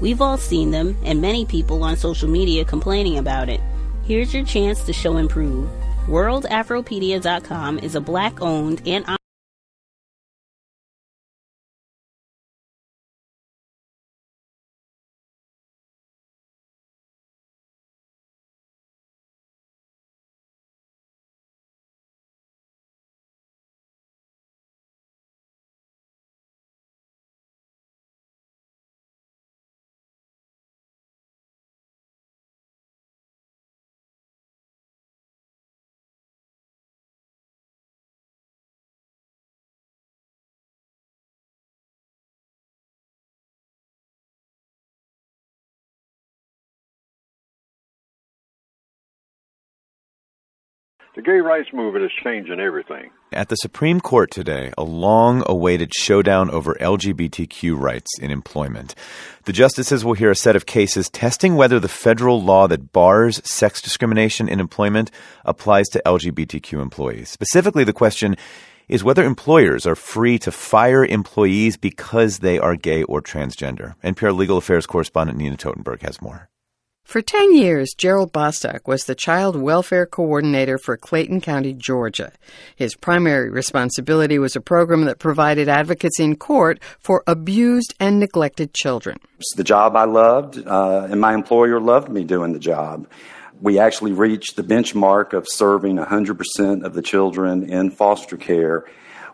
We've 0.00 0.20
all 0.20 0.38
seen 0.38 0.70
them, 0.70 0.96
and 1.04 1.20
many 1.20 1.44
people 1.44 1.82
on 1.82 1.96
social 1.96 2.28
media 2.28 2.64
complaining 2.64 3.18
about 3.18 3.48
it. 3.48 3.60
Here's 4.02 4.32
your 4.32 4.44
chance 4.44 4.82
to 4.84 4.92
show 4.92 5.18
and 5.18 5.28
prove. 5.28 5.68
WorldAfropedia.com 6.06 7.78
is 7.80 7.94
a 7.94 8.00
black 8.00 8.40
owned 8.40 8.82
and 8.86 9.04
The 51.16 51.22
gay 51.22 51.40
rights 51.40 51.70
movement 51.72 52.04
is 52.04 52.12
changing 52.22 52.60
everything. 52.60 53.10
At 53.32 53.48
the 53.48 53.56
Supreme 53.56 54.00
Court 54.00 54.30
today, 54.30 54.72
a 54.78 54.84
long 54.84 55.42
awaited 55.46 55.92
showdown 55.92 56.50
over 56.50 56.76
LGBTQ 56.80 57.76
rights 57.76 58.16
in 58.20 58.30
employment. 58.30 58.94
The 59.44 59.52
justices 59.52 60.04
will 60.04 60.12
hear 60.12 60.30
a 60.30 60.36
set 60.36 60.54
of 60.54 60.66
cases 60.66 61.10
testing 61.10 61.56
whether 61.56 61.80
the 61.80 61.88
federal 61.88 62.40
law 62.40 62.68
that 62.68 62.92
bars 62.92 63.40
sex 63.44 63.82
discrimination 63.82 64.48
in 64.48 64.60
employment 64.60 65.10
applies 65.44 65.88
to 65.88 66.02
LGBTQ 66.06 66.80
employees. 66.80 67.28
Specifically, 67.28 67.82
the 67.82 67.92
question 67.92 68.36
is 68.86 69.02
whether 69.02 69.24
employers 69.24 69.86
are 69.86 69.96
free 69.96 70.38
to 70.38 70.52
fire 70.52 71.04
employees 71.04 71.76
because 71.76 72.38
they 72.38 72.56
are 72.60 72.76
gay 72.76 73.02
or 73.02 73.20
transgender. 73.20 73.94
NPR 74.04 74.36
legal 74.36 74.58
affairs 74.58 74.86
correspondent 74.86 75.38
Nina 75.38 75.56
Totenberg 75.56 76.02
has 76.02 76.22
more. 76.22 76.49
For 77.10 77.20
10 77.20 77.56
years, 77.56 77.92
Gerald 77.98 78.30
Bostock 78.30 78.86
was 78.86 79.02
the 79.02 79.16
child 79.16 79.56
welfare 79.56 80.06
coordinator 80.06 80.78
for 80.78 80.96
Clayton 80.96 81.40
County, 81.40 81.72
Georgia. 81.72 82.30
His 82.76 82.94
primary 82.94 83.50
responsibility 83.50 84.38
was 84.38 84.54
a 84.54 84.60
program 84.60 85.06
that 85.06 85.18
provided 85.18 85.68
advocates 85.68 86.20
in 86.20 86.36
court 86.36 86.78
for 87.00 87.24
abused 87.26 87.94
and 87.98 88.20
neglected 88.20 88.74
children. 88.74 89.18
It's 89.40 89.56
the 89.56 89.64
job 89.64 89.96
I 89.96 90.04
loved, 90.04 90.64
uh, 90.64 91.08
and 91.10 91.20
my 91.20 91.34
employer 91.34 91.80
loved 91.80 92.10
me 92.10 92.22
doing 92.22 92.52
the 92.52 92.60
job. 92.60 93.08
We 93.60 93.80
actually 93.80 94.12
reached 94.12 94.54
the 94.54 94.62
benchmark 94.62 95.32
of 95.32 95.48
serving 95.48 95.96
100% 95.96 96.84
of 96.84 96.94
the 96.94 97.02
children 97.02 97.68
in 97.68 97.90
foster 97.90 98.36
care, 98.36 98.84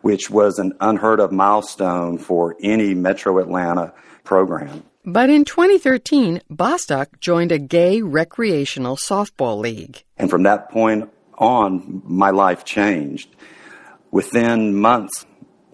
which 0.01 0.31
was 0.31 0.59
an 0.59 0.73
unheard 0.81 1.21
of 1.21 1.31
milestone 1.31 2.17
for 2.17 2.57
any 2.63 2.95
Metro 2.95 3.39
Atlanta 3.39 3.93
program. 4.25 4.83
But 5.09 5.31
in 5.31 5.45
2013, 5.45 6.43
Bostock 6.51 7.21
joined 7.21 7.53
a 7.53 7.61
gay 7.61 8.03
recreational 8.03 8.97
softball 8.97 9.61
league. 9.61 10.03
And 10.17 10.29
from 10.29 10.43
that 10.43 10.69
point 10.69 11.09
on, 11.39 12.03
my 12.05 12.31
life 12.31 12.65
changed. 12.65 13.29
Within 14.11 14.75
months, 14.75 15.25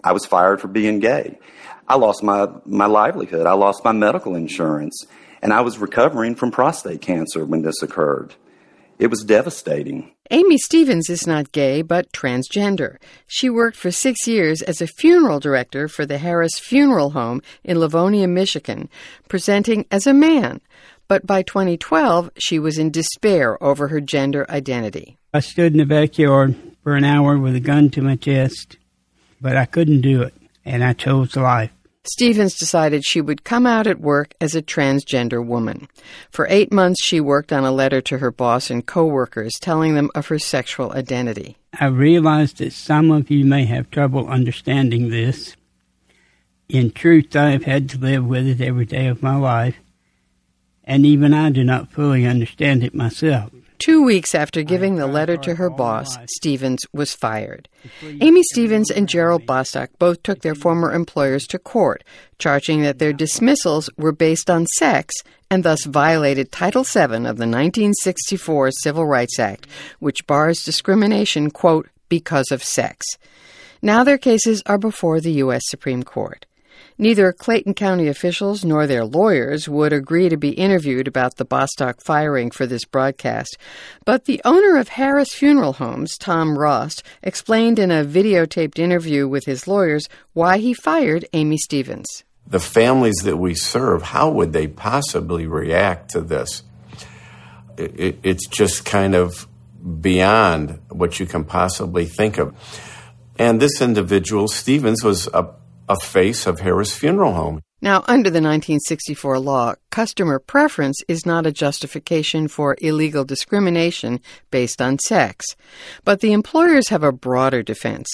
I 0.03 0.11
was 0.11 0.27
fired 0.27 0.61
for 0.61 0.67
being 0.67 0.99
gay. 0.99 1.39
I 1.87 1.95
lost 1.95 2.21
my, 2.21 2.47
my 2.65 2.85
livelihood. 2.85 3.47
I 3.47 3.53
lost 3.53 3.83
my 3.83 3.91
medical 3.91 4.35
insurance. 4.35 5.07
And 5.41 5.51
I 5.51 5.61
was 5.61 5.79
recovering 5.79 6.35
from 6.35 6.51
prostate 6.51 7.01
cancer 7.01 7.43
when 7.43 7.63
this 7.63 7.81
occurred. 7.81 8.35
It 8.99 9.07
was 9.07 9.23
devastating. 9.23 10.12
Amy 10.31 10.57
Stevens 10.57 11.09
is 11.09 11.27
not 11.27 11.51
gay, 11.51 11.81
but 11.81 12.11
transgender. 12.13 12.95
She 13.27 13.49
worked 13.49 13.75
for 13.75 13.91
six 13.91 14.25
years 14.25 14.61
as 14.61 14.81
a 14.81 14.87
funeral 14.87 15.41
director 15.41 15.89
for 15.89 16.05
the 16.05 16.17
Harris 16.17 16.57
Funeral 16.59 17.09
Home 17.09 17.41
in 17.63 17.77
Livonia, 17.77 18.27
Michigan, 18.27 18.89
presenting 19.27 19.85
as 19.91 20.07
a 20.07 20.13
man. 20.13 20.61
But 21.09 21.27
by 21.27 21.41
2012, 21.41 22.31
she 22.37 22.57
was 22.57 22.77
in 22.77 22.89
despair 22.89 23.61
over 23.61 23.89
her 23.89 23.99
gender 23.99 24.49
identity. 24.49 25.17
I 25.33 25.41
stood 25.41 25.73
in 25.73 25.79
the 25.79 25.85
backyard 25.85 26.55
for 26.83 26.95
an 26.95 27.03
hour 27.03 27.37
with 27.37 27.55
a 27.55 27.59
gun 27.59 27.89
to 27.91 28.01
my 28.01 28.15
chest, 28.15 28.77
but 29.41 29.57
I 29.57 29.65
couldn't 29.65 30.01
do 30.01 30.21
it, 30.21 30.33
and 30.63 30.85
I 30.85 30.93
chose 30.93 31.35
life. 31.35 31.71
Stevens 32.05 32.55
decided 32.55 33.05
she 33.05 33.21
would 33.21 33.45
come 33.45 33.65
out 33.65 33.87
at 33.87 34.01
work 34.01 34.33
as 34.41 34.55
a 34.55 34.61
transgender 34.61 35.43
woman. 35.43 35.87
For 36.29 36.45
eight 36.49 36.71
months, 36.71 37.01
she 37.01 37.21
worked 37.21 37.53
on 37.53 37.63
a 37.63 37.71
letter 37.71 38.01
to 38.01 38.17
her 38.17 38.29
boss 38.29 38.69
and 38.69 38.85
coworkers 38.85 39.53
telling 39.61 39.95
them 39.95 40.11
of 40.13 40.27
her 40.27 40.37
sexual 40.37 40.91
identity. 40.91 41.57
I 41.79 41.85
realize 41.85 42.51
that 42.53 42.73
some 42.73 43.09
of 43.09 43.31
you 43.31 43.45
may 43.45 43.63
have 43.65 43.89
trouble 43.89 44.27
understanding 44.27 45.09
this. 45.09 45.55
In 46.67 46.91
truth, 46.91 47.35
I 47.37 47.51
have 47.51 47.63
had 47.63 47.89
to 47.89 47.97
live 47.97 48.25
with 48.25 48.47
it 48.47 48.59
every 48.59 48.85
day 48.85 49.07
of 49.07 49.23
my 49.23 49.37
life, 49.37 49.77
and 50.83 51.05
even 51.05 51.33
I 51.33 51.51
do 51.51 51.63
not 51.63 51.91
fully 51.91 52.25
understand 52.25 52.83
it 52.83 52.93
myself. 52.93 53.51
Two 53.83 54.01
weeks 54.01 54.33
after 54.33 54.63
giving 54.63 54.95
the 54.95 55.07
letter 55.07 55.35
to 55.35 55.55
her 55.55 55.69
boss, 55.69 56.17
Stevens 56.37 56.85
was 56.93 57.13
fired. 57.13 57.67
Amy 58.21 58.41
Stevens 58.43 58.89
and 58.89 59.09
Gerald 59.09 59.45
Bostock 59.45 59.89
both 59.99 60.23
took 60.23 60.39
their 60.39 60.55
former 60.55 60.93
employers 60.93 61.45
to 61.47 61.59
court, 61.59 62.01
charging 62.39 62.83
that 62.83 62.99
their 62.99 63.11
dismissals 63.11 63.89
were 63.97 64.13
based 64.13 64.49
on 64.49 64.67
sex 64.77 65.13
and 65.51 65.65
thus 65.65 65.83
violated 65.83 66.49
Title 66.49 66.83
VII 66.83 67.01
of 67.01 67.35
the 67.35 67.45
1964 67.45 68.71
Civil 68.71 69.05
Rights 69.05 69.37
Act, 69.37 69.67
which 69.99 70.25
bars 70.27 70.63
discrimination, 70.63 71.51
quote, 71.51 71.89
because 72.07 72.51
of 72.51 72.63
sex. 72.63 73.05
Now 73.81 74.05
their 74.05 74.17
cases 74.17 74.63
are 74.65 74.77
before 74.77 75.19
the 75.19 75.33
U.S. 75.33 75.63
Supreme 75.65 76.03
Court. 76.03 76.45
Neither 76.97 77.33
Clayton 77.33 77.73
County 77.73 78.07
officials 78.07 78.63
nor 78.63 78.85
their 78.85 79.05
lawyers 79.05 79.67
would 79.67 79.93
agree 79.93 80.29
to 80.29 80.37
be 80.37 80.51
interviewed 80.51 81.07
about 81.07 81.37
the 81.37 81.45
Bostock 81.45 82.01
firing 82.01 82.51
for 82.51 82.65
this 82.65 82.85
broadcast. 82.85 83.57
But 84.05 84.25
the 84.25 84.41
owner 84.45 84.77
of 84.77 84.89
Harris 84.89 85.33
Funeral 85.33 85.73
Homes, 85.73 86.17
Tom 86.17 86.57
Rost, 86.57 87.03
explained 87.21 87.79
in 87.79 87.91
a 87.91 88.05
videotaped 88.05 88.79
interview 88.79 89.27
with 89.27 89.45
his 89.45 89.67
lawyers 89.67 90.07
why 90.33 90.57
he 90.57 90.73
fired 90.73 91.25
Amy 91.33 91.57
Stevens. 91.57 92.23
The 92.45 92.59
families 92.59 93.21
that 93.23 93.37
we 93.37 93.55
serve, 93.55 94.03
how 94.03 94.29
would 94.29 94.53
they 94.53 94.67
possibly 94.67 95.47
react 95.47 96.11
to 96.11 96.21
this? 96.21 96.63
it's 97.77 98.47
just 98.47 98.85
kind 98.85 99.15
of 99.15 99.47
beyond 99.99 100.79
what 100.89 101.19
you 101.19 101.25
can 101.25 101.43
possibly 101.43 102.05
think 102.05 102.37
of. 102.37 102.55
And 103.37 103.59
this 103.59 103.81
individual, 103.81 104.47
Stevens, 104.47 105.03
was 105.03 105.27
a 105.33 105.49
a 105.89 105.95
face 105.99 106.45
of 106.47 106.59
Harris 106.59 106.95
Funeral 106.95 107.33
Home. 107.33 107.61
Now, 107.81 107.97
under 108.07 108.29
the 108.29 108.39
1964 108.39 109.39
law, 109.39 109.75
customer 109.91 110.39
preference 110.39 111.01
is 111.09 111.25
not 111.25 111.45
a 111.45 111.51
justification 111.51 112.47
for 112.47 112.77
illegal 112.79 113.25
discrimination 113.25 114.21
based 114.51 114.81
on 114.81 114.99
sex. 114.99 115.45
But 116.05 116.21
the 116.21 116.31
employers 116.31 116.87
have 116.87 117.03
a 117.03 117.11
broader 117.11 117.61
defense. 117.61 118.07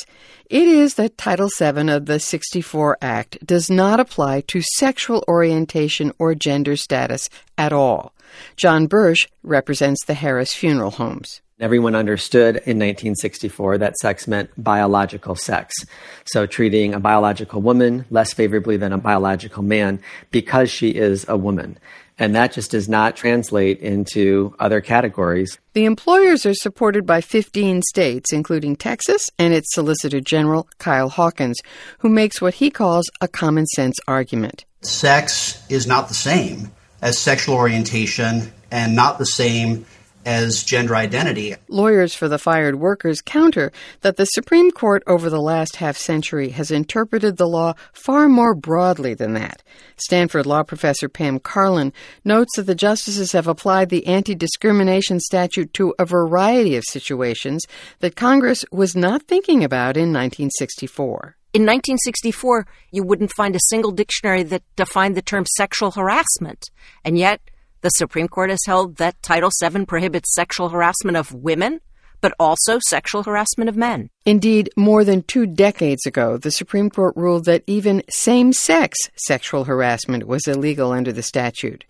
It 0.49 0.67
is 0.67 0.95
that 0.95 1.19
Title 1.19 1.49
VII 1.55 1.91
of 1.91 2.07
the 2.07 2.19
64 2.19 2.97
Act 2.99 3.45
does 3.45 3.69
not 3.69 3.99
apply 3.99 4.41
to 4.47 4.61
sexual 4.73 5.23
orientation 5.27 6.11
or 6.17 6.33
gender 6.33 6.75
status 6.75 7.29
at 7.55 7.71
all. 7.71 8.15
John 8.55 8.87
Bursch 8.87 9.27
represents 9.43 10.03
the 10.03 10.15
Harris 10.15 10.55
Funeral 10.55 10.91
Homes. 10.91 11.41
Everyone 11.59 11.93
understood 11.93 12.55
in 12.55 12.79
1964 12.79 13.79
that 13.79 13.97
sex 13.97 14.29
meant 14.29 14.49
biological 14.57 15.35
sex. 15.35 15.75
So 16.23 16.45
treating 16.45 16.93
a 16.93 17.01
biological 17.01 17.61
woman 17.61 18.05
less 18.09 18.31
favorably 18.31 18.77
than 18.77 18.93
a 18.93 18.97
biological 18.97 19.61
man 19.61 19.99
because 20.31 20.69
she 20.71 20.91
is 20.91 21.25
a 21.27 21.35
woman. 21.35 21.77
And 22.17 22.33
that 22.33 22.53
just 22.53 22.71
does 22.71 22.87
not 22.87 23.17
translate 23.17 23.81
into 23.81 24.55
other 24.57 24.79
categories. 24.79 25.59
The 25.73 25.83
employers 25.83 26.45
are 26.45 26.53
supported 26.53 27.05
by 27.05 27.19
15 27.19 27.81
states, 27.81 28.31
including 28.31 28.77
Texas 28.77 29.29
and 29.37 29.53
its 29.53 29.73
Solicitor 29.73 30.21
General, 30.21 30.69
Kyle 30.77 31.09
Hawkins, 31.09 31.59
who 31.97 32.07
makes 32.07 32.39
what 32.39 32.55
he 32.55 32.71
calls 32.71 33.09
a 33.19 33.27
common 33.27 33.65
sense 33.67 33.99
argument. 34.07 34.63
Sex 34.81 35.61
is 35.69 35.85
not 35.85 36.07
the 36.07 36.13
same 36.13 36.71
as 37.01 37.17
sexual 37.17 37.55
orientation 37.55 38.53
and 38.71 38.95
not 38.95 39.17
the 39.17 39.25
same 39.25 39.85
as 40.25 40.63
gender 40.63 40.95
identity. 40.95 41.55
Lawyers 41.67 42.13
for 42.13 42.27
the 42.27 42.37
fired 42.37 42.75
workers 42.75 43.21
counter 43.21 43.71
that 44.01 44.17
the 44.17 44.25
Supreme 44.25 44.71
Court 44.71 45.03
over 45.07 45.29
the 45.29 45.41
last 45.41 45.77
half 45.77 45.97
century 45.97 46.49
has 46.49 46.71
interpreted 46.71 47.37
the 47.37 47.47
law 47.47 47.73
far 47.93 48.27
more 48.27 48.53
broadly 48.53 49.13
than 49.13 49.33
that. 49.33 49.63
Stanford 49.97 50.45
law 50.45 50.63
professor 50.63 51.09
Pam 51.09 51.39
Karlan 51.39 51.91
notes 52.23 52.55
that 52.55 52.63
the 52.63 52.75
justices 52.75 53.31
have 53.31 53.47
applied 53.47 53.89
the 53.89 54.05
anti 54.07 54.35
discrimination 54.35 55.19
statute 55.19 55.73
to 55.73 55.93
a 55.97 56.05
variety 56.05 56.75
of 56.75 56.83
situations 56.85 57.65
that 57.99 58.15
Congress 58.15 58.65
was 58.71 58.95
not 58.95 59.23
thinking 59.23 59.63
about 59.63 59.97
in 59.97 60.13
1964. 60.13 61.35
In 61.51 61.63
1964, 61.63 62.67
you 62.91 63.01
wouldn't 63.03 63.33
find 63.33 63.55
a 63.55 63.59
single 63.69 63.91
dictionary 63.91 64.43
that 64.43 64.61
defined 64.75 65.15
the 65.15 65.21
term 65.23 65.45
sexual 65.57 65.89
harassment. 65.89 66.69
And 67.03 67.17
yet, 67.17 67.41
the 67.81 67.89
Supreme 67.89 68.27
Court 68.27 68.49
has 68.49 68.59
held 68.65 68.97
that 68.97 69.21
Title 69.21 69.51
VII 69.61 69.85
prohibits 69.85 70.33
sexual 70.33 70.69
harassment 70.69 71.17
of 71.17 71.33
women, 71.33 71.81
but 72.21 72.33
also 72.39 72.79
sexual 72.87 73.23
harassment 73.23 73.69
of 73.69 73.77
men. 73.77 74.09
Indeed, 74.25 74.69
more 74.75 75.03
than 75.03 75.23
two 75.23 75.45
decades 75.45 76.05
ago, 76.05 76.37
the 76.37 76.51
Supreme 76.51 76.89
Court 76.89 77.15
ruled 77.15 77.45
that 77.45 77.63
even 77.67 78.03
same 78.09 78.51
sex 78.53 78.97
sexual 79.15 79.63
harassment 79.63 80.27
was 80.27 80.47
illegal 80.47 80.91
under 80.91 81.11
the 81.13 81.23
statute. 81.23 81.85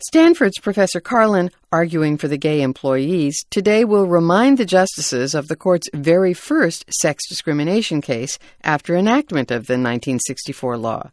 Stanford's 0.00 0.58
Professor 0.58 1.00
Karlan, 1.00 1.52
arguing 1.70 2.18
for 2.18 2.26
the 2.26 2.36
gay 2.36 2.62
employees, 2.62 3.44
today 3.50 3.84
will 3.84 4.06
remind 4.06 4.58
the 4.58 4.64
justices 4.64 5.34
of 5.34 5.46
the 5.46 5.56
court's 5.56 5.88
very 5.94 6.34
first 6.34 6.84
sex 6.92 7.28
discrimination 7.28 8.00
case 8.00 8.38
after 8.64 8.96
enactment 8.96 9.50
of 9.50 9.66
the 9.66 9.74
1964 9.74 10.76
law. 10.78 11.10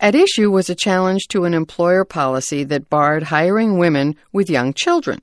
At 0.00 0.14
issue 0.14 0.50
was 0.50 0.70
a 0.70 0.74
challenge 0.74 1.28
to 1.28 1.44
an 1.44 1.52
employer 1.52 2.04
policy 2.04 2.64
that 2.64 2.88
barred 2.88 3.24
hiring 3.24 3.78
women 3.78 4.16
with 4.32 4.48
young 4.48 4.72
children. 4.72 5.20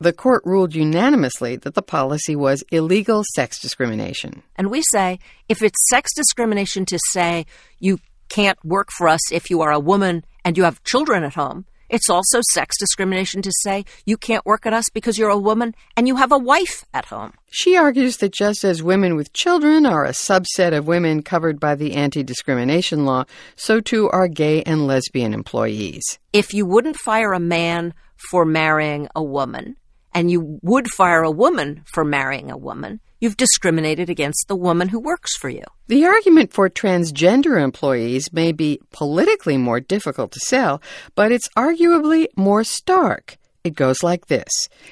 The 0.00 0.14
court 0.14 0.42
ruled 0.46 0.74
unanimously 0.74 1.56
that 1.56 1.74
the 1.74 1.82
policy 1.82 2.34
was 2.34 2.64
illegal 2.72 3.24
sex 3.34 3.60
discrimination. 3.60 4.42
And 4.56 4.70
we 4.70 4.82
say 4.90 5.18
if 5.50 5.62
it's 5.62 5.88
sex 5.90 6.14
discrimination 6.14 6.86
to 6.86 6.98
say 7.10 7.44
you 7.78 7.98
can't 8.30 8.58
work 8.64 8.88
for 8.96 9.06
us 9.06 9.30
if 9.30 9.50
you 9.50 9.60
are 9.60 9.72
a 9.72 9.78
woman 9.78 10.24
and 10.44 10.56
you 10.56 10.64
have 10.64 10.82
children 10.84 11.24
at 11.24 11.34
home, 11.34 11.66
it's 11.88 12.10
also 12.10 12.40
sex 12.52 12.76
discrimination 12.78 13.42
to 13.42 13.52
say 13.62 13.84
you 14.04 14.16
can't 14.16 14.44
work 14.46 14.66
at 14.66 14.72
us 14.72 14.88
because 14.90 15.18
you're 15.18 15.30
a 15.30 15.38
woman 15.38 15.74
and 15.96 16.06
you 16.06 16.16
have 16.16 16.32
a 16.32 16.38
wife 16.38 16.84
at 16.92 17.06
home. 17.06 17.32
She 17.50 17.76
argues 17.76 18.18
that 18.18 18.32
just 18.32 18.64
as 18.64 18.82
women 18.82 19.16
with 19.16 19.32
children 19.32 19.86
are 19.86 20.04
a 20.04 20.10
subset 20.10 20.76
of 20.76 20.86
women 20.86 21.22
covered 21.22 21.58
by 21.58 21.74
the 21.74 21.94
anti 21.94 22.22
discrimination 22.22 23.04
law, 23.04 23.24
so 23.56 23.80
too 23.80 24.08
are 24.10 24.28
gay 24.28 24.62
and 24.62 24.86
lesbian 24.86 25.32
employees. 25.32 26.18
If 26.32 26.52
you 26.52 26.66
wouldn't 26.66 26.96
fire 26.96 27.32
a 27.32 27.40
man 27.40 27.94
for 28.30 28.44
marrying 28.44 29.08
a 29.14 29.22
woman, 29.22 29.76
and 30.18 30.32
you 30.32 30.58
would 30.62 30.88
fire 30.90 31.22
a 31.22 31.30
woman 31.30 31.82
for 31.84 32.04
marrying 32.04 32.50
a 32.50 32.56
woman, 32.56 32.98
you've 33.20 33.36
discriminated 33.36 34.10
against 34.10 34.46
the 34.48 34.56
woman 34.56 34.88
who 34.88 34.98
works 34.98 35.36
for 35.36 35.48
you. 35.48 35.62
The 35.86 36.06
argument 36.06 36.52
for 36.52 36.68
transgender 36.68 37.62
employees 37.62 38.32
may 38.32 38.50
be 38.50 38.80
politically 38.90 39.56
more 39.56 39.78
difficult 39.78 40.32
to 40.32 40.40
sell, 40.40 40.82
but 41.14 41.30
it's 41.30 41.48
arguably 41.56 42.26
more 42.34 42.64
stark. 42.64 43.36
It 43.62 43.76
goes 43.76 44.02
like 44.02 44.26
this 44.26 44.50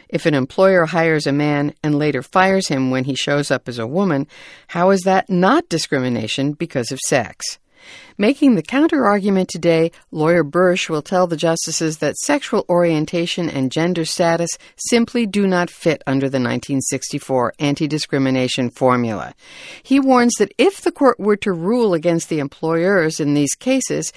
If 0.08 0.26
an 0.26 0.34
employer 0.34 0.86
hires 0.86 1.26
a 1.26 1.32
man 1.32 1.74
and 1.82 1.98
later 1.98 2.22
fires 2.22 2.68
him 2.68 2.92
when 2.92 3.02
he 3.02 3.16
shows 3.16 3.50
up 3.50 3.68
as 3.68 3.80
a 3.80 3.86
woman, 3.86 4.28
how 4.68 4.90
is 4.90 5.00
that 5.02 5.28
not 5.28 5.68
discrimination 5.68 6.52
because 6.52 6.92
of 6.92 7.00
sex? 7.00 7.58
Making 8.18 8.54
the 8.54 8.62
counterargument 8.62 9.48
today, 9.48 9.92
lawyer 10.10 10.42
Bursch 10.42 10.88
will 10.88 11.02
tell 11.02 11.26
the 11.26 11.36
justices 11.36 11.98
that 11.98 12.16
sexual 12.16 12.64
orientation 12.68 13.50
and 13.50 13.70
gender 13.70 14.04
status 14.04 14.50
simply 14.76 15.26
do 15.26 15.46
not 15.46 15.68
fit 15.68 16.02
under 16.06 16.28
the 16.28 16.38
1964 16.38 17.54
anti 17.58 17.86
discrimination 17.86 18.70
formula. 18.70 19.34
He 19.82 20.00
warns 20.00 20.34
that 20.38 20.52
if 20.58 20.80
the 20.80 20.92
court 20.92 21.20
were 21.20 21.36
to 21.36 21.52
rule 21.52 21.94
against 21.94 22.28
the 22.28 22.38
employers 22.38 23.20
in 23.20 23.34
these 23.34 23.54
cases, 23.54 24.12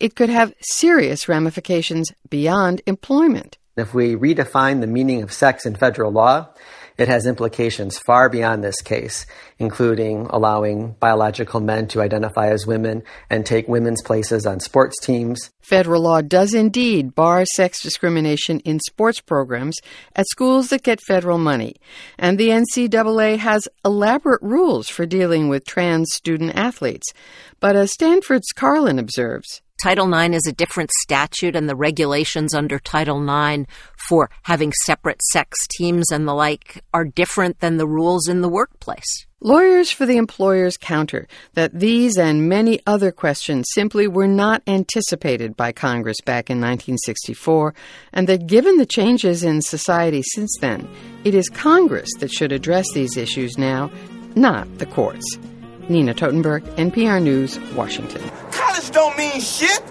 it 0.00 0.16
could 0.16 0.30
have 0.30 0.54
serious 0.60 1.28
ramifications 1.28 2.12
beyond 2.28 2.82
employment. 2.86 3.58
If 3.76 3.94
we 3.94 4.14
redefine 4.14 4.80
the 4.80 4.86
meaning 4.86 5.22
of 5.22 5.32
sex 5.32 5.66
in 5.66 5.74
federal 5.74 6.12
law, 6.12 6.48
it 6.96 7.08
has 7.08 7.26
implications 7.26 7.98
far 7.98 8.28
beyond 8.28 8.62
this 8.62 8.80
case, 8.80 9.26
including 9.58 10.26
allowing 10.30 10.92
biological 11.00 11.60
men 11.60 11.88
to 11.88 12.00
identify 12.00 12.48
as 12.48 12.66
women 12.66 13.02
and 13.30 13.44
take 13.44 13.66
women's 13.66 14.02
places 14.02 14.46
on 14.46 14.60
sports 14.60 14.94
teams. 15.00 15.50
Federal 15.60 16.02
law 16.02 16.20
does 16.20 16.54
indeed 16.54 17.14
bar 17.14 17.44
sex 17.54 17.82
discrimination 17.82 18.60
in 18.60 18.78
sports 18.80 19.20
programs 19.20 19.76
at 20.14 20.28
schools 20.28 20.68
that 20.68 20.82
get 20.82 21.00
federal 21.00 21.38
money, 21.38 21.74
and 22.18 22.38
the 22.38 22.50
NCAA 22.50 23.38
has 23.38 23.68
elaborate 23.84 24.42
rules 24.42 24.88
for 24.88 25.06
dealing 25.06 25.48
with 25.48 25.64
trans 25.66 26.12
student 26.12 26.54
athletes. 26.54 27.12
But 27.60 27.76
as 27.76 27.92
Stanford's 27.92 28.52
Karlan 28.54 29.00
observes, 29.00 29.62
Title 29.82 30.12
IX 30.12 30.34
is 30.34 30.46
a 30.48 30.52
different 30.52 30.90
statute, 31.02 31.56
and 31.56 31.68
the 31.68 31.76
regulations 31.76 32.54
under 32.54 32.78
Title 32.78 33.22
IX 33.22 33.66
for 34.08 34.30
having 34.42 34.72
separate 34.84 35.20
sex 35.22 35.56
teams 35.76 36.10
and 36.10 36.26
the 36.26 36.34
like 36.34 36.82
are 36.94 37.04
different 37.04 37.60
than 37.60 37.76
the 37.76 37.86
rules 37.86 38.28
in 38.28 38.40
the 38.40 38.48
workplace. 38.48 39.26
Lawyers 39.40 39.90
for 39.90 40.06
the 40.06 40.16
employers 40.16 40.78
counter 40.78 41.28
that 41.52 41.78
these 41.78 42.16
and 42.16 42.48
many 42.48 42.80
other 42.86 43.12
questions 43.12 43.66
simply 43.74 44.08
were 44.08 44.26
not 44.26 44.62
anticipated 44.66 45.54
by 45.54 45.70
Congress 45.70 46.16
back 46.24 46.48
in 46.48 46.58
1964, 46.58 47.74
and 48.14 48.26
that 48.26 48.46
given 48.46 48.78
the 48.78 48.86
changes 48.86 49.44
in 49.44 49.60
society 49.60 50.22
since 50.32 50.56
then, 50.62 50.88
it 51.24 51.34
is 51.34 51.50
Congress 51.50 52.08
that 52.20 52.32
should 52.32 52.52
address 52.52 52.86
these 52.94 53.18
issues 53.18 53.58
now, 53.58 53.90
not 54.34 54.78
the 54.78 54.86
courts. 54.86 55.38
Nina 55.88 56.14
Totenberg, 56.14 56.62
NPR 56.76 57.22
News, 57.22 57.58
Washington. 57.74 58.22
College 58.50 58.90
don't 58.90 59.16
mean 59.16 59.40
shit. 59.40 59.82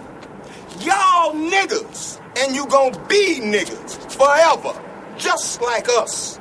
Y'all 0.80 1.34
niggas, 1.34 2.20
and 2.38 2.56
you 2.56 2.66
gonna 2.68 2.98
be 3.08 3.40
niggas 3.42 4.12
forever, 4.12 4.80
just 5.18 5.62
like 5.62 5.88
us. 5.90 6.40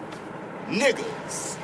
Niggas. 0.68 1.58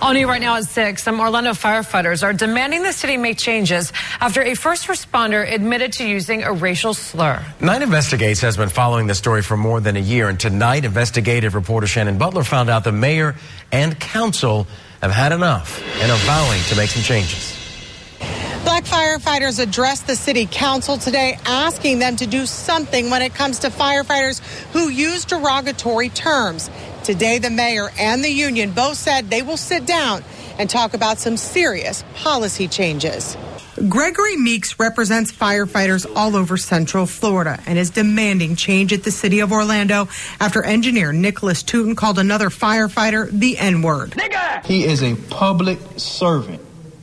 All 0.00 0.12
new 0.12 0.28
right 0.28 0.40
now 0.40 0.56
at 0.56 0.64
6, 0.64 1.02
some 1.02 1.18
Orlando 1.18 1.52
firefighters 1.52 2.22
are 2.22 2.32
demanding 2.32 2.82
the 2.82 2.92
city 2.92 3.16
make 3.16 3.38
changes 3.38 3.92
after 4.20 4.42
a 4.42 4.54
first 4.54 4.86
responder 4.86 5.50
admitted 5.50 5.94
to 5.94 6.06
using 6.06 6.42
a 6.42 6.52
racial 6.52 6.94
slur. 6.94 7.42
Nine 7.60 7.82
Investigates 7.82 8.40
has 8.42 8.56
been 8.56 8.68
following 8.68 9.06
the 9.06 9.14
story 9.14 9.42
for 9.42 9.56
more 9.56 9.80
than 9.80 9.96
a 9.96 10.00
year, 10.00 10.28
and 10.28 10.38
tonight, 10.38 10.84
investigative 10.84 11.54
reporter 11.54 11.86
Shannon 11.86 12.18
Butler 12.18 12.44
found 12.44 12.70
out 12.70 12.84
the 12.84 12.92
mayor 12.92 13.36
and 13.72 13.98
council 13.98 14.66
have 15.00 15.10
had 15.10 15.32
enough 15.32 15.82
and 16.00 16.10
are 16.10 16.18
vowing 16.18 16.62
to 16.64 16.76
make 16.76 16.90
some 16.90 17.02
changes. 17.02 17.54
Black 18.64 18.84
firefighters 18.84 19.60
addressed 19.60 20.06
the 20.08 20.16
city 20.16 20.48
council 20.50 20.98
today 20.98 21.38
asking 21.46 22.00
them 22.00 22.16
to 22.16 22.26
do 22.26 22.46
something 22.46 23.10
when 23.10 23.22
it 23.22 23.32
comes 23.32 23.60
to 23.60 23.68
firefighters 23.70 24.40
who 24.72 24.88
use 24.88 25.24
derogatory 25.24 26.08
terms. 26.08 26.68
Today, 27.04 27.38
the 27.38 27.50
mayor 27.50 27.90
and 27.98 28.24
the 28.24 28.30
union 28.30 28.72
both 28.72 28.96
said 28.96 29.30
they 29.30 29.42
will 29.42 29.56
sit 29.56 29.86
down 29.86 30.24
and 30.58 30.68
talk 30.68 30.94
about 30.94 31.18
some 31.18 31.36
serious 31.36 32.04
policy 32.14 32.66
changes. 32.66 33.36
Gregory 33.76 34.36
Meeks 34.38 34.78
represents 34.78 35.30
firefighters 35.30 36.10
all 36.16 36.34
over 36.34 36.56
Central 36.56 37.04
Florida 37.04 37.60
and 37.66 37.78
is 37.78 37.90
demanding 37.90 38.56
change 38.56 38.90
at 38.92 39.02
the 39.02 39.10
city 39.10 39.40
of 39.40 39.52
Orlando 39.52 40.08
after 40.40 40.62
engineer 40.62 41.12
Nicholas 41.12 41.62
Tootin 41.62 41.94
called 41.94 42.18
another 42.18 42.48
firefighter 42.48 43.30
the 43.30 43.58
N 43.58 43.82
word. 43.82 44.14
He 44.64 44.84
is 44.84 45.02
a 45.02 45.14
public 45.14 45.78
servant 45.98 46.62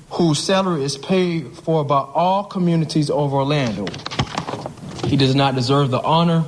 whose 0.09 0.39
salary 0.43 0.83
is 0.83 0.97
paid 0.97 1.55
for 1.57 1.85
by 1.85 1.99
all 1.99 2.43
communities 2.45 3.11
of 3.11 3.33
Orlando. 3.33 3.85
He 5.05 5.15
does 5.15 5.35
not 5.35 5.53
deserve 5.53 5.91
the 5.91 6.01
honor. 6.01 6.43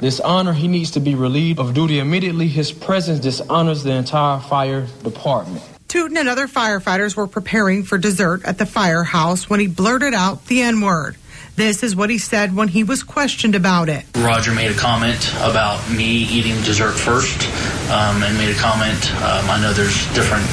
This 0.00 0.18
honor, 0.18 0.52
he 0.52 0.66
needs 0.66 0.90
to 0.92 1.00
be 1.00 1.14
relieved 1.14 1.60
of 1.60 1.72
duty 1.72 2.00
immediately. 2.00 2.48
His 2.48 2.72
presence 2.72 3.20
dishonors 3.20 3.84
the 3.84 3.92
entire 3.92 4.40
fire 4.40 4.88
department. 5.04 5.62
Tootin 5.92 6.16
and 6.16 6.26
other 6.26 6.48
firefighters 6.48 7.14
were 7.14 7.26
preparing 7.26 7.82
for 7.82 7.98
dessert 7.98 8.46
at 8.46 8.56
the 8.56 8.64
firehouse 8.64 9.50
when 9.50 9.60
he 9.60 9.66
blurted 9.66 10.14
out 10.14 10.46
the 10.46 10.62
N 10.62 10.80
word. 10.80 11.16
This 11.56 11.82
is 11.82 11.94
what 11.94 12.08
he 12.08 12.16
said 12.16 12.56
when 12.56 12.68
he 12.68 12.82
was 12.82 13.02
questioned 13.02 13.54
about 13.54 13.90
it. 13.90 14.06
Roger 14.16 14.54
made 14.54 14.70
a 14.70 14.74
comment 14.74 15.30
about 15.34 15.90
me 15.90 16.24
eating 16.32 16.56
dessert 16.62 16.92
first 16.92 17.44
um, 17.92 18.22
and 18.22 18.38
made 18.38 18.56
a 18.56 18.58
comment. 18.58 19.04
Um, 19.16 19.50
I 19.50 19.60
know 19.60 19.74
there's 19.74 20.06
different 20.14 20.48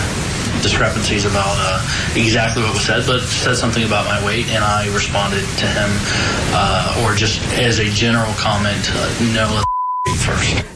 discrepancies 0.61 1.23
about 1.23 1.55
uh, 1.55 1.87
exactly 2.19 2.61
what 2.61 2.73
was 2.73 2.83
said, 2.83 3.07
but 3.07 3.21
said 3.21 3.55
something 3.55 3.85
about 3.85 4.03
my 4.07 4.19
weight, 4.25 4.47
and 4.49 4.61
I 4.61 4.93
responded 4.93 5.39
to 5.39 5.67
him, 5.71 5.89
uh, 6.51 7.05
or 7.05 7.15
just 7.15 7.39
as 7.55 7.79
a 7.79 7.89
general 7.91 8.33
comment, 8.33 8.91
uh, 8.91 9.31
no. 9.33 9.63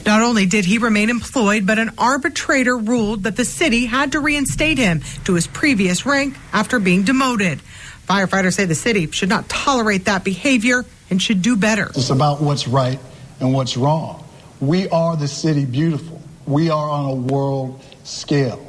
Not 0.05 0.21
only 0.21 0.45
did 0.45 0.65
he 0.65 0.77
remain 0.77 1.09
employed, 1.09 1.65
but 1.65 1.79
an 1.79 1.91
arbitrator 1.97 2.77
ruled 2.77 3.23
that 3.23 3.35
the 3.35 3.45
city 3.45 3.85
had 3.85 4.11
to 4.11 4.19
reinstate 4.19 4.77
him 4.77 5.01
to 5.25 5.33
his 5.33 5.47
previous 5.47 6.05
rank 6.05 6.35
after 6.51 6.79
being 6.79 7.03
demoted. 7.03 7.59
Firefighters 8.07 8.53
say 8.53 8.65
the 8.65 8.75
city 8.75 9.09
should 9.11 9.29
not 9.29 9.47
tolerate 9.47 10.05
that 10.05 10.23
behavior 10.23 10.85
and 11.09 11.21
should 11.21 11.41
do 11.41 11.55
better. 11.55 11.87
It's 11.95 12.09
about 12.09 12.41
what's 12.41 12.67
right 12.67 12.99
and 13.39 13.53
what's 13.53 13.77
wrong. 13.77 14.23
We 14.59 14.89
are 14.89 15.15
the 15.15 15.27
city 15.27 15.65
beautiful. 15.65 16.21
We 16.45 16.69
are 16.69 16.89
on 16.89 17.05
a 17.05 17.15
world 17.15 17.81
scale. 18.03 18.65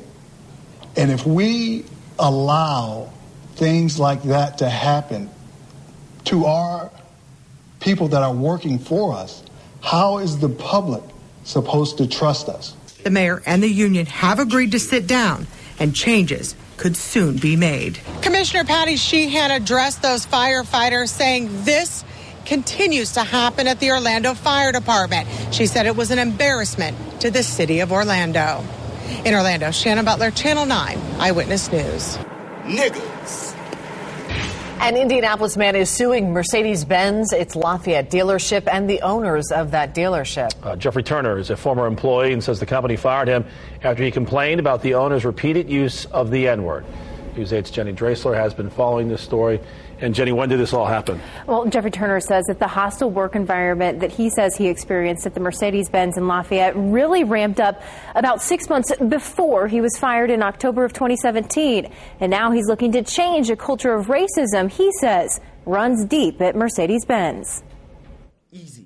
And 0.97 1.11
if 1.11 1.27
we 1.27 1.85
allow 2.19 3.13
things 3.57 3.99
like 3.99 4.23
that 4.25 4.59
to 4.59 4.69
happen 4.69 5.31
to 6.27 6.45
our 6.47 6.91
people 7.81 8.09
that 8.09 8.23
are 8.23 8.33
working 8.33 8.79
for 8.79 9.15
us, 9.15 9.43
how 9.85 10.17
is 10.19 10.39
the 10.39 10.49
public 10.49 11.03
supposed 11.45 11.99
to 11.99 12.07
trust 12.09 12.49
us? 12.49 12.75
The 13.03 13.11
mayor 13.11 13.43
and 13.45 13.63
the 13.63 13.69
union 13.69 14.07
have 14.07 14.39
agreed 14.39 14.73
to 14.73 14.79
sit 14.79 15.07
down, 15.07 15.47
and 15.79 15.95
changes 15.95 16.57
could 16.79 16.97
soon 16.97 17.37
be 17.37 17.55
made. 17.55 18.01
Commissioner 18.23 18.65
Patty 18.65 18.97
Sheehan 18.97 19.51
addressed 19.51 20.01
those 20.01 20.25
firefighters, 20.25 21.11
saying 21.11 21.65
this 21.65 22.03
continues 22.47 23.13
to 23.13 23.25
happen 23.25 23.67
at 23.69 23.79
the 23.79 23.91
Orlando 23.91 24.33
Fire 24.33 24.73
Department. 24.73 25.29
She 25.53 25.67
said 25.67 25.85
it 25.85 25.97
was 25.97 26.11
an 26.11 26.19
embarrassment 26.19 27.21
to 27.21 27.31
the 27.31 27.43
city 27.43 27.81
of 27.81 27.93
Orlando. 27.93 28.65
In 29.27 29.35
Orlando, 29.35 29.71
Shannon 29.71 30.07
Butler, 30.07 30.31
Channel 30.31 30.65
9, 30.65 30.99
Eyewitness 31.19 31.71
News. 31.71 32.17
Niggas. 32.65 33.54
An 34.81 34.97
Indianapolis 34.97 35.57
man 35.57 35.77
is 35.77 35.89
suing 35.89 36.33
Mercedes 36.33 36.85
Benz, 36.85 37.33
its 37.33 37.57
Lafayette 37.57 38.11
dealership, 38.11 38.69
and 38.71 38.89
the 38.89 39.01
owners 39.01 39.51
of 39.51 39.71
that 39.71 39.95
dealership. 39.95 40.51
Uh, 40.63 40.77
Jeffrey 40.77 41.03
Turner 41.03 41.39
is 41.39 41.49
a 41.49 41.57
former 41.57 41.87
employee 41.87 42.33
and 42.33 42.45
says 42.45 42.61
the 42.61 42.67
company 42.67 42.97
fired 42.97 43.29
him 43.29 43.47
after 43.83 44.03
he 44.03 44.11
complained 44.11 44.61
about 44.61 44.83
the 44.83 44.95
owner's 44.95 45.25
repeated 45.25 45.71
use 45.71 46.05
of 46.07 46.31
the 46.31 46.49
N 46.49 46.65
word. 46.65 46.85
News 47.37 47.53
8's 47.53 47.71
Jenny 47.71 47.93
Draisler 47.93 48.35
has 48.35 48.53
been 48.53 48.69
following 48.69 49.09
this 49.09 49.23
story. 49.23 49.59
And 50.01 50.15
Jenny, 50.15 50.33
when 50.33 50.49
did 50.49 50.59
this 50.59 50.73
all 50.73 50.87
happen? 50.87 51.21
Well, 51.47 51.67
Jeffrey 51.67 51.91
Turner 51.91 52.21
says 52.21 52.45
that 52.47 52.59
the 52.59 52.69
hostile 52.69 53.11
work 53.11 53.37
environment 53.37 54.01
that 54.01 54.13
he 54.13 54.31
says 54.31 54.57
he 54.57 54.69
experienced 54.69 55.27
at 55.27 55.35
the 55.35 55.41
Mercedes 55.41 55.89
Benz 55.89 56.17
in 56.17 56.27
Lafayette 56.27 56.75
really 56.77 57.25
ramped 57.25 57.61
up 57.61 57.83
about 58.15 58.43
six 58.43 58.69
months 58.69 58.95
before 59.09 59.69
he 59.69 59.81
was 59.81 59.97
fired 59.99 60.31
in 60.31 60.43
October 60.43 60.85
of 60.85 60.93
2017. 60.93 61.91
And 62.21 62.31
now 62.31 62.51
he's 62.51 62.67
looking 62.67 62.93
to 62.93 63.03
change 63.03 63.51
a 63.51 63.57
culture 63.57 63.95
of 63.95 64.07
racism 64.07 64.71
he 64.71 64.91
says 65.01 65.41
runs 65.67 66.05
deep 66.05 66.41
at 66.41 66.57
Mercedes 66.57 67.05
Benz. 67.05 67.63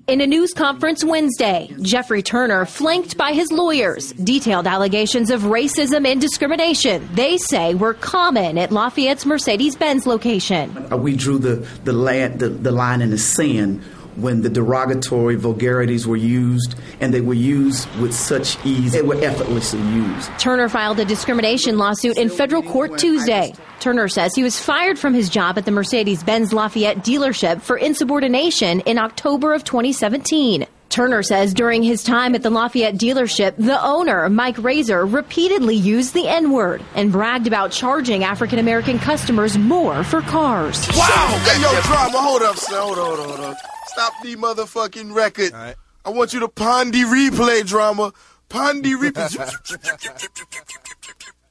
In 0.09 0.23
a 0.23 0.27
news 0.27 0.55
conference 0.55 1.05
Wednesday, 1.05 1.71
Jeffrey 1.83 2.23
Turner, 2.23 2.65
flanked 2.65 3.19
by 3.19 3.35
his 3.35 3.53
lawyers, 3.53 4.12
detailed 4.12 4.67
allegations 4.67 5.31
of 5.31 5.43
racism 5.43 6.07
and 6.07 6.19
discrimination 6.19 7.07
they 7.12 7.37
say 7.37 7.75
were 7.75 7.93
common 7.93 8.57
at 8.57 8.73
Lafayette's 8.73 9.27
Mercedes 9.27 9.77
Benz 9.77 10.07
location. 10.07 10.75
Uh, 10.91 10.97
we 10.97 11.15
drew 11.15 11.37
the, 11.37 11.57
the, 11.85 11.93
the, 12.38 12.49
the 12.49 12.73
line 12.73 13.03
in 13.03 13.11
the 13.11 13.19
sand 13.19 13.85
when 14.20 14.42
the 14.42 14.48
derogatory 14.48 15.37
vulgarities 15.37 16.06
were 16.06 16.16
used, 16.16 16.75
and 17.00 17.12
they 17.14 17.20
were 17.20 17.34
used 17.34 17.88
with 17.96 18.14
such 18.14 18.64
ease. 18.64 18.92
They 18.92 19.02
were 19.02 19.22
effortlessly 19.22 19.80
used. 19.80 20.30
Turner 20.38 20.68
filed 20.68 20.98
a 21.00 21.04
discrimination 21.04 21.78
lawsuit 21.78 22.18
in 22.18 22.28
federal 22.28 22.62
court 22.62 22.98
Tuesday. 22.98 23.54
Turner 23.80 24.08
says 24.08 24.34
he 24.34 24.42
was 24.42 24.58
fired 24.58 24.98
from 24.98 25.14
his 25.14 25.28
job 25.28 25.56
at 25.56 25.64
the 25.64 25.70
Mercedes 25.70 26.22
Benz 26.22 26.52
Lafayette 26.52 26.98
dealership 26.98 27.62
for 27.62 27.76
insubordination 27.76 28.80
in 28.80 28.98
October 28.98 29.54
of 29.54 29.62
2017. 29.64 30.66
Turner 30.88 31.22
says 31.22 31.52
during 31.52 31.82
his 31.82 32.02
time 32.02 32.34
at 32.34 32.42
the 32.42 32.50
Lafayette 32.50 32.94
dealership, 32.94 33.54
the 33.56 33.80
owner, 33.84 34.28
Mike 34.30 34.56
Raisor, 34.56 35.06
repeatedly 35.12 35.76
used 35.76 36.14
the 36.14 36.26
N 36.26 36.50
word 36.50 36.82
and 36.94 37.12
bragged 37.12 37.46
about 37.46 37.72
charging 37.72 38.25
African 38.25 38.58
American 38.58 38.98
customers 38.98 39.58
more 39.58 40.02
for 40.02 40.22
cars. 40.22 40.88
Wow! 40.96 41.40
Hey, 41.44 41.60
yo, 41.60 41.80
drama, 41.82 42.18
hold 42.18 42.42
up, 42.42 42.56
son. 42.56 42.80
Hold 42.80 42.98
on, 42.98 43.06
hold 43.06 43.20
on, 43.20 43.28
hold 43.28 43.40
on. 43.40 43.77
Stop 43.99 44.23
the 44.23 44.37
motherfucking 44.37 45.12
record. 45.12 45.52
I 45.52 45.75
want 46.11 46.33
you 46.33 46.38
to 46.38 46.49
pon 46.49 46.93
de 46.93 47.02
replay, 47.02 47.67
drama. 47.67 48.12
Pon 48.49 48.81
de 48.81 48.90
replay. 48.90 49.37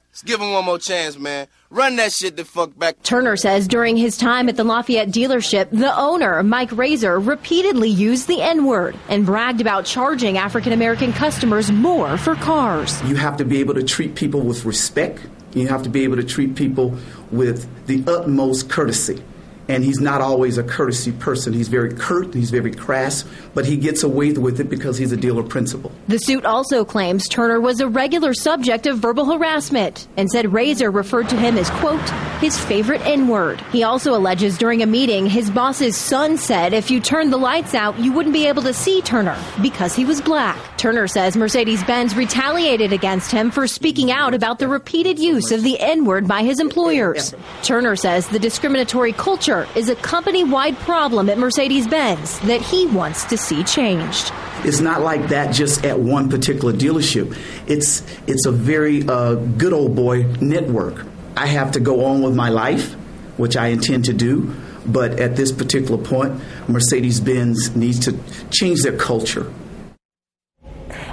Let's 0.10 0.24
give 0.26 0.40
him 0.40 0.54
one 0.54 0.64
more 0.64 0.80
chance, 0.80 1.20
man. 1.20 1.48
Run 1.70 1.98
that 1.98 2.14
shit 2.14 2.38
the 2.38 2.46
fuck 2.46 2.80
back. 2.80 3.04
Turner 3.04 3.36
says 3.36 3.68
during 3.68 3.98
his 3.98 4.16
time 4.16 4.48
at 4.48 4.56
the 4.56 4.64
Lafayette 4.64 5.10
dealership, 5.10 5.72
the 5.72 5.94
owner, 6.00 6.42
Mike 6.42 6.70
Raisor, 6.70 7.20
repeatedly 7.20 7.90
used 7.90 8.30
the 8.30 8.42
N 8.42 8.64
word 8.64 8.98
and 9.10 9.26
bragged 9.26 9.60
about 9.60 9.84
charging 9.84 10.38
African 10.38 10.72
American 10.72 11.12
customers 11.12 11.70
more 11.70 12.18
for 12.18 12.36
cars. 12.36 13.04
You 13.04 13.18
have 13.18 13.36
to 13.36 13.44
be 13.44 13.60
able 13.60 13.74
to 13.74 13.84
treat 13.84 14.16
people 14.16 14.40
with 14.40 14.64
respect. 14.64 15.20
You 15.54 15.68
have 15.68 15.84
to 15.84 15.90
be 15.90 16.06
able 16.06 16.16
to 16.16 16.24
treat 16.24 16.56
people 16.56 16.96
with 17.30 17.68
the 17.88 18.06
utmost 18.08 18.70
courtesy 18.70 19.22
and 19.70 19.84
he's 19.84 20.00
not 20.00 20.22
always 20.22 20.58
a 20.58 20.64
courtesy 20.64 21.12
person. 21.12 21.54
He's 21.54 21.68
very 21.68 21.94
curt, 21.94 22.34
he's 22.34 22.52
very 22.52 22.74
crass, 22.74 23.26
but 23.54 23.66
he 23.66 23.78
gets 23.78 24.04
away 24.04 24.32
with 24.34 24.60
it 24.60 24.70
because 24.70 24.98
he's 24.98 25.12
a 25.12 25.18
dealer 25.18 25.44
principal. 25.44 25.92
The 26.08 26.20
suit 26.20 26.46
also 26.46 26.86
claims 26.86 27.28
Turner 27.28 27.60
was 27.60 27.80
a 27.80 27.88
regular 27.88 28.34
subject 28.34 28.88
of 28.88 29.00
verbal 29.00 29.26
harassment 29.26 30.08
and 30.18 30.30
said 30.30 30.46
Raisor 30.46 30.94
referred 30.94 31.30
to 31.30 31.38
him 31.38 31.58
as, 31.58 31.70
quote, 31.72 32.10
his 32.40 32.58
favorite 32.58 33.02
N 33.02 33.28
word. 33.28 33.62
He 33.72 33.84
also 33.84 34.16
alleges 34.16 34.58
during 34.58 34.82
a 34.82 34.86
meeting 34.86 35.26
his 35.26 35.50
boss's 35.50 35.98
son 35.98 36.38
said 36.38 36.74
if 36.74 36.92
you 36.92 37.00
turned 37.00 37.34
the 37.34 37.38
lights 37.38 37.74
out, 37.74 38.00
you 38.00 38.12
wouldn't 38.12 38.34
be 38.34 38.48
able 38.48 38.62
to 38.64 38.74
see 38.74 39.02
Turner 39.02 39.38
because 39.62 39.96
he 39.96 40.06
was 40.06 40.22
black. 40.22 40.58
Turner 40.78 41.08
says 41.08 41.36
Mercedes 41.36 41.84
Benz 41.84 42.16
retaliated 42.16 42.94
against 42.94 43.32
him 43.32 43.50
for 43.50 43.68
speaking 43.68 44.12
out 44.12 44.34
about 44.34 44.60
the 44.60 44.68
repeated 44.68 45.18
use 45.20 45.52
of 45.52 45.64
the 45.64 45.80
N 45.80 46.06
word 46.06 46.28
by 46.28 46.44
his 46.44 46.60
employers. 46.60 47.34
Turner 47.64 47.96
says 47.96 48.28
the 48.28 48.40
discriminatory 48.40 49.14
culture 49.14 49.57
is 49.76 49.90
a 49.90 49.96
company 49.96 50.44
wide 50.44 50.78
problem 50.80 51.30
at 51.30 51.38
Mercedes 51.38 51.88
Benz 51.88 52.40
that 52.42 52.62
he 52.62 52.86
wants 52.88 53.26
to 53.26 53.38
see 53.38 53.64
changed. 53.64 54.32
It's 54.64 54.80
not 54.80 55.02
like 55.02 55.30
that 55.30 55.54
just 55.54 55.86
at 55.86 56.00
one 56.00 56.30
particular 56.30 56.74
dealership. 56.74 57.38
It's, 57.68 58.04
it's 58.28 58.46
a 58.46 58.52
very 58.52 59.08
uh, 59.08 59.36
good 59.36 59.74
old 59.74 59.96
boy 59.96 60.24
network. 60.42 61.06
I 61.36 61.48
have 61.48 61.72
to 61.74 61.80
go 61.80 62.06
on 62.06 62.22
with 62.22 62.36
my 62.36 62.50
life, 62.50 62.94
which 63.38 63.56
I 63.56 63.68
intend 63.68 64.06
to 64.06 64.14
do. 64.14 64.54
But 64.86 65.20
at 65.20 65.36
this 65.36 65.52
particular 65.52 66.04
point, 66.04 66.42
Mercedes 66.68 67.20
Benz 67.20 67.76
needs 67.76 68.00
to 68.06 68.18
change 68.50 68.82
their 68.82 68.98
culture. 68.98 69.52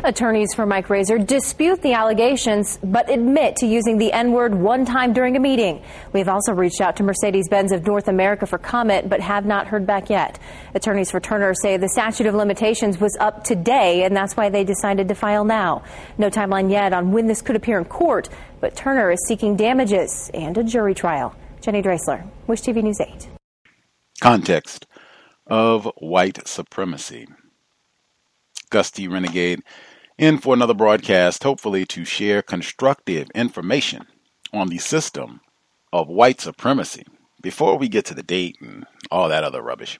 Attorneys 0.06 0.52
for 0.52 0.66
Mike 0.66 0.88
Raisor 0.88 1.26
dispute 1.26 1.80
the 1.80 1.94
allegations 1.94 2.78
but 2.84 3.08
admit 3.08 3.56
to 3.56 3.66
using 3.66 3.96
the 3.96 4.12
N 4.12 4.32
word 4.32 4.54
one 4.54 4.84
time 4.84 5.14
during 5.14 5.34
a 5.34 5.40
meeting. 5.40 5.82
We've 6.12 6.28
also 6.28 6.52
reached 6.52 6.82
out 6.82 6.96
to 6.96 7.02
Mercedes 7.02 7.48
Benz 7.48 7.72
of 7.72 7.86
North 7.86 8.06
America 8.06 8.44
for 8.44 8.58
comment 8.58 9.08
but 9.08 9.20
have 9.20 9.46
not 9.46 9.66
heard 9.66 9.86
back 9.86 10.10
yet. 10.10 10.38
Attorneys 10.74 11.10
for 11.10 11.20
Turner 11.20 11.54
say 11.54 11.78
the 11.78 11.88
statute 11.88 12.26
of 12.26 12.34
limitations 12.34 13.00
was 13.00 13.16
up 13.18 13.44
today 13.44 14.04
and 14.04 14.14
that's 14.14 14.36
why 14.36 14.50
they 14.50 14.62
decided 14.62 15.08
to 15.08 15.14
file 15.14 15.46
now. 15.46 15.82
No 16.18 16.28
timeline 16.28 16.70
yet 16.70 16.92
on 16.92 17.10
when 17.10 17.26
this 17.26 17.40
could 17.40 17.56
appear 17.56 17.78
in 17.78 17.86
court, 17.86 18.28
but 18.60 18.76
Turner 18.76 19.10
is 19.10 19.24
seeking 19.26 19.56
damages 19.56 20.30
and 20.34 20.58
a 20.58 20.62
jury 20.62 20.94
trial. 20.94 21.34
Jenny 21.62 21.80
Draisler, 21.80 22.28
Wish 22.46 22.60
TV 22.60 22.82
News 22.82 23.00
8. 23.00 23.30
Context 24.20 24.86
of 25.46 25.90
white 25.96 26.46
supremacy. 26.46 27.26
Gus 28.68 28.90
T. 28.90 29.08
Renegade 29.08 29.62
in 30.18 30.38
for 30.38 30.54
another 30.54 30.74
broadcast, 30.74 31.42
hopefully 31.42 31.86
to 31.86 32.04
share 32.04 32.42
constructive 32.42 33.30
information 33.34 34.06
on 34.52 34.68
the 34.68 34.78
system 34.78 35.40
of 35.92 36.08
white 36.08 36.40
supremacy 36.40 37.04
before 37.42 37.76
we 37.78 37.88
get 37.88 38.04
to 38.06 38.14
the 38.14 38.22
date 38.22 38.56
and 38.60 38.86
all 39.10 39.28
that 39.28 39.44
other 39.44 39.62
rubbish. 39.62 39.98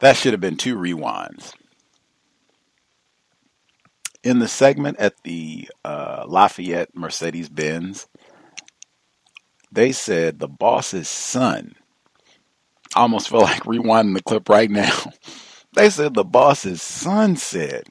That 0.00 0.16
should 0.16 0.32
have 0.32 0.40
been 0.40 0.56
two 0.56 0.76
rewinds. 0.76 1.54
In 4.22 4.38
the 4.38 4.48
segment 4.48 4.98
at 4.98 5.22
the 5.22 5.68
uh, 5.84 6.24
Lafayette 6.26 6.96
Mercedes 6.96 7.48
Benz, 7.48 8.06
they 9.70 9.92
said 9.92 10.38
the 10.38 10.48
boss's 10.48 11.08
son 11.08 11.74
I 12.94 13.00
almost 13.00 13.28
feel 13.28 13.40
like 13.42 13.64
rewinding 13.64 14.14
the 14.14 14.22
clip 14.22 14.48
right 14.48 14.70
now. 14.70 14.92
They 15.76 15.90
said 15.90 16.14
the 16.14 16.22
boss's 16.22 16.80
son 16.80 17.34
said, 17.34 17.88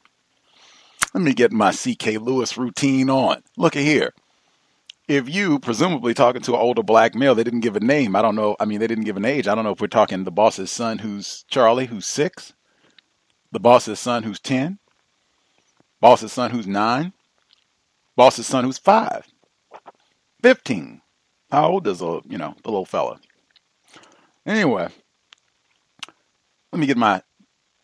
let 1.13 1.23
me 1.23 1.33
get 1.33 1.51
my 1.51 1.71
CK 1.71 2.19
Louis 2.19 2.57
routine 2.57 3.09
on. 3.09 3.43
Look 3.57 3.75
at 3.75 3.83
here. 3.83 4.13
If 5.07 5.29
you, 5.29 5.59
presumably 5.59 6.13
talking 6.13 6.41
to 6.43 6.53
an 6.53 6.59
older 6.59 6.81
black 6.81 7.13
male, 7.13 7.35
they 7.35 7.43
didn't 7.43 7.59
give 7.59 7.75
a 7.75 7.81
name. 7.81 8.15
I 8.15 8.21
don't 8.21 8.35
know. 8.35 8.55
I 8.59 8.65
mean, 8.65 8.79
they 8.79 8.87
didn't 8.87 9.03
give 9.03 9.17
an 9.17 9.25
age. 9.25 9.47
I 9.47 9.53
don't 9.53 9.65
know 9.65 9.71
if 9.71 9.81
we're 9.81 9.87
talking 9.87 10.23
the 10.23 10.31
boss's 10.31 10.71
son 10.71 10.99
who's 10.99 11.43
Charlie, 11.49 11.87
who's 11.87 12.07
six, 12.07 12.53
the 13.51 13.59
boss's 13.59 13.99
son 13.99 14.23
who's 14.23 14.39
10, 14.39 14.79
boss's 15.99 16.31
son 16.31 16.51
who's 16.51 16.65
nine, 16.65 17.13
boss's 18.15 18.47
son 18.47 18.63
who's 18.63 18.77
five, 18.77 19.27
15. 20.41 21.01
How 21.51 21.69
old 21.69 21.85
is 21.85 22.01
a, 22.01 22.21
you 22.27 22.37
know, 22.37 22.55
the 22.63 22.71
little 22.71 22.85
fella? 22.85 23.19
Anyway, 24.45 24.87
let 26.71 26.79
me 26.79 26.87
get 26.87 26.97
my 26.97 27.21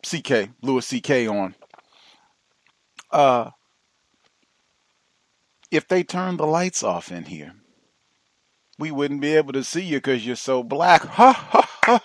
CK, 0.04 0.50
Louis 0.62 1.00
CK 1.00 1.10
on. 1.30 1.54
Uh, 3.10 3.50
if 5.70 5.86
they 5.86 6.02
turned 6.02 6.38
the 6.38 6.46
lights 6.46 6.82
off 6.82 7.12
in 7.12 7.24
here, 7.24 7.54
we 8.78 8.90
wouldn't 8.90 9.20
be 9.20 9.36
able 9.36 9.52
to 9.52 9.64
see 9.64 9.82
you 9.82 9.98
because 9.98 10.26
you're 10.26 10.36
so 10.36 10.62
black. 10.62 11.02
Ha 11.02 11.32
ha 11.32 11.68
ha! 11.84 12.00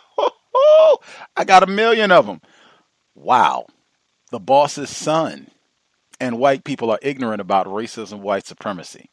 I 1.38 1.43
got 1.43 1.63
a 1.63 1.67
million 1.67 2.12
of 2.12 2.25
them. 2.25 2.41
Wow. 3.13 3.67
The 4.31 4.39
boss's 4.39 4.89
son. 4.89 5.47
And 6.19 6.39
white 6.39 6.63
people 6.63 6.91
are 6.91 7.00
ignorant 7.01 7.41
about 7.41 7.67
racism, 7.67 8.19
white 8.19 8.45
supremacy. 8.45 9.09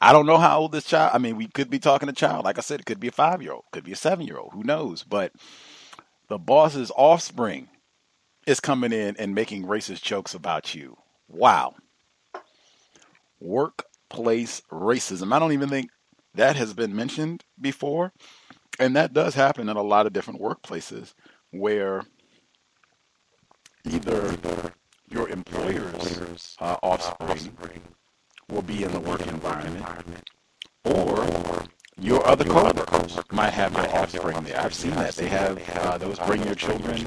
I 0.00 0.12
don't 0.12 0.26
know 0.26 0.38
how 0.38 0.60
old 0.60 0.72
this 0.72 0.84
child. 0.84 1.10
I 1.12 1.18
mean, 1.18 1.36
we 1.36 1.48
could 1.48 1.70
be 1.70 1.78
talking 1.78 2.08
a 2.08 2.12
child. 2.12 2.44
Like 2.44 2.56
I 2.56 2.62
said, 2.62 2.80
it 2.80 2.86
could 2.86 3.00
be 3.00 3.08
a 3.08 3.12
five 3.12 3.42
year 3.42 3.52
old, 3.52 3.64
could 3.72 3.84
be 3.84 3.92
a 3.92 3.96
seven 3.96 4.26
year 4.26 4.38
old. 4.38 4.52
Who 4.52 4.62
knows? 4.62 5.02
But 5.02 5.32
the 6.28 6.38
boss's 6.38 6.92
offspring 6.96 7.68
is 8.46 8.60
coming 8.60 8.92
in 8.92 9.16
and 9.18 9.34
making 9.34 9.64
racist 9.64 10.02
jokes 10.02 10.34
about 10.34 10.74
you. 10.74 10.96
Wow. 11.30 11.74
Workplace 13.40 14.62
racism. 14.70 15.32
I 15.32 15.38
don't 15.38 15.52
even 15.52 15.68
think 15.68 15.90
that 16.34 16.56
has 16.56 16.74
been 16.74 16.94
mentioned 16.94 17.44
before. 17.60 18.12
And 18.78 18.96
that 18.96 19.12
does 19.12 19.34
happen 19.34 19.68
in 19.68 19.76
a 19.76 19.82
lot 19.82 20.06
of 20.06 20.12
different 20.12 20.40
workplaces 20.40 21.14
where 21.50 22.02
either 23.84 24.36
your 25.10 25.28
employer's 25.28 26.56
uh, 26.60 26.76
offspring 26.82 27.52
will 28.48 28.62
be 28.62 28.84
in 28.84 28.92
the 28.92 29.00
work 29.00 29.26
environment 29.26 29.84
or 30.84 31.26
your 32.00 32.26
other 32.26 32.44
coworkers 32.44 33.18
might 33.30 33.52
have 33.52 33.72
your 33.74 33.88
offspring 33.96 34.42
there. 34.44 34.60
I've 34.60 34.74
seen 34.74 34.92
that. 34.92 35.14
They 35.14 35.28
have 35.28 35.58
uh, 35.76 35.98
those 35.98 36.18
bring 36.20 36.44
your 36.44 36.54
children 36.54 37.06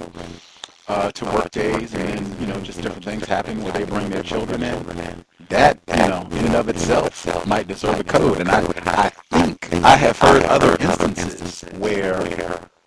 uh, 0.88 1.12
to 1.12 1.25
work 1.25 1.50
days 1.52 1.94
and, 1.94 2.40
you 2.40 2.48
know, 2.48 2.60
just 2.62 2.82
different 2.82 3.06
things 3.06 3.25
happen 3.25 3.63
where 3.63 3.74
they 3.74 3.84
bring 3.84 4.10
their 4.10 4.24
children 4.24 4.63
in. 4.63 5.25
That, 5.50 5.80
you 5.88 5.96
know, 5.96 6.28
in 6.32 6.46
and 6.46 6.56
of 6.56 6.70
itself 6.70 7.46
might 7.48 7.68
deserve 7.68 8.00
a 8.00 8.04
code. 8.04 8.40
And 8.40 8.50
I, 8.50 8.62
I 8.86 9.10
think 9.32 9.74
I 9.84 9.96
have 9.96 10.18
heard 10.18 10.44
other 10.44 10.75
instances 10.80 11.62
where 11.78 12.16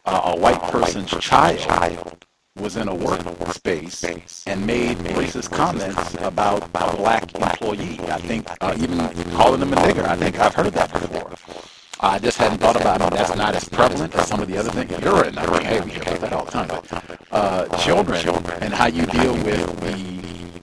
uh, 0.05 0.21
a 0.25 0.37
white 0.39 0.63
person's 0.63 1.11
child 1.21 2.25
was 2.57 2.77
in 2.77 2.89
a 2.89 2.95
workspace 2.95 4.43
and 4.47 4.67
made 4.67 4.97
racist 4.99 5.51
comments 5.51 6.15
about 6.21 6.65
a 6.65 6.97
black 6.97 7.35
employee. 7.35 8.01
I 8.09 8.19
think 8.19 8.47
uh, 8.61 8.75
even 8.79 8.99
calling 9.33 9.61
them 9.61 9.73
a 9.73 9.77
nigger. 9.77 10.05
I 10.05 10.17
think 10.17 10.39
I've 10.39 10.55
heard 10.55 10.73
that 10.73 10.93
before. 10.93 11.76
I 12.01 12.19
just 12.19 12.37
hadn't 12.37 12.59
thought 12.59 12.79
about 12.79 13.01
it. 13.01 13.11
That's 13.11 13.35
not 13.35 13.55
as 13.55 13.69
prevalent 13.69 14.15
as 14.15 14.29
some 14.29 14.41
of 14.41 14.49
the 14.49 14.59
other 14.59 14.71
things. 14.71 14.91
You're 15.03 15.25
in 15.25 15.35
hey, 15.35 15.81
we 15.81 15.93
hear 15.93 16.03
about 16.03 16.21
that 16.21 16.33
all 16.33 16.45
the 16.45 16.51
time. 16.51 16.69
But 16.69 17.21
uh, 17.31 17.69
children 17.79 18.29
and 18.61 18.75
how 18.75 18.87
you 18.87 19.07
deal 19.07 19.33
with 19.35 19.81
the 19.81 20.61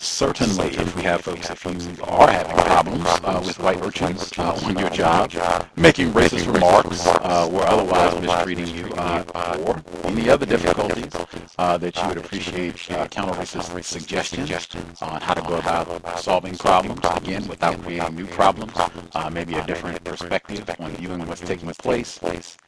Certainly, 0.00 0.76
if 0.76 0.94
we 0.94 1.02
have 1.02 1.22
folks, 1.22 1.50
if 1.50 1.64
you 1.64 2.04
are 2.04 2.30
having 2.30 2.56
problems 2.56 3.04
uh, 3.24 3.42
with 3.44 3.58
white 3.58 3.82
urchins 3.82 4.30
uh, 4.38 4.52
on 4.64 4.78
your 4.78 4.90
job, 4.90 5.32
making 5.74 6.12
racist 6.12 6.46
remarks 6.52 7.04
uh, 7.04 7.48
or 7.52 7.66
otherwise 7.66 8.14
mistreating 8.20 8.68
you, 8.68 8.86
uh, 8.94 9.58
or 9.66 9.82
any 10.04 10.30
other 10.30 10.46
difficulties 10.46 11.12
uh, 11.58 11.76
that 11.78 11.96
you 11.96 12.06
would 12.06 12.18
appreciate 12.18 12.88
uh, 12.92 13.08
counter-racist 13.08 13.82
suggestions 13.82 15.02
on 15.02 15.20
how 15.20 15.34
to 15.34 15.42
go 15.42 15.58
about 15.58 16.20
solving 16.20 16.56
problems, 16.56 17.00
again, 17.16 17.44
without 17.48 17.82
creating 17.82 18.14
new 18.14 18.26
problems, 18.26 18.72
maybe 19.32 19.54
a 19.54 19.66
different 19.66 20.04
perspective 20.04 20.70
on 20.78 20.92
viewing 20.92 21.26
what's 21.26 21.40
taking 21.40 21.68
place, 21.70 22.20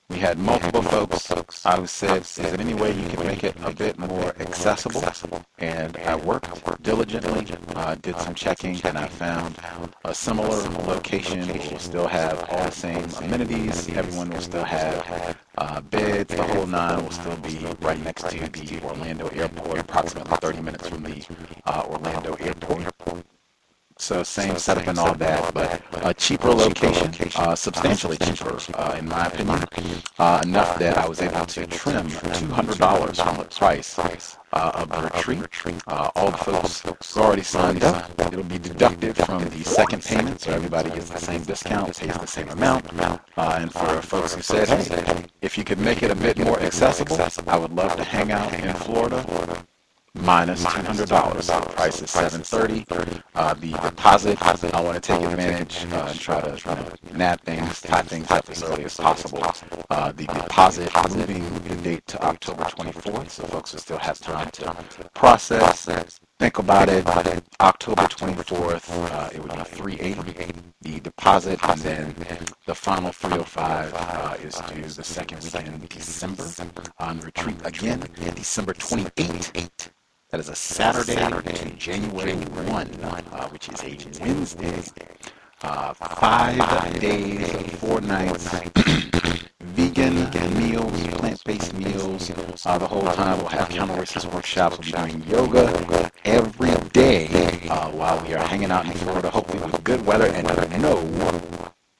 We 0.09 0.19
had 0.19 0.37
multiple 0.37 0.83
folks. 0.83 1.65
I 1.65 1.83
said, 1.85 2.21
is 2.21 2.35
there 2.35 2.59
any 2.59 2.75
way 2.75 2.91
you 2.91 3.09
can 3.09 3.25
make 3.25 3.43
it 3.43 3.55
a 3.63 3.73
bit 3.73 3.97
more 3.97 4.35
accessible? 4.39 5.03
And 5.57 5.97
I 5.97 6.15
worked 6.15 6.83
diligently, 6.83 7.57
uh, 7.75 7.95
did 7.95 8.15
some 8.19 8.35
checking, 8.35 8.79
and 8.85 8.99
I 8.99 9.07
found 9.07 9.57
a 10.03 10.13
similar 10.13 10.57
location 10.85 11.47
We'll 11.47 11.79
still 11.79 12.07
have 12.07 12.47
all 12.51 12.65
the 12.65 12.71
same 12.71 13.03
amenities. 13.23 13.89
Everyone 13.89 14.29
will 14.29 14.41
still 14.41 14.63
have 14.63 15.37
uh, 15.57 15.81
beds. 15.81 16.35
The 16.35 16.43
whole 16.43 16.67
nine 16.67 17.03
will 17.03 17.11
still 17.11 17.37
be 17.37 17.65
right 17.81 18.01
next 18.03 18.29
to 18.29 18.37
the 18.37 18.81
Orlando 18.83 19.27
airport, 19.29 19.79
approximately 19.79 20.37
30 20.37 20.61
minutes 20.61 20.87
from 20.87 21.01
the 21.03 21.25
uh, 21.65 21.83
Orlando 21.87 22.35
airport. 22.35 22.93
So 23.97 24.23
same 24.23 24.58
setup 24.58 24.88
and 24.88 24.99
all 24.99 25.15
that, 25.15 25.53
but 25.53 25.81
a 26.05 26.13
cheaper 26.13 26.49
location, 26.49 27.13
uh, 27.38 27.55
substantially 27.55 28.17
cheaper, 28.17 28.60
uh, 28.73 28.95
in 28.99 29.08
my 29.08 29.27
opinion, 29.27 29.63
uh, 30.19 30.41
enough 30.43 30.77
that 30.79 30.97
I 30.97 31.08
was 31.08 31.21
able 31.21 31.45
to 31.45 31.65
trim 31.67 32.10
$200 32.10 33.23
from 33.23 33.38
the 33.38 33.45
price 33.45 33.97
uh, 34.51 34.71
of 34.75 34.89
the 34.89 35.01
retreat. 35.01 35.81
Uh, 35.88 36.12
all 36.15 36.29
the 36.29 36.38
folks 36.38 36.81
who 37.13 37.21
already 37.21 37.41
signed 37.41 37.84
up, 37.86 38.12
it'll 38.19 38.43
be 38.43 38.60
deducted 38.60 39.15
from 39.15 39.45
the 39.45 39.63
second 39.63 40.03
payment, 40.03 40.41
so 40.41 40.51
everybody 40.51 40.89
gets 40.89 41.10
the 41.10 41.17
same 41.17 41.41
discount, 41.43 41.97
pays 41.97 42.17
the 42.17 42.27
same 42.27 42.49
amount. 42.49 42.86
Uh, 42.99 43.17
and 43.62 43.71
for 43.71 44.01
folks 44.01 44.36
who 44.36 44.41
said, 44.41 44.67
hey, 44.67 45.25
if 45.41 45.58
you 45.58 45.63
could 45.63 45.79
make 45.79 46.03
it 46.03 46.12
a 46.12 46.15
bit 46.15 46.38
more 46.38 46.60
accessible, 46.60 47.17
I 47.47 47.58
would 47.58 47.71
love 47.71 47.95
to 47.95 48.03
hang 48.03 48.34
out 48.34 48.53
in 48.53 48.73
Florida 48.75 49.65
minus 50.15 50.63
$200. 50.65 51.75
Price 51.75 52.01
is 52.01 52.12
730 52.12 53.21
Uh, 53.36 53.54
the 53.56 53.71
deposit, 53.71 54.38
I 54.73 54.82
want 54.82 54.95
to 54.95 55.01
take 55.01 55.21
advantage 55.21 55.86
uh, 55.91 56.08
and 56.10 56.19
try 56.19 56.41
to 56.41 56.58
you 56.58 57.12
know, 57.12 57.17
nab 57.17 57.41
things, 57.41 57.82
tie 57.82 58.01
things 58.01 58.32
up 58.32 58.49
as 58.49 58.63
early 58.63 58.86
as 58.86 58.95
possible. 58.95 59.43
Uh, 59.89 60.12
the 60.13 60.25
deposit, 60.25 60.89
moving 61.10 61.43
the 61.67 61.75
date 61.84 62.06
to 62.08 62.21
October 62.23 62.63
24th, 62.63 63.30
so 63.30 63.43
folks 63.47 63.73
will 63.73 63.80
still 63.80 63.97
have 63.97 64.19
time 64.19 64.49
to 64.51 64.73
process, 65.13 65.88
think 66.39 66.60
about 66.60 66.89
it. 66.89 67.06
October 67.60 68.04
24th, 68.04 68.89
uh, 69.12 69.30
it 69.34 69.41
would 69.41 69.51
be 69.51 69.63
380 69.63 70.54
the 70.82 70.99
deposit, 70.99 71.60
and 71.63 71.80
then 71.82 72.15
the 72.67 72.75
final 72.75 73.12
305 73.12 73.93
uh, 73.95 74.36
is 74.43 74.56
due 74.69 74.84
the 74.84 75.04
second 75.04 75.43
weekend 75.43 75.67
in 75.67 75.88
December 75.88 76.45
on 76.99 77.19
retreat 77.21 77.58
again, 77.63 78.04
December 78.36 78.73
28th. 78.73 79.89
That 80.31 80.39
is 80.39 80.49
a 80.49 80.55
Saturday, 80.55 81.13
Saturday 81.13 81.53
to 81.53 81.69
January 81.77 82.33
1, 82.33 82.89
uh, 83.03 83.47
which 83.49 83.69
is 83.69 83.81
a 83.83 83.95
Wednesday. 84.21 85.07
Uh, 85.61 85.93
five 85.93 86.99
days, 86.99 87.47
four 87.79 88.01
nights, 88.01 88.47
vegan 89.61 90.25
vegan 90.31 90.57
meals, 90.57 91.07
plant-based 91.15 91.73
meals. 91.75 92.31
Uh, 92.65 92.77
the 92.77 92.88
whole 92.88 93.03
time 93.03 93.38
we'll 93.38 93.47
have 93.47 93.69
counter-racist 93.69 94.33
workshops. 94.33 94.79
We'll 94.79 95.05
be 95.05 95.11
doing 95.11 95.23
yoga 95.29 96.11
every 96.25 96.73
day 96.89 97.27
uh, 97.69 97.91
while 97.91 98.19
we 98.25 98.33
are 98.33 98.45
hanging 98.47 98.71
out 98.71 98.85
in 98.88 98.93
Florida, 98.93 99.29
hopefully 99.29 99.63
with 99.63 99.83
good 99.83 100.05
weather 100.05 100.27
and 100.27 100.81
no 100.81 100.95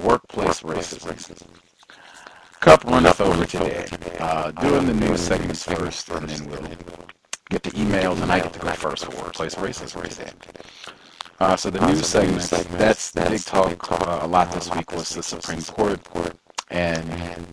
Workplace 0.00 0.62
racism. 0.62 1.65
Cup 2.66 2.82
runneth 2.82 3.20
over 3.20 3.44
today. 3.44 3.86
Uh, 4.18 4.50
doing 4.50 4.86
the 4.86 4.94
news 4.94 5.20
segments 5.20 5.62
first, 5.62 6.08
and 6.08 6.28
then 6.28 6.50
we'll 6.50 6.78
get 7.48 7.62
the 7.62 7.70
emails, 7.70 8.20
and 8.20 8.32
I 8.32 8.40
get 8.40 8.52
to 8.54 8.58
go 8.58 8.72
first 8.72 9.04
for 9.04 9.22
workplace 9.22 9.54
racism 9.54 10.02
today. 10.08 10.32
Uh, 11.38 11.54
so 11.54 11.70
the 11.70 11.86
news 11.86 12.04
segments, 12.04 12.50
that's 12.50 13.12
the 13.12 13.20
big 13.30 13.44
talk 13.44 13.92
uh, 13.92 14.18
a 14.22 14.26
lot 14.26 14.50
this 14.50 14.68
week 14.74 14.90
was 14.90 15.10
the 15.10 15.22
Supreme 15.22 15.62
Court 15.62 16.00
and 16.68 17.08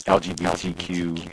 LGBTQ 0.05 1.29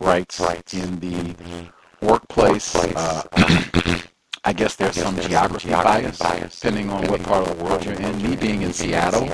rights 0.00 0.72
in 0.72 0.98
the 1.00 1.70
workplace. 2.00 2.74
Uh, 2.74 3.22
I 4.44 4.54
guess 4.54 4.74
there's 4.76 4.96
some 4.96 5.18
geography 5.20 5.68
bias, 5.68 6.18
depending 6.60 6.88
on 6.88 7.06
what 7.08 7.22
part 7.22 7.46
of 7.46 7.58
the 7.58 7.64
world 7.64 7.84
you're 7.84 7.94
in. 7.94 8.22
Me 8.22 8.36
being 8.36 8.62
in 8.62 8.72
Seattle, 8.72 9.28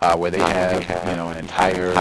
uh, 0.00 0.16
where 0.16 0.32
they 0.32 0.40
have 0.40 0.82
you 1.08 1.16
know 1.16 1.28
an 1.28 1.36
entire 1.36 1.94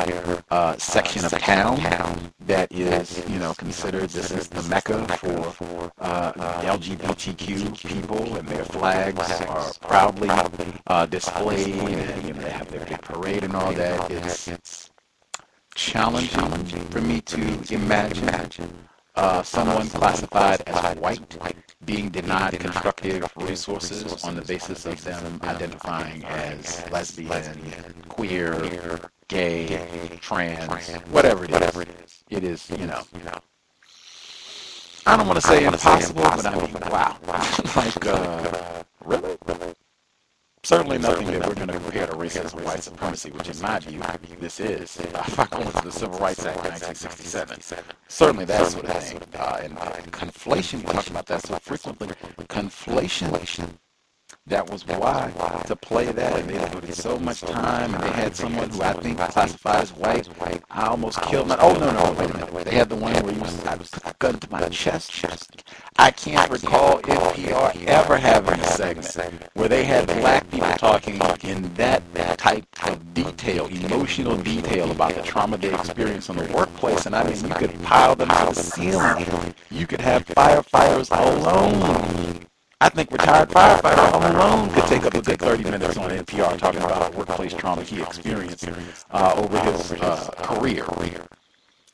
uh, 0.49 0.75
section 0.77 1.23
of 1.23 1.31
town 1.33 2.33
that 2.39 2.71
is 2.71 3.23
you 3.29 3.37
know 3.37 3.53
considered 3.53 4.09
this 4.09 4.31
is 4.31 4.47
the 4.47 4.63
mecca 4.69 5.05
for 5.19 5.91
uh, 5.99 6.31
LGBTQ 6.63 7.77
people, 7.87 8.35
and 8.35 8.47
their 8.47 8.65
flags 8.65 9.29
are 9.41 9.71
proudly 9.81 10.29
uh, 10.87 11.05
displayed, 11.05 11.75
and 11.75 12.27
you 12.27 12.33
know 12.33 12.41
they 12.41 12.49
have 12.49 12.71
their 12.71 12.83
big 12.85 13.01
parade 13.03 13.43
and 13.43 13.55
all 13.55 13.71
that. 13.73 14.09
It's 14.09 14.89
challenging 15.75 16.85
for 16.89 17.01
me 17.01 17.21
to 17.21 17.73
imagine 17.73 18.87
uh, 19.15 19.43
someone 19.43 19.87
classified 19.89 20.63
as 20.67 20.95
white 20.97 21.37
being 21.87 22.09
denied 22.09 22.59
constructive 22.59 23.31
resources 23.37 24.23
on 24.25 24.35
the 24.35 24.41
basis 24.41 24.85
of 24.85 25.01
them 25.05 25.39
identifying 25.41 26.23
as 26.25 26.83
lesbian, 26.91 27.95
queer, 28.09 28.99
gay, 29.29 30.19
trans, 30.19 30.91
whatever 31.09 31.45
it 31.45 31.51
is. 31.53 32.23
It 32.29 32.43
is, 32.43 32.69
you 32.69 32.85
know. 32.85 33.01
I 35.05 35.15
don't 35.15 35.27
want 35.27 35.39
to 35.39 35.47
say 35.47 35.63
impossible, 35.63 36.23
but 36.23 36.45
I 36.45 36.55
mean, 36.57 36.73
wow. 36.91 37.15
like, 37.77 38.05
uh, 38.05 38.83
really? 39.05 39.37
Certainly 40.67 40.97
nothing 40.97 41.27
that 41.27 41.47
we're 41.47 41.55
going 41.55 41.67
to 41.69 41.79
compare 41.79 42.05
to 42.05 42.13
racism 42.17 42.61
white 42.65 42.83
supremacy, 42.83 43.31
which 43.31 43.47
in 43.47 43.61
my 43.61 43.79
view, 43.79 44.01
this 44.41 44.59
is. 44.59 44.99
Uh, 44.99 45.23
if 45.25 45.39
I 45.39 45.45
go 45.45 45.61
into 45.61 45.81
the 45.81 45.91
Civil 45.93 46.19
Rights 46.19 46.45
Act 46.45 46.57
of 46.57 46.65
1967, 46.65 47.61
certainly 48.09 48.43
that 48.43 48.67
sort 48.67 48.83
of 48.83 49.01
thing. 49.01 49.21
Uh, 49.33 49.61
and 49.63 50.11
conflation, 50.11 50.79
we 50.79 50.91
talk 50.91 51.09
about 51.09 51.25
that 51.27 51.41
so 51.43 51.57
frequently. 51.59 52.09
Conflation 52.49 53.41
that 54.47 54.69
was 54.69 54.87
why 54.87 55.29
to 55.65 55.75
play 55.75 56.05
that 56.05 56.39
and 56.39 56.49
they 56.49 56.57
devoted 56.57 56.93
so 56.93 57.19
much 57.19 57.41
time 57.41 57.93
and 57.93 58.03
they 58.03 58.09
had 58.11 58.35
someone 58.35 58.69
who 58.69 58.81
I 58.81 58.93
think 58.93 59.17
classified 59.17 59.81
as 59.81 59.91
white. 59.91 60.63
I 60.69 60.87
almost 60.87 61.21
killed 61.23 61.49
my 61.49 61.57
oh 61.59 61.73
no 61.73 61.91
no 61.91 62.15
wait 62.17 62.31
a 62.31 62.33
minute. 62.33 62.65
They 62.65 62.75
had 62.75 62.87
the 62.87 62.95
one 62.95 63.13
where 63.23 63.33
you 63.33 63.41
I 63.65 63.75
was 63.75 63.91
gun 64.19 64.39
to 64.39 64.51
my 64.51 64.69
chest. 64.69 65.65
I 65.99 66.11
can't 66.11 66.49
recall 66.49 67.01
NPR 67.01 67.85
ever 67.87 68.17
having 68.17 68.59
a 68.59 68.63
segment 68.63 69.43
where 69.53 69.67
they 69.67 69.83
had 69.83 70.07
black 70.07 70.49
people 70.49 70.71
talking 70.73 71.19
in 71.43 71.73
that 71.73 72.01
type 72.37 72.65
of 72.83 73.13
detail, 73.13 73.65
emotional 73.65 74.37
detail 74.37 74.91
about 74.91 75.13
the 75.15 75.23
trauma 75.23 75.57
they 75.57 75.73
experienced 75.73 76.29
in 76.29 76.37
the 76.37 76.51
workplace. 76.53 77.05
And 77.05 77.15
I 77.15 77.23
mean 77.23 77.43
you 77.43 77.53
could 77.53 77.83
pile 77.83 78.15
them 78.15 78.29
to 78.29 78.55
the 78.55 78.63
ceiling. 78.63 79.53
You 79.69 79.85
could 79.85 80.01
have 80.01 80.25
firefighters 80.25 81.11
alone 81.11 82.46
I 82.79 82.89
think 82.89 83.11
retired 83.11 83.49
firefighter 83.49 84.13
all 84.13 84.31
alone 84.31 84.69
could 84.69 84.83
take 84.85 85.03
up 85.03 85.15
a 85.15 85.21
good 85.21 85.39
30 85.39 85.63
minutes 85.63 85.97
on 85.97 86.11
NPR 86.11 86.59
talking 86.59 86.83
about 86.83 87.15
workplace 87.15 87.53
trauma 87.53 87.81
he 87.81 87.99
experienced 87.99 88.69
uh, 89.09 89.33
over 89.35 89.59
his 89.61 89.93
uh, 89.93 90.29
career 90.43 90.85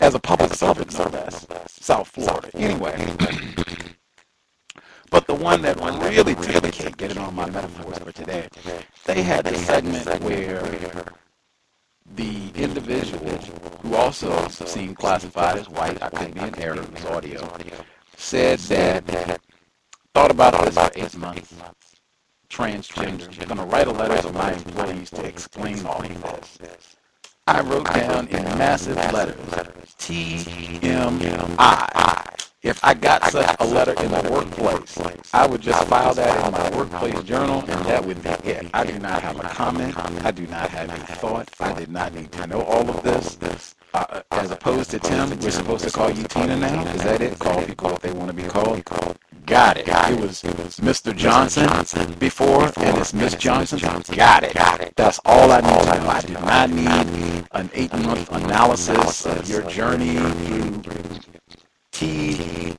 as 0.01 0.13
a 0.13 0.19
public 0.19 0.53
servant, 0.53 0.93
no 0.99 1.05
less, 1.05 1.47
South 1.67 2.09
Florida. 2.09 2.49
Anyway, 2.55 2.97
but 5.09 5.25
the 5.25 5.33
one 5.33 5.61
that 5.61 5.79
one 5.79 5.97
really 6.01 6.35
took 6.35 6.61
the 6.61 6.71
cake, 6.71 6.97
getting 6.97 7.17
on 7.17 7.33
my 7.33 7.49
metaphors 7.49 7.99
for 7.99 8.11
today, 8.11 8.49
they 9.05 9.21
had 9.23 9.45
the 9.45 9.55
segment 9.55 10.21
where 10.21 11.05
the 12.13 12.51
individual 12.55 13.37
who 13.81 13.95
also 13.95 14.49
seemed 14.49 14.97
classified 14.97 15.59
as 15.59 15.69
white, 15.69 16.03
I 16.03 16.09
could 16.09 16.33
be 16.33 16.41
in 16.41 16.59
error, 16.59 16.81
it 16.81 16.97
his 16.97 17.05
audio, 17.05 17.49
said 18.17 18.59
that 18.59 19.39
thought 20.13 20.31
about 20.31 20.65
this 20.65 20.75
for 20.75 20.91
eight 20.95 21.17
months. 21.17 21.53
Transgender. 22.49 23.41
I'm 23.41 23.47
going 23.47 23.57
to 23.57 23.65
write 23.65 23.87
a 23.87 23.91
letter 23.91 24.21
to 24.27 24.31
my 24.33 24.53
employees 24.53 25.09
to 25.11 25.25
explain 25.25 25.83
all 25.85 26.03
of 26.03 26.57
this. 26.59 26.95
I 27.47 27.61
wrote 27.61 27.91
down 27.93 28.27
in 28.27 28.43
massive 28.57 28.95
letters 29.11 29.35
TMI. 29.97 31.49
If 32.61 32.81
I 32.81 32.93
got 32.93 33.25
such 33.29 33.55
a 33.59 33.65
letter 33.65 33.93
in 34.01 34.11
the 34.11 34.31
workplace, 34.31 34.97
I 35.33 35.45
would 35.47 35.61
just 35.61 35.85
file 35.87 36.13
that 36.13 36.45
in 36.45 36.51
my 36.51 36.77
workplace 36.77 37.21
journal 37.23 37.59
and 37.67 37.85
that 37.85 38.05
would 38.05 38.23
be 38.23 38.29
it. 38.29 38.69
I 38.73 38.85
do 38.85 38.97
not 38.99 39.21
have 39.21 39.37
a 39.39 39.49
comment. 39.49 39.97
I 40.23 40.31
do 40.31 40.47
not 40.47 40.69
have 40.69 40.89
a 40.89 40.97
thought. 41.15 41.49
I 41.59 41.73
did 41.73 41.89
not 41.89 42.13
need 42.13 42.31
to 42.33 42.47
know 42.47 42.61
all 42.61 42.89
of 42.89 43.03
this. 43.03 43.75
Uh, 43.93 44.21
as 44.31 44.51
opposed 44.51 44.91
to 44.91 44.99
Tim, 44.99 45.37
we're 45.39 45.51
supposed 45.51 45.83
to 45.83 45.91
call 45.91 46.09
you 46.11 46.23
Tina 46.23 46.55
now. 46.55 46.85
Is 46.93 47.03
that 47.03 47.21
it? 47.21 47.37
Call 47.39 47.61
people 47.63 47.91
what 47.91 48.01
they 48.01 48.11
want 48.13 48.29
to 48.29 48.33
be 48.33 48.43
called. 48.43 48.83
Got 49.45 49.77
it. 49.77 49.87
It 49.87 50.19
was 50.19 50.41
Mr. 50.79 51.15
Johnson 51.15 52.13
before, 52.19 52.65
and 52.77 52.97
it's 52.97 53.13
Miss 53.13 53.35
Johnson. 53.35 53.79
Got 53.79 54.43
it. 54.43 54.53
Got 54.53 54.81
it. 54.81 54.93
That's 54.95 55.19
all 55.25 55.51
I 55.51 55.61
need 55.61 56.21
to 56.23 56.31
know. 56.33 56.39
I 56.47 56.67
do 56.67 56.73
not 56.73 57.07
need 57.07 57.47
an 57.51 57.69
eight-month 57.73 58.31
analysis 58.31 59.25
of 59.25 59.49
your 59.49 59.63
journey 59.69 60.15
through 60.15 60.81
TMI. 61.91 62.77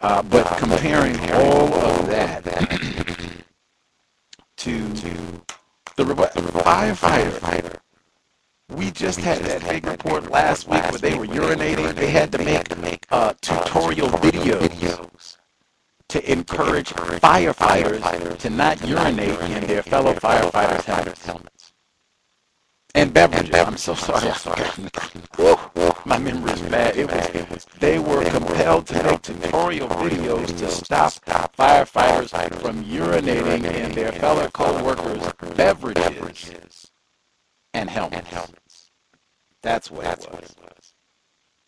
Uh, 0.00 0.22
but 0.22 0.46
comparing 0.58 1.18
all 1.32 1.74
of 1.74 2.06
that 2.06 2.44
to 4.56 4.78
the 5.96 6.04
firefighter. 6.04 7.76
We 8.74 8.90
just 8.90 9.20
had 9.20 9.38
that 9.44 9.62
big 9.68 9.86
report 9.86 10.30
last 10.30 10.68
week 10.68 10.82
where 10.90 10.98
they 10.98 11.14
were 11.14 11.26
urinating. 11.26 11.94
They 11.94 12.10
had 12.10 12.32
to 12.32 12.38
make 12.38 13.06
uh, 13.10 13.32
tutorial 13.40 14.08
videos 14.08 15.38
to 16.08 16.32
encourage 16.32 16.90
firefighters 16.90 18.38
to 18.38 18.50
not 18.50 18.86
urinate 18.86 19.40
in 19.40 19.66
their 19.66 19.82
fellow 19.82 20.12
firefighters' 20.14 21.24
helmets. 21.24 21.72
And 22.94 23.14
beverages. 23.14 23.54
I'm 23.54 23.76
so 23.76 23.94
sorry. 23.94 24.32
My 26.04 26.18
memory 26.18 26.52
is 26.52 26.62
bad. 26.62 26.96
It 26.96 27.10
was, 27.50 27.66
they 27.80 27.98
were 27.98 28.24
compelled 28.24 28.86
to 28.88 29.02
make 29.02 29.22
tutorial 29.22 29.88
videos 29.88 30.56
to 30.58 30.68
stop 30.70 31.12
firefighters 31.56 32.60
from 32.60 32.84
urinating 32.84 33.64
in 33.64 33.92
their 33.92 34.12
fellow 34.12 34.48
co-workers' 34.48 35.32
beverages 35.56 36.90
and 37.74 37.90
helmets. 37.90 38.57
That's 39.62 39.90
what 39.90 40.06
it 40.06 40.28
was. 40.30 40.94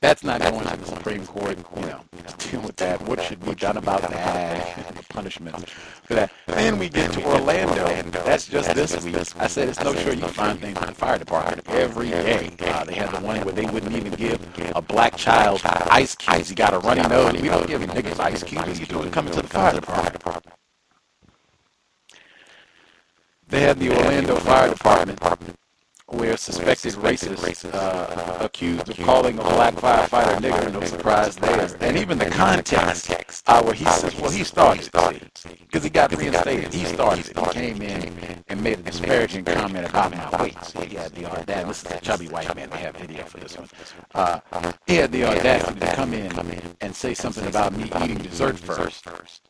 That's 0.01 0.25
not 0.25 0.41
going 0.41 0.65
to 0.67 0.77
the 0.77 0.87
Supreme 0.87 1.27
Court, 1.27 1.59
you 1.77 1.83
know, 1.83 2.01
deal 2.39 2.63
with 2.63 2.77
that. 2.77 3.03
What 3.03 3.23
should 3.23 3.45
be 3.45 3.55
done 3.55 3.77
about 3.77 4.01
that? 4.01 4.97
The 4.97 5.03
punishment 5.13 5.69
for 5.69 6.15
that. 6.15 6.31
Then 6.47 6.79
we 6.79 6.89
get 6.89 7.13
to 7.13 7.25
Orlando. 7.27 7.87
That's 8.25 8.47
just 8.47 8.75
this 8.75 9.05
week. 9.05 9.17
I 9.39 9.47
said 9.47 9.69
it's 9.69 9.81
no 9.81 9.95
sure 9.95 10.15
you 10.15 10.27
find 10.29 10.59
things 10.59 10.79
in 10.79 10.87
the 10.87 10.95
fire 10.95 11.19
department 11.19 11.69
every 11.69 12.09
day. 12.09 12.51
Uh, 12.61 12.85
they 12.85 12.95
had 12.95 13.11
the 13.11 13.21
one 13.21 13.45
where 13.45 13.53
they 13.55 13.67
wouldn't 13.67 13.93
even 13.95 14.13
give 14.13 14.41
a 14.75 14.81
black 14.81 15.17
child 15.17 15.61
ice 15.65 16.15
cubes. 16.15 16.49
He 16.49 16.55
got 16.55 16.73
a 16.73 16.79
runny 16.79 17.03
nose. 17.03 17.35
We 17.35 17.49
don't 17.49 17.67
give 17.67 17.83
niggas 17.83 18.21
ice 18.21 18.43
cubes. 18.43 18.67
What 18.69 18.81
you 18.81 18.87
doing 18.87 19.11
coming 19.11 19.35
to 19.35 19.43
the 19.43 19.49
fire 19.49 19.75
department? 19.75 20.55
They 23.49 23.61
had 23.61 23.79
the 23.79 23.91
Orlando 23.91 24.37
Fire 24.37 24.71
Department 24.71 25.21
where 26.11 26.37
suspected 26.37 26.95
racists 26.95 27.73
uh, 27.73 28.39
accused 28.41 28.89
of 28.89 28.97
calling 28.99 29.39
a 29.39 29.43
black 29.43 29.75
firefighter 29.75 30.37
nigger, 30.39 30.73
no 30.73 30.85
surprise 30.85 31.37
there. 31.37 31.69
And 31.81 31.97
even 31.97 32.19
the 32.19 32.31
context 32.31 33.45
uh, 33.47 33.63
where 33.63 33.75
he 33.75 33.85
says, 33.85 34.15
well, 34.17 34.31
he 34.31 34.45
started 34.45 34.91
because 35.71 35.85
he 35.85 35.91
got 35.91 36.13
reinstated. 36.17 36.75
He 36.75 36.85
started 36.85 37.29
it. 37.29 37.39
He 37.39 37.45
came 37.53 37.83
in 37.83 38.43
and 38.49 38.61
made 38.61 38.81
a 38.81 38.83
disparaging 38.83 39.45
comment 39.45 39.89
about 39.89 40.11
my 40.11 40.43
weight. 40.43 40.65
So 40.65 40.81
he 40.81 40.97
had 40.97 41.13
the 41.15 41.27
audacity. 41.27 41.69
This 41.69 41.85
is 41.85 41.93
a 41.93 42.01
chubby 42.01 42.27
white 42.27 42.53
man. 42.57 42.71
We 42.71 42.79
have 42.79 42.97
video 42.97 43.23
for 43.23 43.39
this 43.39 43.57
one. 43.57 43.69
Uh, 44.13 44.41
he 44.89 44.97
had 44.97 45.13
the 45.13 45.25
audacity 45.25 45.79
to 45.79 45.95
come 45.95 46.13
in 46.13 46.33
and 46.81 46.95
say 46.95 47.15
something 47.15 47.47
about 47.47 47.73
me 47.77 47.85
eating 48.03 48.19
dessert 48.19 48.59
first. 48.59 49.07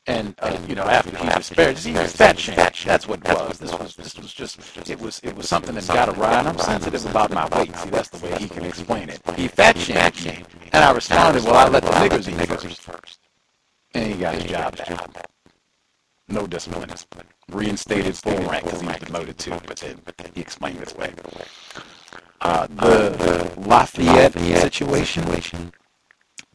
And, 0.06 0.34
uh, 0.40 0.58
you 0.68 0.74
know, 0.74 0.82
after 0.82 1.16
he 1.16 1.26
disparaged, 1.30 1.86
he 1.86 1.92
was 1.92 2.14
fat 2.14 2.38
shame. 2.38 2.56
That's 2.56 3.08
what 3.08 3.20
it 3.20 3.28
was. 3.28 3.58
This 3.58 3.72
was, 3.72 3.96
this 3.96 4.18
was 4.18 4.34
just, 4.34 4.60
it 4.90 5.00
was, 5.00 5.20
it 5.22 5.34
was 5.34 5.48
something 5.48 5.74
that 5.74 5.88
got 5.88 6.10
around. 6.18 6.48
I'm 6.48 6.58
sensitive 6.58 7.06
about 7.06 7.30
my 7.30 7.48
weight. 7.56 7.74
See, 7.74 7.88
that's 7.88 8.10
the 8.10 8.26
way 8.26 8.36
he 8.38 8.46
can 8.46 8.66
explain 8.66 9.08
it. 9.08 9.22
He 9.36 9.48
fat 9.48 9.78
shamed 9.78 10.22
me. 10.26 10.44
And 10.72 10.84
I 10.84 10.92
responded, 10.92 11.44
well, 11.44 11.54
I 11.54 11.68
let 11.68 11.82
the 11.82 11.90
niggers 11.92 12.70
eat 12.70 12.76
first. 12.76 13.20
And 13.94 14.12
he 14.12 14.20
got 14.20 14.34
his 14.34 14.44
job 14.44 14.76
back. 14.76 15.30
No 16.30 16.46
discipline. 16.46 16.90
Reinstated 17.50 18.16
full 18.16 18.36
rank 18.48 18.64
because 18.64 18.80
he 18.80 18.86
was 18.86 18.98
demoted 18.98 19.38
too, 19.38 19.58
but 19.66 19.76
then 19.78 20.00
he 20.34 20.40
explained 20.40 20.80
it 20.80 20.94
away. 20.94 21.12
Uh, 22.40 22.66
the 22.68 23.52
Lafayette 23.58 24.32
situation, 24.34 25.72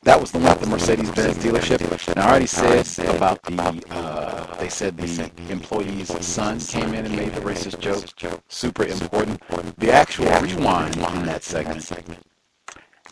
that 0.04 0.20
was 0.20 0.32
the 0.32 0.40
one 0.40 0.48
at 0.54 0.60
the 0.60 0.68
Mercedes-Benz 0.68 1.38
dealership. 1.44 1.82
And 2.08 2.20
I 2.20 2.30
already 2.30 2.48
said 2.48 3.16
about 3.16 3.44
the, 3.44 3.84
uh, 3.92 4.56
they 4.58 4.70
said 4.70 4.98
the 4.98 5.52
employee's 5.52 6.26
son 6.26 6.60
came 6.60 6.94
in 6.94 7.06
and 7.06 7.16
made 7.16 7.34
the 7.34 7.42
racist 7.42 7.80
joke. 7.80 8.42
Super 8.48 8.86
important. 8.86 9.42
The 9.78 9.92
actual 9.92 10.28
rewind 10.40 10.96
in 10.96 11.26
that 11.26 11.44
segment, 11.44 11.92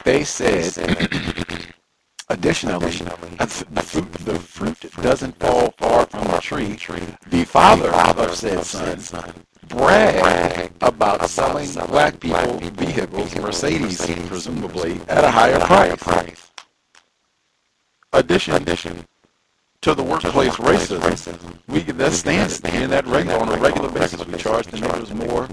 they 0.03 0.23
said, 0.23 1.73
additionally, 2.29 2.91
the 2.91 3.83
fruit, 3.83 4.11
the 4.13 4.39
fruit 4.39 4.79
doesn't 5.01 5.39
fall 5.39 5.73
far 5.77 6.05
from 6.05 6.27
the 6.27 6.39
tree. 6.39 6.77
The 7.27 7.43
father 7.45 7.93
of 7.93 8.35
said 8.35 8.63
son 9.01 9.33
bragged 9.67 10.71
about 10.81 11.29
selling 11.29 11.71
black 11.87 12.19
people 12.19 12.59
vehicles, 12.59 13.35
Mercedes 13.35 14.05
presumably, 14.27 14.99
at 15.07 15.23
a 15.23 15.31
higher 15.31 15.95
price 15.97 16.49
addition 18.13 19.05
to 19.81 19.93
the 19.95 20.03
workplace 20.03 20.53
racism, 20.55 21.57
we 21.67 21.79
that 21.81 22.13
stands 22.13 22.59
in 22.61 22.89
that 22.91 23.05
regular 23.07 23.39
on 23.39 23.49
a 23.49 23.57
regular 23.57 23.91
basis. 23.91 24.25
We 24.25 24.37
charge 24.37 24.67
the 24.67 24.79
neighbors 24.79 25.13
more 25.13 25.47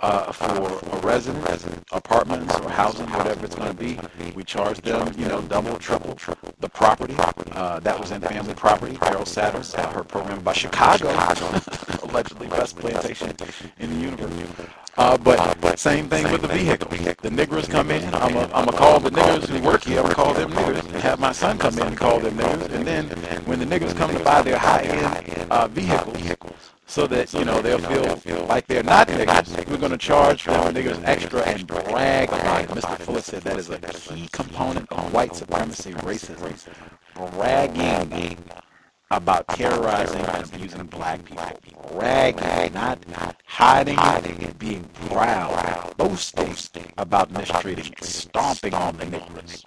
uh, 0.00 0.32
for 0.32 0.96
a 0.96 1.00
residence, 1.00 1.66
apartments, 1.92 2.54
or 2.60 2.70
housing, 2.70 3.06
whatever 3.10 3.44
it's 3.44 3.54
going 3.54 3.68
to 3.68 3.76
be. 3.76 3.98
We 4.34 4.44
charge 4.44 4.80
them, 4.80 5.12
you 5.18 5.26
know, 5.26 5.42
double, 5.42 5.76
triple 5.78 6.16
the 6.60 6.68
property. 6.68 7.14
Uh, 7.52 7.80
that 7.80 7.98
was 7.98 8.10
in 8.10 8.20
family 8.20 8.54
property. 8.54 8.96
Carol 8.96 9.26
Satters, 9.26 9.74
uh, 9.74 9.88
her 9.90 10.04
program 10.04 10.40
by 10.42 10.52
Chicago, 10.52 11.08
allegedly 12.04 12.46
best 12.48 12.76
plantation 12.76 13.34
in 13.78 13.90
the 13.90 13.96
universe. 13.96 14.68
Uh, 14.96 15.16
but 15.16 15.78
same 15.78 16.08
thing 16.08 16.30
with 16.30 16.42
the 16.42 16.48
vehicle. 16.48 16.90
The 16.90 17.30
niggers 17.30 17.70
come 17.70 17.90
in. 17.90 18.12
I'm 18.14 18.32
going 18.32 18.66
to 18.66 18.72
call 18.72 18.98
the 18.98 19.10
niggers 19.10 19.48
who 19.48 19.62
work 19.62 19.84
here. 19.84 19.98
I'm 19.98 20.04
going 20.04 20.14
to 20.14 20.22
call 20.22 20.34
them 20.34 20.50
niggers. 20.50 20.84
And 20.92 20.96
have 21.02 21.20
my 21.20 21.32
son 21.32 21.58
come 21.58 21.78
in 21.78 21.86
and 21.86 21.96
call 21.96 22.18
them 22.18 22.36
niggers. 22.36 22.72
And 22.72 22.86
then 22.86 23.08
when 23.46 23.60
the 23.60 23.64
niggers 23.64 23.96
come 23.96 24.12
to 24.12 24.22
buy 24.24 24.42
their 24.42 24.58
high-end 24.58 25.50
uh, 25.50 25.68
vehicles, 25.68 26.72
so 26.88 27.06
that 27.06 27.32
you 27.34 27.44
know 27.44 27.60
they'll 27.60 28.16
feel 28.16 28.46
like 28.46 28.66
they're 28.66 28.82
not 28.82 29.06
niggers, 29.08 29.68
we're 29.68 29.76
going 29.76 29.92
to 29.92 29.98
charge 29.98 30.44
them 30.44 30.74
niggers 30.74 31.00
extra 31.04 31.42
and 31.42 31.66
brag 31.66 32.28
about 32.30 32.62
it. 32.62 32.70
Mr. 32.70 32.98
Fuller 33.00 33.20
said 33.20 33.42
that 33.42 33.58
is 33.58 33.68
a 33.68 33.78
key 33.78 34.26
component 34.32 34.90
of 34.90 35.12
white 35.12 35.36
supremacy 35.36 35.92
racism. 35.92 36.66
Bragging 37.14 38.38
about 39.10 39.46
terrorizing 39.48 40.20
and 40.20 40.44
abusing 40.44 40.86
black 40.86 41.24
people. 41.24 41.90
Bragging, 41.92 42.72
not 42.72 43.36
hiding 43.46 43.98
it, 44.42 44.58
being 44.58 44.84
proud, 45.08 45.94
boasting 45.96 46.92
about 46.96 47.30
mistreating, 47.30 47.94
stomping 48.00 48.74
on 48.74 48.96
the 48.96 49.04
niggers. 49.06 49.64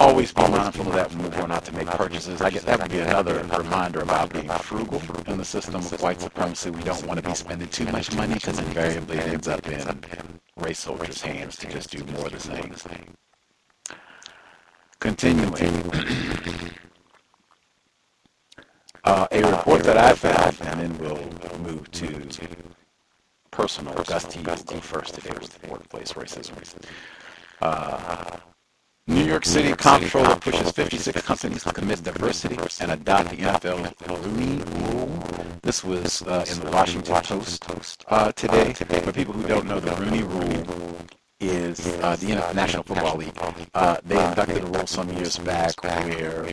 Always 0.00 0.32
be 0.32 0.40
mindful 0.48 0.88
of 0.88 0.94
that 0.94 1.10
when 1.10 1.22
we're 1.24 1.36
going 1.36 1.50
out 1.50 1.66
to 1.66 1.72
make 1.72 1.86
purchases. 1.86 2.40
I 2.40 2.48
guess 2.48 2.64
that 2.64 2.80
would 2.80 2.90
be 2.90 3.00
another 3.00 3.44
reminder 3.58 4.00
about 4.00 4.32
being 4.32 4.48
frugal 4.48 5.02
in 5.26 5.36
the 5.36 5.44
system 5.44 5.74
of 5.74 6.00
white 6.00 6.18
supremacy. 6.22 6.70
We 6.70 6.82
don't 6.82 7.06
want 7.06 7.22
to 7.22 7.28
be 7.28 7.34
spending 7.34 7.68
too 7.68 7.84
much 7.84 8.14
money 8.16 8.32
because 8.34 8.58
invariably 8.58 9.18
it 9.18 9.28
ends 9.28 9.46
up 9.46 9.68
in 9.68 10.40
race 10.56 10.78
soldiers' 10.78 11.20
hands 11.20 11.56
to 11.56 11.68
just 11.68 11.90
do 11.90 12.02
more 12.04 12.26
of 12.26 12.32
the 12.32 12.40
same. 12.40 12.70
Thing. 12.70 13.14
Continuing. 15.00 15.90
Uh, 19.04 19.26
a 19.32 19.42
report 19.42 19.82
that 19.84 19.98
I 19.98 20.14
found, 20.14 20.56
and 20.62 20.80
then 20.80 20.98
we'll 20.98 21.58
move 21.58 21.90
to 21.90 22.08
personal. 23.50 23.92
Gus 24.04 24.24
T. 24.24 24.42
first 24.80 25.14
today 25.14 25.30
the 25.30 25.68
workplace 25.70 26.14
racism. 26.14 26.54
Uh, 27.60 28.38
New 29.06 29.24
York 29.24 29.44
City 29.44 29.72
comptroller 29.74 30.36
pushes 30.36 30.70
56 30.70 31.22
companies 31.22 31.64
to 31.64 31.72
commit 31.72 32.02
diversity 32.04 32.56
and 32.80 32.92
adopt 32.92 33.30
the 33.30 33.36
NFL 33.38 34.24
Rooney 34.24 34.62
Rule. 34.62 35.08
This 35.62 35.82
was 35.82 36.22
uh, 36.22 36.44
in 36.48 36.60
the 36.60 36.70
Washington 36.70 37.20
Post 37.22 38.04
uh, 38.08 38.30
today. 38.32 38.72
For 38.72 39.12
people 39.12 39.34
who 39.34 39.48
don't 39.48 39.66
know, 39.66 39.80
the 39.80 39.96
Rooney 39.96 40.22
Rule 40.22 40.96
is 41.40 41.86
uh, 42.02 42.14
the 42.16 42.34
National 42.54 42.82
Football 42.84 43.16
League. 43.16 43.32
Uh, 43.74 43.96
they 44.04 44.22
inducted 44.28 44.62
a 44.62 44.66
rule 44.66 44.86
some 44.86 45.08
years 45.10 45.38
back 45.38 45.82
where 45.82 46.46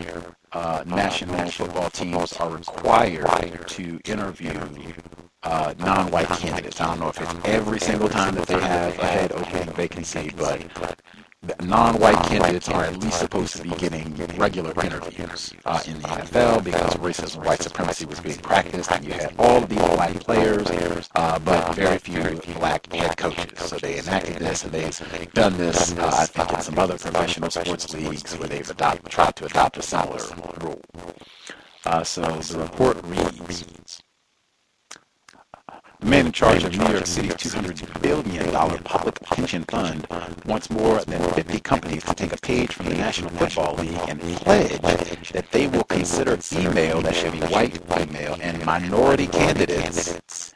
uh, 0.53 0.83
national 0.87 1.51
football 1.51 1.89
teams 1.91 2.33
are 2.33 2.49
required 2.49 3.67
to 3.67 3.99
interview 4.05 4.59
uh, 5.43 5.73
non-white 5.77 6.27
candidates. 6.29 6.81
I 6.81 6.85
don't 6.87 6.99
know 6.99 7.09
if 7.09 7.21
it's 7.21 7.35
every 7.45 7.79
single 7.79 8.09
time 8.09 8.35
that 8.35 8.47
they 8.47 8.59
have 8.59 8.97
a 8.97 9.05
head 9.05 9.31
opening 9.31 9.73
vacancy, 9.75 10.31
but 10.35 10.61
non-white 11.67 12.23
candidates 12.27 12.69
are 12.69 12.85
at 12.85 12.97
least 12.97 13.19
supposed 13.19 13.55
to 13.55 13.63
be 13.63 13.69
getting 13.71 14.15
regular 14.37 14.71
interviews 14.83 15.53
uh, 15.65 15.81
in 15.85 15.99
the 16.01 16.07
NFL 16.07 16.63
because 16.63 16.95
racism, 16.95 17.45
white 17.45 17.61
supremacy 17.61 18.05
was 18.05 18.19
being 18.19 18.39
practiced, 18.39 18.91
and 18.91 19.05
you 19.05 19.13
had 19.13 19.33
all 19.37 19.63
of 19.63 19.69
these 19.69 19.79
black 19.79 20.13
players, 20.21 21.09
uh, 21.15 21.37
but 21.39 21.75
very 21.75 21.97
few 21.97 22.21
black 22.55 22.91
head 22.91 23.15
coaches. 23.17 23.59
So 23.59 23.77
they 23.77 23.99
enacted 23.99 24.37
this, 24.37 24.63
and 24.63 24.71
they've 24.71 25.33
done 25.33 25.57
this, 25.57 25.95
uh, 25.97 26.11
I 26.13 26.25
think, 26.25 26.53
in 26.53 26.61
some 26.61 26.79
other 26.79 26.97
professional 26.97 27.51
sports 27.51 27.93
leagues 27.93 28.37
where 28.37 28.47
they've 28.47 28.69
adopt, 28.69 29.09
tried 29.09 29.35
to 29.35 29.45
adopt 29.45 29.77
a 29.77 29.81
similar 29.81 30.23
rule. 30.61 30.81
Uh, 31.85 32.03
so 32.03 32.21
the 32.21 32.59
report 32.59 32.97
reads. 33.03 34.01
The 36.07 36.11
man 36.11 36.27
in 36.27 36.31
charge 36.31 36.63
of 36.63 36.71
New 36.71 36.87
York 36.87 37.05
City's 37.05 37.33
$200 37.33 38.01
billion 38.01 38.83
public 38.85 39.19
pension 39.23 39.65
fund. 39.65 40.07
wants 40.45 40.69
more 40.69 41.03
than 41.03 41.21
50 41.33 41.59
companies 41.59 42.05
to 42.05 42.13
take 42.13 42.31
a 42.31 42.37
page 42.37 42.71
from 42.71 42.85
the 42.85 42.95
National 42.95 43.29
Football 43.31 43.75
League 43.75 43.99
and 44.07 44.21
pledge 44.21 45.33
that 45.33 45.51
they 45.51 45.67
will 45.67 45.83
consider 45.83 46.37
female, 46.37 47.01
that 47.01 47.13
should 47.13 47.33
be 47.33 47.39
white 47.47 47.77
female, 47.91 48.37
and 48.41 48.65
minority 48.65 49.27
candidates 49.27 50.53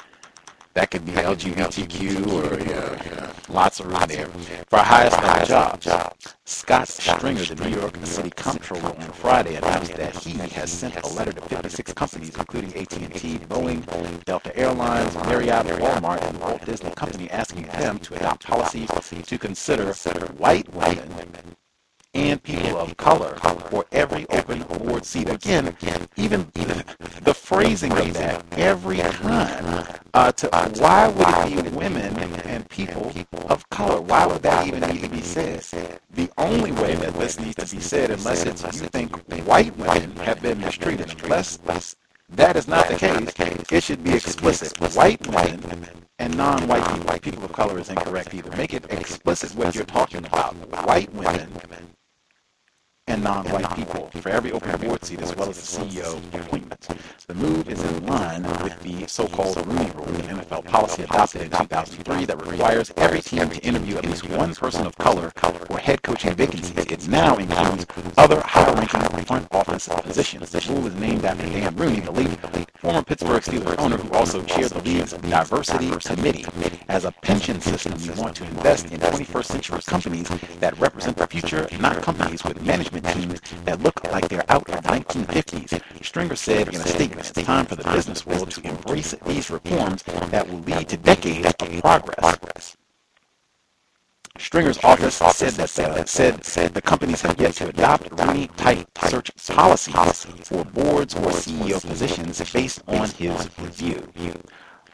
that 0.73 0.89
could 0.89 1.05
be 1.05 1.12
LGBTQ 1.12 2.27
or 2.31 2.60
yeah, 2.63 3.34
lots 3.49 3.79
of 3.79 3.88
room 3.88 4.03
there 4.07 4.27
for 4.69 4.79
highest 4.79 5.21
level 5.21 5.77
jobs. 5.77 6.36
Scott 6.45 6.88
Stringer, 6.88 7.43
the 7.43 7.69
New 7.69 7.77
York 7.77 7.97
City 8.05 8.29
comptroller, 8.36 8.95
on 8.97 9.12
Friday 9.12 9.55
announced 9.55 9.93
that 9.95 10.15
he 10.15 10.38
has 10.38 10.71
sent 10.71 10.95
a 10.95 11.07
letter 11.07 11.34
to 11.34 11.41
56 11.41 11.93
companies, 11.93 12.36
including 12.36 12.75
AT&T, 12.75 13.39
Boeing, 13.49 14.23
Delta 14.25 14.55
Airlines, 14.57 15.13
Marriott, 15.15 15.65
Walmart, 15.65 16.21
and 16.27 16.39
Walt 16.39 16.65
Disney 16.65 16.91
Company, 16.91 17.29
asking 17.31 17.63
them 17.67 17.99
to 17.99 18.15
adopt 18.15 18.45
policies 18.45 18.89
to 19.25 19.38
consider 19.38 19.93
white 20.38 20.71
women 20.73 21.55
and 22.13 22.43
people 22.43 22.78
of 22.78 22.95
color 22.97 23.36
for 23.69 23.86
every 23.91 24.28
open 24.30 24.63
board 24.63 25.06
seat. 25.06 25.30
Again, 25.30 25.76
even 26.17 26.52
the 27.24 27.34
phrasing 27.34 27.91
of 27.93 28.13
that 28.13 28.43
every 28.58 28.97
time. 28.97 29.86
Uh, 30.13 30.32
to, 30.34 30.50
why 30.80 31.08
would 31.08 31.52
it 31.58 31.63
be 31.63 31.69
women 31.69 32.17
and 32.45 32.67
people 32.69 33.12
of 33.47 33.69
color? 33.69 34.02
Why 34.02 34.26
would 34.26 34.41
that 34.43 34.67
even 34.67 34.82
need 34.82 35.04
to 35.04 35.10
be 35.10 35.21
said? 35.21 35.62
The 36.12 36.30
only 36.38 36.74
way 36.74 36.95
that 36.95 37.13
this 37.13 37.39
needs 37.39 37.56
to 37.56 37.76
be 37.76 37.82
said, 37.82 38.12
unless 38.12 38.45
it's 38.45 38.63
you 38.82 38.88
think 38.89 39.15
white 39.45 39.76
women 39.78 40.15
have 40.17 40.41
been 40.41 40.60
mistreated, 40.60 41.15
unless 41.24 41.60
that 42.30 42.56
is 42.56 42.67
not 42.67 42.88
the 42.88 42.95
case, 42.95 43.71
it 43.71 43.84
should 43.84 44.04
be 44.04 44.13
explicit. 44.13 44.78
White 44.95 45.26
women 45.28 45.88
and 46.19 46.38
non-white 46.38 46.86
people, 46.93 47.19
people 47.19 47.45
of 47.45 47.54
color 47.54 47.80
is 47.80 47.89
incorrect 47.89 48.34
either. 48.34 48.56
Make 48.58 48.74
it 48.74 48.86
explicit 48.91 49.56
what 49.56 49.76
you're 49.76 49.86
talking 49.86 50.26
about. 50.26 50.54
White 50.86 51.13
women 51.13 51.50
and 53.07 53.23
non-white 53.23 53.75
people 53.75 54.09
for 54.21 54.29
every 54.29 54.51
open 54.51 54.79
board 54.79 55.03
seat 55.03 55.21
as 55.21 55.35
well 55.35 55.49
as 55.49 55.57
the 55.57 55.83
CEO 55.83 56.17
appointments. 56.33 56.87
The 57.27 57.33
move 57.33 57.67
is 57.69 57.83
in 57.83 58.05
line 58.05 58.43
with 58.43 58.79
the 58.81 59.07
so-called 59.07 59.57
Rooney 59.65 59.91
Rule, 59.91 60.05
the 60.05 60.23
NFL 60.23 60.65
policy 60.65 61.03
adopted 61.03 61.41
in 61.41 61.49
2003 61.49 62.25
that 62.25 62.45
requires 62.45 62.93
every 62.97 63.21
team 63.21 63.49
to 63.49 63.59
interview 63.61 63.97
at 63.97 64.05
least 64.05 64.29
one 64.29 64.53
person 64.53 64.85
of 64.85 64.95
color 64.97 65.31
for 65.65 65.79
head 65.79 66.01
coaching 66.03 66.35
vacancies. 66.35 66.77
It 66.77 67.07
now 67.07 67.37
includes 67.37 67.85
other 68.17 68.41
high-ranking 68.41 69.25
front 69.25 69.47
office 69.51 69.87
positions. 69.87 70.51
The 70.51 70.65
rule 70.69 70.87
is 70.87 70.95
named 70.95 71.25
after 71.25 71.45
Dan 71.45 71.75
Rooney, 71.75 72.01
the 72.01 72.11
late 72.11 72.69
former 72.77 73.03
Pittsburgh 73.03 73.41
Steelers 73.41 73.79
owner 73.79 73.97
who 73.97 74.11
also 74.13 74.43
chaired 74.43 74.71
the 74.71 74.81
league's 74.81 75.13
diversity 75.13 75.91
committee. 75.99 76.45
As 76.87 77.05
a 77.05 77.11
pension 77.11 77.61
system, 77.61 77.93
we 78.01 78.21
want 78.21 78.35
to 78.37 78.43
invest 78.45 78.91
in 78.91 78.99
21st 78.99 79.45
century 79.45 79.81
companies 79.85 80.29
that 80.59 80.77
represent 80.79 81.17
the 81.17 81.27
future, 81.27 81.67
not 81.79 82.01
companies 82.01 82.43
with 82.43 82.61
management 82.61 82.90
teams 82.99 83.39
that 83.63 83.82
look 83.82 84.04
like 84.12 84.27
they're 84.27 84.43
out 84.49 84.67
of 84.67 84.84
the 84.84 84.89
1950s. 84.89 86.04
Stringer 86.04 86.36
said 86.36 86.67
in 86.67 86.75
a 86.75 86.88
statement, 86.88 87.30
it's 87.30 87.47
time 87.47 87.65
for 87.65 87.75
the 87.75 87.84
business 87.84 88.25
world 88.25 88.51
to 88.51 88.67
embrace 88.67 89.15
these 89.25 89.49
reforms 89.49 90.04
that 90.04 90.49
will 90.49 90.60
lead 90.60 90.89
to 90.89 90.97
decades 90.97 91.47
of 91.47 92.06
progress. 92.17 92.75
Stringer's 94.38 94.84
office 94.84 95.15
said 95.15 95.54
that 95.54 95.80
uh, 95.80 96.06
said, 96.06 96.43
said 96.43 96.73
the 96.73 96.82
companies 96.82 97.21
have 97.21 97.39
yet 97.39 97.54
to 97.54 97.67
adopt 97.69 98.12
Rooney-type 98.19 98.88
search 99.08 99.32
policies 99.47 100.47
for 100.47 100.65
boards 100.65 101.15
or 101.15 101.32
CEO 101.32 101.80
positions 101.86 102.41
based 102.51 102.82
on 102.88 103.08
his 103.10 103.49
review. 103.60 104.41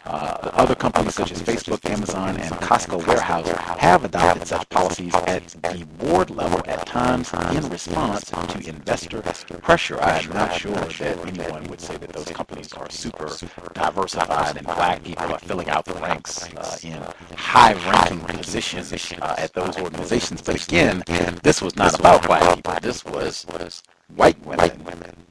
Uh, 0.08 0.50
other 0.54 0.74
companies 0.74 1.16
such 1.16 1.32
as 1.32 1.42
Facebook, 1.42 1.84
Amazon, 1.90 2.38
and 2.38 2.52
Costco 2.56 3.06
Warehouse 3.06 3.50
have 3.78 4.06
adopted 4.06 4.48
such 4.48 4.70
policies 4.70 5.14
at 5.14 5.46
the 5.48 5.86
board 5.98 6.30
level 6.30 6.62
at 6.66 6.86
times 6.86 7.34
in 7.34 7.70
response 7.70 8.24
to 8.30 8.70
investor 8.70 9.22
pressure. 9.62 10.00
I'm 10.00 10.30
not 10.30 10.54
sure 10.54 10.74
that 10.74 11.18
anyone 11.28 11.66
would 11.66 11.82
say 11.82 11.98
that 11.98 12.14
those 12.14 12.28
companies 12.28 12.72
are 12.74 12.90
super 12.90 13.30
diversified 13.74 14.56
and 14.56 14.66
black 14.66 15.04
people 15.04 15.26
are 15.26 15.40
filling 15.40 15.70
out 15.70 15.84
the 15.84 15.96
ranks 15.96 16.48
uh, 16.56 16.78
in 16.84 17.04
high-ranking 17.36 18.22
positions 18.22 18.94
uh, 19.22 19.36
at 19.38 19.54
those 19.54 19.78
organizations. 19.78 20.42
But 20.42 20.64
again, 20.64 21.04
this 21.44 21.62
was 21.62 21.76
not 21.76 22.00
about 22.00 22.26
black 22.26 22.56
people. 22.56 22.74
This 22.82 23.04
was 23.04 23.84
white 24.16 24.40
women 24.46 25.27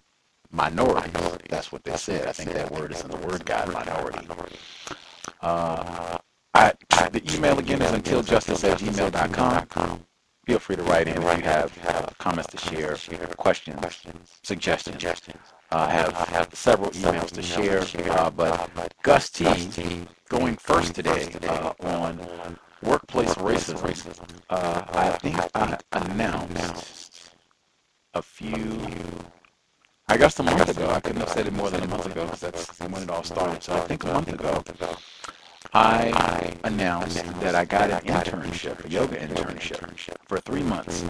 minority. 0.57 1.11
That's 1.49 1.71
what 1.71 1.85
they 1.85 1.97
said. 1.97 2.27
I 2.27 2.33
think 2.33 2.53
that 2.53 2.71
word 2.71 2.93
is 2.93 3.03
in 3.03 3.11
the 3.11 3.19
word 3.19 3.45
guide, 3.45 3.73
minority. 3.73 4.27
Uh, 5.41 6.19
I, 6.55 6.73
the 7.13 7.23
email 7.35 7.59
again 7.59 7.83
is 7.83 7.93
untiljustice 7.93 8.65
at 8.69 8.79
gmail.com. 8.79 10.01
Feel 10.47 10.59
free 10.61 10.77
to 10.77 10.83
write 10.85 11.09
in 11.09 11.21
if 11.21 11.39
you 11.39 11.45
have 11.45 11.79
uh, 11.87 12.07
comments 12.19 12.49
to 12.51 12.57
share, 12.57 12.97
questions, 13.37 14.07
suggestions. 14.43 15.05
Uh, 15.73 15.77
I 15.77 15.91
have, 15.91 16.13
have 16.13 16.55
several 16.55 16.91
emails 16.91 17.33
to 17.33 17.43
share, 17.43 17.83
uh, 18.13 18.31
but 18.31 18.71
Gus 19.03 19.29
T. 19.29 20.07
going 20.29 20.57
first 20.57 20.95
today 20.95 21.35
uh, 21.49 21.73
on 21.81 22.21
workplace 22.83 23.35
racism. 23.35 24.29
Uh, 24.49 24.85
I 24.93 25.11
think 25.19 25.37
I 25.55 25.79
announced 25.93 27.33
a 28.15 28.23
few 28.23 28.79
I 30.09 30.17
guess 30.17 30.39
a 30.39 30.43
month 30.45 30.69
ago. 30.69 30.89
I 30.89 31.01
couldn't 31.01 31.21
have 31.21 31.31
said 31.31 31.49
it 31.49 31.53
more 31.53 31.69
than 31.69 31.83
a 31.83 31.89
month 31.89 32.07
ago 32.07 32.25
because 32.27 32.41
that's 32.41 32.79
when 32.79 33.03
it 33.03 33.11
all 33.11 33.25
started. 33.25 33.63
So 33.63 33.75
I 33.75 33.81
think 33.81 34.05
a 34.05 34.07
month 34.09 34.33
ago, 34.33 34.63
I 35.75 36.55
announced 36.63 37.25
that 37.41 37.57
I 37.57 37.65
got 37.65 37.91
an 37.91 38.01
internship, 38.03 38.85
a 38.85 38.89
yoga 38.89 39.17
internship, 39.17 40.17
for 40.29 40.39
three 40.39 40.63
months. 40.63 41.05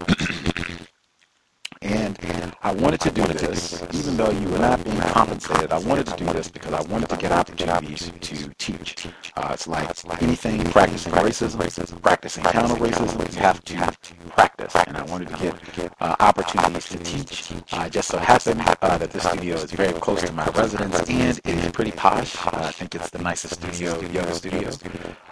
And 1.82 2.18
I 2.62 2.72
wanted 2.72 3.00
to 3.02 3.10
do 3.10 3.22
this, 3.24 3.82
even 3.92 4.16
though 4.16 4.30
you 4.30 4.48
were 4.48 4.58
not 4.58 4.82
being 4.84 4.98
compensated. 4.98 5.72
I 5.72 5.78
wanted 5.78 6.06
to 6.06 6.16
do 6.16 6.24
this 6.32 6.48
because 6.48 6.72
I 6.72 6.82
wanted 6.82 7.08
to 7.10 7.16
get 7.16 7.32
opportunities 7.32 8.10
to 8.10 8.48
teach. 8.58 9.06
Uh, 9.36 9.50
it's 9.52 9.66
like 9.66 10.22
anything 10.22 10.64
practicing 10.64 11.12
racism, 11.12 12.02
practicing 12.02 12.44
counter 12.44 12.74
racism, 12.74 13.32
you 13.34 13.40
have 13.40 13.62
to 13.64 14.14
practice. 14.30 14.74
And 14.86 14.96
I 14.96 15.02
wanted 15.04 15.28
to 15.28 15.36
get 15.36 15.92
uh, 16.00 16.16
opportunities 16.20 16.88
to 16.88 16.98
teach. 16.98 17.52
Uh, 17.72 17.88
just 17.88 18.08
so 18.08 18.18
happened 18.18 18.62
uh, 18.82 18.98
that 18.98 19.10
this 19.10 19.24
studio 19.24 19.54
is 19.56 19.70
very 19.70 19.92
close 19.92 20.22
to 20.22 20.32
my 20.32 20.46
residence 20.46 20.98
and 21.08 21.38
it 21.38 21.46
is 21.46 21.70
pretty 21.72 21.92
posh. 21.92 22.36
Uh, 22.46 22.50
I 22.54 22.72
think 22.72 22.94
it's 22.94 23.10
the 23.10 23.18
nicest 23.18 23.54
studio, 23.62 24.00
yoga 24.10 24.34
studio 24.34 24.70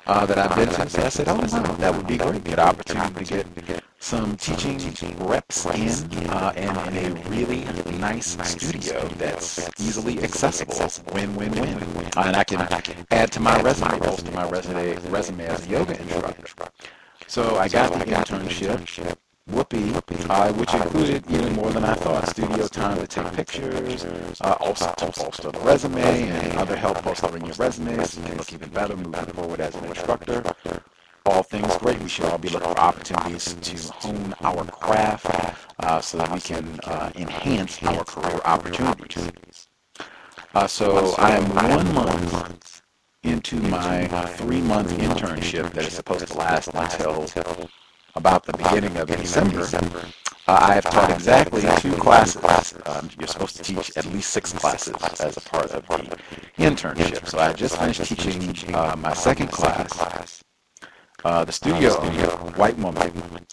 uh, 0.06 0.26
that 0.26 0.38
I've 0.38 0.56
been 0.56 0.68
to. 0.68 0.88
So 0.88 1.02
I 1.02 1.08
said, 1.08 1.28
oh, 1.28 1.36
that 1.78 1.94
would 1.94 2.06
be 2.06 2.14
a 2.14 2.18
great. 2.18 2.44
Get 2.44 2.58
opportunity 2.58 3.24
to 3.24 3.44
get 3.62 3.82
some 4.04 4.36
teaching 4.36 4.78
reps 5.16 5.64
in 5.64 6.28
uh, 6.28 6.52
and 6.56 6.94
in 6.94 7.16
a 7.16 7.28
really 7.30 7.64
nice 7.98 8.36
studio 8.46 9.08
that's 9.16 9.70
easily 9.80 10.22
accessible. 10.22 10.76
Win, 11.14 11.34
win, 11.34 11.50
win. 11.52 11.78
Uh, 12.14 12.24
and 12.26 12.36
I 12.36 12.44
can 12.44 12.60
add 13.10 13.32
to 13.32 13.40
my 13.40 13.58
resume, 13.62 13.98
bolster 13.98 14.30
my 14.32 14.46
resume, 14.50 14.94
resume 15.08 15.46
as 15.46 15.66
a 15.66 15.70
yoga 15.70 15.98
instructor. 15.98 16.68
So 17.28 17.56
I 17.56 17.66
got 17.68 17.92
the 17.94 18.04
internship. 18.04 19.16
Whoopee, 19.46 19.92
uh, 20.30 20.52
which 20.52 20.72
included 20.72 21.24
even 21.30 21.54
more 21.54 21.70
than 21.70 21.84
I 21.84 21.94
thought. 21.94 22.28
Studio 22.28 22.66
time 22.66 22.98
to 22.98 23.06
take 23.06 23.32
pictures, 23.32 24.04
uh, 24.40 24.56
also 24.60 24.92
to 24.98 25.12
bolster 25.18 25.50
the 25.50 25.60
resume, 25.60 26.00
and 26.00 26.58
other 26.58 26.76
help 26.76 27.02
bolstering 27.02 27.44
your 27.44 27.54
resume 27.54 28.04
so 28.04 28.20
you 28.20 28.26
can 28.26 28.36
look 28.36 28.52
even 28.52 28.68
better 28.70 28.96
moving 28.96 29.34
forward 29.34 29.60
as 29.60 29.74
an 29.74 29.84
instructor 29.84 30.42
all 31.26 31.42
things 31.42 31.76
great. 31.78 32.00
We 32.00 32.08
should 32.08 32.26
all 32.26 32.38
be 32.38 32.48
looking 32.50 32.68
for 32.68 32.78
opportunities 32.78 33.54
to 33.54 33.92
hone 33.94 34.34
our 34.42 34.64
craft 34.64 35.26
uh, 35.80 36.00
so 36.00 36.18
that 36.18 36.30
we 36.32 36.40
can 36.40 36.78
uh, 36.84 37.10
enhance 37.16 37.82
our 37.82 38.04
career 38.04 38.40
opportunities. 38.44 39.68
Uh, 40.54 40.66
so 40.66 41.14
I 41.18 41.32
am 41.32 41.48
one 41.54 41.94
month 41.94 42.82
into 43.22 43.56
my 43.56 44.06
three-month 44.36 44.90
internship 44.98 45.72
that 45.72 45.86
is 45.86 45.94
supposed 45.94 46.26
to 46.28 46.36
last 46.36 46.68
until 46.74 47.26
about 48.14 48.44
the 48.44 48.52
beginning 48.52 48.96
of 48.98 49.08
December. 49.08 49.66
Uh, 50.46 50.58
I 50.60 50.74
have 50.74 50.84
taught 50.84 51.10
exactly 51.10 51.62
two 51.78 51.96
classes. 51.96 52.74
Um, 52.84 53.08
you're 53.18 53.26
supposed 53.26 53.56
to 53.56 53.62
teach 53.62 53.96
at 53.96 54.04
least 54.06 54.30
six 54.30 54.52
classes 54.52 54.94
as 55.20 55.38
a 55.38 55.40
part 55.40 55.70
of 55.70 55.86
the 55.86 56.16
internship. 56.58 57.26
So 57.26 57.38
I 57.38 57.54
just 57.54 57.78
finished 57.78 58.04
teaching 58.04 58.74
uh, 58.74 58.94
my 58.98 59.14
second 59.14 59.48
class. 59.48 60.43
Uh, 61.24 61.44
the 61.44 61.52
studio 61.52 61.94
white 62.56 62.76
woman, 62.78 63.46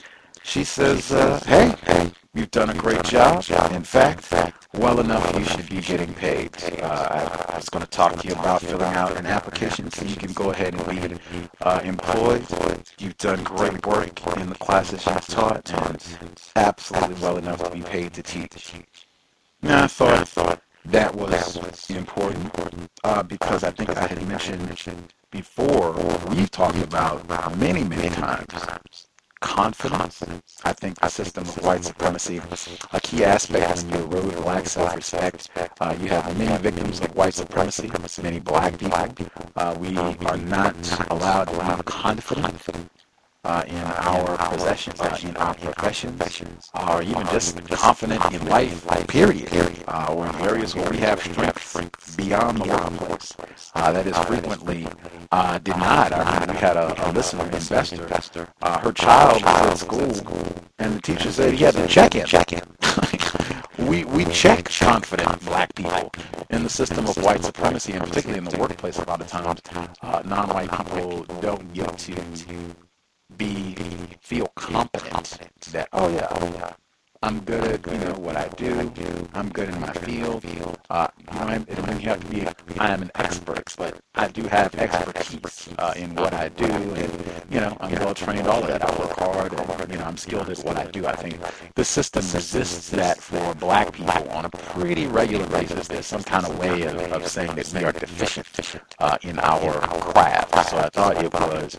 she 0.43 0.63
says, 0.63 1.11
uh, 1.13 1.39
hey, 1.45 2.11
you've 2.33 2.51
done 2.51 2.69
a 2.69 2.73
great 2.73 3.01
job. 3.03 3.43
In 3.71 3.83
fact, 3.83 4.33
well 4.73 4.99
enough 4.99 5.37
you 5.37 5.45
should 5.45 5.69
be 5.69 5.79
getting 5.79 6.13
paid. 6.13 6.51
Uh, 6.81 7.47
I 7.49 7.55
was 7.55 7.69
going 7.69 7.83
to 7.85 7.89
talk 7.89 8.19
to 8.19 8.27
you 8.27 8.33
about 8.33 8.61
filling 8.61 8.93
out 8.93 9.15
an 9.15 9.25
application 9.25 9.89
so 9.89 10.03
you 10.03 10.17
can 10.17 10.33
go 10.33 10.51
ahead 10.51 10.73
and 10.73 10.85
be 10.89 11.47
uh, 11.61 11.79
employed. 11.83 12.45
You've 12.99 13.17
done 13.17 13.43
great 13.43 13.85
work 13.85 14.19
in 14.37 14.49
the 14.49 14.55
classes 14.55 15.05
you've 15.05 15.27
taught 15.27 15.71
and 15.71 16.41
absolutely 16.57 17.15
well 17.21 17.37
enough 17.37 17.63
to 17.63 17.69
be 17.69 17.81
paid 17.81 18.13
to 18.15 18.23
teach. 18.23 18.73
Now 19.61 19.83
I 19.83 19.87
thought 19.87 20.61
that 20.85 21.15
was 21.15 21.89
important 21.89 22.89
uh, 23.03 23.23
because 23.23 23.63
I 23.63 23.71
think 23.71 23.95
I 23.95 24.07
had 24.07 24.27
mentioned 24.27 25.13
before, 25.31 25.93
we've 26.29 26.51
talked 26.51 26.77
about 26.77 27.57
many, 27.57 27.83
many 27.83 28.09
times 28.09 29.07
confidence. 29.41 30.23
I 30.63 30.73
think 30.73 30.99
the 30.99 31.09
system 31.09 31.43
of 31.43 31.63
white 31.63 31.83
supremacy, 31.83 32.39
a 32.93 32.99
key 32.99 33.23
aspect 33.23 33.83
when 33.83 33.89
you 33.89 34.05
erode 34.05 34.35
black 34.43 34.67
self-respect. 34.67 35.49
Uh, 35.79 35.95
you 35.99 36.09
have 36.09 36.37
many 36.37 36.61
victims 36.61 36.99
of 37.01 37.15
white 37.15 37.33
supremacy, 37.33 37.91
many 38.21 38.39
black 38.39 38.77
people. 38.77 39.09
Uh, 39.55 39.75
we 39.79 39.97
are 39.97 40.37
not 40.37 40.75
allowed 41.09 41.45
to 41.45 41.77
be 41.77 41.83
confident 41.83 43.00
uh, 43.43 43.63
in 43.67 43.75
our 43.75 44.37
possessions, 44.49 44.99
uh, 45.01 45.17
in 45.23 45.35
our 45.37 45.55
professions, 45.55 46.69
or 46.87 47.01
even 47.01 47.25
just 47.27 47.63
confident 47.69 48.23
in 48.33 48.45
life, 48.47 48.85
period, 49.07 49.49
uh, 49.87 50.13
or 50.13 50.27
in 50.27 50.35
areas 50.35 50.75
where 50.75 50.89
we 50.91 50.97
have 50.97 51.19
strength 51.21 52.17
beyond 52.17 52.59
the 52.59 52.67
workplace. 52.67 53.33
Uh, 53.73 53.91
that 53.91 54.05
is 54.05 54.17
frequently 54.19 54.87
uh, 55.31 55.57
denied. 55.59 56.13
I 56.13 56.19
remember 56.19 56.53
we 56.53 56.59
had 56.59 56.77
a, 56.77 57.09
a 57.09 57.11
listener, 57.11 57.45
investor, 57.45 58.47
uh, 58.61 58.79
her 58.79 58.91
child 58.91 59.43
was 59.43 59.81
at 59.81 60.11
school, 60.17 60.55
and 60.77 60.93
the 60.95 61.01
teacher 61.01 61.31
said 61.31 61.53
he 61.53 61.63
had 61.63 61.73
to 61.75 61.87
check 61.87 62.15
in. 62.15 62.61
we, 63.87 64.05
we 64.05 64.25
check 64.25 64.65
confident 64.65 65.43
black 65.45 65.73
people 65.73 66.11
in 66.51 66.61
the 66.61 66.69
system 66.69 67.07
of 67.07 67.17
white 67.23 67.43
supremacy, 67.43 67.93
and 67.93 68.03
particularly 68.03 68.37
in 68.37 68.45
the 68.45 68.57
workplace 68.59 68.99
a 68.99 69.05
lot 69.05 69.19
of 69.19 69.27
times, 69.27 69.61
non-white 70.25 70.71
people 70.71 71.23
don't 71.41 71.73
get 71.73 71.97
to 71.97 72.13
be 73.37 73.75
feel 74.21 74.47
competent 74.55 75.59
that 75.71 75.87
oh 75.93 76.09
yeah, 76.09 76.27
oh 76.31 76.51
yeah, 76.53 76.73
I'm 77.23 77.39
good 77.41 77.63
at 77.65 77.87
you 77.91 77.99
know 78.05 78.15
what 78.15 78.35
I 78.35 78.47
do. 78.49 78.91
I'm 79.35 79.49
good 79.49 79.69
in 79.69 79.79
my 79.79 79.93
field. 79.93 80.43
Uh, 80.89 81.07
you 81.31 81.39
know, 81.39 81.47
it 81.49 81.67
doesn't 81.75 81.99
have 82.01 82.19
to 82.21 82.27
be. 82.27 82.47
I 82.79 82.91
am 82.93 83.03
an 83.03 83.11
expert, 83.15 83.75
but 83.77 83.99
I 84.15 84.27
do 84.29 84.43
have 84.43 84.73
expertise 84.75 85.69
uh, 85.77 85.93
in 85.95 86.15
what 86.15 86.33
I 86.33 86.49
do, 86.49 86.65
and 86.65 87.43
you 87.51 87.59
know, 87.59 87.77
I'm 87.79 87.91
well 87.93 88.15
trained. 88.15 88.47
All 88.47 88.61
of 88.63 88.67
that. 88.69 88.83
I 88.83 88.99
work 88.99 89.11
hard, 89.19 89.53
and 89.53 89.91
you 89.91 89.99
know, 89.99 90.05
I'm 90.05 90.17
skilled 90.17 90.49
at 90.49 90.59
what 90.59 90.77
I 90.77 90.85
do. 90.87 91.05
I 91.05 91.15
think 91.15 91.39
the 91.75 91.85
system 91.85 92.23
resists 92.33 92.89
that 92.91 93.19
for 93.21 93.53
Black 93.55 93.93
people 93.93 94.27
on 94.31 94.45
a 94.45 94.49
pretty 94.49 95.05
regular 95.07 95.47
basis. 95.47 95.87
There's 95.87 96.07
some 96.07 96.23
kind 96.23 96.45
of 96.47 96.57
way 96.57 96.83
of, 96.83 96.97
of 97.11 97.27
saying 97.27 97.55
that 97.55 97.71
we 97.73 97.83
are 97.83 97.91
deficient 97.91 98.47
uh, 98.99 99.17
in 99.21 99.39
our 99.39 99.73
craft. 99.81 100.69
So 100.69 100.77
I 100.79 100.89
thought 100.89 101.23
it 101.23 101.31
was 101.33 101.77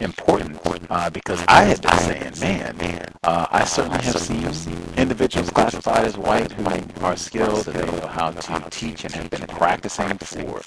important 0.00 0.60
uh, 0.90 1.10
because 1.10 1.44
I 1.48 1.64
had 1.64 1.82
been 1.82 1.98
saying, 1.98 2.38
man, 2.40 3.14
uh, 3.24 3.46
I 3.50 3.64
certainly 3.64 4.02
have 4.04 4.18
seen 4.18 4.75
individuals 4.96 5.50
classified 5.50 6.04
as 6.04 6.16
white 6.16 6.52
who 6.52 7.04
are 7.04 7.16
skilled 7.16 7.64
they 7.64 7.84
know 7.84 8.06
how 8.06 8.30
to 8.30 8.70
teach 8.70 9.04
and 9.04 9.14
have 9.14 9.30
been 9.30 9.46
practicing 9.46 10.16
for 10.18 10.60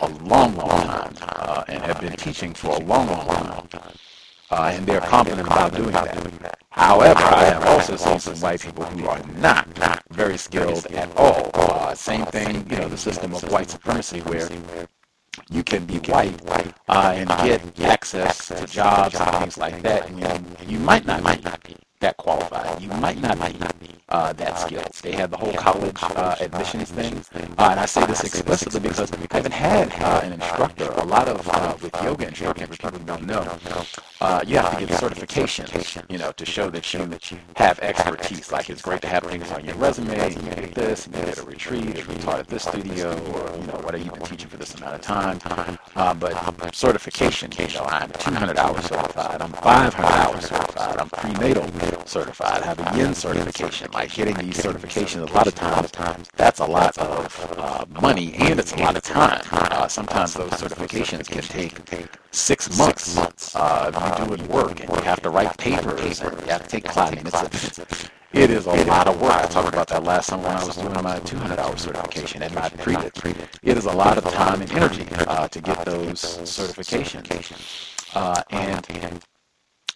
a 0.00 0.08
long, 0.24 0.56
long 0.56 0.68
time 0.86 1.14
uh, 1.22 1.64
and 1.68 1.82
have 1.82 2.00
been 2.00 2.14
teaching 2.14 2.52
for 2.54 2.76
a 2.76 2.80
long, 2.80 3.06
long 3.06 3.26
long 3.26 3.68
time. 3.70 3.92
Uh, 4.50 4.72
and 4.74 4.86
they're 4.86 5.00
confident 5.00 5.46
about 5.46 5.74
doing 5.74 5.92
that. 5.92 6.58
However, 6.70 7.20
I 7.20 7.44
have 7.44 7.64
also 7.64 7.96
seen 7.96 8.18
some 8.18 8.36
white 8.36 8.60
people 8.60 8.84
who 8.84 9.06
are 9.06 9.22
not 9.38 9.68
very 10.10 10.36
skilled 10.36 10.86
at 10.86 11.08
all. 11.16 11.50
Uh, 11.54 11.94
same 11.94 12.26
thing, 12.26 12.68
you 12.68 12.76
know, 12.76 12.88
the 12.88 12.98
system 12.98 13.34
of 13.34 13.42
white 13.50 13.70
supremacy 13.70 14.20
where 14.20 14.48
you 15.50 15.62
can 15.62 15.84
be 15.84 15.98
white 15.98 16.40
uh, 16.88 17.14
and 17.16 17.28
get 17.46 17.80
access 17.80 18.48
to 18.48 18.66
jobs 18.66 19.14
and 19.14 19.30
things 19.36 19.58
like 19.58 19.82
that, 19.82 20.08
and 20.08 20.18
you, 20.20 20.74
you 20.74 20.78
might 20.80 21.06
not 21.06 21.22
might 21.22 21.44
not 21.44 21.62
be 21.62 21.76
that 22.00 22.16
qualified. 22.16 22.80
You 22.80 22.88
might 22.88 23.20
not 23.20 23.38
be 23.78 23.99
uh, 24.10 24.32
that 24.34 24.58
skilled. 24.58 24.92
They 25.02 25.12
have 25.12 25.30
the 25.30 25.36
whole 25.36 25.52
college 25.52 25.96
uh, 26.02 26.36
admissions 26.40 26.90
thing. 26.90 27.24
Uh, 27.58 27.68
and 27.70 27.80
I 27.80 27.86
say 27.86 28.04
this 28.06 28.24
explicitly 28.24 28.80
because 28.80 29.12
I 29.12 29.16
haven't 29.30 29.52
had 29.52 29.92
uh, 30.02 30.20
an 30.24 30.32
instructor. 30.32 30.90
A 30.96 31.04
lot 31.04 31.28
of, 31.28 31.48
uh, 31.48 31.76
with 31.82 31.94
yoga 32.02 32.28
instructors, 32.28 32.68
which 32.68 32.80
people 32.80 32.98
don't 33.00 33.26
know, 33.26 33.46
uh, 34.20 34.42
you 34.46 34.58
have 34.58 34.78
to 34.78 34.86
get 34.86 34.98
certification, 34.98 35.66
you 36.08 36.18
know, 36.18 36.32
to 36.32 36.44
show 36.44 36.70
that 36.70 36.92
you 36.92 37.38
have 37.56 37.78
expertise. 37.80 38.50
Like 38.50 38.70
it's 38.70 38.82
great 38.82 39.02
to 39.02 39.08
have 39.08 39.24
things 39.24 39.50
on 39.52 39.64
your 39.64 39.76
resume, 39.76 40.30
you 40.30 40.54
did 40.54 40.74
this, 40.74 41.06
you 41.06 41.12
did 41.12 41.38
a 41.38 41.42
retreat, 41.42 42.08
or 42.08 42.12
you 42.12 42.18
taught 42.18 42.40
at 42.40 42.48
this 42.48 42.64
studio, 42.64 43.12
or, 43.32 43.56
you 43.56 43.66
know, 43.66 43.74
what 43.74 43.90
whatever 43.90 44.04
you've 44.04 44.14
been 44.14 44.22
teaching 44.24 44.48
for 44.48 44.56
this 44.56 44.74
amount 44.74 44.94
of 44.94 45.00
time. 45.00 45.38
but 46.18 46.74
certification, 46.74 47.50
you 47.58 47.66
know, 47.74 47.84
I'm 47.84 48.10
200 48.10 48.58
hours 48.58 48.84
certified, 48.84 49.40
I'm 49.40 49.52
500 49.52 50.06
hours 50.06 50.44
certified, 50.46 50.98
I'm 50.98 51.08
prenatal 51.10 51.66
certified, 52.06 52.62
I 52.62 52.66
have 52.66 52.80
a 52.80 52.98
yin 52.98 53.14
certification. 53.14 53.88
Like 54.00 54.14
getting 54.14 54.36
these 54.36 54.56
certifications, 54.56 55.28
a 55.28 55.32
lot 55.34 55.46
of 55.46 55.54
times, 55.92 56.30
that's 56.34 56.60
a 56.60 56.64
lot 56.64 56.96
of 56.96 57.54
uh, 57.58 57.84
money 58.00 58.32
and 58.38 58.58
it's 58.58 58.72
a 58.72 58.76
lot 58.78 58.96
of 58.96 59.02
time. 59.02 59.42
Uh, 59.52 59.88
sometimes 59.88 60.32
those 60.32 60.52
certifications 60.52 61.28
can 61.28 61.42
take 61.42 62.08
six 62.30 62.78
months 62.78 63.54
uh, 63.54 63.92
if 63.92 64.18
you're 64.18 64.36
doing 64.36 64.48
work 64.48 64.80
and 64.80 64.88
you 64.88 65.02
have 65.02 65.20
to 65.20 65.28
write 65.28 65.54
papers 65.58 66.22
and 66.22 66.40
you 66.40 66.46
have 66.46 66.62
to 66.62 66.68
take 66.68 66.84
classes. 66.84 67.62
It's 67.62 67.78
a, 67.78 67.86
it 68.32 68.48
is 68.48 68.64
a 68.64 68.72
lot 68.86 69.06
of 69.06 69.20
work. 69.20 69.32
I 69.32 69.44
talked 69.44 69.68
about 69.68 69.88
that 69.88 70.02
last 70.02 70.28
summer 70.28 70.44
when 70.44 70.56
I 70.56 70.64
was 70.64 70.76
doing 70.76 70.94
my 70.94 71.20
200-hour 71.20 71.76
certification 71.76 72.42
and 72.42 72.54
my 72.54 72.70
pre-it. 72.70 73.22
It 73.62 73.76
is 73.76 73.84
a 73.84 73.92
lot 73.92 74.16
of 74.16 74.24
time 74.32 74.62
and 74.62 74.72
energy 74.72 75.06
uh, 75.12 75.46
to 75.46 75.60
get 75.60 75.84
those 75.84 76.22
certifications. 76.22 78.14
Uh, 78.14 78.42
and 78.48 79.22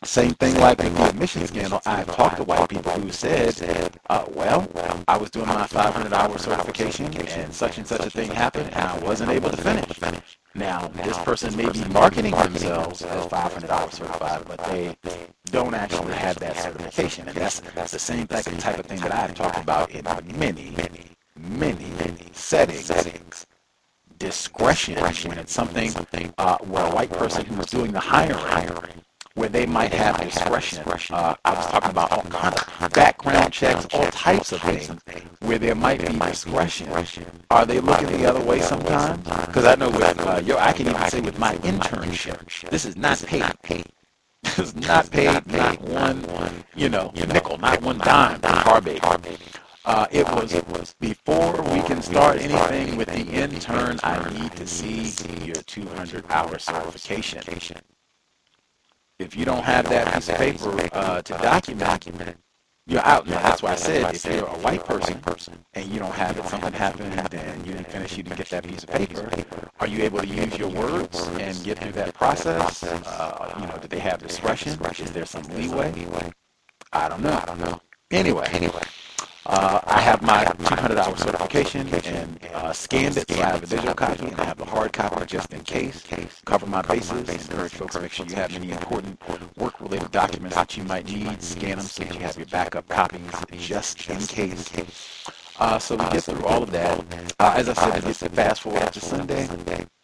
same 0.05 0.35
thing 0.35 0.55
like 0.57 0.79
the 0.79 1.09
admission 1.09 1.47
scandal. 1.47 1.81
I've 1.87 2.07
talked 2.15 2.37
to 2.37 2.45
white 2.45 2.69
people 2.69 2.93
who 2.93 3.11
said, 3.11 3.99
uh, 4.11 4.25
well, 4.31 4.69
I 5.09 5.17
was 5.17 5.31
doing 5.31 5.47
my 5.47 5.67
500 5.67 6.13
hour 6.13 6.39
certification 6.39 7.07
and 7.17 7.53
such 7.53 7.79
and 7.79 7.87
such 7.87 8.07
a 8.07 8.11
thing 8.11 8.31
happened 8.31 8.71
and 8.73 8.85
I 8.85 8.99
wasn't 8.99 9.31
able 9.31 9.51
to 9.51 9.57
finish. 9.57 10.39
Now, 10.55 10.89
this 10.89 11.19
person 11.19 11.57
may 11.57 11.69
be 11.69 11.85
marketing 11.87 12.33
themselves 12.33 13.03
as 13.03 13.27
500 13.27 13.71
hours 13.71 13.95
certified, 13.95 14.45
but 14.47 14.63
they 14.65 14.97
don't 15.47 15.75
actually 15.75 16.15
have 16.15 16.39
that 16.39 16.57
certification. 16.57 17.29
And 17.29 17.37
that's, 17.37 17.61
that's 17.75 17.93
the 17.93 17.99
same 17.99 18.27
type 18.27 18.47
of 18.47 18.87
thing 18.87 19.01
that 19.01 19.13
I've 19.13 19.35
talked 19.35 19.59
about 19.59 19.91
in 19.91 20.05
many, 20.39 20.75
many, 20.77 21.11
many 21.37 22.29
settings 22.33 23.47
discretion 24.19 24.95
when 25.29 25.39
it's 25.39 25.53
something 25.53 25.93
uh, 26.39 26.57
where 26.59 26.87
a 26.87 26.95
white 26.95 27.11
person 27.11 27.45
who's 27.45 27.67
doing 27.67 27.93
the 27.93 28.01
hiring 28.01 29.03
where 29.35 29.49
they 29.49 29.67
might 29.67 29.93
have 29.93 30.21
discretion. 30.21 30.85
Uh, 31.11 31.35
I 31.45 31.55
was 31.55 31.67
talking 31.67 31.91
about 31.91 32.13
all 32.13 32.23
kinds 32.23 32.63
of 32.81 32.93
background 32.93 33.53
checks, 33.53 33.87
all 33.93 34.07
types 34.07 34.53
of 34.53 34.63
things 34.63 34.91
where 35.41 35.59
there 35.59 35.75
might 35.75 36.01
be 36.01 36.17
discretion. 36.17 36.89
Are 37.51 37.67
they 37.67 37.81
looking 37.81 38.07
the 38.07 38.27
other 38.27 38.41
way 38.41 38.61
sometimes? 38.61 39.27
Because 39.47 39.65
I 39.65 39.75
know 39.75 39.91
with, 39.91 40.21
uh, 40.21 40.41
yo, 40.45 40.57
I 40.57 40.73
can 40.73 40.89
even 40.89 41.09
say 41.09 41.21
with 41.21 41.39
my 41.39 41.57
internship, 41.57 42.71
this 42.71 42.85
is 42.85 42.97
not 42.97 43.23
paid. 43.27 43.87
This 44.45 44.59
is 44.59 44.77
not 44.77 45.11
paid, 45.11 45.47
not 45.47 45.81
one, 45.81 46.23
you 46.77 46.91
know, 46.91 47.11
nickel, 47.15 47.57
not 47.59 47.81
one 47.83 47.99
dime 47.99 48.41
baby. 48.83 49.01
Uh, 49.87 50.07
it 50.11 50.27
was 50.29 50.95
before 51.01 51.63
we 51.63 51.81
can 51.83 52.03
start 52.03 52.39
anything 52.39 52.97
with 52.97 53.09
the 53.09 53.21
intern, 53.21 53.99
I 54.03 54.31
need 54.31 54.53
to 54.53 54.67
see 54.67 55.11
your 55.45 55.57
200 55.57 56.25
hour 56.31 56.59
certification. 56.59 57.43
If 59.19 59.37
you 59.37 59.45
don't 59.45 59.63
have 59.63 59.89
that 59.91 60.13
piece 60.15 60.29
of 60.29 60.37
paper 60.37 60.89
uh, 60.93 61.23
to 61.23 61.75
document, 61.75 62.37
you're 62.87 63.05
out. 63.07 63.27
That's 63.27 63.63
why 63.63 63.73
I 63.73 63.77
said 63.77 64.15
if 64.15 64.25
you're 64.25 64.45
a 64.47 64.59
white 64.59 64.85
person 64.85 65.21
and 65.75 65.89
you 65.89 65.99
don't 66.01 66.13
have 66.13 66.37
it, 66.37 66.45
something 66.47 66.73
happened 66.73 67.15
and 67.33 67.67
you 67.67 67.73
didn't 67.73 67.91
finish, 67.91 68.17
you 68.17 68.25
didn't 68.25 68.39
get 68.39 68.49
that 68.51 68.65
piece 68.65 68.83
of 68.83 68.91
paper, 68.91 69.31
are 69.81 69.87
you 69.87 70.03
able 70.03 70.19
to 70.21 70.27
use 70.27 70.59
your 70.59 70.69
words 70.69 71.29
and 71.39 71.65
get 71.65 71.79
through 71.79 71.93
that 71.93 72.13
process? 72.15 72.83
Uh, 72.83 73.55
you 73.61 73.67
know, 73.67 73.79
do 73.81 73.89
they 73.89 74.01
have 74.01 74.21
discretion? 74.21 74.79
Is 74.99 75.13
there 75.13 75.27
some 75.27 75.45
leeway? 75.45 75.93
I 76.93 77.09
don't 77.09 77.23
know. 77.23 77.39
I 77.41 77.47
don't 77.47 77.61
know. 77.61 77.81
Anyway. 78.11 78.47
Anyway, 78.53 78.83
uh, 79.47 79.81
I 79.85 80.01
have 80.01 80.23
my 80.23 80.45
200 80.45 80.97
hour 80.99 81.17
certification 81.17 81.89
and 82.05 82.39
uh, 82.55 82.73
scanned 82.73 83.17
it, 83.17 83.31
so 83.31 83.43
I 83.43 83.47
have 83.47 83.63
a 83.63 83.67
digital 83.67 83.95
copy 83.95 84.27
and 84.27 84.41
I 84.41 84.45
have 84.45 84.61
a 84.61 84.65
hard 84.65 84.93
copy 84.93 85.25
just 85.27 85.53
in 85.53 85.61
case. 85.63 86.03
Cover 86.47 86.67
my 86.67 86.83
bases. 86.83 87.29
Encourage 87.29 87.73
folks 87.73 87.95
to 87.95 88.01
make 88.01 88.13
sure 88.13 88.27
you 88.27 88.37
have 88.37 88.55
any 88.55 88.71
important 88.71 89.21
work 89.57 89.81
related 89.81 90.11
documents 90.13 90.57
that 90.57 90.77
you 90.77 90.85
might 90.85 91.07
need. 91.07 91.43
Scan 91.43 91.79
them 91.79 91.87
so 91.87 92.05
that 92.05 92.15
you 92.15 92.21
have 92.21 92.37
your 92.37 92.47
backup 92.47 92.89
copies 92.89 93.31
just 93.59 94.09
in 94.09 94.19
case. 94.19 94.71
Uh, 95.59 95.79
so 95.79 95.97
we 95.97 96.05
get 96.11 96.25
through 96.25 96.45
all 96.45 96.63
of 96.63 96.71
that. 96.73 96.99
Uh, 97.39 97.55
as 97.57 97.69
I 97.69 97.75
said, 97.75 98.05
it's 98.05 98.23
fast 98.23 98.63
forward 98.63 98.93
to 98.93 99.01
Sunday. 99.01 99.49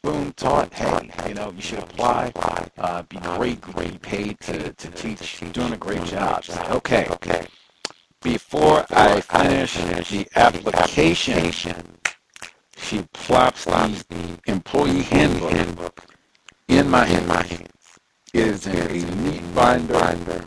Boom, 0.02 0.32
taught. 0.34 0.72
Hey, 0.72 1.10
you 1.28 1.34
know, 1.34 1.52
you 1.52 1.62
should 1.62 1.80
apply. 1.80 2.32
Uh, 2.78 3.02
be 3.02 3.18
great, 3.18 3.60
be 3.76 3.98
paid 3.98 4.40
to, 4.40 4.72
to 4.72 4.90
teach. 4.90 5.42
You're 5.42 5.52
doing 5.52 5.72
a 5.72 5.76
great 5.76 6.04
job. 6.04 6.44
So, 6.44 6.60
okay. 6.72 7.08
Before 8.22 8.84
I 8.90 9.22
finish 9.22 9.76
the 9.76 10.28
application, 10.36 11.52
she 12.76 13.02
plops 13.14 13.64
the 13.64 14.38
employee 14.46 15.02
handbook 15.02 16.04
in 16.68 16.90
my 16.90 17.06
hands. 17.06 17.98
It 18.34 18.46
is 18.46 18.66
in 18.66 18.76
a 18.76 19.14
neat 19.16 19.54
binder, 19.54 20.44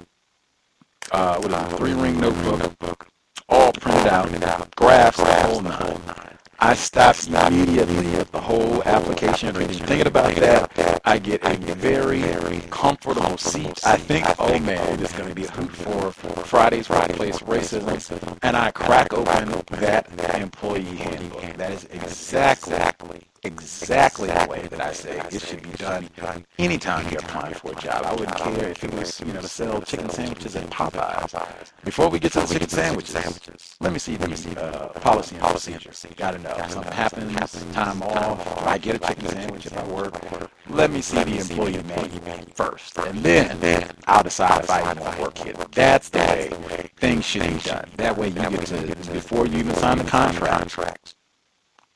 uh, 1.12 1.40
with 1.42 1.52
a 1.52 1.70
three-ring 1.76 2.20
notebook, 2.20 3.08
all 3.50 3.74
printed 3.74 4.14
out, 4.14 4.76
graphs, 4.76 5.18
the 5.18 5.34
whole 5.34 5.62
nine. 5.62 6.38
I 6.66 6.76
stopped 6.76 7.28
immediately 7.28 8.16
at 8.16 8.32
the 8.32 8.40
whole 8.40 8.82
application. 8.84 9.54
Thinking 9.54 10.08
about 10.08 10.34
that, 10.36 11.02
I 11.04 11.20
get 11.20 11.44
a 11.44 11.58
very 11.76 12.62
comfortable 12.70 13.38
seat. 13.38 13.82
I 13.86 13.98
think, 13.98 14.26
oh 14.40 14.58
man, 14.60 14.98
this 14.98 15.12
is 15.12 15.18
going 15.18 15.28
to 15.28 15.36
be 15.36 15.44
a 15.44 15.52
hoot 15.52 15.76
for 15.76 16.12
Friday's 16.46 16.88
Workplace 16.88 17.40
Racism. 17.40 18.40
And 18.42 18.56
I 18.56 18.72
crack 18.72 19.14
open 19.14 19.50
that 19.72 20.08
employee 20.36 20.84
handbook. 20.84 21.58
That 21.58 21.72
is 21.74 21.84
exactly, 21.92 23.26
exactly 23.46 24.30
the 24.30 24.48
way 24.50 24.62
that 24.68 24.80
I 24.80 24.94
say 24.94 25.20
it 25.32 25.42
should 25.42 25.62
be 25.64 25.72
done 25.72 26.08
anytime 26.58 27.10
you're 27.12 27.20
applying 27.20 27.54
for 27.54 27.72
a 27.72 27.76
job. 27.76 28.06
I 28.06 28.12
wouldn't 28.14 28.36
care 28.38 28.70
if 28.70 28.84
it 28.84 28.94
was, 28.94 29.20
you 29.20 29.34
know, 29.34 29.42
to 29.42 29.48
sell 29.50 29.82
chicken 29.82 30.10
sandwiches 30.10 30.56
at 30.56 30.70
Popeyes. 30.70 31.72
Before 31.84 32.10
we 32.10 32.20
get 32.20 32.32
to 32.34 32.40
the 32.40 32.48
chicken 32.48 32.70
sandwiches, 32.70 33.76
let 33.82 33.92
me 33.92 34.00
see 34.00 34.16
the 34.16 34.62
uh, 34.62 34.88
policy 35.00 35.36
and 35.36 35.46
procedures. 35.46 36.06
You 36.10 36.16
gotta 36.16 36.40
know. 36.40 36.56
If 36.58 36.72
something 36.72 36.94
happens, 36.94 37.74
time 37.74 38.02
off, 38.04 38.66
I 38.66 38.78
get 38.78 38.96
a 38.96 39.00
chicken 39.00 39.28
sandwich 39.28 39.66
if 39.66 39.78
I 39.78 39.84
work. 39.88 40.50
Let 40.70 40.92
me 40.92 41.02
see 41.02 41.22
the 41.24 41.38
employee 41.40 41.84
manual 41.84 42.48
first. 42.56 42.98
And 42.98 43.20
then 43.20 43.92
I'll 44.08 44.24
decide 44.24 44.64
if 44.64 44.70
I 44.70 44.82
want 44.84 45.00
to 45.00 45.22
work 45.22 45.38
here. 45.38 45.54
That's 45.72 46.08
the 46.08 46.20
way 46.20 46.90
things 46.96 47.26
should 47.26 47.42
be 47.42 47.60
done. 47.60 47.90
That 47.98 48.18
way 48.18 48.30
you 48.30 48.36
get 48.36 48.66
to, 48.68 49.12
before 49.12 49.48
you 49.48 49.60
even 49.60 49.76
sign 49.76 49.98
the 49.98 50.06
contract, 50.06 51.16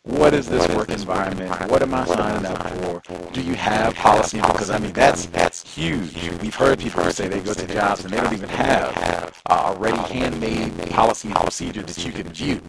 what 0.08 0.34
is 0.34 0.48
this 0.48 0.68
work 0.70 0.90
environment? 0.90 1.70
What 1.70 1.82
am 1.82 1.94
I 1.94 2.06
signing 2.06 2.46
up 2.46 3.02
for? 3.04 3.32
Do 3.34 3.42
you 3.42 3.56
have 3.56 3.94
policy? 3.96 4.38
Because 4.38 4.70
I 4.70 4.80
mean 4.80 4.94
that's 4.94 5.26
that's 5.28 5.76
huge. 5.76 6.30
We've 6.42 6.56
heard 6.56 6.80
people 6.80 7.04
say 7.12 7.28
they 7.28 7.40
go 7.42 7.54
to 7.54 7.68
jobs 7.68 8.04
and 8.04 8.14
they 8.14 8.18
don't 8.18 8.34
even 8.34 8.50
have 8.50 9.42
uh, 9.50 9.54
already 9.54 9.98
handmade 9.98 10.92
policy 10.92 11.28
and 11.28 11.38
procedure 11.38 11.84
that 11.84 12.06
you 12.06 12.12
can 12.12 12.30
view. 12.30 12.62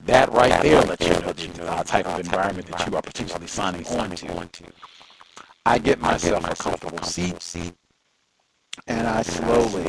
That 0.00 0.32
right 0.32 0.60
there 0.62 0.82
lets 0.82 1.06
you 1.06 1.14
know 1.14 1.32
the 1.32 1.70
uh, 1.70 1.84
type 1.84 2.06
of 2.06 2.18
environment 2.20 2.66
that 2.68 2.86
you 2.88 2.96
are 2.96 3.02
potentially 3.02 3.46
signing 3.46 3.86
on 3.86 4.10
to. 4.48 4.64
I 5.66 5.78
get 5.78 6.00
myself 6.00 6.44
a 6.44 6.54
comfortable 6.56 7.02
seat 7.04 7.72
and 8.86 9.06
I 9.06 9.22
slowly 9.22 9.84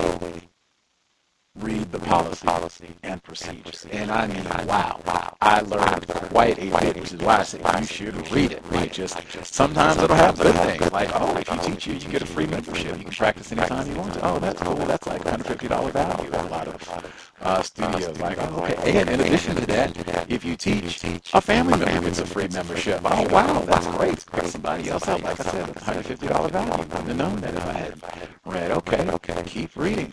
read 1.55 1.91
the 1.91 1.99
policy 1.99 2.87
and 3.03 3.21
procedures. 3.23 3.85
And 3.91 4.09
I 4.09 4.27
mean, 4.27 4.43
wow, 4.67 4.99
wow. 5.05 5.35
I 5.41 5.61
learned 5.61 6.07
quite 6.07 6.57
a 6.59 6.79
bit, 6.79 6.95
which 6.95 7.13
is 7.13 7.19
why 7.19 7.39
I 7.39 7.43
say 7.43 7.61
you 7.79 7.85
should 7.85 8.31
read 8.31 8.53
it. 8.53 8.63
Right? 8.69 8.91
Just 8.91 9.17
sometimes 9.53 10.01
it'll 10.01 10.15
have 10.15 10.39
good 10.39 10.55
things, 10.55 10.91
like, 10.91 11.09
oh, 11.13 11.35
if 11.37 11.49
you 11.49 11.73
teach 11.73 11.87
you, 11.87 11.93
you 11.95 12.09
get 12.09 12.21
a 12.21 12.25
free 12.25 12.47
membership. 12.47 12.97
You 12.97 13.03
can 13.03 13.13
practice 13.13 13.51
anytime 13.51 13.89
you 13.89 13.95
want 13.95 14.13
to. 14.13 14.25
Oh, 14.25 14.39
that's 14.39 14.61
cool. 14.61 14.75
That's 14.75 15.07
like 15.07 15.23
$150 15.23 15.91
value 15.91 16.29
a 16.31 16.43
lot 16.47 16.67
of 16.67 17.30
uh, 17.41 17.61
studios. 17.63 18.19
Like, 18.19 18.37
oh, 18.39 18.63
okay. 18.63 18.99
And 18.99 19.09
in 19.09 19.19
addition 19.21 19.55
to 19.55 19.65
that, 19.67 20.29
if 20.29 20.45
you 20.45 20.55
teach, 20.55 21.03
a 21.33 21.41
family 21.41 21.77
member 21.77 22.01
gets 22.01 22.19
a 22.19 22.25
free 22.25 22.47
membership. 22.49 23.01
Oh, 23.03 23.27
wow, 23.29 23.61
that's 23.61 23.87
great. 23.87 24.19
Somebody 24.49 24.89
else 24.89 25.07
out, 25.07 25.21
like 25.21 25.39
I 25.39 25.43
said, 25.43 25.67
$150 25.75 26.51
value. 26.51 26.71
I 26.71 26.77
wouldn't 26.77 26.93
have 26.93 27.17
known 27.17 27.41
that 27.41 27.53
if 27.55 27.65
I 27.65 27.73
had 27.73 28.03
read. 28.45 28.71
Okay, 28.71 29.09
okay. 29.09 29.43
Keep 29.45 29.75
reading. 29.75 30.07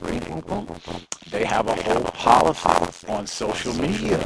Boom. 0.47 0.69
They 1.31 1.45
have 1.45 1.69
a 1.69 1.75
whole 1.83 2.05
policy 2.05 3.07
on 3.09 3.27
social 3.27 3.75
media. 3.75 4.19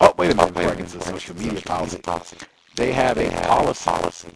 Oh, 0.00 0.14
wait 0.18 0.32
a 0.32 0.34
minute. 0.34 0.54
Before 0.54 0.70
I 0.70 0.74
get 0.74 0.88
to 0.88 0.98
the 0.98 1.04
social 1.04 1.36
media 1.36 1.60
policy, 1.62 1.98
they 2.76 2.92
have 2.92 3.18
a 3.18 3.30
policy 3.74 4.32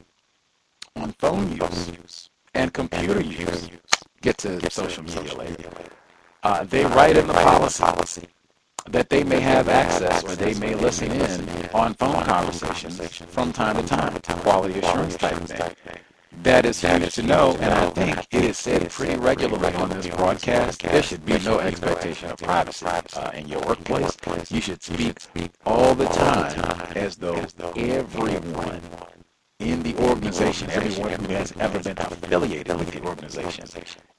on 0.97 1.13
phone 1.13 1.53
use 1.57 2.31
and 2.55 2.73
computer 2.73 3.21
use. 3.21 3.71
Get 4.21 4.39
to 4.39 4.71
social 4.71 5.05
media 5.05 5.35
later. 5.35 5.71
Uh, 6.45 6.63
they 6.65 6.85
write 6.85 7.17
in 7.17 7.27
the 7.27 7.33
policy 7.33 8.29
that 8.91 9.09
they 9.09 9.25
may 9.25 9.41
have 9.41 9.67
access 9.67 10.23
or 10.25 10.37
they 10.37 10.53
may 10.55 10.75
listen 10.75 11.11
in 11.11 11.71
on 11.71 11.95
phone 11.95 12.23
conversations 12.25 13.01
from 13.33 13.51
time 13.51 13.77
to 13.77 13.83
time, 13.83 14.13
quality 14.41 14.79
assurance 14.79 15.17
type 15.17 15.39
thing. 15.39 15.75
That 16.43 16.67
is 16.67 16.83
huge 16.83 17.15
to 17.15 17.23
know, 17.23 17.57
and 17.61 17.73
I 17.73 17.89
think 17.91 18.27
it 18.31 18.45
is 18.45 18.59
said 18.59 18.91
pretty 18.91 19.17
regularly 19.17 19.75
on 19.77 19.89
this 19.89 20.07
broadcast. 20.09 20.83
There 20.83 21.03
should 21.03 21.25
be 21.25 21.39
no 21.39 21.61
expectation 21.61 22.31
of 22.31 22.37
privacy 22.37 22.85
uh, 22.85 23.31
in 23.31 23.49
your 23.49 23.63
workplace. 23.63 24.19
You 24.51 24.61
should 24.61 24.83
speak 24.83 25.51
all 25.65 25.95
the 25.95 26.05
time 26.05 26.61
as 26.95 27.17
though 27.17 27.47
everyone 27.75 28.83
in 29.61 29.83
the 29.83 29.95
organization, 30.03 30.69
everyone 30.71 31.13
who 31.13 31.33
has 31.35 31.53
ever 31.59 31.79
been 31.81 31.97
affiliated 31.99 32.77
with 32.77 32.91
the 32.91 33.03
organization, 33.03 33.65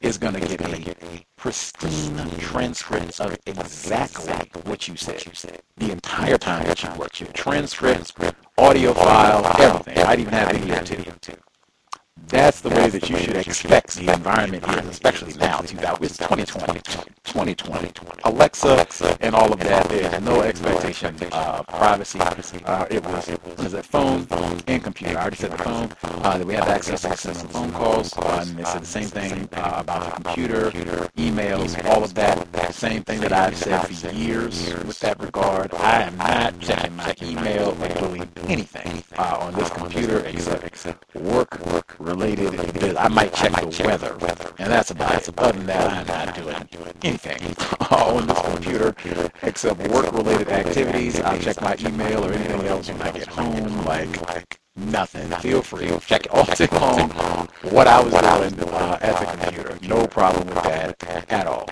is 0.02 0.18
going 0.18 0.34
to 0.34 0.40
get 0.40 0.62
a 0.62 1.26
pristine 1.36 2.30
transcript 2.40 3.20
of 3.20 3.38
exactly 3.46 4.34
what 4.64 4.88
you 4.88 4.96
said 4.96 5.62
the 5.78 5.92
entire 5.92 6.38
time 6.38 6.66
that 6.66 6.82
you 6.84 6.90
worked. 6.98 7.20
Your 7.20 7.30
transcript, 7.34 8.36
audio 8.58 8.94
file, 8.94 9.46
everything. 9.62 9.98
I'd 10.04 10.20
even 10.20 10.34
have 10.34 10.52
video 10.52 11.14
too. 11.22 11.38
That's 12.28 12.60
the 12.62 12.70
way 12.70 12.90
that 12.90 13.10
you 13.10 13.18
should 13.18 13.36
expect 13.36 13.96
the 13.96 14.12
environment 14.12 14.66
here, 14.66 14.80
especially 14.90 15.34
now, 15.36 15.60
2020, 15.60 16.82
2020. 17.24 17.92
Alexa 18.24 19.18
and 19.22 19.36
all 19.36 19.54
of 19.54 19.60
that, 19.60 19.88
there's 19.90 20.22
no 20.22 20.42
expectation 20.42 21.16
of 21.16 21.34
uh, 21.34 21.64
privacy. 21.64 22.20
Uh, 22.20 22.86
it 22.90 23.04
was, 23.06 23.30
is 23.60 23.72
that, 23.74 23.86
phone 23.86 24.26
and 24.68 24.84
computer. 24.84 25.18
I 25.18 25.22
already 25.22 25.36
said 25.36 25.52
the 25.52 25.58
phone, 25.58 25.92
uh, 26.04 26.38
that 26.38 26.48
we 26.48 26.56
have 26.56 26.68
access 26.68 27.02
to 27.02 27.18
some 27.36 27.48
phone 27.50 27.72
calls, 27.72 28.18
uh, 28.18 28.44
and 28.48 28.58
they 28.58 28.64
said 28.64 28.82
the 28.82 28.86
same 28.86 29.08
thing 29.08 29.50
uh, 29.54 29.76
about 29.78 30.06
the 30.06 30.24
computer, 30.24 30.72
emails, 31.18 31.84
all 31.86 32.04
of 32.04 32.14
that. 32.16 32.74
Same 32.74 33.04
thing 33.04 33.22
that 33.22 33.32
I've 33.32 33.56
said 33.56 33.88
for 33.88 34.12
years 34.12 34.74
with 34.84 35.00
that 35.00 35.20
regard. 35.22 35.74
I 35.76 36.02
am 36.04 36.18
not 36.18 36.60
checking 36.60 36.96
my 36.96 37.16
email 37.22 37.78
or 37.82 37.88
doing 37.90 38.30
anything 38.48 39.04
uh, 39.18 39.38
on 39.40 39.54
this 39.54 39.70
computer 39.70 40.26
except 40.26 41.16
work 41.16 41.60
related. 42.06 42.98
I 42.98 43.08
might 43.08 43.34
check 43.34 43.52
the 43.54 43.84
weather, 43.86 44.16
and 44.60 44.72
that's 44.72 44.92
about 44.92 45.16
it. 45.28 45.40
Other 45.40 45.58
than 45.58 45.66
that, 45.68 45.92
I'm 45.92 46.08
not 46.08 46.72
doing 46.72 46.90
anything 47.04 47.56
on 47.92 48.28
this 48.28 48.42
computer 48.42 48.96
except 49.42 49.80
work-related 49.90 50.50
activities. 50.50 51.20
I'll 51.20 51.40
check 51.40 51.62
my 51.62 51.76
email 51.80 52.26
or 52.26 52.34
anything 52.34 52.66
else 52.68 52.90
when 52.90 53.02
I 53.02 53.12
get 53.12 53.28
home, 53.28 53.86
like 53.86 54.60
nothing. 54.76 55.30
Feel 55.40 55.62
free. 55.62 55.88
To 55.88 56.00
check 56.00 56.26
it 56.26 56.32
all 56.32 56.46
day 56.46 56.68
long 56.72 57.50
what 57.72 57.88
I 57.88 58.02
was 58.02 58.52
doing 58.54 58.70
uh, 58.70 58.98
at 59.02 59.20
the 59.20 59.44
computer. 59.44 59.80
No 59.88 60.08
problem 60.08 60.48
with 60.48 60.64
that 60.64 61.32
at 61.32 61.48
all. 61.48 61.68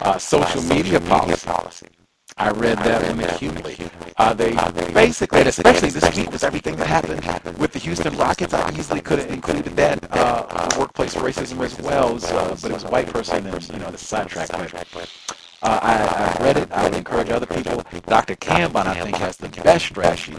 Uh, 0.00 0.18
social 0.18 0.62
media 0.62 1.00
policy. 1.00 1.88
I 2.36 2.50
read 2.50 2.78
that 2.78 3.32
acutely. 3.32 3.78
Uh, 4.16 4.34
they 4.34 4.54
basically, 4.92 5.38
and 5.40 5.48
especially 5.48 5.90
this 5.90 6.16
week 6.16 6.30
with 6.32 6.42
everything 6.42 6.74
that 6.76 6.88
happened 6.88 7.58
with 7.58 7.72
the 7.72 7.78
Houston 7.78 8.16
Rockets, 8.16 8.52
I 8.52 8.72
easily 8.72 9.00
could 9.00 9.20
have 9.20 9.30
included 9.30 9.76
that 9.76 10.04
uh, 10.10 10.68
workplace 10.76 11.14
racism 11.14 11.64
as 11.64 11.78
well, 11.78 12.18
uh, 12.24 12.56
but 12.60 12.70
it 12.70 12.74
was 12.74 12.84
a 12.84 12.88
white 12.88 13.06
person 13.06 13.46
and, 13.46 13.68
you 13.68 13.78
know, 13.78 13.90
the 13.90 13.98
sidetrack. 13.98 14.48
But, 14.48 15.10
uh, 15.62 15.78
I, 15.80 16.38
I 16.40 16.44
read 16.44 16.56
it. 16.56 16.72
I 16.72 16.82
would 16.84 16.94
encourage 16.96 17.30
other 17.30 17.46
people. 17.46 17.84
Dr. 18.06 18.34
Kambon, 18.34 18.86
I 18.86 19.00
think, 19.00 19.16
has 19.16 19.36
the 19.36 19.48
best 19.48 19.86
strategy. 19.86 20.34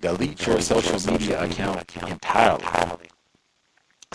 Delete 0.00 0.46
your 0.46 0.60
social 0.60 1.12
media 1.12 1.44
account 1.44 1.96
entirely. 1.96 2.64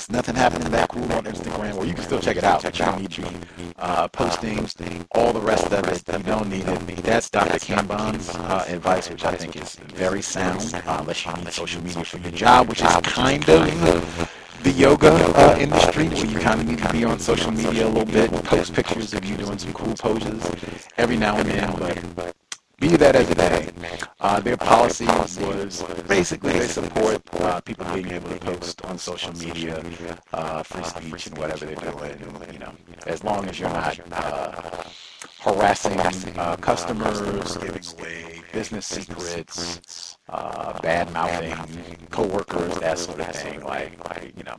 Nothing 0.10 0.36
happening 0.36 0.68
in 0.68 0.72
that 0.72 0.88
cool 0.88 1.04
on 1.12 1.26
Instagram, 1.26 1.76
or 1.76 1.86
you 1.86 1.94
can 1.94 2.04
still 2.06 2.20
check 2.22 2.38
it 2.38 2.46
out, 2.46 2.64
you 2.64 2.72
don't 2.72 3.02
need 3.02 3.10
be 3.14 3.26
uh, 3.78 4.08
posting 4.08 4.66
all 5.12 5.34
the 5.34 5.42
rest 5.42 5.66
of 5.72 5.86
it. 5.90 6.04
You 6.08 6.24
don't 6.24 6.50
need 6.50 6.66
it. 6.66 7.04
That's 7.04 7.30
Dr. 7.30 7.60
Kambon's 7.60 8.30
uh, 8.30 8.66
advice, 8.70 9.10
which 9.10 9.26
I 9.26 9.36
think 9.36 9.58
is 9.58 9.76
very 9.94 10.22
sound, 10.22 10.74
uh, 10.74 10.98
unless 11.02 11.26
you 11.26 11.34
need 11.34 11.52
social 11.52 11.84
media 11.84 12.06
for 12.06 12.18
your 12.20 12.32
job, 12.32 12.70
which 12.70 12.82
is 12.82 12.88
kind 13.04 13.48
of 13.50 14.32
the 14.64 14.72
yoga 14.72 15.12
uh, 15.12 15.58
industry, 15.60 16.08
where 16.08 16.26
you 16.26 16.40
kind 16.40 16.62
of 16.62 16.68
need 16.68 16.80
to 16.80 16.92
be 16.94 17.04
on 17.04 17.20
social 17.20 17.52
media 17.52 17.86
a 17.86 17.90
little 17.90 18.06
bit, 18.06 18.32
post 18.46 18.74
pictures 18.74 19.14
of 19.14 19.26
you 19.26 19.36
doing 19.36 19.58
some 19.58 19.74
cool 19.74 19.94
poses 19.96 20.88
every 20.98 21.18
now 21.18 21.36
and 21.36 21.50
then. 21.50 22.14
But 22.16 22.34
be 22.82 22.98
that 22.98 23.16
as 23.16 23.30
it 23.30 23.38
may, 23.38 24.00
uh, 24.20 24.40
their 24.40 24.58
policy 24.58 25.06
was 25.06 25.84
basically 26.08 26.54
they 26.54 26.68
support 26.68 27.22
uh, 27.34 27.62
people 27.62 27.86
being 27.94 28.10
able 28.10 28.30
to 28.30 28.40
post 28.40 28.84
on 28.86 28.98
social 28.98 29.32
media, 29.38 29.84
uh, 30.34 30.64
free 30.64 30.84
speech 30.84 31.28
and 31.28 31.38
whatever 31.38 31.66
they're 31.68 31.92
doing. 31.92 32.20
You 32.52 32.60
know, 32.60 32.74
as 33.06 33.24
long 33.24 33.48
as 33.48 33.60
you're 33.60 33.70
not 33.70 34.00
uh, 34.12 34.84
harassing 35.42 36.00
uh, 36.40 36.56
customers, 36.58 37.22
giving 37.58 37.84
away 38.00 38.42
business 38.52 38.88
secrets, 38.88 40.18
uh, 40.30 40.80
bad 40.80 41.14
mouthing 41.14 41.98
coworkers, 42.10 42.80
that 42.80 42.98
sort 42.98 43.20
of 43.20 43.28
thing. 43.28 43.64
Like, 43.64 43.92
you 44.36 44.44
know, 44.44 44.58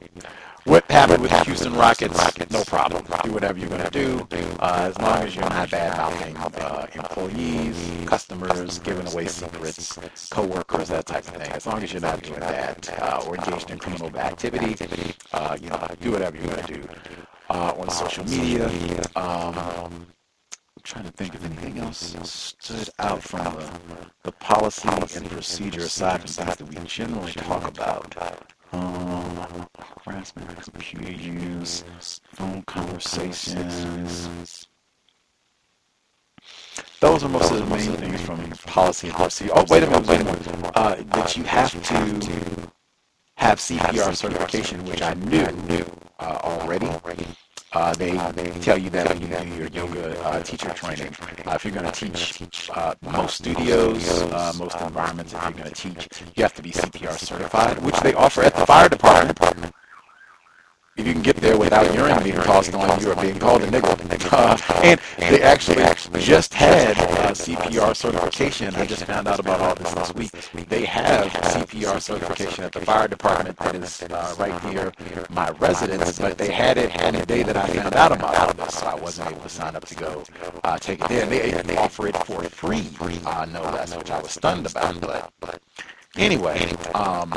what 0.65 0.89
happened 0.91 1.23
with 1.23 1.31
the 1.31 1.45
Houston 1.45 1.75
Rockets? 1.75 2.19
No 2.51 2.63
problem. 2.65 3.05
Do 3.25 3.33
whatever 3.33 3.59
you're 3.59 3.69
going 3.69 3.83
to 3.83 3.91
do, 3.91 4.27
uh, 4.61 4.91
as 4.91 4.99
long 4.99 5.23
as 5.23 5.35
you're 5.35 5.49
not 5.49 5.71
bad 5.71 5.97
mouthing 5.97 6.37
uh, 6.37 6.87
employees, 6.95 8.07
customers, 8.07 8.79
giving 8.79 9.07
away 9.13 9.27
secrets, 9.27 9.99
coworkers, 10.31 10.89
that 10.89 11.07
type 11.07 11.27
of 11.27 11.35
thing. 11.35 11.51
As 11.53 11.67
long 11.67 11.83
as 11.83 11.93
you're 11.93 12.03
not 12.03 12.23
doing 12.23 12.41
that 12.41 12.89
uh, 13.01 13.25
or 13.27 13.37
engaged 13.37 13.71
in 13.71 13.79
criminal 13.79 14.17
activity, 14.17 14.77
uh, 15.33 15.57
you 15.61 15.69
know, 15.69 15.87
do 16.01 16.13
whatever 16.13 16.37
you're 16.37 16.47
going 16.47 16.65
to 16.65 16.75
do 16.75 16.89
uh, 17.51 17.75
on 17.79 17.91
social 17.91 18.25
media. 18.25 18.67
Um, 19.17 20.07
I'm 20.77 20.83
trying 20.85 21.05
to 21.05 21.13
think 21.13 21.35
if 21.35 21.45
anything 21.45 21.79
else 21.79 22.17
stood 22.25 22.89
out 22.99 23.23
from 23.23 23.45
the, 23.45 23.71
the 24.25 24.33
policy 24.33 24.89
and 24.89 25.31
procedure 25.31 25.83
aside 25.83 26.21
from 26.21 26.29
things 26.29 26.57
that 26.57 26.69
we 26.69 26.77
generally 26.87 27.33
talk 27.33 27.67
about. 27.69 28.52
Um, 28.73 29.69
harassment, 30.05 30.49
computer 30.73 31.13
use, 31.13 31.85
phone 32.33 32.63
conversations. 32.63 34.67
Those 37.01 37.25
are 37.25 37.29
most 37.29 37.51
of 37.51 37.59
the 37.59 37.67
main 37.67 37.93
things 37.97 38.21
from 38.23 38.51
policy 38.67 39.09
and 39.09 39.17
procedure. 39.17 39.53
Oh, 39.55 39.65
wait 39.69 39.83
a 39.83 39.91
minute, 39.91 40.07
wait 40.07 40.21
a 40.21 40.25
minute. 40.25 40.71
Uh, 40.75 40.97
that 41.05 41.37
you 41.37 41.45
have 41.45 41.71
to 41.71 42.71
have 43.37 43.59
CPR 43.59 44.17
certification, 44.17 44.85
which 44.85 45.03
I 45.03 45.15
knew 45.15 45.85
uh, 46.19 46.39
already. 46.43 46.87
Uh, 47.73 47.95
they, 47.95 48.11
they 48.33 48.51
tell 48.61 48.77
you 48.77 48.91
that 48.91 49.09
when 49.09 49.23
you 49.23 49.29
do 49.29 49.57
your 49.57 49.69
yoga 49.69 50.21
uh, 50.27 50.43
teacher 50.43 50.69
training. 50.75 51.15
Uh, 51.47 51.53
if 51.53 51.65
you're 51.65 51.73
going 51.73 51.91
to 51.91 51.93
teach 51.93 52.71
uh, 52.75 52.95
most 53.01 53.37
studios, 53.39 54.23
uh, 54.25 54.53
most 54.59 54.79
environments, 54.81 55.33
if 55.33 55.43
you're 55.43 55.53
going 55.53 55.73
to 55.73 55.75
teach, 55.75 56.09
you 56.37 56.43
have 56.43 56.55
to 56.55 56.63
be 56.63 56.71
CPR 56.71 57.19
certified, 57.19 57.79
which 57.79 57.99
they 58.01 58.13
offer 58.13 58.43
at 58.43 58.55
the 58.55 58.67
fire 58.67 58.91
department. 58.91 59.37
If 60.95 61.07
you 61.07 61.15
can 61.15 61.23
get 61.23 61.37
there 61.37 61.57
without 61.57 61.95
urine 61.95 62.23
being 62.23 62.37
tossed 62.37 62.75
on 62.75 63.01
you 63.01 63.13
or 63.13 63.17
being 63.17 63.39
called 63.39 63.63
a 63.63 63.67
nigger. 63.67 64.31
Uh, 64.31 64.59
and 64.85 65.01
they 65.19 65.41
actually 65.41 65.83
just 66.21 66.53
had 66.53 66.99
uh, 66.99 67.31
CPR 67.33 67.97
certification. 67.97 68.75
I 68.75 68.85
just 68.85 69.05
found 69.05 69.27
out 69.27 69.39
about 69.41 69.61
all 69.61 69.75
this 69.75 69.91
this 69.95 70.15
week. 70.15 70.69
They 70.69 70.85
have 70.85 71.33
CPR 71.33 71.99
certification 72.01 72.65
at 72.65 72.73
the 72.73 72.81
fire 72.81 73.09
department 73.09 73.57
that 73.57 73.75
is 73.75 74.03
uh, 74.03 74.35
right 74.39 74.63
near 74.65 74.93
my 75.31 75.49
residence, 75.53 76.19
but 76.19 76.37
they 76.37 76.53
had 76.53 76.77
it 76.77 77.03
on 77.03 77.15
the 77.15 77.25
day 77.25 77.43
that 77.43 77.57
I 77.57 77.67
found 77.69 77.95
out 77.95 78.13
about 78.13 78.37
all 78.37 78.53
this, 78.53 78.75
so 78.75 78.87
I 78.87 78.95
wasn't 78.95 79.31
able 79.31 79.41
to 79.41 79.49
sign 79.49 79.75
up 79.75 79.87
to 79.87 79.95
go 79.95 80.25
uh, 80.63 80.77
take 80.77 81.01
it 81.01 81.09
there. 81.09 81.23
And 81.23 81.33
they, 81.33 81.53
they 81.63 81.77
offer 81.79 82.09
it 82.09 82.17
for 82.27 82.43
free, 82.45 82.87
uh, 83.25 83.47
no 83.47 83.63
less, 83.63 83.97
which 83.97 84.11
I 84.11 84.21
was 84.21 84.33
stunned 84.33 84.67
about. 84.67 85.33
But 85.41 85.63
anyway, 86.19 86.71
um, 86.95 87.33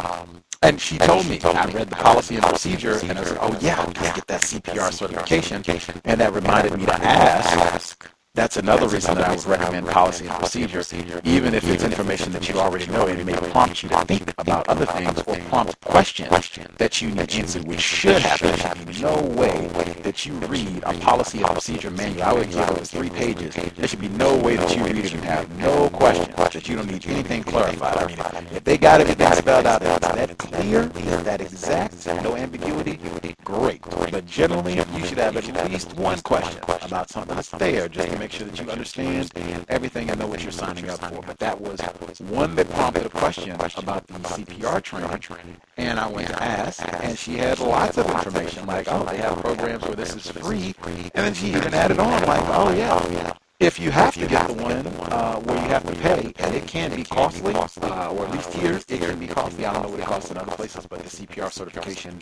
and 0.61 0.79
she 0.79 0.97
told 0.97 1.27
me, 1.27 1.39
I 1.43 1.65
read 1.71 1.89
the 1.89 1.95
policy 1.95 2.35
and 2.35 2.43
procedure, 2.43 2.99
and 3.03 3.17
I 3.17 3.23
said, 3.23 3.37
oh 3.41 3.57
yeah, 3.61 3.81
I 3.81 3.85
gotta 3.91 4.15
get 4.15 4.27
that 4.27 4.41
CPR 4.41 4.91
certification. 4.91 5.63
And 6.05 6.19
that 6.21 6.33
reminded 6.33 6.77
me 6.77 6.85
to 6.85 6.93
ask, 6.93 8.09
that's 8.35 8.57
another 8.57 8.87
reason 8.87 9.15
that 9.15 9.29
I 9.29 9.35
would 9.35 9.45
recommend 9.45 9.87
policy 9.87 10.27
and 10.27 10.69
procedure, 10.69 11.21
even 11.23 11.53
if 11.53 11.67
it's 11.69 11.83
information 11.83 12.33
that 12.33 12.49
you 12.49 12.59
already 12.59 12.85
know 12.87 13.07
and 13.07 13.19
it 13.19 13.25
may 13.25 13.33
prompt 13.33 13.81
you 13.81 13.89
to 13.89 14.05
think 14.05 14.33
about 14.37 14.67
other 14.67 14.85
things 14.85 15.17
or 15.25 15.37
prompt 15.49 15.79
questions 15.81 16.29
that 16.77 17.01
you 17.01 17.11
need 17.11 17.29
to 17.29 17.45
answered, 17.45 17.67
which 17.67 17.79
should 17.79 18.21
happen. 18.21 18.47
There 18.47 18.75
should 18.75 18.87
be 18.87 19.01
no 19.01 19.21
way 19.39 19.67
that 20.03 20.25
you 20.25 20.33
read 20.33 20.83
a 20.83 20.93
policy 20.95 21.41
and 21.41 21.47
procedure 21.47 21.91
manual. 21.91 22.23
I 22.23 22.33
would 22.33 22.49
give 22.49 22.69
it 22.69 22.87
three 22.87 23.09
pages. 23.09 23.55
There 23.55 23.87
should 23.87 24.01
be 24.01 24.09
no 24.09 24.35
way 24.37 24.55
that 24.55 24.75
you 24.75 24.83
read 24.83 24.97
it 24.97 25.13
and 25.13 25.23
have 25.23 25.49
no 25.57 25.89
questions, 25.89 26.35
that 26.35 26.67
you 26.67 26.75
don't 26.75 26.91
need 26.91 27.05
anything 27.07 27.43
clarified. 27.43 27.97
I 27.97 28.41
mean, 28.41 28.47
if 28.51 28.63
they 28.63 28.77
got 28.77 29.01
everything 29.01 29.31
spelled 29.33 29.67
out, 29.67 29.81
that's 29.81 30.07
that 30.15 30.37
clear, 30.37 30.85
that 30.85 31.41
exact, 31.41 32.05
no 32.23 32.35
ambiguity, 32.35 32.99
great. 33.43 33.81
But 34.11 34.25
generally, 34.25 34.75
you 34.75 35.05
should 35.05 35.19
have 35.19 35.37
at 35.37 35.71
least 35.71 35.95
one 35.95 36.19
question 36.21 36.59
about 36.81 37.09
something 37.09 37.35
that's 37.35 37.49
there, 37.49 37.87
just 37.87 38.09
to 38.09 38.17
make 38.17 38.24
sure 38.31 38.47
that 38.47 38.59
you 38.59 38.69
understand 38.69 39.31
everything 39.69 40.09
and 40.09 40.19
know 40.19 40.27
what 40.27 40.43
you're 40.43 40.51
signing 40.51 40.89
up 40.89 40.99
for. 40.99 41.21
But 41.21 41.37
that 41.39 41.59
was 41.59 41.79
one 42.19 42.55
that 42.55 42.69
prompted 42.71 43.05
a 43.05 43.09
question 43.09 43.51
about 43.51 44.07
the 44.07 44.13
CPR 44.13 44.81
training, 44.81 45.57
and 45.77 45.99
I 45.99 46.07
went 46.07 46.29
to 46.29 46.43
ask, 46.43 46.83
and 47.03 47.17
she 47.17 47.37
had 47.37 47.59
lots 47.59 47.97
of 47.97 48.09
information, 48.09 48.65
like, 48.65 48.87
oh, 48.89 49.05
they 49.05 49.17
have 49.17 49.37
programs 49.39 49.83
where 49.83 49.95
this 49.95 50.15
is 50.15 50.29
free, 50.31 50.73
and 50.85 51.25
then 51.25 51.33
she 51.33 51.47
even 51.47 51.73
added 51.73 51.99
on, 51.99 52.21
like, 52.23 52.43
oh 52.47 52.73
yeah, 52.73 53.33
if 53.59 53.79
you 53.79 53.89
have 53.89 54.13
to 54.15 54.27
get 54.27 54.47
the 54.47 54.53
one 54.53 54.85
uh, 55.11 55.39
where 55.39 55.55
you 55.55 55.67
have 55.69 55.85
to 55.85 55.93
pay, 55.93 56.33
and 56.39 56.55
it 56.55 56.67
can 56.67 56.93
be 56.93 57.03
costly, 57.03 57.53
uh, 57.55 58.11
or 58.11 58.25
at 58.25 58.31
least 58.31 58.53
here 58.53 58.73
it 58.73 58.85
can 58.85 59.17
be 59.17 59.27
costly. 59.27 59.65
I 59.65 59.73
don't 59.73 59.83
know 59.83 59.89
what 59.89 59.99
it 59.99 60.05
costs 60.05 60.29
in 60.29 60.37
other 60.37 60.51
places, 60.51 60.85
but 60.85 60.99
the 60.99 61.09
CPR 61.09 61.51
certification, 61.51 62.19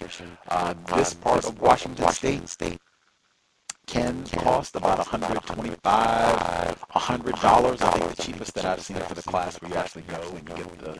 uh, 0.50 0.76
this 0.96 1.16
part 1.16 1.44
of 1.46 1.60
Washington 1.60 2.08
State 2.12 2.80
can 3.88 4.24
cost 4.26 4.76
about 4.76 5.00
$125, 5.06 5.76
$100. 5.76 7.82
I 7.82 7.92
think 7.92 8.16
the 8.16 8.24
cheapest 8.24 8.54
that 8.56 8.66
I've 8.66 8.82
seen 8.82 8.98
for 8.98 9.14
the 9.14 9.22
class 9.24 9.62
where 9.62 9.72
you 9.72 9.78
actually 9.78 10.04
go 10.04 10.22
and 10.22 10.50
you 10.50 10.56
get 10.56 10.80
the 10.80 11.00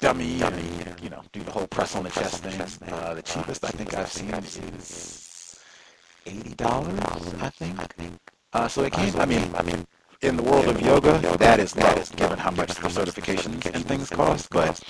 dummy 0.00 0.40
and, 0.42 1.00
you 1.02 1.10
know, 1.10 1.22
do 1.32 1.42
the 1.42 1.50
whole 1.50 1.66
press 1.66 1.94
on 1.96 2.04
the 2.04 2.10
chest 2.10 2.42
thing. 2.42 2.92
Uh, 2.92 3.14
the 3.14 3.22
cheapest 3.22 3.64
I 3.64 3.68
think 3.68 3.94
I've 3.94 4.10
seen 4.10 4.30
is 4.34 5.58
$80, 6.26 7.42
I 7.42 7.50
think. 7.50 7.78
Uh, 8.52 8.68
so 8.68 8.82
it 8.82 8.92
can, 8.92 9.18
I 9.18 9.26
mean, 9.26 9.50
I 9.54 9.62
mean, 9.62 9.86
in 10.22 10.36
the 10.36 10.42
world 10.42 10.66
of 10.68 10.80
yoga, 10.80 11.18
that 11.38 11.58
is 11.58 11.76
low, 11.76 11.94
given 12.16 12.38
how 12.38 12.50
much 12.52 12.68
the 12.74 12.88
certifications 12.88 13.66
and 13.74 13.84
things 13.84 14.08
cost. 14.08 14.48
But 14.50 14.80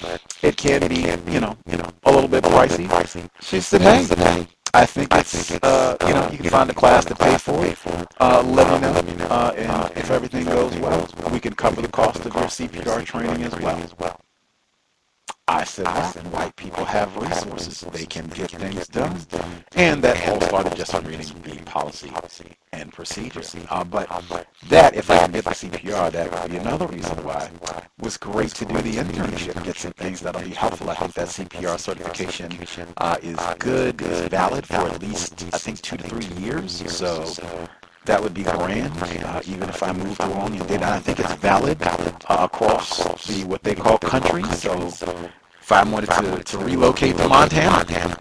it 0.43 0.57
can 0.57 0.87
be, 0.89 1.01
you 1.33 1.41
know, 1.41 1.57
you 1.67 1.79
know, 1.79 1.89
a 2.05 2.13
little 2.13 2.29
bit 2.29 2.45
pricey. 2.45 3.29
She 3.41 3.61
said, 3.61 3.81
"Hey, 3.81 4.47
I 4.75 4.87
think 4.87 5.15
it's, 5.15 5.51
uh, 5.63 5.97
you 6.07 6.15
know, 6.15 6.31
you 6.31 6.39
can 6.39 6.51
find 6.51 6.71
a 6.71 6.75
class 6.75 7.05
to 7.07 7.15
pay 7.15 7.37
for 7.39 7.65
it. 7.67 7.79
Uh, 8.21 8.43
let 8.47 8.69
me 9.05 9.15
know, 9.17 9.27
uh, 9.27 9.53
and 9.57 9.99
if 9.99 10.11
everything 10.11 10.45
goes 10.47 10.75
well, 10.79 11.09
we 11.31 11.41
can 11.41 11.55
cover 11.55 11.83
the 11.83 11.89
cost 11.89 12.25
of 12.25 12.35
your 12.35 12.45
CPR 12.45 13.05
training 13.05 13.43
as 13.45 13.55
well." 13.61 14.19
I 15.49 15.65
said, 15.65 15.87
listen, 15.87 16.31
white 16.31 16.57
people 16.57 16.85
have 16.87 17.17
resources. 17.17 17.81
They 17.93 18.07
can 18.07 18.29
get 18.29 18.51
things 18.53 18.87
done. 18.89 19.21
And 19.77 20.03
that 20.03 20.27
all 20.29 20.41
started 20.41 20.77
just 20.77 20.95
reading 20.95 21.43
the 21.43 21.57
policy 21.65 22.13
and 22.73 22.93
procedure. 22.93 23.43
Uh, 23.69 23.85
but 23.85 24.09
that, 24.71 24.97
if 24.97 25.11
I 25.11 25.19
can 25.19 25.33
get 25.33 25.45
the 25.45 25.51
CPR, 25.51 26.13
that 26.13 26.33
would 26.33 26.51
be 26.51 26.57
another 26.59 26.87
reason 26.87 27.23
why 27.25 27.51
it 27.53 27.85
was 28.01 28.17
great 28.17 28.51
to 28.57 28.65
do 28.65 28.75
the 28.81 28.95
internship, 28.95 29.63
get 29.65 29.77
some 29.77 29.93
things 30.13 30.21
that'll 30.21 30.43
be 30.43 30.55
helpful. 30.55 30.91
I 30.91 30.95
think 30.95 31.15
that 31.15 31.29
CPR 31.29 31.79
certification 31.79 32.53
uh, 32.99 33.17
is 33.23 33.39
good, 33.59 34.03
is 34.03 34.29
valid 34.29 34.67
for 34.67 34.75
at 34.75 35.01
least, 35.01 35.45
I 35.55 35.59
think, 35.59 35.81
two 35.81 35.97
to 35.97 36.05
three 36.05 36.27
years. 36.43 36.83
So 36.93 37.25
that 38.05 38.23
would 38.23 38.35
be 38.35 38.43
grand, 38.43 38.93
uh, 39.25 39.41
even 39.47 39.69
if 39.69 39.83
I 39.83 39.93
moved 39.93 40.21
along 40.21 40.57
and 40.59 40.69
did. 40.69 40.83
I 40.83 40.99
think 40.99 41.21
it's 41.21 41.35
valid 41.35 41.83
uh, 41.83 42.17
across 42.29 43.27
the 43.27 43.45
what 43.45 43.63
they 43.63 43.75
call 43.75 43.99
country. 43.99 44.43
So 44.57 44.89
if 44.89 45.73
I 45.73 45.83
wanted 45.85 46.11
to, 46.11 46.45
to 46.45 46.59
relocate 46.59 47.17
to 47.17 47.29
Montana, 47.29 48.19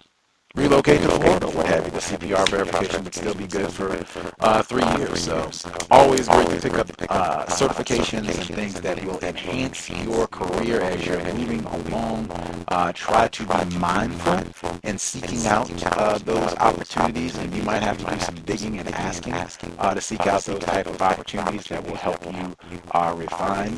relocate 0.55 1.01
to 1.01 1.09
Florida, 1.09 1.47
what 1.47 1.65
have 1.67 1.85
you, 1.85 1.91
the 1.91 1.99
CPR 1.99 2.49
verification 2.49 3.03
would 3.03 3.13
still 3.13 3.33
be 3.33 3.47
good 3.47 3.71
for 3.71 4.03
uh, 4.39 4.61
three 4.63 4.85
years. 4.97 5.23
So 5.23 5.49
always 5.89 6.27
great 6.27 6.61
to 6.61 6.69
pick 6.69 6.73
up 6.77 6.89
uh, 7.09 7.45
certifications 7.45 8.27
and 8.27 8.55
things 8.55 8.79
that 8.81 9.03
will 9.05 9.19
enhance 9.19 9.89
your 9.89 10.27
career 10.27 10.81
as 10.81 11.05
you're 11.05 11.23
moving 11.33 11.63
along. 11.65 12.29
Uh, 12.67 12.91
try 12.93 13.27
to 13.27 13.43
be 13.45 13.77
mindful 13.77 14.79
and 14.83 14.99
seeking 14.99 15.45
out 15.47 15.69
uh, 15.97 16.17
those 16.19 16.55
opportunities, 16.55 17.37
and 17.37 17.53
you 17.53 17.63
might 17.63 17.81
have 17.81 17.97
to 17.97 18.05
do 18.05 18.19
some 18.19 18.35
digging 18.45 18.79
and 18.79 18.89
asking 18.89 19.33
uh, 19.79 19.93
to 19.93 20.01
seek 20.01 20.25
out 20.27 20.41
those 20.43 20.59
type 20.59 20.87
of 20.87 21.01
opportunities 21.01 21.65
that 21.65 21.85
will 21.85 21.95
help 21.95 22.23
you 22.33 22.55
uh, 22.91 23.13
refine 23.17 23.77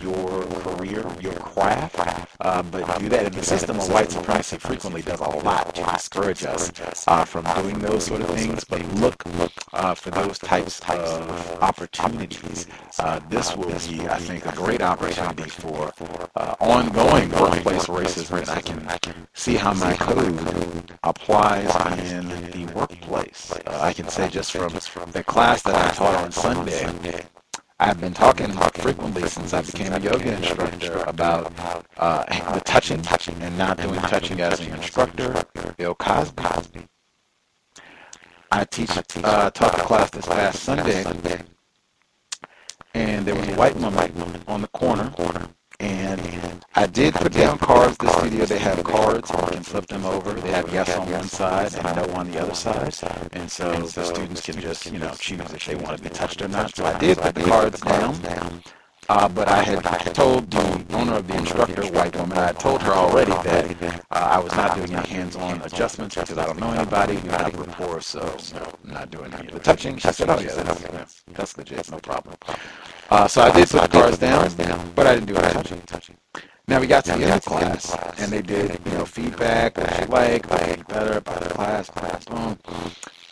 your 0.00 0.44
career, 0.46 1.04
your 1.20 1.34
craft. 1.34 1.96
but 2.70 2.98
do 2.98 3.08
that, 3.08 3.26
and 3.26 3.34
the 3.34 3.42
system 3.42 3.78
of 3.78 3.90
white 3.90 4.10
supremacy 4.10 4.56
frequently 4.58 5.02
does 5.02 5.20
a 5.20 5.28
lot 5.28 5.74
to 5.74 5.82
discourage 6.14 6.44
us 6.44 7.04
uh, 7.08 7.24
from 7.24 7.44
doing 7.60 7.78
those 7.80 8.06
sort 8.06 8.20
of 8.20 8.30
things, 8.30 8.62
but 8.64 8.82
look 8.94 9.22
uh, 9.72 9.94
for 9.94 10.10
those 10.10 10.38
types 10.38 10.80
of 10.88 11.62
opportunities. 11.62 12.66
Uh, 12.98 13.18
this 13.28 13.56
will 13.56 13.66
be, 13.66 14.06
I 14.08 14.18
think, 14.18 14.46
a 14.46 14.52
great 14.52 14.80
opportunity 14.80 15.50
for 15.50 15.92
uh, 16.36 16.54
ongoing 16.60 17.30
workplace 17.30 17.86
racism, 17.86 18.40
and 18.40 18.50
I 18.88 18.98
can 18.98 19.26
see 19.32 19.56
how 19.56 19.74
my 19.74 19.96
code 19.96 20.96
applies 21.02 21.74
in 22.12 22.28
the 22.52 22.72
workplace. 22.72 23.52
Uh, 23.66 23.80
I 23.80 23.92
can 23.92 24.08
say 24.08 24.28
just 24.28 24.52
from 24.52 24.72
the 25.10 25.24
class 25.24 25.62
that 25.62 25.74
I 25.74 25.94
taught 25.94 26.14
on 26.14 26.30
Sunday, 26.30 27.24
I've 27.84 28.00
been 28.00 28.14
talking 28.14 28.50
frequently 28.50 29.28
since 29.28 29.52
I 29.52 29.60
became 29.60 29.92
a 29.92 30.00
yoga 30.00 30.34
instructor 30.34 31.04
about 31.06 31.52
uh, 31.98 32.24
the 32.54 32.60
touching 32.60 33.02
and 33.42 33.58
not 33.58 33.76
doing 33.76 34.00
touching 34.00 34.40
as 34.40 34.58
an 34.60 34.72
instructor. 34.72 35.44
Bill 35.76 35.94
Cosby. 35.94 36.88
I 38.50 38.64
teach 38.64 38.88
uh, 38.90 39.50
taught 39.50 39.76
the 39.76 39.82
class 39.82 40.08
this 40.08 40.24
past 40.24 40.62
Sunday, 40.62 41.04
and 42.94 43.26
there 43.26 43.34
was 43.34 43.48
a 43.48 43.54
white 43.54 43.76
woman 43.76 44.42
on 44.48 44.62
the 44.62 44.68
corner 44.68 45.12
and 45.80 46.64
I 46.74 46.86
did 46.86 47.14
put 47.14 47.32
down 47.32 47.58
cards. 47.58 47.96
The 47.98 48.08
studio, 48.18 48.44
they 48.44 48.58
have 48.58 48.82
cards. 48.84 49.30
You 49.30 49.36
can 49.36 49.62
flip 49.62 49.86
them 49.86 50.04
over. 50.04 50.32
They 50.32 50.52
have 50.52 50.72
yes 50.72 50.96
on 50.96 51.10
one 51.10 51.28
side 51.28 51.74
and 51.74 51.96
no 51.96 52.14
on 52.14 52.30
the 52.30 52.40
other 52.40 52.54
side. 52.54 52.94
And 53.32 53.50
so 53.50 53.72
the 53.82 54.04
students 54.04 54.40
can 54.42 54.60
just, 54.60 54.86
you 54.86 54.98
know, 54.98 55.12
choose 55.18 55.52
if 55.52 55.66
they 55.66 55.74
want 55.74 55.98
to 55.98 56.02
be 56.02 56.10
touched 56.10 56.42
or 56.42 56.48
not. 56.48 56.74
So 56.76 56.84
I 56.84 56.98
did 56.98 57.18
put 57.18 57.34
the 57.34 57.42
cards 57.42 57.80
down. 57.80 58.62
Uh, 59.06 59.28
but 59.28 59.48
I 59.48 59.62
had 59.62 60.14
told 60.14 60.50
the 60.50 60.96
owner 60.96 61.16
of 61.16 61.28
the 61.28 61.36
instructor, 61.36 61.82
white 61.92 62.16
woman, 62.16 62.38
I 62.38 62.46
had 62.46 62.58
told 62.58 62.80
her 62.82 62.92
already 62.92 63.32
that 63.32 64.00
uh, 64.10 64.14
I 64.14 64.38
was 64.38 64.50
not 64.52 64.76
doing 64.76 64.94
any 64.94 65.06
hands-on 65.06 65.60
adjustments 65.60 66.14
because 66.14 66.38
I 66.38 66.46
don't 66.46 66.58
know 66.58 66.70
anybody. 66.72 67.16
We 67.18 67.28
have 67.28 67.54
rapport, 67.54 68.00
so 68.00 68.20
know, 68.54 68.72
I'm 68.84 68.92
not 68.92 69.10
doing 69.10 69.34
any 69.34 69.48
of 69.48 69.54
the 69.54 69.60
touching. 69.60 69.98
She 69.98 70.10
said, 70.10 70.30
oh 70.30 70.38
yeah, 70.38 70.54
that's, 70.54 71.22
that's 71.34 71.58
legit, 71.58 71.90
no 71.90 71.98
problem. 71.98 72.34
Uh, 73.10 73.28
so 73.28 73.42
I 73.42 73.52
did 73.52 73.68
put 73.68 73.82
the 73.82 73.88
cards 73.88 74.18
down, 74.18 74.50
but 74.94 75.06
I 75.06 75.14
didn't 75.14 75.26
do 75.26 75.36
any 75.36 75.80
touching. 75.86 76.16
Now 76.66 76.80
we 76.80 76.86
got 76.86 77.04
to 77.04 77.12
the 77.12 77.24
end 77.24 77.32
of 77.34 77.44
class, 77.44 77.94
and 78.18 78.32
they 78.32 78.40
did, 78.40 78.80
you 78.86 78.92
know, 78.92 79.04
feedback, 79.04 79.76
what 79.76 80.00
you 80.00 80.06
like, 80.06 80.50
what 80.50 80.88
better 80.88 81.18
about 81.18 81.42
the 81.42 81.50
class, 81.50 81.90
class, 81.90 82.24
boom. 82.24 82.58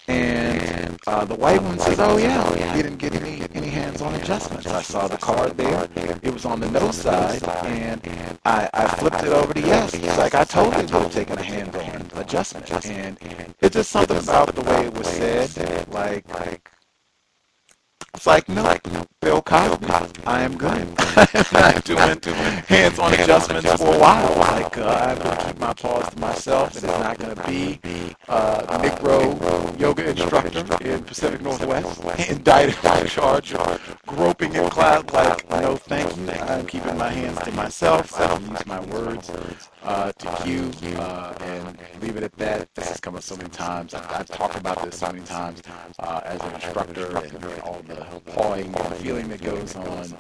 And 0.07 1.01
uh, 1.07 1.25
the 1.25 1.37
white 1.37 1.63
one 1.63 1.79
says, 1.79 1.99
"Oh 1.99 2.19
yeah, 2.19 2.77
he 2.77 2.83
didn't 2.83 2.99
get 2.99 3.15
any 3.15 3.43
any 3.55 3.69
hands-on 3.69 4.15
adjustments. 4.17 4.67
I 4.67 4.83
saw 4.83 5.09
the 5.09 5.17
card 5.17 5.57
there. 5.57 5.89
It 6.23 6.35
was 6.35 6.45
on 6.45 6.61
the 6.61 6.71
no 6.71 6.91
side, 6.91 7.43
and 7.65 8.03
I, 8.45 8.69
I 8.75 8.89
flipped 8.97 9.23
it 9.23 9.33
over 9.33 9.55
to 9.55 9.61
yes. 9.61 9.95
It's 9.95 10.19
like 10.19 10.35
I 10.35 10.45
told 10.45 10.75
him 10.75 10.87
to 10.89 11.09
taken 11.09 11.39
a 11.39 11.43
hand-on 11.43 12.11
adjustment, 12.21 12.71
and 12.85 13.19
it's 13.61 13.75
just 13.77 13.91
something 13.91 14.19
about 14.19 14.55
the 14.55 14.63
way 14.63 14.87
it 14.87 14.95
was 14.95 15.07
said, 15.07 15.89
like 15.89 16.29
like." 16.29 16.72
It's 18.15 18.27
like, 18.27 18.47
no, 18.47 18.63
like, 18.63 18.83
Bill 19.21 19.41
Cosby, 19.41 19.87
I 20.27 20.43
am 20.43 20.59
good. 20.59 20.71
I'm 20.71 21.27
not 21.53 22.21
doing 22.21 22.37
hands-on 22.37 23.15
adjustments 23.15 23.73
for 23.73 23.95
a 23.95 23.99
while. 23.99 24.37
Like, 24.37 24.77
uh, 24.77 24.85
I'm 24.85 25.19
going 25.19 25.39
to 25.39 25.45
keep 25.47 25.59
my 25.59 25.73
paws 25.73 26.11
to 26.11 26.19
myself, 26.21 26.77
and 26.77 26.85
it's 26.85 26.99
not 26.99 27.17
going 27.19 27.35
to 27.35 27.47
be 27.47 27.81
uh, 28.29 28.61
the 28.79 28.89
Negro 28.89 29.81
yoga 29.81 30.11
instructor 30.11 30.85
in 30.85 31.03
Pacific 31.05 31.41
Northwest. 31.41 32.03
Indicted 32.31 33.01
in 33.01 33.07
charge 33.09 33.55
of 33.55 33.97
groping 34.07 34.55
in 34.55 34.69
class. 34.69 35.03
Like, 35.11 35.49
no, 35.51 35.77
thank 35.77 36.15
you. 36.15 36.31
I'm 36.33 36.67
keeping 36.67 36.99
my 36.99 37.09
hands 37.09 37.39
to 37.41 37.53
myself. 37.53 38.15
I 38.21 38.27
don't 38.27 38.51
use 38.51 38.67
my 38.67 38.81
words 38.81 39.31
uh, 39.83 40.13
to 40.13 40.43
cue 40.43 40.71
uh, 40.97 41.35
and 41.41 41.79
leave 42.01 42.17
it 42.17 42.23
at 42.23 42.33
that. 42.33 42.69
This 42.75 42.89
has 42.89 43.01
come 43.01 43.17
up 43.17 43.23
so 43.23 43.37
many 43.37 43.51
times. 43.51 43.95
I've, 43.95 44.11
I've 44.11 44.29
talked 44.29 44.57
about 44.57 44.85
this 44.85 44.99
so 44.99 45.07
many 45.07 45.25
times 45.25 45.63
uh, 45.99 46.21
as 46.25 46.41
an 46.41 46.55
instructor 46.55 47.17
and 47.19 47.45
all 47.61 47.83
the 47.87 47.97
pawing 48.33 48.75
and 48.75 48.95
feeling 48.97 49.29
that 49.29 49.43
goes 49.43 49.75
on. 49.77 50.15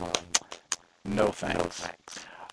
No 1.05 1.29
thanks. 1.29 1.89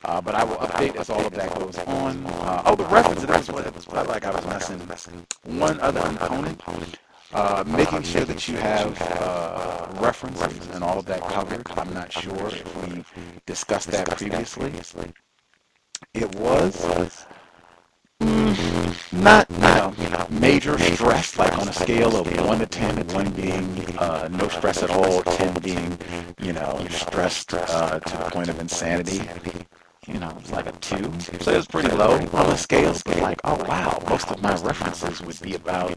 Uh, 0.06 0.22
but 0.22 0.34
I 0.34 0.44
will 0.44 0.56
update 0.58 0.96
as 0.96 1.10
all 1.10 1.26
of 1.26 1.34
that 1.34 1.54
goes 1.60 1.78
on. 1.80 2.26
Uh, 2.26 2.64
oh, 2.66 2.76
the 2.76 2.86
reference, 2.86 3.24
that 3.24 3.38
was 3.38 3.50
what 3.52 3.76
was 3.76 3.88
like 3.88 4.26
I 4.26 4.32
was 4.32 4.46
missing. 4.88 5.26
One 5.44 5.80
other 5.82 6.02
component, 6.02 6.62
uh, 7.34 7.64
making 7.68 8.04
sure 8.04 8.24
that 8.24 8.48
you 8.48 8.56
have 8.56 8.98
uh, 9.02 9.88
references 10.00 10.68
and 10.70 10.84
all 10.84 11.00
of 11.00 11.06
that 11.08 11.22
covered. 11.22 11.68
I'm 11.76 11.94
not 11.94 12.14
sure 12.14 12.48
if 12.48 12.88
we 12.88 13.04
discussed 13.46 13.92
that 13.92 14.10
previously. 14.10 14.72
It 16.14 16.36
was 16.36 17.26
Mm, 18.22 19.14
not, 19.24 19.50
you 19.98 20.10
know, 20.10 20.28
major 20.30 20.78
stress, 20.78 21.38
like 21.38 21.58
on 21.58 21.70
a 21.70 21.74
scale 21.74 22.18
of 22.18 22.28
1 22.46 22.60
to 22.60 22.66
10, 22.66 23.08
1 23.08 23.30
being 23.32 23.98
uh, 23.98 24.28
no 24.32 24.48
stress 24.50 24.84
at 24.84 24.90
all, 24.90 25.22
10 25.24 25.62
being, 25.62 25.98
you 26.42 26.52
know, 26.52 26.86
stressed 26.90 27.54
uh, 27.54 28.00
to 28.00 28.18
the 28.18 28.24
point 28.32 28.50
of 28.50 28.60
insanity. 28.60 29.22
You 30.08 30.20
know, 30.20 30.36
it's 30.40 30.52
like 30.52 30.66
a 30.68 30.72
2. 30.74 31.14
So 31.40 31.52
it 31.52 31.58
was 31.58 31.68
pretty 31.68 31.90
low 31.92 32.16
on 32.34 32.50
the 32.50 32.58
scales, 32.58 33.02
but 33.04 33.20
like, 33.20 33.40
oh 33.46 33.56
wow, 33.64 34.02
most 34.10 34.30
of 34.30 34.42
my 34.42 34.56
references 34.56 35.22
would 35.22 35.40
be 35.42 35.56
about 35.56 35.96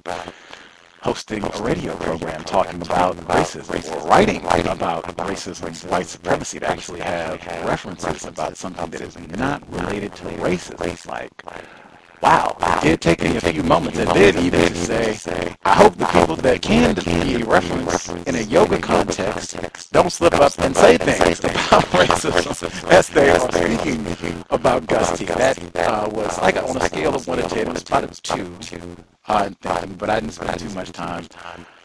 hosting 1.02 1.42
a 1.42 1.62
radio 1.62 1.96
program 1.96 2.44
talking 2.44 2.80
about 2.80 3.16
racism 3.26 3.92
or 3.92 4.08
writing 4.08 4.38
about 4.68 5.04
racism, 5.16 5.90
white 5.90 6.06
supremacy 6.06 6.60
to 6.60 6.70
actually 6.70 7.00
have 7.00 7.44
references 7.66 8.24
about 8.24 8.56
something 8.56 8.88
that 8.90 9.00
is 9.00 9.18
not 9.36 9.60
related 9.72 10.14
to 10.14 10.24
racism. 10.38 10.86
It's 10.86 11.04
like, 11.04 11.32
wow, 12.22 12.56
it 12.60 12.82
did 12.82 13.00
take 13.00 13.22
me 13.22 13.36
a 13.36 13.40
few 13.40 13.64
moments. 13.64 13.98
It 13.98 14.14
did 14.14 14.36
even 14.36 14.60
to 14.60 15.14
say, 15.14 15.56
I 15.64 15.74
hope 15.74 15.96
the 15.96 16.06
people 16.06 16.36
that 16.36 16.62
can 16.62 16.94
be 16.94 17.42
a 17.42 17.44
reference 17.46 18.08
in 18.08 18.36
a 18.36 18.42
yoga 18.42 18.78
context 18.78 19.92
don't 19.92 20.10
slip 20.10 20.34
up 20.34 20.56
and 20.60 20.76
say 20.76 20.98
things 20.98 21.40
about 21.44 21.84
racism 21.86 22.92
as 22.92 23.08
they 23.08 23.28
are 23.28 23.40
speaking 23.50 24.44
about 24.50 24.86
Gusty. 24.86 25.24
That 25.24 25.58
uh, 25.76 26.08
was 26.12 26.38
like 26.40 26.56
on 26.62 26.76
a 26.76 26.80
scale 26.86 27.16
of 27.16 27.26
1 27.26 27.38
to 27.38 27.48
10, 27.48 27.58
it 27.58 27.72
was 27.72 27.82
about 27.82 28.04
a 28.04 28.22
2. 28.22 28.96
Uh, 29.28 29.50
but 29.98 30.10
I 30.10 30.20
didn't 30.20 30.32
spend 30.32 30.58
too 30.58 30.70
much 30.70 30.92
time 30.92 31.26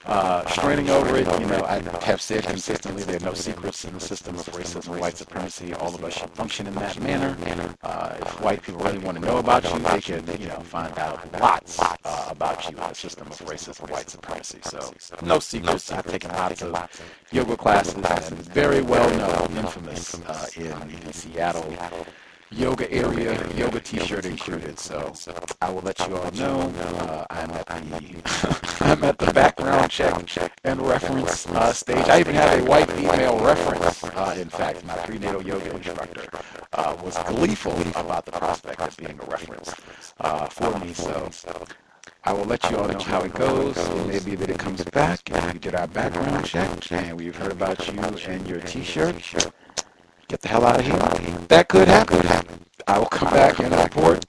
uh, 0.08 0.46
straining 0.48 0.90
over 0.90 1.18
it, 1.18 1.28
you 1.40 1.46
know, 1.48 1.64
I 1.66 1.82
have 2.06 2.22
said 2.22 2.44
consistently 2.46 3.04
there 3.04 3.18
are 3.18 3.26
no 3.26 3.34
secrets 3.34 3.84
in 3.84 3.94
the 3.94 4.00
system 4.00 4.36
of 4.36 4.46
racism, 4.48 4.98
white 5.00 5.18
supremacy. 5.18 5.74
All 5.74 5.94
of 5.94 6.04
us 6.04 6.14
should 6.14 6.30
function 6.30 6.66
in 6.66 6.74
that 6.76 7.00
manner. 7.02 7.36
Uh, 7.84 8.16
if 8.22 8.42
white 8.42 8.62
people 8.62 8.82
really 8.86 9.00
want 9.00 9.20
to 9.20 9.26
know 9.26 9.38
about 9.38 9.66
you, 9.66 9.80
they 9.80 10.00
can, 10.00 10.42
you 10.42 10.48
know, 10.48 10.62
find 10.62 10.98
out 10.98 11.20
lots 11.42 11.80
uh, 11.80 12.28
about 12.30 12.64
you 12.64 12.78
in 12.78 12.88
the 12.88 12.94
system 12.94 13.28
of 13.28 13.38
racism, 13.40 13.90
white 13.92 14.10
supremacy. 14.10 14.60
So, 14.64 14.94
no 15.22 15.40
secrets. 15.40 15.92
I've 15.92 16.06
taken 16.06 16.32
lots 16.32 16.62
of 16.62 16.74
yoga 17.32 17.58
classes 17.58 17.96
and 17.96 18.40
very 18.54 18.82
well 18.82 19.10
known, 19.18 19.58
infamous 19.58 20.22
uh, 20.26 20.48
in 20.56 21.12
Seattle 21.12 21.76
yoga 22.52 22.90
area, 22.92 23.48
yoga 23.56 23.80
t-shirt 23.80 24.26
included. 24.26 24.80
So 24.80 25.14
I 25.62 25.70
will 25.70 25.82
let 25.82 26.00
you 26.00 26.16
all 26.16 26.32
know 26.32 26.60
uh, 27.00 27.26
I'm 27.30 27.52
at 27.52 27.66
the 27.66 28.78
I'm 28.82 29.04
at 29.04 29.18
the 29.18 29.32
background 29.34 29.92
check 29.92 30.54
and 30.64 30.82
reference 30.82 31.48
uh, 31.48 31.74
stage. 31.74 32.08
I 32.08 32.20
even 32.20 32.36
had 32.36 32.60
a 32.60 32.64
white 32.64 32.90
female 32.92 33.40
reference. 33.40 34.04
Uh, 34.04 34.36
in 34.40 34.50
fact, 34.50 34.86
my 34.86 34.96
prenatal 34.98 35.44
yoga 35.44 35.76
instructor 35.76 36.30
uh, 36.74 36.96
was 37.04 37.18
gleeful 37.28 37.80
about 37.96 38.26
the 38.26 38.32
prospect 38.32 38.82
of 38.82 38.96
being 38.98 39.20
a 39.22 39.26
reference 39.26 39.74
uh, 40.20 40.48
for 40.48 40.78
me. 40.80 40.94
So. 40.94 41.30
I 42.24 42.34
will 42.34 42.44
let 42.44 42.70
you 42.70 42.76
all 42.76 42.90
know 42.90 43.00
how 43.00 43.22
it 43.22 43.34
goes. 43.34 43.78
Maybe 44.06 44.36
that 44.36 44.50
it 44.50 44.60
comes 44.60 44.84
back 44.84 45.22
and 45.32 45.54
we 45.54 45.60
did 45.60 45.76
our 45.76 45.88
background 45.88 46.46
check 46.46 46.92
and 46.92 47.18
we've 47.18 47.36
heard 47.36 47.54
about 47.54 47.88
you 47.88 48.02
and 48.02 48.46
your 48.46 48.60
t-shirt 48.60 49.16
get 50.28 50.42
the 50.42 50.48
hell 50.48 50.66
out 50.66 50.80
of 50.80 50.86
here. 50.86 50.98
That 51.48 51.68
could 51.70 51.88
happen. 51.88 52.66
I 52.88 53.00
will 53.00 53.06
come 53.08 53.34
back 53.34 53.60
and 53.60 53.74
report 53.74 54.26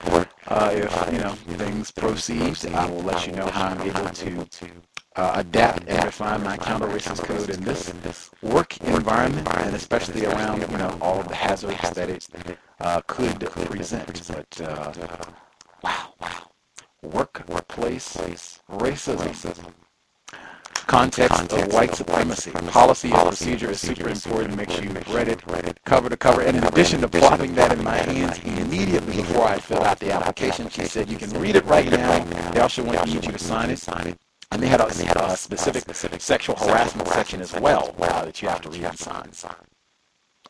uh, 0.47 0.71
if 0.73 1.13
you 1.13 1.19
know 1.19 1.33
things 1.59 1.91
proceed. 1.91 2.57
I 2.75 2.91
will 2.91 3.03
let 3.03 3.27
you 3.27 3.33
know 3.33 3.47
how 3.47 3.69
I'm 3.69 3.81
able 3.83 4.11
to 4.11 4.47
uh, 5.17 5.33
adapt 5.37 5.89
and 5.89 6.05
refine 6.05 6.43
my 6.43 6.57
counter-racist 6.57 7.23
code 7.25 7.51
in 7.51 7.63
this 7.63 8.31
work 8.43 8.81
environment, 8.83 9.49
and 9.59 9.75
especially 9.75 10.27
around 10.27 10.61
you 10.71 10.79
know 10.79 10.97
all 11.01 11.21
of 11.21 11.29
the 11.29 11.35
hazards 11.35 11.91
that 11.91 12.11
it 12.11 12.29
uh, 12.81 13.01
could 13.07 13.41
present. 13.41 14.23
But 14.29 14.61
uh, 14.61 14.93
wow, 15.83 16.15
wow, 16.21 16.51
work, 17.03 17.45
workplace 17.49 18.17
racism 18.71 19.73
context 20.89 21.53
of 21.53 21.73
white 21.73 21.95
supremacy. 21.95 22.51
Policy 22.51 23.13
and 23.13 23.29
procedure 23.29 23.71
is 23.71 23.81
super 23.81 24.09
important. 24.09 24.57
Make 24.57 24.71
sure 24.71 24.83
you've 24.83 25.15
read 25.15 25.29
it 25.29 25.45
cover 25.85 26.09
to 26.09 26.17
cover. 26.17 26.41
And 26.43 26.57
in 26.57 26.65
addition 26.65 27.01
to 27.03 27.09
plopping 27.09 27.55
that 27.55 27.73
in 27.73 27.85
my 27.85 27.97
hands 27.97 28.39
immediately 28.39 29.17
before 29.17 29.47
I 29.47 29.59
fill 29.59 29.83
out 29.83 29.99
the 30.01 30.13
application, 30.13 30.69
she 30.69 30.85
said, 30.85 31.09
you 31.09 31.17
can 31.17 31.31
read 31.41 31.57
it 31.57 31.65
right 31.67 31.91
now. 31.91 32.51
They 32.53 32.61
also 32.61 32.83
want 32.83 33.01
to 33.01 33.07
need 33.07 33.25
you 33.25 33.33
to 33.33 33.39
sign 33.39 33.71
it. 33.71 33.87
And 34.51 34.63
they 34.63 34.67
had 34.67 34.81
a, 34.81 34.87
a 34.87 35.37
specific 35.37 36.21
sexual 36.21 36.57
harassment 36.57 37.09
section 37.09 37.41
as 37.41 37.53
well 37.53 37.95
uh, 38.01 38.25
that 38.25 38.41
you 38.41 38.49
have 38.49 38.63
to 38.63 38.71
read 38.71 38.85
and 38.85 38.99
sign. 38.99 39.31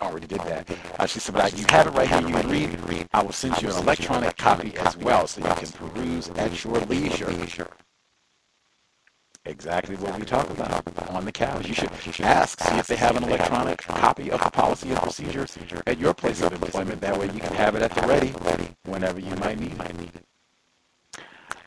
already 0.01 0.27
did 0.27 0.41
that. 0.41 0.71
Uh, 0.99 1.07
she 1.07 1.19
said, 1.19 1.35
but 1.35 1.59
you 1.59 1.65
have 1.69 1.89
it 1.89 1.91
right 1.91 2.09
here. 2.09 2.21
You 2.21 2.69
can 2.69 2.87
read. 2.87 3.09
I 3.13 3.23
will 3.23 3.33
send 3.33 3.61
you 3.61 3.71
an 3.71 3.77
electronic 3.77 4.37
copy 4.37 4.77
as 4.77 4.97
well 4.97 5.27
so 5.27 5.41
you 5.41 5.55
can 5.55 5.73
peruse 5.73 6.29
at 6.31 6.65
your 6.65 6.79
leisure. 6.87 7.69
Exactly 9.45 9.95
what 9.97 10.19
we 10.19 10.25
talk 10.27 10.51
about 10.51 10.83
on 11.09 11.25
the 11.25 11.33
couch. 11.33 11.67
You 11.69 11.75
should 11.75 11.91
ask, 12.21 12.61
see 12.61 12.77
if 12.77 12.87
they 12.87 12.97
have 12.97 13.17
an 13.17 13.25
electronic 13.25 13.79
copy 13.79 14.31
of 14.31 14.41
the 14.43 14.51
policy 14.51 14.91
and 14.91 14.99
procedure 14.99 15.47
at 15.87 15.99
your 15.99 16.13
place 16.13 16.43
of 16.43 16.53
employment. 16.53 17.01
That 17.01 17.19
way 17.19 17.27
you 17.27 17.41
can 17.41 17.55
have 17.55 17.75
it 17.75 17.81
at 17.83 17.95
the 17.95 18.07
ready 18.07 18.35
whenever 18.85 19.19
you 19.19 19.35
might 19.37 19.59
need 19.59 19.75
it. 20.15 20.25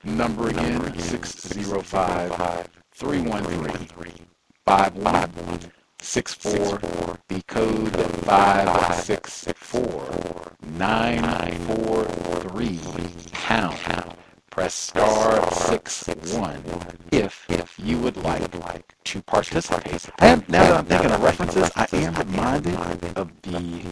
Number 0.04 0.50
again, 0.50 1.00
605 1.00 2.70
313 2.94 4.28
5164. 4.66 7.18
The 7.28 7.42
code 7.48 7.96
564 8.26 10.56
943 10.78 12.80
pound. 13.32 13.78
Press 14.52 14.74
star 14.76 15.52
six 15.54 16.08
one 16.36 16.64
if 17.12 17.48
you 17.80 17.98
would 18.00 18.18
like 18.18 18.96
to 19.06 19.22
participate. 19.24 20.10
And 20.20 20.48
now 20.50 20.64
that 20.64 20.78
I'm 20.78 20.86
thinking 20.86 21.12
of 21.12 21.24
references, 21.24 21.72
I 21.76 21.88
am 21.94 22.14
reminded 22.16 22.76
of 23.18 23.32
the 23.44 23.84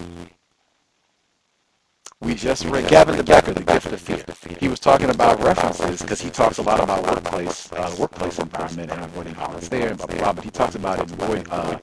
we 2.22 2.36
just 2.36 2.66
read 2.66 2.90
Gavin 2.90 3.16
de 3.16 3.24
Becker, 3.24 3.54
The 3.54 3.64
Gift 3.64 3.86
of 3.86 4.02
Fear. 4.02 4.58
He 4.60 4.68
was 4.68 4.82
talking 4.82 5.10
about 5.10 5.42
references 5.42 6.02
because 6.02 6.20
he 6.20 6.30
talks 6.30 6.58
a 6.58 6.62
lot 6.62 6.82
about 6.82 7.04
workplace, 7.04 7.72
uh, 7.72 7.96
workplace 7.98 8.40
environment 8.40 8.92
and 8.92 9.06
avoiding 9.06 9.36
violence 9.36 9.70
there, 9.70 9.88
and 9.88 9.98
blah, 9.98 10.08
blah, 10.08 10.18
blah. 10.18 10.34
But 10.34 10.44
he 10.44 10.52
talks 10.52 10.76
about 10.76 11.00
avoid, 11.00 11.48
uh, 11.50 11.80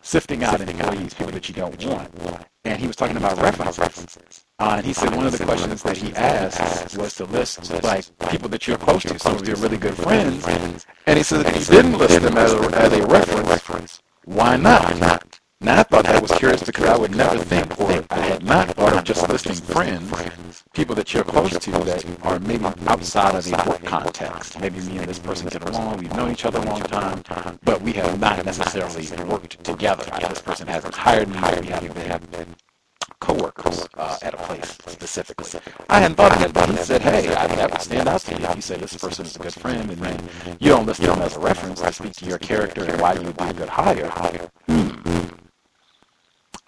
sifting 0.00 0.44
out 0.44 0.62
employees, 0.62 1.12
people 1.12 1.32
that 1.32 1.46
you 1.46 1.54
don't 1.54 1.78
want. 1.84 2.10
And 2.64 2.80
he 2.80 2.86
was 2.86 2.96
talking 2.96 3.18
about 3.18 3.36
references. 3.36 4.47
Uh, 4.60 4.74
and 4.78 4.86
he 4.86 4.92
said 4.92 5.14
one 5.14 5.24
of 5.24 5.38
the 5.38 5.44
questions 5.44 5.84
that 5.84 5.96
he 5.96 6.12
asked 6.16 6.98
was 6.98 7.14
to 7.14 7.24
list 7.26 7.70
like 7.84 8.04
people 8.28 8.48
that 8.48 8.66
you're 8.66 8.76
close 8.76 9.04
to, 9.04 9.16
some 9.16 9.36
of 9.36 9.46
your 9.46 9.56
really 9.58 9.76
good 9.76 9.94
friends. 9.94 10.44
And 11.06 11.16
he 11.16 11.22
said 11.22 11.46
if 11.46 11.56
you 11.56 11.76
didn't 11.76 11.96
list 11.96 12.20
them 12.20 12.36
as 12.36 12.52
a, 12.52 12.58
as 12.76 12.92
a 12.92 13.06
reference, 13.06 14.02
why 14.24 14.56
not? 14.56 15.38
Now 15.60 15.78
I 15.78 15.82
thought 15.84 16.04
that 16.06 16.20
was 16.20 16.32
curious 16.32 16.64
because 16.64 16.86
I 16.86 16.96
would 16.98 17.14
never 17.14 17.38
think, 17.38 17.80
or 17.80 18.04
I 18.10 18.18
had 18.18 18.44
not 18.44 18.68
thought 18.70 18.96
of 18.96 19.04
just 19.04 19.28
listing 19.28 19.54
friends, 19.54 20.64
people 20.72 20.96
that 20.96 21.14
you're 21.14 21.22
close 21.22 21.56
to 21.56 21.70
that 21.70 22.04
are 22.22 22.40
maybe 22.40 22.64
outside 22.88 23.36
of 23.36 23.46
a 23.46 23.70
work 23.70 23.84
context. 23.84 24.60
Maybe 24.60 24.80
me 24.80 24.98
and 24.98 25.06
this 25.06 25.20
person 25.20 25.48
get 25.48 25.68
along, 25.68 25.98
we've 25.98 26.12
known 26.14 26.32
each 26.32 26.44
other 26.44 26.58
a 26.58 26.64
long 26.64 26.82
time, 26.82 27.22
but 27.62 27.80
we 27.80 27.92
have 27.92 28.18
not 28.18 28.44
necessarily 28.44 29.06
worked 29.24 29.62
together. 29.62 30.04
This 30.28 30.42
person 30.42 30.66
hasn't 30.66 30.96
hired 30.96 31.28
me, 31.28 31.36
we 31.40 32.00
haven't 32.02 32.32
been 32.32 32.56
co-workers 33.20 33.88
uh, 33.96 34.18
at 34.22 34.34
a 34.34 34.36
place 34.36 34.78
specifically. 34.86 35.60
I 35.88 36.00
hadn't 36.00 36.16
thought 36.16 36.36
of 36.36 36.42
it, 36.42 36.52
but 36.52 36.70
he 36.70 36.76
said, 36.76 37.02
hey, 37.02 37.34
I, 37.34 37.46
that 37.48 37.70
would 37.70 37.80
stand 37.80 38.08
out 38.08 38.20
to 38.22 38.38
you 38.38 38.48
you 38.54 38.62
say 38.62 38.76
this 38.76 38.96
person 38.96 39.26
is 39.26 39.36
a 39.36 39.38
good 39.38 39.54
friend, 39.54 39.90
and 39.90 40.00
then 40.00 40.28
you 40.60 40.70
don't 40.70 40.86
list 40.86 41.00
them 41.00 41.18
as 41.20 41.36
a 41.36 41.40
reference 41.40 41.80
to 41.80 41.92
speak 41.92 42.12
to 42.14 42.26
your 42.26 42.38
character 42.38 42.84
and 42.84 43.00
why 43.00 43.14
you 43.14 43.22
would 43.22 43.36
be 43.36 43.44
a 43.44 43.52
good 43.52 43.68
hire. 43.68 44.10
Hmm. 44.66 44.88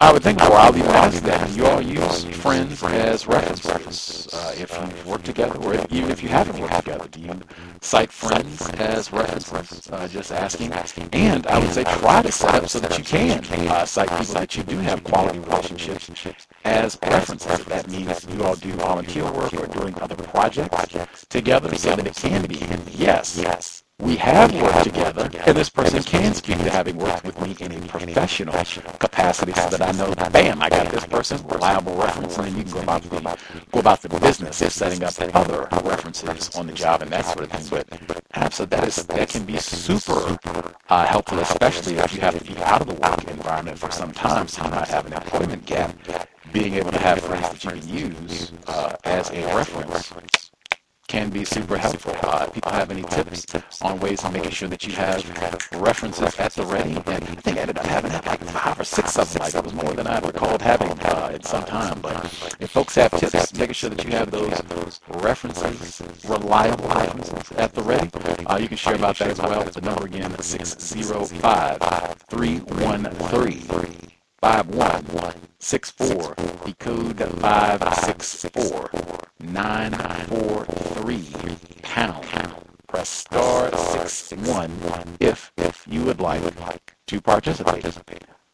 I 0.01 0.11
would 0.11 0.23
think. 0.23 0.41
I'll 0.41 0.75
even 0.75 0.89
ask 0.89 1.21
that. 1.23 1.55
You 1.55 1.67
all 1.67 1.79
use 1.79 2.23
friends 2.23 2.81
as 2.81 3.27
references 3.27 4.33
uh, 4.33 4.55
if 4.57 4.75
you've 4.75 5.05
worked 5.05 5.25
together, 5.25 5.59
or 5.59 5.75
if, 5.75 5.85
even 5.91 6.09
if 6.09 6.23
you 6.23 6.29
haven't 6.29 6.59
worked 6.59 6.73
together. 6.73 7.07
Do 7.07 7.19
you 7.19 7.39
cite 7.81 8.11
friends 8.11 8.67
as 8.79 9.13
references? 9.13 9.87
Uh, 9.91 10.07
just 10.07 10.31
asking. 10.31 10.73
And 11.13 11.45
I 11.45 11.59
would 11.59 11.69
say 11.69 11.83
try 11.83 12.23
to 12.23 12.31
set 12.31 12.55
up 12.55 12.67
so 12.67 12.79
that 12.79 12.97
you 12.97 13.03
can 13.03 13.43
uh, 13.67 13.85
cite 13.85 14.09
people 14.09 14.33
that 14.33 14.57
you 14.57 14.63
do 14.63 14.77
have 14.79 15.03
quality 15.03 15.37
relationships 15.37 16.47
as 16.65 16.97
references. 17.03 17.59
If 17.59 17.65
that 17.67 17.87
means 17.87 18.25
you 18.33 18.43
all 18.43 18.55
do 18.55 18.71
volunteer 18.71 19.31
work 19.31 19.53
or 19.53 19.67
doing 19.67 19.93
other 20.01 20.15
projects 20.15 21.27
together, 21.29 21.75
so 21.75 21.95
that 21.95 22.07
it 22.07 22.15
can 22.15 22.47
be 22.47 22.55
yes, 22.91 23.37
yes 23.37 23.80
we 24.01 24.15
have 24.17 24.51
worked 24.53 24.83
together, 24.83 25.29
and 25.45 25.55
this 25.55 25.69
person 25.69 26.01
can 26.03 26.33
speak 26.33 26.57
to 26.57 26.69
having 26.69 26.97
worked 26.97 27.23
with 27.23 27.39
me 27.41 27.55
in 27.59 27.71
a 27.71 27.87
professional 27.87 28.53
capacity 28.99 29.53
so 29.53 29.69
that 29.69 29.81
I 29.81 29.91
know, 29.91 30.13
bam, 30.31 30.61
I 30.61 30.69
got 30.69 30.91
this 30.91 31.05
person, 31.05 31.45
reliable 31.47 31.95
reference, 31.95 32.37
and 32.37 32.47
then 32.47 32.57
you 32.57 32.63
can 32.63 32.73
go 32.73 32.81
about 32.81 33.03
the, 33.03 33.37
go 33.71 33.79
about 33.79 34.01
the 34.01 34.09
business 34.19 34.61
of 34.61 34.71
setting 34.71 35.03
up 35.03 35.13
other 35.35 35.67
references 35.83 36.55
on 36.55 36.67
the 36.67 36.73
job 36.73 37.03
and 37.03 37.11
that 37.11 37.25
sort 37.25 37.41
of 37.41 37.51
thing. 37.51 37.83
But 38.07 38.23
absolutely, 38.33 38.77
that, 38.77 38.87
is, 38.87 38.95
that 39.05 39.29
can 39.29 39.45
be 39.45 39.57
super 39.57 40.37
uh, 40.89 41.05
helpful, 41.05 41.39
especially 41.39 41.97
if 41.97 42.13
you 42.15 42.21
have 42.21 42.37
to 42.37 42.43
be 42.43 42.57
out 42.63 42.81
of 42.81 42.87
the 42.87 42.95
work 42.95 43.23
environment 43.25 43.77
for 43.77 43.91
some 43.91 44.11
time, 44.11 44.47
so 44.47 44.63
you 44.63 44.71
might 44.71 44.87
have 44.87 45.05
an 45.05 45.13
employment 45.13 45.65
gap. 45.65 45.95
Being 46.51 46.73
able 46.73 46.91
to 46.91 46.99
have 46.99 47.21
friends 47.21 47.49
that 47.49 47.63
you 47.63 48.09
can 48.09 48.27
use 48.27 48.51
uh, 48.67 48.95
as 49.05 49.29
a 49.29 49.45
reference 49.55 50.50
can 51.11 51.29
be 51.29 51.43
super 51.43 51.77
helpful. 51.77 52.15
Uh, 52.23 52.45
if 52.47 52.53
people 52.53 52.71
have 52.71 52.89
any 52.89 53.03
tips 53.03 53.45
on 53.81 53.99
ways 53.99 54.23
of 54.23 54.31
making 54.31 54.51
sure 54.51 54.69
that 54.69 54.87
you 54.87 54.93
have 54.93 55.19
references 55.73 56.39
at 56.39 56.53
the 56.53 56.65
ready? 56.65 56.95
And 56.95 57.05
I 57.09 57.19
think 57.19 57.57
I 57.57 57.61
ended 57.61 57.77
up 57.77 57.85
having 57.85 58.13
like 58.13 58.41
five 58.45 58.79
or 58.79 58.85
six 58.85 59.17
of 59.17 59.31
them. 59.33 59.41
Like 59.41 59.53
it 59.53 59.61
was 59.61 59.73
more 59.73 59.91
than 59.91 60.07
I 60.07 60.19
recalled 60.19 60.61
having 60.61 60.91
uh, 61.01 61.31
at 61.33 61.45
some 61.45 61.65
time. 61.65 61.99
But 61.99 62.23
if 62.61 62.69
folks 62.71 62.95
have 62.95 63.11
tips, 63.19 63.53
making 63.53 63.73
sure 63.73 63.89
that 63.89 64.05
you 64.05 64.11
have 64.11 64.31
those 64.31 65.01
references, 65.09 66.01
reliable 66.23 66.87
references 66.87 67.51
at 67.57 67.73
the 67.73 67.81
ready, 67.81 68.09
uh, 68.45 68.57
you 68.57 68.69
can 68.69 68.77
share 68.77 68.95
about 68.95 69.17
that 69.17 69.31
as 69.31 69.39
well. 69.39 69.65
The 69.65 69.81
number 69.81 70.05
again, 70.05 70.39
605 70.39 72.25
313 72.29 74.10
5164. 74.41 76.35
The 76.65 76.73
code 76.79 77.19
564 77.19 78.89
943 79.39 81.55
pound. 81.83 82.25
Press 82.87 83.09
star 83.09 83.71
61 83.75 84.71
if 85.19 85.51
you 85.87 86.03
would 86.03 86.19
like 86.19 86.95
to 87.07 87.21
participate. 87.21 87.85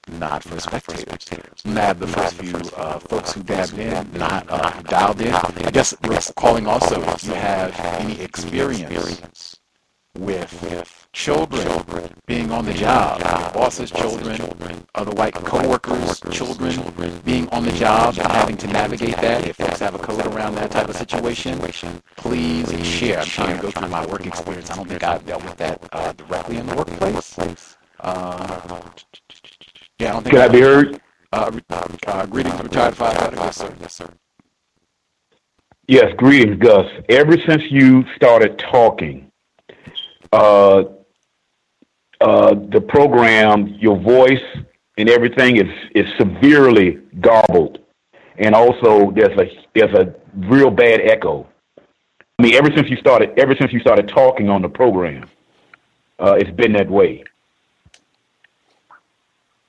Not 0.09 0.43
for 0.43 0.59
spectators. 0.59 1.65
Nab 1.65 1.99
the 1.99 2.07
first 2.07 2.35
few 2.35 2.55
uh, 2.75 2.99
folks 2.99 3.31
who 3.33 3.41
dabbed 3.43 3.77
in, 3.79 4.11
not 4.13 4.45
uh, 4.49 4.81
dialed 4.83 5.21
in. 5.21 5.33
I 5.33 5.71
guess 5.71 5.93
we're 6.03 6.19
calling 6.35 6.67
also 6.67 7.01
if 7.01 7.23
you 7.23 7.33
have 7.33 7.77
any 7.99 8.19
experience 8.21 9.55
with 10.17 10.51
children 11.17 11.67
being 12.27 12.51
on 12.51 12.63
the 12.63 12.73
job, 12.73 13.19
bosses' 13.51 13.89
children, 13.89 14.39
other 14.93 15.11
white 15.11 15.33
co-workers' 15.33 16.21
children 16.31 17.19
being 17.25 17.49
on 17.49 17.65
the 17.65 17.71
job 17.71 18.15
and 18.19 18.31
having 18.31 18.55
to 18.55 18.67
navigate 18.67 19.15
that. 19.17 19.47
If 19.47 19.55
folks 19.55 19.79
have 19.79 19.95
a 19.95 19.97
code 19.97 20.25
around 20.27 20.55
that 20.55 20.69
type 20.69 20.87
of 20.87 20.95
situation, 20.95 21.59
please 22.17 22.69
share. 22.85 23.19
I'm 23.21 23.25
trying 23.25 23.55
to 23.57 23.61
go 23.63 23.71
through 23.71 23.89
my 23.89 24.05
work 24.05 24.27
experience. 24.27 24.69
I 24.69 24.75
don't 24.75 24.87
think 24.87 25.03
I've 25.03 25.25
dealt 25.25 25.43
with 25.43 25.57
that 25.57 25.89
uh, 25.91 26.13
directly 26.13 26.57
in 26.57 26.67
the 26.67 26.75
workplace. 26.75 27.77
Uh, 27.99 28.79
yeah, 29.99 30.09
I 30.09 30.11
don't 30.13 30.23
think 30.23 30.35
Can 30.35 30.41
I 30.41 30.47
be 30.47 30.61
heard? 30.61 31.01
Uh, 31.33 31.59
uh, 32.05 32.25
greetings, 32.27 32.61
retired 32.61 32.93
firefighter. 32.93 33.37
Yes, 33.37 33.57
sir. 33.57 33.73
Yes, 33.81 33.95
sir. 33.95 34.13
Yes, 35.87 36.13
greetings, 36.15 36.57
Gus. 36.59 36.85
Ever 37.09 37.37
since 37.47 37.63
you 37.71 38.05
started 38.15 38.59
talking, 38.59 39.31
uh, 40.31 40.83
uh, 42.21 42.55
the 42.71 42.81
program, 42.81 43.67
your 43.79 43.97
voice 43.97 44.43
and 44.97 45.09
everything 45.09 45.57
is 45.57 45.71
is 45.93 46.05
severely 46.17 46.99
garbled, 47.21 47.79
and 48.37 48.55
also 48.55 49.11
there's 49.11 49.37
a 49.37 49.49
there's 49.75 49.93
a 49.93 50.15
real 50.35 50.71
bad 50.71 51.01
echo. 51.01 51.47
I 52.39 52.43
mean, 52.43 52.55
ever 52.55 52.69
since 52.75 52.89
you 52.89 52.97
started, 52.97 53.37
ever 53.37 53.55
since 53.55 53.73
you 53.73 53.79
started 53.79 54.07
talking 54.07 54.49
on 54.49 54.61
the 54.61 54.69
program, 54.69 55.29
uh, 56.19 56.33
it's 56.33 56.51
been 56.51 56.73
that 56.73 56.89
way. 56.89 57.23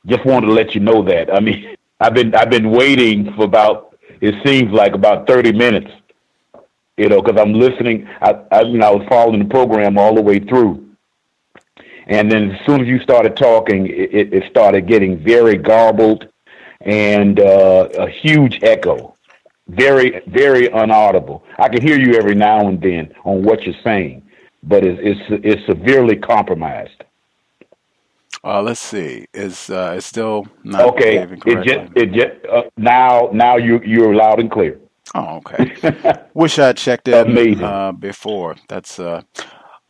Just 0.07 0.25
wanted 0.25 0.47
to 0.47 0.53
let 0.53 0.75
you 0.75 0.81
know 0.81 1.03
that. 1.03 1.35
I 1.35 1.41
mean, 1.41 1.77
I've 2.01 2.15
been 2.15 2.35
I've 2.35 2.51
been 2.51 2.71
waiting 2.71 3.33
for 3.35 3.45
about 3.45 3.97
it 4.21 4.35
seems 4.47 4.73
like 4.73 4.95
about 4.95 5.27
thirty 5.27 5.53
minutes 5.53 5.91
you 6.99 7.09
know, 7.09 7.23
because 7.23 7.41
I'm 7.41 7.55
listening. 7.55 8.07
I, 8.21 8.35
I, 8.51 8.63
you 8.63 8.77
know, 8.77 8.89
I 8.89 8.91
was 8.91 9.07
following 9.09 9.39
the 9.39 9.45
program 9.47 9.97
all 9.97 10.15
the 10.15 10.21
way 10.21 10.41
through, 10.41 10.88
and 12.09 12.33
then 12.33 12.53
as 12.53 12.67
soon 12.67 12.81
as 12.81 12.89
you 12.89 12.99
started 13.01 13.37
talking, 13.37 13.87
it, 13.87 14.33
it 14.33 14.51
started 14.51 14.87
getting 14.87 15.19
very 15.23 15.57
garbled 15.57 16.29
and 16.81 17.39
uh, 17.39 17.89
a 17.99 18.09
huge 18.09 18.61
echo, 18.63 19.15
very, 19.69 20.23
very 20.27 20.69
unaudible. 20.69 21.43
I 21.59 21.69
can 21.69 21.83
hear 21.83 21.99
you 21.99 22.15
every 22.15 22.35
now 22.35 22.67
and 22.67 22.81
then 22.81 23.15
on 23.25 23.43
what 23.43 23.63
you're 23.65 23.75
saying, 23.85 24.27
but 24.63 24.85
it's 24.85 24.99
it's, 25.03 25.45
it's 25.45 25.67
severely 25.67 26.17
compromised. 26.17 27.05
Uh, 28.43 28.63
let's 28.63 28.81
see. 28.81 29.27
Is 29.35 29.69
uh, 29.69 29.95
it's 29.97 30.07
still 30.07 30.47
not 30.65 30.81
okay? 30.91 31.19
It 31.19 31.65
just 31.65 31.93
it 31.97 32.13
just 32.13 32.47
uh, 32.51 32.63
now 32.77 33.29
now 33.33 33.57
you 33.57 33.81
you're 33.85 34.15
loud 34.15 34.41
and 34.41 34.51
clear. 34.51 34.81
Oh, 35.15 35.37
okay. 35.39 35.75
Wish 36.35 36.59
I 36.59 36.73
checked 36.73 37.09
it 37.09 37.15
uh, 37.63 37.93
before. 37.93 38.57
That's 38.69 38.99
uh, 39.01 39.23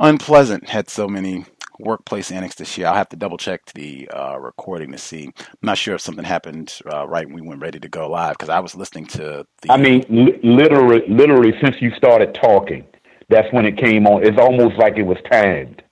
unpleasant. 0.01 0.69
Had 0.69 0.89
so 0.89 1.07
many 1.09 1.45
workplace 1.79 2.31
annex 2.33 2.57
this 2.57 2.77
year. 2.79 2.87
I'll 2.89 2.95
have 2.95 3.09
to 3.11 3.17
double 3.17 3.39
check 3.39 3.67
the 3.75 4.09
uh, 4.11 4.39
recording 4.39 4.93
to 4.93 4.99
see. 4.99 5.27
I'm 5.39 5.45
not 5.63 5.79
sure 5.79 5.95
if 5.95 6.01
something 6.01 6.25
happened 6.25 6.79
uh, 6.93 7.07
right 7.09 7.27
when 7.27 7.37
we 7.37 7.49
went 7.49 7.63
ready 7.63 7.81
to 7.81 7.89
go 7.89 8.09
live 8.11 8.35
because 8.35 8.49
I 8.49 8.61
was 8.61 8.75
listening 8.75 9.07
to 9.09 9.47
the. 9.63 9.73
I 9.73 9.77
mean, 9.77 10.05
li- 10.09 10.41
literally, 10.43 11.03
literally, 11.09 11.55
since 11.63 11.77
you 11.81 11.93
started 11.97 12.35
talking, 12.35 12.87
that's 13.29 13.53
when 13.53 13.67
it 13.67 13.77
came 13.79 14.07
on. 14.07 14.25
It's 14.25 14.39
almost 14.39 14.77
like 14.79 14.97
it 14.97 15.05
was 15.05 15.19
timed. 15.31 15.83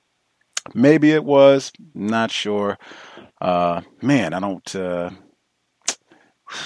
Maybe 0.74 1.12
it 1.12 1.24
was. 1.24 1.72
Not 1.94 2.30
sure. 2.30 2.78
Uh, 3.40 3.82
man, 4.02 4.34
I 4.34 4.40
don't. 4.40 4.76
Uh, 4.76 5.10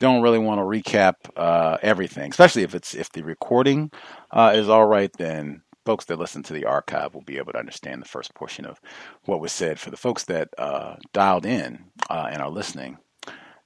don't 0.00 0.22
really 0.22 0.38
want 0.40 0.58
to 0.58 0.64
recap 0.64 1.14
uh, 1.36 1.78
everything, 1.82 2.30
especially 2.30 2.62
if 2.62 2.74
it's 2.74 2.94
if 2.94 3.10
the 3.12 3.22
recording 3.22 3.90
uh, 4.32 4.52
is 4.54 4.68
all 4.68 4.86
right. 4.86 5.12
Then 5.18 5.62
folks 5.84 6.06
that 6.06 6.18
listen 6.18 6.42
to 6.44 6.52
the 6.52 6.64
archive 6.64 7.14
will 7.14 7.22
be 7.22 7.38
able 7.38 7.52
to 7.52 7.58
understand 7.58 8.00
the 8.00 8.08
first 8.08 8.34
portion 8.34 8.64
of 8.64 8.80
what 9.24 9.40
was 9.40 9.52
said. 9.52 9.78
For 9.78 9.90
the 9.90 9.96
folks 9.96 10.24
that 10.24 10.48
uh, 10.58 10.96
dialed 11.12 11.46
in 11.46 11.84
uh, 12.08 12.28
and 12.30 12.42
are 12.42 12.50
listening, 12.50 12.98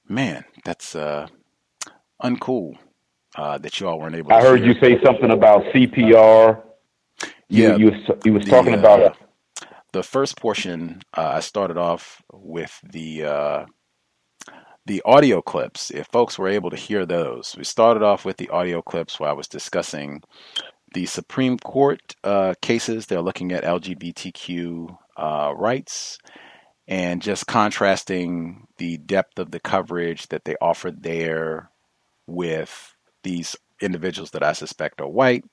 man, 0.07 0.43
that's 0.65 0.95
uh, 0.95 1.27
uncool 2.21 2.77
uh, 3.35 3.57
that 3.59 3.79
you 3.79 3.87
all 3.87 3.99
weren't 3.99 4.15
able. 4.15 4.29
To 4.29 4.35
I 4.35 4.41
heard 4.41 4.59
hear. 4.59 4.73
you 4.73 4.79
say 4.81 5.01
something 5.03 5.31
about 5.31 5.63
CPR. 5.73 6.61
Yeah, 7.47 7.75
you, 7.75 7.91
you, 7.91 8.17
you 8.25 8.33
was 8.33 8.45
the, 8.45 8.51
talking 8.51 8.73
about 8.73 9.01
uh, 9.01 9.13
the 9.93 10.03
first 10.03 10.37
portion. 10.37 11.01
Uh, 11.15 11.31
I 11.35 11.39
started 11.39 11.77
off 11.77 12.21
with 12.31 12.79
the 12.83 13.25
uh, 13.25 13.65
the 14.85 15.01
audio 15.05 15.41
clips. 15.41 15.91
If 15.91 16.07
folks 16.07 16.37
were 16.37 16.47
able 16.47 16.69
to 16.69 16.75
hear 16.75 17.05
those, 17.05 17.55
we 17.57 17.63
started 17.63 18.03
off 18.03 18.25
with 18.25 18.37
the 18.37 18.49
audio 18.49 18.81
clips 18.81 19.19
where 19.19 19.29
I 19.29 19.33
was 19.33 19.47
discussing 19.47 20.21
the 20.93 21.05
Supreme 21.05 21.57
Court 21.57 22.15
uh, 22.23 22.53
cases. 22.61 23.05
They're 23.05 23.21
looking 23.21 23.51
at 23.51 23.63
LGBTQ 23.63 24.97
uh, 25.17 25.53
rights 25.55 26.17
and 26.87 27.21
just 27.21 27.47
contrasting 27.47 28.67
the 28.77 28.97
depth 28.97 29.37
of 29.37 29.51
the 29.51 29.59
coverage 29.59 30.27
that 30.29 30.45
they 30.45 30.55
offer 30.59 30.91
there 30.91 31.69
with 32.25 32.95
these 33.23 33.55
individuals 33.81 34.31
that 34.31 34.43
I 34.43 34.53
suspect 34.53 35.01
are 35.01 35.07
white, 35.07 35.45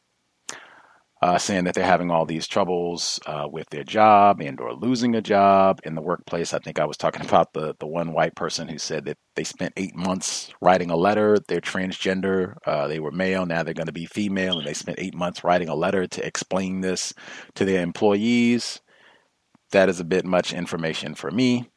uh, 1.23 1.39
saying 1.39 1.65
that 1.65 1.75
they're 1.75 1.85
having 1.85 2.11
all 2.11 2.27
these 2.27 2.47
troubles 2.47 3.19
uh, 3.27 3.49
with 3.51 3.69
their 3.71 3.85
job 3.85 4.41
and 4.41 4.61
or 4.61 4.75
losing 4.75 5.15
a 5.15 5.23
job 5.23 5.81
in 5.85 5.95
the 5.95 6.03
workplace. 6.03 6.53
I 6.53 6.59
think 6.59 6.79
I 6.79 6.85
was 6.85 6.97
talking 6.97 7.23
about 7.27 7.53
the 7.53 7.75
the 7.79 7.87
one 7.87 8.13
white 8.13 8.35
person 8.35 8.69
who 8.69 8.79
said 8.79 9.07
that 9.07 9.19
they 9.35 9.45
spent 9.45 9.73
eight 9.77 9.95
months 9.95 10.53
writing 10.61 10.91
a 10.91 10.97
letter. 10.97 11.39
They're 11.49 11.61
transgender. 11.61 12.57
Uh, 12.67 12.87
they 12.89 13.01
were 13.01 13.13
male. 13.13 13.47
Now 13.47 13.63
they're 13.63 13.75
going 13.75 13.87
to 13.87 13.93
be 13.93 14.07
female, 14.07 14.59
and 14.59 14.67
they 14.67 14.75
spent 14.75 14.99
eight 15.01 15.15
months 15.15 15.43
writing 15.43 15.69
a 15.69 15.75
letter 15.75 16.07
to 16.07 16.27
explain 16.27 16.81
this 16.81 17.15
to 17.55 17.65
their 17.65 17.83
employees. 17.83 18.81
That 19.73 19.89
is 19.89 20.01
a 20.01 20.05
bit 20.05 20.25
much 20.25 20.53
information 20.53 21.15
for 21.15 21.31
me. 21.31 21.71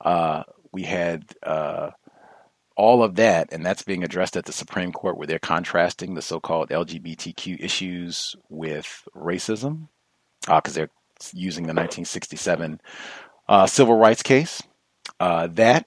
Uh, 0.00 0.42
we 0.72 0.82
had 0.82 1.24
uh, 1.42 1.90
all 2.76 3.02
of 3.02 3.16
that, 3.16 3.52
and 3.52 3.64
that's 3.64 3.82
being 3.82 4.04
addressed 4.04 4.36
at 4.36 4.44
the 4.44 4.52
Supreme 4.52 4.92
Court, 4.92 5.16
where 5.16 5.26
they're 5.26 5.38
contrasting 5.38 6.14
the 6.14 6.22
so-called 6.22 6.70
LGBTQ 6.70 7.60
issues 7.60 8.36
with 8.48 9.06
racism, 9.14 9.88
because 10.46 10.74
they're 10.74 10.90
using 11.32 11.64
the 11.64 11.74
1967 11.74 12.80
uh, 13.48 13.66
civil 13.66 13.96
rights 13.96 14.22
case. 14.22 14.62
Uh, 15.20 15.46
that, 15.48 15.86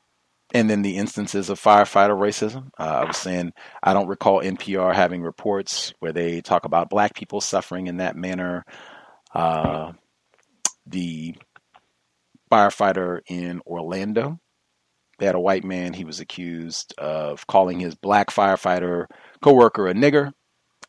and 0.53 0.69
then 0.69 0.81
the 0.81 0.97
instances 0.97 1.49
of 1.49 1.59
firefighter 1.59 2.17
racism. 2.17 2.69
Uh, 2.79 3.01
I 3.01 3.05
was 3.05 3.17
saying 3.17 3.53
I 3.81 3.93
don't 3.93 4.07
recall 4.07 4.41
NPR 4.41 4.93
having 4.93 5.21
reports 5.21 5.93
where 5.99 6.13
they 6.13 6.41
talk 6.41 6.65
about 6.65 6.89
black 6.89 7.15
people 7.15 7.41
suffering 7.41 7.87
in 7.87 7.97
that 7.97 8.15
manner. 8.15 8.65
Uh, 9.33 9.93
the 10.85 11.35
firefighter 12.51 13.21
in 13.27 13.61
Orlando 13.65 14.39
they 15.17 15.25
had 15.25 15.35
a 15.35 15.39
white 15.39 15.63
man. 15.63 15.93
He 15.93 16.05
was 16.05 16.19
accused 16.19 16.93
of 16.97 17.47
calling 17.47 17.79
his 17.79 17.95
black 17.95 18.29
firefighter 18.29 19.05
coworker 19.41 19.87
a 19.87 19.93
nigger, 19.93 20.31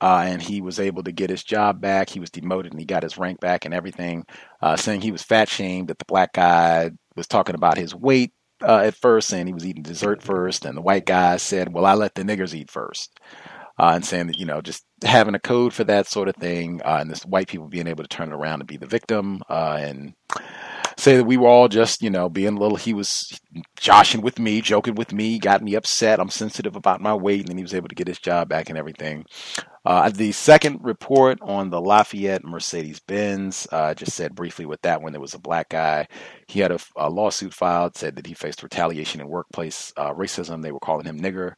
uh, 0.00 0.24
and 0.26 0.42
he 0.42 0.60
was 0.60 0.80
able 0.80 1.02
to 1.04 1.12
get 1.12 1.30
his 1.30 1.44
job 1.44 1.80
back. 1.80 2.10
He 2.10 2.20
was 2.20 2.30
demoted 2.30 2.72
and 2.72 2.80
he 2.80 2.86
got 2.86 3.02
his 3.02 3.18
rank 3.18 3.40
back 3.40 3.64
and 3.64 3.74
everything, 3.74 4.24
uh, 4.60 4.76
saying 4.76 5.00
he 5.00 5.12
was 5.12 5.22
fat 5.22 5.48
shamed 5.48 5.88
that 5.88 5.98
the 5.98 6.04
black 6.06 6.32
guy 6.32 6.90
was 7.14 7.26
talking 7.26 7.54
about 7.54 7.78
his 7.78 7.94
weight 7.94 8.32
uh, 8.62 8.78
at 8.78 8.94
first, 8.94 9.28
saying 9.28 9.46
he 9.46 9.52
was 9.52 9.66
eating 9.66 9.82
dessert 9.82 10.22
first, 10.22 10.64
and 10.64 10.76
the 10.76 10.82
white 10.82 11.06
guy 11.06 11.36
said, 11.36 11.72
"Well, 11.72 11.86
I 11.86 11.94
let 11.94 12.14
the 12.14 12.22
niggers 12.22 12.54
eat 12.54 12.70
first. 12.70 13.18
Uh, 13.78 13.92
and 13.94 14.06
saying 14.06 14.26
that 14.26 14.38
you 14.38 14.46
know 14.46 14.62
just 14.62 14.86
having 15.04 15.34
a 15.34 15.38
code 15.38 15.74
for 15.74 15.84
that 15.84 16.06
sort 16.06 16.28
of 16.28 16.36
thing, 16.36 16.80
uh, 16.82 16.96
and 17.00 17.10
this 17.10 17.26
white 17.26 17.46
people 17.46 17.68
being 17.68 17.86
able 17.86 18.02
to 18.02 18.08
turn 18.08 18.30
it 18.30 18.34
around 18.34 18.60
and 18.60 18.68
be 18.68 18.78
the 18.78 18.86
victim, 18.86 19.42
uh, 19.50 19.76
and 19.78 20.14
say 20.98 21.16
that 21.16 21.24
we 21.24 21.36
were 21.36 21.48
all 21.48 21.68
just, 21.68 22.02
you 22.02 22.10
know, 22.10 22.28
being 22.28 22.56
a 22.56 22.58
little, 22.58 22.76
he 22.76 22.94
was 22.94 23.38
joshing 23.76 24.22
with 24.22 24.38
me, 24.38 24.60
joking 24.60 24.94
with 24.94 25.12
me, 25.12 25.38
got 25.38 25.62
me 25.62 25.74
upset. 25.74 26.20
I'm 26.20 26.30
sensitive 26.30 26.74
about 26.74 27.00
my 27.00 27.14
weight. 27.14 27.40
And 27.40 27.48
then 27.48 27.58
he 27.58 27.62
was 27.62 27.74
able 27.74 27.88
to 27.88 27.94
get 27.94 28.08
his 28.08 28.18
job 28.18 28.48
back 28.48 28.70
and 28.70 28.78
everything. 28.78 29.26
Uh, 29.84 30.08
the 30.08 30.32
second 30.32 30.80
report 30.82 31.38
on 31.42 31.70
the 31.70 31.80
Lafayette 31.80 32.44
Mercedes 32.44 32.98
Benz, 33.00 33.68
uh, 33.70 33.94
just 33.94 34.14
said 34.14 34.34
briefly 34.34 34.66
with 34.66 34.82
that 34.82 35.02
one, 35.02 35.12
there 35.12 35.20
was 35.20 35.34
a 35.34 35.38
black 35.38 35.68
guy. 35.68 36.08
He 36.48 36.60
had 36.60 36.72
a, 36.72 36.78
a 36.96 37.10
lawsuit 37.10 37.52
filed, 37.52 37.96
said 37.96 38.16
that 38.16 38.26
he 38.26 38.34
faced 38.34 38.62
retaliation 38.62 39.20
in 39.20 39.28
workplace 39.28 39.92
uh, 39.96 40.12
racism. 40.12 40.62
They 40.62 40.72
were 40.72 40.80
calling 40.80 41.06
him 41.06 41.20
nigger. 41.20 41.54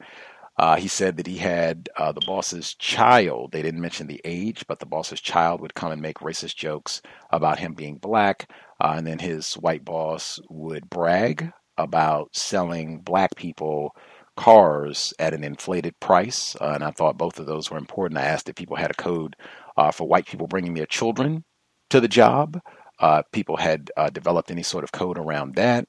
Uh, 0.59 0.75
he 0.77 0.89
said 0.89 1.17
that 1.17 1.27
he 1.27 1.37
had 1.37 1.89
uh, 1.97 2.11
the 2.11 2.21
boss's 2.27 2.75
child. 2.75 3.53
They 3.53 3.63
didn't 3.63 3.81
mention 3.81 4.09
the 4.09 4.21
age, 4.25 4.65
but 4.67 4.81
the 4.81 4.87
boss's 4.87 5.21
child 5.21 5.61
would 5.61 5.75
come 5.75 5.93
and 5.93 6.03
make 6.03 6.19
racist 6.19 6.57
jokes 6.57 7.01
about 7.31 7.61
him 7.61 7.75
being 7.75 7.97
black. 7.97 8.51
Uh, 8.81 8.95
and 8.97 9.07
then 9.07 9.19
his 9.19 9.55
white 9.55 9.85
boss 9.85 10.41
would 10.49 10.89
brag 10.89 11.53
about 11.77 12.35
selling 12.35 13.01
black 13.01 13.35
people 13.37 13.95
cars 14.37 15.13
at 15.19 15.35
an 15.35 15.43
inflated 15.43 15.99
price. 16.01 16.57
Uh, 16.61 16.73
and 16.75 16.85
I 16.85 16.91
thought 16.93 17.19
both 17.19 17.39
of 17.41 17.47
those 17.47 17.71
were 17.71 17.79
important. 17.79 18.19
I 18.19 18.25
asked 18.25 18.49
if 18.49 18.55
people 18.55 18.77
had 18.77 18.91
a 18.91 18.95
code 18.95 19.37
uh, 19.77 19.91
for 19.91 20.07
white 20.07 20.27
people 20.27 20.47
bringing 20.47 20.75
their 20.75 20.87
children 20.87 21.45
to 21.91 22.01
the 22.01 22.09
job. 22.09 22.61
Uh, 23.01 23.23
people 23.33 23.57
had 23.57 23.91
uh, 23.97 24.11
developed 24.11 24.51
any 24.51 24.63
sort 24.63 24.85
of 24.85 24.93
code 24.93 25.19
around 25.19 25.55
that. 25.57 25.87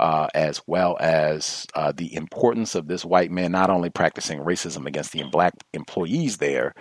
Uh, 0.00 0.28
as 0.32 0.62
well 0.68 0.96
as 1.00 1.66
uh, 1.74 1.90
the 1.90 2.14
importance 2.14 2.76
of 2.76 2.86
this 2.86 3.04
white 3.04 3.32
man 3.32 3.50
not 3.50 3.68
only 3.68 3.90
practicing 3.90 4.38
racism 4.38 4.86
against 4.86 5.10
the 5.10 5.24
black 5.24 5.52
employees 5.72 6.36
there, 6.36 6.72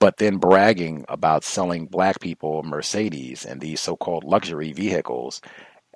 but 0.00 0.18
then 0.18 0.36
bragging 0.38 1.04
about 1.08 1.44
selling 1.44 1.86
black 1.86 2.20
people 2.20 2.62
Mercedes 2.62 3.44
and 3.44 3.60
these 3.60 3.80
so 3.80 3.96
called 3.96 4.24
luxury 4.24 4.72
vehicles 4.72 5.40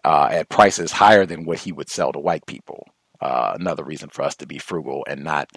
uh, 0.05 0.28
at 0.30 0.48
prices 0.48 0.92
higher 0.92 1.26
than 1.26 1.44
what 1.44 1.59
he 1.59 1.72
would 1.72 1.88
sell 1.88 2.12
to 2.12 2.18
white 2.18 2.46
people. 2.46 2.86
Uh, 3.20 3.57
another 3.59 3.84
reason 3.84 4.09
for 4.09 4.22
us 4.22 4.34
to 4.34 4.46
be 4.46 4.59
frugal 4.59 5.05
and 5.09 5.22
not 5.22 5.48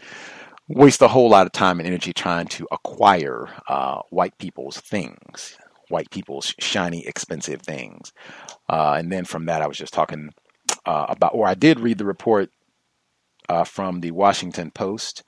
waste 0.67 1.01
a 1.01 1.07
whole 1.07 1.29
lot 1.29 1.45
of 1.45 1.51
time 1.51 1.79
and 1.79 1.87
energy 1.87 2.13
trying 2.13 2.47
to 2.47 2.67
acquire 2.71 3.49
uh, 3.67 3.99
white 4.09 4.37
people's 4.37 4.77
things, 4.79 5.57
white 5.89 6.09
people's 6.11 6.53
shiny, 6.59 7.05
expensive 7.07 7.61
things. 7.61 8.13
Uh, 8.69 8.95
and 8.97 9.11
then 9.11 9.25
from 9.25 9.45
that, 9.45 9.61
I 9.61 9.67
was 9.67 9.77
just 9.77 9.93
talking 9.93 10.29
uh, 10.85 11.05
about, 11.09 11.33
or 11.33 11.47
I 11.47 11.55
did 11.55 11.79
read 11.79 11.97
the 11.97 12.05
report 12.05 12.49
uh, 13.49 13.63
from 13.63 14.01
the 14.01 14.11
Washington 14.11 14.71
Post. 14.71 15.23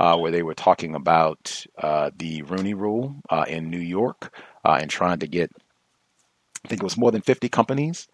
Uh, 0.00 0.16
where 0.16 0.32
they 0.32 0.42
were 0.42 0.54
talking 0.54 0.94
about 0.94 1.66
uh, 1.78 2.10
the 2.16 2.42
Rooney 2.42 2.74
Rule 2.74 3.16
uh, 3.28 3.44
in 3.46 3.70
New 3.70 3.78
York 3.78 4.34
uh, 4.64 4.78
and 4.80 4.90
trying 4.90 5.18
to 5.18 5.28
get, 5.28 5.52
I 6.64 6.68
think 6.68 6.80
it 6.80 6.84
was 6.84 6.96
more 6.96 7.12
than 7.12 7.20
50 7.20 7.50
companies 7.50 8.08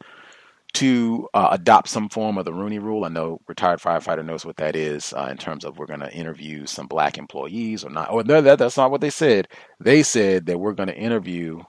to 0.74 1.28
uh, 1.32 1.48
adopt 1.52 1.88
some 1.88 2.08
form 2.08 2.38
of 2.38 2.44
the 2.44 2.52
Rooney 2.52 2.80
Rule. 2.80 3.04
I 3.04 3.08
know 3.08 3.40
retired 3.48 3.80
firefighter 3.80 4.24
knows 4.24 4.44
what 4.44 4.56
that 4.58 4.76
is 4.76 5.14
uh, 5.14 5.28
in 5.30 5.38
terms 5.38 5.64
of 5.64 5.78
we're 5.78 5.86
going 5.86 6.00
to 6.00 6.12
interview 6.12 6.66
some 6.66 6.88
black 6.88 7.18
employees 7.18 7.84
or 7.84 7.90
not. 7.90 8.10
Or 8.10 8.24
no, 8.24 8.40
that, 8.40 8.58
that's 8.58 8.76
not 8.76 8.90
what 8.90 9.00
they 9.00 9.10
said. 9.10 9.48
They 9.80 10.02
said 10.02 10.46
that 10.46 10.58
we're 10.58 10.74
going 10.74 10.88
to 10.88 10.96
interview 10.96 11.62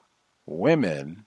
women 0.46 1.26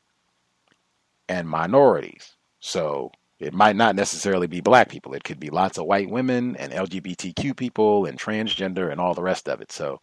and 1.28 1.48
minorities. 1.48 2.36
So 2.60 3.12
it 3.40 3.54
might 3.54 3.76
not 3.76 3.96
necessarily 3.96 4.48
be 4.48 4.62
black 4.62 4.90
people. 4.90 5.14
It 5.14 5.24
could 5.24 5.40
be 5.40 5.50
lots 5.50 5.78
of 5.78 5.86
white 5.86 6.10
women 6.10 6.56
and 6.56 6.72
LGBTQ 6.72 7.56
people 7.56 8.06
and 8.06 8.18
transgender 8.18 8.92
and 8.92 9.00
all 9.00 9.14
the 9.14 9.22
rest 9.22 9.48
of 9.48 9.62
it. 9.62 9.72
So, 9.72 10.00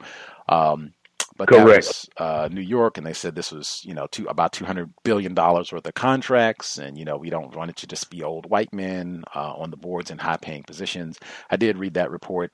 um, 0.49 0.93
but 1.37 1.51
that 1.51 1.69
Correct. 1.69 1.71
was 1.71 2.09
uh, 2.17 2.49
New 2.51 2.61
York, 2.61 2.97
and 2.97 3.07
they 3.07 3.13
said 3.13 3.35
this 3.35 3.51
was 3.51 3.81
you 3.85 3.93
know 3.95 4.07
two, 4.11 4.27
about 4.27 4.53
two 4.53 4.65
hundred 4.65 4.91
billion 5.03 5.33
dollars 5.35 5.73
worth 5.73 5.87
of 5.87 5.95
contracts, 5.95 6.77
and 6.79 6.97
you 6.97 7.05
know 7.05 7.17
we 7.17 7.29
don't 7.31 7.55
want 7.55 7.71
it 7.71 7.77
to 7.77 7.87
just 7.87 8.09
be 8.11 8.23
old 8.23 8.49
white 8.49 8.73
men 8.73 9.23
uh, 9.35 9.53
on 9.55 9.71
the 9.71 9.77
boards 9.77 10.11
in 10.11 10.19
high 10.19 10.37
paying 10.37 10.63
positions. 10.63 11.19
I 11.51 11.57
did 11.57 11.77
read 11.79 11.95
that 11.95 12.11
report, 12.11 12.51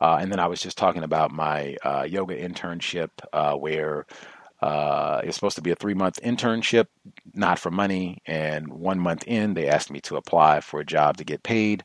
uh, 0.00 0.18
and 0.20 0.32
then 0.32 0.40
I 0.40 0.48
was 0.48 0.60
just 0.62 0.78
talking 0.78 1.04
about 1.04 1.32
my 1.32 1.76
uh, 1.84 2.06
yoga 2.08 2.36
internship 2.36 3.10
uh, 3.32 3.54
where 3.54 4.06
uh, 4.62 5.20
it's 5.24 5.36
supposed 5.36 5.56
to 5.56 5.62
be 5.62 5.70
a 5.70 5.76
three 5.76 5.94
month 5.94 6.20
internship, 6.22 6.86
not 7.34 7.58
for 7.58 7.70
money. 7.70 8.18
And 8.26 8.68
one 8.68 8.98
month 9.00 9.24
in, 9.26 9.54
they 9.54 9.68
asked 9.68 9.90
me 9.90 10.00
to 10.02 10.16
apply 10.16 10.60
for 10.60 10.80
a 10.80 10.86
job 10.86 11.18
to 11.18 11.24
get 11.24 11.42
paid. 11.42 11.84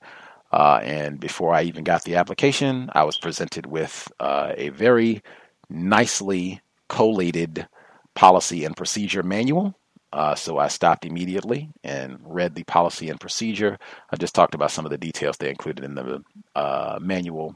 Uh, 0.52 0.80
and 0.84 1.20
before 1.20 1.54
I 1.54 1.64
even 1.64 1.84
got 1.84 2.04
the 2.04 2.16
application, 2.16 2.90
I 2.94 3.04
was 3.06 3.18
presented 3.18 3.66
with 3.66 4.12
uh, 4.20 4.54
a 4.56 4.70
very 4.70 5.22
nicely 5.70 6.62
collated 6.90 7.68
policy 8.16 8.66
and 8.66 8.76
procedure 8.78 9.24
manual 9.24 9.76
Uh, 10.14 10.36
so 10.36 10.60
I 10.60 10.68
stopped 10.68 11.06
immediately 11.06 11.70
and 11.84 12.20
read 12.24 12.56
the 12.56 12.64
policy 12.66 13.10
and 13.10 13.20
procedure. 13.20 13.80
I 14.12 14.16
just 14.18 14.36
talked 14.36 14.56
about 14.56 14.72
some 14.72 14.86
of 14.86 14.92
the 14.92 14.98
details 14.98 15.38
they 15.38 15.50
included 15.50 15.84
in 15.84 15.96
the 15.96 16.24
uh, 16.56 17.00
manual 17.02 17.56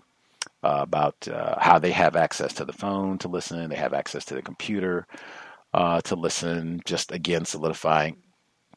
uh, 0.63 0.79
about 0.81 1.27
uh, 1.27 1.55
how 1.59 1.79
they 1.79 1.91
have 1.91 2.15
access 2.15 2.53
to 2.53 2.65
the 2.65 2.73
phone 2.73 3.17
to 3.19 3.27
listen, 3.27 3.69
they 3.69 3.75
have 3.75 3.93
access 3.93 4.25
to 4.25 4.33
the 4.33 4.41
computer 4.41 5.05
uh, 5.73 6.01
to 6.01 6.15
listen. 6.15 6.81
Just 6.85 7.11
again, 7.11 7.45
solidifying 7.45 8.17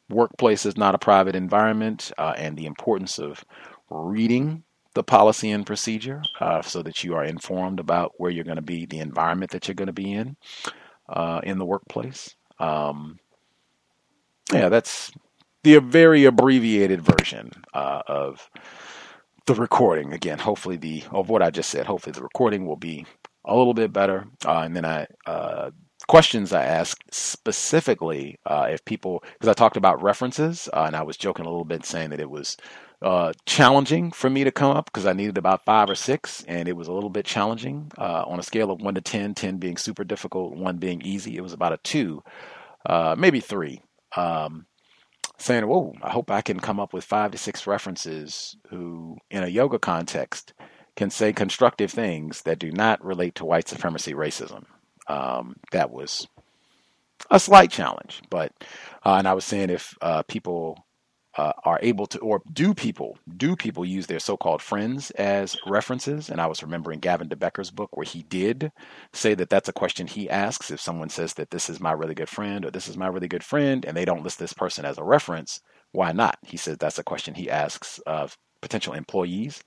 workplace 0.09 0.67
is 0.67 0.77
not 0.77 0.95
a 0.95 0.99
private 0.99 1.37
environment 1.37 2.13
uh, 2.19 2.35
and 2.37 2.57
the 2.57 2.67
importance 2.67 3.19
of 3.19 3.45
reading 3.89 4.65
the 4.95 5.05
policy 5.05 5.53
and 5.53 5.67
procedure 5.67 6.21
uh, 6.41 6.61
so 6.63 6.83
that 6.83 7.05
you 7.05 7.15
are 7.15 7.25
informed 7.25 7.79
about 7.79 8.13
where 8.19 8.31
you're 8.31 8.45
going 8.45 8.57
to 8.57 8.63
be, 8.63 8.87
the 8.87 8.99
environment 8.99 9.53
that 9.53 9.69
you're 9.69 9.75
going 9.75 9.87
to 9.87 9.93
be 9.93 10.13
in 10.13 10.37
uh, 11.09 11.41
in 11.45 11.59
the 11.59 11.65
workplace. 11.65 12.35
Um, 12.59 13.19
yeah, 14.53 14.69
that's 14.69 15.13
the 15.63 15.79
very 15.79 16.25
abbreviated 16.25 17.03
version 17.03 17.53
of 17.73 18.51
the 19.47 19.55
recording. 19.55 20.13
Again, 20.13 20.39
hopefully 20.39 20.77
the 20.77 21.05
of 21.11 21.29
what 21.29 21.43
I 21.43 21.51
just 21.51 21.71
said. 21.71 21.87
Hopefully 21.87 22.13
the 22.13 22.23
recording 22.23 22.67
will 22.67 22.77
be 22.77 23.07
a 23.45 23.57
little 23.57 23.75
bit 23.75 23.93
better. 23.93 24.27
Uh, 24.45 24.61
and 24.61 24.77
then 24.77 24.85
I 24.85 25.07
uh, 25.27 25.71
questions 26.09 26.53
I 26.53 26.65
asked 26.65 27.13
specifically 27.13 28.39
uh, 28.47 28.69
if 28.71 28.85
people 28.85 29.23
because 29.35 29.49
I 29.49 29.55
talked 29.55 29.77
about 29.77 30.03
references 30.03 30.69
uh, 30.73 30.85
and 30.87 30.97
I 30.97 31.03
was 31.03 31.17
joking 31.17 31.47
a 31.47 31.51
little 31.51 31.65
bit 31.65 31.85
saying 31.85 32.11
that 32.11 32.21
it 32.21 32.31
was 32.31 32.57
uh, 33.03 33.33
challenging 33.47 34.13
for 34.13 34.29
me 34.29 34.45
to 34.45 34.51
come 34.51 34.77
up 34.77 34.87
because 34.87 35.07
I 35.07 35.15
needed 35.15 35.39
about 35.39 35.65
five 35.65 35.89
or 35.89 35.95
six, 35.95 36.45
and 36.47 36.69
it 36.69 36.77
was 36.77 36.87
a 36.87 36.93
little 36.93 37.09
bit 37.09 37.25
challenging 37.25 37.91
uh, 37.97 38.25
on 38.27 38.39
a 38.39 38.43
scale 38.43 38.71
of 38.71 38.83
one 38.83 38.95
to 38.95 39.01
10, 39.01 39.35
10 39.35 39.57
being 39.57 39.79
super 39.79 40.05
difficult, 40.05 40.55
one 40.55 40.77
being 40.77 41.01
easy. 41.01 41.37
It 41.39 41.41
was 41.41 41.55
about 41.55 41.73
a 41.73 41.79
two, 41.79 42.23
maybe 43.17 43.41
three. 43.41 43.81
Um, 44.15 44.67
saying, 45.41 45.67
"Whoa, 45.69 45.95
I 46.03 46.11
hope 46.11 46.31
I 46.31 46.43
can 46.43 46.61
come 46.61 46.81
up 46.81 46.93
with 46.95 47.05
five 47.05 47.33
to 47.33 47.39
six 47.39 47.67
references 47.67 48.57
who, 48.71 49.19
in 49.31 49.45
a 49.45 49.49
yoga 49.49 49.79
context, 49.79 50.55
can 50.97 51.11
say 51.11 51.33
constructive 51.33 51.91
things 51.93 52.43
that 52.43 52.59
do 52.61 52.73
not 52.73 53.05
relate 53.05 53.37
to 53.37 53.47
white 53.47 53.69
supremacy 53.69 54.15
racism." 54.15 54.67
Um, 55.09 55.57
that 55.73 55.91
was 55.91 56.29
a 57.31 57.41
slight 57.41 57.71
challenge, 57.71 58.23
but 58.31 58.53
uh, 59.05 59.17
and 59.17 59.29
I 59.29 59.35
was 59.35 59.45
saying 59.45 59.71
if 59.71 59.97
uh, 60.03 60.23
people 60.25 60.85
uh, 61.37 61.53
are 61.65 61.79
able 61.83 62.07
to, 62.07 62.19
or 62.19 62.43
do 62.53 62.75
people, 62.75 63.19
do 63.37 63.55
people 63.57 63.85
use 63.85 64.07
their 64.07 64.19
so-called 64.19 64.63
friends 64.63 65.11
as 65.13 65.57
references? 65.67 66.29
And 66.29 66.41
I 66.41 66.47
was 66.47 66.63
remembering 66.63 67.01
Gavin 67.01 67.29
de 67.29 67.37
Becker's 67.37 67.71
book 67.71 67.97
where 67.97 68.07
he 68.07 68.23
did 68.25 68.73
say 69.13 69.35
that 69.35 69.49
that's 69.49 69.69
a 69.69 69.73
question 69.73 70.07
he 70.07 70.29
asks 70.29 70.71
if 70.71 70.81
someone 70.81 71.09
says 71.09 71.35
that 71.35 71.51
this 71.51 71.71
is 71.71 71.81
my 71.81 71.93
really 71.93 72.15
good 72.15 72.29
friend 72.29 72.65
or 72.65 72.71
this 72.71 72.89
is 72.89 72.97
my 72.97 73.07
really 73.07 73.29
good 73.29 73.45
friend, 73.45 73.85
and 73.85 73.97
they 73.97 74.05
don't 74.05 74.25
list 74.25 74.39
this 74.39 74.53
person 74.53 74.85
as 74.85 74.99
a 74.99 75.05
reference. 75.05 75.61
Why 75.93 76.13
not? 76.13 76.39
He 76.43 76.57
says 76.57 76.79
that's 76.79 76.99
a 76.99 77.05
question 77.05 77.35
he 77.35 77.51
asks 77.51 77.99
of 78.07 78.37
potential 78.61 78.95
employees. 78.95 79.63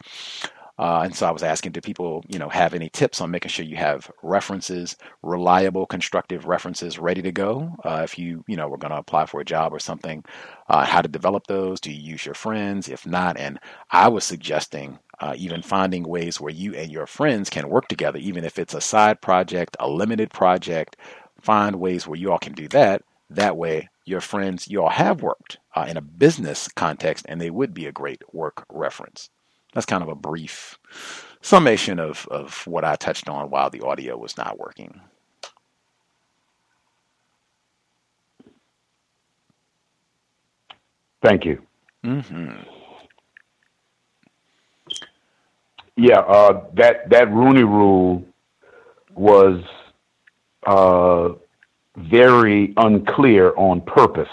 Uh, 0.80 1.02
and 1.04 1.16
so 1.16 1.28
I 1.28 1.32
was 1.32 1.44
asking, 1.44 1.74
do 1.74 1.82
people, 1.82 2.24
you 2.28 2.40
know, 2.40 2.50
have 2.50 2.74
any 2.74 2.90
tips 2.90 3.22
on 3.22 3.30
making 3.30 3.50
sure 3.50 3.64
you 3.64 3.76
have 3.76 4.10
references, 4.24 4.98
reliable, 5.22 5.86
constructive 5.86 6.46
references 6.46 6.98
ready 6.98 7.22
to 7.22 7.32
go? 7.32 7.76
Uh, 7.86 8.02
if 8.04 8.18
you, 8.18 8.44
you 8.48 8.56
know, 8.56 8.68
were 8.68 8.78
going 8.78 8.92
to 8.92 8.98
apply 8.98 9.28
for 9.28 9.40
a 9.40 9.46
job 9.46 9.72
or 9.72 9.80
something, 9.80 10.24
uh, 10.70 10.84
how 10.84 11.02
to 11.02 11.08
develop 11.08 11.46
those? 11.46 11.80
Do 11.80 11.92
you 11.92 12.02
use 12.02 12.26
your 12.26 12.34
friends? 12.34 12.90
If 12.90 13.06
not, 13.06 13.38
and 13.38 13.60
I 13.92 14.08
was 14.08 14.24
suggesting 14.24 14.98
uh, 15.20 15.36
even 15.38 15.62
finding 15.62 16.04
ways 16.04 16.42
where 16.42 16.54
you 16.54 16.74
and 16.74 16.92
your 16.92 17.06
friends 17.06 17.50
can 17.50 17.70
work 17.70 17.88
together, 17.88 18.18
even 18.18 18.44
if 18.44 18.58
it's 18.58 18.74
a 18.74 18.82
side 18.82 19.22
project, 19.22 19.78
a 19.80 19.88
limited 19.88 20.32
project. 20.32 20.98
Find 21.40 21.76
ways 21.80 22.08
where 22.08 22.18
you 22.18 22.32
all 22.32 22.40
can 22.40 22.54
do 22.54 22.68
that. 22.70 23.04
That 23.30 23.58
way, 23.58 23.90
your 24.06 24.22
friends, 24.22 24.68
you 24.68 24.82
all 24.82 24.90
have 24.90 25.22
worked 25.22 25.60
uh, 25.76 25.86
in 25.88 25.98
a 25.98 26.02
business 26.02 26.68
context, 26.68 27.26
and 27.30 27.40
they 27.40 27.50
would 27.50 27.74
be 27.74 27.86
a 27.86 27.92
great 27.92 28.22
work 28.34 28.66
reference. 28.70 29.30
That's 29.74 29.86
kind 29.86 30.04
of 30.04 30.10
a 30.10 30.16
brief 30.16 30.80
summation 31.42 32.00
of, 32.00 32.28
of 32.32 32.66
what 32.68 32.86
I 32.86 32.96
touched 32.96 33.30
on 33.30 33.50
while 33.50 33.70
the 33.70 33.82
audio 33.82 34.18
was 34.18 34.38
not 34.38 34.60
working. 34.60 35.02
Thank 41.24 41.46
you. 41.46 41.62
Mm-hmm. 42.06 42.52
Yeah, 45.96 46.20
uh, 46.20 46.66
that 46.74 47.10
that 47.12 47.32
Rooney 47.32 47.64
Rule 47.64 48.26
was 49.16 49.64
uh, 50.66 51.30
very 51.98 52.74
unclear 52.78 53.54
on 53.56 53.82
purpose 53.82 54.30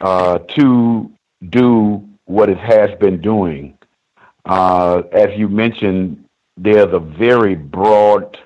uh, 0.00 0.38
to 0.38 1.10
do 1.50 2.08
what 2.26 2.48
it 2.48 2.58
has 2.58 2.90
been 3.00 3.20
doing 3.20 3.76
uh, 4.44 5.02
as 5.12 5.36
you 5.36 5.48
mentioned, 5.48 6.24
there's 6.56 6.92
a 6.92 6.98
very 6.98 7.54
broad 7.54 8.38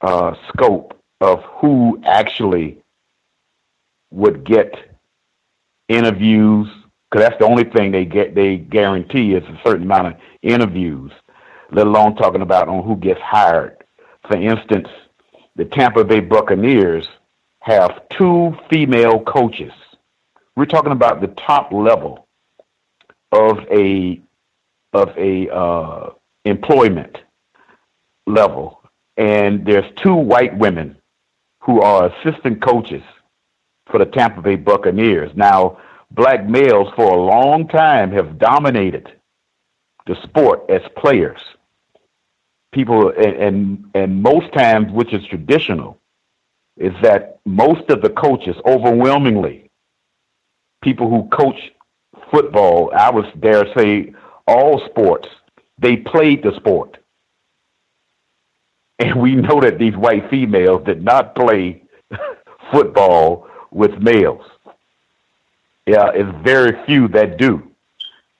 uh, 0.00 0.34
scope 0.48 0.98
of 1.20 1.42
who 1.44 2.00
actually 2.04 2.78
would 4.10 4.44
get 4.44 4.74
interviews, 5.88 6.68
because 7.10 7.26
that's 7.26 7.38
the 7.38 7.46
only 7.46 7.64
thing 7.64 7.90
they 7.90 8.04
get. 8.04 8.34
They 8.34 8.56
guarantee 8.56 9.34
is 9.34 9.44
a 9.44 9.60
certain 9.64 9.84
amount 9.84 10.08
of 10.08 10.14
interviews, 10.42 11.12
let 11.70 11.86
alone 11.86 12.16
talking 12.16 12.42
about 12.42 12.68
on 12.68 12.84
who 12.84 12.96
gets 12.96 13.20
hired. 13.20 13.76
For 14.28 14.36
instance, 14.36 14.88
the 15.56 15.64
Tampa 15.64 16.04
Bay 16.04 16.20
Buccaneers 16.20 17.06
have 17.60 18.08
two 18.10 18.56
female 18.70 19.20
coaches. 19.20 19.72
We're 20.56 20.66
talking 20.66 20.92
about 20.92 21.20
the 21.20 21.28
top 21.28 21.72
level 21.72 22.26
of 23.32 23.58
a 23.70 24.20
of 24.94 25.10
a 25.18 25.48
uh, 25.52 26.10
employment 26.44 27.16
level, 28.26 28.80
and 29.16 29.66
there's 29.66 29.90
two 30.02 30.14
white 30.14 30.56
women 30.56 30.96
who 31.60 31.80
are 31.80 32.10
assistant 32.12 32.62
coaches 32.62 33.02
for 33.90 33.98
the 33.98 34.06
Tampa 34.06 34.40
Bay 34.40 34.56
Buccaneers. 34.56 35.30
Now, 35.34 35.78
black 36.10 36.48
males 36.48 36.88
for 36.96 37.12
a 37.12 37.22
long 37.22 37.68
time 37.68 38.12
have 38.12 38.38
dominated 38.38 39.08
the 40.06 40.16
sport 40.22 40.70
as 40.70 40.80
players. 40.96 41.40
People, 42.72 43.12
and, 43.16 43.34
and, 43.36 43.84
and 43.94 44.22
most 44.22 44.52
times, 44.52 44.92
which 44.92 45.12
is 45.12 45.24
traditional, 45.26 45.98
is 46.76 46.92
that 47.02 47.38
most 47.46 47.88
of 47.90 48.02
the 48.02 48.10
coaches, 48.10 48.56
overwhelmingly, 48.66 49.70
people 50.82 51.08
who 51.08 51.28
coach 51.28 51.56
football, 52.30 52.92
I 52.96 53.10
would 53.10 53.40
dare 53.40 53.66
say 53.76 54.12
all 54.46 54.80
sports. 54.86 55.28
They 55.78 55.96
played 55.96 56.42
the 56.42 56.54
sport. 56.56 56.98
And 58.98 59.20
we 59.20 59.34
know 59.34 59.60
that 59.60 59.78
these 59.78 59.96
white 59.96 60.30
females 60.30 60.84
did 60.84 61.02
not 61.02 61.34
play 61.34 61.82
football 62.70 63.48
with 63.70 63.98
males. 63.98 64.44
Yeah, 65.86 66.10
it's 66.14 66.30
very 66.42 66.84
few 66.86 67.08
that 67.08 67.36
do. 67.36 67.70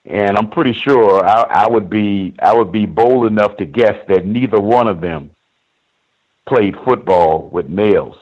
And 0.05 0.37
I'm 0.37 0.49
pretty 0.49 0.73
sure 0.73 1.25
I, 1.25 1.43
I 1.43 1.67
would 1.67 1.89
be 1.89 2.35
I 2.39 2.53
would 2.53 2.71
be 2.71 2.85
bold 2.85 3.25
enough 3.25 3.57
to 3.57 3.65
guess 3.65 3.97
that 4.07 4.25
neither 4.25 4.59
one 4.59 4.87
of 4.87 5.01
them 5.01 5.31
played 6.47 6.75
football 6.85 7.49
with 7.49 7.69
males. 7.69 8.15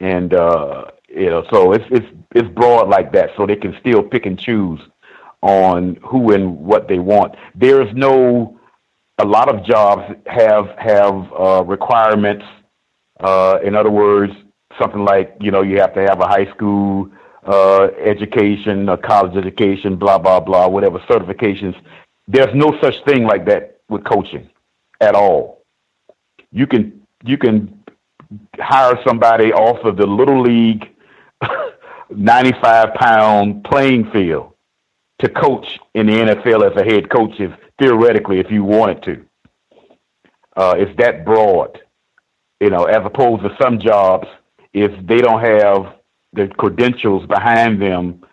And 0.00 0.32
uh, 0.32 0.86
you 1.08 1.30
know, 1.30 1.44
so 1.50 1.72
it's 1.72 1.84
it's 1.90 2.06
it's 2.34 2.48
broad 2.48 2.88
like 2.88 3.12
that, 3.12 3.30
so 3.36 3.44
they 3.46 3.56
can 3.56 3.76
still 3.80 4.02
pick 4.02 4.24
and 4.24 4.38
choose 4.38 4.80
on 5.42 5.96
who 6.08 6.32
and 6.32 6.56
what 6.58 6.88
they 6.88 6.98
want. 6.98 7.34
There 7.54 7.82
is 7.82 7.88
no. 7.94 8.58
A 9.18 9.26
lot 9.26 9.54
of 9.54 9.64
jobs 9.64 10.02
have 10.26 10.66
have 10.78 11.32
uh, 11.38 11.64
requirements. 11.64 12.44
Uh, 13.20 13.58
in 13.62 13.76
other 13.76 13.90
words, 13.90 14.32
something 14.80 15.04
like 15.04 15.36
you 15.40 15.50
know 15.50 15.62
you 15.62 15.78
have 15.78 15.94
to 15.94 16.00
have 16.00 16.20
a 16.20 16.26
high 16.26 16.50
school 16.54 17.10
uh, 17.44 17.88
education, 18.04 18.88
a 18.88 18.96
college 18.96 19.36
education, 19.36 19.96
blah 19.96 20.18
blah 20.18 20.40
blah, 20.40 20.66
whatever 20.66 20.98
certifications. 21.00 21.74
There's 22.26 22.54
no 22.54 22.72
such 22.80 22.94
thing 23.06 23.24
like 23.24 23.44
that 23.46 23.80
with 23.88 24.04
coaching 24.04 24.48
at 25.00 25.14
all. 25.14 25.62
You 26.50 26.66
can 26.66 27.02
you 27.24 27.36
can 27.36 27.82
hire 28.58 28.98
somebody 29.06 29.52
off 29.52 29.84
of 29.84 29.96
the 29.96 30.06
little 30.06 30.40
league 30.40 30.84
95 32.10 32.94
pound 32.94 33.64
playing 33.64 34.10
field 34.10 34.51
to 35.22 35.28
coach 35.30 35.78
in 35.94 36.06
the 36.06 36.12
NFL 36.12 36.70
as 36.70 36.76
a 36.76 36.84
head 36.84 37.10
coach 37.10 37.40
if 37.40 37.52
theoretically 37.80 38.40
if 38.40 38.50
you 38.50 38.64
wanted 38.64 39.02
to. 39.04 39.24
Uh, 40.56 40.74
it's 40.78 40.96
that 40.98 41.24
broad, 41.24 41.80
you 42.60 42.70
know, 42.70 42.84
as 42.84 43.04
opposed 43.04 43.42
to 43.42 43.56
some 43.60 43.78
jobs 43.78 44.28
if 44.74 44.92
they 45.06 45.18
don't 45.18 45.40
have 45.40 45.96
the 46.34 46.48
credentials 46.48 47.26
behind 47.26 47.80
them, 47.80 48.24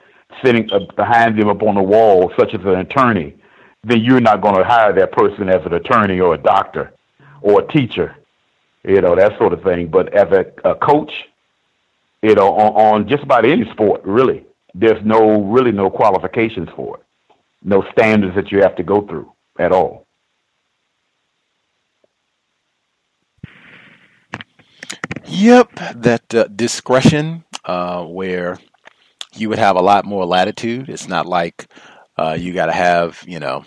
sitting 0.43 0.69
behind 0.95 1.39
them 1.39 1.49
up 1.49 1.63
on 1.63 1.75
the 1.75 1.83
wall, 1.83 2.31
such 2.39 2.53
as 2.53 2.61
an 2.61 2.79
attorney, 2.79 3.35
then 3.83 4.01
you're 4.01 4.21
not 4.21 4.41
going 4.41 4.55
to 4.55 4.63
hire 4.63 4.93
that 4.93 5.11
person 5.11 5.49
as 5.49 5.65
an 5.65 5.73
attorney 5.73 6.19
or 6.19 6.33
a 6.35 6.37
doctor 6.37 6.93
or 7.41 7.61
a 7.61 7.67
teacher, 7.67 8.15
you 8.83 9.01
know, 9.01 9.15
that 9.15 9.37
sort 9.37 9.53
of 9.53 9.63
thing. 9.63 9.87
But 9.87 10.13
as 10.13 10.31
a, 10.31 10.45
a 10.65 10.75
coach, 10.75 11.13
You 12.23 12.35
know, 12.35 12.53
on, 12.53 12.71
on 12.75 13.07
just 13.07 13.23
about 13.23 13.45
any 13.45 13.69
sport, 13.71 14.01
really. 14.03 14.45
There's 14.75 15.03
no 15.05 15.43
really 15.43 15.71
no 15.71 15.89
qualifications 15.89 16.69
for 16.75 16.97
it, 16.99 17.05
no 17.63 17.83
standards 17.93 18.35
that 18.35 18.51
you 18.51 18.61
have 18.61 18.75
to 18.77 18.83
go 18.83 19.01
through 19.07 19.31
at 19.59 19.71
all. 19.71 20.07
Yep, 25.25 25.79
that 25.95 26.35
uh, 26.35 26.45
discretion 26.47 27.45
uh, 27.65 28.03
where 28.05 28.59
you 29.35 29.49
would 29.49 29.59
have 29.59 29.75
a 29.77 29.81
lot 29.81 30.05
more 30.05 30.25
latitude. 30.25 30.89
It's 30.89 31.07
not 31.07 31.25
like 31.27 31.67
uh, 32.17 32.37
you 32.39 32.53
got 32.53 32.67
to 32.67 32.73
have, 32.73 33.23
you 33.27 33.39
know, 33.39 33.65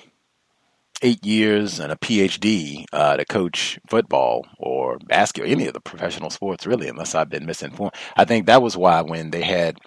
eight 1.03 1.25
years 1.25 1.81
and 1.81 1.93
a 1.93 1.97
PhD 1.97 2.85
uh, 2.93 3.17
to 3.17 3.25
coach 3.25 3.79
football 3.89 4.47
or 4.59 4.99
basketball, 5.01 5.51
any 5.53 5.67
of 5.67 5.75
the 5.75 5.81
professional 5.81 6.31
sports, 6.31 6.67
really, 6.67 6.89
unless 6.89 7.15
I've 7.15 7.31
been 7.31 7.47
misinformed. 7.47 7.95
I 8.17 8.25
think 8.25 8.47
that 8.47 8.63
was 8.63 8.77
why 8.77 9.03
when 9.03 9.31
they 9.31 9.43
had 9.43 9.79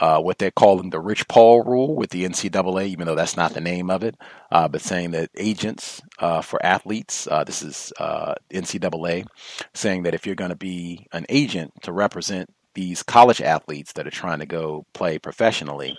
uh, 0.00 0.20
what 0.20 0.38
they're 0.38 0.50
calling 0.50 0.90
the 0.90 1.00
Rich 1.00 1.28
Paul 1.28 1.62
rule 1.62 1.94
with 1.94 2.10
the 2.10 2.24
NCAA, 2.24 2.86
even 2.88 3.06
though 3.06 3.14
that's 3.14 3.36
not 3.36 3.54
the 3.54 3.60
name 3.60 3.90
of 3.90 4.02
it, 4.02 4.16
uh, 4.50 4.68
but 4.68 4.80
saying 4.80 5.12
that 5.12 5.30
agents 5.36 6.00
uh, 6.18 6.40
for 6.40 6.64
athletes, 6.64 7.28
uh, 7.30 7.44
this 7.44 7.62
is 7.62 7.92
uh, 7.98 8.34
NCAA, 8.50 9.26
saying 9.74 10.04
that 10.04 10.14
if 10.14 10.26
you're 10.26 10.34
going 10.34 10.50
to 10.50 10.56
be 10.56 11.06
an 11.12 11.26
agent 11.28 11.72
to 11.82 11.92
represent 11.92 12.52
these 12.74 13.02
college 13.02 13.42
athletes 13.42 13.92
that 13.94 14.06
are 14.06 14.10
trying 14.10 14.38
to 14.38 14.46
go 14.46 14.86
play 14.94 15.18
professionally, 15.18 15.96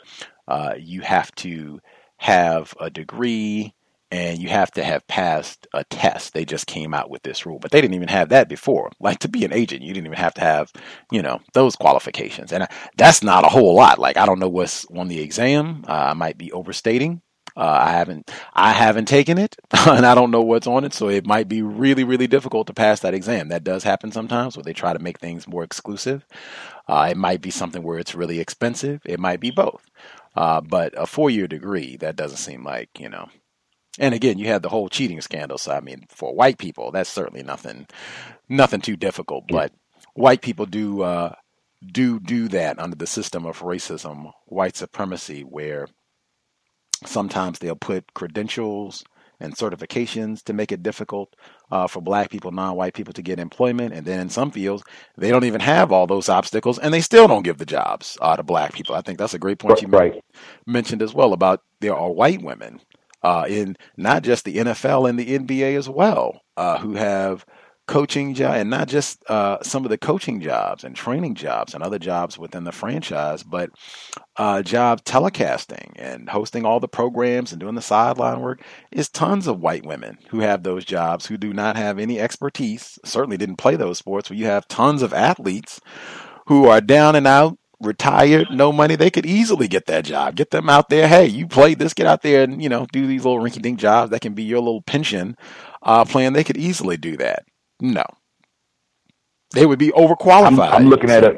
you 0.78 1.02
have 1.02 1.34
to 1.36 1.80
have 2.18 2.74
a 2.80 2.90
degree 2.90 3.74
and 4.14 4.40
you 4.40 4.48
have 4.48 4.70
to 4.70 4.84
have 4.84 5.08
passed 5.08 5.66
a 5.74 5.84
test. 5.86 6.34
They 6.34 6.46
just 6.46 6.68
came 6.68 6.94
out 6.94 7.10
with 7.10 7.24
this 7.24 7.48
rule, 7.48 7.58
but 7.58 7.72
they 7.72 7.82
didn't 7.82 7.96
even 7.96 8.10
have 8.10 8.30
that 8.30 8.48
before. 8.48 8.92
Like 9.00 9.18
to 9.20 9.28
be 9.28 9.44
an 9.44 9.52
agent, 9.52 9.82
you 9.82 9.92
didn't 9.92 10.06
even 10.06 10.20
have 10.20 10.36
to 10.36 10.42
have, 10.42 10.72
you 11.12 11.24
know, 11.24 11.42
those 11.54 11.76
qualifications. 11.76 12.54
And 12.54 12.68
that's 12.96 13.24
not 13.24 13.44
a 13.44 13.50
whole 13.50 13.74
lot. 13.74 13.98
Like 13.98 14.16
I 14.18 14.28
don't 14.28 14.38
know 14.38 14.50
what's 14.50 14.86
on 14.96 15.08
the 15.08 15.20
exam. 15.20 15.84
Uh, 15.88 16.10
I 16.12 16.14
might 16.14 16.38
be 16.38 16.52
overstating. 16.52 17.24
Uh, 17.58 17.80
I 17.82 17.92
haven't, 17.92 18.32
I 18.54 18.72
haven't 18.72 19.08
taken 19.08 19.38
it, 19.38 19.56
and 19.88 20.08
I 20.08 20.16
don't 20.16 20.32
know 20.32 20.42
what's 20.42 20.66
on 20.66 20.86
it, 20.86 20.94
so 20.94 21.08
it 21.08 21.28
might 21.28 21.48
be 21.48 21.62
really, 21.62 22.04
really 22.04 22.26
difficult 22.26 22.66
to 22.66 22.74
pass 22.74 23.02
that 23.02 23.14
exam. 23.14 23.50
That 23.50 23.64
does 23.64 23.84
happen 23.84 24.12
sometimes, 24.12 24.58
where 24.58 24.64
they 24.64 24.74
try 24.74 24.92
to 24.92 24.98
make 24.98 25.20
things 25.20 25.48
more 25.48 25.64
exclusive. 25.64 26.26
Uh, 26.88 27.10
it 27.12 27.18
might 27.18 27.42
be 27.42 27.52
something 27.52 27.84
where 27.84 28.00
it's 28.00 28.16
really 28.16 28.40
expensive. 28.40 29.02
It 29.06 29.20
might 29.20 29.40
be 29.40 29.52
both. 29.52 29.86
Uh, 30.36 30.62
but 30.62 30.96
a 30.98 31.06
four-year 31.06 31.48
degree, 31.48 31.96
that 31.98 32.16
doesn't 32.16 32.38
seem 32.38 32.64
like 32.64 32.90
you 33.00 33.10
know 33.10 33.30
and 34.00 34.14
again, 34.14 34.40
you 34.40 34.48
had 34.48 34.64
the 34.64 34.70
whole 34.70 34.90
cheating 34.90 35.22
scandal. 35.22 35.58
So 35.58 35.72
I 35.72 35.80
mean, 35.80 36.06
for 36.10 36.34
white 36.34 36.58
people, 36.58 36.92
that's 36.92 37.10
certainly 37.10 37.44
nothing, 37.44 37.88
nothing 38.50 38.82
too 38.82 38.96
difficult. 38.96 39.46
But 39.48 39.72
white 40.16 40.42
people 40.42 40.66
do 40.66 41.02
uh, 41.02 41.36
do 41.86 42.20
do 42.20 42.48
that 42.50 42.80
under 42.80 42.96
the 42.96 43.08
system 43.08 43.46
of 43.46 43.60
racism, 43.60 44.32
white 44.46 44.76
supremacy, 44.76 45.42
where 45.42 45.88
sometimes 47.06 47.60
they'll 47.60 47.76
put 47.76 48.14
credentials 48.14 49.04
and 49.40 49.56
certifications 49.56 50.42
to 50.44 50.54
make 50.54 50.72
it 50.72 50.84
difficult 50.84 51.36
uh, 51.70 51.86
for 51.86 52.02
black 52.02 52.30
people, 52.30 52.52
non-white 52.52 52.94
people 52.94 53.14
to 53.14 53.22
get 53.22 53.40
employment. 53.40 53.94
And 53.94 54.06
then 54.06 54.22
in 54.22 54.30
some 54.30 54.52
fields, 54.52 54.84
they 55.18 55.32
don't 55.32 55.44
even 55.44 55.60
have 55.60 55.92
all 55.92 56.08
those 56.08 56.30
obstacles, 56.30 56.80
and 56.80 56.94
they 56.94 57.02
still 57.02 57.28
don't 57.28 57.44
give 57.44 57.58
the 57.58 57.66
jobs 57.66 58.18
uh, 58.22 58.38
to 58.38 58.44
black 58.44 58.74
people. 58.74 58.96
I 58.96 59.02
think 59.02 59.20
that's 59.20 59.34
a 59.34 59.40
great 59.40 59.60
point 59.60 59.82
you 59.82 59.90
right. 59.90 60.24
mentioned 60.66 61.02
as 61.02 61.14
well 61.14 61.34
about 61.34 61.62
there 61.82 61.96
are 61.96 62.12
white 62.12 62.42
women 62.42 62.80
uh, 63.24 63.46
in 63.48 63.78
not 63.98 64.24
just 64.24 64.46
the 64.46 64.58
NFL 64.58 65.10
and 65.10 65.18
the 65.18 65.38
NBA 65.38 65.78
as 65.78 65.90
well, 65.90 66.42
uh, 66.58 66.78
who 66.80 66.96
have 66.96 67.46
coaching 67.86 68.34
job 68.34 68.56
and 68.56 68.70
not 68.70 68.88
just 68.88 69.22
uh, 69.30 69.58
some 69.62 69.84
of 69.84 69.90
the 69.90 69.98
coaching 69.98 70.40
jobs 70.40 70.84
and 70.84 70.96
training 70.96 71.36
jobs 71.36 71.74
and 71.74 71.84
other 71.84 72.00
jobs 72.00 72.38
within 72.38 72.64
the 72.64 72.72
franchise, 72.72 73.44
but 73.44 73.70
uh, 74.38 74.62
job 74.62 75.04
telecasting 75.04 75.92
and 75.98 76.30
hosting 76.30 76.66
all 76.66 76.80
the 76.80 76.88
programs 76.88 77.52
and 77.52 77.60
doing 77.60 77.76
the 77.76 77.82
sideline 77.82 78.40
work 78.40 78.62
is 78.92 79.10
tons 79.10 79.48
of 79.48 79.60
white 79.60 79.86
women 79.86 80.18
who 80.30 80.40
have 80.40 80.64
those 80.64 80.86
jobs 80.86 81.26
who 81.26 81.38
do 81.38 81.52
not 81.54 81.76
have 81.76 82.00
any 82.00 82.20
expertise. 82.20 82.98
Certainly 83.04 83.38
didn't 83.38 83.58
play 83.58 83.76
those 83.76 83.98
sports. 83.98 84.30
Where 84.30 84.40
you 84.40 84.46
have 84.46 84.68
tons 84.68 85.02
of 85.02 85.14
athletes 85.14 85.82
who 86.48 86.68
are 86.68 86.82
down 86.82 87.16
and 87.16 87.28
out 87.28 87.58
retired, 87.84 88.48
no 88.52 88.72
money, 88.72 88.96
they 88.96 89.10
could 89.10 89.26
easily 89.26 89.68
get 89.68 89.86
that 89.86 90.06
job. 90.06 90.36
Get 90.36 90.52
them 90.52 90.70
out 90.70 90.90
there. 90.90 91.08
Hey, 91.08 91.28
you 91.28 91.48
played 91.48 91.80
this, 91.80 91.94
get 91.94 92.08
out 92.08 92.22
there 92.22 92.44
and, 92.44 92.62
you 92.62 92.70
know, 92.70 92.88
do 92.92 93.06
these 93.08 93.26
little 93.26 93.40
rinky 93.40 93.62
dink 93.62 93.80
jobs 93.80 94.12
that 94.12 94.22
can 94.22 94.34
be 94.34 94.44
your 94.44 94.60
little 94.60 94.82
pension 94.82 95.38
uh, 95.82 96.06
plan. 96.06 96.34
They 96.34 96.44
could 96.44 96.58
easily 96.58 96.98
do 96.98 97.18
that. 97.18 97.46
No. 97.80 98.04
They 99.52 99.66
would 99.66 99.80
be 99.80 99.90
overqualified. 99.90 100.72
I'm, 100.72 100.84
I'm 100.84 100.90
looking 100.90 101.10
at 101.10 101.24
it. 101.24 101.38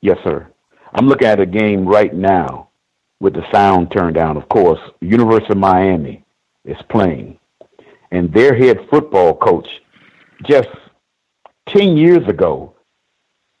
Yes, 0.00 0.18
sir. 0.22 0.46
I'm 0.94 1.06
looking 1.06 1.28
at 1.28 1.40
a 1.40 1.46
game 1.46 1.86
right 1.86 2.14
now 2.14 2.70
with 3.20 3.34
the 3.34 3.44
sound 3.52 3.90
turned 3.92 4.14
down, 4.14 4.36
of 4.36 4.48
course. 4.48 4.80
University 5.00 5.52
of 5.52 5.58
Miami 5.58 6.24
is 6.64 6.78
playing. 6.88 7.38
And 8.10 8.32
their 8.32 8.54
head 8.54 8.86
football 8.90 9.36
coach 9.36 9.68
just 10.44 10.68
10 11.68 11.96
years 11.96 12.26
ago 12.28 12.69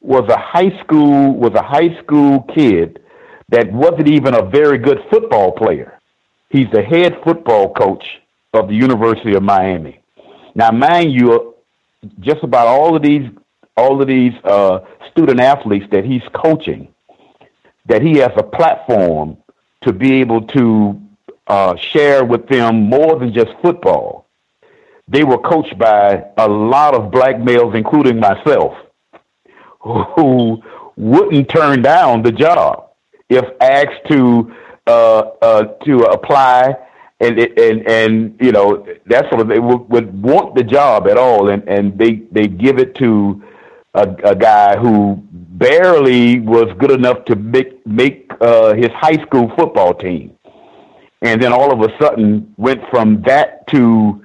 was 0.00 0.28
a 0.28 0.38
high 0.38 0.78
school 0.82 1.34
was 1.34 1.52
a 1.54 1.62
high 1.62 1.96
school 2.02 2.42
kid 2.54 3.00
that 3.50 3.70
wasn't 3.72 4.08
even 4.08 4.34
a 4.34 4.42
very 4.42 4.78
good 4.78 4.98
football 5.10 5.52
player. 5.52 5.98
He's 6.48 6.68
the 6.72 6.82
head 6.82 7.18
football 7.24 7.72
coach 7.74 8.20
of 8.54 8.68
the 8.68 8.74
University 8.74 9.34
of 9.34 9.42
Miami. 9.42 10.00
Now, 10.54 10.70
mind 10.70 11.12
you, 11.12 11.54
just 12.20 12.42
about 12.42 12.66
all 12.66 12.96
of 12.96 13.02
these 13.02 13.28
all 13.76 14.00
of 14.00 14.08
these 14.08 14.34
uh, 14.44 14.80
student 15.10 15.40
athletes 15.40 15.86
that 15.90 16.04
he's 16.04 16.22
coaching, 16.34 16.92
that 17.86 18.02
he 18.02 18.18
has 18.18 18.32
a 18.36 18.42
platform 18.42 19.36
to 19.82 19.92
be 19.92 20.20
able 20.20 20.42
to 20.42 21.00
uh, 21.46 21.76
share 21.76 22.24
with 22.24 22.46
them 22.48 22.82
more 22.82 23.18
than 23.18 23.32
just 23.32 23.50
football. 23.62 24.26
They 25.08 25.24
were 25.24 25.38
coached 25.38 25.78
by 25.78 26.24
a 26.36 26.48
lot 26.48 26.94
of 26.94 27.10
black 27.10 27.40
males, 27.40 27.74
including 27.74 28.20
myself 28.20 28.76
who 29.80 30.62
wouldn't 30.96 31.48
turn 31.48 31.82
down 31.82 32.22
the 32.22 32.32
job 32.32 32.90
if 33.28 33.44
asked 33.60 34.06
to 34.08 34.54
uh, 34.86 35.18
uh, 35.42 35.64
to 35.84 36.00
apply 36.04 36.76
and 37.20 37.38
and 37.38 37.86
and 37.86 38.36
you 38.40 38.50
know 38.50 38.84
that's 39.06 39.28
sort 39.28 39.40
of 39.42 39.48
they 39.48 39.58
would, 39.58 39.88
would 39.90 40.22
want 40.22 40.54
the 40.54 40.64
job 40.64 41.06
at 41.06 41.16
all. 41.16 41.50
And 41.50 41.66
and 41.68 41.96
they 41.98 42.22
they 42.32 42.48
give 42.48 42.78
it 42.78 42.94
to 42.96 43.42
a, 43.94 44.08
a 44.24 44.34
guy 44.34 44.76
who 44.78 45.22
barely 45.32 46.40
was 46.40 46.74
good 46.78 46.90
enough 46.90 47.24
to 47.26 47.36
make 47.36 47.86
make 47.86 48.30
uh, 48.40 48.74
his 48.74 48.88
high 48.88 49.22
school 49.22 49.52
football 49.56 49.94
team. 49.94 50.36
And 51.22 51.42
then 51.42 51.52
all 51.52 51.70
of 51.70 51.80
a 51.82 51.94
sudden 51.98 52.54
went 52.56 52.82
from 52.88 53.20
that 53.22 53.66
to 53.68 54.24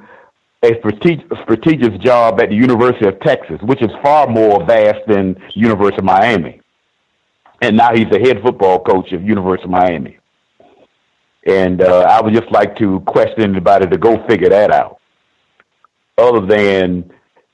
a 0.72 1.46
prestigious 1.46 1.98
job 2.00 2.40
at 2.42 2.50
the 2.50 2.56
University 2.56 3.08
of 3.08 3.20
Texas, 3.22 3.60
which 3.62 3.82
is 3.82 3.90
far 4.04 4.28
more 4.28 4.66
vast 4.66 5.00
than 5.08 5.36
University 5.54 5.98
of 5.98 6.04
Miami. 6.04 6.62
And 7.62 7.78
now 7.78 7.94
he's 7.94 8.10
the 8.10 8.20
head 8.20 8.42
football 8.44 8.80
coach 8.84 9.12
of 9.14 9.24
University 9.24 9.66
of 9.66 9.72
Miami. 9.72 10.18
And 11.46 11.82
uh, 11.82 12.08
I 12.10 12.22
would 12.22 12.34
just 12.34 12.52
like 12.52 12.76
to 12.78 13.00
question 13.02 13.42
anybody 13.42 13.88
to 13.88 13.98
go 13.98 14.26
figure 14.28 14.50
that 14.50 14.72
out. 14.72 15.00
Other 16.18 16.46
than 16.46 17.12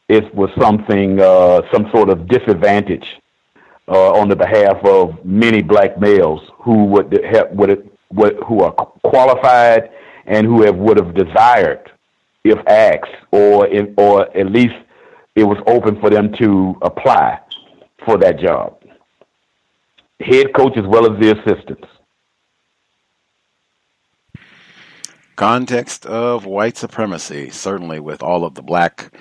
it 0.07 0.33
was 0.33 0.49
something, 0.59 1.19
uh, 1.19 1.61
some 1.73 1.89
sort 1.93 2.09
of 2.09 2.27
disadvantage 2.27 3.05
uh, 3.87 4.13
on 4.13 4.29
the 4.29 4.35
behalf 4.35 4.77
of 4.85 5.23
many 5.25 5.61
black 5.61 5.99
males 5.99 6.41
who 6.59 6.85
would 6.85 7.19
have, 7.33 7.51
would, 7.51 7.89
would 8.11 8.37
who 8.47 8.61
are 8.61 8.71
qualified 9.03 9.89
and 10.25 10.45
who 10.45 10.63
have 10.63 10.75
would 10.75 10.97
have 10.97 11.13
desired 11.13 11.91
if 12.43 12.59
asked, 12.67 13.11
or 13.31 13.67
if, 13.67 13.89
or 13.97 14.35
at 14.37 14.51
least 14.51 14.75
it 15.35 15.43
was 15.43 15.57
open 15.67 15.99
for 15.99 16.09
them 16.09 16.33
to 16.39 16.75
apply 16.81 17.39
for 18.05 18.17
that 18.17 18.39
job. 18.39 18.77
Head 20.19 20.53
coach 20.55 20.77
as 20.77 20.85
well 20.85 21.11
as 21.11 21.19
the 21.19 21.31
assistants. 21.31 21.87
Context 25.35 26.05
of 26.05 26.45
white 26.45 26.77
supremacy, 26.77 27.49
certainly 27.49 27.99
with 27.99 28.21
all 28.21 28.45
of 28.45 28.53
the 28.53 28.61
black 28.61 29.11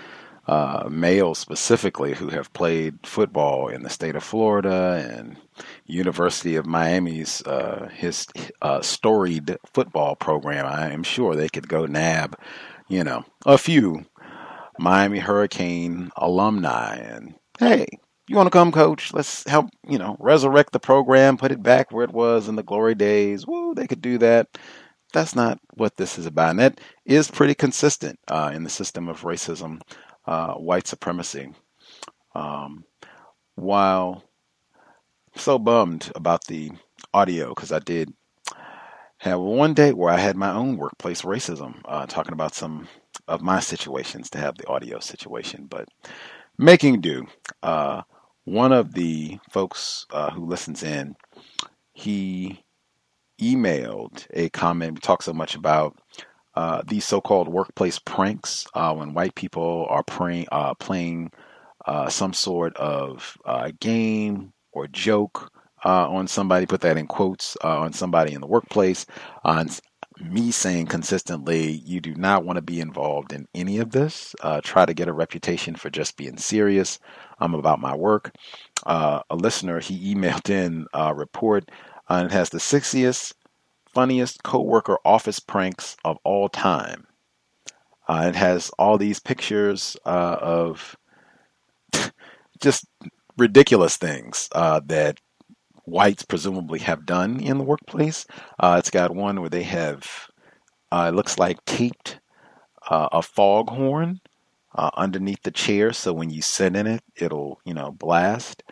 uh, 0.46 0.88
males 0.90 1.38
specifically 1.38 2.12
who 2.12 2.28
have 2.28 2.52
played 2.52 2.98
football 3.04 3.68
in 3.68 3.82
the 3.82 3.88
state 3.88 4.16
of 4.16 4.24
Florida 4.24 5.16
and 5.16 5.36
University 5.86 6.56
of 6.56 6.66
Miami's 6.66 7.40
uh, 7.46 7.88
his 7.94 8.26
uh, 8.60 8.82
storied 8.82 9.56
football 9.72 10.16
program. 10.16 10.66
I 10.66 10.92
am 10.92 11.04
sure 11.04 11.34
they 11.34 11.48
could 11.48 11.68
go 11.68 11.86
nab 11.86 12.36
you 12.90 13.04
know, 13.04 13.24
a 13.46 13.56
few 13.56 14.04
Miami 14.78 15.20
Hurricane 15.20 16.10
alumni. 16.16 16.96
And 16.96 17.34
hey, 17.58 17.86
you 18.28 18.36
want 18.36 18.48
to 18.48 18.50
come, 18.50 18.72
coach? 18.72 19.14
Let's 19.14 19.48
help, 19.48 19.70
you 19.88 19.96
know, 19.96 20.16
resurrect 20.18 20.72
the 20.72 20.80
program, 20.80 21.38
put 21.38 21.52
it 21.52 21.62
back 21.62 21.92
where 21.92 22.04
it 22.04 22.12
was 22.12 22.48
in 22.48 22.56
the 22.56 22.62
glory 22.62 22.96
days. 22.96 23.46
Woo, 23.46 23.74
they 23.74 23.86
could 23.86 24.02
do 24.02 24.18
that. 24.18 24.48
That's 25.12 25.34
not 25.34 25.58
what 25.74 25.96
this 25.96 26.18
is 26.18 26.26
about. 26.26 26.50
And 26.50 26.58
that 26.58 26.80
is 27.06 27.30
pretty 27.30 27.54
consistent 27.54 28.18
uh, 28.28 28.50
in 28.52 28.64
the 28.64 28.70
system 28.70 29.08
of 29.08 29.22
racism, 29.22 29.80
uh, 30.26 30.54
white 30.54 30.86
supremacy. 30.86 31.52
Um, 32.34 32.84
while 33.54 34.24
so 35.36 35.58
bummed 35.58 36.10
about 36.14 36.44
the 36.46 36.72
audio 37.14 37.50
because 37.50 37.72
I 37.72 37.78
did 37.78 38.12
have 39.20 39.38
one 39.38 39.74
day 39.74 39.92
where 39.92 40.12
I 40.12 40.16
had 40.16 40.36
my 40.36 40.50
own 40.50 40.78
workplace 40.78 41.22
racism, 41.22 41.82
uh, 41.84 42.06
talking 42.06 42.32
about 42.32 42.54
some 42.54 42.88
of 43.28 43.42
my 43.42 43.60
situations 43.60 44.30
to 44.30 44.38
have 44.38 44.56
the 44.56 44.66
audio 44.66 44.98
situation, 44.98 45.66
but 45.68 45.88
making 46.56 47.02
do. 47.02 47.26
Uh, 47.62 48.00
one 48.44 48.72
of 48.72 48.94
the 48.94 49.38
folks 49.50 50.06
uh, 50.10 50.30
who 50.30 50.46
listens 50.46 50.82
in, 50.82 51.16
he 51.92 52.64
emailed 53.38 54.26
a 54.30 54.48
comment. 54.48 54.94
We 54.94 55.00
talk 55.00 55.22
so 55.22 55.34
much 55.34 55.54
about 55.54 55.98
uh, 56.54 56.80
these 56.88 57.04
so-called 57.04 57.48
workplace 57.48 57.98
pranks 57.98 58.66
uh, 58.72 58.94
when 58.94 59.12
white 59.12 59.34
people 59.34 59.86
are 59.90 60.02
praying, 60.02 60.46
uh, 60.50 60.72
playing 60.74 61.30
some 62.08 62.32
sort 62.32 62.74
of 62.78 63.36
game 63.80 64.54
or 64.72 64.86
joke 64.86 65.52
uh, 65.84 66.08
on 66.08 66.26
somebody. 66.28 66.66
Put 66.66 66.82
that 66.82 66.96
in 66.96 67.06
quotes 67.06 67.56
on 67.62 67.92
somebody 67.92 68.32
in 68.32 68.40
the 68.40 68.46
workplace. 68.46 69.06
On 69.44 69.68
me 70.22 70.50
saying 70.50 70.86
consistently, 70.86 71.70
you 71.84 72.00
do 72.00 72.14
not 72.14 72.44
want 72.44 72.56
to 72.56 72.62
be 72.62 72.80
involved 72.80 73.32
in 73.32 73.48
any 73.54 73.78
of 73.78 73.90
this. 73.90 74.34
try 74.62 74.84
to 74.84 74.94
get 74.94 75.08
a 75.08 75.12
reputation 75.12 75.74
for 75.74 75.90
just 75.90 76.16
being 76.16 76.36
serious. 76.36 76.98
I'm 77.38 77.54
about 77.54 77.80
my 77.80 77.94
work. 77.94 78.34
a 78.86 79.22
listener 79.32 79.80
he 79.80 80.14
emailed 80.14 80.50
in 80.50 80.86
a 80.92 81.14
report. 81.14 81.70
and 82.08 82.26
it 82.26 82.32
has 82.32 82.50
the 82.50 82.58
sexiest 82.58 83.32
funniest 83.94 84.42
coworker 84.42 84.98
office 85.04 85.40
pranks 85.40 85.96
of 86.04 86.18
all 86.24 86.48
time. 86.48 87.06
Uh, 88.08 88.26
it 88.28 88.34
has 88.36 88.70
all 88.78 88.98
these 88.98 89.20
pictures 89.20 89.96
uh, 90.04 90.36
of 90.40 90.96
just 92.60 92.86
ridiculous 93.36 93.96
things 93.96 94.48
uh, 94.52 94.80
that 94.86 95.18
whites 95.84 96.24
presumably 96.24 96.78
have 96.80 97.06
done 97.06 97.40
in 97.40 97.58
the 97.58 97.64
workplace. 97.64 98.26
Uh, 98.58 98.76
it's 98.78 98.90
got 98.90 99.14
one 99.14 99.40
where 99.40 99.50
they 99.50 99.62
have, 99.64 100.28
uh, 100.92 101.10
it 101.12 101.16
looks 101.16 101.38
like 101.38 101.64
taped 101.64 102.20
uh, 102.88 103.08
a 103.12 103.22
foghorn 103.22 104.20
underneath 104.74 105.42
the 105.42 105.50
chair, 105.50 105.92
so 105.92 106.12
when 106.12 106.30
you 106.30 106.40
sit 106.40 106.76
in 106.76 106.86
it, 106.86 107.02
it'll 107.16 107.60
you 107.64 107.74
know 107.74 107.90
blast. 107.90 108.62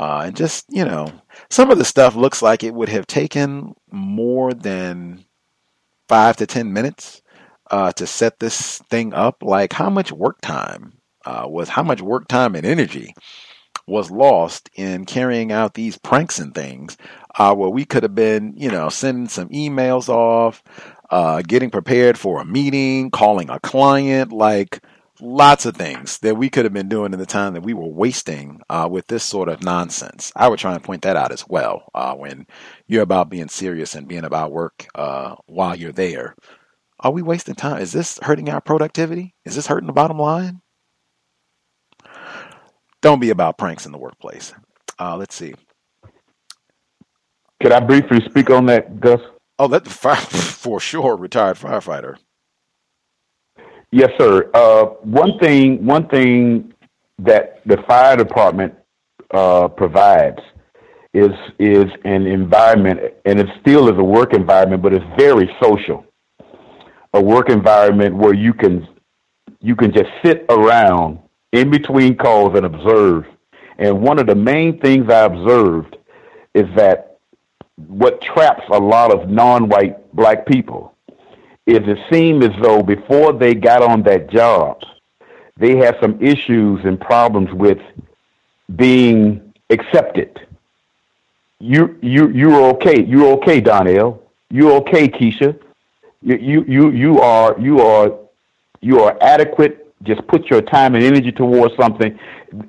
Uh, 0.00 0.22
and 0.24 0.36
just, 0.36 0.64
you 0.70 0.82
know, 0.82 1.12
some 1.50 1.70
of 1.70 1.76
the 1.76 1.84
stuff 1.84 2.14
looks 2.14 2.40
like 2.40 2.64
it 2.64 2.72
would 2.72 2.88
have 2.88 3.06
taken 3.06 3.74
more 3.90 4.54
than 4.54 5.22
five 6.08 6.38
to 6.38 6.46
10 6.46 6.72
minutes 6.72 7.20
uh, 7.70 7.92
to 7.92 8.06
set 8.06 8.38
this 8.38 8.78
thing 8.88 9.12
up. 9.12 9.42
Like, 9.42 9.74
how 9.74 9.90
much 9.90 10.10
work 10.10 10.40
time 10.40 10.94
uh, 11.26 11.44
was, 11.46 11.68
how 11.68 11.82
much 11.82 12.00
work 12.00 12.28
time 12.28 12.54
and 12.54 12.64
energy 12.64 13.14
was 13.90 14.10
lost 14.10 14.70
in 14.74 15.04
carrying 15.04 15.52
out 15.52 15.74
these 15.74 15.98
pranks 15.98 16.38
and 16.38 16.54
things 16.54 16.96
uh, 17.38 17.54
where 17.54 17.68
we 17.68 17.84
could 17.84 18.02
have 18.02 18.14
been, 18.14 18.54
you 18.56 18.70
know, 18.70 18.88
sending 18.88 19.28
some 19.28 19.48
emails 19.48 20.08
off, 20.08 20.62
uh, 21.10 21.42
getting 21.42 21.70
prepared 21.70 22.16
for 22.16 22.40
a 22.40 22.44
meeting, 22.44 23.10
calling 23.10 23.50
a 23.50 23.60
client, 23.60 24.32
like, 24.32 24.82
lots 25.22 25.66
of 25.66 25.76
things 25.76 26.18
that 26.20 26.36
we 26.36 26.48
could 26.48 26.64
have 26.64 26.72
been 26.72 26.88
doing 26.88 27.12
in 27.12 27.18
the 27.18 27.26
time 27.26 27.52
that 27.52 27.62
we 27.62 27.74
were 27.74 27.86
wasting 27.88 28.60
uh, 28.70 28.88
with 28.90 29.06
this 29.08 29.24
sort 29.24 29.48
of 29.48 29.62
nonsense. 29.62 30.32
I 30.34 30.48
would 30.48 30.58
try 30.58 30.74
and 30.74 30.82
point 30.82 31.02
that 31.02 31.16
out 31.16 31.32
as 31.32 31.44
well 31.46 31.90
uh, 31.94 32.14
when 32.14 32.46
you're 32.86 33.02
about 33.02 33.28
being 33.28 33.48
serious 33.48 33.94
and 33.94 34.08
being 34.08 34.24
about 34.24 34.52
work 34.52 34.86
uh, 34.94 35.34
while 35.46 35.76
you're 35.76 35.92
there. 35.92 36.34
Are 37.00 37.12
we 37.12 37.22
wasting 37.22 37.54
time? 37.54 37.82
Is 37.82 37.92
this 37.92 38.18
hurting 38.22 38.48
our 38.48 38.60
productivity? 38.60 39.34
Is 39.44 39.56
this 39.56 39.66
hurting 39.66 39.86
the 39.86 39.92
bottom 39.92 40.18
line? 40.18 40.62
Don't 43.02 43.20
be 43.20 43.30
about 43.30 43.56
pranks 43.56 43.86
in 43.86 43.92
the 43.92 43.98
workplace. 43.98 44.52
Uh, 44.98 45.16
let's 45.16 45.34
see. 45.34 45.54
Could 47.62 47.72
I 47.72 47.80
briefly 47.80 48.20
speak 48.28 48.50
on 48.50 48.66
that, 48.66 49.00
Gus? 49.00 49.20
Oh, 49.58 49.68
that 49.68 49.86
for 49.88 50.80
sure, 50.80 51.16
retired 51.16 51.56
firefighter. 51.56 52.16
Yes, 53.92 54.10
sir. 54.18 54.50
Uh, 54.54 54.84
one 55.02 55.38
thing, 55.38 55.84
one 55.84 56.08
thing 56.08 56.72
that 57.18 57.60
the 57.66 57.78
fire 57.88 58.16
department 58.16 58.74
uh, 59.32 59.68
provides 59.68 60.38
is 61.12 61.30
is 61.58 61.86
an 62.04 62.26
environment, 62.26 63.00
and 63.24 63.40
it 63.40 63.48
still 63.60 63.88
is 63.88 63.98
a 63.98 64.04
work 64.04 64.32
environment, 64.32 64.82
but 64.82 64.92
it's 64.92 65.04
very 65.18 65.50
social. 65.62 66.04
A 67.14 67.20
work 67.20 67.50
environment 67.50 68.16
where 68.16 68.34
you 68.34 68.54
can 68.54 68.86
you 69.60 69.74
can 69.74 69.92
just 69.92 70.08
sit 70.24 70.46
around 70.48 71.18
in 71.52 71.70
between 71.70 72.16
calls 72.16 72.56
and 72.56 72.66
observe. 72.66 73.26
And 73.78 74.02
one 74.02 74.18
of 74.18 74.26
the 74.26 74.34
main 74.34 74.78
things 74.80 75.10
I 75.10 75.24
observed 75.24 75.96
is 76.54 76.66
that 76.76 77.18
what 77.88 78.20
traps 78.20 78.64
a 78.70 78.78
lot 78.78 79.12
of 79.12 79.28
non-white 79.28 80.14
black 80.14 80.46
people 80.46 80.94
is 81.66 81.80
it 81.86 81.98
seemed 82.12 82.42
as 82.42 82.50
though 82.60 82.82
before 82.82 83.32
they 83.32 83.54
got 83.54 83.82
on 83.82 84.02
that 84.02 84.28
job, 84.28 84.80
they 85.56 85.76
had 85.76 85.96
some 86.00 86.20
issues 86.20 86.80
and 86.84 87.00
problems 87.00 87.52
with 87.52 87.78
being 88.76 89.52
accepted. 89.70 90.40
You 91.58 91.98
you 92.00 92.30
you're 92.30 92.62
okay. 92.72 93.04
You're 93.04 93.32
okay, 93.34 93.60
Donnell. 93.60 94.22
You're 94.50 94.72
okay, 94.78 95.08
Keisha. 95.08 95.58
You 96.22 96.36
you 96.36 96.64
you 96.66 96.90
you 96.90 97.20
are 97.20 97.54
you 97.60 97.80
are 97.80 98.12
you 98.80 99.00
are 99.00 99.16
adequate. 99.20 99.89
Just 100.04 100.26
put 100.28 100.46
your 100.46 100.62
time 100.62 100.94
and 100.94 101.04
energy 101.04 101.32
towards 101.32 101.74
something. 101.78 102.18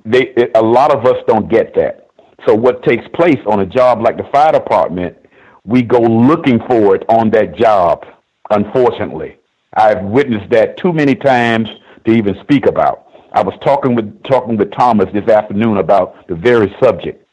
They 0.06 0.34
a 0.56 0.62
lot 0.62 0.94
of 0.94 1.06
us 1.06 1.18
don't 1.28 1.50
get 1.50 1.74
that. 1.76 2.08
So 2.46 2.54
what 2.54 2.84
takes 2.84 3.06
place 3.14 3.40
on 3.46 3.62
a 3.62 3.66
job 3.66 4.02
like 4.02 4.18
the 4.18 4.28
fire 4.32 4.52
department, 4.52 5.16
we 5.64 5.82
go 5.82 6.00
looking 6.00 6.60
for 6.68 6.96
it 6.96 7.04
on 7.08 7.30
that 7.32 7.56
job 7.56 8.06
unfortunately. 8.52 9.38
I've 9.74 10.04
witnessed 10.04 10.50
that 10.52 10.78
too 10.78 10.92
many 10.92 11.16
times 11.16 11.70
to 12.06 12.12
even 12.12 12.36
speak 12.42 12.66
about. 12.66 13.08
I 13.34 13.42
was 13.42 13.54
talking 13.64 13.96
with 13.96 14.24
talking 14.24 14.58
with 14.58 14.72
Thomas 14.72 15.08
this 15.14 15.28
afternoon 15.30 15.78
about 15.78 16.28
the 16.28 16.36
very 16.36 16.76
subject. 16.84 17.26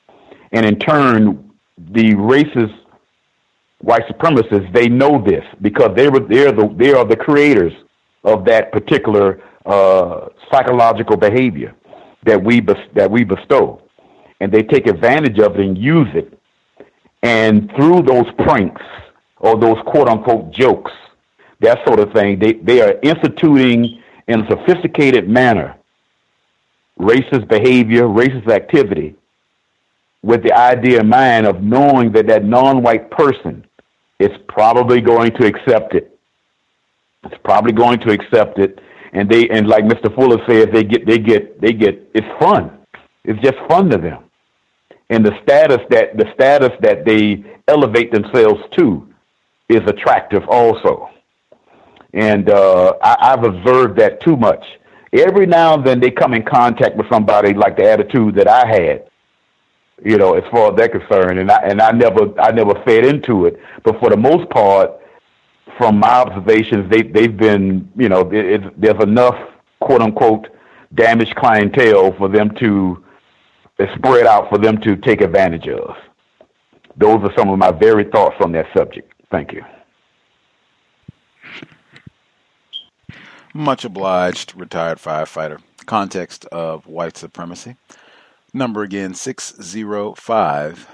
And 0.52 0.64
in 0.64 0.78
turn, 0.78 1.50
the 1.76 2.14
racist 2.14 2.74
white 3.80 4.06
supremacists, 4.06 4.72
they 4.72 4.88
know 4.88 5.22
this 5.22 5.44
because 5.60 5.90
they 5.96 6.08
were 6.08 6.20
they're 6.20 6.52
the 6.52 6.72
they 6.76 6.92
are 6.92 7.04
the 7.04 7.16
creators 7.16 7.72
of 8.24 8.44
that 8.44 8.70
particular 8.70 9.40
uh, 9.68 10.28
psychological 10.50 11.16
behavior 11.16 11.74
that 12.24 12.42
we 12.42 12.60
that 12.94 13.10
we 13.10 13.22
bestow, 13.24 13.82
and 14.40 14.50
they 14.50 14.62
take 14.62 14.86
advantage 14.86 15.38
of 15.38 15.54
it 15.54 15.60
and 15.60 15.78
use 15.78 16.08
it. 16.14 16.32
And 17.22 17.70
through 17.76 18.02
those 18.02 18.26
pranks 18.38 18.82
or 19.36 19.58
those 19.58 19.76
quote 19.86 20.08
unquote 20.08 20.50
jokes, 20.50 20.92
that 21.60 21.78
sort 21.86 22.00
of 22.00 22.12
thing. 22.12 22.38
They 22.38 22.54
they 22.54 22.80
are 22.80 22.94
instituting 23.02 24.02
in 24.26 24.40
a 24.40 24.50
sophisticated 24.50 25.28
manner 25.28 25.76
racist 26.98 27.48
behavior, 27.48 28.04
racist 28.04 28.50
activity, 28.50 29.14
with 30.22 30.42
the 30.42 30.52
idea 30.52 31.00
in 31.00 31.08
mind 31.08 31.46
of 31.46 31.62
knowing 31.62 32.12
that 32.12 32.26
that 32.26 32.44
non-white 32.44 33.10
person 33.10 33.64
is 34.18 34.30
probably 34.48 35.00
going 35.00 35.30
to 35.32 35.46
accept 35.46 35.94
it. 35.94 36.18
It's 37.24 37.40
probably 37.44 37.72
going 37.72 38.00
to 38.00 38.10
accept 38.10 38.58
it, 38.58 38.80
and 39.12 39.28
they 39.28 39.48
and 39.48 39.68
like 39.68 39.84
Mr. 39.84 40.14
Fuller 40.14 40.38
says, 40.48 40.68
they 40.72 40.84
get 40.84 41.06
they 41.06 41.18
get 41.18 41.60
they 41.60 41.72
get 41.72 42.08
it's 42.14 42.26
fun. 42.40 42.78
It's 43.24 43.40
just 43.42 43.56
fun 43.68 43.90
to 43.90 43.98
them, 43.98 44.24
and 45.10 45.24
the 45.24 45.32
status 45.42 45.80
that 45.90 46.16
the 46.16 46.26
status 46.34 46.72
that 46.80 47.04
they 47.04 47.44
elevate 47.66 48.12
themselves 48.12 48.60
to 48.78 49.06
is 49.68 49.80
attractive 49.86 50.42
also 50.48 51.10
and 52.14 52.48
uh, 52.50 52.94
I, 53.02 53.32
I've 53.32 53.44
observed 53.44 53.98
that 53.98 54.20
too 54.22 54.36
much. 54.36 54.64
Every 55.12 55.46
now 55.46 55.74
and 55.74 55.86
then 55.86 56.00
they 56.00 56.10
come 56.10 56.34
in 56.34 56.42
contact 56.42 56.96
with 56.96 57.06
somebody 57.10 57.54
like 57.54 57.76
the 57.76 57.90
attitude 57.90 58.34
that 58.36 58.48
I 58.48 58.66
had, 58.66 59.08
you 60.04 60.18
know, 60.18 60.34
as 60.34 60.44
far 60.50 60.70
as 60.70 60.76
they're 60.76 60.88
concerned, 60.88 61.38
and 61.38 61.50
I 61.50 61.60
and 61.62 61.80
I 61.80 61.92
never 61.92 62.38
I 62.40 62.50
never 62.52 62.74
fed 62.84 63.04
into 63.04 63.46
it. 63.46 63.58
But 63.84 63.98
for 64.00 64.10
the 64.10 64.16
most 64.16 64.48
part, 64.50 64.90
from 65.78 65.98
my 65.98 66.08
observations, 66.08 66.90
they 66.90 67.02
they've 67.02 67.36
been 67.36 67.90
you 67.96 68.08
know 68.08 68.28
it, 68.32 68.62
it, 68.64 68.80
there's 68.80 69.02
enough 69.02 69.36
quote 69.80 70.02
unquote 70.02 70.48
damaged 70.94 71.36
clientele 71.36 72.12
for 72.18 72.28
them 72.28 72.54
to 72.56 73.02
spread 73.94 74.26
out 74.26 74.50
for 74.50 74.58
them 74.58 74.78
to 74.80 74.96
take 74.96 75.20
advantage 75.20 75.68
of. 75.68 75.96
Those 76.96 77.22
are 77.22 77.32
some 77.38 77.48
of 77.48 77.58
my 77.58 77.70
very 77.70 78.04
thoughts 78.04 78.36
on 78.40 78.52
that 78.52 78.66
subject. 78.76 79.12
Thank 79.30 79.52
you. 79.52 79.64
Much 83.54 83.84
obliged, 83.84 84.54
retired 84.56 84.98
firefighter. 84.98 85.60
Context 85.86 86.44
of 86.46 86.86
white 86.86 87.16
supremacy. 87.16 87.76
Number 88.52 88.82
again 88.82 89.14
605 89.14 90.88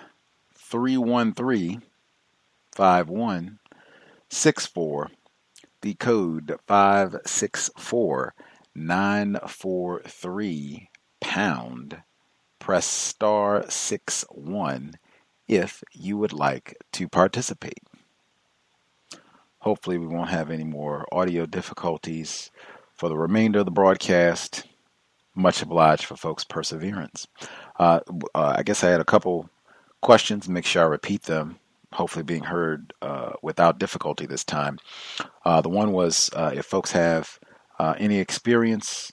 313 0.55 1.83
5164. 4.31 5.11
The 5.83 5.95
code 5.95 6.57
five 6.67 7.17
six 7.27 7.71
four 7.79 8.35
nine 8.75 9.39
four 9.49 10.03
three 10.07 10.91
pound. 11.21 12.03
press 12.59 12.87
star 12.87 13.65
6 13.69 14.25
1 14.31 14.95
if 15.49 15.83
you 15.93 16.17
would 16.19 16.33
like 16.33 16.77
to 16.93 17.09
participate. 17.09 17.81
Hopefully, 19.61 19.99
we 19.99 20.07
won't 20.07 20.31
have 20.31 20.51
any 20.51 20.65
more 20.65 21.07
audio 21.13 21.47
difficulties 21.47 22.51
for 22.95 23.09
the 23.09 23.17
remainder 23.17 23.61
of 23.61 23.65
the 23.67 23.71
broadcast. 23.71 24.67
Much 25.35 25.63
obliged 25.63 26.05
for 26.05 26.17
folks' 26.17 26.45
perseverance. 26.45 27.27
Uh, 27.79 28.01
uh, 28.35 28.55
I 28.59 28.63
guess 28.63 28.85
I 28.85 28.91
had 28.91 29.01
a 29.01 29.05
couple 29.05 29.51
questions. 30.03 30.49
Make 30.49 30.67
sure 30.67 30.83
I 30.83 30.87
repeat 30.87 31.25
them. 31.25 31.59
Hopefully, 31.95 32.25
being 32.25 32.45
heard 32.45 32.93
uh, 33.01 33.33
without 33.43 33.79
difficulty 33.79 34.27
this 34.27 34.45
time. 34.45 34.79
Uh, 35.45 35.61
the 35.61 35.69
one 35.69 35.93
was 35.93 36.31
uh, 36.35 36.53
if 36.55 36.67
folks 36.67 36.93
have 36.93 37.39
uh, 37.79 37.95
any 37.99 38.19
experience, 38.19 39.13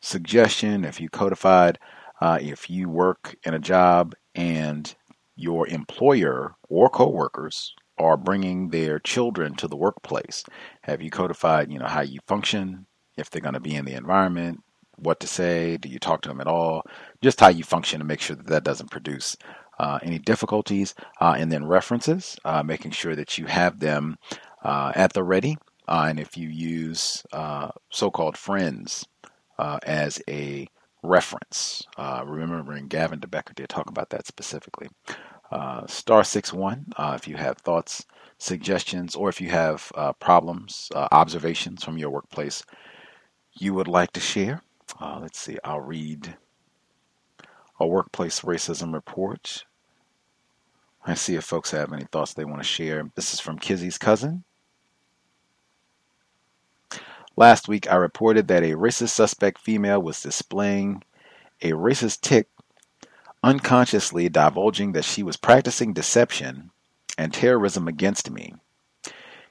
suggestion, 0.00 0.84
if 0.84 1.00
you 1.00 1.08
codified, 1.08 1.78
if 2.22 2.70
you 2.70 2.88
work 2.88 3.36
in 3.44 3.54
a 3.54 3.58
job 3.58 4.14
and 4.34 4.94
your 5.36 5.66
employer 5.68 6.54
or 6.68 6.88
coworkers 6.88 7.74
are 7.98 8.16
bringing 8.16 8.70
their 8.70 8.98
children 8.98 9.54
to 9.56 9.68
the 9.68 9.76
workplace? 9.76 10.44
Have 10.82 11.02
you 11.02 11.10
codified, 11.10 11.70
you 11.70 11.78
know, 11.78 11.86
how 11.86 12.02
you 12.02 12.20
function, 12.26 12.86
if 13.16 13.30
they're 13.30 13.42
going 13.42 13.54
to 13.54 13.60
be 13.60 13.74
in 13.74 13.84
the 13.84 13.94
environment, 13.94 14.60
what 14.96 15.20
to 15.20 15.26
say, 15.26 15.76
do 15.76 15.88
you 15.88 15.98
talk 15.98 16.22
to 16.22 16.28
them 16.28 16.40
at 16.40 16.46
all, 16.46 16.82
just 17.20 17.40
how 17.40 17.48
you 17.48 17.64
function 17.64 17.98
to 17.98 18.04
make 18.04 18.20
sure 18.20 18.36
that 18.36 18.46
that 18.46 18.64
doesn't 18.64 18.90
produce 18.90 19.36
uh, 19.78 19.98
any 20.02 20.18
difficulties, 20.18 20.94
uh, 21.20 21.34
and 21.38 21.50
then 21.50 21.66
references, 21.66 22.36
uh, 22.44 22.62
making 22.62 22.92
sure 22.92 23.16
that 23.16 23.38
you 23.38 23.46
have 23.46 23.80
them 23.80 24.16
uh, 24.62 24.92
at 24.94 25.12
the 25.12 25.22
ready. 25.22 25.56
And 25.86 26.18
if 26.18 26.36
you 26.36 26.48
use 26.48 27.24
uh, 27.32 27.70
so-called 27.90 28.36
friends 28.36 29.06
as 29.58 30.22
a 30.28 30.68
reference, 31.02 31.82
remembering 32.24 32.88
Gavin 32.88 33.20
de 33.20 33.26
Becker 33.26 33.54
did 33.54 33.68
talk 33.68 33.90
about 33.90 34.10
that 34.10 34.26
specifically 34.26 34.88
star 35.86 36.24
six 36.24 36.52
one 36.52 36.86
uh, 36.96 37.12
if 37.14 37.28
you 37.28 37.36
have 37.36 37.58
thoughts, 37.58 38.06
suggestions, 38.38 39.14
or 39.14 39.28
if 39.28 39.40
you 39.40 39.50
have 39.50 39.92
problems, 40.20 40.90
observations 40.94 41.84
from 41.84 41.98
your 41.98 42.10
workplace 42.10 42.64
you 43.56 43.74
would 43.74 43.88
like 43.88 44.12
to 44.12 44.20
share. 44.20 44.62
Let's 45.00 45.38
see, 45.38 45.58
I'll 45.64 45.80
read 45.80 46.36
a 47.78 47.86
workplace 47.86 48.40
racism 48.40 48.94
report. 48.94 49.64
I 51.06 51.14
see 51.14 51.34
if 51.34 51.44
folks 51.44 51.70
have 51.72 51.92
any 51.92 52.04
thoughts 52.04 52.34
they 52.34 52.44
want 52.44 52.58
to 52.58 52.68
share. 52.68 53.10
This 53.14 53.34
is 53.34 53.40
from 53.40 53.58
Kizzy's 53.58 53.98
cousin. 53.98 54.44
Last 57.36 57.68
week, 57.68 57.90
I 57.90 57.96
reported 57.96 58.48
that 58.48 58.62
a 58.62 58.72
racist 58.72 59.10
suspect 59.10 59.60
female 59.60 60.00
was 60.00 60.22
displaying 60.22 61.02
a 61.60 61.72
racist 61.72 62.20
tic 62.20 62.48
unconsciously 63.42 64.28
divulging 64.28 64.92
that 64.92 65.04
she 65.04 65.22
was 65.22 65.36
practicing 65.36 65.92
deception 65.92 66.70
and 67.18 67.32
terrorism 67.32 67.86
against 67.88 68.30
me. 68.30 68.54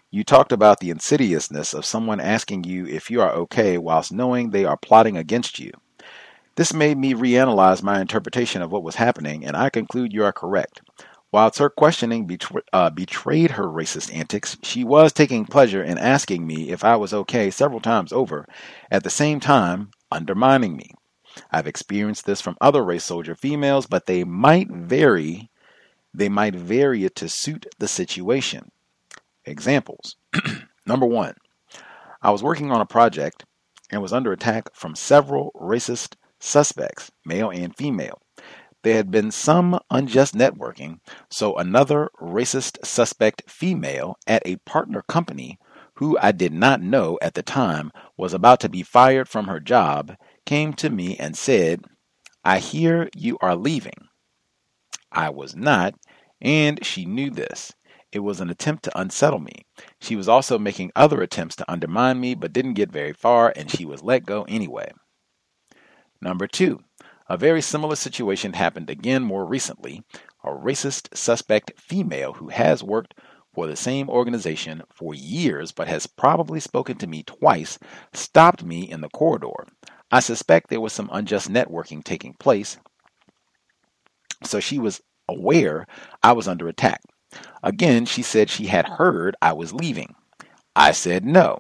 You 0.10 0.24
talked 0.24 0.52
about 0.52 0.80
the 0.80 0.90
insidiousness 0.90 1.74
of 1.74 1.86
someone 1.86 2.20
asking 2.20 2.64
you 2.64 2.88
if 2.88 3.12
you 3.12 3.22
are 3.22 3.32
okay 3.34 3.78
whilst 3.78 4.12
knowing 4.12 4.50
they 4.50 4.66
are 4.66 4.78
plotting 4.78 5.18
against 5.18 5.60
you. 5.60 5.72
This 6.56 6.74
made 6.74 6.98
me 6.98 7.16
reanalyze 7.16 7.82
my 7.82 8.00
interpretation 8.00 8.62
of 8.62 8.72
what 8.72 8.84
was 8.84 8.96
happening, 8.96 9.44
and 9.44 9.58
I 9.58 9.70
conclude 9.72 10.14
you 10.14 10.24
are 10.24 10.34
correct. 10.34 10.82
Whilst 11.32 11.58
her 11.58 11.70
questioning 11.72 12.30
uh, 12.72 12.92
betrayed 12.92 13.52
her 13.52 13.64
racist 13.64 14.14
antics, 14.14 14.56
she 14.62 14.84
was 14.84 15.12
taking 15.12 15.46
pleasure 15.46 15.84
in 15.84 15.98
asking 15.98 16.46
me 16.46 16.70
if 16.70 16.84
I 16.84 16.96
was 16.96 17.12
okay 17.12 17.50
several 17.50 17.80
times 17.80 18.14
over, 18.14 18.48
at 18.92 19.04
the 19.04 19.10
same 19.10 19.40
time 19.40 19.90
undermining 20.12 20.78
me. 20.78 20.92
I've 21.52 21.66
experienced 21.66 22.28
this 22.28 22.40
from 22.40 22.56
other 22.62 22.84
race 22.84 23.04
soldier 23.04 23.34
females, 23.34 23.88
but 23.88 24.06
they 24.06 24.24
might 24.24 24.70
vary. 24.70 25.50
They 26.14 26.30
might 26.30 26.54
vary 26.54 27.04
it 27.04 27.16
to 27.16 27.30
suit 27.30 27.66
the 27.80 27.88
situation. 27.88 28.72
Examples. 29.44 30.18
Number 30.86 31.08
one, 31.08 31.34
I 32.22 32.30
was 32.30 32.44
working 32.44 32.72
on 32.72 32.80
a 32.80 32.86
project 32.86 33.44
and 33.90 34.04
was 34.04 34.14
under 34.14 34.32
attack 34.32 34.70
from 34.76 34.96
several 34.96 35.52
racist 35.56 36.16
suspects, 36.44 37.11
male 37.26 37.49
and 37.49 37.76
female. 37.76 38.22
There 38.84 38.95
had 38.95 39.10
been 39.11 39.32
some 39.32 39.80
unjust 39.90 40.36
networking, 40.36 40.99
so 41.30 41.56
another 41.56 42.10
racist 42.22 42.86
suspect 42.86 43.49
female 43.49 44.18
at 44.28 44.44
a 44.45 44.57
partner 44.57 45.02
company 45.07 45.57
who 45.95 46.18
I 46.22 46.34
did 46.34 46.52
not 46.52 46.82
know 46.82 47.18
at 47.22 47.36
the 47.36 47.44
time 47.44 47.91
was 48.18 48.34
about 48.34 48.60
to 48.61 48.70
be 48.70 48.84
fired 48.84 49.30
from 49.30 49.48
her 49.48 49.61
job 49.61 50.15
came 50.45 50.74
to 50.74 50.90
me 50.90 51.15
and 51.18 51.38
said, 51.38 51.86
I 52.44 52.60
hear 52.60 53.10
you 53.15 53.38
are 53.41 53.56
leaving. 53.56 54.10
I 55.14 55.30
was 55.30 55.56
not, 55.56 55.94
and 56.41 56.84
she 56.86 57.06
knew 57.06 57.30
this. 57.30 57.72
It 58.11 58.20
was 58.20 58.41
an 58.41 58.49
attempt 58.49 58.84
to 58.84 58.99
unsettle 58.99 59.40
me. 59.40 59.65
She 60.02 60.15
was 60.15 60.28
also 60.28 60.60
making 60.60 60.91
other 60.95 61.22
attempts 61.22 61.56
to 61.57 61.72
undermine 61.72 62.20
me, 62.20 62.36
but 62.36 62.52
didn't 62.52 62.74
get 62.74 62.91
very 62.91 63.14
far, 63.14 63.53
and 63.56 63.72
she 63.72 63.86
was 63.86 64.03
let 64.03 64.26
go 64.26 64.44
anyway. 64.44 64.91
Number 66.24 66.48
two, 66.48 66.80
a 67.28 67.36
very 67.36 67.62
similar 67.62 67.98
situation 67.98 68.54
happened 68.54 68.90
again 68.90 69.24
more 69.24 69.45
recently. 69.45 70.04
A 70.45 70.52
racist 70.52 71.18
suspect 71.18 71.78
female 71.78 72.32
who 72.32 72.48
has 72.48 72.82
worked 72.82 73.14
for 73.54 73.68
the 73.68 73.76
same 73.76 74.10
organization 74.10 74.84
for 74.90 75.14
years 75.14 75.74
but 75.74 75.90
has 75.90 76.08
probably 76.08 76.62
spoken 76.62 76.98
to 77.00 77.08
me 77.08 77.24
twice 77.24 77.78
stopped 78.14 78.64
me 78.64 78.90
in 78.90 79.02
the 79.02 79.10
corridor. 79.10 79.68
I 80.12 80.22
suspect 80.22 80.70
there 80.70 80.80
was 80.80 80.94
some 80.94 81.10
unjust 81.12 81.52
networking 81.52 82.02
taking 82.02 82.36
place, 82.36 82.78
so 84.45 84.62
she 84.62 84.80
was 84.80 85.02
aware 85.28 85.86
I 86.24 86.32
was 86.32 86.48
under 86.48 86.70
attack. 86.70 87.02
Again, 87.62 88.06
she 88.06 88.22
said 88.22 88.50
she 88.50 88.68
had 88.68 88.88
heard 88.88 89.36
I 89.41 89.52
was 89.52 89.74
leaving. 89.74 90.16
I 90.74 90.94
said 90.94 91.26
no. 91.26 91.60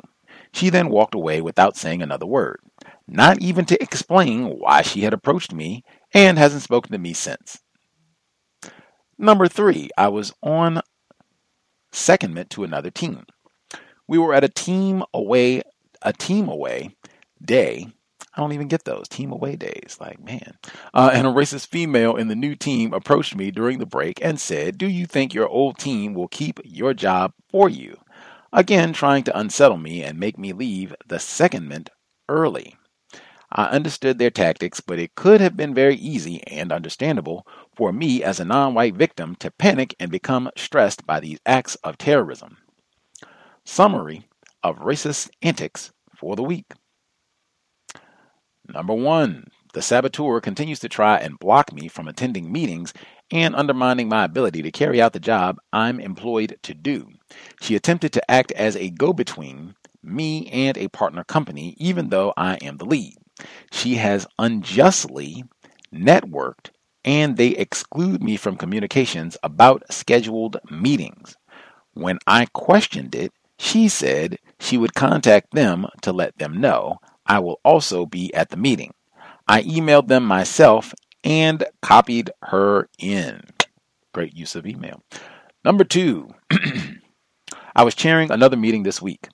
She 0.53 0.69
then 0.69 0.89
walked 0.89 1.15
away 1.15 1.41
without 1.41 1.75
saying 1.75 2.01
another 2.01 2.27
word, 2.27 2.59
not 3.07 3.41
even 3.41 3.65
to 3.65 3.81
explain 3.81 4.45
why 4.45 4.81
she 4.81 5.01
had 5.01 5.13
approached 5.13 5.53
me 5.53 5.83
and 6.13 6.37
hasn't 6.37 6.63
spoken 6.63 6.91
to 6.91 6.97
me 6.97 7.13
since. 7.13 7.59
Number 9.17 9.47
three, 9.47 9.89
I 9.97 10.07
was 10.07 10.33
on 10.41 10.81
secondment 11.91 12.49
to 12.49 12.63
another 12.63 12.89
team. 12.89 13.25
We 14.07 14.17
were 14.17 14.33
at 14.33 14.43
a 14.43 14.49
team 14.49 15.03
away, 15.13 15.61
a 16.01 16.13
team 16.13 16.47
away 16.47 16.95
day 17.43 17.87
I 18.35 18.41
don't 18.41 18.53
even 18.53 18.67
get 18.67 18.83
those 18.83 19.07
team 19.07 19.31
away 19.31 19.55
days. 19.55 19.97
Like, 19.99 20.19
man. 20.23 20.57
Uh, 20.93 21.11
and 21.13 21.27
a 21.27 21.31
racist 21.31 21.67
female 21.67 22.15
in 22.15 22.29
the 22.29 22.35
new 22.35 22.55
team 22.55 22.93
approached 22.93 23.35
me 23.35 23.51
during 23.51 23.77
the 23.77 23.85
break 23.85 24.23
and 24.23 24.39
said, 24.39 24.77
Do 24.77 24.87
you 24.87 25.05
think 25.05 25.33
your 25.33 25.47
old 25.47 25.77
team 25.77 26.13
will 26.13 26.27
keep 26.27 26.59
your 26.63 26.93
job 26.93 27.33
for 27.51 27.69
you? 27.69 27.99
Again, 28.51 28.93
trying 28.93 29.23
to 29.25 29.37
unsettle 29.37 29.77
me 29.77 30.03
and 30.03 30.19
make 30.19 30.37
me 30.37 30.51
leave 30.51 30.95
the 31.07 31.17
secondment 31.17 31.89
early. 32.27 32.75
I 33.55 33.65
understood 33.65 34.17
their 34.17 34.31
tactics, 34.31 34.79
but 34.79 34.97
it 34.97 35.13
could 35.13 35.39
have 35.39 35.55
been 35.55 35.75
very 35.75 35.95
easy 35.95 36.41
and 36.47 36.71
understandable 36.71 37.45
for 37.75 37.93
me 37.93 38.23
as 38.23 38.39
a 38.39 38.45
non 38.45 38.73
white 38.73 38.95
victim 38.95 39.35
to 39.35 39.51
panic 39.51 39.95
and 39.99 40.09
become 40.09 40.49
stressed 40.57 41.05
by 41.05 41.19
these 41.19 41.39
acts 41.45 41.75
of 41.83 41.99
terrorism. 41.99 42.57
Summary 43.63 44.27
of 44.63 44.79
racist 44.79 45.29
antics 45.43 45.91
for 46.15 46.35
the 46.35 46.41
week. 46.41 46.73
Number 48.67 48.95
one, 48.95 49.45
the 49.73 49.83
saboteur 49.83 50.41
continues 50.41 50.79
to 50.79 50.89
try 50.89 51.17
and 51.17 51.37
block 51.37 51.71
me 51.71 51.87
from 51.87 52.07
attending 52.07 52.51
meetings 52.51 52.91
and 53.29 53.55
undermining 53.55 54.09
my 54.09 54.23
ability 54.23 54.63
to 54.63 54.71
carry 54.71 54.99
out 54.99 55.13
the 55.13 55.19
job 55.19 55.59
I'm 55.71 55.99
employed 55.99 56.57
to 56.63 56.73
do. 56.73 57.09
She 57.61 57.75
attempted 57.75 58.13
to 58.13 58.31
act 58.31 58.51
as 58.53 58.75
a 58.75 58.89
go 58.89 59.13
between 59.13 59.75
me 60.01 60.47
and 60.47 60.75
a 60.75 60.87
partner 60.87 61.23
company, 61.23 61.75
even 61.77 62.09
though 62.09 62.33
I 62.35 62.55
am 62.55 62.77
the 62.77 62.85
lead. 62.85 63.15
She 63.71 63.95
has 63.95 64.27
unjustly 64.37 65.43
networked 65.93 66.69
and 67.05 67.37
they 67.37 67.49
exclude 67.49 68.23
me 68.23 68.37
from 68.37 68.57
communications 68.57 69.37
about 69.43 69.91
scheduled 69.91 70.57
meetings. 70.69 71.35
When 71.93 72.19
I 72.25 72.45
questioned 72.53 73.13
it, 73.13 73.33
she 73.57 73.87
said 73.87 74.39
she 74.59 74.77
would 74.77 74.93
contact 74.93 75.53
them 75.53 75.87
to 76.01 76.11
let 76.11 76.37
them 76.37 76.59
know. 76.59 76.99
I 77.25 77.39
will 77.39 77.59
also 77.63 78.05
be 78.05 78.33
at 78.33 78.49
the 78.49 78.57
meeting. 78.57 78.93
I 79.47 79.63
emailed 79.63 80.07
them 80.07 80.25
myself 80.25 80.93
and 81.23 81.63
copied 81.81 82.31
her 82.43 82.89
in. 82.97 83.41
Great 84.13 84.35
use 84.35 84.55
of 84.55 84.65
email. 84.65 85.03
Number 85.63 85.83
two, 85.83 86.33
I 87.75 87.83
was 87.83 87.95
chairing 87.95 88.31
another 88.31 88.57
meeting 88.57 88.83
this 88.83 89.01
week. 89.01 89.27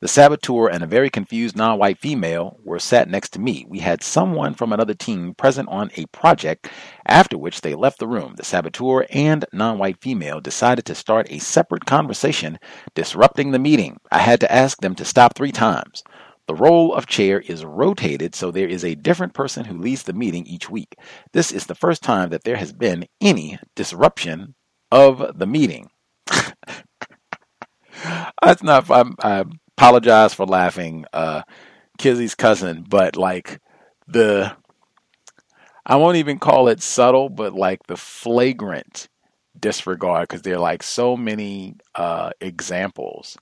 The 0.00 0.08
saboteur 0.08 0.68
and 0.68 0.84
a 0.84 0.86
very 0.86 1.08
confused 1.08 1.56
non 1.56 1.78
white 1.78 1.98
female 1.98 2.58
were 2.62 2.78
sat 2.78 3.08
next 3.08 3.30
to 3.30 3.40
me. 3.40 3.64
We 3.66 3.78
had 3.78 4.02
someone 4.02 4.52
from 4.52 4.72
another 4.72 4.92
team 4.92 5.34
present 5.34 5.70
on 5.70 5.90
a 5.96 6.04
project, 6.06 6.68
after 7.06 7.38
which 7.38 7.62
they 7.62 7.74
left 7.74 7.98
the 7.98 8.06
room. 8.06 8.34
The 8.36 8.44
saboteur 8.44 9.06
and 9.10 9.46
non 9.54 9.78
white 9.78 10.02
female 10.02 10.40
decided 10.40 10.84
to 10.86 10.94
start 10.94 11.28
a 11.30 11.38
separate 11.38 11.86
conversation, 11.86 12.58
disrupting 12.94 13.52
the 13.52 13.58
meeting. 13.58 13.96
I 14.12 14.18
had 14.18 14.40
to 14.40 14.52
ask 14.52 14.78
them 14.82 14.94
to 14.96 15.04
stop 15.04 15.34
three 15.34 15.52
times. 15.52 16.02
The 16.46 16.54
role 16.54 16.94
of 16.94 17.06
chair 17.06 17.40
is 17.40 17.64
rotated, 17.64 18.34
so 18.34 18.50
there 18.50 18.68
is 18.68 18.84
a 18.84 18.94
different 18.94 19.32
person 19.32 19.64
who 19.64 19.78
leads 19.78 20.02
the 20.02 20.12
meeting 20.12 20.46
each 20.46 20.68
week. 20.70 20.94
This 21.32 21.50
is 21.50 21.66
the 21.66 21.74
first 21.74 22.02
time 22.02 22.28
that 22.30 22.44
there 22.44 22.56
has 22.56 22.72
been 22.72 23.06
any 23.20 23.58
disruption 23.74 24.54
of 24.92 25.38
the 25.38 25.46
meeting. 25.46 25.88
That's 28.42 28.62
not. 28.62 28.88
I, 28.90 29.04
I 29.22 29.44
apologize 29.76 30.34
for 30.34 30.46
laughing, 30.46 31.04
uh, 31.12 31.42
Kizzy's 31.98 32.34
cousin, 32.34 32.84
but 32.88 33.16
like 33.16 33.60
the, 34.08 34.56
I 35.84 35.96
won't 35.96 36.16
even 36.16 36.38
call 36.38 36.68
it 36.68 36.82
subtle, 36.82 37.28
but 37.28 37.52
like 37.52 37.86
the 37.86 37.96
flagrant 37.96 39.08
disregard, 39.58 40.28
because 40.28 40.42
there 40.42 40.54
are 40.56 40.60
like 40.60 40.82
so 40.82 41.16
many 41.16 41.76
uh, 41.94 42.30
examples 42.40 43.36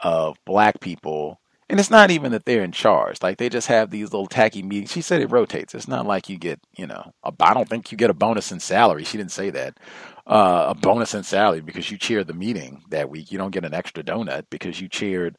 of 0.00 0.36
black 0.44 0.80
people 0.80 1.40
and 1.68 1.80
it's 1.80 1.90
not 1.90 2.10
even 2.10 2.32
that 2.32 2.44
they're 2.44 2.62
in 2.62 2.72
charge. 2.72 3.22
Like 3.22 3.38
they 3.38 3.48
just 3.48 3.68
have 3.68 3.90
these 3.90 4.12
little 4.12 4.26
tacky 4.26 4.62
meetings. 4.62 4.92
She 4.92 5.00
said 5.00 5.22
it 5.22 5.30
rotates. 5.30 5.74
It's 5.74 5.88
not 5.88 6.06
like 6.06 6.28
you 6.28 6.36
get, 6.36 6.60
you 6.76 6.86
know, 6.86 7.12
I 7.40 7.54
don't 7.54 7.68
think 7.68 7.90
you 7.90 7.96
get 7.96 8.10
a 8.10 8.14
bonus 8.14 8.52
in 8.52 8.60
salary. 8.60 9.04
She 9.04 9.16
didn't 9.16 9.32
say 9.32 9.50
that. 9.50 9.78
Uh, 10.26 10.66
a 10.68 10.74
bonus 10.74 11.14
in 11.14 11.22
salary 11.22 11.60
because 11.60 11.90
you 11.90 11.98
chaired 11.98 12.26
the 12.26 12.34
meeting 12.34 12.82
that 12.90 13.10
week. 13.10 13.32
You 13.32 13.38
don't 13.38 13.50
get 13.50 13.64
an 13.64 13.74
extra 13.74 14.02
donut 14.02 14.44
because 14.50 14.80
you 14.80 14.88
chaired 14.88 15.36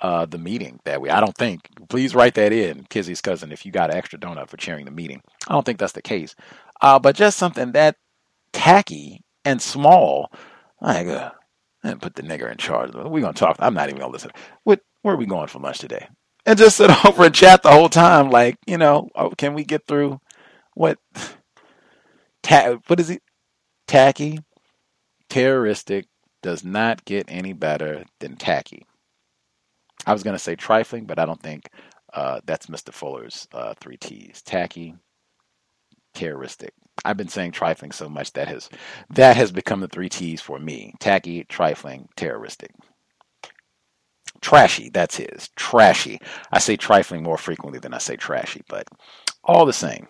uh, 0.00 0.26
the 0.26 0.38
meeting 0.38 0.80
that 0.84 1.00
way. 1.00 1.10
I 1.10 1.20
don't 1.20 1.36
think. 1.36 1.68
Please 1.88 2.14
write 2.14 2.34
that 2.34 2.52
in, 2.52 2.84
Kizzy's 2.90 3.20
cousin, 3.20 3.52
if 3.52 3.66
you 3.66 3.72
got 3.72 3.90
an 3.90 3.96
extra 3.96 4.18
donut 4.18 4.48
for 4.48 4.56
chairing 4.56 4.84
the 4.84 4.90
meeting. 4.90 5.22
I 5.48 5.54
don't 5.54 5.64
think 5.66 5.78
that's 5.78 5.92
the 5.92 6.02
case. 6.02 6.34
Uh, 6.80 6.98
but 6.98 7.16
just 7.16 7.38
something 7.38 7.72
that 7.72 7.96
tacky 8.52 9.22
and 9.44 9.60
small, 9.62 10.32
like, 10.80 11.06
uh, 11.08 11.32
and 11.82 12.02
put 12.02 12.14
the 12.16 12.22
nigger 12.22 12.50
in 12.50 12.58
charge. 12.58 12.94
We're 12.94 13.20
gonna 13.20 13.32
talk. 13.32 13.56
I'm 13.60 13.74
not 13.74 13.88
even 13.88 14.00
gonna 14.00 14.12
listen. 14.12 14.32
What 14.64 14.80
where 15.02 15.14
are 15.14 15.18
we 15.18 15.26
going 15.26 15.48
for 15.48 15.60
lunch 15.60 15.78
today? 15.78 16.08
And 16.46 16.58
just 16.58 16.76
sit 16.78 16.90
over 17.06 17.26
and 17.26 17.34
chat 17.34 17.62
the 17.62 17.70
whole 17.72 17.88
time. 17.88 18.30
Like, 18.30 18.56
you 18.66 18.78
know, 18.78 19.08
oh, 19.14 19.30
can 19.30 19.54
we 19.54 19.64
get 19.64 19.86
through 19.86 20.20
what? 20.74 20.98
Ta- 22.42 22.78
what 22.86 23.00
is 23.00 23.10
it? 23.10 23.22
Tacky, 23.88 24.40
terroristic 25.30 26.06
does 26.42 26.64
not 26.64 27.04
get 27.04 27.26
any 27.28 27.52
better 27.54 28.04
than 28.20 28.36
tacky. 28.36 28.86
I 30.08 30.14
was 30.14 30.24
going 30.24 30.36
to 30.36 30.40
say 30.40 30.56
trifling, 30.56 31.06
but 31.06 31.20
I 31.20 31.26
don't 31.26 31.42
think 31.42 31.70
uh, 32.14 32.40
that's 32.46 32.68
Mr. 32.68 32.92
Fuller's 32.94 33.48
uh, 33.52 33.74
three 33.80 33.98
T's. 33.98 34.42
Tacky, 34.42 34.96
terroristic. 36.14 36.74
I've 37.04 37.18
been 37.18 37.28
saying 37.28 37.52
trifling 37.52 37.92
so 37.92 38.08
much 38.08 38.32
that 38.34 38.48
has 38.48 38.70
that 39.10 39.36
has 39.36 39.52
become 39.52 39.80
the 39.80 39.88
three 39.88 40.08
T's 40.10 40.40
for 40.40 40.58
me. 40.58 40.94
Tacky, 41.00 41.44
trifling, 41.44 42.08
terroristic. 42.16 42.72
Trashy, 44.40 44.90
that's 44.90 45.16
his. 45.16 45.50
Trashy. 45.56 46.20
I 46.52 46.60
say 46.60 46.76
trifling 46.76 47.24
more 47.24 47.38
frequently 47.38 47.80
than 47.80 47.94
I 47.94 47.98
say 47.98 48.16
trashy, 48.16 48.62
but 48.68 48.88
all 49.44 49.66
the 49.66 49.72
same. 49.74 50.08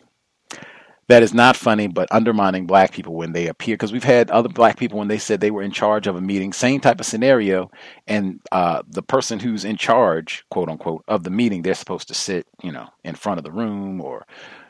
That 1.09 1.23
is 1.23 1.35
not 1.35 1.57
funny, 1.57 1.89
but 1.89 2.09
undermining 2.13 2.67
black 2.67 2.93
people 2.93 3.15
when 3.15 3.33
they 3.33 3.49
appear. 3.49 3.75
Because 3.75 3.93
we've 3.93 4.05
had 4.05 4.31
other 4.31 4.49
black 4.49 4.79
people 4.79 4.99
when 4.99 5.09
they 5.09 5.19
said 5.19 5.41
they 5.41 5.51
were 5.51 5.63
in 5.63 5.73
charge 5.73 6.07
of 6.07 6.17
a 6.17 6.21
meeting, 6.21 6.53
same 6.53 6.81
type 6.81 7.01
of 7.01 7.07
scenario, 7.07 7.71
and 8.07 8.41
uh, 8.53 8.83
the 8.89 9.03
person 9.03 9.41
who's 9.41 9.65
in 9.65 9.77
charge, 9.77 10.45
quote 10.51 10.69
unquote, 10.69 11.05
of 11.09 11.25
the 11.25 11.31
meeting, 11.31 11.63
they're 11.63 11.75
supposed 11.75 12.09
to 12.09 12.15
sit, 12.15 12.47
you 12.63 12.73
know, 12.73 12.89
in 13.05 13.15
front 13.15 13.39
of 13.39 13.45
the 13.45 13.53
room 13.53 14.01
or 14.01 14.27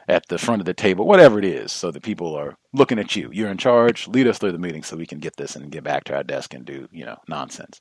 at 0.08 0.26
the 0.28 0.38
front 0.38 0.60
of 0.62 0.66
the 0.66 0.74
table, 0.74 1.06
whatever 1.06 1.38
it 1.38 1.44
is, 1.44 1.70
so 1.70 1.90
that 1.90 2.02
people 2.02 2.34
are 2.34 2.56
looking 2.72 2.98
at 2.98 3.14
you. 3.16 3.30
You're 3.32 3.50
in 3.50 3.58
charge. 3.58 4.08
Lead 4.08 4.26
us 4.26 4.38
through 4.38 4.52
the 4.52 4.58
meeting 4.58 4.82
so 4.82 4.96
we 4.96 5.06
can 5.06 5.18
get 5.18 5.36
this 5.36 5.54
and 5.56 5.70
get 5.70 5.84
back 5.84 6.04
to 6.04 6.16
our 6.16 6.22
desk 6.22 6.54
and 6.54 6.64
do, 6.64 6.88
you 6.92 7.04
know, 7.04 7.16
nonsense. 7.28 7.80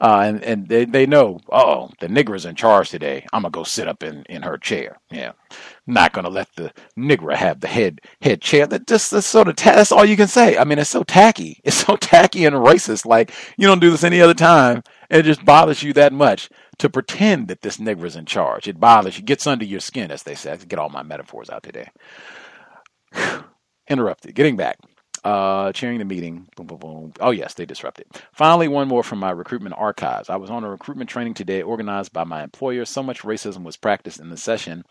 Uh, 0.00 0.22
and 0.26 0.44
and 0.44 0.68
they, 0.68 0.84
they 0.86 1.06
know, 1.06 1.40
oh, 1.52 1.90
the 2.00 2.08
nigger 2.08 2.36
is 2.36 2.46
in 2.46 2.54
charge 2.56 2.90
today. 2.90 3.26
I'm 3.32 3.42
gonna 3.42 3.52
go 3.52 3.64
sit 3.64 3.88
up 3.88 4.02
in, 4.04 4.24
in 4.24 4.42
her 4.42 4.58
chair. 4.58 4.98
Yeah, 5.10 5.32
not 5.86 6.12
gonna 6.12 6.30
let 6.30 6.48
the 6.56 6.72
nigger 6.98 7.34
have 7.36 7.60
the 7.60 7.68
head 7.68 8.00
head 8.22 8.42
chair. 8.42 8.66
That 8.66 8.86
just 8.86 9.10
that's 9.12 9.26
sort 9.26 9.48
of 9.48 9.56
ta- 9.56 9.74
that's 9.76 9.92
all 9.92 10.04
you 10.04 10.16
can 10.16 10.28
say. 10.28 10.58
I 10.58 10.64
mean, 10.64 10.78
it's 10.78 10.90
so 10.90 11.04
tacky. 11.04 11.60
It's 11.64 11.76
so 11.86 11.96
tacky 11.96 12.44
and 12.46 12.56
racist. 12.56 13.06
Like 13.06 13.32
you 13.58 13.66
don't 13.66 13.80
do 13.80 13.90
this 13.90 14.04
any 14.04 14.20
other 14.22 14.34
time, 14.34 14.82
it 15.10 15.22
just 15.24 15.44
bothers 15.44 15.82
you 15.82 15.92
that 15.94 16.12
much 16.12 16.50
to 16.78 16.90
pretend 16.90 17.48
that 17.48 17.62
this 17.62 17.78
nigger 17.78 18.04
is 18.04 18.16
in 18.16 18.26
charge. 18.26 18.68
It 18.68 18.80
bothers 18.80 19.18
you, 19.18 19.24
gets 19.24 19.46
under 19.46 19.64
your 19.64 19.80
skin, 19.80 20.10
as 20.12 20.22
they 20.24 20.34
say. 20.36 20.56
Get 20.68 20.78
all 20.78 20.90
my 20.90 21.02
metaphors 21.04 21.50
out 21.50 21.62
today. 21.64 21.90
Interrupted. 23.88 24.34
Getting 24.34 24.56
back. 24.56 24.78
Uh, 25.22 25.70
chairing 25.72 25.98
the 25.98 26.04
meeting. 26.04 26.48
Boom, 26.56 26.66
boom, 26.66 26.78
boom. 26.78 27.12
Oh, 27.20 27.30
yes, 27.30 27.54
they 27.54 27.66
disrupted. 27.66 28.06
Finally, 28.32 28.68
one 28.68 28.88
more 28.88 29.02
from 29.02 29.18
my 29.18 29.30
recruitment 29.30 29.74
archives. 29.76 30.30
I 30.30 30.36
was 30.36 30.48
on 30.48 30.64
a 30.64 30.70
recruitment 30.70 31.10
training 31.10 31.34
today 31.34 31.60
organized 31.60 32.12
by 32.12 32.24
my 32.24 32.42
employer. 32.42 32.86
So 32.86 33.02
much 33.02 33.20
racism 33.22 33.62
was 33.62 33.76
practiced 33.76 34.18
in 34.18 34.30
the 34.30 34.38
session 34.38 34.84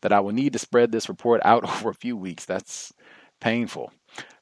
that 0.00 0.12
I 0.12 0.20
will 0.20 0.32
need 0.32 0.52
to 0.54 0.58
spread 0.58 0.90
this 0.90 1.08
report 1.08 1.40
out 1.44 1.64
over 1.68 1.90
a 1.90 1.94
few 1.94 2.16
weeks. 2.16 2.44
That's 2.44 2.92
painful. 3.40 3.92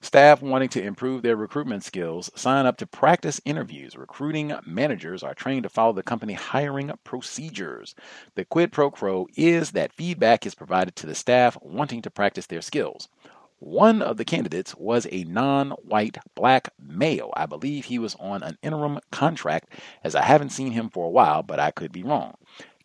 Staff 0.01 0.41
wanting 0.43 0.69
to 0.69 0.83
improve 0.83 1.23
their 1.23 1.35
recruitment 1.37 1.83
skills 1.83 2.31
sign 2.37 2.65
up 2.65 2.77
to 2.77 2.87
practice 2.87 3.41
interviews. 3.45 3.97
Recruiting 3.97 4.55
managers 4.65 5.23
are 5.23 5.35
trained 5.35 5.65
to 5.65 5.69
follow 5.69 5.93
the 5.93 6.03
company 6.03 6.35
hiring 6.35 6.93
procedures. 7.03 7.95
The 8.35 8.45
quid 8.45 8.71
pro 8.71 8.91
quo 8.91 9.27
is 9.37 9.73
that 9.73 9.93
feedback 9.93 10.47
is 10.47 10.55
provided 10.55 10.95
to 10.97 11.07
the 11.07 11.15
staff 11.15 11.59
wanting 11.61 12.03
to 12.03 12.11
practice 12.11 12.47
their 12.47 12.63
skills. 12.63 13.09
One 13.61 14.03
of 14.03 14.17
the 14.17 14.25
candidates 14.25 14.75
was 14.75 15.07
a 15.11 15.25
non 15.25 15.71
white 15.71 16.19
black 16.35 16.71
male. 16.79 17.33
I 17.37 17.47
believe 17.47 17.85
he 17.85 17.99
was 17.99 18.17
on 18.17 18.43
an 18.43 18.59
interim 18.63 18.99
contract, 19.11 19.71
as 20.03 20.15
I 20.15 20.23
haven't 20.23 20.51
seen 20.51 20.73
him 20.73 20.91
for 20.91 21.07
a 21.07 21.11
while, 21.11 21.43
but 21.43 21.61
I 21.61 21.71
could 21.71 21.93
be 21.93 22.03
wrong. 22.03 22.35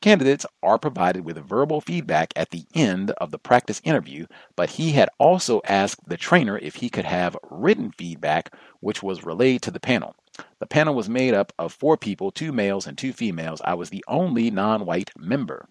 Candidates 0.01 0.45
are 0.63 0.77
provided 0.77 1.25
with 1.25 1.37
verbal 1.45 1.81
feedback 1.81 2.31
at 2.35 2.51
the 2.51 2.65
end 2.73 3.11
of 3.17 3.31
the 3.31 3.37
practice 3.37 3.81
interview, 3.83 4.27
but 4.55 4.69
he 4.69 4.93
had 4.93 5.09
also 5.17 5.59
asked 5.65 6.07
the 6.07 6.15
trainer 6.15 6.57
if 6.57 6.75
he 6.75 6.89
could 6.89 7.03
have 7.03 7.35
written 7.49 7.91
feedback, 7.91 8.53
which 8.79 9.03
was 9.03 9.25
relayed 9.25 9.61
to 9.63 9.71
the 9.71 9.79
panel. 9.79 10.15
The 10.59 10.67
panel 10.67 10.95
was 10.95 11.09
made 11.09 11.33
up 11.33 11.51
of 11.59 11.73
four 11.73 11.97
people 11.97 12.31
two 12.31 12.53
males 12.53 12.87
and 12.87 12.97
two 12.97 13.11
females. 13.11 13.59
I 13.65 13.73
was 13.73 13.89
the 13.89 14.05
only 14.07 14.49
non 14.49 14.85
white 14.85 15.11
member. 15.17 15.67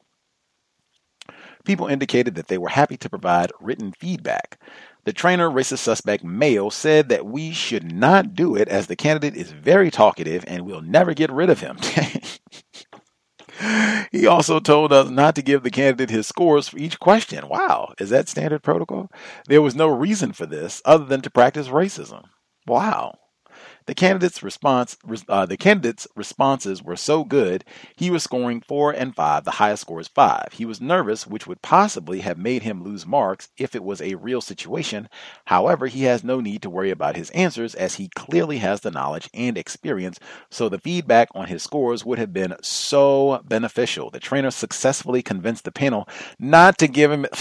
People 1.64 1.86
indicated 1.86 2.34
that 2.34 2.48
they 2.48 2.58
were 2.58 2.68
happy 2.68 2.96
to 2.96 3.10
provide 3.10 3.52
written 3.60 3.92
feedback. 3.92 4.60
The 5.04 5.12
trainer, 5.12 5.48
racist 5.48 5.78
suspect 5.78 6.24
male, 6.24 6.70
said 6.70 7.08
that 7.08 7.26
we 7.26 7.52
should 7.52 7.92
not 7.92 8.34
do 8.34 8.54
it 8.54 8.68
as 8.68 8.86
the 8.86 8.96
candidate 8.96 9.36
is 9.36 9.50
very 9.50 9.90
talkative 9.90 10.44
and 10.46 10.66
we'll 10.66 10.82
never 10.82 11.14
get 11.14 11.30
rid 11.30 11.50
of 11.50 11.60
him. 11.60 11.78
he 14.12 14.26
also 14.26 14.60
told 14.60 14.92
us 14.92 15.10
not 15.10 15.34
to 15.34 15.42
give 15.42 15.62
the 15.62 15.70
candidate 15.70 16.10
his 16.10 16.26
scores 16.26 16.68
for 16.68 16.78
each 16.78 17.00
question. 17.00 17.48
Wow, 17.48 17.92
is 17.98 18.10
that 18.10 18.28
standard 18.28 18.62
protocol? 18.62 19.10
There 19.46 19.62
was 19.62 19.74
no 19.74 19.88
reason 19.88 20.32
for 20.32 20.46
this 20.46 20.82
other 20.84 21.04
than 21.04 21.22
to 21.22 21.30
practice 21.30 21.68
racism. 21.68 22.24
Wow. 22.66 23.14
The 23.88 23.94
candidate's 23.94 24.42
response, 24.42 24.98
uh, 25.30 25.46
the 25.46 25.56
candidate's 25.56 26.06
responses 26.14 26.82
were 26.82 26.94
so 26.94 27.24
good, 27.24 27.64
he 27.96 28.10
was 28.10 28.22
scoring 28.22 28.60
four 28.60 28.92
and 28.92 29.16
five. 29.16 29.44
The 29.44 29.52
highest 29.52 29.80
score 29.80 29.98
is 29.98 30.08
five. 30.08 30.48
He 30.52 30.66
was 30.66 30.78
nervous, 30.78 31.26
which 31.26 31.46
would 31.46 31.62
possibly 31.62 32.20
have 32.20 32.36
made 32.36 32.64
him 32.64 32.84
lose 32.84 33.06
marks 33.06 33.48
if 33.56 33.74
it 33.74 33.82
was 33.82 34.02
a 34.02 34.16
real 34.16 34.42
situation. 34.42 35.08
However, 35.46 35.86
he 35.86 36.02
has 36.02 36.22
no 36.22 36.38
need 36.38 36.60
to 36.62 36.70
worry 36.70 36.90
about 36.90 37.16
his 37.16 37.30
answers 37.30 37.74
as 37.74 37.94
he 37.94 38.10
clearly 38.14 38.58
has 38.58 38.82
the 38.82 38.90
knowledge 38.90 39.30
and 39.32 39.56
experience. 39.56 40.20
So 40.50 40.68
the 40.68 40.78
feedback 40.78 41.30
on 41.34 41.46
his 41.46 41.62
scores 41.62 42.04
would 42.04 42.18
have 42.18 42.34
been 42.34 42.56
so 42.60 43.40
beneficial. 43.42 44.10
The 44.10 44.20
trainer 44.20 44.50
successfully 44.50 45.22
convinced 45.22 45.64
the 45.64 45.72
panel 45.72 46.06
not 46.38 46.76
to 46.78 46.88
give 46.88 47.10
him. 47.10 47.24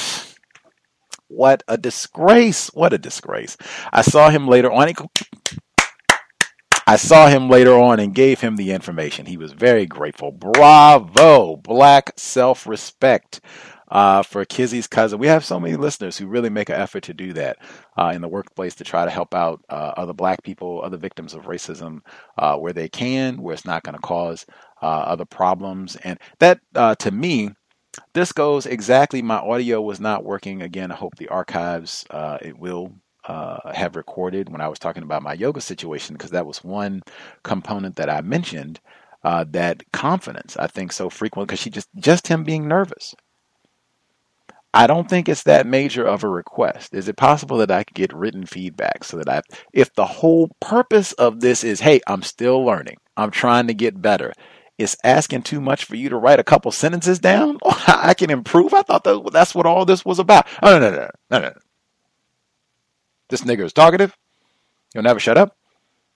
What 1.29 1.61
a 1.67 1.77
disgrace. 1.77 2.67
What 2.73 2.93
a 2.93 2.97
disgrace. 2.97 3.57
I 3.91 4.01
saw 4.01 4.29
him 4.29 4.47
later 4.47 4.71
on. 4.71 4.87
I 6.89 6.95
saw 6.95 7.27
him 7.27 7.49
later 7.49 7.73
on 7.73 7.99
and 7.99 8.15
gave 8.15 8.39
him 8.39 8.55
the 8.55 8.71
information. 8.71 9.25
He 9.25 9.35
was 9.35 9.51
very 9.51 9.85
grateful. 9.85 10.31
Bravo, 10.31 11.57
black 11.57 12.13
self 12.15 12.65
respect. 12.65 13.41
Uh, 13.89 14.21
for 14.21 14.43
Kizzy's 14.43 14.85
cousin. 14.85 15.17
We 15.17 15.27
have 15.27 15.45
so 15.45 15.61
many 15.61 15.77
listeners 15.77 16.17
who 16.17 16.27
really 16.27 16.49
make 16.49 16.67
an 16.67 16.75
effort 16.75 17.03
to 17.03 17.13
do 17.13 17.31
that 17.31 17.57
uh, 17.97 18.11
in 18.13 18.19
the 18.19 18.27
workplace 18.27 18.75
to 18.75 18.83
try 18.83 19.05
to 19.05 19.09
help 19.09 19.33
out 19.33 19.61
uh, 19.69 19.93
other 19.95 20.11
black 20.11 20.43
people, 20.43 20.81
other 20.83 20.97
victims 20.97 21.33
of 21.33 21.45
racism 21.45 22.01
uh, 22.37 22.57
where 22.57 22.73
they 22.73 22.89
can, 22.89 23.41
where 23.41 23.53
it's 23.53 23.63
not 23.63 23.83
going 23.83 23.95
to 23.95 24.01
cause 24.01 24.45
uh, 24.81 24.85
other 24.85 25.23
problems. 25.23 25.95
And 26.03 26.19
that, 26.39 26.59
uh, 26.75 26.95
to 26.95 27.11
me, 27.11 27.51
this 28.13 28.33
goes 28.33 28.65
exactly. 28.65 29.21
My 29.21 29.37
audio 29.37 29.81
was 29.81 30.01
not 30.01 30.25
working. 30.25 30.61
Again, 30.61 30.91
I 30.91 30.95
hope 30.95 31.15
the 31.15 31.29
archives, 31.29 32.05
it 32.41 32.59
will 32.59 32.91
uh, 33.27 33.71
have 33.73 33.95
recorded 33.95 34.49
when 34.49 34.61
I 34.61 34.67
was 34.67 34.79
talking 34.79 35.03
about 35.03 35.23
my 35.23 35.33
yoga 35.33 35.61
situation, 35.61 36.15
because 36.15 36.31
that 36.31 36.45
was 36.45 36.63
one 36.63 37.01
component 37.43 37.95
that 37.97 38.09
I 38.09 38.21
mentioned. 38.21 38.79
Uh, 39.23 39.43
that 39.49 39.83
confidence, 39.91 40.55
I 40.57 40.67
think, 40.67 40.91
so 40.93 41.09
frequent 41.09 41.47
because 41.47 41.59
she 41.59 41.69
just 41.69 41.89
just 41.97 42.27
him 42.27 42.43
being 42.43 42.67
nervous. 42.67 43.15
I 44.73 44.85
don't 44.85 45.09
think 45.09 45.27
it's 45.27 45.43
that 45.43 45.65
major 45.65 46.05
of 46.05 46.23
a 46.23 46.29
request. 46.29 46.93
Is 46.93 47.07
it 47.07 47.17
possible 47.17 47.57
that 47.57 47.71
I 47.71 47.83
could 47.83 47.95
get 47.95 48.13
written 48.13 48.45
feedback 48.45 49.03
so 49.03 49.17
that 49.17 49.27
I, 49.27 49.41
if 49.73 49.93
the 49.95 50.05
whole 50.05 50.51
purpose 50.59 51.13
of 51.13 51.39
this 51.39 51.63
is, 51.63 51.79
hey, 51.79 51.99
I'm 52.07 52.21
still 52.21 52.63
learning, 52.63 52.97
I'm 53.15 53.31
trying 53.31 53.67
to 53.67 53.73
get 53.73 54.01
better, 54.01 54.33
is 54.77 54.95
asking 55.03 55.43
too 55.43 55.59
much 55.61 55.85
for 55.85 55.95
you 55.95 56.09
to 56.09 56.17
write 56.17 56.39
a 56.39 56.43
couple 56.43 56.71
sentences 56.71 57.17
down? 57.17 57.57
I 57.87 58.13
can 58.13 58.29
improve. 58.29 58.73
I 58.73 58.83
thought 58.83 59.03
that, 59.05 59.31
that's 59.33 59.55
what 59.55 59.65
all 59.65 59.85
this 59.85 60.05
was 60.05 60.19
about. 60.19 60.45
Oh, 60.61 60.77
no, 60.77 60.91
no, 60.91 60.97
no, 60.97 61.09
no, 61.31 61.39
no. 61.39 61.53
This 63.29 63.41
nigger 63.41 63.65
is 63.65 63.73
talkative. 63.73 64.15
He'll 64.93 65.03
never 65.03 65.19
shut 65.19 65.37
up. 65.37 65.57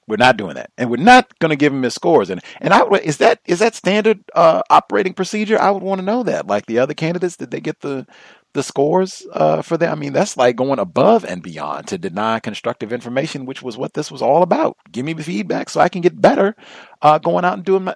We're 0.08 0.18
not 0.18 0.36
doing 0.36 0.56
that, 0.56 0.72
and 0.78 0.90
we're 0.90 0.98
not 0.98 1.38
going 1.40 1.52
to 1.52 1.56
give 1.56 1.72
him 1.72 1.84
his 1.84 1.94
scores. 1.94 2.30
And 2.30 2.42
and 2.60 2.74
I 2.74 2.84
is 2.98 3.18
that 3.18 3.40
is 3.46 3.60
that 3.60 3.76
standard 3.76 4.20
uh, 4.34 4.62
operating 4.70 5.14
procedure? 5.14 5.62
I 5.62 5.70
would 5.72 5.84
want 5.84 6.00
to 6.00 6.06
know 6.06 6.24
that. 6.24 6.48
Like 6.48 6.66
the 6.66 6.80
other 6.80 6.96
candidates, 6.96 7.38
did 7.38 7.52
they 7.52 7.62
get 7.62 7.80
the 7.82 8.08
the 8.54 8.64
scores 8.64 9.26
uh, 9.32 9.62
for 9.62 9.78
that? 9.78 9.92
I 9.92 9.96
mean, 9.96 10.12
that's 10.12 10.36
like 10.36 10.56
going 10.56 10.80
above 10.80 11.24
and 11.24 11.44
beyond 11.44 11.88
to 11.88 11.98
deny 11.98 12.40
constructive 12.40 12.92
information, 12.92 13.46
which 13.46 13.62
was 13.62 13.78
what 13.78 13.94
this 13.94 14.12
was 14.12 14.22
all 14.22 14.42
about. 14.42 14.76
Give 14.92 15.06
me 15.06 15.14
the 15.14 15.24
feedback 15.24 15.70
so 15.70 15.80
I 15.80 15.88
can 15.88 16.02
get 16.02 16.20
better. 16.20 16.56
Uh, 17.02 17.20
going 17.20 17.46
out 17.46 17.54
and 17.54 17.64
doing 17.64 17.84
my 17.86 17.96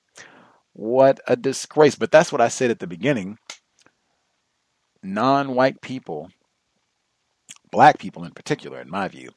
what 0.72 1.20
a 1.26 1.36
disgrace. 1.36 1.94
But 1.94 2.10
that's 2.10 2.32
what 2.32 2.40
I 2.40 2.48
said 2.48 2.70
at 2.70 2.80
the 2.80 2.86
beginning. 2.86 3.38
Non-white 5.02 5.80
people, 5.80 6.30
black 7.70 7.98
people 7.98 8.24
in 8.24 8.32
particular, 8.32 8.80
in 8.80 8.90
my 8.90 9.08
view 9.08 9.30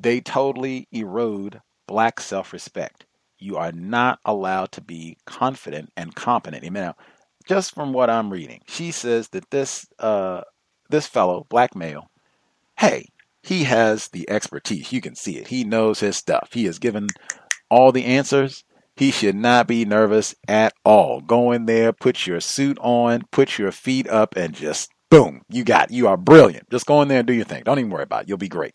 they 0.00 0.20
totally 0.20 0.86
erode 0.92 1.60
black 1.86 2.20
self 2.20 2.52
respect. 2.52 3.04
You 3.38 3.56
are 3.56 3.72
not 3.72 4.18
allowed 4.24 4.72
to 4.72 4.80
be 4.80 5.16
confident 5.26 5.92
and 5.96 6.14
competent. 6.14 6.64
I 6.64 6.70
mean, 6.70 6.74
now, 6.74 6.94
just 7.46 7.74
from 7.74 7.92
what 7.92 8.10
I'm 8.10 8.30
reading, 8.30 8.62
she 8.66 8.90
says 8.90 9.28
that 9.30 9.50
this 9.50 9.86
uh, 9.98 10.42
this 10.90 11.06
fellow, 11.06 11.46
black 11.48 11.74
male, 11.74 12.10
hey, 12.78 13.08
he 13.42 13.64
has 13.64 14.08
the 14.08 14.28
expertise. 14.30 14.92
You 14.92 15.00
can 15.00 15.14
see 15.14 15.36
it. 15.36 15.48
He 15.48 15.64
knows 15.64 16.00
his 16.00 16.16
stuff. 16.16 16.50
He 16.52 16.64
has 16.64 16.78
given 16.78 17.08
all 17.70 17.92
the 17.92 18.04
answers. 18.04 18.64
He 18.96 19.12
should 19.12 19.36
not 19.36 19.68
be 19.68 19.84
nervous 19.84 20.34
at 20.48 20.74
all. 20.84 21.20
Go 21.20 21.52
in 21.52 21.66
there, 21.66 21.92
put 21.92 22.26
your 22.26 22.40
suit 22.40 22.78
on, 22.80 23.22
put 23.30 23.56
your 23.56 23.70
feet 23.70 24.08
up, 24.08 24.36
and 24.36 24.52
just 24.54 24.90
boom, 25.10 25.42
you 25.48 25.64
got. 25.64 25.90
It. 25.90 25.94
You 25.94 26.08
are 26.08 26.16
brilliant. 26.16 26.70
Just 26.70 26.86
go 26.86 27.02
in 27.02 27.08
there 27.08 27.20
and 27.20 27.26
do 27.26 27.32
your 27.32 27.44
thing. 27.44 27.62
Don't 27.64 27.78
even 27.78 27.90
worry 27.90 28.02
about 28.02 28.22
it. 28.22 28.28
You'll 28.28 28.38
be 28.38 28.48
great. 28.48 28.74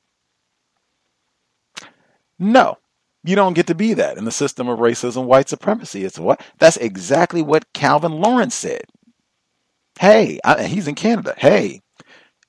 No, 2.39 2.77
you 3.23 3.35
don't 3.35 3.53
get 3.53 3.67
to 3.67 3.75
be 3.75 3.93
that 3.93 4.17
in 4.17 4.25
the 4.25 4.31
system 4.31 4.67
of 4.67 4.79
racism, 4.79 5.25
white 5.25 5.49
supremacy. 5.49 6.03
It's 6.03 6.19
what? 6.19 6.41
That's 6.59 6.77
exactly 6.77 7.41
what 7.41 7.71
Calvin 7.73 8.13
Lawrence 8.13 8.55
said. 8.55 8.83
Hey, 9.99 10.39
I, 10.43 10.63
he's 10.63 10.87
in 10.87 10.95
Canada. 10.95 11.35
Hey, 11.37 11.81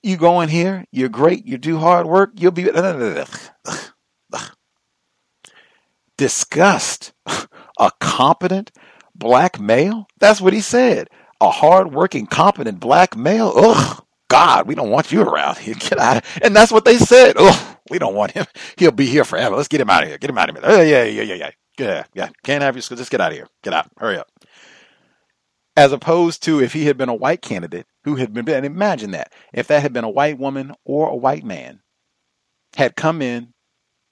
you 0.02 0.16
go 0.16 0.40
in 0.40 0.48
here, 0.48 0.84
you're 0.90 1.08
great, 1.08 1.46
you 1.46 1.58
do 1.58 1.78
hard 1.78 2.06
work, 2.06 2.30
you'll 2.36 2.52
be. 2.52 2.68
Disgust. 6.16 7.12
A 7.78 7.90
competent 8.00 8.70
black 9.16 9.58
male? 9.58 10.06
That's 10.20 10.40
what 10.40 10.52
he 10.52 10.60
said. 10.60 11.08
A 11.40 11.50
hard-working, 11.50 12.26
competent 12.26 12.80
black 12.80 13.16
male? 13.16 13.52
Ugh, 13.54 14.04
God, 14.28 14.66
we 14.66 14.74
don't 14.74 14.90
want 14.90 15.12
you 15.12 15.22
around 15.22 15.58
here. 15.58 15.74
Get 15.78 15.98
out. 15.98 16.24
And 16.42 16.54
that's 16.54 16.72
what 16.72 16.84
they 16.84 16.98
said. 16.98 17.36
Ugh. 17.36 17.76
We 17.90 17.98
don't 17.98 18.14
want 18.14 18.32
him. 18.32 18.46
He'll 18.78 18.92
be 18.92 19.06
here 19.06 19.24
forever. 19.24 19.56
Let's 19.56 19.68
get 19.68 19.80
him 19.80 19.90
out 19.90 20.02
of 20.02 20.08
here. 20.08 20.16
Get 20.16 20.30
him 20.30 20.38
out 20.38 20.48
of 20.48 20.56
here. 20.56 20.64
Oh, 20.64 20.80
yeah, 20.80 21.04
yeah, 21.04 21.22
yeah, 21.22 21.34
yeah. 21.34 21.50
Yeah, 21.78 22.04
yeah. 22.14 22.28
Can't 22.42 22.62
have 22.62 22.76
you. 22.76 22.82
Just 22.82 23.10
get 23.10 23.20
out 23.20 23.32
of 23.32 23.36
here. 23.36 23.48
Get 23.62 23.74
out. 23.74 23.90
Hurry 23.98 24.16
up. 24.16 24.28
As 25.76 25.92
opposed 25.92 26.42
to 26.44 26.62
if 26.62 26.72
he 26.72 26.86
had 26.86 26.96
been 26.96 27.08
a 27.08 27.14
white 27.14 27.42
candidate 27.42 27.86
who 28.04 28.14
had 28.14 28.32
been, 28.32 28.48
and 28.48 28.64
imagine 28.64 29.10
that. 29.10 29.32
If 29.52 29.66
that 29.66 29.82
had 29.82 29.92
been 29.92 30.04
a 30.04 30.10
white 30.10 30.38
woman 30.38 30.72
or 30.84 31.08
a 31.08 31.16
white 31.16 31.44
man 31.44 31.80
had 32.76 32.96
come 32.96 33.20
in, 33.20 33.52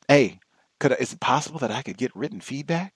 hey, 0.09 0.41
could 0.81 0.97
is 0.99 1.13
it 1.13 1.21
possible 1.21 1.61
that 1.61 1.71
I 1.71 1.83
could 1.83 1.97
get 1.97 2.15
written 2.17 2.41
feedback? 2.41 2.95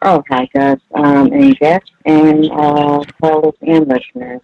Oh, 0.03 0.23
hi, 0.29 0.49
guys. 0.55 0.79
Um, 0.95 1.33
and 1.33 1.59
guests 1.59 1.91
and 2.05 2.51
uh, 2.53 3.03
callers 3.21 3.55
and 3.63 3.89
listeners. 3.89 4.41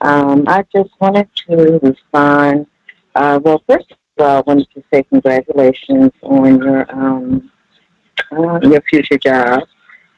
Um, 0.00 0.44
I 0.46 0.64
just 0.74 0.90
wanted 1.00 1.28
to 1.48 1.80
respond. 1.82 2.66
Uh, 3.14 3.40
well, 3.42 3.62
first 3.68 3.92
all, 4.18 4.38
I 4.38 4.40
wanted 4.46 4.68
to 4.74 4.82
say 4.92 5.02
congratulations 5.04 6.12
on 6.22 6.62
your 6.62 6.90
um, 6.92 7.50
uh, 8.32 8.60
your 8.62 8.80
future 8.82 9.18
job. 9.18 9.62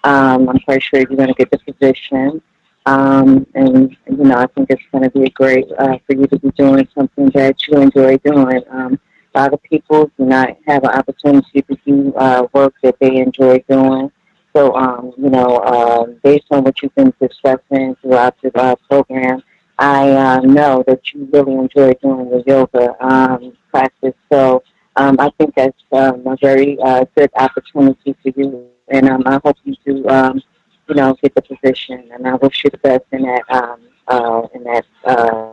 Um, 0.05 0.48
I'm 0.48 0.59
quite 0.60 0.82
sure 0.82 1.01
you're 1.01 1.16
going 1.16 1.28
to 1.28 1.35
get 1.35 1.51
the 1.51 1.59
position. 1.59 2.43
Um, 2.86 3.44
and, 3.56 3.97
you 4.09 4.16
know, 4.16 4.36
I 4.36 4.47
think 4.47 4.70
it's 4.70 4.82
going 4.93 5.02
to 5.02 5.10
be 5.10 5.28
great 5.31 5.66
uh, 5.77 5.98
for 6.06 6.14
you 6.14 6.27
to 6.28 6.39
be 6.39 6.51
doing 6.52 6.86
something 6.94 7.31
that 7.31 7.66
you 7.66 7.78
enjoy 7.78 8.16
doing. 8.18 8.62
Um, 8.70 9.01
a 9.35 9.40
lot 9.40 9.52
of 9.52 9.62
people 9.64 10.10
do 10.16 10.24
not 10.24 10.56
have 10.68 10.85
an 10.85 10.90
opportunity 10.90 11.62
to 11.62 11.77
do 11.85 12.14
uh, 12.14 12.47
work 12.52 12.74
that 12.85 12.97
they 13.01 13.16
enjoy 13.16 13.59
doing. 13.68 14.12
So, 14.55 14.74
um, 14.77 15.12
you 15.18 15.31
know, 15.31 15.56
uh, 15.56 16.06
based 16.23 16.47
on 16.52 16.62
what 16.62 16.81
you've 16.81 16.94
been 16.94 17.12
discussing 17.20 17.97
throughout 17.97 18.40
the 18.40 18.56
uh, 18.56 18.77
program, 18.89 19.43
I 19.78 20.11
uh, 20.11 20.40
know 20.40 20.82
that 20.86 21.12
you 21.12 21.28
really 21.32 21.55
enjoy 21.55 21.93
doing 22.03 22.31
the 22.31 22.43
yoga 22.47 22.94
um, 23.05 23.53
practice. 23.70 24.15
So 24.32 24.62
um, 24.97 25.16
I 25.20 25.31
think 25.39 25.55
that's 25.55 25.82
um, 25.93 26.27
a 26.27 26.36
very 26.40 26.78
uh, 26.81 27.05
good 27.16 27.31
opportunity 27.36 28.16
for 28.23 28.32
you. 28.36 28.69
And 28.89 29.09
um, 29.09 29.23
I 29.27 29.40
hope 29.44 29.57
you 29.65 29.74
do 29.85 30.09
um, 30.09 30.40
you 30.89 30.94
know, 30.94 31.15
get 31.23 31.35
the 31.35 31.43
position. 31.43 32.09
And 32.12 32.27
I 32.27 32.35
wish 32.35 32.65
you 32.65 32.70
the 32.70 32.78
best 32.78 33.05
in 33.12 33.23
that 33.23 33.43
um, 33.51 33.81
uh, 34.09 34.47
in 34.55 34.65
that 34.65 34.86
uh, 35.05 35.53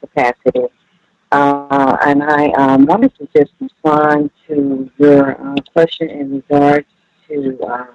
capacity. 0.00 0.66
Uh, 1.30 1.96
and 2.04 2.22
I 2.22 2.50
um, 2.52 2.84
wanted 2.84 3.14
to 3.16 3.28
just 3.34 3.52
respond 3.60 4.30
to 4.48 4.90
your 4.98 5.40
uh, 5.40 5.54
question 5.72 6.10
in 6.10 6.32
regards 6.32 6.86
to 7.28 7.58
um, 7.62 7.88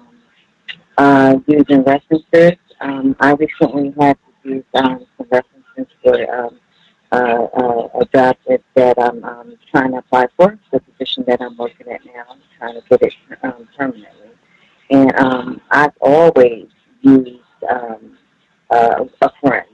uh, 0.98 1.36
using 1.46 1.84
references. 1.84 2.54
Um, 2.82 3.16
I 3.20 3.34
recently 3.34 3.94
had 4.00 4.18
to 4.44 4.50
use 4.50 4.64
um, 4.74 5.06
some 5.18 5.28
references 5.32 5.57
for 6.04 6.36
um, 6.36 6.60
uh, 7.12 7.16
uh, 7.16 7.88
a 8.02 8.06
job 8.14 8.38
that, 8.48 8.62
that 8.76 9.00
I'm 9.00 9.24
um, 9.24 9.58
trying 9.72 9.92
to 9.92 9.98
apply 9.98 10.28
for, 10.36 10.58
the 10.72 10.80
position 10.80 11.24
that 11.28 11.42
I'm 11.42 11.56
working 11.58 11.88
at 11.88 12.06
now. 12.06 12.26
I'm 12.30 12.40
trying 12.58 12.82
to 12.82 12.88
get 12.90 13.02
it 13.04 13.14
um, 13.44 13.68
permanently. 13.78 14.30
And 14.90 15.16
um, 15.20 15.62
I've 15.72 15.96
always 16.02 16.68
used 17.02 17.40
um, 17.70 18.18
uh, 18.70 19.06
a 19.22 19.30
friend. 19.42 19.68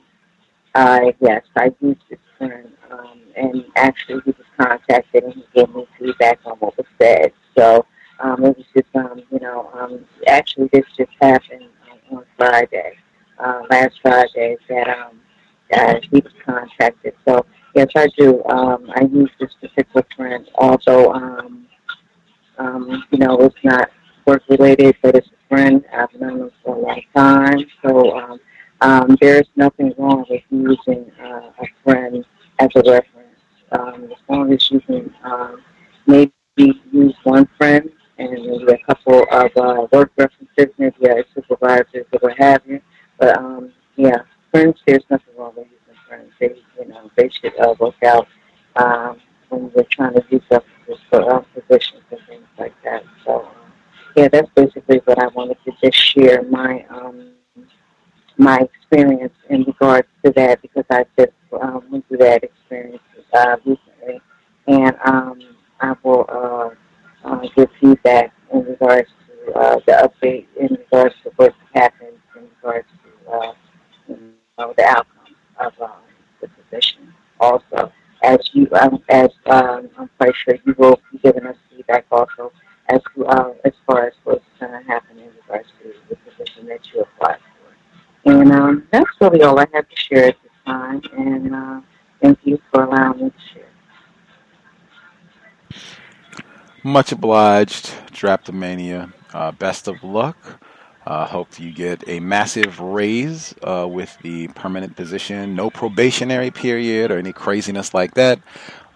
I 0.75 1.13
yes, 1.21 1.43
I 1.55 1.71
used 1.81 2.01
this 2.09 2.19
friend, 2.37 2.71
um, 2.91 3.19
and 3.35 3.65
actually 3.75 4.21
he 4.25 4.31
was 4.31 4.47
contacted 4.59 5.23
and 5.23 5.33
he 5.33 5.45
gave 5.53 5.73
me 5.73 5.87
feedback 5.99 6.39
on 6.45 6.57
what 6.57 6.75
was 6.77 6.87
said. 6.99 7.31
So 7.55 7.85
um, 8.19 8.43
it 8.43 8.57
was 8.57 8.65
just 8.75 8.95
um, 8.95 9.21
you 9.31 9.39
know 9.39 9.69
um, 9.73 10.05
actually 10.27 10.69
this 10.73 10.85
just 10.97 11.11
happened 11.21 11.69
on 12.11 12.25
Friday, 12.37 12.97
uh, 13.37 13.61
last 13.69 13.99
Friday 14.01 14.57
that 14.69 14.87
um, 14.89 15.19
uh, 15.73 15.99
he 16.11 16.19
was 16.21 16.33
contacted. 16.45 17.13
So 17.27 17.45
yes, 17.75 17.87
I 17.95 18.07
do. 18.17 18.43
Um, 18.45 18.89
I 18.95 19.03
use 19.03 19.31
this 19.39 19.51
particular 19.61 20.05
friend, 20.15 20.47
although 20.55 21.13
um, 21.13 21.67
um, 22.57 23.03
you 23.11 23.19
know 23.19 23.37
it's 23.39 23.55
not 23.63 23.89
work 24.25 24.43
related, 24.49 24.95
but 25.01 25.15
it's 25.15 25.27
a 25.27 25.49
friend. 25.49 25.83
I've 25.93 26.13
known 26.19 26.41
him 26.41 26.51
for 26.63 26.75
a 26.75 26.79
long 26.79 27.01
time. 27.15 27.65
So 27.83 28.17
um, 28.17 28.39
um, 28.81 29.17
there's 29.21 29.47
nothing 29.55 29.93
wrong 29.97 30.25
with 30.29 30.41
using 30.49 31.11
uh, 31.21 31.51
a 31.61 31.65
friend 31.83 32.25
as 32.59 32.69
a 32.75 32.81
reference. 32.91 33.39
Um, 33.71 34.05
as 34.11 34.19
long 34.29 34.53
as 34.53 34.69
you 34.71 34.79
can 34.81 35.13
um, 35.23 35.61
maybe 36.07 36.33
use 36.91 37.15
one 37.23 37.47
friend 37.57 37.89
and 38.17 38.31
maybe 38.31 38.43
a 38.73 38.77
couple 38.85 38.99
of 39.31 39.51
uh, 39.57 39.87
work 39.91 40.11
references, 40.17 40.67
maybe 40.77 41.05
a 41.07 41.23
supervisor 41.33 42.05
or 42.11 42.19
what 42.19 42.37
have 42.37 42.61
you. 42.65 42.79
But 43.19 43.37
um, 43.37 43.71
yeah, 43.95 44.21
friends, 44.53 44.79
there's 44.85 45.03
nothing 45.09 45.33
wrong 45.37 45.53
with 45.57 45.67
using 45.67 46.01
friends. 46.07 46.31
They, 46.39 46.55
you 46.79 46.87
know, 46.89 47.09
they 47.17 47.29
should 47.29 47.59
uh, 47.59 47.73
work 47.79 47.95
out 48.05 48.27
um, 48.75 49.19
when 49.49 49.71
you're 49.75 49.85
trying 49.85 50.13
to 50.13 50.21
do 50.29 50.39
stuff 50.45 50.63
for 51.09 51.33
um, 51.33 51.45
positions 51.53 52.03
and 52.11 52.19
things 52.27 52.47
like 52.59 52.73
that. 52.83 53.03
So, 53.25 53.41
um, 53.41 53.73
yeah, 54.15 54.27
that's 54.27 54.49
basically 54.55 55.01
what 55.05 55.17
I 55.19 55.27
wanted 55.27 55.57
to 55.65 55.71
just 55.83 55.97
share 55.97 56.43
my 56.43 56.85
um, 56.89 57.31
my 58.37 58.57
experience 58.57 59.33
in 59.49 59.63
regards 59.63 60.07
to 60.25 60.31
that 60.31 60.61
because 60.61 60.85
I 60.89 61.05
just 61.17 61.31
um, 61.61 61.83
went 61.91 62.07
through 62.07 62.17
that 62.17 62.43
experience 62.43 63.01
uh, 63.33 63.57
recently, 63.65 64.21
and 64.67 64.95
um, 65.05 65.39
I 65.79 65.95
will 66.03 66.25
uh, 66.29 67.27
uh, 67.27 67.47
give 67.55 67.69
feedback 67.79 68.33
in 68.51 68.65
regards 68.65 69.09
to 69.27 69.53
uh, 69.53 69.79
the 69.85 70.09
update 70.09 70.45
in 70.59 70.75
regards 70.75 71.15
to 71.23 71.31
what 71.37 71.53
happened 71.73 72.17
in 72.35 72.47
regards 72.61 72.87
to 73.03 73.31
uh, 73.31 73.53
know, 74.63 74.73
the 74.77 74.85
outcome 74.85 75.35
of 75.59 75.73
uh, 75.81 75.89
the 76.41 76.47
position. 76.47 77.13
Also, 77.39 77.91
as 78.23 78.39
you 78.53 78.67
um, 78.73 79.03
as 79.09 79.29
um, 79.47 79.89
I'm 79.97 80.09
quite 80.17 80.33
sure 80.35 80.55
you 80.65 80.75
will 80.77 80.99
be 81.11 81.17
giving 81.19 81.45
us 81.45 81.57
feedback 81.69 82.05
also 82.11 82.51
as 82.89 83.01
uh, 83.27 83.51
as 83.65 83.73
far 83.85 84.07
as 84.07 84.13
what's 84.23 84.43
going 84.59 84.71
to 84.71 84.87
happen 84.87 85.17
in 85.17 85.29
regards 85.41 85.67
to 85.81 85.93
the 86.09 86.15
position 86.15 86.67
that 86.67 86.79
you 86.93 87.01
applied 87.01 87.37
for. 87.37 88.31
And 88.31 88.51
um, 88.51 88.87
that's 88.91 89.09
really 89.19 89.41
all 89.41 89.59
I 89.59 89.67
have 89.73 89.87
to 89.89 89.95
share 89.95 90.27
at 90.27 90.37
this 90.41 90.51
time. 90.65 91.01
And 91.17 91.53
uh, 91.53 91.81
thank 92.21 92.39
you 92.43 92.59
for 92.71 92.83
allowing 92.83 93.25
me 93.25 93.29
to 93.29 93.35
share. 93.53 93.63
Much 96.83 97.11
obliged, 97.11 97.85
Draptomania. 98.11 99.11
Uh, 99.33 99.51
best 99.51 99.87
of 99.87 100.03
luck. 100.03 100.37
Uh, 101.05 101.25
hope 101.25 101.59
you 101.59 101.71
get 101.71 102.07
a 102.07 102.19
massive 102.19 102.79
raise 102.79 103.53
uh, 103.63 103.87
with 103.89 104.17
the 104.21 104.47
permanent 104.49 104.95
position. 104.95 105.55
No 105.55 105.69
probationary 105.69 106.49
period 106.49 107.11
or 107.11 107.17
any 107.17 107.33
craziness 107.33 107.93
like 107.93 108.13
that. 108.13 108.39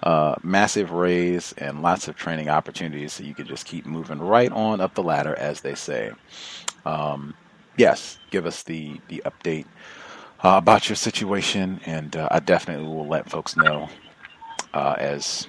Uh, 0.03 0.35
massive 0.43 0.91
raise 0.91 1.53
and 1.57 1.81
lots 1.81 2.07
of 2.07 2.15
training 2.15 2.49
opportunities 2.49 3.13
so 3.13 3.23
you 3.23 3.33
can 3.33 3.47
just 3.47 3.65
keep 3.65 3.85
moving 3.85 4.19
right 4.19 4.51
on 4.51 4.79
up 4.79 4.93
the 4.93 5.03
ladder, 5.03 5.35
as 5.35 5.61
they 5.61 5.75
say. 5.75 6.11
Um, 6.85 7.33
yes, 7.77 8.19
give 8.31 8.45
us 8.45 8.63
the, 8.63 9.01
the 9.09 9.21
update 9.25 9.65
uh, 10.43 10.55
about 10.57 10.87
your 10.87 10.95
situation, 10.95 11.81
and 11.85 12.15
uh, 12.15 12.27
I 12.31 12.39
definitely 12.39 12.87
will 12.87 13.07
let 13.07 13.29
folks 13.29 13.57
know 13.57 13.89
uh, 14.73 14.95
as 14.97 15.47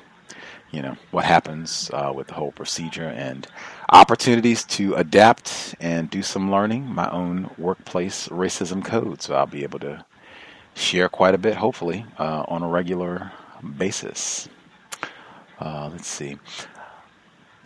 you 0.70 0.82
know 0.82 0.96
what 1.12 1.24
happens 1.24 1.90
with 2.14 2.26
the 2.26 2.34
whole 2.34 2.52
procedure 2.52 3.08
and 3.08 3.46
opportunities 3.90 4.64
to 4.64 4.94
adapt 4.94 5.74
and 5.80 6.10
do 6.10 6.22
some 6.22 6.50
learning 6.50 6.86
my 6.86 7.10
own 7.10 7.50
workplace 7.58 8.28
racism 8.28 8.84
code. 8.84 9.22
So 9.22 9.34
i'll 9.34 9.46
be 9.46 9.62
able 9.62 9.78
to 9.80 10.04
share 10.74 11.08
quite 11.08 11.34
a 11.34 11.38
bit 11.38 11.56
hopefully 11.56 12.06
uh, 12.18 12.44
on 12.48 12.62
a 12.62 12.68
regular 12.68 13.32
basis. 13.76 14.48
Uh, 15.58 15.88
let's 15.90 16.06
see. 16.06 16.38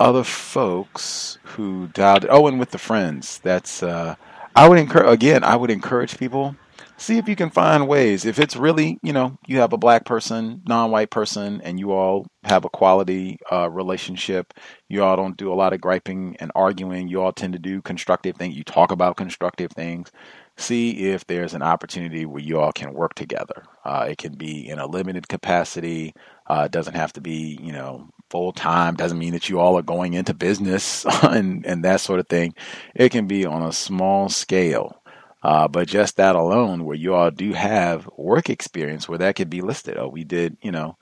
Other 0.00 0.24
folks 0.24 1.38
who 1.42 1.88
dialed 1.88 2.26
oh 2.30 2.46
and 2.46 2.58
with 2.58 2.70
the 2.70 2.78
friends. 2.78 3.38
That's 3.38 3.82
uh, 3.82 4.16
i 4.54 4.68
would 4.68 4.78
encourage 4.78 5.10
again 5.12 5.42
i 5.44 5.56
would 5.56 5.70
encourage 5.70 6.18
people 6.18 6.54
see 7.02 7.18
if 7.18 7.28
you 7.28 7.36
can 7.36 7.50
find 7.50 7.88
ways. 7.88 8.24
If 8.24 8.38
it's 8.38 8.56
really, 8.56 8.98
you 9.02 9.12
know, 9.12 9.36
you 9.46 9.58
have 9.58 9.72
a 9.72 9.78
black 9.78 10.04
person, 10.04 10.62
non-white 10.66 11.10
person, 11.10 11.60
and 11.62 11.78
you 11.78 11.92
all 11.92 12.26
have 12.44 12.64
a 12.64 12.70
quality 12.70 13.38
uh, 13.50 13.68
relationship, 13.68 14.54
you 14.88 15.02
all 15.02 15.16
don't 15.16 15.36
do 15.36 15.52
a 15.52 15.54
lot 15.54 15.72
of 15.72 15.80
griping 15.80 16.36
and 16.40 16.52
arguing. 16.54 17.08
You 17.08 17.22
all 17.22 17.32
tend 17.32 17.52
to 17.54 17.58
do 17.58 17.82
constructive 17.82 18.36
things. 18.36 18.56
You 18.56 18.64
talk 18.64 18.92
about 18.92 19.16
constructive 19.16 19.72
things. 19.72 20.10
See 20.56 21.08
if 21.08 21.26
there's 21.26 21.54
an 21.54 21.62
opportunity 21.62 22.26
where 22.26 22.42
you 22.42 22.60
all 22.60 22.72
can 22.72 22.92
work 22.92 23.14
together. 23.14 23.64
Uh, 23.84 24.08
it 24.10 24.18
can 24.18 24.34
be 24.34 24.68
in 24.68 24.78
a 24.78 24.86
limited 24.86 25.26
capacity. 25.28 26.14
Uh, 26.46 26.64
it 26.66 26.72
doesn't 26.72 26.94
have 26.94 27.12
to 27.14 27.20
be, 27.20 27.58
you 27.62 27.72
know, 27.72 28.08
full 28.30 28.52
time. 28.52 28.94
Doesn't 28.94 29.18
mean 29.18 29.32
that 29.32 29.48
you 29.48 29.58
all 29.58 29.78
are 29.78 29.82
going 29.82 30.14
into 30.14 30.34
business 30.34 31.06
and 31.22 31.64
and 31.66 31.84
that 31.84 32.00
sort 32.00 32.20
of 32.20 32.28
thing. 32.28 32.54
It 32.94 33.10
can 33.10 33.26
be 33.26 33.46
on 33.46 33.62
a 33.62 33.72
small 33.72 34.28
scale 34.28 35.01
uh, 35.42 35.68
but 35.68 35.88
just 35.88 36.16
that 36.16 36.36
alone, 36.36 36.84
where 36.84 36.96
you 36.96 37.14
all 37.14 37.30
do 37.30 37.52
have 37.52 38.08
work 38.16 38.50
experience, 38.50 39.08
where 39.08 39.18
that 39.18 39.36
could 39.36 39.50
be 39.50 39.60
listed. 39.60 39.98
Oh, 39.98 40.08
we 40.08 40.24
did, 40.24 40.56
you 40.62 40.72
know, 40.72 40.96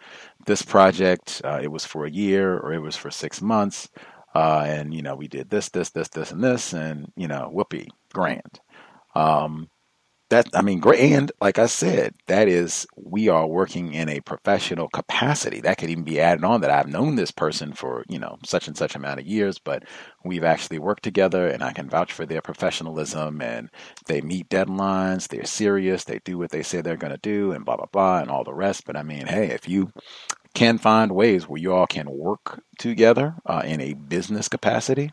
this 0.46 0.62
project. 0.62 1.40
Uh, 1.44 1.60
it 1.62 1.68
was 1.72 1.86
for 1.86 2.04
a 2.06 2.10
year, 2.10 2.58
or 2.58 2.72
it 2.74 2.80
was 2.80 2.96
for 2.96 3.10
six 3.10 3.40
months, 3.42 3.88
uh, 4.34 4.64
and 4.66 4.92
you 4.94 5.02
know, 5.02 5.16
we 5.16 5.28
did 5.28 5.50
this, 5.50 5.70
this, 5.70 5.90
this, 5.90 6.08
this, 6.08 6.32
and 6.32 6.44
this, 6.44 6.74
and 6.74 7.12
you 7.16 7.28
know, 7.28 7.48
whoopee, 7.52 7.88
grand. 8.12 8.60
Um, 9.14 9.69
that 10.30 10.48
I 10.54 10.62
mean, 10.62 10.80
great. 10.80 11.00
And 11.12 11.30
like 11.40 11.58
I 11.58 11.66
said, 11.66 12.14
that 12.26 12.48
is 12.48 12.86
we 12.96 13.28
are 13.28 13.46
working 13.46 13.92
in 13.92 14.08
a 14.08 14.20
professional 14.20 14.88
capacity. 14.88 15.60
That 15.60 15.78
could 15.78 15.90
even 15.90 16.04
be 16.04 16.20
added 16.20 16.44
on 16.44 16.62
that 16.62 16.70
I've 16.70 16.88
known 16.88 17.16
this 17.16 17.30
person 17.30 17.72
for 17.72 18.04
you 18.08 18.18
know 18.18 18.38
such 18.44 18.68
and 18.68 18.76
such 18.76 18.94
amount 18.94 19.20
of 19.20 19.26
years, 19.26 19.58
but 19.58 19.84
we've 20.24 20.44
actually 20.44 20.78
worked 20.78 21.02
together, 21.02 21.48
and 21.48 21.62
I 21.62 21.72
can 21.72 21.90
vouch 21.90 22.12
for 22.12 22.26
their 22.26 22.40
professionalism. 22.42 23.42
And 23.42 23.70
they 24.06 24.20
meet 24.20 24.48
deadlines. 24.48 25.28
They're 25.28 25.44
serious. 25.44 26.04
They 26.04 26.20
do 26.24 26.38
what 26.38 26.50
they 26.50 26.62
say 26.62 26.80
they're 26.80 26.96
going 26.96 27.12
to 27.12 27.18
do, 27.18 27.52
and 27.52 27.64
blah 27.64 27.76
blah 27.76 27.86
blah, 27.92 28.20
and 28.20 28.30
all 28.30 28.44
the 28.44 28.54
rest. 28.54 28.84
But 28.86 28.96
I 28.96 29.02
mean, 29.02 29.26
hey, 29.26 29.48
if 29.48 29.68
you 29.68 29.92
can 30.54 30.78
find 30.78 31.12
ways 31.12 31.48
where 31.48 31.60
you 31.60 31.72
all 31.72 31.86
can 31.86 32.10
work 32.10 32.62
together 32.78 33.34
uh, 33.46 33.62
in 33.64 33.80
a 33.80 33.94
business 33.94 34.48
capacity 34.48 35.12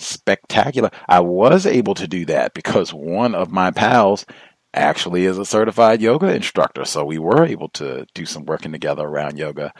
spectacular. 0.00 0.90
I 1.08 1.20
was 1.20 1.66
able 1.66 1.94
to 1.94 2.08
do 2.08 2.24
that 2.26 2.54
because 2.54 2.92
one 2.92 3.34
of 3.34 3.50
my 3.50 3.70
pals 3.70 4.26
actually 4.72 5.26
is 5.26 5.38
a 5.38 5.44
certified 5.44 6.00
yoga 6.00 6.34
instructor. 6.34 6.84
So 6.84 7.04
we 7.04 7.18
were 7.18 7.44
able 7.44 7.68
to 7.70 8.06
do 8.14 8.24
some 8.24 8.44
working 8.44 8.72
together 8.72 9.04
around 9.04 9.38
yoga 9.38 9.72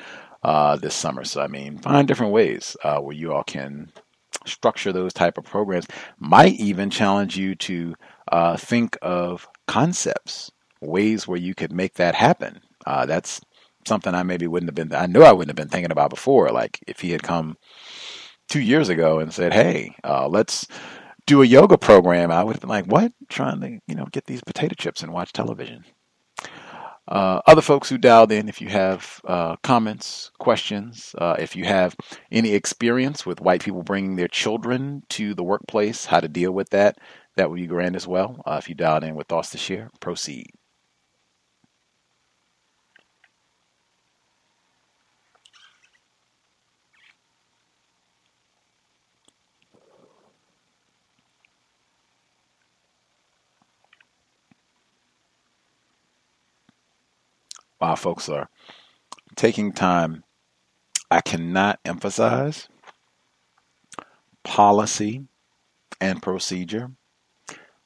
uh, 0.43 0.77
this 0.77 0.95
summer. 0.95 1.25
So, 1.25 1.41
I 1.41 1.47
mean, 1.47 1.79
find 1.79 2.07
different 2.09 2.33
ways 2.33 2.77
uh, 2.83 2.99
where 2.99 3.17
you 3.17 3.33
all 3.33 3.45
can 3.45 3.93
structure 4.47 4.93
those 4.93 5.13
type 5.13 5.39
of 5.39 5.45
programs. 5.45 5.87
Might 6.19 6.55
even 6.55 6.91
challenge 6.91 7.37
you 7.37 7.55
to 7.57 7.95
uh, 8.31 8.57
think 8.57 8.97
of 9.03 9.49
concepts, 9.67 10.51
ways 10.81 11.29
where 11.29 11.39
you 11.39 11.55
could 11.55 11.73
make 11.73 11.95
that 11.95 12.15
happen. 12.15 12.61
Uh, 12.87 13.07
that's 13.07 13.41
something 13.87 14.15
I 14.15 14.23
maybe 14.23 14.47
wouldn't 14.47 14.69
have 14.69 14.75
been, 14.75 14.95
I 14.99 15.07
knew 15.07 15.23
I 15.23 15.33
wouldn't 15.33 15.51
have 15.51 15.57
been 15.57 15.69
thinking 15.69 15.93
about 15.93 16.11
before. 16.11 16.51
Like 16.51 16.79
if 16.87 17.01
he 17.01 17.11
had 17.11 17.23
come 17.23 17.57
two 18.51 18.61
years 18.61 18.91
ago 18.91 19.19
and 19.19 19.33
said, 19.33 19.55
"Hey, 19.55 19.97
uh, 20.05 20.29
let's 20.29 20.67
do 21.27 21.43
a 21.43 21.47
yoga 21.47 21.79
program," 21.79 22.31
I 22.31 22.45
would 22.45 22.57
have 22.57 22.61
been 22.61 22.69
like, 22.69 22.87
"What? 22.87 23.13
Trying 23.31 23.61
to 23.63 23.79
you 23.87 23.95
know 23.95 24.07
get 24.13 24.27
these 24.27 24.43
potato 24.43 24.75
chips 24.75 25.03
and 25.03 25.13
watch 25.13 25.33
television." 25.33 25.85
Uh, 27.09 27.41
other 27.47 27.63
folks 27.63 27.89
who 27.89 27.99
dialed 27.99 28.31
in, 28.31 28.49
if 28.49 28.61
you 28.61 28.69
have 28.69 29.21
uh, 29.25 29.57
comments, 29.65 30.31
questions, 30.39 31.13
uh, 31.19 31.35
if 31.41 31.57
you 31.57 31.65
have 31.65 31.97
any 32.31 32.53
experience 32.53 33.27
with 33.27 33.41
white 33.41 33.65
people 33.65 33.83
bringing 33.83 34.15
their 34.15 34.29
children 34.29 35.03
to 35.09 35.35
the 35.35 35.43
workplace, 35.43 36.05
how 36.05 36.21
to 36.21 36.29
deal 36.29 36.53
with 36.53 36.71
that, 36.71 36.99
that 37.37 37.51
would 37.51 37.57
be 37.57 37.67
grand 37.67 37.97
as 37.97 38.07
well. 38.07 38.41
Uh, 38.47 38.59
if 38.61 38.69
you 38.69 38.77
dialed 38.77 39.03
in 39.03 39.17
with 39.17 39.27
thoughts 39.27 39.51
to 39.51 39.59
share, 39.59 39.91
proceed. 39.99 40.53
While 57.81 57.97
folks 57.97 58.29
are 58.29 58.49
taking 59.37 59.73
time, 59.73 60.23
I 61.11 61.21
cannot 61.23 61.81
emphasize 61.85 62.69
policy 64.45 65.27
and 66.01 66.23
procedure. 66.23 66.93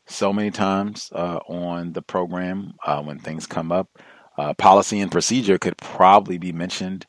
So 0.07 0.33
many 0.33 0.51
times 0.51 1.11
uh, 1.15 1.39
on 1.49 1.95
the 1.95 2.03
program, 2.03 2.75
uh, 2.85 3.03
when 3.03 3.19
things 3.19 3.47
come 3.47 3.73
up, 3.73 3.89
uh, 4.37 4.53
policy 4.55 5.01
and 5.01 5.11
procedure 5.11 5.59
could 5.59 5.79
probably 5.79 6.39
be 6.39 6.53
mentioned 6.53 7.07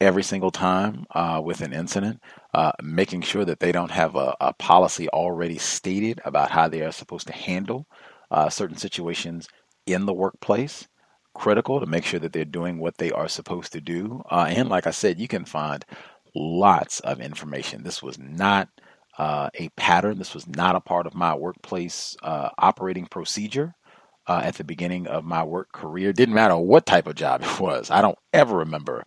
every 0.00 0.24
single 0.24 0.50
time 0.50 1.06
uh, 1.14 1.40
with 1.42 1.60
an 1.60 1.72
incident, 1.72 2.20
uh, 2.52 2.72
making 2.82 3.22
sure 3.22 3.44
that 3.44 3.60
they 3.60 3.70
don't 3.70 3.92
have 3.92 4.16
a, 4.16 4.36
a, 4.40 4.52
policy 4.54 5.08
already 5.10 5.56
stated 5.56 6.20
about 6.24 6.50
how 6.50 6.68
they 6.68 6.82
are 6.82 6.92
supposed 6.92 7.28
to 7.28 7.32
handle 7.32 7.86
uh, 8.30 8.50
certain 8.50 8.76
situations 8.76 9.48
in 9.86 10.04
the 10.04 10.12
workplace 10.12 10.88
critical 11.34 11.80
to 11.80 11.86
make 11.86 12.04
sure 12.04 12.20
that 12.20 12.32
they're 12.32 12.44
doing 12.44 12.78
what 12.78 12.98
they 12.98 13.12
are 13.12 13.28
supposed 13.28 13.72
to 13.74 13.80
do. 13.80 14.22
Uh, 14.30 14.46
and 14.48 14.68
like 14.68 14.86
I 14.86 14.92
said, 14.92 15.20
you 15.20 15.28
can 15.28 15.44
find 15.44 15.84
lots 16.34 17.00
of 17.00 17.20
information. 17.20 17.82
This 17.84 18.02
was 18.02 18.18
not 18.18 18.68
uh, 19.18 19.50
a 19.54 19.68
pattern. 19.70 20.18
This 20.18 20.34
was 20.34 20.46
not 20.48 20.76
a 20.76 20.80
part 20.80 21.06
of 21.06 21.14
my 21.14 21.34
workplace 21.34 22.16
uh, 22.22 22.50
operating 22.58 23.06
procedure 23.06 23.74
uh, 24.26 24.42
at 24.44 24.56
the 24.56 24.64
beginning 24.64 25.06
of 25.06 25.24
my 25.24 25.44
work 25.44 25.72
career. 25.72 26.12
Didn't 26.12 26.34
matter 26.34 26.56
what 26.56 26.86
type 26.86 27.06
of 27.06 27.16
job 27.16 27.42
it 27.42 27.60
was. 27.60 27.90
I 27.90 28.02
don't 28.02 28.18
ever 28.32 28.58
remember 28.58 29.04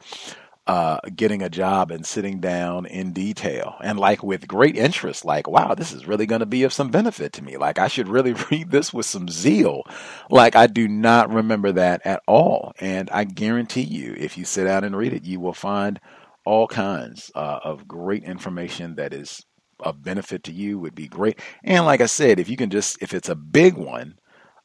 uh, 0.68 0.99
getting 1.15 1.41
a 1.41 1.49
job 1.49 1.91
and 1.91 2.06
sitting 2.06 2.39
down 2.41 2.85
in 2.85 3.14
detail 3.14 3.76
and 3.81 3.98
like 3.98 4.22
with 4.22 4.48
great 4.48 4.76
interest, 4.76 5.23
like, 5.23 5.48
wow, 5.48 5.73
this 5.73 5.94
is 5.94 6.07
really 6.07 6.26
going 6.26 6.41
to 6.41 6.45
be 6.45 6.64
of 6.64 6.73
some 6.73 6.89
benefit 6.89 7.31
to 7.34 7.44
me. 7.44 7.56
Like, 7.56 7.80
I 7.80 7.88
should 7.88 8.10
really 8.10 8.34
read 8.52 8.69
this 8.69 8.94
with 8.94 9.06
some 9.06 9.30
zeal. 9.30 9.84
Like, 10.30 10.56
I 10.56 10.68
do 10.68 10.88
not 10.88 11.31
remember 11.31 11.72
that 11.72 12.02
at 12.06 12.22
all. 12.27 12.73
And 12.80 13.10
I 13.11 13.23
guarantee 13.23 13.81
you, 13.84 14.14
if 14.18 14.38
you 14.38 14.44
sit 14.44 14.65
down 14.65 14.84
and 14.84 14.95
read 14.95 15.14
it, 15.14 15.23
you 15.23 15.39
will 15.39 15.53
find 15.53 15.99
all 16.45 16.68
kinds 16.68 17.31
uh, 17.34 17.60
of 17.64 17.88
great 17.88 18.23
information 18.23 18.95
that 18.95 19.14
is 19.14 19.45
of 19.80 20.03
benefit 20.03 20.44
to 20.45 20.52
you 20.52 20.80
would 20.80 20.95
be 20.95 21.07
great. 21.07 21.39
And 21.64 21.85
like 21.85 22.02
I 22.02 22.07
said, 22.07 22.39
if 22.39 22.49
you 22.49 22.57
can 22.57 22.69
just, 22.69 23.02
if 23.02 23.14
it's 23.14 23.30
a 23.30 23.35
big 23.35 23.76
one, 23.76 24.15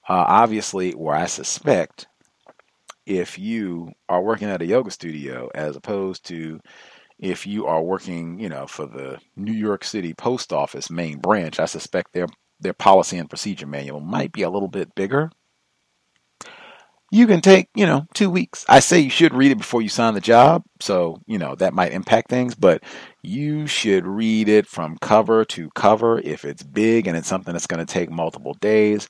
uh, 0.09 0.25
obviously, 0.27 0.93
where 0.93 1.15
I 1.15 1.27
suspect 1.27 2.07
if 3.07 3.39
you 3.39 3.93
are 4.09 4.23
working 4.23 4.49
at 4.49 4.63
a 4.63 4.67
yoga 4.67 4.91
studio 4.91 5.51
as 5.55 5.77
opposed 5.77 6.27
to 6.27 6.61
if 7.19 7.47
you 7.47 7.67
are 7.67 7.83
working, 7.83 8.39
you 8.41 8.49
know, 8.49 8.67
for 8.67 8.87
the 8.87 9.19
New 9.37 9.53
York 9.53 9.85
City 9.85 10.13
Post 10.15 10.53
Office 10.53 10.91
main 10.91 11.19
branch, 11.19 11.61
I 11.61 11.67
suspect 11.67 12.13
their 12.13 12.27
their 12.61 12.73
policy 12.73 13.19
and 13.19 13.29
procedure 13.29 13.67
manual 13.67 14.01
might 14.01 14.33
be 14.33 14.43
a 14.43 14.51
little 14.51 14.69
bit 14.69 14.95
bigger. 14.95 15.31
You 17.11 17.27
can 17.27 17.43
take, 17.43 17.69
you 17.75 17.85
know, 17.85 18.07
two 18.15 18.31
weeks. 18.31 18.65
I 18.69 18.81
say 18.81 19.01
you 19.01 19.11
should 19.11 19.35
read 19.35 19.53
it 19.53 19.59
before 19.59 19.83
you 19.83 19.91
sign 19.91 20.15
the 20.15 20.21
job, 20.21 20.65
so 20.81 21.21
you 21.27 21.39
know 21.39 21.55
that 21.57 21.75
might 21.75 21.93
impact 21.93 22.31
things, 22.31 22.55
but 22.55 22.83
you 23.23 23.67
should 23.67 24.07
read 24.07 24.49
it 24.49 24.67
from 24.67 24.97
cover 24.99 25.45
to 25.47 25.71
cover. 25.75 26.21
If 26.21 26.45
it's 26.45 26.63
big 26.63 27.07
and 27.07 27.17
it's 27.17 27.29
something 27.29 27.53
that's 27.53 27.67
going 27.67 27.85
to 27.85 27.93
take 27.93 28.11
multiple 28.11 28.55
days, 28.55 29.09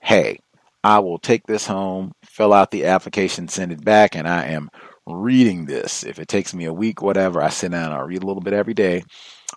hey, 0.00 0.38
I 0.84 1.00
will 1.00 1.18
take 1.18 1.46
this 1.46 1.66
home, 1.66 2.12
fill 2.24 2.52
out 2.52 2.70
the 2.70 2.86
application, 2.86 3.48
send 3.48 3.72
it 3.72 3.84
back, 3.84 4.14
and 4.14 4.28
I 4.28 4.46
am 4.46 4.70
reading 5.06 5.66
this. 5.66 6.04
If 6.04 6.18
it 6.18 6.28
takes 6.28 6.54
me 6.54 6.66
a 6.66 6.72
week, 6.72 7.02
whatever, 7.02 7.42
I 7.42 7.48
sit 7.48 7.72
down, 7.72 7.92
and 7.92 7.94
I 7.94 8.00
read 8.00 8.22
a 8.22 8.26
little 8.26 8.42
bit 8.42 8.54
every 8.54 8.74
day, 8.74 9.02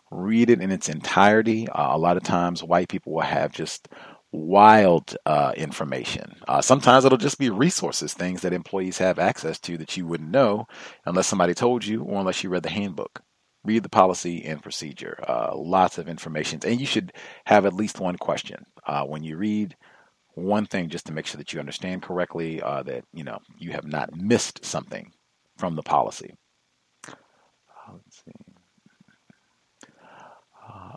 read 0.10 0.50
it 0.50 0.62
in 0.62 0.72
its 0.72 0.90
entirety. 0.90 1.70
Uh, 1.70 1.96
a 1.96 1.98
lot 1.98 2.18
of 2.18 2.24
times, 2.24 2.64
white 2.64 2.90
people 2.90 3.14
will 3.14 3.22
have 3.22 3.52
just 3.52 3.88
wild 4.32 5.16
uh, 5.26 5.54
information. 5.58 6.36
Uh, 6.48 6.62
sometimes 6.62 7.06
it'll 7.06 7.18
just 7.18 7.38
be 7.38 7.50
resources, 7.50 8.14
things 8.14 8.42
that 8.42 8.54
employees 8.54 8.98
have 8.98 9.20
access 9.20 9.60
to 9.60 9.78
that 9.78 9.96
you 9.98 10.08
wouldn't 10.08 10.32
know 10.32 10.66
unless 11.06 11.28
somebody 11.28 11.54
told 11.54 11.86
you 11.86 12.02
or 12.04 12.20
unless 12.20 12.44
you 12.44 12.50
read 12.50 12.64
the 12.64 12.70
handbook. 12.70 13.22
Read 13.64 13.84
the 13.84 13.90
policy 13.90 14.44
and 14.46 14.64
procedure. 14.64 15.24
Uh, 15.28 15.52
lots 15.56 16.00
of 16.00 16.10
information, 16.10 16.60
and 16.66 16.80
you 16.80 16.88
should 16.88 17.14
have 17.46 17.66
at 17.68 17.74
least 17.74 18.00
one 18.00 18.18
question 18.18 18.66
uh, 18.88 19.04
when 19.04 19.22
you 19.22 19.38
read 19.38 19.76
one 20.36 20.66
thing 20.66 20.90
just 20.90 21.06
to 21.08 21.14
make 21.14 21.26
sure 21.26 21.38
that 21.38 21.54
you 21.54 21.60
understand 21.60 22.02
correctly 22.02 22.62
uh, 22.62 22.84
that 22.84 23.04
you 23.14 23.24
know 23.24 23.40
you 23.58 23.72
have 23.72 23.86
not 23.86 24.16
missed 24.16 24.64
something 24.64 25.12
from 25.58 25.76
the 25.76 25.84
policy. 25.84 26.36
Uh, 27.08 27.94
let's 27.94 28.24
see. 28.24 28.32
Uh, 30.68 30.94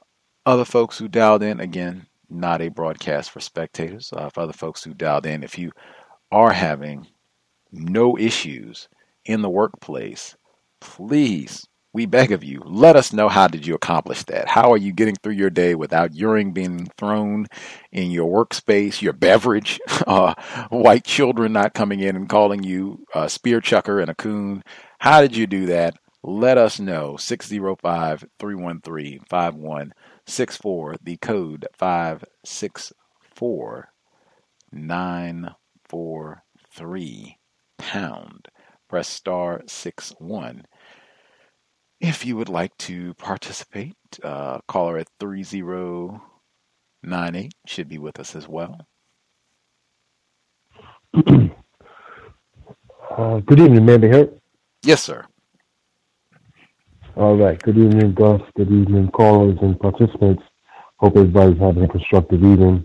other 0.47 0.65
folks 0.65 0.99
who 0.99 1.09
dialed 1.09 1.43
in, 1.43 1.61
again, 1.61 2.07
not 2.31 2.63
a 2.63 2.69
broadcast 2.69 3.31
for 3.31 3.41
spectators. 3.41 4.13
Uh, 4.13 4.29
for 4.31 4.43
other 4.43 4.53
folks 4.53 4.83
who 4.83 4.95
dialed 4.95 5.27
in, 5.27 5.43
if 5.43 5.59
you 5.59 5.73
are 6.31 6.53
having 6.53 7.07
no 7.73 8.17
issues 8.17 8.89
in 9.25 9.43
the 9.43 9.51
workplace, 9.51 10.37
please 10.81 11.67
we 11.95 12.07
beg 12.07 12.33
of 12.33 12.43
you, 12.43 12.61
let 12.67 12.97
us 12.97 13.13
know 13.13 13.29
how 13.29 13.47
did 13.47 13.65
you 13.65 13.77
accomplish 13.77 14.25
that? 14.25 14.49
How 14.49 14.73
are 14.73 14.77
you 14.77 14.93
getting 14.93 15.15
through 15.15 15.35
your 15.35 15.49
day 15.49 15.77
without 15.77 16.13
urine 16.13 16.51
being 16.51 16.87
thrown 16.99 17.47
in 17.93 18.11
your 18.11 18.45
workspace, 18.45 19.01
your 19.01 19.13
beverage, 19.13 19.79
uh, 20.09 20.35
white 20.71 21.05
children 21.05 21.53
not 21.53 21.73
coming 21.73 22.01
in 22.01 22.17
and 22.17 22.29
calling 22.29 22.65
you 22.65 23.07
a 23.15 23.29
spear 23.29 23.61
chucker 23.61 24.01
and 24.01 24.11
a 24.11 24.15
coon? 24.15 24.65
How 24.99 25.21
did 25.21 25.37
you 25.37 25.47
do 25.47 25.67
that? 25.67 25.95
Let 26.25 26.59
us 26.59 26.81
know. 26.81 27.17
605 27.17 28.25
313 28.41 29.21
5164, 29.29 30.97
the 31.01 31.17
code 31.19 31.69
564 31.75 33.89
943 34.73 37.39
pound. 37.79 38.49
Press 38.89 39.09
star 39.09 39.63
6 39.67 40.15
1 40.19 40.65
if 42.05 42.27
you 42.27 42.37
would 42.37 42.51
like 42.51 42.77
to 42.77 43.15
participate, 43.15 43.97
uh, 44.23 44.59
caller 44.69 44.99
at 44.99 45.09
3098 45.21 47.55
should 47.67 47.89
be 47.89 47.97
with 47.99 48.21
us 48.21 48.37
as 48.37 48.47
well. 48.47 48.87
uh, 51.17 51.23
good 53.41 53.61
evening, 53.61 53.87
Mandy 53.87 54.09
here. 54.09 54.29
Yes, 54.83 55.03
sir. 55.03 55.25
All 57.17 57.37
right. 57.37 57.59
Good 57.63 57.79
evening, 57.79 58.13
Gus. 58.13 58.43
Good 58.55 58.71
evening, 58.71 59.11
callers 59.13 59.57
and 59.63 59.81
participants. 59.81 60.43
Hope 60.97 61.17
everybody's 61.17 61.59
having 61.59 61.85
a 61.85 61.89
constructive 61.89 62.45
evening. 62.45 62.85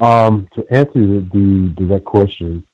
Um, 0.00 0.46
to 0.54 0.66
answer 0.70 0.92
the, 0.94 1.26
the 1.32 1.72
direct 1.76 2.04
question, 2.04 2.66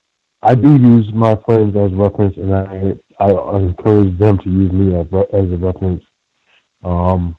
I 0.42 0.54
do 0.54 0.76
use 0.76 1.12
my 1.12 1.36
friends 1.44 1.76
as 1.76 1.92
reference, 1.92 2.36
and 2.36 2.54
I 2.54 2.94
I 3.18 3.56
encourage 3.56 4.18
them 4.18 4.38
to 4.38 4.50
use 4.50 4.72
me 4.72 4.94
as, 4.94 5.06
as 5.32 5.50
a 5.50 5.56
reference. 5.56 6.04
Um, 6.84 7.36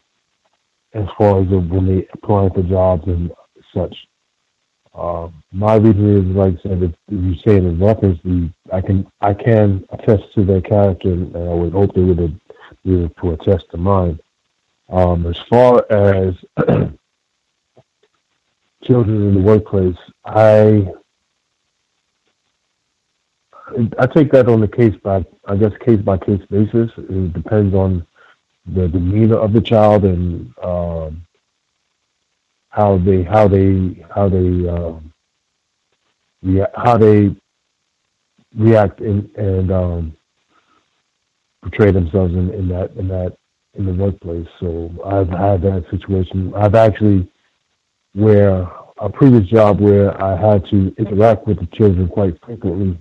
as 0.93 1.07
far 1.17 1.41
as 1.41 1.47
when 1.47 1.85
they 1.87 2.07
applying 2.13 2.51
for 2.51 2.63
jobs 2.63 3.07
and 3.07 3.31
such. 3.73 3.95
Uh, 4.93 5.29
my 5.51 5.75
reason 5.75 6.31
is, 6.31 6.35
like 6.35 6.55
I 6.59 6.61
said, 6.63 6.83
if, 6.83 6.91
you 7.09 7.35
say 7.35 7.57
it 7.57 7.63
as 7.63 7.75
reference, 7.75 8.19
the, 8.23 8.49
I 8.73 8.81
can 8.81 9.05
I 9.21 9.33
can 9.33 9.85
attest 9.91 10.33
to 10.33 10.43
their 10.43 10.61
character, 10.61 11.11
and 11.11 11.35
I 11.35 11.53
would 11.53 11.73
hope 11.73 11.93
they 11.93 12.01
would 12.01 12.39
be 12.83 13.03
able 13.03 13.09
to 13.09 13.31
attest 13.33 13.69
to 13.71 13.77
mine. 13.77 14.19
Um, 14.89 15.27
as 15.27 15.37
far 15.49 15.85
as 15.91 16.33
children 18.83 19.27
in 19.27 19.35
the 19.35 19.41
workplace, 19.41 19.97
I 20.25 20.87
I 23.99 24.07
take 24.07 24.31
that 24.31 24.47
on 24.47 24.63
a 24.63 24.67
case 24.67 24.95
by, 25.03 25.25
I 25.45 25.55
guess, 25.55 25.71
case 25.79 25.99
by 25.99 26.17
case 26.17 26.41
basis. 26.49 26.89
It 26.97 27.33
depends 27.33 27.75
on 27.75 28.05
the 28.65 28.87
demeanor 28.87 29.37
of 29.37 29.53
the 29.53 29.61
child 29.61 30.05
and 30.05 30.53
um, 30.63 31.25
how 32.69 32.97
they 32.97 33.23
how 33.23 33.47
they 33.47 34.05
how 34.13 34.29
they 34.29 34.69
um, 34.69 35.13
how 36.75 36.97
they 36.97 37.35
react 38.55 39.01
in, 39.01 39.29
and 39.35 39.71
um, 39.71 40.17
portray 41.61 41.91
themselves 41.91 42.33
in, 42.33 42.53
in 42.53 42.67
that 42.69 42.91
in 42.95 43.07
that 43.09 43.37
in 43.73 43.85
the 43.85 43.93
workplace. 43.93 44.47
So 44.59 44.91
I've 45.05 45.29
had 45.29 45.61
that 45.63 45.85
situation. 45.91 46.53
I've 46.55 46.75
actually 46.75 47.29
where 48.13 48.67
a 48.99 49.09
previous 49.09 49.47
job 49.47 49.79
where 49.79 50.19
I 50.21 50.35
had 50.35 50.65
to 50.69 50.93
interact 50.97 51.47
with 51.47 51.59
the 51.59 51.67
children 51.75 52.07
quite 52.07 52.37
frequently 52.43 52.97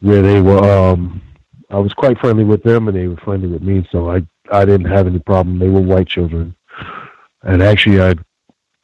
where 0.00 0.22
they 0.22 0.40
were. 0.40 0.58
Um, 0.58 1.22
I 1.70 1.78
was 1.78 1.92
quite 1.94 2.18
friendly 2.18 2.44
with 2.44 2.62
them, 2.62 2.88
and 2.88 2.96
they 2.96 3.06
were 3.06 3.16
friendly 3.18 3.48
with 3.48 3.62
me, 3.62 3.86
so 3.90 4.10
I 4.10 4.26
I 4.50 4.64
didn't 4.64 4.90
have 4.90 5.06
any 5.06 5.20
problem. 5.20 5.58
They 5.58 5.68
were 5.68 5.80
white 5.80 6.08
children, 6.08 6.54
and 7.42 7.62
actually, 7.62 8.00
I, 8.00 8.14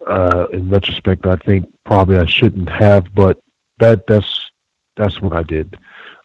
uh, 0.07 0.47
in 0.53 0.71
retrospect, 0.71 1.27
I 1.27 1.37
think 1.37 1.69
probably 1.85 2.19
I 2.19 2.27
shouldn't 2.27 2.69
have, 2.69 3.13
but 3.15 3.41
that 3.79 4.07
that's 4.07 4.51
that's 4.97 5.21
what 5.21 5.33
I 5.33 5.43
did. 5.43 5.79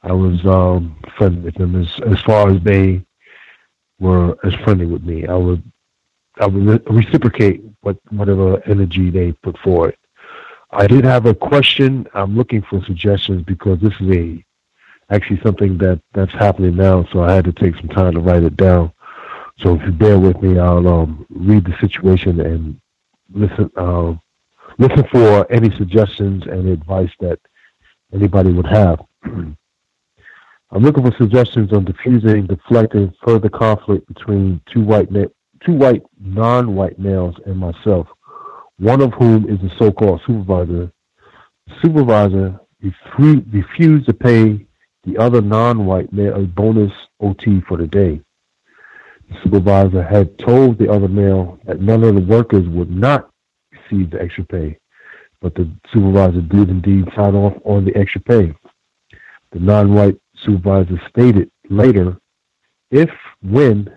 I 0.03 0.11
was 0.13 0.45
um, 0.45 0.97
friendly 1.17 1.41
with 1.41 1.55
them 1.55 1.81
as 1.81 1.99
as 2.05 2.21
far 2.21 2.49
as 2.49 2.61
they 2.61 3.03
were 3.99 4.37
as 4.43 4.53
friendly 4.55 4.85
with 4.85 5.03
me. 5.03 5.27
I 5.27 5.35
would 5.35 5.63
I 6.39 6.47
would 6.47 6.65
re- 6.65 6.95
reciprocate 6.95 7.63
what 7.81 7.97
whatever 8.09 8.61
energy 8.65 9.09
they 9.09 9.31
put 9.31 9.57
forward. 9.59 9.95
I 10.71 10.87
did 10.87 11.03
have 11.03 11.25
a 11.25 11.33
question. 11.33 12.07
I'm 12.13 12.35
looking 12.35 12.61
for 12.61 12.83
suggestions 12.85 13.43
because 13.43 13.79
this 13.79 13.93
is 13.99 14.09
a 14.15 14.45
actually 15.11 15.41
something 15.41 15.77
that 15.77 16.01
that's 16.13 16.31
happening 16.31 16.75
now, 16.75 17.05
so 17.11 17.23
I 17.23 17.33
had 17.33 17.45
to 17.45 17.53
take 17.53 17.75
some 17.75 17.89
time 17.89 18.13
to 18.13 18.19
write 18.19 18.43
it 18.43 18.57
down. 18.57 18.91
So 19.59 19.75
if 19.75 19.81
you 19.83 19.91
bear 19.91 20.17
with 20.19 20.41
me, 20.41 20.57
I'll 20.57 20.87
um, 20.87 21.25
read 21.29 21.65
the 21.65 21.77
situation 21.79 22.39
and 22.39 22.79
listen 23.31 23.69
uh, 23.75 24.13
listen 24.77 25.05
for 25.11 25.51
any 25.51 25.75
suggestions 25.77 26.43
and 26.47 26.69
advice 26.69 27.11
that 27.19 27.39
anybody 28.13 28.51
would 28.51 28.67
have. 28.67 29.01
I'm 29.23 30.83
looking 30.83 31.03
for 31.03 31.15
suggestions 31.17 31.73
on 31.73 31.83
diffusing, 31.83 32.47
deflecting 32.47 33.13
further 33.25 33.49
conflict 33.49 34.07
between 34.07 34.61
two 34.73 34.81
white 34.81 35.11
ma- 35.11 35.25
two 35.65 35.73
white 35.73 36.01
non-white 36.19 36.97
males 36.97 37.35
and 37.45 37.57
myself, 37.57 38.07
one 38.79 39.01
of 39.01 39.13
whom 39.13 39.49
is 39.49 39.59
a 39.69 39.75
so-called 39.77 40.21
supervisor. 40.25 40.91
The 41.67 41.73
supervisor 41.81 42.59
refused 42.81 44.07
to 44.07 44.13
pay 44.13 44.65
the 45.03 45.17
other 45.17 45.41
non-white 45.41 46.11
male 46.13 46.35
a 46.35 46.41
bonus 46.41 46.91
OT 47.19 47.61
for 47.61 47.77
the 47.77 47.87
day. 47.87 48.21
The 49.29 49.37
supervisor 49.43 50.03
had 50.03 50.37
told 50.37 50.77
the 50.77 50.91
other 50.91 51.07
male 51.07 51.59
that 51.65 51.81
none 51.81 52.03
of 52.03 52.15
the 52.15 52.21
workers 52.21 52.67
would 52.67 52.91
not 52.91 53.29
receive 53.71 54.11
the 54.11 54.21
extra 54.21 54.43
pay, 54.43 54.77
but 55.39 55.55
the 55.55 55.69
supervisor 55.91 56.41
did 56.41 56.69
indeed 56.69 57.09
sign 57.15 57.35
off 57.35 57.53
on 57.63 57.85
the 57.85 57.95
extra 57.95 58.21
pay. 58.21 58.53
The 59.51 59.59
non-white 59.59 60.17
supervisor 60.35 61.01
stated 61.09 61.51
later, 61.69 62.17
if 62.89 63.09
when 63.41 63.91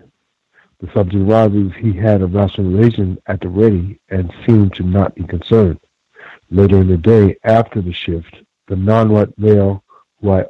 the 0.79 0.91
subject 0.93 1.27
rises, 1.27 1.71
he 1.79 1.93
had 1.93 2.21
a 2.21 2.27
rationalization 2.27 3.17
at 3.27 3.41
the 3.41 3.47
ready 3.47 3.99
and 4.09 4.33
seemed 4.45 4.73
to 4.75 4.83
not 4.83 5.15
be 5.15 5.23
concerned. 5.23 5.79
Later 6.49 6.81
in 6.81 6.87
the 6.87 6.97
day, 6.97 7.37
after 7.43 7.81
the 7.81 7.93
shift, 7.93 8.37
the 8.67 8.75
non-white 8.75 9.37
male 9.37 9.83
who, 10.21 10.31
I, 10.31 10.45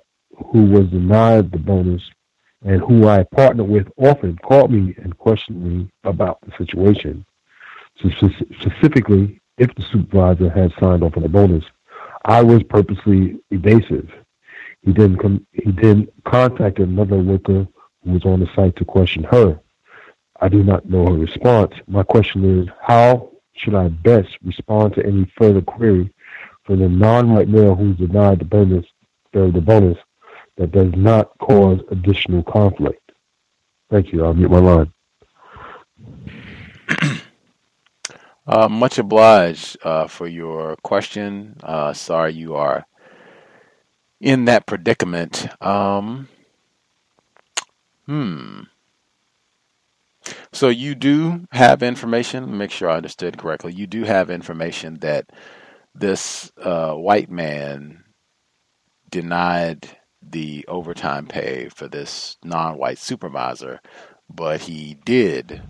who 0.52 0.64
was 0.66 0.88
denied 0.88 1.52
the 1.52 1.58
bonus 1.58 2.02
and 2.64 2.82
who 2.82 3.08
I 3.08 3.24
partnered 3.24 3.70
with 3.70 3.88
often 3.98 4.38
called 4.38 4.72
me 4.72 4.96
and 4.98 5.18
questioned 5.18 5.64
me 5.64 5.90
about 6.04 6.40
the 6.42 6.52
situation. 6.58 7.26
So 8.02 8.10
specifically, 8.60 9.40
if 9.58 9.74
the 9.76 9.86
supervisor 9.92 10.50
had 10.50 10.74
signed 10.80 11.04
off 11.04 11.16
on 11.16 11.24
the 11.24 11.30
bonus, 11.30 11.64
I 12.26 12.42
was 12.42 12.64
purposely 12.64 13.40
evasive. 13.52 14.10
He 14.82 14.92
didn't 14.92 15.18
come, 15.18 15.46
he 15.52 15.72
didn't 15.72 16.10
contact 16.26 16.80
another 16.80 17.18
worker 17.18 17.68
who 18.04 18.12
was 18.12 18.26
on 18.26 18.40
the 18.40 18.50
site 18.56 18.76
to 18.78 18.86
question 18.86 19.24
her. 19.26 19.60
I 20.42 20.50
do 20.50 20.64
not 20.64 20.86
know 20.86 21.06
her 21.06 21.14
response. 21.14 21.74
My 21.88 22.04
question 22.04 22.62
is, 22.62 22.68
how 22.82 23.32
should 23.54 23.76
I 23.76 23.88
best 23.88 24.30
respond 24.44 24.96
to 24.96 25.06
any 25.06 25.32
further 25.38 25.62
query 25.62 26.14
from 26.66 26.80
the 26.80 26.90
non-white 26.90 27.48
male 27.48 27.76
who's 27.76 27.98
denied 27.98 28.40
the 28.40 28.46
bonus, 28.46 28.86
the 29.32 29.64
bonus 29.66 29.98
that 30.58 30.72
does 30.72 30.92
not 30.96 31.38
cause 31.40 31.80
additional 31.92 32.44
conflict? 32.44 33.12
Thank 33.90 34.12
you. 34.12 34.26
I'll 34.26 34.34
mute 34.34 34.52
my 34.52 34.60
line. 34.60 34.94
Uh, 38.48 38.70
much 38.70 39.00
obliged 39.00 39.76
uh, 39.84 40.06
for 40.08 40.28
your 40.28 40.76
question. 40.84 41.58
Uh, 41.64 41.92
sorry 41.92 42.32
you 42.32 42.54
are 42.54 42.86
in 44.22 44.46
that 44.46 44.68
predicament. 44.68 45.48
Um, 45.64 46.30
hmm. 48.06 48.62
So 50.54 50.70
you 50.70 50.96
do 50.96 51.46
have 51.52 51.84
information. 51.84 52.58
Make 52.58 52.72
sure 52.72 52.90
I 52.90 52.98
understood 52.98 53.38
correctly. 53.38 53.74
You 53.74 53.88
do 53.88 54.04
have 54.04 54.30
information 54.30 55.00
that 55.00 55.32
this 55.94 56.52
uh, 56.58 56.94
white 56.94 57.30
man 57.30 58.04
denied 59.10 59.98
the 60.28 60.66
overtime 60.68 61.28
pay 61.28 61.70
for 61.70 61.88
this 61.88 62.38
non-white 62.44 62.98
supervisor, 62.98 63.82
but 64.30 64.62
he 64.62 64.98
did 65.06 65.62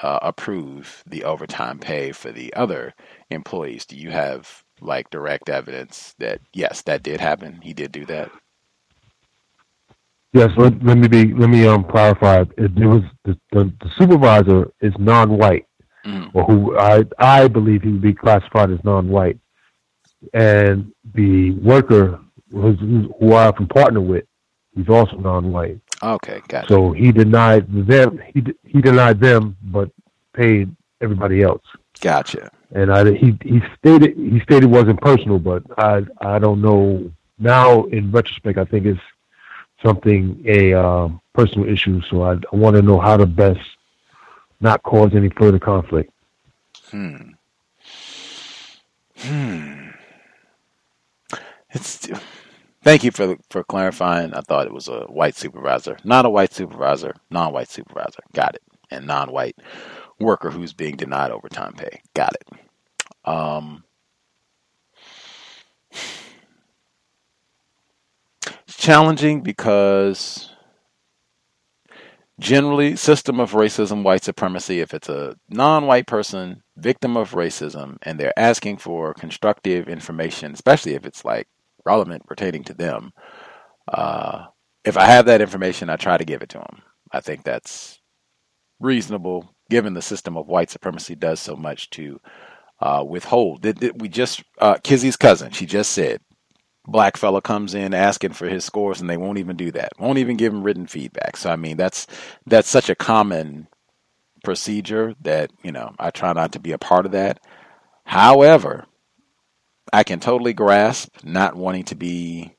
uh, 0.00 0.18
approve 0.22 1.02
the 1.06 1.24
overtime 1.24 1.78
pay 1.78 2.12
for 2.12 2.32
the 2.32 2.52
other 2.54 2.94
employees. 3.30 3.86
Do 3.86 3.96
you 3.96 4.10
have 4.10 4.64
like 4.80 5.10
direct 5.10 5.48
evidence 5.48 6.14
that 6.18 6.40
yes, 6.52 6.82
that 6.82 7.02
did 7.02 7.20
happen? 7.20 7.60
He 7.62 7.72
did 7.72 7.92
do 7.92 8.04
that. 8.06 8.30
Yes, 10.32 10.50
let, 10.56 10.82
let 10.82 10.96
me 10.96 11.08
be. 11.08 11.34
Let 11.34 11.50
me 11.50 11.66
um 11.66 11.84
clarify. 11.84 12.44
It, 12.56 12.72
it 12.76 12.86
was 12.86 13.02
the, 13.24 13.38
the, 13.52 13.72
the 13.80 13.90
supervisor 13.98 14.70
is 14.80 14.92
non-white, 14.98 15.66
mm. 16.06 16.30
or 16.32 16.44
who 16.44 16.78
I 16.78 17.04
I 17.18 17.48
believe 17.48 17.82
he 17.82 17.92
would 17.92 18.00
be 18.00 18.14
classified 18.14 18.70
as 18.70 18.82
non-white, 18.82 19.38
and 20.32 20.90
the 21.14 21.50
worker 21.62 22.18
who's, 22.52 22.78
who 22.80 23.32
I 23.32 23.46
often 23.46 23.66
partner 23.66 24.00
with, 24.00 24.24
he's 24.74 24.88
also 24.88 25.16
non-white. 25.16 25.78
Okay, 26.02 26.40
got 26.48 26.68
So 26.68 26.92
he 26.92 27.12
denied 27.12 27.66
them. 27.68 28.20
He 28.34 28.44
he 28.64 28.80
denied 28.80 29.20
them, 29.20 29.56
but 29.62 29.90
paid 30.32 30.74
everybody 31.00 31.42
else. 31.42 31.62
Gotcha. 32.00 32.50
And 32.72 32.92
I 32.92 33.12
he 33.12 33.38
he 33.42 33.60
stated 33.78 34.16
he 34.16 34.40
stated 34.40 34.64
it 34.64 34.70
wasn't 34.70 35.00
personal, 35.00 35.38
but 35.38 35.62
I 35.78 36.04
I 36.20 36.38
don't 36.38 36.60
know 36.60 37.10
now 37.38 37.84
in 37.84 38.10
retrospect. 38.10 38.58
I 38.58 38.64
think 38.64 38.86
it's 38.86 39.00
something 39.84 40.42
a 40.46 40.72
um, 40.74 41.20
personal 41.34 41.68
issue. 41.68 42.00
So 42.10 42.22
I, 42.22 42.32
I 42.32 42.56
want 42.56 42.76
to 42.76 42.82
know 42.82 42.98
how 42.98 43.16
to 43.16 43.26
best 43.26 43.60
not 44.60 44.82
cause 44.82 45.14
any 45.14 45.28
further 45.28 45.58
conflict. 45.58 46.12
Hmm. 46.90 47.30
Hmm. 49.18 49.90
It's. 51.70 52.08
Thank 52.82 53.04
you 53.04 53.12
for 53.12 53.36
for 53.50 53.62
clarifying. 53.62 54.34
I 54.34 54.40
thought 54.40 54.66
it 54.66 54.72
was 54.72 54.88
a 54.88 55.02
white 55.02 55.36
supervisor, 55.36 55.98
not 56.04 56.26
a 56.26 56.30
white 56.30 56.52
supervisor, 56.52 57.14
non-white 57.30 57.70
supervisor. 57.70 58.20
Got 58.32 58.56
it. 58.56 58.62
And 58.90 59.06
non-white 59.06 59.56
worker 60.20 60.50
who's 60.50 60.72
being 60.72 60.96
denied 60.96 61.30
overtime 61.30 61.74
pay. 61.74 62.00
Got 62.14 62.34
it. 62.34 63.28
Um, 63.28 63.84
challenging 68.66 69.42
because 69.42 70.50
generally 72.40 72.96
system 72.96 73.38
of 73.38 73.52
racism 73.52 74.02
white 74.02 74.24
supremacy 74.24 74.80
if 74.80 74.92
it's 74.92 75.08
a 75.08 75.36
non-white 75.48 76.06
person 76.08 76.62
victim 76.76 77.16
of 77.16 77.32
racism 77.32 77.98
and 78.02 78.18
they're 78.18 78.36
asking 78.36 78.76
for 78.76 79.14
constructive 79.14 79.88
information 79.88 80.52
especially 80.52 80.94
if 80.94 81.06
it's 81.06 81.24
like 81.24 81.46
relevant 81.84 82.26
pertaining 82.26 82.64
to 82.64 82.74
them. 82.74 83.12
Uh, 83.88 84.46
if 84.84 84.96
i 84.96 85.04
have 85.04 85.26
that 85.26 85.40
information 85.40 85.90
i 85.90 85.96
try 85.96 86.16
to 86.16 86.24
give 86.24 86.42
it 86.42 86.48
to 86.48 86.58
them 86.58 86.82
i 87.12 87.20
think 87.20 87.44
that's 87.44 88.00
reasonable 88.80 89.54
given 89.70 89.94
the 89.94 90.02
system 90.02 90.36
of 90.36 90.48
white 90.48 90.70
supremacy 90.70 91.14
does 91.14 91.40
so 91.40 91.56
much 91.56 91.88
to 91.90 92.20
uh, 92.80 93.04
withhold. 93.06 93.62
Did, 93.62 93.78
did 93.78 94.00
we 94.00 94.08
just 94.08 94.42
uh, 94.58 94.74
kizzy's 94.82 95.16
cousin 95.16 95.52
she 95.52 95.66
just 95.66 95.92
said 95.92 96.20
black 96.84 97.16
fella 97.16 97.40
comes 97.40 97.74
in 97.74 97.94
asking 97.94 98.32
for 98.32 98.48
his 98.48 98.64
scores 98.64 99.00
and 99.00 99.08
they 99.08 99.16
won't 99.16 99.38
even 99.38 99.56
do 99.56 99.70
that. 99.70 99.92
Won't 100.00 100.18
even 100.18 100.36
give 100.36 100.52
him 100.52 100.64
written 100.64 100.88
feedback. 100.88 101.36
So 101.36 101.50
i 101.50 101.56
mean 101.56 101.76
that's 101.76 102.08
that's 102.46 102.68
such 102.68 102.90
a 102.90 102.96
common 102.96 103.68
procedure 104.42 105.14
that 105.20 105.52
you 105.62 105.70
know 105.70 105.94
i 106.00 106.10
try 106.10 106.32
not 106.32 106.52
to 106.52 106.60
be 106.60 106.72
a 106.72 106.78
part 106.78 107.06
of 107.06 107.12
that. 107.12 107.38
However 108.04 108.86
i 109.92 110.02
can 110.02 110.20
totally 110.20 110.52
grasp 110.52 111.08
not 111.24 111.56
wanting 111.56 111.84
to 111.84 111.94
be 111.94 112.54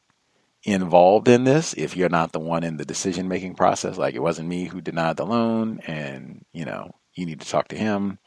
involved 0.64 1.28
in 1.28 1.44
this 1.44 1.74
if 1.74 1.98
you're 1.98 2.10
not 2.10 2.32
the 2.32 2.40
one 2.40 2.64
in 2.64 2.78
the 2.78 2.86
decision 2.86 3.28
making 3.28 3.54
process 3.54 3.98
like 3.98 4.16
it 4.16 4.22
wasn't 4.22 4.48
me 4.48 4.66
who 4.66 4.82
denied 4.82 5.18
the 5.18 5.26
loan 5.26 5.80
and 5.86 6.46
you 6.54 6.66
know 6.66 6.92
you 7.16 7.26
need 7.26 7.42
to 7.42 7.48
talk 7.48 7.68
to 7.68 7.76
him 7.76 8.18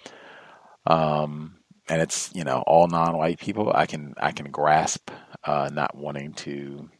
um 0.86 1.56
and 1.88 2.02
it's 2.02 2.30
you 2.34 2.44
know 2.44 2.62
all 2.66 2.86
non-white 2.88 3.38
people 3.38 3.72
i 3.74 3.86
can 3.86 4.14
i 4.18 4.32
can 4.32 4.50
grasp 4.50 5.10
uh, 5.44 5.70
not 5.72 5.96
wanting 5.96 6.32
to 6.34 6.90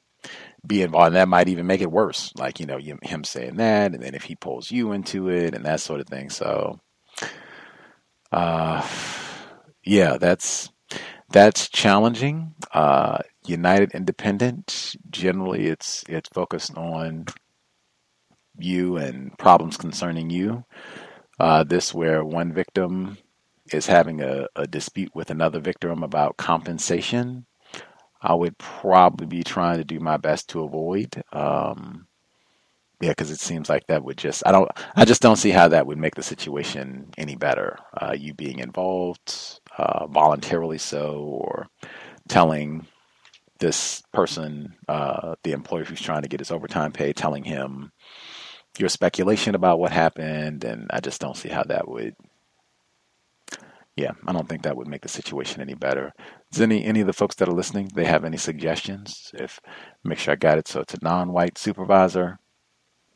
be 0.67 0.83
involved. 0.83 1.09
And 1.09 1.17
that 1.17 1.29
might 1.29 1.49
even 1.49 1.67
make 1.67 1.81
it 1.81 1.91
worse. 1.91 2.33
Like, 2.37 2.61
you 2.61 2.67
know, 2.67 2.79
him 2.79 3.25
saying 3.25 3.57
that, 3.57 3.95
and 3.95 4.03
then 4.03 4.15
if 4.15 4.25
he 4.25 4.37
pulls 4.37 4.71
you 4.71 4.93
into 4.93 5.29
it 5.29 5.55
and 5.55 5.65
that 5.65 5.81
sort 5.81 6.01
of 6.01 6.07
thing. 6.07 6.31
So, 6.31 6.81
uh, 8.33 8.87
yeah, 9.85 10.17
that's, 10.19 10.71
that's 11.31 11.69
challenging. 11.69 12.55
Uh, 12.73 13.19
United 13.47 13.93
Independent, 13.93 14.97
generally 15.11 15.67
it's, 15.67 16.05
it's 16.09 16.29
focused 16.31 16.77
on 16.77 17.27
you 18.59 18.97
and 18.97 19.37
problems 19.39 19.77
concerning 19.77 20.31
you. 20.31 20.65
Uh, 21.39 21.65
this 21.65 21.95
where 21.95 22.25
one 22.25 22.53
victim 22.53 23.19
is 23.73 23.87
having 23.87 24.23
a, 24.23 24.47
a 24.57 24.67
dispute 24.67 25.15
with 25.15 25.31
another 25.31 25.61
victim 25.61 26.03
about 26.03 26.37
compensation 26.37 27.47
I 28.23 28.35
would 28.35 28.59
probably 28.59 29.27
be 29.27 29.45
trying 29.45 29.79
to 29.79 29.85
do 29.85 30.01
my 30.01 30.17
best 30.17 30.49
to 30.51 30.63
avoid. 30.63 31.23
Um, 31.33 32.07
yeah, 33.01 33.11
because 33.11 33.31
it 33.31 33.41
seems 33.41 33.69
like 33.69 33.87
that 33.89 34.05
would 34.05 34.17
just 34.19 34.43
I 34.47 34.53
don't 34.53 34.71
I 34.97 35.05
just 35.05 35.23
don't 35.23 35.37
see 35.37 35.51
how 35.51 35.69
that 35.69 35.87
would 35.87 35.99
make 35.99 36.15
the 36.15 36.23
situation 36.23 37.11
any 37.19 37.37
better. 37.37 37.79
Uh, 37.95 38.15
you 38.19 38.35
being 38.35 38.59
involved 38.59 39.61
uh, 39.79 40.07
voluntarily 40.07 40.79
so, 40.79 41.21
or 41.21 41.67
telling 42.29 42.87
this 43.59 44.03
person, 44.13 44.75
uh, 44.89 45.35
the 45.43 45.53
employer 45.53 45.85
who's 45.85 46.01
trying 46.01 46.23
to 46.23 46.29
get 46.29 46.41
his 46.41 46.51
overtime 46.51 46.93
pay, 46.93 47.13
telling 47.13 47.45
him 47.45 47.91
your 48.79 48.89
speculation 48.89 49.55
about 49.55 49.79
what 49.79 49.93
happened, 49.93 50.65
and 50.65 50.87
I 50.91 51.01
just 51.01 51.21
don't 51.21 51.37
see 51.37 51.49
how 51.49 51.65
that 51.65 51.89
would 51.89 52.15
yeah, 53.97 54.13
I 54.27 54.33
don't 54.33 54.47
think 54.47 54.63
that 54.63 54.77
would 54.77 54.89
make 54.89 55.01
the 55.01 55.09
situation 55.09 55.63
any 55.63 55.75
better. 55.75 56.13
Does 56.53 56.61
any 56.61 56.85
any 56.85 57.01
of 57.01 57.07
the 57.07 57.15
folks 57.15 57.35
that 57.37 57.49
are 57.49 57.53
listening, 57.53 57.91
they 57.95 58.05
have 58.05 58.25
any 58.25 58.37
suggestions? 58.37 59.31
If 59.35 59.59
make 60.05 60.19
sure 60.19 60.33
I 60.33 60.37
got 60.37 60.59
it. 60.59 60.69
So 60.69 60.81
it's 60.81 60.95
a 60.95 60.99
non-white 61.03 61.57
supervisor, 61.57 62.39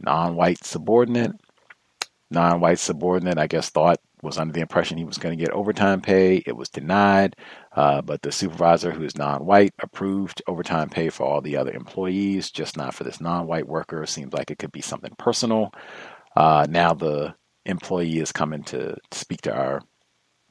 non-white 0.00 0.64
subordinate, 0.64 1.32
non-white 2.30 2.78
subordinate. 2.78 3.38
I 3.38 3.46
guess 3.46 3.68
thought 3.68 3.98
was 4.22 4.38
under 4.38 4.52
the 4.52 4.60
impression 4.60 4.98
he 4.98 5.04
was 5.04 5.18
going 5.18 5.36
to 5.36 5.44
get 5.44 5.52
overtime 5.52 6.00
pay. 6.00 6.42
It 6.46 6.56
was 6.56 6.68
denied, 6.68 7.36
uh, 7.76 8.02
but 8.02 8.22
the 8.22 8.32
supervisor, 8.32 8.92
who 8.92 9.04
is 9.04 9.16
non-white, 9.16 9.72
approved 9.82 10.42
overtime 10.46 10.88
pay 10.88 11.08
for 11.10 11.24
all 11.24 11.40
the 11.40 11.56
other 11.56 11.72
employees, 11.72 12.50
just 12.50 12.76
not 12.76 12.94
for 12.94 13.04
this 13.04 13.20
non-white 13.20 13.66
worker. 13.68 14.04
Seems 14.06 14.32
like 14.32 14.50
it 14.50 14.58
could 14.58 14.72
be 14.72 14.82
something 14.82 15.12
personal. 15.18 15.72
Uh, 16.36 16.66
now 16.68 16.94
the 16.94 17.34
employee 17.66 18.18
is 18.18 18.32
coming 18.32 18.62
to 18.64 18.96
speak 19.12 19.42
to 19.42 19.54
our 19.54 19.82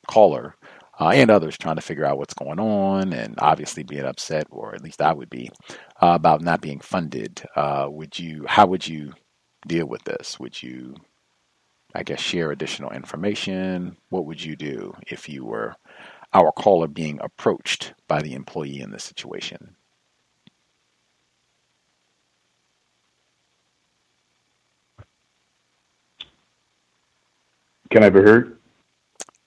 caller 0.07 0.55
uh, 0.99 1.09
and 1.09 1.29
others 1.29 1.57
trying 1.57 1.75
to 1.75 1.81
figure 1.81 2.05
out 2.05 2.17
what's 2.17 2.33
going 2.33 2.59
on 2.59 3.13
and 3.13 3.35
obviously 3.39 3.83
being 3.83 4.05
upset, 4.05 4.45
or 4.49 4.75
at 4.75 4.83
least 4.83 5.01
I 5.01 5.13
would 5.13 5.29
be, 5.29 5.49
uh, 6.01 6.13
about 6.15 6.41
not 6.41 6.61
being 6.61 6.79
funded. 6.79 7.41
Uh, 7.55 7.87
would 7.89 8.19
you? 8.19 8.45
How 8.47 8.65
would 8.67 8.87
you 8.87 9.13
deal 9.67 9.85
with 9.87 10.03
this? 10.03 10.39
Would 10.39 10.61
you, 10.61 10.95
I 11.95 12.03
guess, 12.03 12.19
share 12.19 12.51
additional 12.51 12.91
information? 12.91 13.97
What 14.09 14.25
would 14.25 14.43
you 14.43 14.55
do 14.55 14.93
if 15.07 15.27
you 15.27 15.45
were 15.45 15.75
our 16.33 16.51
caller 16.51 16.87
being 16.87 17.19
approached 17.21 17.93
by 18.07 18.21
the 18.21 18.33
employee 18.33 18.81
in 18.81 18.91
this 18.91 19.03
situation? 19.03 19.75
Can 27.89 28.03
I 28.03 28.09
be 28.09 28.19
heard? 28.19 28.57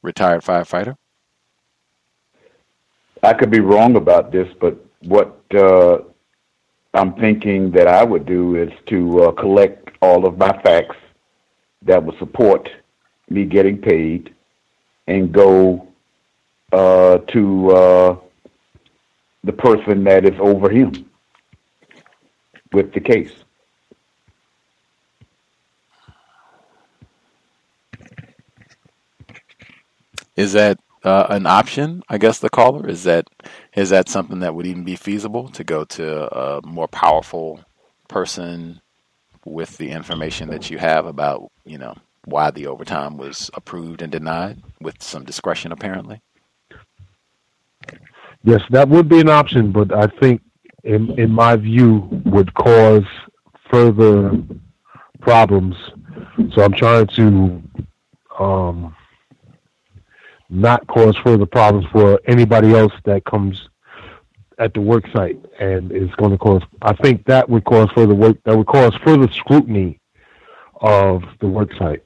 Retired 0.02 0.42
firefighter. 0.42 0.96
I 3.22 3.34
could 3.34 3.52
be 3.52 3.60
wrong 3.60 3.94
about 3.94 4.32
this, 4.32 4.48
but 4.60 4.84
what 5.02 5.40
uh, 5.54 5.98
I'm 6.92 7.14
thinking 7.14 7.70
that 7.70 7.86
I 7.86 8.02
would 8.02 8.26
do 8.26 8.56
is 8.56 8.72
to 8.86 9.22
uh, 9.22 9.32
collect 9.32 9.90
all 10.00 10.26
of 10.26 10.38
my 10.38 10.50
facts 10.62 10.96
that 11.86 12.04
would 12.04 12.18
support 12.18 12.70
me 13.30 13.44
getting 13.46 13.78
paid 13.78 14.34
and 15.08 15.32
go 15.32 15.88
uh, 16.72 17.18
to 17.18 17.70
uh, 17.72 18.16
the 19.44 19.52
person 19.52 20.04
that 20.04 20.26
is 20.26 20.38
over 20.40 20.70
him 20.70 21.10
with 22.72 22.92
the 22.94 23.00
case. 23.00 23.32
Is 30.36 30.54
that 30.54 30.80
uh, 31.04 31.28
an 31.30 31.46
option? 31.46 32.02
I 32.10 32.18
guess 32.18 32.40
the 32.40 32.50
caller 32.50 32.88
is 32.88 33.04
that 33.04 33.28
is 33.76 33.90
that 33.90 34.10
something 34.10 34.40
that 34.40 34.54
would 34.54 34.66
even 34.66 34.84
be 34.84 34.96
feasible 34.96 35.48
to 35.50 35.64
go 35.64 35.84
to 35.86 36.36
a 36.38 36.62
more 36.66 36.88
powerful 36.88 37.62
person 38.08 38.81
with 39.44 39.76
the 39.78 39.90
information 39.90 40.48
that 40.50 40.70
you 40.70 40.78
have 40.78 41.06
about 41.06 41.50
you 41.64 41.78
know 41.78 41.94
why 42.24 42.50
the 42.50 42.66
overtime 42.66 43.16
was 43.16 43.50
approved 43.54 44.02
and 44.02 44.12
denied 44.12 44.62
with 44.80 45.02
some 45.02 45.24
discretion 45.24 45.72
apparently. 45.72 46.20
Yes, 48.44 48.60
that 48.70 48.88
would 48.88 49.08
be 49.08 49.20
an 49.20 49.28
option, 49.28 49.72
but 49.72 49.92
I 49.92 50.06
think, 50.20 50.42
in 50.84 51.18
in 51.18 51.30
my 51.30 51.56
view, 51.56 52.08
would 52.26 52.52
cause 52.54 53.04
further 53.70 54.32
problems. 55.20 55.76
So 56.54 56.62
I'm 56.62 56.72
trying 56.72 57.06
to 57.08 57.62
um, 58.38 58.96
not 60.50 60.86
cause 60.88 61.16
further 61.24 61.46
problems 61.46 61.86
for 61.92 62.20
anybody 62.26 62.74
else 62.74 62.92
that 63.04 63.24
comes 63.24 63.68
at 64.58 64.74
the 64.74 64.80
work 64.80 65.04
site 65.12 65.38
and 65.60 65.92
it's 65.92 66.14
going 66.16 66.30
to 66.32 66.38
cause 66.38 66.62
I 66.82 66.94
think 66.94 67.24
that 67.26 67.48
would 67.48 67.64
cause 67.64 67.88
further 67.94 68.14
work 68.14 68.38
that 68.44 68.56
would 68.56 68.66
cause 68.66 68.94
further 69.04 69.30
scrutiny 69.32 70.00
of 70.80 71.22
the 71.40 71.48
work 71.48 71.70
site. 71.78 72.04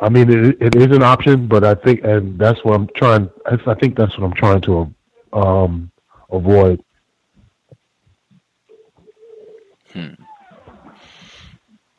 I 0.00 0.08
mean 0.08 0.30
it, 0.30 0.56
it 0.60 0.76
is 0.76 0.94
an 0.96 1.02
option, 1.02 1.48
but 1.48 1.64
I 1.64 1.74
think 1.74 2.04
and 2.04 2.38
that's 2.38 2.62
what 2.64 2.74
I'm 2.74 2.88
trying 2.96 3.30
I 3.46 3.74
think 3.74 3.96
that's 3.96 4.16
what 4.18 4.26
I'm 4.26 4.34
trying 4.34 4.60
to 4.62 4.94
um, 5.32 5.90
avoid. 6.30 6.82
Hmm. 9.92 10.14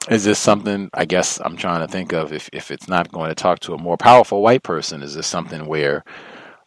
Is 0.10 0.24
this 0.24 0.40
something? 0.40 0.90
I 0.94 1.06
guess 1.06 1.40
I'm 1.44 1.58
trying 1.58 1.82
to 1.86 1.92
think 1.92 2.14
of 2.14 2.32
if 2.32 2.50
if 2.54 2.72
it's 2.72 2.88
not 2.88 3.12
going 3.12 3.30
to 3.30 3.36
talk 3.36 3.60
to 3.62 3.74
a 3.74 3.78
more 3.78 3.98
powerful 3.98 4.42
white 4.42 4.64
person. 4.64 5.04
Is 5.04 5.16
this 5.16 5.28
something 5.28 5.66
where 5.66 6.04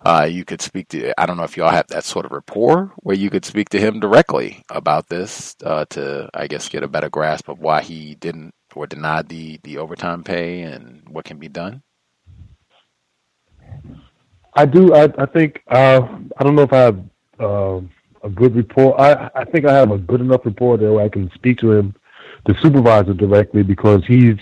uh, 0.04 0.26
you 0.30 0.44
could 0.44 0.60
speak 0.62 0.88
to? 0.88 1.12
I 1.20 1.26
don't 1.26 1.36
know 1.36 1.44
if 1.44 1.56
y'all 1.56 1.70
have 1.70 1.88
that 1.88 2.04
sort 2.04 2.26
of 2.26 2.32
rapport 2.32 2.92
where 2.98 3.16
you 3.16 3.30
could 3.30 3.44
speak 3.44 3.68
to 3.70 3.80
him 3.80 4.00
directly 4.00 4.62
about 4.70 5.08
this 5.08 5.56
uh, 5.64 5.84
to, 5.90 6.30
I 6.34 6.46
guess, 6.46 6.68
get 6.68 6.82
a 6.82 6.88
better 6.88 7.10
grasp 7.10 7.48
of 7.48 7.60
why 7.60 7.82
he 7.82 8.14
didn't 8.14 8.54
or 8.74 8.86
denied 8.86 9.28
the 9.28 9.58
the 9.64 9.78
overtime 9.78 10.22
pay 10.22 10.62
and 10.62 11.02
what 11.08 11.24
can 11.24 11.38
be 11.38 11.48
done. 11.48 11.82
I 14.54 14.66
do. 14.66 14.94
I, 14.94 15.08
I 15.18 15.26
think. 15.26 15.62
Uh, 15.68 16.06
I 16.36 16.44
don't 16.44 16.54
know 16.54 16.62
if 16.62 16.72
I 16.72 16.78
have 16.78 17.00
uh, 17.38 17.80
a 18.22 18.30
good 18.30 18.54
report. 18.54 19.00
I, 19.00 19.30
I 19.34 19.44
think 19.44 19.66
I 19.66 19.74
have 19.74 19.90
a 19.90 19.98
good 19.98 20.20
enough 20.20 20.44
report 20.44 20.80
that 20.80 20.96
I 20.98 21.08
can 21.08 21.30
speak 21.34 21.58
to 21.58 21.72
him 21.72 21.94
the 22.46 22.54
supervisor 22.60 23.14
directly 23.14 23.62
because 23.62 24.04
he's 24.06 24.36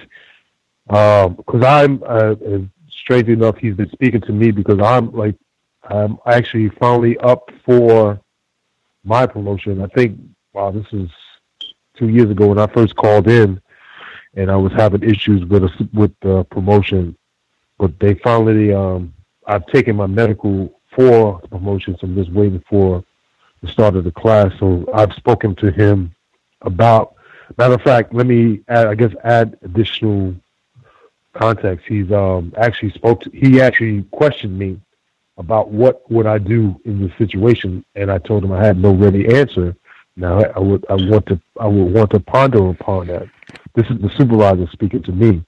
because 0.87 1.37
um, 1.37 1.65
I'm 1.65 2.03
uh, 2.07 2.35
strangely 2.91 3.35
enough 3.35 3.57
he's 3.59 3.75
been 3.75 3.91
speaking 3.91 4.21
to 4.23 4.33
me 4.33 4.51
because 4.51 4.81
I'm 4.81 5.13
like 5.13 5.35
I'm 5.89 6.19
actually 6.27 6.69
finally 6.71 7.17
up 7.19 7.51
for 7.65 8.21
my 9.05 9.27
promotion. 9.27 9.83
I 9.83 9.87
think 9.89 10.19
wow 10.53 10.71
this 10.71 10.87
is 10.93 11.11
two 11.97 12.09
years 12.09 12.31
ago 12.31 12.49
when 12.49 12.59
I 12.59 12.67
first 12.69 12.97
called 12.97 13.29
in 13.29 13.61
and 14.35 14.51
I 14.51 14.57
was 14.57 14.73
having 14.73 15.03
issues 15.03 15.45
with 15.47 15.65
a, 15.65 15.89
with 15.93 16.13
the 16.21 16.45
promotion, 16.45 17.17
but 17.79 17.99
they 17.99 18.15
finally 18.15 18.73
um, 18.73 19.13
I've 19.47 19.67
taken 19.67 19.97
my 19.97 20.07
medical 20.07 20.79
for 20.95 21.41
the 21.43 21.49
promotion, 21.49 21.97
so 21.99 22.07
I'm 22.07 22.15
just 22.15 22.33
waiting 22.33 22.63
for 22.69 23.05
the 23.63 23.69
start 23.69 23.97
of 23.97 24.05
the 24.05 24.13
class. 24.13 24.53
So 24.59 24.85
I've 24.95 25.13
spoken 25.15 25.55
to 25.57 25.71
him 25.71 26.15
about 26.63 27.15
Matter 27.57 27.75
of 27.75 27.83
fact, 27.83 28.13
let 28.13 28.27
me 28.27 28.61
add, 28.69 28.89
I 28.89 28.95
guess 28.95 29.13
add 29.25 29.57
additional 29.63 30.35
context. 31.33 31.87
He's 31.89 32.13
um, 32.13 32.53
actually 32.59 32.91
spoke. 32.91 33.23
To, 33.23 33.31
he 33.31 33.61
actually 33.61 34.03
questioned 34.13 34.59
me 34.59 34.79
about 35.39 35.71
what 35.71 36.11
would 36.11 36.27
I 36.27 36.39
do 36.39 36.79
in 36.85 37.01
this 37.01 37.17
situation, 37.17 37.85
and 37.95 38.11
I 38.11 38.19
told 38.19 38.45
him 38.45 38.53
I 38.53 38.65
had 38.65 38.79
no 38.79 38.93
ready 38.93 39.35
answer. 39.35 39.75
Now 40.17 40.41
I 40.41 40.59
would 40.59 40.85
I 40.91 40.95
want 40.95 41.27
to 41.27 41.41
I 41.59 41.67
would 41.67 41.93
want 41.95 42.11
to 42.11 42.21
ponder 42.21 42.69
upon 42.69 43.07
that. 43.07 43.29
This 43.75 43.87
is 43.89 44.01
the 44.01 44.11
supervisor 44.17 44.67
speaking 44.73 45.03
to 45.05 45.13
me, 45.13 45.45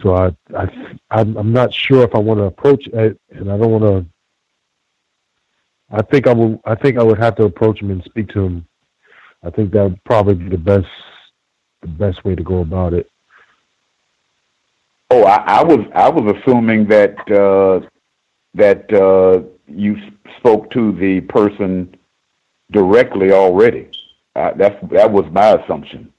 so 0.00 0.14
I 0.14 0.32
I 0.56 0.68
I'm, 1.10 1.52
not 1.52 1.74
sure 1.74 2.02
if 2.04 2.14
I 2.14 2.18
want 2.18 2.38
to 2.38 2.44
approach 2.44 2.86
it, 2.86 3.20
and 3.30 3.50
I 3.50 3.58
don't 3.58 3.70
want 3.70 3.84
to. 3.84 4.06
I 5.90 6.02
think 6.02 6.26
I 6.26 6.32
will. 6.32 6.60
I 6.64 6.74
think 6.74 6.98
I 6.98 7.02
would 7.02 7.18
have 7.18 7.36
to 7.36 7.44
approach 7.44 7.82
him 7.82 7.90
and 7.90 8.02
speak 8.04 8.28
to 8.30 8.44
him 8.44 8.66
I 9.44 9.50
think 9.50 9.72
that 9.72 9.82
would 9.82 10.04
probably 10.04 10.34
be 10.34 10.48
the 10.48 10.58
best 10.58 10.86
the 11.82 11.88
best 11.88 12.24
way 12.24 12.34
to 12.34 12.42
go 12.42 12.60
about 12.60 12.94
it. 12.94 13.10
Oh, 15.10 15.24
I, 15.24 15.58
I 15.58 15.62
was 15.62 15.80
I 15.94 16.08
was 16.08 16.34
assuming 16.36 16.86
that 16.88 17.14
uh, 17.30 17.86
that 18.54 18.92
uh, 18.92 19.42
you 19.66 19.96
spoke 20.38 20.70
to 20.70 20.92
the 20.92 21.20
person 21.22 21.96
directly 22.70 23.32
already. 23.32 23.90
Uh, 24.36 24.52
that's 24.56 24.76
that 24.90 25.10
was 25.10 25.24
my 25.32 25.52
assumption. 25.52 26.12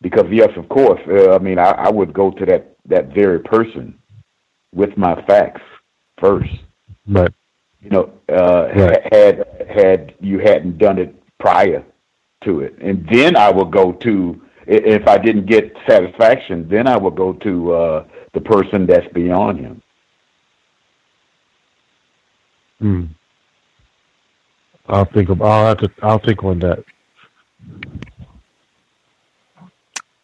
Because 0.00 0.26
yes, 0.30 0.50
of 0.56 0.68
course, 0.68 1.00
uh, 1.08 1.34
I 1.34 1.38
mean 1.38 1.58
I, 1.58 1.70
I 1.70 1.90
would 1.90 2.12
go 2.12 2.30
to 2.30 2.46
that 2.46 2.76
that 2.86 3.14
very 3.14 3.40
person 3.40 3.98
with 4.74 4.96
my 4.96 5.20
facts 5.22 5.62
first. 6.18 6.50
Right. 7.06 7.32
You 7.82 7.90
know, 7.90 8.12
uh, 8.28 8.68
right. 8.74 9.14
had 9.14 9.66
had 9.68 10.14
you 10.20 10.38
hadn't 10.38 10.78
done 10.78 10.98
it 10.98 11.14
prior 11.38 11.84
to 12.44 12.60
it. 12.60 12.76
And 12.80 13.06
then 13.10 13.36
I 13.36 13.50
would 13.50 13.70
go 13.70 13.92
to, 13.92 14.40
if 14.66 15.06
I 15.06 15.18
didn't 15.18 15.46
get 15.46 15.76
satisfaction, 15.88 16.68
then 16.68 16.86
I 16.86 16.96
would 16.96 17.16
go 17.16 17.32
to 17.34 17.72
uh, 17.72 18.04
the 18.32 18.40
person 18.40 18.86
that's 18.86 19.12
beyond 19.12 19.60
him. 19.60 19.82
Hmm. 22.78 23.04
I'll 24.88 25.04
think 25.04 25.28
of. 25.28 25.42
I'll 25.42 25.66
have 25.68 25.78
to. 25.78 25.90
I'll 26.02 26.18
think 26.18 26.44
on 26.44 26.58
that. 26.60 26.84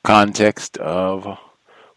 Context 0.05 0.77
of 0.79 1.39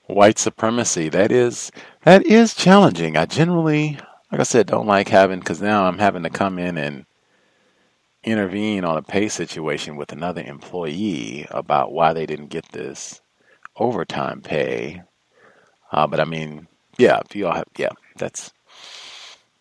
white 0.07 0.39
supremacy. 0.39 1.09
That 1.09 1.31
is 1.31 1.71
that 2.03 2.25
is 2.25 2.53
challenging. 2.53 3.17
I 3.17 3.25
generally, 3.25 3.99
like 4.31 4.39
I 4.41 4.43
said, 4.43 4.67
don't 4.67 4.87
like 4.87 5.09
having 5.09 5.39
because 5.39 5.61
now 5.61 5.85
I'm 5.85 5.99
having 5.99 6.23
to 6.23 6.29
come 6.29 6.57
in 6.59 6.77
and 6.77 7.05
intervene 8.23 8.83
on 8.83 8.97
a 8.97 9.01
pay 9.03 9.27
situation 9.27 9.95
with 9.95 10.11
another 10.11 10.41
employee 10.41 11.45
about 11.51 11.91
why 11.91 12.13
they 12.13 12.25
didn't 12.25 12.47
get 12.47 12.65
this 12.71 13.21
overtime 13.77 14.41
pay. 14.41 15.03
Uh, 15.91 16.07
but 16.07 16.19
I 16.19 16.25
mean, 16.25 16.67
yeah, 16.97 17.21
if 17.23 17.35
you 17.35 17.47
all 17.47 17.53
have, 17.53 17.67
yeah, 17.77 17.91
that's, 18.17 18.51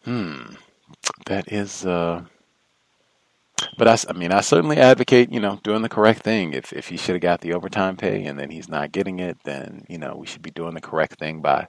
hmm, 0.05 0.55
that 1.27 1.52
is, 1.52 1.85
uh, 1.86 2.24
but 3.78 3.89
I, 3.89 3.97
I 4.09 4.12
mean, 4.12 4.32
I 4.32 4.40
certainly 4.40 4.78
advocate, 4.78 5.32
you 5.32 5.40
know, 5.40 5.61
doing 5.62 5.82
the 5.82 5.89
correct 5.89 6.23
thing. 6.23 6.52
If 6.52 6.73
if 6.73 6.89
he 6.89 6.97
should 6.97 7.15
have 7.15 7.23
got 7.23 7.40
the 7.40 7.55
overtime 7.55 7.97
pay 7.97 8.24
and 8.24 8.39
then 8.39 8.51
he's 8.51 8.69
not 8.69 8.93
getting 8.93 9.19
it, 9.20 9.39
then 9.44 9.85
you 9.89 9.98
know 9.98 10.16
we 10.16 10.27
should 10.27 10.43
be 10.43 10.51
doing 10.51 10.74
the 10.74 10.81
correct 10.81 11.19
thing 11.19 11.40
by 11.40 11.69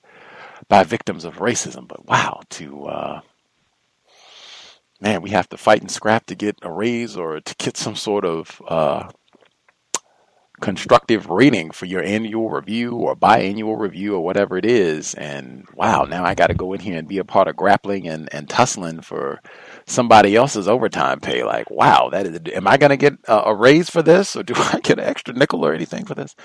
by 0.67 0.83
victims 0.83 1.25
of 1.25 1.37
racism. 1.37 1.87
But 1.87 2.05
wow, 2.07 2.41
to 2.51 2.85
uh, 2.85 3.21
man, 4.99 5.21
we 5.21 5.29
have 5.31 5.49
to 5.49 5.57
fight 5.57 5.81
and 5.81 5.91
scrap 5.91 6.25
to 6.27 6.35
get 6.35 6.57
a 6.61 6.71
raise 6.71 7.15
or 7.15 7.39
to 7.39 7.55
get 7.55 7.77
some 7.77 7.95
sort 7.95 8.25
of 8.25 8.61
uh, 8.67 9.09
constructive 10.65 11.29
rating 11.29 11.69
for 11.69 11.85
your 11.85 12.01
annual 12.01 12.49
review 12.49 12.95
or 12.95 13.15
biannual 13.15 13.79
review 13.79 14.15
or 14.15 14.21
whatever 14.21 14.57
it 14.57 14.65
is. 14.65 15.13
And 15.13 15.67
wow, 15.75 16.05
now 16.05 16.25
I 16.25 16.33
got 16.33 16.47
to 16.47 16.55
go 16.55 16.73
in 16.73 16.79
here 16.79 16.97
and 16.97 17.07
be 17.07 17.19
a 17.19 17.23
part 17.23 17.47
of 17.47 17.55
grappling 17.55 18.07
and, 18.07 18.27
and 18.33 18.49
tussling 18.49 19.01
for 19.01 19.39
somebody 19.85 20.35
else's 20.35 20.67
overtime 20.67 21.19
pay. 21.19 21.43
Like, 21.43 21.69
wow, 21.69 22.09
that 22.09 22.25
is, 22.25 22.39
am 22.51 22.65
I 22.65 22.77
going 22.77 22.89
to 22.89 22.97
get 22.97 23.13
a, 23.27 23.51
a, 23.51 23.55
raise 23.55 23.91
for 23.91 24.01
this 24.01 24.35
or 24.35 24.41
do 24.41 24.55
I 24.57 24.79
get 24.79 24.97
an 24.97 25.05
extra 25.05 25.35
nickel 25.35 25.63
or 25.63 25.71
anything 25.71 26.03
for 26.03 26.15
this? 26.15 26.35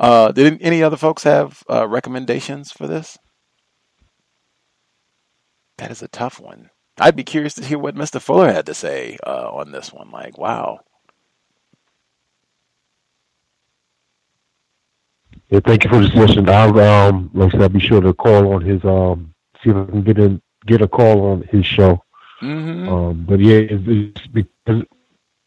Uh, 0.00 0.32
did 0.32 0.62
any 0.62 0.82
other 0.82 0.96
folks 0.96 1.24
have 1.24 1.62
uh, 1.68 1.86
recommendations 1.86 2.72
for 2.72 2.86
this? 2.86 3.18
That 5.76 5.90
is 5.90 6.02
a 6.02 6.08
tough 6.08 6.40
one. 6.40 6.70
I'd 6.98 7.16
be 7.16 7.22
curious 7.22 7.52
to 7.56 7.64
hear 7.66 7.78
what 7.78 7.96
Mr. 7.96 8.18
Fuller 8.18 8.50
had 8.50 8.64
to 8.64 8.74
say 8.74 9.18
uh, 9.26 9.50
on 9.52 9.72
this 9.72 9.92
one. 9.92 10.10
Like, 10.10 10.38
wow. 10.38 10.80
Yeah, 15.50 15.60
thank 15.64 15.84
you 15.84 15.90
for 15.90 16.00
the 16.00 16.08
suggestion. 16.08 16.48
I'll, 16.48 16.78
um, 16.78 17.30
like 17.32 17.48
I 17.48 17.52
said, 17.52 17.62
I'll 17.62 17.68
be 17.70 17.80
sure 17.80 18.02
to 18.02 18.12
call 18.12 18.52
on 18.52 18.62
his, 18.62 18.84
um, 18.84 19.34
see 19.62 19.70
if 19.70 19.76
I 19.76 19.84
can 19.86 20.02
get 20.02 20.18
in, 20.18 20.42
get 20.66 20.82
a 20.82 20.88
call 20.88 21.32
on 21.32 21.42
his 21.50 21.64
show. 21.64 22.02
Mm-hmm. 22.42 22.88
Um, 22.88 23.24
but 23.26 23.40
yeah, 23.40 23.56
it, 23.56 23.88
it's 23.88 24.26
because 24.26 24.84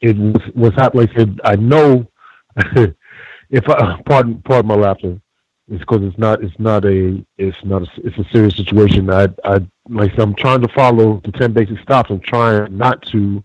it 0.02 0.18
was, 0.18 0.42
was 0.56 0.74
hot. 0.74 0.96
Like 0.96 1.12
I 1.12 1.16
said, 1.16 1.40
I 1.44 1.56
know 1.56 2.10
if 2.56 3.70
I, 3.70 4.02
pardon, 4.06 4.42
pardon 4.42 4.70
my 4.70 4.76
laughter, 4.76 5.22
it's 5.68 5.82
because 5.82 6.02
it's 6.02 6.18
not, 6.18 6.44
it's 6.44 6.58
not 6.58 6.84
a, 6.86 7.24
it's 7.38 7.64
not, 7.64 7.84
a, 7.84 7.88
it's 8.04 8.18
a 8.18 8.30
serious 8.32 8.56
situation. 8.56 9.08
I, 9.12 9.28
I, 9.46 9.60
like 9.88 10.18
I'm 10.18 10.34
trying 10.34 10.62
to 10.62 10.68
follow 10.70 11.22
the 11.24 11.32
10 11.32 11.54
basic 11.54 11.80
stops. 11.80 12.10
I'm 12.10 12.22
trying 12.22 12.76
not 12.76 13.04
to 13.12 13.44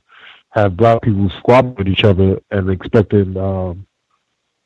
have 0.53 0.75
black 0.75 1.03
people 1.03 1.29
squabble 1.39 1.75
with 1.75 1.89
each 1.89 2.05
other 2.05 2.41
and 2.51 2.71
expecting, 2.71 3.37
um, 3.37 3.87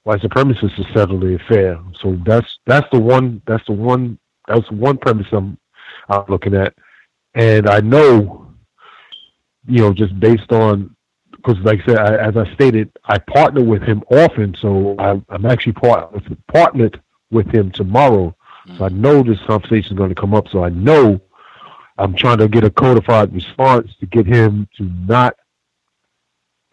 white 0.05 0.21
supremacists 0.21 0.77
to 0.77 0.93
settle 0.95 1.21
the 1.21 1.37
affair. 1.37 1.79
So 2.01 2.19
that's 2.25 2.59
that's 2.67 2.89
the 2.93 3.01
one 3.01 3.43
that's 3.47 3.65
the 3.67 3.73
one 3.73 4.19
that's 4.49 4.71
one 4.71 4.99
premise 4.99 5.27
I'm 5.33 5.59
I'm 6.09 6.25
looking 6.29 6.55
at, 6.55 6.75
and 7.35 7.69
I 7.69 7.81
know, 7.81 8.53
you 9.67 9.79
know, 9.79 9.93
just 9.93 10.19
based 10.19 10.53
on 10.53 10.95
because 11.31 11.59
like 11.61 11.81
I 11.83 11.87
said, 11.87 11.99
I, 11.99 12.17
as 12.29 12.37
I 12.37 12.53
stated, 12.55 12.91
I 13.05 13.19
partner 13.19 13.63
with 13.63 13.83
him 13.83 14.03
often, 14.11 14.55
so 14.61 14.95
I, 14.99 15.21
I'm 15.29 15.47
actually 15.47 15.73
part, 15.73 16.13
partnered 16.53 17.01
with 17.31 17.47
him 17.55 17.71
tomorrow. 17.71 18.35
So 18.77 18.85
I 18.85 18.89
know 18.91 19.23
this 19.23 19.41
conversation 19.47 19.93
is 19.93 19.99
going 19.99 20.11
to 20.11 20.21
come 20.21 20.35
up. 20.35 20.49
So 20.49 20.63
I 20.63 20.69
know 20.69 21.21
I'm 21.99 22.15
trying 22.15 22.39
to 22.39 22.49
get 22.49 22.65
a 22.65 22.71
codified 22.71 23.33
response 23.33 23.91
to 24.01 24.07
get 24.07 24.27
him 24.27 24.69
to 24.77 24.85
not 24.85 25.35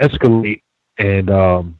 escalate 0.01 0.61
and 0.97 1.29
um, 1.29 1.79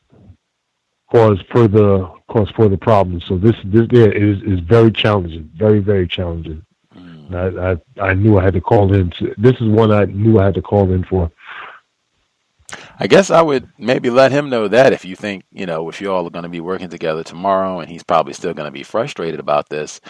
cause 1.12 1.40
further 1.52 2.08
cause 2.30 2.50
further 2.52 2.78
problems. 2.78 3.26
So 3.26 3.38
this 3.38 3.56
this 3.66 3.88
there 3.90 4.12
is 4.12 4.42
is 4.44 4.60
very 4.62 4.92
challenging, 4.92 5.50
very 5.56 5.80
very 5.80 6.08
challenging. 6.08 6.66
Mm. 6.96 7.34
I, 7.34 7.72
I 8.04 8.10
I 8.10 8.14
knew 8.14 8.38
I 8.38 8.44
had 8.44 8.54
to 8.54 8.62
call 8.62 8.94
in. 8.94 9.12
To, 9.12 9.34
this 9.38 9.56
is 9.56 9.68
one 9.68 9.92
I 9.92 10.06
knew 10.06 10.40
I 10.40 10.46
had 10.46 10.56
to 10.56 10.62
call 10.62 10.92
in 10.92 11.04
for. 11.04 11.32
I 13.00 13.08
guess 13.08 13.30
I 13.30 13.42
would 13.42 13.70
maybe 13.78 14.10
let 14.10 14.32
him 14.32 14.50
know 14.50 14.68
that 14.68 14.92
if 14.92 15.06
you 15.06 15.16
think 15.16 15.44
you 15.52 15.66
know 15.66 15.88
if 15.90 16.02
you 16.02 16.12
all 16.12 16.28
are 16.28 16.32
going 16.32 16.44
to 16.44 16.50
be 16.50 16.60
working 16.60 16.90
together 16.90 17.24
tomorrow, 17.24 17.80
and 17.80 17.90
he's 17.90 18.04
probably 18.04 18.34
still 18.34 18.54
going 18.54 18.68
to 18.68 18.72
be 18.72 18.84
frustrated 18.84 19.40
about 19.40 19.70
this. 19.70 20.02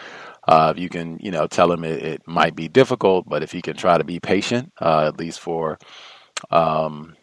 Uh, 0.48 0.72
if 0.74 0.82
you 0.82 0.88
can, 0.88 1.20
you 1.22 1.30
know, 1.30 1.46
tell 1.46 1.70
him 1.70 1.84
it, 1.84 2.02
it, 2.02 2.22
might 2.26 2.56
be 2.56 2.70
difficult, 2.70 3.28
but 3.28 3.44
if 3.44 3.52
he 3.52 3.62
can 3.62 3.76
try 3.76 3.98
to 3.98 4.06
be 4.06 4.18
patient, 4.18 4.72
uh, 4.80 5.06
at 5.06 5.20
least 5.20 5.42
for 5.42 5.78
um, 6.52 7.18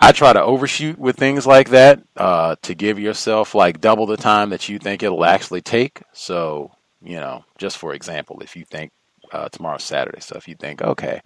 I 0.00 0.12
try 0.12 0.32
to 0.32 0.42
overshoot 0.42 0.98
with 0.98 1.16
things 1.16 1.46
like 1.46 1.70
that 1.70 2.02
uh, 2.16 2.56
to 2.62 2.74
give 2.74 2.98
yourself 2.98 3.54
like 3.54 3.80
double 3.80 4.06
the 4.06 4.16
time 4.16 4.50
that 4.50 4.68
you 4.68 4.78
think 4.78 5.02
it'll 5.02 5.24
actually 5.24 5.60
take. 5.60 6.02
So, 6.12 6.70
you 7.02 7.16
know, 7.16 7.44
just 7.58 7.78
for 7.78 7.92
example, 7.94 8.40
if 8.40 8.54
you 8.54 8.64
think 8.64 8.92
uh, 9.32 9.48
tomorrow's 9.48 9.82
Saturday, 9.82 10.20
so 10.20 10.36
if 10.36 10.46
you 10.46 10.54
think, 10.54 10.82
okay, 10.82 11.20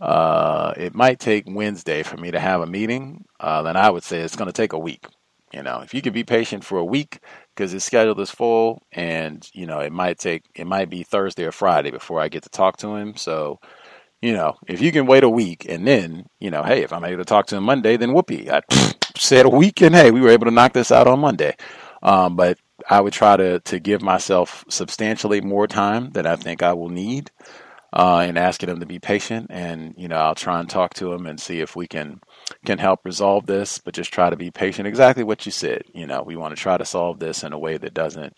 uh, 0.00 0.72
it 0.76 0.94
might 0.94 1.18
take 1.18 1.44
Wednesday 1.46 2.02
for 2.02 2.16
me 2.16 2.30
to 2.30 2.38
have 2.38 2.60
a 2.60 2.66
meeting, 2.66 3.24
uh, 3.40 3.62
then 3.62 3.76
I 3.76 3.90
would 3.90 4.04
say 4.04 4.20
it's 4.20 4.36
going 4.36 4.46
to 4.46 4.52
take 4.52 4.72
a 4.72 4.78
week. 4.78 5.04
You 5.52 5.62
know, 5.62 5.80
if 5.80 5.92
you 5.92 6.00
could 6.00 6.14
be 6.14 6.24
patient 6.24 6.64
for 6.64 6.78
a 6.78 6.84
week 6.84 7.18
because 7.54 7.72
his 7.72 7.84
schedule 7.84 8.18
is 8.20 8.30
full, 8.30 8.82
and 8.90 9.46
you 9.52 9.66
know, 9.66 9.80
it 9.80 9.92
might 9.92 10.18
take 10.18 10.44
it 10.54 10.66
might 10.66 10.88
be 10.88 11.02
Thursday 11.02 11.44
or 11.44 11.52
Friday 11.52 11.90
before 11.90 12.20
I 12.20 12.28
get 12.28 12.44
to 12.44 12.48
talk 12.48 12.78
to 12.78 12.96
him. 12.96 13.16
So 13.16 13.60
you 14.22 14.32
know, 14.32 14.56
if 14.68 14.80
you 14.80 14.92
can 14.92 15.06
wait 15.06 15.24
a 15.24 15.28
week 15.28 15.66
and 15.68 15.86
then, 15.86 16.26
you 16.40 16.50
know, 16.50 16.62
hey, 16.62 16.82
if 16.82 16.92
I'm 16.92 17.04
able 17.04 17.18
to 17.18 17.24
talk 17.24 17.46
to 17.46 17.56
him 17.56 17.64
Monday, 17.64 17.96
then 17.96 18.14
whoopee. 18.14 18.50
I 18.50 18.62
said 19.16 19.46
a 19.46 19.50
week 19.50 19.82
and 19.82 19.94
hey, 19.94 20.12
we 20.12 20.20
were 20.20 20.30
able 20.30 20.46
to 20.46 20.52
knock 20.52 20.72
this 20.72 20.92
out 20.92 21.08
on 21.08 21.20
Monday. 21.20 21.56
Um, 22.02 22.36
but 22.36 22.58
I 22.88 23.00
would 23.00 23.12
try 23.12 23.36
to, 23.36 23.60
to 23.60 23.80
give 23.80 24.00
myself 24.00 24.64
substantially 24.68 25.40
more 25.40 25.66
time 25.66 26.10
than 26.12 26.26
I 26.26 26.36
think 26.36 26.62
I 26.62 26.72
will 26.72 26.88
need 26.88 27.30
uh, 27.92 28.24
and 28.26 28.38
asking 28.38 28.70
him 28.70 28.80
to 28.80 28.86
be 28.86 28.98
patient. 28.98 29.48
And, 29.50 29.94
you 29.96 30.08
know, 30.08 30.16
I'll 30.16 30.34
try 30.34 30.60
and 30.60 30.70
talk 30.70 30.94
to 30.94 31.12
him 31.12 31.26
and 31.26 31.40
see 31.40 31.60
if 31.60 31.76
we 31.76 31.86
can 31.86 32.20
can 32.64 32.78
help 32.78 33.00
resolve 33.04 33.46
this, 33.46 33.78
but 33.78 33.94
just 33.94 34.12
try 34.12 34.30
to 34.30 34.36
be 34.36 34.50
patient. 34.50 34.86
Exactly 34.86 35.24
what 35.24 35.46
you 35.46 35.52
said. 35.52 35.82
You 35.94 36.06
know, 36.06 36.22
we 36.22 36.36
want 36.36 36.54
to 36.56 36.60
try 36.60 36.76
to 36.76 36.84
solve 36.84 37.18
this 37.18 37.42
in 37.42 37.52
a 37.52 37.58
way 37.58 37.76
that 37.76 37.94
doesn't 37.94 38.36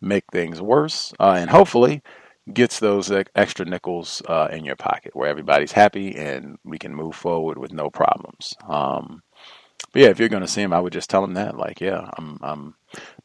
make 0.00 0.24
things 0.32 0.60
worse. 0.62 1.12
Uh, 1.20 1.36
and 1.38 1.50
hopefully, 1.50 2.02
gets 2.52 2.78
those 2.78 3.10
extra 3.34 3.66
nickels 3.66 4.22
uh, 4.28 4.48
in 4.52 4.64
your 4.64 4.76
pocket 4.76 5.14
where 5.16 5.28
everybody's 5.28 5.72
happy 5.72 6.16
and 6.16 6.58
we 6.64 6.78
can 6.78 6.94
move 6.94 7.14
forward 7.14 7.58
with 7.58 7.72
no 7.72 7.90
problems. 7.90 8.54
Um, 8.68 9.22
but 9.92 10.02
yeah, 10.02 10.08
if 10.08 10.18
you're 10.18 10.28
going 10.28 10.42
to 10.42 10.48
see 10.48 10.62
him, 10.62 10.72
I 10.72 10.80
would 10.80 10.92
just 10.92 11.10
tell 11.10 11.24
him 11.24 11.34
that, 11.34 11.56
like, 11.56 11.80
yeah, 11.80 12.08
I'm, 12.16 12.38
I'm 12.42 12.74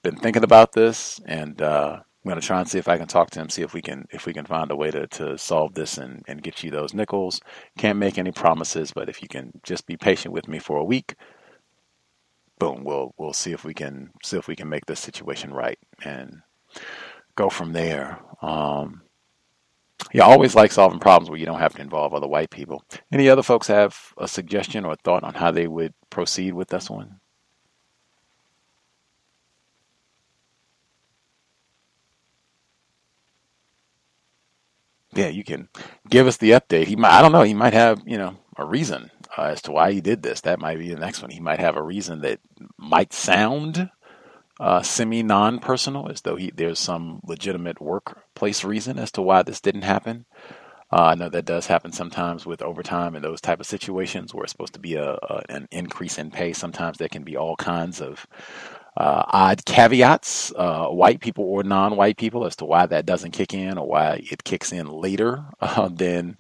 been 0.01 0.15
thinking 0.15 0.43
about 0.43 0.71
this 0.73 1.19
and, 1.25 1.61
uh, 1.61 1.99
I'm 2.23 2.29
going 2.29 2.39
to 2.39 2.45
try 2.45 2.59
and 2.59 2.69
see 2.69 2.77
if 2.77 2.87
I 2.87 2.99
can 2.99 3.07
talk 3.07 3.31
to 3.31 3.39
him, 3.39 3.49
see 3.49 3.63
if 3.63 3.73
we 3.73 3.81
can, 3.81 4.07
if 4.11 4.27
we 4.27 4.33
can 4.33 4.45
find 4.45 4.69
a 4.69 4.75
way 4.75 4.91
to, 4.91 5.07
to 5.07 5.39
solve 5.39 5.73
this 5.73 5.97
and, 5.97 6.23
and 6.27 6.43
get 6.43 6.63
you 6.63 6.69
those 6.69 6.93
nickels. 6.93 7.41
Can't 7.79 7.97
make 7.97 8.19
any 8.19 8.31
promises, 8.31 8.91
but 8.91 9.09
if 9.09 9.23
you 9.23 9.27
can 9.27 9.51
just 9.63 9.87
be 9.87 9.97
patient 9.97 10.31
with 10.31 10.47
me 10.47 10.59
for 10.59 10.77
a 10.77 10.83
week, 10.83 11.15
boom, 12.59 12.83
we'll, 12.83 13.15
we'll 13.17 13.33
see 13.33 13.53
if 13.53 13.63
we 13.63 13.73
can, 13.73 14.11
see 14.23 14.37
if 14.37 14.47
we 14.47 14.55
can 14.55 14.69
make 14.69 14.85
this 14.85 14.99
situation 14.99 15.51
right 15.51 15.79
and 16.03 16.41
go 17.35 17.49
from 17.49 17.73
there. 17.73 18.19
Um, 18.43 19.01
I 20.13 20.19
always 20.19 20.55
like 20.55 20.71
solving 20.71 20.99
problems 20.99 21.29
where 21.29 21.39
you 21.39 21.45
don't 21.45 21.59
have 21.59 21.75
to 21.75 21.81
involve 21.81 22.13
other 22.13 22.27
white 22.27 22.49
people. 22.49 22.83
Any 23.11 23.29
other 23.29 23.43
folks 23.43 23.67
have 23.67 24.13
a 24.17 24.27
suggestion 24.27 24.85
or 24.85 24.93
a 24.93 24.97
thought 24.97 25.23
on 25.23 25.35
how 25.35 25.51
they 25.51 25.67
would 25.67 25.93
proceed 26.09 26.53
with 26.53 26.69
this 26.69 26.89
one? 26.89 27.19
Yeah, 35.13 35.27
you 35.27 35.43
can 35.43 35.67
give 36.09 36.27
us 36.27 36.37
the 36.37 36.51
update. 36.51 36.87
He 36.87 36.95
might, 36.95 37.11
I 37.11 37.21
don't 37.21 37.33
know, 37.33 37.43
he 37.43 37.53
might 37.53 37.73
have, 37.73 38.01
you 38.05 38.17
know, 38.17 38.37
a 38.57 38.65
reason 38.65 39.11
uh, 39.37 39.43
as 39.43 39.61
to 39.63 39.71
why 39.71 39.91
he 39.91 40.01
did 40.01 40.23
this. 40.23 40.41
That 40.41 40.59
might 40.59 40.79
be 40.79 40.93
the 40.93 40.99
next 40.99 41.21
one. 41.21 41.31
He 41.31 41.41
might 41.41 41.59
have 41.59 41.75
a 41.75 41.83
reason 41.83 42.21
that 42.21 42.39
might 42.77 43.11
sound 43.11 43.89
uh, 44.61 44.83
semi 44.83 45.23
non 45.23 45.59
personal, 45.59 46.07
as 46.09 46.21
though 46.21 46.35
he, 46.37 46.51
there's 46.55 46.79
some 46.79 47.19
legitimate 47.25 47.81
workplace 47.81 48.63
reason 48.63 48.99
as 48.99 49.11
to 49.13 49.21
why 49.21 49.41
this 49.41 49.59
didn't 49.59 49.81
happen. 49.81 50.25
Uh, 50.93 51.05
I 51.05 51.15
know 51.15 51.29
that 51.29 51.45
does 51.45 51.67
happen 51.67 51.91
sometimes 51.91 52.45
with 52.45 52.61
overtime 52.61 53.15
and 53.15 53.23
those 53.23 53.41
type 53.41 53.59
of 53.59 53.65
situations 53.65 54.33
where 54.33 54.43
it's 54.43 54.51
supposed 54.51 54.73
to 54.73 54.79
be 54.79 54.95
a, 54.95 55.13
a 55.13 55.43
an 55.49 55.67
increase 55.71 56.19
in 56.19 56.31
pay. 56.31 56.53
Sometimes 56.53 56.97
there 56.97 57.09
can 57.09 57.23
be 57.23 57.37
all 57.37 57.55
kinds 57.55 58.01
of 58.01 58.27
uh, 58.97 59.23
odd 59.27 59.65
caveats, 59.65 60.53
uh, 60.55 60.87
white 60.89 61.21
people 61.21 61.45
or 61.45 61.63
non-white 61.63 62.17
people, 62.17 62.45
as 62.45 62.57
to 62.57 62.65
why 62.65 62.85
that 62.85 63.05
doesn't 63.07 63.31
kick 63.31 63.53
in 63.55 63.79
or 63.79 63.87
why 63.87 64.21
it 64.31 64.43
kicks 64.43 64.71
in 64.71 64.87
later 64.87 65.45
uh, 65.61 65.87
than 65.89 66.37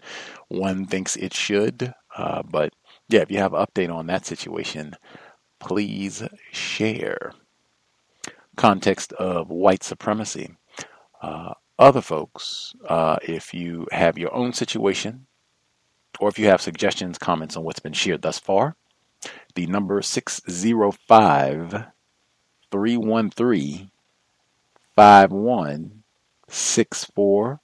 one 0.49 0.85
thinks 0.85 1.15
it 1.15 1.33
should. 1.33 1.93
Uh, 2.15 2.43
but 2.43 2.73
yeah, 3.09 3.21
if 3.21 3.31
you 3.31 3.39
have 3.39 3.53
an 3.53 3.65
update 3.65 3.91
on 3.93 4.07
that 4.07 4.25
situation, 4.27 4.93
please 5.59 6.23
share 6.51 7.31
context 8.55 9.11
of 9.13 9.49
white 9.49 9.83
supremacy. 9.83 10.55
Uh, 11.21 11.53
other 11.77 12.01
folks, 12.01 12.73
uh, 12.87 13.17
if 13.23 13.53
you 13.53 13.87
have 13.91 14.17
your 14.17 14.33
own 14.33 14.53
situation, 14.53 15.27
or 16.19 16.27
if 16.29 16.37
you 16.37 16.47
have 16.47 16.61
suggestions, 16.61 17.17
comments 17.17 17.55
on 17.57 17.63
what's 17.63 17.79
been 17.79 17.93
shared 17.93 18.21
thus 18.21 18.37
far, 18.37 18.75
the 19.55 19.65
number 19.67 20.01
605 20.01 21.85
313 22.71 23.91
5164, 24.95 27.59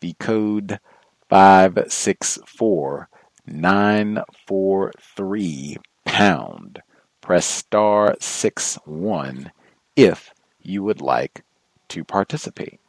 the 0.00 0.14
code 0.14 0.80
564 1.28 3.08
943 3.46 5.76
pound. 6.04 6.82
Press 7.20 7.46
star 7.46 8.16
6 8.20 8.78
1 8.84 9.52
if 9.98 10.32
you 10.60 10.82
would 10.84 11.00
like 11.00 11.44
to 11.88 12.04
participate. 12.04 12.80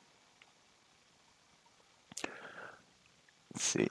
Let's 3.54 3.64
see. 3.64 3.88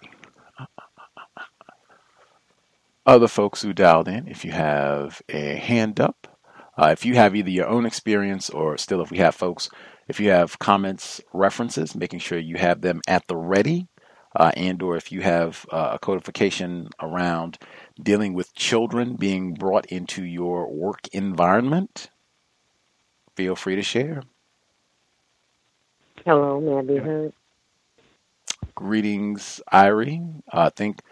other 3.08 3.26
folks 3.26 3.62
who 3.62 3.72
dialed 3.72 4.06
in, 4.06 4.28
if 4.28 4.44
you 4.44 4.52
have 4.52 5.22
a 5.30 5.54
hand 5.56 5.98
up, 5.98 6.28
uh, 6.76 6.90
if 6.92 7.06
you 7.06 7.14
have 7.14 7.34
either 7.34 7.48
your 7.48 7.66
own 7.66 7.86
experience 7.86 8.50
or 8.50 8.76
still 8.76 9.00
if 9.00 9.10
we 9.10 9.16
have 9.16 9.34
folks, 9.34 9.70
if 10.06 10.20
you 10.20 10.28
have 10.28 10.58
comments, 10.58 11.20
references, 11.32 11.96
making 11.96 12.18
sure 12.18 12.38
you 12.38 12.56
have 12.56 12.82
them 12.82 13.00
at 13.08 13.26
the 13.26 13.36
ready, 13.36 13.88
uh, 14.36 14.52
and 14.56 14.82
or 14.82 14.94
if 14.94 15.10
you 15.10 15.22
have 15.22 15.64
uh, 15.72 15.92
a 15.94 15.98
codification 15.98 16.90
around 17.00 17.58
dealing 18.00 18.34
with 18.34 18.54
children 18.54 19.16
being 19.16 19.54
brought 19.54 19.86
into 19.86 20.22
your 20.22 20.70
work 20.70 21.08
environment, 21.12 22.10
feel 23.38 23.54
free 23.54 23.76
to 23.76 23.82
share. 23.84 24.24
Hello, 26.26 26.60
may 26.60 26.74
I 26.76 26.82
be 26.82 26.96
heard? 26.96 27.32
Greetings, 28.74 29.60
Irie. 29.72 30.42
I 30.52 30.70
think 30.70 31.02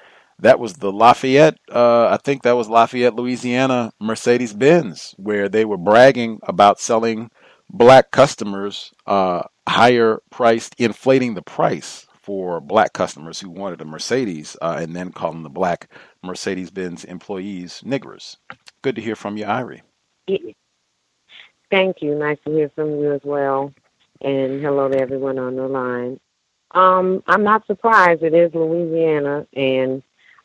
that 0.40 0.58
was 0.58 0.72
the 0.74 0.90
Lafayette. 0.90 1.56
Uh, 1.70 2.08
I 2.08 2.16
think 2.16 2.42
that 2.42 2.56
was 2.56 2.68
Lafayette, 2.68 3.14
Louisiana, 3.14 3.92
Mercedes 4.00 4.52
Benz, 4.54 5.14
where 5.18 5.48
they 5.48 5.64
were 5.64 5.76
bragging 5.76 6.40
about 6.42 6.80
selling 6.80 7.30
black 7.70 8.10
customers 8.10 8.92
uh, 9.06 9.42
higher 9.68 10.18
priced, 10.30 10.74
inflating 10.78 11.34
the 11.34 11.42
price 11.42 12.08
for 12.20 12.60
black 12.60 12.92
customers 12.92 13.38
who 13.38 13.50
wanted 13.50 13.80
a 13.80 13.84
Mercedes, 13.84 14.56
uh, 14.60 14.78
and 14.80 14.96
then 14.96 15.12
calling 15.12 15.44
the 15.44 15.48
black 15.48 15.88
Mercedes 16.24 16.72
Benz 16.72 17.04
employees 17.04 17.82
niggers. 17.86 18.36
Good 18.82 18.96
to 18.96 19.00
hear 19.00 19.14
from 19.14 19.36
you, 19.36 19.44
Irie. 19.44 19.82
Thank 21.70 22.00
you. 22.00 22.14
Nice 22.14 22.38
to 22.44 22.52
hear 22.52 22.70
from 22.74 23.00
you 23.00 23.12
as 23.12 23.20
well. 23.24 23.72
And 24.20 24.60
hello 24.62 24.88
to 24.88 24.98
everyone 24.98 25.38
on 25.38 25.56
the 25.56 25.66
line. 25.66 26.20
Um, 26.72 27.22
I'm 27.26 27.42
not 27.42 27.66
surprised. 27.66 28.22
It 28.22 28.34
is 28.34 28.54
Louisiana, 28.54 29.46
and 29.54 30.02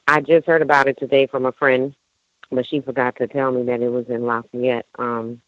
I 0.08 0.22
just 0.22 0.46
heard 0.46 0.62
about 0.62 0.88
it 0.88 0.98
today 1.00 1.28
from 1.28 1.46
a 1.46 1.52
friend, 1.52 1.96
but 2.52 2.66
she 2.66 2.82
forgot 2.82 3.16
to 3.18 3.28
tell 3.28 3.52
me 3.52 3.64
that 3.64 3.82
it 3.82 3.90
was 3.90 4.08
in 4.08 4.26
Lafayette. 4.26 4.86
Um, 4.98 5.42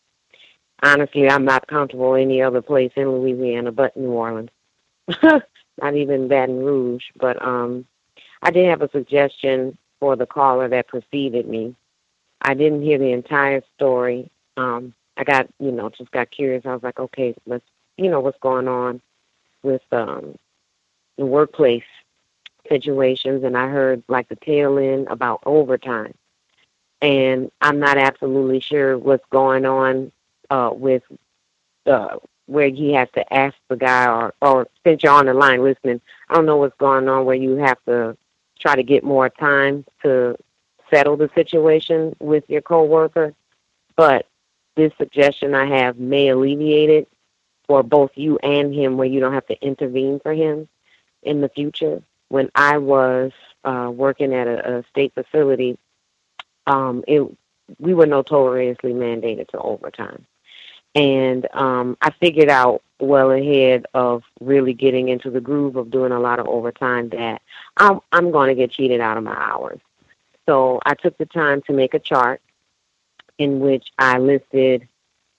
honestly, 0.82 1.30
I'm 1.30 1.46
not 1.46 1.68
comfortable 1.68 2.16
any 2.16 2.42
other 2.42 2.62
place 2.62 2.92
in 2.96 3.12
Louisiana 3.12 3.72
but 3.72 3.96
New 3.98 4.12
Orleans. 4.12 4.50
not 5.82 5.96
even 5.96 6.28
Baton 6.28 6.64
Rouge. 6.64 7.04
But 7.16 7.42
um, 7.46 7.86
I 8.42 8.52
did 8.52 8.70
have 8.70 8.82
a 8.82 8.90
suggestion 8.92 9.78
for 10.00 10.16
the 10.16 10.26
caller 10.26 10.68
that 10.70 10.88
preceded 10.88 11.48
me. 11.48 11.76
I 12.42 12.54
didn't 12.54 12.84
hear 12.84 12.98
the 12.98 13.12
entire 13.12 13.62
story. 13.76 14.30
Um, 14.58 14.94
I 15.18 15.24
got, 15.24 15.48
you 15.60 15.72
know, 15.72 15.90
just 15.90 16.12
got 16.12 16.32
curious. 16.32 16.66
I 16.66 16.74
was 16.74 16.84
like, 16.84 17.00
okay, 17.00 17.36
let's, 17.46 17.66
you 17.98 18.10
know, 18.10 18.20
what's 18.20 18.40
going 18.40 18.68
on 18.68 19.02
with 19.62 19.82
um, 19.92 20.38
the 21.18 21.26
workplace 21.26 21.84
situations, 22.70 23.44
and 23.44 23.58
I 23.58 23.68
heard 23.70 24.04
like 24.08 24.30
the 24.30 24.36
tail 24.36 24.78
end 24.78 25.08
about 25.10 25.42
overtime. 25.46 26.14
And 27.02 27.52
I'm 27.62 27.80
not 27.80 27.98
absolutely 27.98 28.62
sure 28.62 28.98
what's 28.98 29.26
going 29.30 29.66
on 29.66 30.12
uh, 30.50 30.72
with 30.74 31.04
uh, 31.86 32.18
where 32.46 32.70
he 32.70 32.94
has 32.94 33.10
to 33.16 33.34
ask 33.34 33.56
the 33.68 33.76
guy, 33.76 34.08
or, 34.08 34.34
or 34.42 34.68
since 34.86 35.04
you're 35.04 35.12
on 35.12 35.26
the 35.26 35.34
line 35.34 35.64
listening, 35.64 36.02
I 36.30 36.36
don't 36.36 36.46
know 36.46 36.58
what's 36.58 36.78
going 36.78 37.08
on 37.10 37.26
where 37.26 37.36
you 37.36 37.58
have 37.58 37.78
to 37.86 38.18
try 38.60 38.76
to 38.76 38.84
get 38.84 39.04
more 39.04 39.30
time 39.30 39.86
to 40.02 40.38
settle 40.90 41.18
the 41.18 41.30
situation 41.36 42.16
with 42.20 42.50
your 42.50 42.62
coworker. 42.62 43.34
But 43.96 44.28
this 44.76 44.92
suggestion 44.98 45.54
I 45.56 45.66
have 45.66 45.98
may 45.98 46.30
alleviate 46.30 46.90
it 46.90 47.08
for 47.68 47.84
both 47.84 48.12
you 48.16 48.38
and 48.40 48.74
him, 48.74 48.98
where 48.98 49.08
you 49.08 49.20
don't 49.20 49.34
have 49.34 49.48
to 49.48 49.62
intervene 49.66 50.20
for 50.20 50.34
him 50.34 50.68
in 51.22 51.42
the 51.42 51.50
future. 51.50 52.02
When 52.30 52.50
I 52.56 52.78
was 52.78 53.32
uh, 53.64 53.92
working 53.94 54.34
at 54.34 54.48
a, 54.48 54.80
a 54.80 54.84
state 54.90 55.14
facility, 55.14 55.78
um, 56.68 57.04
it 57.08 57.22
we 57.80 57.94
were 57.94 58.06
notoriously 58.06 58.94
mandated 58.94 59.48
to 59.50 59.60
overtime, 59.60 60.26
and 60.96 61.48
um, 61.54 61.98
I 62.02 62.12
figured 62.12 62.50
out 62.50 62.82
well 63.00 63.32
ahead 63.32 63.86
of 63.94 64.24
really 64.40 64.74
getting 64.74 65.10
into 65.10 65.30
the 65.30 65.42
groove 65.42 65.76
of 65.76 65.92
doing 65.92 66.12
a 66.12 66.20
lot 66.20 66.40
of 66.40 66.48
overtime 66.48 67.10
that 67.10 67.42
I'm 67.78 68.00
I'm 68.12 68.32
going 68.32 68.50
to 68.50 68.56
get 68.56 68.72
cheated 68.72 69.02
out 69.02 69.18
of 69.18 69.24
my 69.24 69.36
hours. 69.36 69.80
So 70.46 70.82
I 70.86 70.94
took 70.94 71.18
the 71.18 71.26
time 71.26 71.62
to 71.64 71.74
make 71.74 71.94
a 71.94 72.00
chart 72.00 72.42
in 73.38 73.60
which 73.60 73.92
I 73.98 74.18
listed 74.18 74.88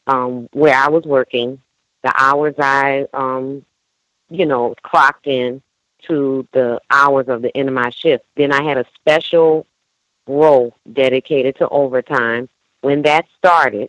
um, 0.06 0.48
where 0.52 0.76
I 0.76 0.88
was 0.88 1.04
working, 1.04 1.60
the 2.02 2.12
hours 2.16 2.54
I, 2.58 3.06
um, 3.12 3.64
you 4.28 4.46
know, 4.46 4.74
clocked 4.82 5.26
in, 5.26 5.62
to 6.06 6.46
the 6.52 6.80
hours 6.90 7.28
of 7.28 7.42
the 7.42 7.56
end 7.56 7.68
of 7.68 7.74
my 7.74 7.90
shift. 7.90 8.24
Then 8.36 8.52
I 8.52 8.62
had 8.62 8.76
a 8.76 8.84
special 8.94 9.66
role 10.26 10.74
dedicated 10.92 11.56
to 11.56 11.68
overtime. 11.68 12.48
When 12.82 13.02
that 13.02 13.26
started, 13.38 13.88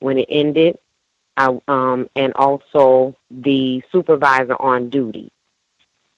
when 0.00 0.18
it 0.18 0.26
ended, 0.28 0.78
I, 1.36 1.58
um, 1.68 2.10
and 2.16 2.32
also 2.34 3.16
the 3.30 3.82
supervisor 3.92 4.60
on 4.60 4.90
duty. 4.90 5.30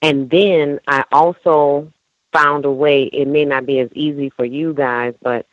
And 0.01 0.29
then 0.29 0.79
I 0.87 1.05
also 1.11 1.91
found 2.33 2.65
a 2.65 2.71
way, 2.71 3.03
it 3.03 3.27
may 3.27 3.45
not 3.45 3.65
be 3.65 3.79
as 3.79 3.89
easy 3.93 4.29
for 4.29 4.43
you 4.43 4.73
guys, 4.73 5.13
but 5.21 5.45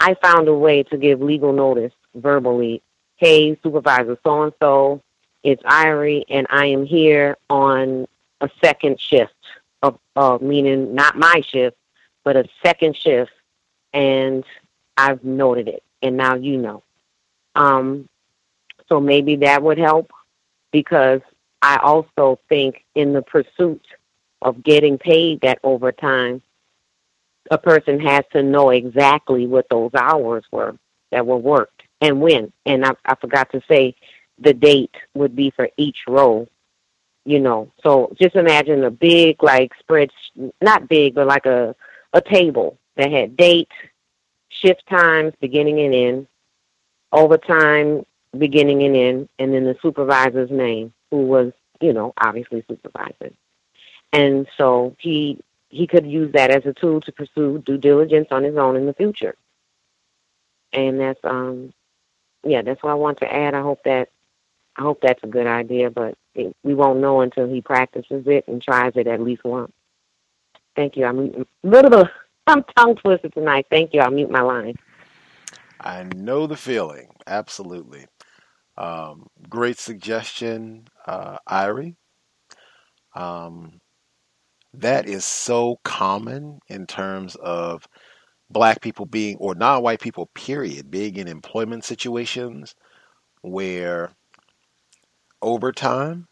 I 0.00 0.14
found 0.14 0.48
a 0.48 0.54
way 0.54 0.82
to 0.84 0.96
give 0.96 1.20
legal 1.20 1.52
notice 1.52 1.92
verbally. 2.14 2.82
Hey, 3.16 3.58
supervisor 3.62 4.18
so 4.24 4.42
and 4.44 4.52
so, 4.58 5.02
it's 5.42 5.62
Irie, 5.62 6.24
and 6.30 6.46
I 6.48 6.66
am 6.66 6.86
here 6.86 7.36
on 7.50 8.08
a 8.40 8.48
second 8.62 8.98
shift 8.98 9.34
of 9.82 9.98
uh, 10.16 10.38
meaning 10.40 10.94
not 10.94 11.18
my 11.18 11.42
shift, 11.46 11.76
but 12.24 12.36
a 12.36 12.48
second 12.62 12.96
shift, 12.96 13.30
and 13.92 14.42
I've 14.96 15.22
noted 15.22 15.68
it, 15.68 15.82
and 16.02 16.16
now 16.16 16.34
you 16.34 16.56
know. 16.56 16.82
Um, 17.54 18.08
so 18.88 19.00
maybe 19.00 19.36
that 19.36 19.62
would 19.62 19.78
help 19.78 20.12
because 20.70 21.20
I 21.60 21.76
also 21.76 22.38
think 22.48 22.84
in 22.94 23.12
the 23.12 23.22
pursuit 23.22 23.84
of 24.40 24.62
getting 24.62 24.96
paid 24.96 25.42
that 25.42 25.58
overtime, 25.62 26.40
a 27.50 27.58
person 27.58 28.00
has 28.00 28.24
to 28.32 28.42
know 28.42 28.70
exactly 28.70 29.46
what 29.46 29.68
those 29.68 29.90
hours 29.94 30.44
were 30.52 30.76
that 31.10 31.26
were 31.26 31.36
worked 31.36 31.82
and 32.00 32.20
when. 32.20 32.52
And 32.64 32.84
I, 32.84 32.92
I 33.04 33.14
forgot 33.16 33.50
to 33.52 33.60
say 33.68 33.94
the 34.38 34.54
date 34.54 34.94
would 35.14 35.36
be 35.36 35.50
for 35.50 35.68
each 35.76 35.98
row 36.08 36.48
you 37.24 37.38
know. 37.40 37.70
So 37.82 38.12
just 38.20 38.36
imagine 38.36 38.84
a 38.84 38.90
big 38.90 39.42
like 39.42 39.72
spread, 39.78 40.10
not 40.60 40.88
big, 40.88 41.14
but 41.14 41.26
like 41.26 41.46
a 41.46 41.74
a 42.12 42.20
table 42.20 42.78
that 42.96 43.12
had 43.12 43.36
date, 43.36 43.70
shift 44.48 44.82
times 44.88 45.32
beginning 45.40 45.80
and 45.80 45.94
end, 45.94 46.26
overtime 47.12 48.04
beginning 48.36 48.82
and 48.82 48.96
end, 48.96 49.28
and 49.38 49.54
then 49.54 49.64
the 49.64 49.76
supervisor's 49.82 50.50
name, 50.50 50.92
who 51.10 51.26
was 51.26 51.52
you 51.80 51.92
know 51.92 52.12
obviously 52.18 52.64
supervising. 52.68 53.36
And 54.12 54.48
so 54.58 54.96
he 54.98 55.38
he 55.70 55.86
could 55.86 56.04
use 56.04 56.32
that 56.32 56.50
as 56.50 56.66
a 56.66 56.74
tool 56.74 57.00
to 57.00 57.12
pursue 57.12 57.62
due 57.64 57.78
diligence 57.78 58.28
on 58.30 58.44
his 58.44 58.56
own 58.56 58.76
in 58.76 58.86
the 58.86 58.92
future. 58.92 59.34
And 60.72 61.00
that's 61.00 61.20
um 61.24 61.72
yeah, 62.44 62.62
that's 62.62 62.82
what 62.82 62.90
I 62.90 62.94
want 62.94 63.18
to 63.18 63.32
add. 63.32 63.54
I 63.54 63.62
hope 63.62 63.80
that 63.84 64.08
I 64.76 64.82
hope 64.82 65.00
that's 65.02 65.22
a 65.22 65.28
good 65.28 65.46
idea, 65.46 65.90
but 65.90 66.16
it, 66.34 66.54
we 66.62 66.74
won't 66.74 67.00
know 67.00 67.20
until 67.20 67.48
he 67.48 67.60
practices 67.60 68.24
it 68.26 68.46
and 68.46 68.62
tries 68.62 68.92
it 68.96 69.06
at 69.06 69.20
least 69.20 69.44
once. 69.44 69.72
Thank 70.76 70.96
you. 70.96 71.04
I'm 71.04 71.46
little 71.62 71.90
bit, 72.04 72.06
I'm 72.46 72.64
tongue 72.76 72.96
twisted 72.96 73.34
tonight. 73.34 73.66
Thank 73.70 73.94
you. 73.94 74.00
I'll 74.00 74.10
mute 74.10 74.30
my 74.30 74.40
line. 74.40 74.76
I 75.80 76.04
know 76.14 76.46
the 76.46 76.56
feeling. 76.56 77.08
Absolutely. 77.26 78.06
Um, 78.76 79.26
great 79.48 79.78
suggestion, 79.78 80.86
uh, 81.06 81.38
Irie. 81.48 81.96
Um, 83.14 83.80
that 84.74 85.08
is 85.08 85.24
so 85.24 85.78
common 85.84 86.60
in 86.68 86.86
terms 86.86 87.36
of 87.36 87.86
black 88.50 88.80
people 88.82 89.06
being, 89.06 89.36
or 89.38 89.54
non 89.54 89.82
white 89.82 90.00
people, 90.00 90.26
period, 90.34 90.90
being 90.90 91.16
in 91.16 91.28
employment 91.28 91.84
situations 91.84 92.74
where 93.42 94.10
overtime 95.42 96.26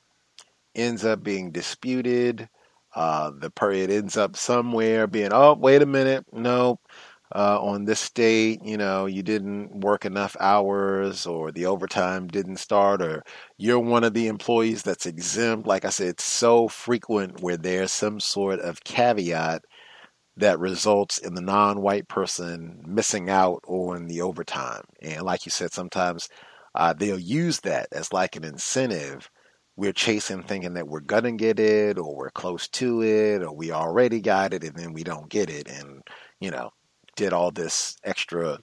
ends 0.74 1.04
up 1.04 1.22
being 1.22 1.50
disputed. 1.52 2.48
Uh, 2.94 3.30
the 3.38 3.50
period 3.50 3.90
ends 3.90 4.16
up 4.16 4.36
somewhere 4.36 5.06
being, 5.06 5.30
oh, 5.32 5.54
wait 5.54 5.82
a 5.82 5.86
minute, 5.86 6.24
no, 6.32 6.78
uh, 7.34 7.60
on 7.60 7.84
this 7.84 8.08
date, 8.10 8.60
you 8.64 8.76
know, 8.76 9.06
you 9.06 9.22
didn't 9.22 9.80
work 9.80 10.04
enough 10.04 10.36
hours 10.40 11.26
or 11.26 11.52
the 11.52 11.66
overtime 11.66 12.26
didn't 12.28 12.56
start 12.56 13.02
or 13.02 13.22
you're 13.58 13.78
one 13.78 14.04
of 14.04 14.14
the 14.14 14.28
employees 14.28 14.82
that's 14.82 15.06
exempt. 15.06 15.66
Like 15.66 15.84
I 15.84 15.90
said, 15.90 16.08
it's 16.08 16.24
so 16.24 16.68
frequent 16.68 17.40
where 17.42 17.56
there's 17.56 17.92
some 17.92 18.20
sort 18.20 18.60
of 18.60 18.82
caveat 18.84 19.62
that 20.36 20.58
results 20.58 21.18
in 21.18 21.34
the 21.34 21.40
non 21.40 21.82
white 21.82 22.08
person 22.08 22.82
missing 22.86 23.28
out 23.30 23.62
on 23.66 24.06
the 24.06 24.22
overtime. 24.22 24.82
And 25.02 25.22
like 25.22 25.44
you 25.46 25.50
said, 25.50 25.72
sometimes 25.72 26.28
uh, 26.74 26.92
they'll 26.94 27.18
use 27.18 27.60
that 27.60 27.88
as 27.92 28.12
like 28.12 28.36
an 28.36 28.44
incentive. 28.44 29.30
We're 29.76 29.92
chasing 29.92 30.42
thinking 30.42 30.74
that 30.74 30.88
we're 30.88 31.00
gonna 31.00 31.32
get 31.32 31.60
it 31.60 31.98
or 31.98 32.16
we're 32.16 32.30
close 32.30 32.68
to 32.68 33.02
it 33.02 33.42
or 33.42 33.52
we 33.54 33.72
already 33.72 34.20
got 34.20 34.54
it 34.54 34.64
and 34.64 34.76
then 34.76 34.92
we 34.92 35.04
don't 35.04 35.28
get 35.28 35.50
it. 35.50 35.68
And, 35.68 36.02
you 36.40 36.50
know, 36.50 36.70
did 37.18 37.32
all 37.32 37.50
this 37.50 37.96
extra 38.04 38.58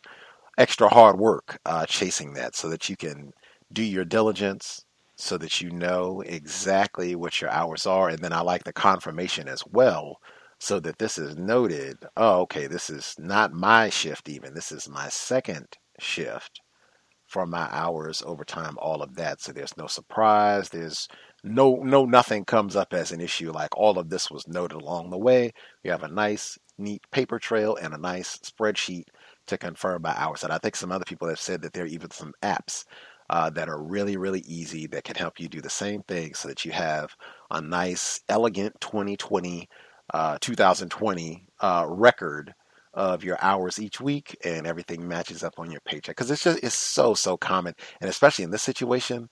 extra 0.58 0.88
hard 0.88 1.20
work 1.20 1.60
uh, 1.66 1.86
chasing 1.86 2.34
that 2.34 2.56
so 2.56 2.70
that 2.70 2.88
you 2.90 2.96
can 2.96 3.32
do 3.74 3.84
your 3.84 4.06
diligence 4.06 4.86
so 5.18 5.38
that 5.38 5.60
you 5.62 5.70
know 5.72 6.22
exactly 6.22 7.16
what 7.16 7.42
your 7.42 7.50
hours 7.52 7.86
are. 7.86 8.10
And 8.10 8.20
then 8.20 8.34
i 8.34 8.42
like 8.42 8.64
the 8.64 8.74
confirmation 8.74 9.50
as 9.50 9.62
well 9.72 10.18
so 10.60 10.80
that 10.80 10.98
this 11.00 11.18
is 11.18 11.36
noted 11.38 11.98
oh 12.16 12.42
okay 12.44 12.68
this 12.68 12.90
is 12.90 13.16
not 13.20 13.52
my 13.52 13.90
shift 13.90 14.30
even. 14.30 14.54
This 14.54 14.72
is 14.72 14.88
my 14.90 15.10
second 15.10 15.68
shift 16.00 16.62
for 17.28 17.46
my 17.46 17.68
hours 17.72 18.24
overtime 18.26 18.78
all 18.80 19.02
of 19.02 19.16
that. 19.16 19.42
So 19.42 19.52
there's 19.52 19.76
no 19.78 19.88
surprise. 19.88 20.70
There's 20.70 21.10
no 21.44 21.76
no 21.84 22.06
nothing 22.06 22.46
comes 22.46 22.76
up 22.78 22.94
as 22.94 23.12
an 23.12 23.20
issue 23.22 23.52
like 23.52 23.76
all 23.78 24.00
of 24.00 24.10
this 24.10 24.32
was 24.32 24.48
noted 24.48 24.82
along 24.82 25.10
the 25.10 25.18
way. 25.18 25.52
You 25.84 25.92
have 25.92 26.04
a 26.04 26.08
nice 26.08 26.58
neat 26.78 27.02
paper 27.12 27.40
trail 27.40 27.76
and 27.76 27.94
a 27.94 27.98
nice 27.98 28.38
spreadsheet 28.38 29.06
to 29.48 29.58
confirm 29.58 30.02
by 30.02 30.14
hours. 30.16 30.44
And 30.44 30.52
i 30.54 30.58
think 30.58 30.76
some 30.76 30.92
other 30.92 31.06
people 31.06 31.28
have 31.28 31.40
said 31.40 31.62
that 31.62 31.74
there 31.74 31.84
are 31.84 31.88
even 31.88 32.12
some 32.12 32.34
apps 32.42 32.86
uh, 33.30 33.50
that 33.52 33.70
are 33.70 33.82
really 33.82 34.18
really 34.18 34.42
easy 34.42 34.88
that 34.88 35.04
can 35.04 35.16
help 35.16 35.40
you 35.40 35.48
do 35.48 35.62
the 35.62 35.70
same 35.70 36.04
thing 36.04 36.34
so 36.34 36.48
that 36.48 36.66
you 36.66 36.72
have 36.72 37.16
a 37.52 37.62
nice 37.62 38.22
elegant 38.30 38.80
2020 38.82 39.68
uh, 40.14 40.38
2020 40.42 41.46
uh, 41.62 41.86
record 41.88 42.54
of 42.94 43.24
your 43.24 43.38
hours 43.42 43.80
each 43.80 44.00
week 44.00 44.38
and 44.46 44.66
everything 44.66 45.06
matches 45.08 45.44
up 45.44 45.60
on 45.60 45.70
your 45.70 45.82
paycheck. 45.82 46.16
Because 46.16 46.32
it's 46.32 46.44
just 46.44 46.64
it's 46.64 46.78
so 46.78 47.14
so 47.14 47.38
common. 47.38 47.76
And 48.00 48.10
especially 48.10 48.46
in 48.46 48.52
this 48.52 48.64
situation 48.64 49.30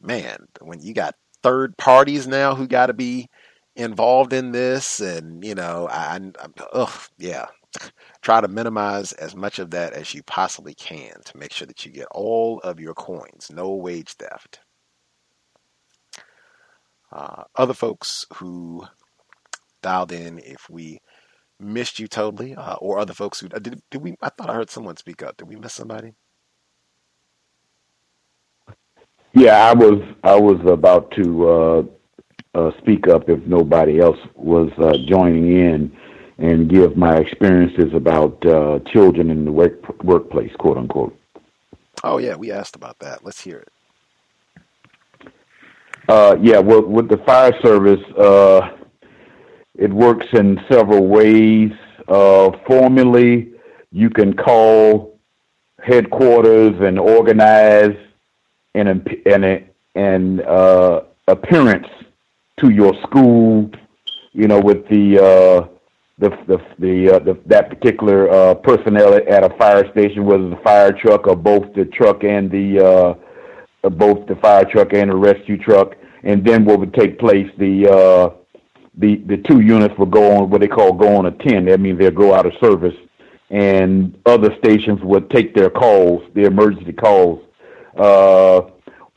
man 0.00 0.46
when 0.60 0.80
you 0.82 0.92
got 0.92 1.14
third 1.42 1.76
parties 1.78 2.26
now 2.26 2.54
who 2.54 2.66
got 2.66 2.86
to 2.86 2.92
be 2.92 3.28
involved 3.76 4.32
in 4.32 4.52
this, 4.52 5.00
and 5.00 5.44
you 5.44 5.54
know, 5.54 5.88
I, 5.90 6.18
ugh, 6.72 6.90
yeah, 7.18 7.46
try 8.22 8.40
to 8.40 8.48
minimize 8.48 9.12
as 9.12 9.36
much 9.36 9.58
of 9.58 9.70
that 9.70 9.92
as 9.92 10.14
you 10.14 10.22
possibly 10.22 10.74
can 10.74 11.14
to 11.24 11.36
make 11.36 11.52
sure 11.52 11.66
that 11.66 11.84
you 11.84 11.92
get 11.92 12.08
all 12.10 12.58
of 12.60 12.80
your 12.80 12.94
coins, 12.94 13.50
no 13.52 13.74
wage 13.74 14.12
theft. 14.14 14.60
Uh, 17.12 17.44
other 17.54 17.74
folks 17.74 18.26
who 18.34 18.84
dialed 19.82 20.12
in, 20.12 20.38
if 20.38 20.68
we 20.68 20.98
missed 21.60 21.98
you 21.98 22.08
totally, 22.08 22.54
uh, 22.54 22.74
or 22.74 22.98
other 22.98 23.14
folks 23.14 23.40
who 23.40 23.48
did, 23.48 23.80
did 23.90 24.02
we? 24.02 24.16
I 24.20 24.30
thought 24.30 24.50
I 24.50 24.54
heard 24.54 24.70
someone 24.70 24.96
speak 24.96 25.22
up. 25.22 25.36
Did 25.36 25.48
we 25.48 25.56
miss 25.56 25.74
somebody? 25.74 26.14
Yeah, 29.34 29.68
I 29.68 29.74
was 29.74 30.02
I 30.24 30.34
was 30.40 30.60
about 30.66 31.10
to 31.12 31.48
uh, 31.48 31.82
uh, 32.56 32.70
speak 32.78 33.06
up 33.06 33.28
if 33.28 33.44
nobody 33.46 34.00
else 34.00 34.18
was 34.34 34.70
uh, 34.78 34.96
joining 35.06 35.52
in 35.52 35.96
and 36.38 36.70
give 36.70 36.96
my 36.96 37.16
experiences 37.16 37.92
about 37.94 38.44
uh, 38.46 38.78
children 38.92 39.30
in 39.30 39.44
the 39.44 39.52
work, 39.52 40.02
workplace, 40.02 40.52
quote 40.58 40.78
unquote. 40.78 41.16
Oh 42.02 42.18
yeah, 42.18 42.34
we 42.34 42.50
asked 42.50 42.74
about 42.74 42.98
that. 43.00 43.24
Let's 43.24 43.40
hear 43.40 43.58
it. 43.58 43.68
Uh, 46.08 46.36
yeah, 46.40 46.58
well, 46.58 46.82
with 46.82 47.08
the 47.08 47.18
fire 47.18 47.52
service, 47.62 48.02
uh, 48.16 48.70
it 49.74 49.92
works 49.92 50.26
in 50.32 50.58
several 50.70 51.06
ways. 51.08 51.72
Uh, 52.08 52.52
formally, 52.66 53.52
you 53.90 54.08
can 54.08 54.32
call 54.32 55.18
headquarters 55.82 56.74
and 56.80 56.98
organize 56.98 57.96
an 58.74 59.04
an 59.26 59.68
an 59.94 60.40
uh, 60.42 61.00
appearance 61.28 61.88
to 62.58 62.70
your 62.70 62.94
school, 63.02 63.70
you 64.32 64.48
know, 64.48 64.60
with 64.60 64.88
the 64.88 65.18
uh, 65.18 65.68
the 66.18 66.30
the 66.46 66.58
the, 66.78 67.14
uh, 67.14 67.18
the 67.18 67.38
that 67.46 67.68
particular 67.68 68.30
uh, 68.30 68.54
personnel 68.54 69.14
at 69.14 69.44
a 69.44 69.56
fire 69.58 69.90
station, 69.92 70.24
whether 70.24 70.48
the 70.48 70.56
fire 70.64 70.92
truck 70.92 71.26
or 71.26 71.36
both 71.36 71.72
the 71.74 71.84
truck 71.84 72.24
and 72.24 72.50
the 72.50 72.80
uh, 72.80 73.14
uh, 73.84 73.90
both 73.90 74.26
the 74.26 74.36
fire 74.36 74.64
truck 74.64 74.92
and 74.94 75.10
the 75.10 75.16
rescue 75.16 75.58
truck, 75.58 75.94
and 76.22 76.44
then 76.44 76.64
what 76.64 76.80
would 76.80 76.94
take 76.94 77.18
place 77.18 77.50
the 77.58 77.86
uh, 77.86 78.30
the 78.96 79.16
the 79.26 79.36
two 79.36 79.60
units 79.60 79.94
would 79.98 80.10
go 80.10 80.36
on 80.36 80.50
what 80.50 80.60
they 80.60 80.68
call 80.68 80.92
go 80.92 81.16
on 81.16 81.26
a 81.26 81.32
ten. 81.32 81.66
That 81.66 81.80
means 81.80 81.98
they'll 81.98 82.10
go 82.10 82.34
out 82.34 82.46
of 82.46 82.54
service, 82.60 82.96
and 83.50 84.18
other 84.24 84.56
stations 84.58 85.00
would 85.02 85.28
take 85.30 85.54
their 85.54 85.70
calls, 85.70 86.22
their 86.34 86.46
emergency 86.46 86.94
calls, 86.94 87.44
uh, 87.96 88.62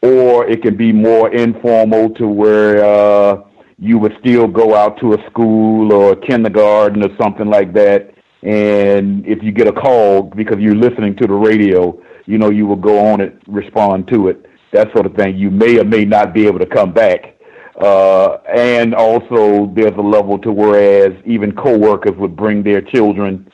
or 0.02 0.48
it 0.48 0.62
can 0.62 0.78
be 0.78 0.92
more 0.92 1.34
informal 1.34 2.10
to 2.12 2.28
where 2.28 2.84
uh, 2.84 3.42
you 3.78 3.98
would 3.98 4.14
still 4.20 4.48
go 4.48 4.76
out 4.76 5.00
to 5.00 5.14
a 5.14 5.30
school 5.30 5.94
or 5.94 6.14
a 6.14 6.16
kindergarten 6.16 7.04
or 7.04 7.10
something 7.22 7.48
like 7.48 7.74
that. 7.74 8.14
And 8.44 9.26
if 9.26 9.44
you 9.44 9.52
get 9.52 9.68
a 9.68 9.74
call 9.74 10.24
because 10.24 10.58
you're 10.60 10.76
listening 10.76 11.16
to 11.18 11.28
the 11.28 11.34
radio, 11.34 12.02
you 12.26 12.38
know, 12.38 12.50
you 12.50 12.66
will 12.66 12.78
go 12.78 13.00
on 13.12 13.20
it, 13.20 13.42
respond 13.48 14.08
to 14.14 14.30
it, 14.30 14.46
that 14.72 14.92
sort 14.94 15.06
of 15.06 15.16
thing. 15.16 15.38
You 15.38 15.52
may 15.52 15.80
or 15.80 15.84
may 15.84 16.06
not 16.06 16.34
be 16.34 16.48
able 16.48 16.60
to 16.60 16.66
come 16.66 16.94
back. 16.94 17.36
Uh, 17.82 18.38
and 18.54 18.94
also, 18.94 19.72
there's 19.74 19.96
a 19.98 20.02
level 20.02 20.38
to 20.40 20.52
whereas 20.52 21.14
even 21.26 21.54
coworkers 21.54 22.16
would 22.18 22.36
bring 22.36 22.62
their 22.62 22.82
children 22.82 23.50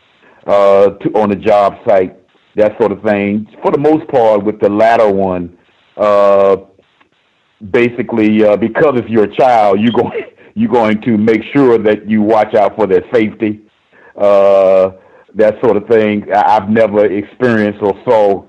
uh, 0.48 0.90
to 0.90 1.10
on 1.14 1.30
the 1.30 1.36
job 1.36 1.74
site 1.88 2.18
that 2.56 2.78
sort 2.80 2.92
of 2.92 3.02
thing. 3.04 3.48
For 3.62 3.72
the 3.72 3.78
most 3.78 4.08
part, 4.08 4.44
with 4.44 4.60
the 4.60 4.70
latter 4.70 5.12
one, 5.12 5.58
uh, 5.98 6.58
basically, 7.72 8.44
uh, 8.44 8.58
because 8.58 8.94
if 8.96 9.10
you're 9.10 9.26
a 9.26 9.36
child, 9.36 9.80
you're 9.80 9.92
going 9.92 10.24
you're 10.56 10.72
going 10.72 11.02
to 11.02 11.18
make 11.18 11.42
sure 11.54 11.78
that 11.78 12.10
you 12.10 12.22
watch 12.22 12.56
out 12.56 12.76
for 12.78 12.88
their 12.88 13.04
safety, 13.14 13.62
uh, 14.16 14.92
that 15.34 15.56
sort 15.62 15.76
of 15.76 15.86
thing. 15.88 16.26
I've 16.34 16.70
never 16.70 17.06
experienced 17.06 17.82
or 17.82 17.94
saw 18.06 18.46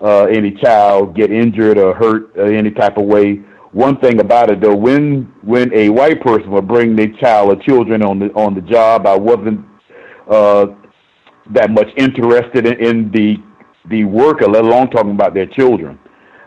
uh, 0.00 0.24
any 0.24 0.50
child 0.52 1.16
get 1.16 1.32
injured 1.32 1.78
or 1.78 1.94
hurt 1.94 2.36
uh, 2.36 2.42
any 2.42 2.70
type 2.70 2.98
of 2.98 3.06
way. 3.06 3.36
One 3.72 3.98
thing 3.98 4.20
about 4.20 4.50
it, 4.50 4.60
though, 4.60 4.76
when 4.76 5.32
when 5.42 5.72
a 5.74 5.88
white 5.88 6.22
person 6.22 6.50
would 6.50 6.68
bring 6.68 6.96
their 6.96 7.12
child 7.20 7.50
or 7.52 7.62
children 7.62 8.02
on 8.02 8.18
the 8.18 8.26
on 8.34 8.54
the 8.54 8.62
job, 8.62 9.06
I 9.06 9.16
wasn't 9.16 9.64
uh, 10.28 10.66
that 11.50 11.70
much 11.70 11.88
interested 11.96 12.66
in, 12.66 12.74
in 12.84 13.10
the 13.10 13.36
the 13.90 14.04
worker, 14.04 14.46
let 14.46 14.64
alone 14.64 14.90
talking 14.90 15.12
about 15.12 15.34
their 15.34 15.46
children. 15.46 15.98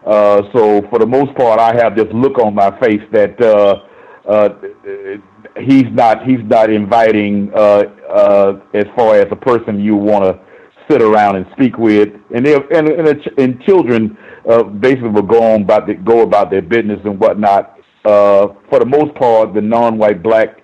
Uh, 0.05 0.41
so 0.53 0.81
for 0.89 0.99
the 0.99 1.05
most 1.05 1.35
part, 1.35 1.59
I 1.59 1.75
have 1.75 1.95
this 1.95 2.07
look 2.13 2.39
on 2.39 2.55
my 2.55 2.77
face 2.79 3.01
that 3.11 3.39
uh, 3.41 3.83
uh, 4.27 4.49
he's 5.59 5.85
not 5.91 6.25
he's 6.25 6.43
not 6.45 6.69
inviting 6.69 7.51
uh, 7.55 7.83
uh, 8.09 8.59
as 8.73 8.85
far 8.95 9.15
as 9.15 9.27
a 9.31 9.35
person 9.35 9.79
you 9.79 9.95
want 9.95 10.23
to 10.23 10.39
sit 10.89 11.01
around 11.01 11.35
and 11.35 11.45
speak 11.53 11.77
with, 11.77 12.09
and 12.33 12.47
and 12.47 12.89
and, 12.89 13.29
and 13.37 13.61
children 13.63 14.17
uh, 14.49 14.63
basically 14.63 15.09
will 15.09 15.21
go 15.21 15.41
on 15.53 15.61
about 15.61 15.87
the, 15.87 15.93
go 15.93 16.21
about 16.21 16.51
their 16.51 16.61
business 16.61 16.99
and 17.05 17.19
whatnot. 17.19 17.77
Uh, 18.03 18.47
for 18.69 18.79
the 18.79 18.85
most 18.85 19.13
part, 19.15 19.53
the 19.53 19.61
non-white 19.61 20.23
black 20.23 20.57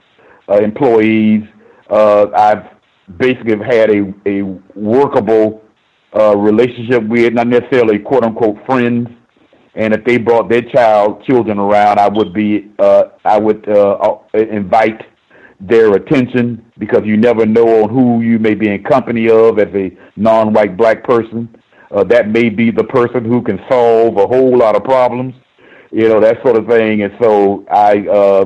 uh, 0.49 0.55
employees, 0.57 1.43
uh, 1.91 2.25
I've 2.35 2.65
basically 3.17 3.57
had 3.63 3.91
a 3.91 4.13
a 4.25 4.41
workable 4.75 5.61
uh, 6.17 6.35
relationship 6.35 7.03
with, 7.07 7.33
not 7.33 7.47
necessarily 7.47 7.99
quote 7.99 8.23
unquote 8.23 8.57
friends. 8.65 9.07
And 9.77 9.93
if 9.93 10.03
they 10.05 10.17
brought 10.17 10.49
their 10.49 10.63
child 10.63 11.23
children 11.23 11.59
around, 11.59 11.99
I 11.99 12.09
would 12.09 12.33
be 12.33 12.71
uh, 12.79 13.03
I 13.23 13.37
would 13.37 13.69
uh, 13.69 13.91
uh, 13.91 14.17
invite 14.33 15.01
their 15.59 15.93
attention 15.93 16.65
because 16.79 17.01
you 17.05 17.15
never 17.15 17.45
know 17.45 17.83
on 17.83 17.89
who 17.89 18.21
you 18.21 18.39
may 18.39 18.55
be 18.55 18.69
in 18.69 18.83
company 18.83 19.29
of 19.29 19.59
as 19.59 19.73
a 19.75 19.95
non-white 20.15 20.77
black 20.77 21.03
person. 21.03 21.47
Uh, 21.91 22.03
that 22.05 22.27
may 22.27 22.49
be 22.49 22.71
the 22.71 22.83
person 22.83 23.23
who 23.23 23.41
can 23.41 23.59
solve 23.69 24.17
a 24.17 24.27
whole 24.27 24.57
lot 24.57 24.75
of 24.75 24.83
problems, 24.83 25.33
you 25.91 26.09
know 26.09 26.19
that 26.19 26.41
sort 26.43 26.57
of 26.57 26.67
thing. 26.67 27.03
And 27.03 27.13
so 27.21 27.63
I 27.71 28.07
uh, 28.07 28.45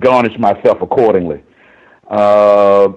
garnish 0.00 0.36
myself 0.38 0.78
accordingly. 0.82 1.42
Uh, 2.10 2.88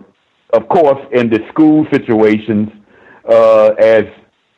of 0.54 0.68
course, 0.70 1.06
in 1.14 1.30
the 1.30 1.40
school 1.50 1.86
situations, 1.92 2.70
uh, 3.30 3.70
as 3.80 4.06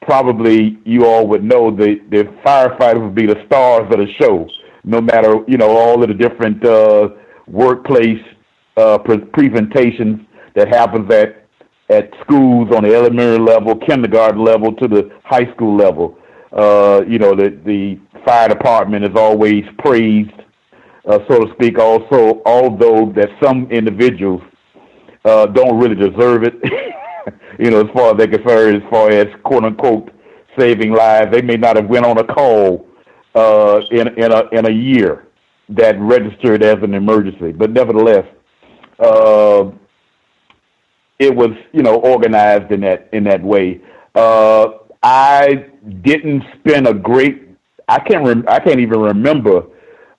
probably 0.10 0.80
you 0.86 1.06
all 1.06 1.28
would 1.28 1.44
know, 1.44 1.70
the, 1.70 2.00
the 2.10 2.24
firefighters 2.44 3.00
would 3.00 3.14
be 3.14 3.28
the 3.28 3.40
stars 3.46 3.84
of 3.94 4.00
the 4.00 4.08
show, 4.20 4.50
no 4.84 5.00
matter, 5.00 5.36
you 5.48 5.56
know, 5.56 5.70
all 5.70 6.02
of 6.02 6.10
the 6.10 6.16
different 6.16 6.66
uh, 6.66 7.10
workplace 7.48 8.20
uh, 8.76 8.98
pre- 8.98 9.20
presentations 9.20 10.20
that 10.56 10.68
happens 10.68 11.14
at, 11.14 11.46
at 11.90 12.10
schools 12.22 12.70
on 12.76 12.86
the 12.86 12.96
elementary 12.96 13.38
level, 13.38 13.76
kindergarten 13.76 14.44
level 14.44 14.74
to 14.78 14.88
the 14.88 15.12
high 15.26 15.46
school 15.54 15.78
level. 15.78 16.18
Uh, 16.52 17.02
you 17.08 17.20
know, 17.20 17.36
the, 17.36 17.56
the 17.64 18.00
fire 18.26 18.50
department 18.50 19.06
is 19.06 19.16
always 19.16 19.64
praised, 19.78 20.32
uh, 21.08 21.20
so 21.30 21.46
to 21.46 21.54
speak, 21.54 21.78
also, 21.78 22.42
although 22.48 23.14
that 23.16 23.30
some 23.44 23.70
individuals 23.70 24.42
uh, 25.24 25.46
don't 25.46 25.78
really 25.80 25.94
deserve 25.94 26.42
it. 26.46 26.56
you 27.60 27.70
know, 27.72 27.82
as 27.82 27.92
far 27.94 28.12
as 28.12 28.18
they're 28.18 28.28
concerned, 28.28 28.84
as 28.84 28.90
far 28.90 29.10
as 29.10 29.28
quote 29.44 29.64
unquote 29.64 30.12
saving 30.58 30.92
lives, 30.92 31.32
they 31.32 31.42
may 31.42 31.56
not 31.56 31.76
have 31.76 31.88
went 31.88 32.06
on 32.06 32.18
a 32.18 32.24
call 32.24 32.88
uh, 33.36 33.82
in 33.92 34.08
in 34.18 34.32
a 34.32 34.44
in 34.52 34.66
a 34.66 34.72
year 34.72 35.28
that 35.70 36.00
registered 36.00 36.64
as 36.64 36.78
an 36.82 36.94
emergency, 36.94 37.52
but 37.52 37.72
nevertheless, 37.72 38.26
uh, 39.00 39.70
it 41.20 41.36
was 41.36 41.52
you 41.74 41.84
know 41.84 41.96
organized 41.98 42.72
in 42.72 42.82
that 42.82 43.10
in 43.14 43.24
that 43.26 43.42
way. 43.44 43.80
Uh, 44.16 44.70
I 45.04 45.68
didn't 46.02 46.44
spend 46.60 46.88
a 46.88 46.94
great. 46.94 47.48
I 47.88 48.00
can't. 48.00 48.26
Rem- 48.26 48.46
I 48.48 48.60
can't 48.60 48.80
even 48.80 49.00
remember 49.00 49.64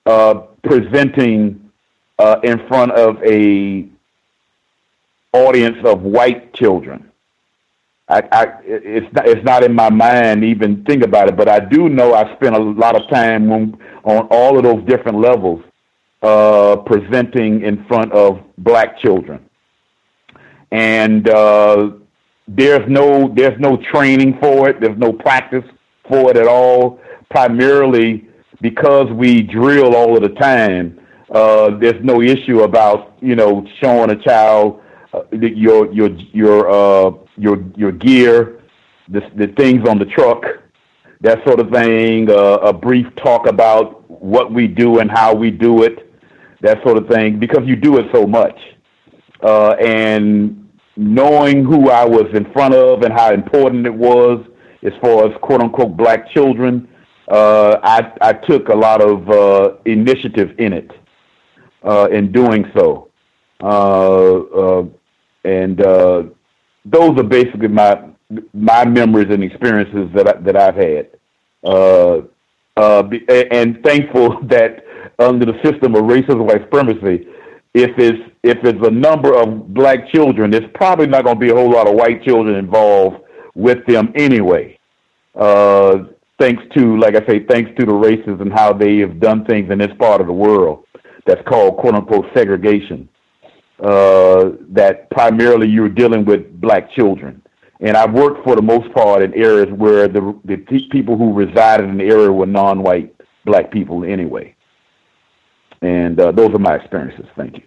uh, 0.05 0.35
presenting 0.63 1.69
uh, 2.17 2.37
in 2.43 2.65
front 2.67 2.91
of 2.93 3.21
a 3.23 3.89
audience 5.33 5.77
of 5.85 6.01
white 6.01 6.53
children. 6.53 7.09
I, 8.09 8.23
I, 8.31 8.47
it's 8.65 9.13
not, 9.13 9.27
it's 9.27 9.45
not 9.45 9.63
in 9.63 9.73
my 9.73 9.89
mind 9.89 10.43
even 10.43 10.83
think 10.83 11.03
about 11.03 11.29
it, 11.29 11.37
but 11.37 11.47
I 11.47 11.59
do 11.59 11.87
know 11.87 12.13
I 12.13 12.33
spent 12.35 12.55
a 12.55 12.59
lot 12.59 12.99
of 12.99 13.09
time 13.09 13.51
on, 13.51 13.79
on 14.03 14.27
all 14.29 14.57
of 14.57 14.63
those 14.63 14.85
different 14.85 15.19
levels 15.19 15.63
uh, 16.21 16.75
presenting 16.85 17.61
in 17.61 17.85
front 17.85 18.11
of 18.11 18.41
black 18.57 18.99
children, 18.99 19.39
and 20.71 21.29
uh, 21.29 21.91
there's 22.47 22.87
no 22.89 23.33
there's 23.33 23.59
no 23.59 23.77
training 23.77 24.37
for 24.41 24.69
it. 24.69 24.81
There's 24.81 24.97
no 24.97 25.13
practice 25.13 25.63
for 26.07 26.29
it 26.31 26.37
at 26.37 26.47
all. 26.47 26.99
Primarily 27.29 28.27
because 28.61 29.09
we 29.11 29.41
drill 29.41 29.95
all 29.95 30.15
of 30.15 30.21
the 30.21 30.37
time. 30.39 30.99
Uh, 31.31 31.77
there's 31.79 32.03
no 32.03 32.21
issue 32.21 32.61
about 32.61 33.17
you 33.21 33.35
know 33.35 33.65
showing 33.81 34.11
a 34.11 34.15
child 34.21 34.80
uh, 35.13 35.23
your 35.31 35.91
your 35.93 36.09
your 36.09 36.69
uh, 36.69 37.11
your 37.37 37.63
your 37.75 37.91
gear, 37.91 38.61
the 39.09 39.21
the 39.35 39.47
things 39.47 39.87
on 39.87 39.99
the 39.99 40.05
truck, 40.05 40.43
that 41.21 41.43
sort 41.45 41.59
of 41.59 41.69
thing. 41.69 42.29
Uh, 42.29 42.57
a 42.61 42.73
brief 42.73 43.07
talk 43.15 43.47
about 43.47 44.09
what 44.09 44.51
we 44.51 44.67
do 44.67 44.99
and 44.99 45.09
how 45.11 45.33
we 45.33 45.51
do 45.51 45.83
it, 45.83 46.11
that 46.61 46.81
sort 46.83 46.97
of 46.97 47.07
thing, 47.07 47.39
because 47.39 47.65
you 47.65 47.75
do 47.75 47.97
it 47.97 48.05
so 48.13 48.25
much. 48.25 48.59
Uh, 49.41 49.71
and 49.81 50.69
knowing 50.95 51.63
who 51.63 51.89
I 51.89 52.05
was 52.05 52.27
in 52.33 52.51
front 52.53 52.73
of 52.75 53.01
and 53.01 53.11
how 53.11 53.33
important 53.33 53.85
it 53.85 53.93
was 53.93 54.45
as 54.83 54.93
far 55.01 55.27
as 55.27 55.35
quote 55.41 55.61
unquote 55.61 55.95
black 55.97 56.29
children, 56.29 56.87
uh, 57.29 57.79
I, 57.83 58.11
I 58.21 58.33
took 58.33 58.69
a 58.69 58.75
lot 58.75 59.01
of 59.01 59.29
uh, 59.29 59.77
initiative 59.85 60.53
in 60.59 60.73
it, 60.73 60.91
uh, 61.83 62.07
in 62.11 62.31
doing 62.31 62.69
so. 62.75 63.09
Uh, 63.61 64.39
uh, 64.39 64.85
and 65.43 65.81
uh, 65.81 66.23
those 66.85 67.17
are 67.17 67.23
basically 67.23 67.67
my 67.67 68.01
my 68.53 68.85
memories 68.85 69.27
and 69.29 69.43
experiences 69.43 70.09
that 70.15 70.27
I, 70.27 70.41
that 70.41 70.55
I've 70.57 70.75
had. 70.75 71.09
and 73.57 73.83
thankful 73.83 74.39
that 74.43 74.83
under 75.19 75.45
the 75.45 75.59
system 75.63 75.95
of 75.95 76.03
racism 76.03 76.45
white 76.45 76.61
supremacy, 76.61 77.27
if 77.73 77.91
it's 77.97 78.31
if 78.43 78.57
it's 78.63 78.87
a 78.87 78.91
number 78.91 79.35
of 79.35 79.73
black 79.73 80.09
children, 80.09 80.51
there's 80.51 80.69
probably 80.73 81.07
not 81.07 81.23
going 81.23 81.35
to 81.35 81.39
be 81.39 81.51
a 81.51 81.55
whole 81.55 81.71
lot 81.71 81.87
of 81.87 81.95
white 81.95 82.23
children 82.23 82.55
involved 82.55 83.23
with 83.55 83.85
them 83.85 84.11
anyway. 84.15 84.77
Uh, 85.35 86.05
thanks 86.39 86.63
to, 86.75 86.97
like 86.97 87.15
I 87.15 87.25
say, 87.27 87.45
thanks 87.45 87.71
to 87.79 87.85
the 87.85 87.93
races 87.93 88.39
and 88.39 88.51
how 88.51 88.73
they 88.73 88.97
have 88.97 89.19
done 89.19 89.45
things 89.45 89.71
in 89.71 89.77
this 89.77 89.91
part 89.99 90.21
of 90.21 90.27
the 90.27 90.33
world. 90.33 90.85
That's 91.27 91.41
called 91.47 91.77
quote 91.77 91.93
unquote 91.95 92.25
segregation. 92.33 93.07
Uh, 93.81 94.51
that 94.69 95.09
primarily 95.09 95.67
you're 95.67 95.89
dealing 95.89 96.23
with 96.23 96.61
black 96.61 96.91
children. 96.91 97.41
And 97.79 97.97
I've 97.97 98.13
worked 98.13 98.43
for 98.43 98.55
the 98.55 98.61
most 98.61 98.93
part 98.93 99.23
in 99.23 99.33
areas 99.33 99.73
where 99.75 100.07
the 100.07 100.39
the 100.45 100.57
people 100.91 101.17
who 101.17 101.33
resided 101.33 101.89
in 101.89 101.97
the 101.97 102.03
area 102.03 102.31
were 102.31 102.45
non-white 102.45 103.15
black 103.43 103.71
people 103.71 104.03
anyway. 104.05 104.55
And 105.81 106.19
uh, 106.19 106.31
those 106.31 106.51
are 106.53 106.59
my 106.59 106.75
experiences. 106.75 107.25
Thank 107.35 107.57
you. 107.57 107.63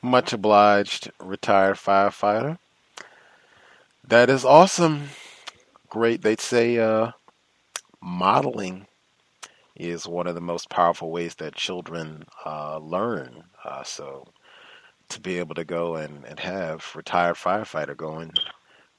Much 0.00 0.32
obliged, 0.32 1.12
retired 1.20 1.76
firefighter. 1.76 2.56
That 4.02 4.30
is 4.30 4.46
awesome. 4.46 5.10
Great. 5.90 6.22
They'd 6.22 6.40
say 6.40 6.78
uh, 6.78 7.10
modeling 8.02 8.86
is 9.76 10.06
one 10.06 10.26
of 10.26 10.34
the 10.34 10.40
most 10.40 10.70
powerful 10.70 11.10
ways 11.10 11.34
that 11.36 11.54
children 11.54 12.24
uh, 12.44 12.78
learn. 12.78 13.44
Uh, 13.64 13.82
so 13.82 14.26
to 15.08 15.20
be 15.20 15.38
able 15.38 15.54
to 15.54 15.64
go 15.64 15.96
and, 15.96 16.24
and 16.24 16.40
have 16.40 16.92
retired 16.94 17.36
firefighter 17.36 17.96
going, 17.96 18.32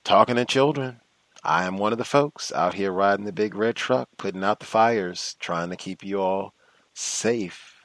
talking 0.04 0.36
to 0.36 0.46
children, 0.46 1.00
I 1.44 1.66
am 1.66 1.78
one 1.78 1.92
of 1.92 1.98
the 1.98 2.04
folks 2.04 2.52
out 2.52 2.74
here 2.74 2.92
riding 2.92 3.26
the 3.26 3.32
big 3.32 3.56
red 3.56 3.76
truck, 3.76 4.10
putting 4.18 4.44
out 4.44 4.60
the 4.60 4.66
fires, 4.66 5.36
trying 5.40 5.70
to 5.70 5.76
keep 5.76 6.04
you 6.04 6.20
all 6.20 6.54
safe. 6.94 7.76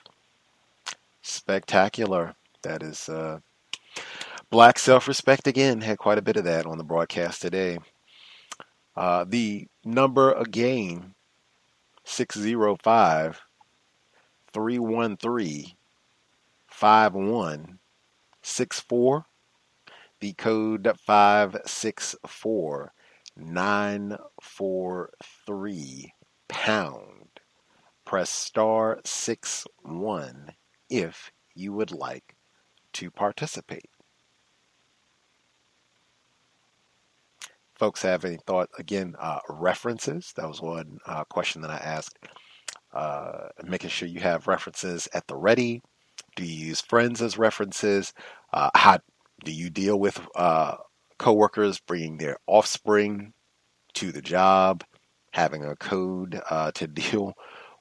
Spectacular. 1.22 2.34
That 2.62 2.82
is 2.82 3.08
uh, 3.08 3.40
black 4.50 4.78
self 4.78 5.06
respect 5.06 5.46
again. 5.46 5.82
Had 5.82 5.98
quite 5.98 6.18
a 6.18 6.22
bit 6.22 6.36
of 6.36 6.44
that 6.44 6.66
on 6.66 6.78
the 6.78 6.84
broadcast 6.84 7.42
today. 7.42 7.78
Uh, 8.96 9.24
the 9.28 9.68
number 9.84 10.32
again 10.32 11.14
605 12.10 13.40
313 14.52 15.72
5164. 16.66 19.26
The 20.18 20.32
code 20.32 20.92
564 20.98 22.92
943 23.36 26.12
pound. 26.48 27.28
Press 28.04 28.30
star 28.30 29.00
6 29.04 29.66
1 29.82 30.52
if 30.90 31.30
you 31.54 31.72
would 31.72 31.92
like 31.92 32.34
to 32.94 33.12
participate. 33.12 33.89
Folks 37.80 38.02
have 38.02 38.26
any 38.26 38.36
thought? 38.46 38.68
Again, 38.78 39.14
uh, 39.18 39.38
references. 39.48 40.34
That 40.36 40.46
was 40.46 40.60
one 40.60 40.98
uh, 41.06 41.24
question 41.24 41.62
that 41.62 41.70
I 41.70 41.78
asked. 41.78 42.18
Uh, 42.92 43.48
making 43.64 43.88
sure 43.88 44.06
you 44.06 44.20
have 44.20 44.46
references 44.46 45.08
at 45.14 45.26
the 45.28 45.34
ready. 45.34 45.80
Do 46.36 46.44
you 46.44 46.66
use 46.66 46.82
friends 46.82 47.22
as 47.22 47.38
references? 47.38 48.12
Uh, 48.52 48.68
how 48.74 48.98
do 49.46 49.52
you 49.52 49.70
deal 49.70 49.98
with 49.98 50.20
uh, 50.34 50.76
coworkers 51.18 51.80
bringing 51.80 52.18
their 52.18 52.36
offspring 52.46 53.32
to 53.94 54.12
the 54.12 54.20
job, 54.20 54.84
having 55.32 55.64
a 55.64 55.74
code 55.76 56.38
uh, 56.50 56.72
to 56.72 56.86
deal 57.02 57.32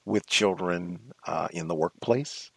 with 0.05 0.25
children 0.27 1.11
in 1.51 1.67
the 1.67 1.75
workplace. 1.75 2.51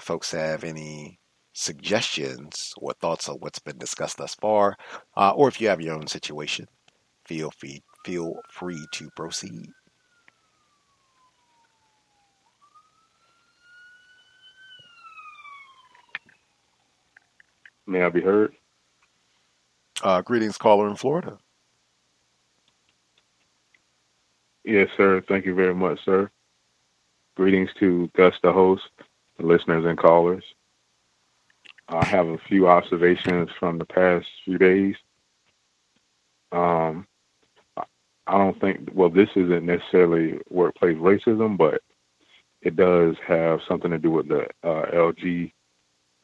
Folks 0.00 0.32
have 0.32 0.64
any 0.64 1.19
suggestions 1.60 2.72
or 2.78 2.92
thoughts 2.94 3.28
on 3.28 3.36
what's 3.36 3.58
been 3.58 3.78
discussed 3.78 4.16
thus 4.16 4.34
far, 4.34 4.76
uh, 5.16 5.32
or 5.36 5.48
if 5.48 5.60
you 5.60 5.68
have 5.68 5.80
your 5.80 5.94
own 5.94 6.06
situation, 6.06 6.66
feel 7.26 7.50
free 7.50 7.82
feel 8.04 8.40
free 8.50 8.82
to 8.92 9.10
proceed. 9.14 9.68
May 17.86 18.02
I 18.02 18.08
be 18.08 18.20
heard? 18.22 18.54
Uh, 20.02 20.22
greetings, 20.22 20.56
caller 20.56 20.88
in 20.88 20.96
Florida. 20.96 21.36
Yes, 24.64 24.88
sir. 24.96 25.22
Thank 25.28 25.44
you 25.44 25.54
very 25.54 25.74
much, 25.74 25.98
sir. 26.04 26.30
Greetings 27.34 27.70
to 27.80 28.10
Gus, 28.16 28.34
the 28.42 28.52
host, 28.52 28.82
the 29.38 29.44
listeners, 29.44 29.84
and 29.84 29.98
callers. 29.98 30.44
I 31.90 32.04
have 32.06 32.28
a 32.28 32.38
few 32.48 32.68
observations 32.68 33.50
from 33.58 33.78
the 33.78 33.84
past 33.84 34.26
few 34.44 34.58
days. 34.58 34.96
Um, 36.52 37.06
I 37.76 38.38
don't 38.38 38.60
think, 38.60 38.90
well, 38.94 39.10
this 39.10 39.30
isn't 39.34 39.66
necessarily 39.66 40.40
workplace 40.50 40.96
racism, 40.96 41.56
but 41.58 41.82
it 42.62 42.76
does 42.76 43.16
have 43.26 43.60
something 43.68 43.90
to 43.90 43.98
do 43.98 44.10
with 44.10 44.28
the 44.28 44.44
uh, 44.62 44.86
LG, 44.92 45.52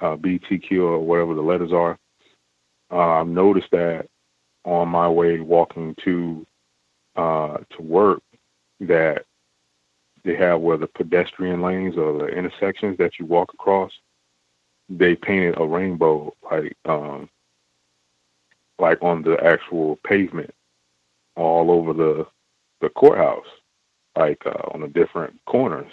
uh, 0.01 0.17
BTQ, 0.17 0.81
or 0.81 1.01
whatever 1.01 1.35
the 1.35 1.43
letters 1.43 1.73
are 1.73 1.99
uh, 2.91 3.21
I've 3.21 3.29
noticed 3.29 3.71
that 3.73 4.09
on 4.65 4.89
my 4.89 5.09
way 5.09 5.41
walking 5.41 5.95
to 6.05 6.47
uh, 7.17 7.59
to 7.71 7.83
work 7.83 8.23
that 8.81 9.25
they 10.25 10.37
have 10.37 10.61
where 10.61 10.77
the 10.77 10.87
pedestrian 10.87 11.63
lanes 11.63 11.97
or 11.97 12.19
the 12.19 12.27
intersections 12.27 12.99
that 12.99 13.19
you 13.19 13.25
walk 13.25 13.55
across, 13.55 13.91
they 14.89 15.17
painted 15.17 15.57
a 15.59 15.67
rainbow 15.67 16.35
like 16.51 16.77
um, 16.87 17.29
like 18.79 18.99
on 19.03 19.23
the 19.23 19.37
actual 19.45 19.99
pavement 20.07 20.53
all 21.37 21.71
over 21.71 21.93
the 21.93 22.27
the 22.81 22.91
courthouse, 22.91 23.47
like 24.17 24.43
uh, 24.47 24.71
on 24.75 24.83
the 24.83 24.89
different 24.89 25.39
corners. 25.47 25.93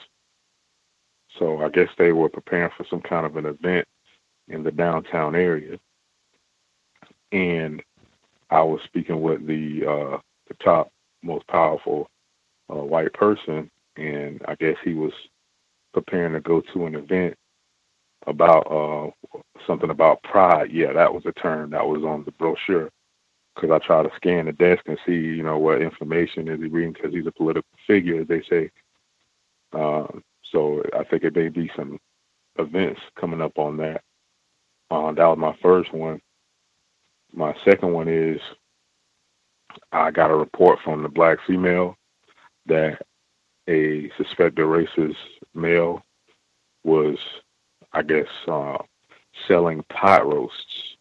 So 1.40 1.64
I 1.64 1.70
guess 1.70 1.90
they 1.98 2.12
were 2.14 2.30
preparing 2.30 2.72
for 2.78 2.86
some 2.90 3.02
kind 3.02 3.26
of 3.26 3.38
an 3.38 3.46
event 3.48 3.88
in 4.50 4.64
the 4.64 4.72
downtown 4.72 5.36
area 5.36 5.80
and 7.34 7.82
I 8.52 8.62
was 8.64 8.80
speaking 8.86 9.22
with 9.22 9.46
the 9.48 9.86
uh, 9.88 10.18
the 10.48 10.54
top 10.64 10.92
most 11.24 11.48
powerful 11.48 12.10
uh, 12.72 12.76
white 12.76 13.14
person, 13.14 13.70
and 13.98 14.42
I 14.48 14.56
guess 14.56 14.78
he 14.84 14.94
was 14.94 15.14
preparing 15.94 16.34
to 16.34 16.42
go 16.42 16.62
to 16.74 16.86
an 16.86 16.96
event 16.96 17.36
about 18.28 18.62
uh, 18.72 19.40
something 19.68 19.90
about 19.90 20.24
pride. 20.24 20.72
Yeah, 20.72 20.94
that 20.94 21.14
was 21.14 21.26
a 21.26 21.32
term 21.34 21.72
that 21.72 21.86
was 21.86 22.04
on 22.04 22.24
the 22.26 22.32
brochure 22.32 22.90
because 23.56 23.72
I 23.72 23.86
try 23.86 24.04
to 24.04 24.10
scan 24.16 24.46
the 24.46 24.52
desk 24.54 24.84
and 24.88 24.98
see, 25.06 25.14
you 25.14 25.44
know, 25.44 25.58
what 25.58 25.82
information 25.82 26.48
is 26.48 26.60
he 26.60 26.68
reading 26.68 26.94
because 26.94 27.14
he's 27.14 27.28
a 27.28 27.32
political 27.32 27.70
figure, 27.86 28.24
they 28.24 28.42
say. 28.50 28.72
Uh, 29.72 30.08
so 30.52 30.84
I 30.98 31.04
think 31.04 31.24
it 31.24 31.36
may 31.36 31.50
be 31.50 31.70
some 31.76 32.00
events 32.58 33.02
coming 33.20 33.42
up 33.42 33.58
on 33.58 33.78
that. 33.78 34.02
Uh, 34.92 35.12
that 35.12 35.26
was 35.26 35.38
my 35.38 35.56
first 35.62 35.94
one. 35.94 36.20
My 37.34 37.56
second 37.66 37.94
one 37.94 38.08
is 38.08 38.40
I 39.92 40.12
got 40.12 40.32
a 40.32 40.36
report 40.36 40.80
from 40.84 41.02
the 41.02 41.10
black 41.10 41.40
female 41.48 41.96
that 42.68 43.02
a 43.68 44.10
suspected 44.18 44.66
racist 44.66 45.16
male 45.56 46.04
was, 46.84 47.18
I 47.94 48.02
guess, 48.02 48.28
uh, 48.48 48.78
selling 49.48 49.84
pot 49.90 50.26
roasts. 50.28 50.98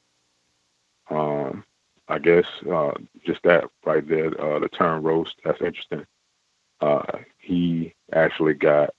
Um, 1.11 1.65
I 2.09 2.19
guess 2.19 2.45
uh, 2.71 2.93
just 3.25 3.43
that 3.45 3.65
right 3.85 4.07
there, 4.07 4.29
uh, 4.41 4.59
the 4.59 4.69
term 4.69 5.03
roast, 5.03 5.35
that's 5.45 5.61
interesting. 5.61 6.05
Uh, 6.81 7.19
he 7.39 7.95
actually 8.13 8.55
got 8.55 8.91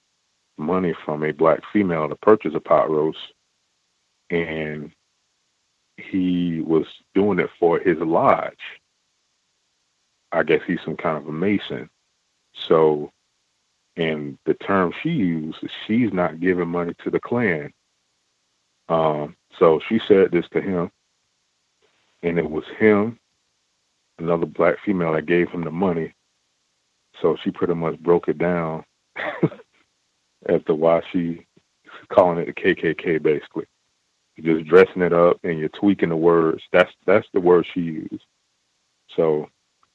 money 0.58 0.94
from 1.06 1.24
a 1.24 1.32
black 1.32 1.60
female 1.72 2.08
to 2.08 2.16
purchase 2.16 2.54
a 2.56 2.60
pot 2.60 2.90
roast, 2.90 3.20
and 4.30 4.92
he 5.98 6.62
was 6.62 6.86
doing 7.14 7.40
it 7.40 7.50
for 7.60 7.80
his 7.80 7.98
lodge. 8.00 8.54
I 10.32 10.44
guess 10.44 10.62
he's 10.66 10.82
some 10.84 10.98
kind 10.98 11.18
of 11.18 11.28
a 11.28 11.32
mason. 11.32 11.90
So, 12.54 13.12
and 13.96 14.38
the 14.46 14.56
term 14.56 14.94
she 15.02 15.10
used, 15.10 15.60
she's 15.86 16.12
not 16.12 16.40
giving 16.40 16.70
money 16.70 16.94
to 17.04 17.12
the 17.12 17.20
Klan. 17.20 17.72
Um, 18.90 19.36
so 19.60 19.80
she 19.88 20.00
said 20.08 20.32
this 20.32 20.48
to 20.54 20.62
him, 20.62 20.92
and 22.22 22.38
it 22.38 22.50
was 22.50 22.66
him, 22.78 23.20
another 24.20 24.46
black 24.46 24.76
female 24.86 25.14
that 25.14 25.26
gave 25.26 25.50
him 25.50 25.64
the 25.64 25.72
money. 25.72 26.14
So 27.22 27.38
she 27.44 27.52
pretty 27.52 27.76
much 27.76 28.00
broke 28.00 28.28
it 28.28 28.38
down 28.38 28.84
as 30.48 30.62
to 30.66 30.76
why 30.76 31.02
she 31.12 31.46
calling 32.10 32.40
it 32.40 32.46
the 32.46 32.54
KKK, 32.54 33.22
basically. 33.22 33.66
You're 34.36 34.58
just 34.58 34.70
dressing 34.70 35.04
it 35.04 35.14
up 35.14 35.38
and 35.44 35.60
you're 35.60 35.70
tweaking 35.70 36.10
the 36.10 36.16
words. 36.16 36.64
That's 36.72 36.92
that's 37.06 37.28
the 37.34 37.40
word 37.40 37.68
she 37.72 37.82
used. 37.82 38.26
So 39.16 39.48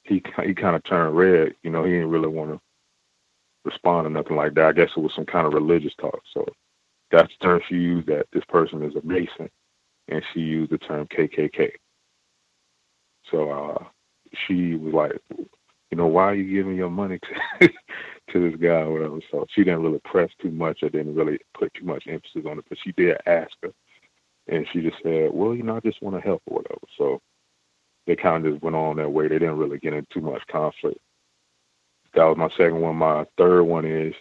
he 0.05 0.23
he 0.44 0.55
kind 0.55 0.77
of 0.77 0.85
turned 0.85 1.16
red. 1.16 1.55
You 1.62 1.70
know, 1.70 1.85
he 1.85 1.93
didn't 1.93 2.10
really 2.10 2.28
want 2.28 2.52
to 2.52 2.60
respond 3.65 4.06
or 4.06 4.10
nothing 4.10 4.36
like 4.36 4.55
that. 4.55 4.66
I 4.66 4.73
guess 4.73 4.90
it 4.97 5.01
was 5.01 5.12
some 5.15 5.27
kind 5.27 5.47
of 5.47 5.55
religious 5.55 5.94
talk. 5.97 6.20
So 6.32 6.47
that's 7.10 7.32
the 7.40 7.47
term 7.47 7.60
she 7.68 7.76
used. 7.76 8.09
That 8.09 8.26
this 8.32 8.44
person 8.48 8.82
is 8.82 8.94
a 8.97 9.06
Mason, 9.06 9.48
and 10.09 10.22
she 10.32 10.40
used 10.40 10.72
the 10.72 10.78
term 10.78 11.06
KKK. 11.06 11.70
So 13.30 13.51
uh, 13.51 13.85
she 14.47 14.74
was 14.74 14.94
like, 14.94 15.39
you 15.90 15.97
know, 15.97 16.06
why 16.06 16.24
are 16.24 16.35
you 16.35 16.55
giving 16.55 16.76
your 16.76 16.90
money 16.90 17.18
to 17.60 17.68
to 18.32 18.51
this 18.51 18.60
guy 18.60 18.80
or 18.82 18.93
whatever? 18.93 19.18
So 19.30 19.47
she 19.55 19.64
didn't 19.64 19.82
really 19.82 20.01
press 20.05 20.30
too 20.40 20.51
much 20.51 20.82
or 20.82 20.90
didn't 20.90 21.14
really 21.14 21.39
put 21.59 21.72
too 21.74 21.85
much 21.85 22.05
emphasis 22.09 22.44
on 22.48 22.59
it, 22.59 22.64
but 22.68 22.78
she 22.82 22.93
did 22.93 23.16
ask 23.26 23.52
her. 23.62 23.72
And 24.48 24.66
she 24.72 24.80
just 24.80 24.97
said, 25.02 25.30
Well, 25.32 25.55
you 25.55 25.62
know, 25.62 25.76
I 25.76 25.80
just 25.80 26.02
want 26.02 26.16
to 26.16 26.22
help 26.22 26.43
or 26.47 26.59
whatever. 26.59 26.80
So 26.97 27.20
they 28.06 28.16
kind 28.16 28.44
of 28.47 28.52
just 28.52 28.62
went 28.62 28.76
on 28.76 28.97
their 28.97 29.09
way. 29.09 29.28
They 29.28 29.39
didn't 29.39 29.59
really 29.59 29.78
get 29.78 29.93
into 29.93 30.09
too 30.12 30.20
much 30.20 30.43
conflict. 30.51 30.98
That 32.14 32.24
was 32.24 32.39
my 32.39 32.48
second 32.51 32.80
one. 32.80 32.97
My 32.97 33.26
third 33.36 33.64
one 33.64 33.85
is 33.85 34.14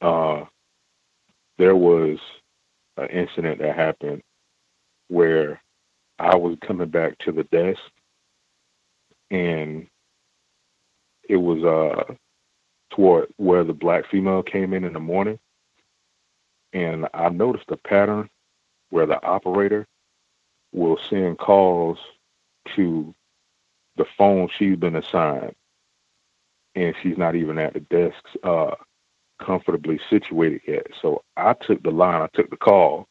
uh, 0.00 0.44
there 1.58 1.76
was 1.76 2.18
an 2.98 3.08
incident 3.08 3.60
that 3.60 3.76
happened 3.76 4.22
where 5.08 5.62
I 6.18 6.36
was 6.36 6.58
coming 6.66 6.88
back 6.90 7.18
to 7.20 7.32
the 7.32 7.44
desk 7.44 7.80
and 9.30 9.88
it 11.28 11.36
was 11.36 11.64
uh 11.64 12.14
toward 12.90 13.28
where 13.38 13.64
the 13.64 13.74
black 13.74 14.06
female 14.10 14.42
came 14.42 14.74
in 14.74 14.84
in 14.84 14.92
the 14.94 15.00
morning. 15.00 15.38
And 16.72 17.08
I 17.14 17.30
noticed 17.30 17.70
a 17.70 17.76
pattern 17.78 18.30
where 18.90 19.06
the 19.06 19.22
operator 19.24 19.86
will 20.72 20.98
send 21.10 21.38
calls 21.38 21.98
to 22.76 23.14
the 23.96 24.06
phone 24.18 24.48
she's 24.58 24.76
been 24.76 24.96
assigned 24.96 25.54
and 26.76 26.94
she's 27.02 27.18
not 27.18 27.36
even 27.36 27.58
at 27.58 27.74
the 27.74 27.80
desk 27.80 28.16
uh 28.44 28.74
comfortably 29.44 30.00
situated 30.10 30.62
yet. 30.66 30.86
So 31.02 31.22
I 31.36 31.54
took 31.54 31.82
the 31.82 31.90
line, 31.90 32.22
I 32.22 32.28
took 32.34 32.50
the 32.50 32.56
call 32.56 33.08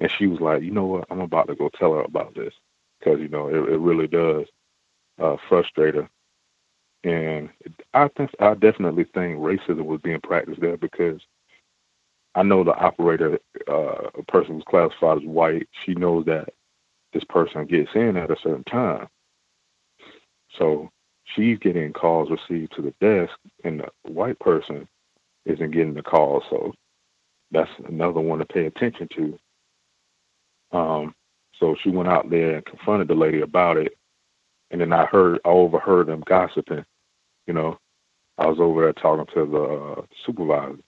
and 0.00 0.10
she 0.18 0.26
was 0.26 0.40
like, 0.40 0.62
you 0.62 0.70
know 0.70 0.86
what, 0.86 1.06
I'm 1.10 1.20
about 1.20 1.48
to 1.48 1.54
go 1.54 1.70
tell 1.70 1.94
her 1.94 2.02
about 2.02 2.34
this 2.34 2.52
because, 2.98 3.20
you 3.20 3.28
know, 3.28 3.48
it, 3.48 3.56
it 3.72 3.78
really 3.78 4.06
does 4.06 4.46
uh, 5.20 5.36
frustrate 5.48 5.94
her. 5.94 6.08
And 7.04 7.48
I 7.94 8.08
think 8.08 8.30
I 8.40 8.54
definitely 8.54 9.04
think 9.14 9.38
racism 9.38 9.84
was 9.84 10.00
being 10.02 10.20
practiced 10.20 10.60
there 10.60 10.76
because 10.76 11.20
I 12.34 12.42
know 12.42 12.64
the 12.64 12.74
operator, 12.74 13.38
uh, 13.68 14.10
a 14.18 14.22
person 14.28 14.54
who's 14.54 14.64
classified 14.68 15.18
as 15.18 15.24
white, 15.24 15.68
she 15.84 15.94
knows 15.94 16.26
that 16.26 16.50
this 17.12 17.24
person 17.24 17.64
gets 17.64 17.90
in 17.94 18.16
at 18.16 18.30
a 18.30 18.36
certain 18.42 18.64
time. 18.64 19.08
So 20.58 20.90
she's 21.24 21.58
getting 21.58 21.92
calls 21.92 22.30
received 22.30 22.74
to 22.76 22.82
the 22.82 22.94
desk, 23.00 23.38
and 23.64 23.80
the 23.80 24.10
white 24.10 24.38
person 24.38 24.86
isn't 25.46 25.72
getting 25.72 25.94
the 25.94 26.02
call. 26.02 26.42
So 26.50 26.74
that's 27.50 27.70
another 27.88 28.20
one 28.20 28.40
to 28.40 28.46
pay 28.46 28.66
attention 28.66 29.08
to. 29.16 29.38
Um, 30.76 31.14
so 31.58 31.76
she 31.82 31.90
went 31.90 32.08
out 32.08 32.28
there 32.30 32.56
and 32.56 32.66
confronted 32.66 33.08
the 33.08 33.14
lady 33.14 33.40
about 33.40 33.78
it, 33.78 33.94
and 34.70 34.80
then 34.80 34.92
I 34.92 35.06
heard, 35.06 35.40
I 35.44 35.48
overheard 35.48 36.08
them 36.08 36.22
gossiping. 36.26 36.84
You 37.46 37.54
know, 37.54 37.78
I 38.38 38.46
was 38.46 38.58
over 38.60 38.82
there 38.82 38.92
talking 38.92 39.26
to 39.34 39.46
the 39.50 40.02
uh, 40.02 40.06
supervisor. 40.26 40.78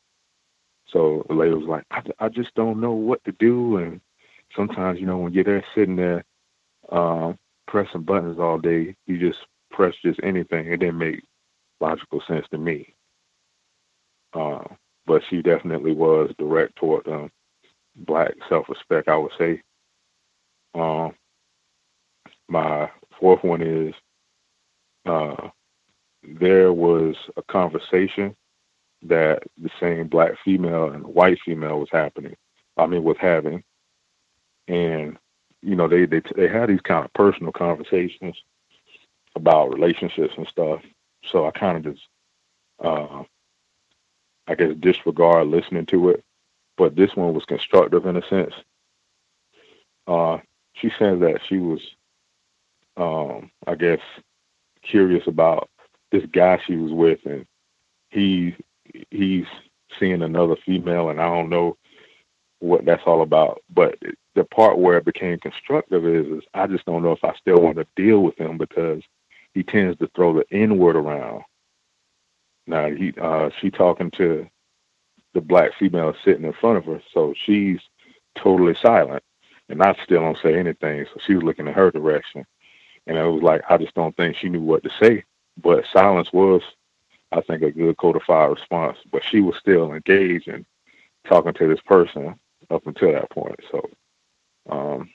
So 0.93 1.25
the 1.29 1.35
lady 1.35 1.55
was 1.55 1.69
like, 1.69 1.85
I, 1.91 2.03
I 2.27 2.29
just 2.29 2.55
don't 2.55 2.81
know 2.81 2.93
what 2.93 3.25
to 3.25 3.33
do. 3.33 3.79
And 3.79 4.01
sometimes, 4.57 5.01
you 5.01 5.07
know, 5.07 5.19
when 5.19 5.33
you're 5.33 5.45
there 5.45 5.65
sitting 5.75 5.97
there 5.97 6.25
um, 6.91 7.39
pressing 7.67 8.03
buttons 8.03 8.39
all 8.39 8.59
day, 8.59 8.95
you 9.07 9.19
just 9.19 9.39
press 9.71 9.95
just 10.05 10.21
anything. 10.23 10.67
It 10.67 10.79
didn't 10.79 10.99
make 10.99 11.23
logical 11.81 12.23
sense 12.27 12.47
to 12.51 12.59
me. 12.59 12.95
Uh, 14.33 14.65
but 15.07 15.23
she 15.29 15.43
definitely 15.43 15.93
was 15.93 16.31
direct 16.39 16.77
toward 16.77 17.07
um, 17.09 17.31
black 17.97 18.35
self-respect, 18.49 19.09
I 19.09 19.17
would 19.17 19.33
say. 19.39 19.63
Um, 20.75 21.15
my 22.49 22.91
fourth 23.19 23.43
one 23.43 23.63
is 23.63 23.95
uh, 25.07 25.49
there 26.23 26.73
was 26.73 27.17
a 27.37 27.43
conversation 27.43 28.37
that 29.03 29.43
the 29.57 29.71
same 29.81 30.09
black 30.09 30.33
female 30.45 30.91
and 30.91 31.07
white 31.07 31.39
female 31.45 31.81
was 31.81 31.89
happening. 31.91 32.37
I 32.77 32.87
mean, 32.87 33.05
was 33.05 33.17
having, 33.21 33.63
and 34.67 35.19
you 35.63 35.75
know, 35.75 35.89
they 35.89 36.07
they 36.07 36.23
they 36.37 36.49
had 36.49 36.69
these 36.69 36.81
kind 36.81 37.05
of 37.05 37.13
personal 37.13 37.53
conversations 37.53 38.37
about 39.35 39.73
relationships 39.73 40.35
and 40.37 40.47
stuff. 40.49 40.83
So 41.31 41.47
I 41.47 41.51
kind 41.53 41.79
of 41.79 41.95
just, 41.95 42.07
uh, 42.83 43.25
I 44.49 44.55
guess, 44.55 44.75
disregard 44.81 45.47
listening 45.49 45.87
to 45.87 46.11
it. 46.11 46.25
But 46.77 46.97
this 46.97 47.15
one 47.15 47.35
was 47.35 47.45
constructive 47.45 48.07
in 48.07 48.17
a 48.17 48.27
sense. 48.29 48.55
Uh, 50.07 50.39
she 50.73 50.91
said 50.99 51.21
that 51.21 51.41
she 51.49 51.59
was, 51.59 51.81
um, 52.97 53.51
I 53.67 53.75
guess, 53.75 54.01
curious 54.83 55.27
about 55.27 55.69
this 56.11 56.25
guy 56.33 56.61
she 56.67 56.77
was 56.77 56.93
with, 56.93 57.21
and 57.27 57.47
he 58.11 58.57
he's 59.11 59.47
seeing 59.99 60.23
another 60.23 60.57
female, 60.65 61.11
and 61.11 61.21
I 61.21 61.27
don't 61.27 61.51
know 61.51 61.77
what 62.61 62.85
that's 62.85 63.03
all 63.07 63.23
about. 63.23 63.63
But 63.69 63.99
the 64.35 64.45
part 64.45 64.79
where 64.79 64.97
it 64.97 65.05
became 65.05 65.39
constructive 65.39 66.07
is, 66.07 66.27
is 66.27 66.43
I 66.55 66.67
just 66.67 66.87
don't 66.87 67.03
know 67.03 67.13
if 67.13 67.25
I 67.25 67.35
still 67.37 67.61
want 67.61 67.77
to 67.77 67.87
deal 67.97 68.21
with 68.21 68.39
him 68.39 68.57
because 68.57 69.03
he 69.53 69.63
tends 69.63 69.99
to 69.99 70.09
throw 70.15 70.33
the 70.33 70.45
N 70.53 70.79
word 70.79 70.97
around. 70.97 71.43
Now 72.69 72.91
he 72.91 73.15
uh 73.21 73.51
she 73.61 73.71
talking 73.73 74.13
to 74.13 74.49
the 75.35 75.43
black 75.43 75.73
female 75.79 76.15
sitting 76.25 76.45
in 76.45 76.55
front 76.55 76.79
of 76.79 76.87
her, 76.87 77.03
so 77.15 77.35
she's 77.47 77.81
totally 78.39 78.77
silent. 78.83 79.23
And 79.71 79.83
I 79.83 79.97
still 80.05 80.23
don't 80.23 80.39
say 80.43 80.59
anything. 80.59 81.07
So 81.07 81.21
she 81.27 81.35
was 81.35 81.45
looking 81.45 81.69
in 81.69 81.75
her 81.75 81.91
direction. 81.93 82.45
And 83.07 83.19
it 83.19 83.25
was 83.25 83.43
like 83.43 83.63
I 83.71 83.79
just 83.79 83.95
don't 83.95 84.17
think 84.17 84.37
she 84.37 84.49
knew 84.51 84.63
what 84.63 84.85
to 84.85 84.91
say. 85.03 85.25
But 85.63 85.85
silence 85.93 86.33
was 86.33 86.63
I 87.33 87.43
think 87.43 87.63
a 87.63 87.73
good 87.73 87.97
codified 87.99 88.51
response. 88.51 88.99
But 89.13 89.25
she 89.25 89.41
was 89.41 89.57
still 89.59 89.95
engaged 89.95 90.49
and 90.49 90.67
talking 91.29 91.55
to 91.55 91.69
this 91.69 91.81
person 91.87 92.37
up 92.71 92.87
until 92.87 93.13
that 93.13 93.31
point. 93.31 93.61
So 93.73 93.91
um 94.71 95.11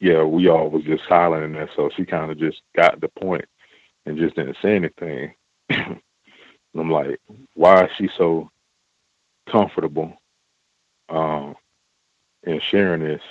yeah, 0.00 0.24
we 0.24 0.48
all 0.48 0.70
was 0.70 0.84
just 0.84 1.08
silent 1.08 1.44
in 1.44 1.52
there, 1.54 1.70
so 1.76 1.90
she 1.96 2.04
kind 2.06 2.30
of 2.30 2.38
just 2.38 2.62
got 2.76 3.00
the 3.00 3.08
point 3.08 3.46
and 4.06 4.18
just 4.18 4.36
didn't 4.36 4.56
say 4.62 4.76
anything. 4.76 5.34
I'm 6.78 6.90
like, 6.90 7.20
why 7.54 7.84
is 7.84 7.90
she 7.96 8.08
so 8.16 8.50
comfortable 9.50 10.16
um, 11.08 11.56
in 12.44 12.60
sharing 12.60 13.02
this, 13.02 13.22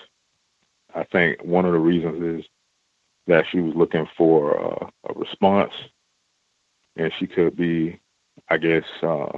I 0.93 1.03
think 1.05 1.43
one 1.43 1.65
of 1.65 1.73
the 1.73 1.79
reasons 1.79 2.41
is 2.41 2.45
that 3.27 3.45
she 3.51 3.59
was 3.61 3.75
looking 3.75 4.07
for 4.17 4.59
uh, 4.83 4.89
a 5.09 5.13
response, 5.13 5.73
and 6.97 7.11
she 7.19 7.27
could 7.27 7.55
be, 7.55 7.99
I 8.49 8.57
guess, 8.57 8.83
uh, 9.03 9.37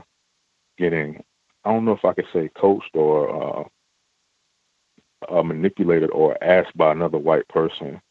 getting. 0.77 1.23
I 1.63 1.71
don't 1.71 1.85
know 1.85 1.91
if 1.91 2.05
I 2.05 2.13
could 2.13 2.25
say 2.33 2.49
coached 2.55 2.95
or 2.95 3.29
uh, 5.29 5.39
uh, 5.39 5.43
manipulated 5.43 6.09
or 6.11 6.41
asked 6.43 6.75
by 6.75 6.91
another 6.91 7.19
white 7.19 7.47
person 7.49 8.01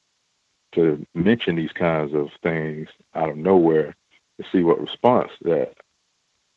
to 0.75 1.05
mention 1.15 1.57
these 1.57 1.73
kinds 1.73 2.15
of 2.15 2.28
things 2.43 2.89
out 3.15 3.31
of 3.31 3.36
nowhere 3.36 3.97
to 4.41 4.49
see 4.51 4.62
what 4.62 4.81
response 4.81 5.31
that 5.43 5.75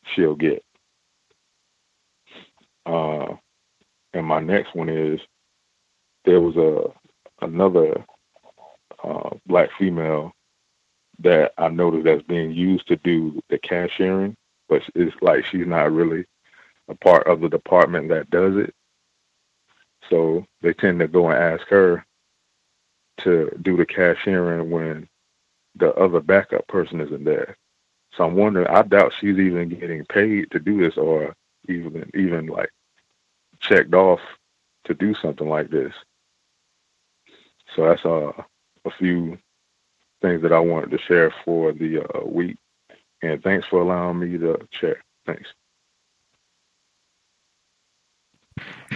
she'll 0.04 0.34
get. 0.34 0.64
Uh, 2.86 3.34
and 4.12 4.26
my 4.26 4.40
next 4.40 4.74
one 4.74 4.88
is 4.88 5.20
there 6.24 6.40
was 6.40 6.56
a 6.56 7.44
another 7.44 8.04
uh, 9.02 9.30
black 9.46 9.70
female 9.78 10.32
that 11.18 11.52
I 11.58 11.68
noticed 11.68 12.04
that's 12.04 12.22
being 12.22 12.52
used 12.52 12.88
to 12.88 12.96
do 12.96 13.40
the 13.48 13.58
cashiering, 13.58 14.34
but 14.68 14.82
it's 14.94 15.14
like 15.20 15.44
she's 15.46 15.66
not 15.66 15.92
really 15.92 16.24
a 16.88 16.94
part 16.94 17.26
of 17.26 17.40
the 17.40 17.48
department 17.48 18.08
that 18.08 18.30
does 18.30 18.56
it. 18.56 18.74
So 20.10 20.44
they 20.60 20.72
tend 20.74 21.00
to 21.00 21.08
go 21.08 21.28
and 21.28 21.38
ask 21.38 21.66
her 21.68 22.04
to 23.18 23.50
do 23.62 23.76
the 23.76 23.86
cashiering 23.86 24.70
when 24.70 25.08
the 25.76 25.94
other 25.94 26.20
backup 26.20 26.66
person 26.68 27.00
isn't 27.00 27.24
there. 27.24 27.56
So 28.16 28.24
I'm 28.24 28.36
wondering. 28.36 28.68
I 28.68 28.82
doubt 28.82 29.12
she's 29.20 29.38
even 29.38 29.68
getting 29.68 30.04
paid 30.06 30.50
to 30.52 30.60
do 30.60 30.78
this, 30.80 30.96
or 30.96 31.34
even 31.68 32.10
even 32.14 32.46
like 32.46 32.70
checked 33.60 33.94
off 33.94 34.20
to 34.84 34.94
do 34.94 35.14
something 35.14 35.48
like 35.48 35.70
this. 35.70 35.92
So 37.74 37.84
that's 37.88 38.04
uh, 38.04 38.32
a 38.84 38.90
few 38.98 39.38
things 40.22 40.42
that 40.42 40.52
I 40.52 40.60
wanted 40.60 40.90
to 40.92 40.98
share 40.98 41.34
for 41.44 41.72
the 41.72 42.02
uh, 42.02 42.24
week. 42.26 42.56
And 43.22 43.42
thanks 43.42 43.66
for 43.66 43.80
allowing 43.80 44.18
me 44.20 44.38
to 44.38 44.58
share. 44.70 45.02
Thanks. 45.26 45.48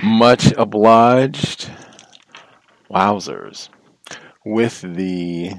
Much 0.03 0.53
obliged. 0.53 1.71
Wowzers. 2.91 3.69
With 4.45 4.81
the 4.83 5.53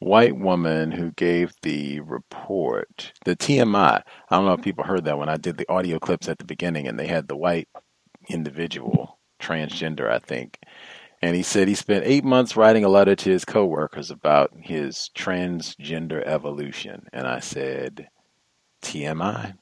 white 0.00 0.36
woman 0.36 0.90
who 0.90 1.12
gave 1.12 1.54
the 1.62 2.00
report, 2.00 3.12
the 3.24 3.36
TMI. 3.36 4.02
I 4.30 4.36
don't 4.36 4.46
know 4.46 4.54
if 4.54 4.62
people 4.62 4.84
heard 4.84 5.04
that 5.04 5.18
when 5.18 5.28
I 5.28 5.36
did 5.36 5.56
the 5.56 5.70
audio 5.70 5.98
clips 5.98 6.28
at 6.28 6.38
the 6.38 6.44
beginning, 6.44 6.88
and 6.88 6.98
they 6.98 7.06
had 7.06 7.28
the 7.28 7.36
white 7.36 7.68
individual, 8.28 9.18
transgender, 9.40 10.10
I 10.10 10.18
think. 10.18 10.58
And 11.22 11.36
he 11.36 11.42
said 11.42 11.68
he 11.68 11.74
spent 11.74 12.06
eight 12.06 12.24
months 12.24 12.56
writing 12.56 12.82
a 12.82 12.88
letter 12.88 13.14
to 13.14 13.30
his 13.30 13.44
coworkers 13.44 14.10
about 14.10 14.52
his 14.56 15.10
transgender 15.14 16.22
evolution. 16.26 17.06
And 17.12 17.26
I 17.26 17.40
said, 17.40 18.08
TMI. 18.82 19.54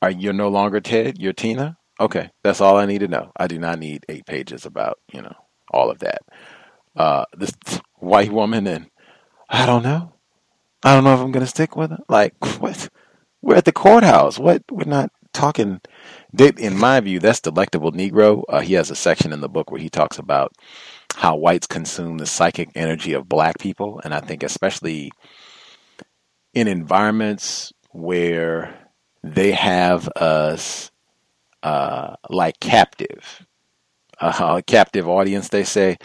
Are 0.00 0.10
you 0.10 0.32
no 0.32 0.48
longer 0.48 0.80
Ted? 0.80 1.18
You're 1.18 1.32
Tina? 1.32 1.76
Okay, 2.00 2.30
that's 2.44 2.60
all 2.60 2.76
I 2.76 2.86
need 2.86 3.00
to 3.00 3.08
know. 3.08 3.32
I 3.36 3.48
do 3.48 3.58
not 3.58 3.80
need 3.80 4.04
eight 4.08 4.26
pages 4.26 4.64
about, 4.64 4.98
you 5.12 5.22
know, 5.22 5.34
all 5.72 5.90
of 5.90 5.98
that. 6.00 6.22
Uh, 6.94 7.24
this 7.36 7.52
white 8.02 8.32
woman, 8.32 8.66
and 8.66 8.90
I 9.48 9.66
don't 9.66 9.82
know. 9.82 10.12
I 10.82 10.94
don't 10.94 11.04
know 11.04 11.14
if 11.14 11.20
I'm 11.20 11.32
going 11.32 11.44
to 11.44 11.50
stick 11.50 11.76
with 11.76 11.90
her. 11.90 11.98
Like, 12.08 12.34
what? 12.60 12.88
We're 13.40 13.56
at 13.56 13.64
the 13.64 13.72
courthouse. 13.72 14.38
What? 14.38 14.62
We're 14.70 14.84
not 14.84 15.10
talking. 15.32 15.80
In 16.38 16.76
my 16.78 17.00
view, 17.00 17.20
that's 17.20 17.40
delectable 17.40 17.92
Negro. 17.92 18.44
Uh, 18.48 18.60
he 18.60 18.74
has 18.74 18.90
a 18.90 18.96
section 18.96 19.32
in 19.32 19.40
the 19.40 19.48
book 19.48 19.70
where 19.70 19.80
he 19.80 19.90
talks 19.90 20.18
about 20.18 20.52
how 21.14 21.36
whites 21.36 21.66
consume 21.66 22.18
the 22.18 22.26
psychic 22.26 22.70
energy 22.74 23.12
of 23.12 23.28
black 23.28 23.58
people, 23.58 24.00
and 24.04 24.14
I 24.14 24.20
think 24.20 24.42
especially 24.42 25.12
in 26.54 26.68
environments 26.68 27.72
where 27.90 28.74
they 29.22 29.52
have 29.52 30.08
us 30.16 30.90
uh, 31.62 32.16
like 32.28 32.58
captive, 32.60 33.46
uh, 34.20 34.56
a 34.58 34.62
captive 34.62 35.08
audience. 35.08 35.48
They 35.48 35.64
say 35.64 35.98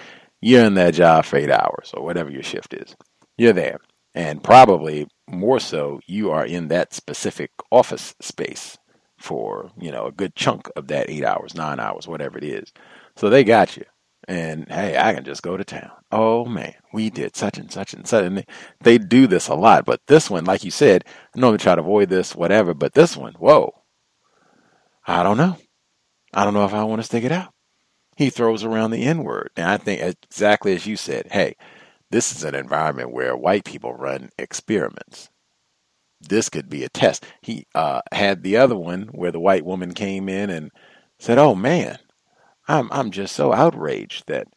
you're 0.47 0.63
in 0.63 0.75
that 0.75 0.93
job 0.93 1.25
for 1.25 1.35
eight 1.35 1.51
hours 1.51 1.91
or 1.93 2.03
whatever 2.03 2.29
your 2.29 2.41
shift 2.41 2.73
is. 2.73 2.95
You're 3.37 3.51
there. 3.51 3.79
And 4.15 4.41
probably 4.41 5.07
more 5.29 5.59
so, 5.59 5.99
you 6.07 6.31
are 6.31 6.45
in 6.45 6.69
that 6.69 6.93
specific 6.93 7.51
office 7.69 8.15
space 8.21 8.77
for, 9.17 9.71
you 9.77 9.91
know, 9.91 10.05
a 10.05 10.11
good 10.11 10.35
chunk 10.35 10.69
of 10.77 10.87
that 10.87 11.09
eight 11.09 11.25
hours, 11.25 11.53
nine 11.53 11.81
hours, 11.81 12.07
whatever 12.07 12.37
it 12.37 12.45
is. 12.45 12.71
So 13.17 13.29
they 13.29 13.43
got 13.43 13.75
you. 13.75 13.83
And 14.29 14.67
hey, 14.69 14.97
I 14.97 15.13
can 15.13 15.25
just 15.25 15.43
go 15.43 15.57
to 15.57 15.65
town. 15.65 15.91
Oh 16.13 16.45
man, 16.45 16.75
we 16.93 17.09
did 17.09 17.35
such 17.35 17.57
and 17.57 17.69
such 17.69 17.93
and 17.93 18.07
such. 18.07 18.23
And 18.23 18.37
they, 18.37 18.45
they 18.79 18.97
do 18.97 19.27
this 19.27 19.49
a 19.49 19.53
lot. 19.53 19.83
But 19.83 19.99
this 20.07 20.29
one, 20.29 20.45
like 20.45 20.63
you 20.63 20.71
said, 20.71 21.03
I 21.35 21.39
normally 21.39 21.59
try 21.59 21.75
to 21.75 21.81
avoid 21.81 22.07
this, 22.07 22.33
whatever. 22.33 22.73
But 22.73 22.93
this 22.93 23.17
one, 23.17 23.33
whoa, 23.33 23.83
I 25.05 25.23
don't 25.23 25.37
know. 25.37 25.57
I 26.33 26.45
don't 26.45 26.53
know 26.53 26.65
if 26.65 26.73
I 26.73 26.85
want 26.85 26.99
to 26.99 27.05
stick 27.05 27.25
it 27.25 27.31
out 27.33 27.53
he 28.17 28.31
throws 28.31 28.63
around 28.63 28.91
the 28.91 29.03
N 29.03 29.23
word. 29.23 29.51
And 29.55 29.69
I 29.69 29.77
think 29.77 30.01
exactly 30.01 30.73
as 30.73 30.87
you 30.87 30.97
said, 30.97 31.27
hey, 31.31 31.55
this 32.09 32.35
is 32.35 32.43
an 32.43 32.55
environment 32.55 33.13
where 33.13 33.37
white 33.37 33.63
people 33.63 33.93
run 33.93 34.31
experiments. 34.39 35.29
This 36.19 36.49
could 36.49 36.67
be 36.67 36.83
a 36.83 36.89
test. 36.89 37.25
He 37.41 37.67
uh, 37.75 38.01
had 38.11 38.41
the 38.41 38.57
other 38.57 38.75
one 38.75 39.03
where 39.11 39.31
the 39.31 39.39
white 39.39 39.65
woman 39.65 39.93
came 39.93 40.27
in 40.27 40.49
and 40.49 40.71
said, 41.19 41.37
"Oh 41.37 41.53
man, 41.53 41.99
I'm 42.67 42.89
I'm 42.91 43.11
just 43.11 43.35
so 43.35 43.53
outraged 43.53 44.23
that 44.25 44.47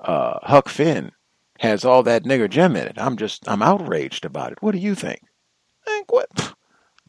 uh, 0.00 0.40
Huck 0.42 0.68
Finn 0.68 1.12
has 1.60 1.84
all 1.84 2.02
that 2.02 2.24
nigger 2.24 2.50
Jim 2.50 2.74
in 2.74 2.88
it. 2.88 2.96
I'm 2.96 3.16
just 3.16 3.48
I'm 3.48 3.62
outraged 3.62 4.24
about 4.24 4.50
it. 4.50 4.58
What 4.60 4.72
do 4.72 4.78
you 4.78 4.96
think? 4.96 5.20
think 5.84 6.12
what? 6.12 6.54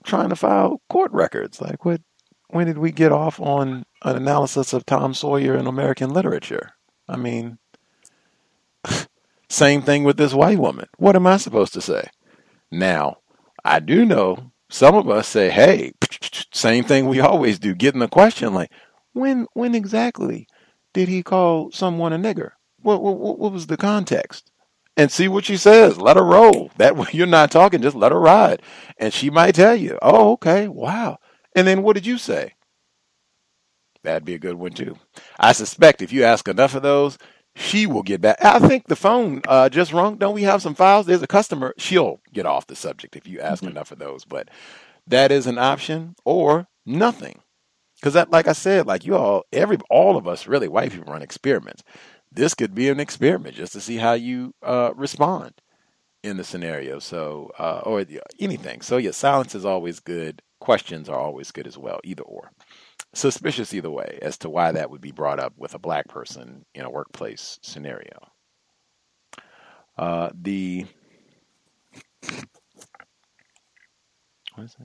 trying 0.03 0.30
to 0.30 0.35
file 0.35 0.82
court 0.88 1.11
records. 1.11 1.59
Like 1.59 1.84
what? 1.84 2.01
when 2.50 2.67
did 2.67 2.77
we 2.77 2.92
get 2.92 3.11
off 3.11 3.40
on 3.42 3.85
an 4.06 4.16
analysis 4.16 4.72
of 4.72 4.85
Tom 4.85 5.14
Sawyer 5.14 5.58
in 5.58 5.66
American 5.66 6.11
literature? 6.11 6.72
I 7.09 7.17
mean, 7.17 7.58
same 9.50 9.82
thing 9.82 10.03
with 10.03 10.17
this 10.17 10.34
white 10.34 10.59
woman. 10.59 10.88
What 10.98 11.16
am 11.16 11.27
I 11.27 11.38
supposed 11.38 11.74
to 11.74 11.82
say? 11.82 12.09
Now, 12.72 13.17
I 13.64 13.80
do 13.80 14.06
know 14.06 14.51
some 14.69 14.95
of 14.95 15.09
us 15.09 15.27
say, 15.27 15.50
"Hey, 15.50 15.93
same 16.53 16.84
thing 16.84 17.08
we 17.08 17.19
always 17.19 17.59
do." 17.59 17.74
Getting 17.74 18.00
the 18.00 18.08
question 18.08 18.53
like, 18.53 18.72
"When, 19.14 19.48
when 19.53 19.74
exactly 19.74 20.48
did 20.93 21.09
he 21.09 21.24
call 21.24 21.72
someone 21.72 22.14
a 22.14 22.17
nigger? 22.17 22.51
What, 22.82 23.01
what, 23.01 23.40
what 23.40 23.51
was 23.51 23.67
the 23.67 23.77
context?" 23.77 24.51
And 24.98 25.11
see 25.11 25.27
what 25.27 25.43
she 25.45 25.58
says. 25.58 25.98
Let 25.98 26.16
her 26.16 26.24
roll. 26.24 26.72
That 26.77 26.95
way 26.95 27.08
you're 27.11 27.27
not 27.27 27.51
talking. 27.51 27.82
Just 27.82 27.95
let 27.95 28.11
her 28.11 28.19
ride, 28.19 28.61
and 29.00 29.11
she 29.11 29.32
might 29.32 29.56
tell 29.56 29.75
you, 29.75 29.98
"Oh, 30.01 30.34
okay, 30.34 30.67
wow." 30.67 31.17
And 31.56 31.66
then 31.66 31.82
what 31.82 31.93
did 31.95 32.06
you 32.06 32.17
say? 32.17 32.55
That'd 34.06 34.25
be 34.25 34.35
a 34.35 34.40
good 34.40 34.56
one 34.56 34.72
too. 34.72 34.98
I 35.40 35.51
suspect 35.51 36.01
if 36.01 36.14
you 36.14 36.24
ask 36.24 36.48
enough 36.48 36.75
of 36.75 36.84
those, 36.84 37.17
she 37.56 37.85
will 37.85 38.03
get 38.03 38.22
back. 38.22 38.43
I 38.43 38.59
think 38.59 38.88
the 38.88 38.95
phone 38.95 39.42
uh, 39.48 39.69
just 39.69 39.93
rung. 39.93 40.17
Don't 40.17 40.35
we 40.35 40.43
have 40.43 40.61
some 40.61 40.75
files? 40.75 41.06
There's 41.06 41.22
a 41.22 41.27
customer. 41.27 41.74
She'll 41.77 42.19
get 42.34 42.45
off 42.45 42.67
the 42.67 42.75
subject 42.75 43.16
if 43.16 43.27
you 43.27 43.40
ask 43.40 43.61
mm-hmm. 43.64 43.72
enough 43.72 43.92
of 43.92 44.00
those. 44.00 44.25
But 44.25 44.50
that 45.08 45.32
is 45.32 45.48
an 45.48 45.58
option 45.58 46.16
or 46.25 46.67
nothing. 46.85 47.40
Because 47.95 48.14
that, 48.14 48.30
like 48.30 48.48
I 48.48 48.53
said, 48.53 48.85
like 48.88 49.06
you 49.06 49.16
all, 49.16 49.43
every 49.53 49.77
all 49.90 50.17
of 50.17 50.27
us, 50.27 50.48
really, 50.48 50.67
white 50.67 50.92
people 50.92 51.11
run 51.11 51.22
experiments. 51.22 51.84
This 52.32 52.53
could 52.53 52.75
be 52.75 52.90
an 52.90 53.00
experiment 53.00 53.56
just 53.56 53.74
to 53.74 53.82
see 53.82 53.98
how 53.98 54.14
you 54.14 54.53
uh, 54.61 54.92
respond 54.95 55.53
in 56.24 56.35
the 56.35 56.43
scenario. 56.43 57.00
So, 57.00 57.51
uh, 57.58 57.82
or 57.85 58.06
anything. 58.40 58.82
So, 58.82 58.98
yeah, 58.98 59.11
silence 59.11 59.56
is 59.56 59.64
always 59.64 60.01
good 60.01 60.42
questions 60.66 61.08
are 61.08 61.19
always 61.19 61.51
good 61.51 61.67
as 61.67 61.77
well, 61.77 62.00
either 62.03 62.24
or. 62.24 62.51
Suspicious 63.16 63.74
either 63.74 63.90
way 63.90 64.19
as 64.22 64.38
to 64.40 64.50
why 64.50 64.74
that 64.74 64.92
would 64.92 65.02
be 65.02 65.14
brought 65.14 65.40
up 65.40 65.53
with 65.58 65.74
a 65.74 65.80
black 65.80 66.10
person 66.10 66.66
in 66.76 66.84
a 66.84 66.90
workplace 66.90 67.60
scenario. 67.64 68.27
Uh, 69.98 70.30
the 70.34 70.85
what 74.56 74.66
is? 74.66 74.76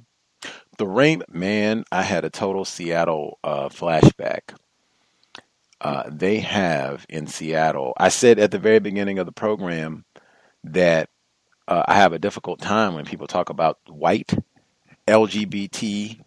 The 0.79 0.87
rain 0.87 1.25
man. 1.29 1.85
I 1.91 2.03
had 2.03 2.25
a 2.25 2.31
total 2.31 2.65
Seattle 2.65 3.41
uh, 3.43 3.69
flashback. 3.69 4.55
Uh, 5.81 6.05
they 6.09 6.39
have 6.39 7.05
in 7.09 7.27
Seattle. 7.27 7.95
I 7.97 8.11
said 8.11 8.39
at 8.39 8.53
the 8.53 8.61
very 8.61 8.79
beginning 8.79 9.19
of 9.19 9.27
the 9.27 9.33
program 9.33 10.05
that 10.65 11.11
uh, 11.67 11.83
I 11.89 11.97
have 11.97 12.13
a 12.13 12.19
difficult 12.21 12.61
time 12.61 12.95
when 12.95 13.07
people 13.07 13.27
talk 13.27 13.51
about 13.51 13.79
white 13.89 14.33
LGBT, 15.09 16.21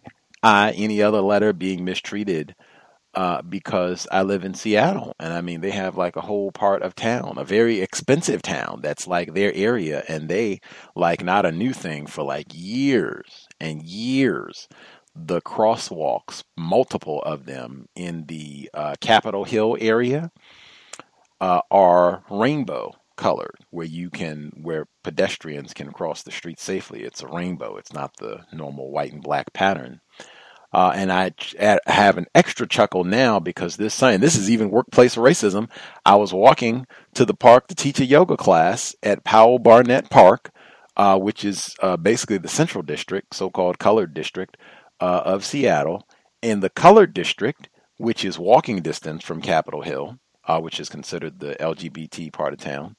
any 0.44 1.02
other 1.02 1.20
letter 1.20 1.52
being 1.52 1.84
mistreated 1.84 2.54
uh, 3.14 3.42
because 3.42 4.08
I 4.10 4.22
live 4.22 4.44
in 4.44 4.54
Seattle. 4.54 5.14
And 5.20 5.32
I 5.32 5.40
mean, 5.40 5.60
they 5.60 5.70
have 5.70 5.96
like 5.96 6.16
a 6.16 6.20
whole 6.22 6.50
part 6.52 6.82
of 6.82 6.94
town, 6.94 7.34
a 7.38 7.44
very 7.44 7.80
expensive 7.80 8.42
town 8.42 8.80
that's 8.82 9.06
like 9.06 9.34
their 9.34 9.52
area. 9.54 10.04
And 10.08 10.28
they 10.28 10.60
like 10.96 11.22
not 11.22 11.46
a 11.46 11.52
new 11.52 11.72
thing 11.72 12.06
for 12.06 12.24
like 12.24 12.48
years 12.52 13.46
and 13.60 13.82
years 13.82 14.68
the 15.14 15.40
crosswalks, 15.40 16.42
multiple 16.56 17.22
of 17.22 17.46
them 17.46 17.86
in 17.94 18.26
the 18.26 18.68
uh, 18.74 18.94
Capitol 19.00 19.44
Hill 19.44 19.76
area, 19.80 20.30
uh, 21.40 21.60
are 21.70 22.24
rainbow 22.30 22.92
colored, 23.16 23.56
where 23.70 23.86
you 23.86 24.10
can, 24.10 24.50
where 24.60 24.86
pedestrians 25.04 25.72
can 25.72 25.92
cross 25.92 26.22
the 26.22 26.32
street 26.32 26.58
safely. 26.58 27.04
It's 27.04 27.22
a 27.22 27.28
rainbow. 27.28 27.76
It's 27.76 27.92
not 27.92 28.16
the 28.16 28.44
normal 28.52 28.90
white 28.90 29.12
and 29.12 29.22
black 29.22 29.52
pattern. 29.52 30.00
Uh, 30.74 30.90
and 30.92 31.12
I 31.12 31.30
have 31.86 32.18
an 32.18 32.26
extra 32.34 32.66
chuckle 32.66 33.04
now 33.04 33.38
because 33.38 33.76
this 33.76 33.94
sign, 33.94 34.20
this 34.20 34.34
is 34.34 34.50
even 34.50 34.72
workplace 34.72 35.14
racism. 35.14 35.70
I 36.04 36.16
was 36.16 36.32
walking 36.32 36.88
to 37.14 37.24
the 37.24 37.32
park 37.32 37.68
to 37.68 37.76
teach 37.76 38.00
a 38.00 38.04
yoga 38.04 38.36
class 38.36 38.96
at 39.00 39.22
Powell 39.22 39.60
Barnett 39.60 40.10
Park, 40.10 40.50
uh, 40.96 41.16
which 41.16 41.44
is 41.44 41.76
uh, 41.80 41.96
basically 41.96 42.38
the 42.38 42.48
central 42.48 42.82
district, 42.82 43.36
so 43.36 43.50
called 43.50 43.78
colored 43.78 44.14
district 44.14 44.56
uh, 45.00 45.22
of 45.24 45.44
Seattle. 45.44 46.08
And 46.42 46.60
the 46.60 46.70
colored 46.70 47.14
district, 47.14 47.68
which 47.98 48.24
is 48.24 48.36
walking 48.36 48.82
distance 48.82 49.22
from 49.22 49.42
Capitol 49.42 49.82
Hill, 49.82 50.18
uh, 50.44 50.58
which 50.58 50.80
is 50.80 50.88
considered 50.88 51.38
the 51.38 51.54
LGBT 51.54 52.32
part 52.32 52.52
of 52.52 52.58
town. 52.58 52.96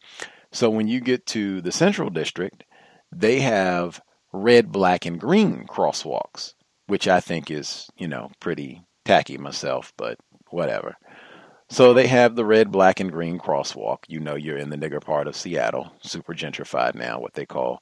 So 0.49 0.69
when 0.69 0.87
you 0.87 1.01
get 1.01 1.25
to 1.27 1.59
the 1.59 1.73
central 1.73 2.09
district, 2.09 2.63
they 3.11 3.41
have 3.41 3.99
red, 4.31 4.71
black, 4.71 5.05
and 5.05 5.19
green 5.19 5.65
crosswalks 5.67 6.53
which 6.87 7.07
I 7.07 7.19
think 7.19 7.49
is, 7.49 7.89
you 7.97 8.07
know, 8.07 8.31
pretty 8.39 8.81
tacky 9.03 9.37
myself, 9.37 9.93
but 9.97 10.17
whatever. 10.49 10.95
So 11.69 11.93
they 11.93 12.07
have 12.07 12.35
the 12.35 12.45
red, 12.45 12.71
black, 12.71 12.99
and 12.99 13.11
green 13.11 13.39
crosswalk. 13.39 13.99
You 14.07 14.19
know, 14.19 14.35
you're 14.35 14.57
in 14.57 14.69
the 14.69 14.77
nigger 14.77 15.03
part 15.03 15.27
of 15.27 15.35
Seattle, 15.35 15.91
super 16.01 16.33
gentrified 16.33 16.95
now, 16.95 17.19
what 17.19 17.33
they 17.33 17.45
call. 17.45 17.81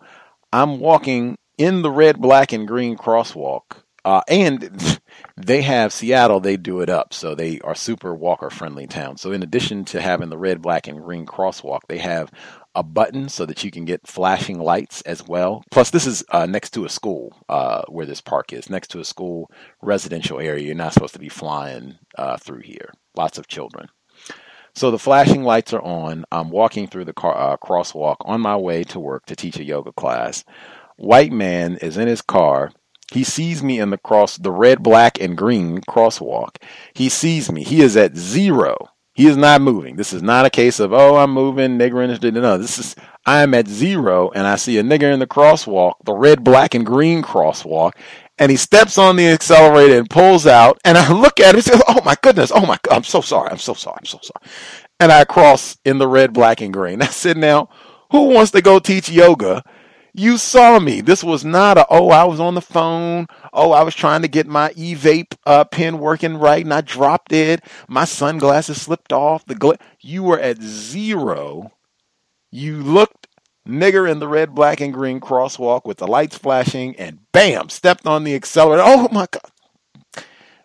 I'm 0.53 0.80
walking 0.80 1.38
in 1.57 1.82
the 1.82 1.91
red, 1.91 2.22
black, 2.22 2.53
and 2.53 2.67
green 2.67 2.95
crosswalk. 2.95 3.83
Uh, 4.06 4.22
and 4.27 4.99
they 5.38 5.61
have 5.61 5.93
Seattle, 5.93 6.40
they 6.40 6.57
do 6.57 6.82
it 6.82 6.90
up. 6.90 7.14
So 7.14 7.35
they 7.35 7.59
are 7.61 7.75
super 7.75 8.14
walker 8.14 8.49
friendly 8.49 8.88
town. 8.88 9.17
So 9.17 9.32
in 9.32 9.43
addition 9.43 9.85
to 9.85 10.01
having 10.01 10.30
the 10.30 10.38
red, 10.38 10.61
black, 10.61 10.88
and 10.88 11.01
green 11.01 11.25
crosswalk, 11.25 11.82
they 11.88 11.99
have 11.99 12.32
a 12.75 12.83
button 12.83 13.30
so 13.30 13.45
that 13.45 13.64
you 13.64 13.72
can 13.72 13.85
get 13.85 14.07
flashing 14.07 14.59
lights 14.59 15.01
as 15.01 15.25
well. 15.27 15.64
Plus, 15.72 15.91
this 15.91 16.07
is 16.07 16.23
uh, 16.30 16.45
next 16.45 16.72
to 16.72 16.85
a 16.85 16.90
school 16.90 17.35
uh, 17.48 17.83
where 17.88 18.06
this 18.06 18.22
park 18.22 18.51
is, 18.51 18.69
next 18.69 18.90
to 18.90 18.99
a 18.99 19.06
school 19.06 19.49
residential 19.82 20.40
area. 20.40 20.65
You're 20.65 20.75
not 20.75 20.93
supposed 20.93 21.14
to 21.14 21.19
be 21.19 21.30
flying 21.30 21.99
uh, 22.17 22.38
through 22.38 22.61
here. 22.61 22.91
Lots 23.15 23.38
of 23.38 23.48
children. 23.48 23.90
So 24.75 24.90
the 24.90 24.98
flashing 24.98 25.43
lights 25.43 25.72
are 25.73 25.83
on. 25.83 26.25
I'm 26.32 26.49
walking 26.49 26.88
through 26.88 27.06
the 27.06 27.14
car, 27.14 27.38
uh, 27.38 27.57
crosswalk 27.57 28.17
on 28.22 28.41
my 28.41 28.57
way 28.57 28.83
to 28.85 28.99
work 28.99 29.27
to 29.27 29.35
teach 29.35 29.59
a 29.59 29.64
yoga 29.64 29.91
class. 29.91 30.43
White 30.95 31.32
man 31.32 31.77
is 31.77 31.98
in 31.98 32.07
his 32.07 32.23
car. 32.23 32.72
He 33.11 33.23
sees 33.23 33.61
me 33.61 33.80
in 33.80 33.90
the 33.90 33.98
cross, 33.98 34.38
the 34.38 34.51
red, 34.51 34.82
black, 34.82 35.19
and 35.19 35.38
green 35.38 35.82
crosswalk. 35.82 36.56
He 36.93 37.09
sees 37.09 37.51
me. 37.51 37.64
He 37.64 37.82
is 37.82 37.98
at 37.98 38.15
zero 38.15 38.93
he 39.15 39.27
is 39.27 39.38
not 39.38 39.61
moving. 39.61 39.95
This 39.95 40.11
is 40.11 40.23
not 40.23 40.45
a 40.45 40.49
case 40.49 40.80
of, 40.80 40.91
oh, 40.91 41.17
I'm 41.17 41.32
moving, 41.32 41.77
nigger 41.77 42.01
interested. 42.01 42.33
No, 42.33 42.57
this 42.57 42.80
is, 42.80 42.95
I 43.25 43.43
am 43.43 43.53
at 43.53 43.67
zero 43.67 44.32
and 44.32 44.48
I 44.48 44.56
see 44.56 44.80
a 44.80 44.83
nigger 44.83 45.14
in 45.14 45.19
the 45.19 45.27
crosswalk, 45.27 45.93
the 46.03 46.15
red, 46.15 46.43
black, 46.43 46.73
and 46.73 46.83
green 46.83 47.22
crosswalk, 47.22 47.93
and 48.40 48.49
he 48.49 48.57
steps 48.57 48.98
on 48.98 49.15
the 49.15 49.27
accelerator 49.27 49.99
and 49.99 50.09
pulls 50.09 50.48
out. 50.48 50.80
And 50.83 50.98
I 50.98 51.11
look 51.22 51.40
at 51.40 51.56
it 51.56 51.67
and 51.67 51.80
say, 51.80 51.83
oh 51.88 52.01
my 52.03 52.15
goodness, 52.23 52.51
oh 52.53 52.65
my 52.65 52.80
God, 52.82 52.95
I'm 52.95 53.03
so 53.03 53.22
sorry, 53.22 53.51
I'm 53.51 53.59
so 53.59 53.75
sorry, 53.75 53.98
I'm 53.99 54.06
so 54.06 54.19
sorry. 54.23 54.51
And 54.99 55.11
I 55.11 55.25
cross 55.25 55.77
in 55.85 55.99
the 55.99 56.07
red, 56.07 56.33
black, 56.33 56.61
and 56.61 56.73
green. 56.73 57.01
I 57.03 57.07
said, 57.07 57.38
now, 57.38 57.69
who 58.11 58.30
wants 58.30 58.51
to 58.51 58.61
go 58.64 58.80
teach 58.80 59.09
yoga 59.09 59.64
you 60.14 60.38
saw 60.38 60.80
me. 60.80 61.01
This 61.01 61.24
was 61.24 61.45
not 61.45 61.77
a, 61.77 61.85
oh, 61.90 62.09
I 62.09 62.24
was 62.25 62.40
on 62.40 62.56
the 62.56 62.61
phone. 62.61 63.27
Oh, 63.53 63.72
I 63.72 63.83
was 63.83 63.95
trying 63.95 64.22
to 64.24 64.27
get 64.27 64.48
my 64.48 64.74
e 64.75 64.95
vape 64.95 65.35
uh, 65.45 65.66
pen 65.66 66.00
working 66.00 66.38
right 66.38 66.64
and 66.64 66.74
I 66.74 66.82
dropped 66.82 67.33
it. 67.33 67.64
My 67.88 68.06
sunglasses 68.06 68.82
slipped 68.82 69.14
off. 69.14 69.45
The 69.45 69.56
gla- 69.56 69.77
You 70.01 70.24
were 70.24 70.40
at 70.40 70.61
zero. 70.61 71.72
You 72.51 72.77
looked 72.83 73.27
nigger 73.67 74.09
in 74.09 74.19
the 74.19 74.27
red, 74.27 74.56
black, 74.56 74.82
and 74.82 74.93
green 74.93 75.19
crosswalk 75.19 75.85
with 75.85 75.98
the 75.98 76.08
lights 76.08 76.38
flashing 76.38 76.95
and 76.98 77.19
bam, 77.32 77.69
stepped 77.69 78.06
on 78.08 78.24
the 78.24 78.35
accelerator. 78.35 78.83
Oh 78.85 79.09
my 79.11 79.27
God. 79.32 79.51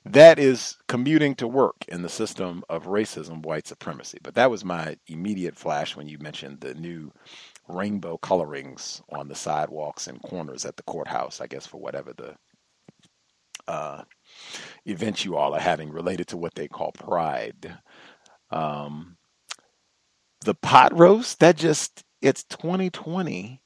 That 0.05 0.39
is 0.39 0.77
commuting 0.89 1.35
to 1.36 1.49
work 1.49 1.85
in 1.89 2.02
the 2.02 2.09
system 2.09 2.65
of 2.68 2.86
racism, 2.86 3.43
white 3.43 3.67
supremacy. 3.67 4.18
But 4.23 4.35
that 4.36 4.51
was 4.51 4.65
my 4.65 4.97
immediate 5.07 5.57
flash 5.57 5.97
when 5.97 6.09
you 6.09 6.18
mentioned 6.18 6.60
the 6.60 6.75
new 6.75 7.12
rainbow 7.68 8.16
colorings 8.18 9.02
on 9.10 9.28
the 9.28 9.34
sidewalks 9.34 10.06
and 10.06 10.22
corners 10.22 10.64
at 10.64 10.76
the 10.76 10.82
courthouse, 10.84 11.40
I 11.40 11.47
guess, 11.47 11.66
for 11.66 11.78
whatever 11.78 12.12
the 12.12 12.34
uh, 13.66 14.02
event 14.86 15.24
you 15.24 15.36
all 15.36 15.55
are 15.55 15.60
having 15.60 15.90
related 15.90 16.28
to 16.28 16.36
what 16.36 16.55
they 16.55 16.68
call 16.68 16.92
Pride. 16.92 17.78
Um, 18.50 19.16
the 20.44 20.55
pot 20.55 20.97
roast, 20.98 21.40
that 21.40 21.56
just, 21.56 22.05
it's 22.22 22.44
2020. 22.44 23.60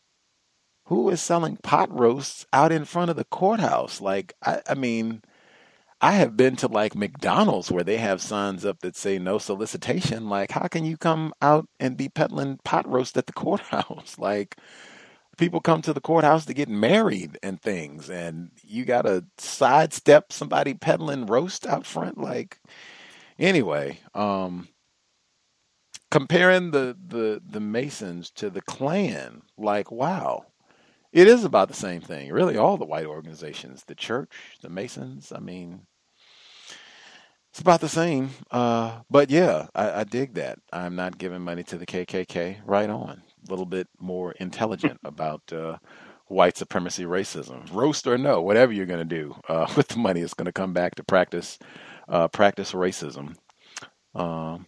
Who 0.86 1.08
is 1.10 1.20
selling 1.20 1.56
pot 1.58 1.97
roasts 1.97 2.44
out 2.52 2.72
in 2.72 2.84
front 2.84 3.10
of 3.10 3.16
the 3.16 3.24
courthouse? 3.24 4.00
Like, 4.00 4.34
I, 4.44 4.60
I 4.68 4.74
mean, 4.74 5.22
I 6.02 6.12
have 6.14 6.36
been 6.36 6.56
to 6.56 6.66
like 6.66 6.97
McDonald's 6.97 7.70
where 7.70 7.84
they 7.84 7.98
have 7.98 8.20
signs 8.20 8.64
up 8.64 8.81
that 8.81 8.97
say 8.97 9.18
no 9.20 9.39
solicitation. 9.39 10.28
Like, 10.28 10.50
how 10.50 10.66
can 10.66 10.84
you 10.84 10.97
come 10.97 11.32
out 11.40 11.68
and 11.78 11.97
be 11.97 12.08
peddling 12.08 12.58
pot 12.64 12.89
roast 12.89 13.16
at 13.16 13.26
the 13.26 13.32
courthouse? 13.34 14.18
like, 14.18 14.56
people 15.39 15.60
come 15.60 15.81
to 15.82 15.92
the 15.92 16.00
courthouse 16.00 16.44
to 16.47 16.55
get 16.55 16.68
married 16.68 17.39
and 17.42 17.60
things, 17.62 18.10
and 18.10 18.50
you 18.64 18.84
got 18.84 19.02
to 19.02 19.24
sidestep 19.39 20.32
somebody 20.32 20.74
peddling 20.74 21.26
roast 21.26 21.66
out 21.66 21.86
front. 21.86 22.18
Like, 22.18 22.58
anyway, 23.39 24.00
um, 24.14 24.68
comparing 26.10 26.72
the 26.72 26.97
the 27.06 27.40
the 27.48 27.60
Masons 27.60 28.31
to 28.32 28.50
the 28.50 28.62
Klan, 28.62 29.42
like, 29.56 29.90
wow. 29.92 30.47
It 31.12 31.28
is 31.28 31.44
about 31.44 31.68
the 31.68 31.74
same 31.74 32.00
thing. 32.00 32.32
Really, 32.32 32.56
all 32.56 32.78
the 32.78 32.86
white 32.86 33.06
organizations, 33.06 33.84
the 33.86 33.94
church, 33.94 34.32
the 34.62 34.70
Masons. 34.70 35.31
I 35.31 35.40
mean, 35.40 35.86
it's 37.52 37.60
about 37.60 37.82
the 37.82 37.89
same. 37.89 38.31
Uh, 38.50 39.00
but 39.10 39.28
yeah, 39.28 39.66
I, 39.74 40.00
I, 40.00 40.05
dig 40.05 40.34
that. 40.34 40.58
I'm 40.72 40.97
not 40.97 41.18
giving 41.18 41.42
money 41.42 41.62
to 41.64 41.76
the 41.76 41.84
KKK. 41.84 42.60
Right 42.64 42.89
on. 42.89 43.22
A 43.47 43.50
little 43.50 43.66
bit 43.66 43.89
more 44.00 44.32
intelligent 44.32 44.98
about 45.05 45.52
uh, 45.52 45.76
white 46.28 46.56
supremacy 46.56 47.05
racism. 47.05 47.70
Roast 47.70 48.06
or 48.06 48.16
no, 48.16 48.40
whatever 48.40 48.72
you're 48.72 48.86
going 48.86 49.06
to 49.06 49.16
do 49.16 49.36
uh, 49.50 49.70
with 49.76 49.89
the 49.89 49.98
money, 49.98 50.22
it's 50.22 50.32
going 50.32 50.47
to 50.47 50.52
come 50.52 50.72
back 50.72 50.94
to 50.94 51.05
practice 51.05 51.58
uh, 52.08 52.26
practice 52.28 52.72
racism. 52.72 53.36
Um, 54.14 54.66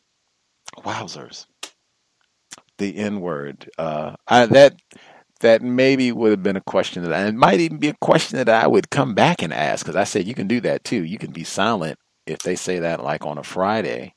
wowzers. 0.76 1.46
The 2.76 2.98
N 2.98 3.22
word. 3.22 3.70
Uh, 3.78 4.16
that 4.28 4.76
that 5.40 5.62
maybe 5.62 6.12
would 6.12 6.32
have 6.32 6.42
been 6.42 6.56
a 6.56 6.60
question 6.60 7.02
that, 7.02 7.12
and 7.14 7.28
it 7.30 7.34
might 7.34 7.60
even 7.60 7.78
be 7.78 7.88
a 7.88 7.96
question 8.02 8.36
that 8.36 8.48
I 8.50 8.66
would 8.66 8.90
come 8.90 9.14
back 9.14 9.40
and 9.40 9.54
ask 9.54 9.86
because 9.86 9.96
I 9.96 10.04
said 10.04 10.26
you 10.26 10.34
can 10.34 10.48
do 10.48 10.60
that 10.60 10.84
too. 10.84 11.02
You 11.02 11.16
can 11.16 11.32
be 11.32 11.44
silent 11.44 11.98
if 12.26 12.40
they 12.40 12.56
say 12.56 12.78
that 12.80 13.02
like 13.02 13.24
on 13.24 13.38
a 13.38 13.42
Friday 13.42 14.14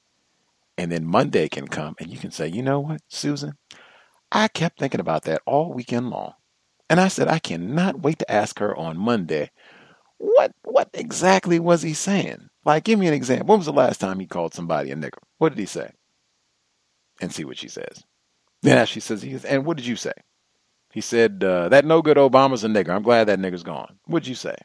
and 0.77 0.91
then 0.91 1.05
Monday 1.05 1.47
can 1.49 1.67
come 1.67 1.95
and 1.99 2.09
you 2.09 2.17
can 2.17 2.31
say, 2.31 2.47
you 2.47 2.61
know 2.61 2.79
what, 2.79 3.01
Susan, 3.09 3.53
I 4.31 4.47
kept 4.47 4.79
thinking 4.79 4.99
about 4.99 5.23
that 5.23 5.41
all 5.45 5.73
weekend 5.73 6.09
long. 6.09 6.33
And 6.89 6.99
I 7.01 7.09
said, 7.09 7.27
I 7.27 7.39
cannot 7.39 8.01
wait 8.01 8.19
to 8.19 8.31
ask 8.31 8.59
her 8.59 8.75
on 8.75 8.97
Monday, 8.97 9.51
what 10.17 10.51
what 10.63 10.89
exactly 10.93 11.59
was 11.59 11.81
he 11.81 11.93
saying? 11.93 12.47
Like, 12.65 12.83
give 12.85 12.99
me 12.99 13.07
an 13.07 13.13
example. 13.13 13.47
When 13.47 13.59
was 13.59 13.65
the 13.65 13.73
last 13.73 13.99
time 13.99 14.19
he 14.19 14.25
called 14.27 14.53
somebody 14.53 14.91
a 14.91 14.95
nigger? 14.95 15.19
What 15.37 15.49
did 15.49 15.59
he 15.59 15.65
say? 15.65 15.91
And 17.21 17.31
see 17.31 17.45
what 17.45 17.57
she 17.57 17.67
says. 17.67 18.03
Then 18.61 18.85
she 18.85 18.99
says, 18.99 19.21
he 19.21 19.33
says, 19.33 19.45
and 19.45 19.65
what 19.65 19.77
did 19.77 19.85
you 19.85 19.95
say? 19.95 20.13
He 20.91 21.01
said, 21.01 21.43
uh, 21.43 21.69
that 21.69 21.85
no 21.85 22.01
good 22.01 22.17
Obama's 22.17 22.63
a 22.63 22.67
nigger. 22.67 22.89
I'm 22.89 23.03
glad 23.03 23.25
that 23.27 23.39
nigger's 23.39 23.63
gone. 23.63 23.99
What'd 24.05 24.27
you 24.27 24.35
say? 24.35 24.55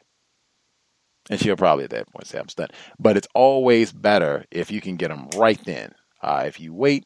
And 1.29 1.39
she'll 1.39 1.55
probably 1.55 1.85
at 1.85 1.91
that 1.91 2.11
point 2.11 2.27
say, 2.27 2.39
I'm 2.39 2.49
stunned. 2.49 2.73
But 2.99 3.17
it's 3.17 3.27
always 3.33 3.91
better 3.91 4.45
if 4.51 4.71
you 4.71 4.81
can 4.81 4.97
get 4.97 5.09
them 5.09 5.29
right 5.35 5.63
then. 5.65 5.93
Uh, 6.21 6.43
if 6.45 6.59
you 6.59 6.73
wait, 6.73 7.05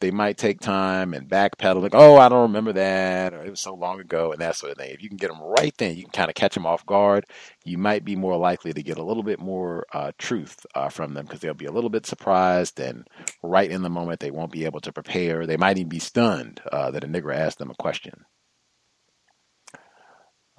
they 0.00 0.10
might 0.12 0.38
take 0.38 0.60
time 0.60 1.12
and 1.12 1.28
backpedal, 1.28 1.82
like, 1.82 1.94
oh, 1.94 2.18
I 2.18 2.28
don't 2.28 2.42
remember 2.42 2.72
that, 2.74 3.34
or 3.34 3.44
it 3.44 3.50
was 3.50 3.60
so 3.60 3.74
long 3.74 3.98
ago, 3.98 4.30
and 4.30 4.40
that 4.40 4.54
sort 4.54 4.70
of 4.70 4.78
thing. 4.78 4.92
If 4.92 5.02
you 5.02 5.08
can 5.08 5.16
get 5.16 5.28
them 5.28 5.42
right 5.42 5.74
then, 5.76 5.96
you 5.96 6.04
can 6.04 6.12
kind 6.12 6.28
of 6.28 6.36
catch 6.36 6.54
them 6.54 6.66
off 6.66 6.86
guard. 6.86 7.24
You 7.64 7.78
might 7.78 8.04
be 8.04 8.14
more 8.14 8.36
likely 8.36 8.72
to 8.72 8.82
get 8.82 8.98
a 8.98 9.04
little 9.04 9.24
bit 9.24 9.40
more 9.40 9.86
uh, 9.92 10.12
truth 10.16 10.64
uh, 10.74 10.88
from 10.88 11.14
them 11.14 11.26
because 11.26 11.40
they'll 11.40 11.54
be 11.54 11.66
a 11.66 11.72
little 11.72 11.90
bit 11.90 12.06
surprised, 12.06 12.78
and 12.78 13.08
right 13.42 13.70
in 13.70 13.82
the 13.82 13.90
moment, 13.90 14.20
they 14.20 14.30
won't 14.30 14.52
be 14.52 14.66
able 14.66 14.80
to 14.80 14.92
prepare. 14.92 15.46
They 15.46 15.56
might 15.56 15.78
even 15.78 15.88
be 15.88 15.98
stunned 15.98 16.60
uh, 16.70 16.92
that 16.92 17.04
a 17.04 17.08
nigger 17.08 17.34
asked 17.34 17.58
them 17.58 17.70
a 17.70 17.74
question. 17.74 18.24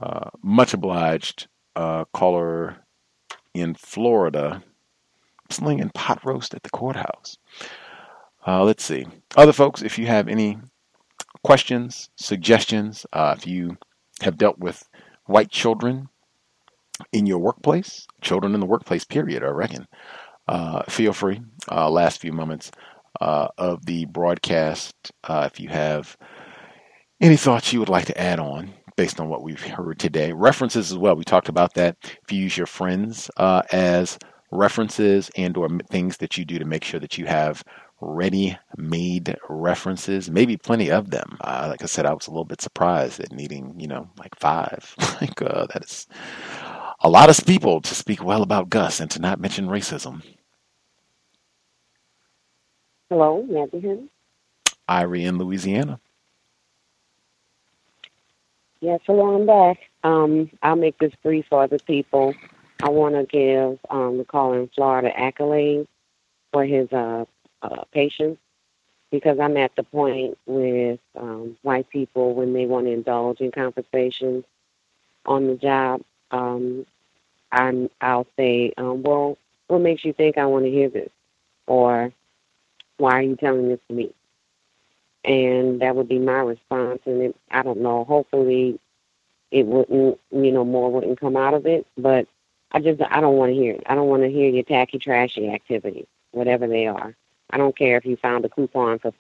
Uh, 0.02 0.30
much 0.42 0.74
obliged, 0.74 1.48
uh, 1.78 2.04
caller 2.14 2.78
in 3.60 3.76
Florida 3.76 4.64
slinging 5.50 5.90
pot 5.94 6.24
roast 6.24 6.54
at 6.54 6.64
the 6.64 6.70
courthouse. 6.70 7.38
Uh, 8.46 8.64
let's 8.64 8.84
see. 8.84 9.06
Other 9.36 9.54
folks, 9.54 9.82
if 9.82 9.98
you 9.98 10.08
have 10.08 10.28
any 10.28 10.58
questions, 11.44 12.10
suggestions, 12.16 13.06
uh, 13.14 13.36
if 13.38 13.46
you 13.46 13.78
have 14.22 14.38
dealt 14.38 14.60
with 14.60 14.88
white 15.26 15.52
children 15.52 16.10
in 17.12 17.26
your 17.26 17.40
workplace, 17.40 18.08
children 18.22 18.54
in 18.54 18.60
the 18.60 18.66
workplace, 18.66 19.06
period, 19.06 19.44
I 19.44 19.48
reckon, 19.48 19.88
uh, 20.48 20.84
feel 20.84 21.14
free. 21.14 21.42
Uh, 21.72 21.90
last 21.90 22.20
few 22.22 22.34
moments 22.34 22.72
uh, 23.22 23.48
of 23.58 23.86
the 23.86 24.06
broadcast, 24.06 24.96
uh, 25.24 25.50
if 25.52 25.60
you 25.60 25.70
have 25.70 26.18
any 27.22 27.38
thoughts 27.38 27.72
you 27.74 27.80
would 27.80 27.90
like 27.90 28.06
to 28.06 28.20
add 28.20 28.40
on 28.40 28.74
based 29.00 29.22
on 29.22 29.30
what 29.30 29.44
we've 29.44 29.62
heard 29.62 29.98
today. 29.98 30.34
References 30.34 30.92
as 30.92 30.98
well. 30.98 31.16
We 31.16 31.24
talked 31.24 31.48
about 31.48 31.74
that. 31.76 31.96
If 32.22 32.34
you 32.34 32.44
use 32.44 32.58
your 32.58 32.68
friends 32.68 33.32
uh, 33.38 33.62
as 33.72 34.20
references 34.52 35.32
and 35.38 35.56
or 35.56 35.70
things 35.90 36.18
that 36.18 36.38
you 36.38 36.44
do 36.44 36.60
to 36.60 36.66
make 36.66 36.84
sure 36.84 37.00
that 37.00 37.18
you 37.18 37.26
have 37.26 37.64
ready-made 38.02 39.38
references, 39.48 40.30
maybe 40.30 40.58
plenty 40.58 40.92
of 40.92 41.12
them. 41.12 41.38
Uh, 41.40 41.68
like 41.70 41.82
I 41.82 41.86
said, 41.86 42.06
I 42.06 42.14
was 42.14 42.28
a 42.28 42.32
little 42.32 42.44
bit 42.44 42.60
surprised 42.60 43.22
at 43.22 43.32
needing, 43.32 43.80
you 43.80 43.88
know, 43.88 44.10
like 44.18 44.36
five. 44.38 44.94
like 45.22 45.42
uh, 45.42 45.66
that 45.68 45.86
is 45.86 46.06
a 47.00 47.10
lot 47.10 47.30
of 47.30 47.46
people 47.46 47.80
to 47.80 47.96
speak 47.96 48.22
well 48.22 48.44
about 48.44 48.70
Gus 48.70 49.00
and 49.00 49.10
to 49.12 49.22
not 49.22 49.40
mention 49.40 49.68
racism. 49.68 50.24
Hello, 53.10 53.46
Nancy 53.48 54.10
Irie 54.90 55.26
in 55.26 55.38
Louisiana. 55.38 56.02
Yes, 58.82 59.02
hello, 59.06 59.36
I'm 59.36 59.46
back. 59.46 59.78
Um, 60.06 60.50
I'll 60.64 60.78
make 60.78 60.98
this 61.00 61.12
brief 61.22 61.46
for 61.50 61.64
other 61.64 61.80
people. 61.80 62.34
I 62.82 62.88
want 62.88 63.16
to 63.16 63.26
give 63.26 63.78
um, 63.90 64.20
the 64.20 64.24
caller 64.24 64.62
in 64.62 64.70
Florida 64.70 65.12
accolades 65.12 65.88
for 66.54 66.64
his 66.64 66.90
uh, 66.94 67.26
uh, 67.62 67.84
patience 67.92 68.38
because 69.12 69.38
I'm 69.38 69.58
at 69.58 69.76
the 69.76 69.84
point 69.84 70.38
with 70.46 71.02
um, 71.18 71.58
white 71.62 71.90
people 71.90 72.34
when 72.36 72.54
they 72.54 72.66
want 72.68 72.86
to 72.86 72.94
indulge 72.94 73.42
in 73.42 73.52
conversations 73.52 74.46
on 75.26 75.48
the 75.48 75.56
job. 75.56 76.02
Um, 76.32 76.86
I'm, 77.52 77.90
I'll 78.00 78.28
say, 78.38 78.72
um, 78.78 79.04
well, 79.04 79.38
what 79.68 79.82
makes 79.82 80.06
you 80.06 80.14
think 80.14 80.38
I 80.38 80.46
want 80.46 80.64
to 80.64 80.72
hear 80.72 80.88
this? 80.88 81.12
Or 81.68 82.14
why 82.96 83.20
are 83.20 83.24
you 83.24 83.36
telling 83.36 83.68
this 83.68 83.80
to 83.90 83.94
me? 83.94 84.14
And 85.26 85.82
that 85.82 85.96
would 85.96 86.08
be 86.08 86.20
my 86.20 86.40
response. 86.40 87.02
And 87.06 87.22
it, 87.22 87.36
I 87.52 87.62
don't 87.64 87.82
know, 87.82 88.04
hopefully 88.06 88.80
it 89.52 89.66
wouldn't, 89.66 90.20
you 90.32 90.52
know, 90.52 90.64
more 90.66 90.92
wouldn't 90.92 91.20
come 91.20 91.36
out 91.36 91.54
of 91.54 91.66
it. 91.66 91.86
But 91.98 92.28
I 92.72 92.80
just, 92.80 93.02
I 93.02 93.20
don't 93.20 93.36
want 93.38 93.52
to 93.52 93.56
hear 93.56 93.74
it. 93.76 93.84
I 93.86 93.96
don't 93.96 94.08
want 94.08 94.24
to 94.24 94.30
hear 94.30 94.50
your 94.50 94.64
tacky, 94.64 95.00
trashy 95.00 95.50
activities, 95.50 96.08
whatever 96.32 96.68
they 96.68 96.88
are. 96.88 97.16
I 97.50 97.58
don't 97.58 97.76
care 97.76 97.98
if 97.98 98.06
you 98.06 98.16
found 98.16 98.46
a 98.46 98.50
coupon 98.50 99.00
for 99.00 99.12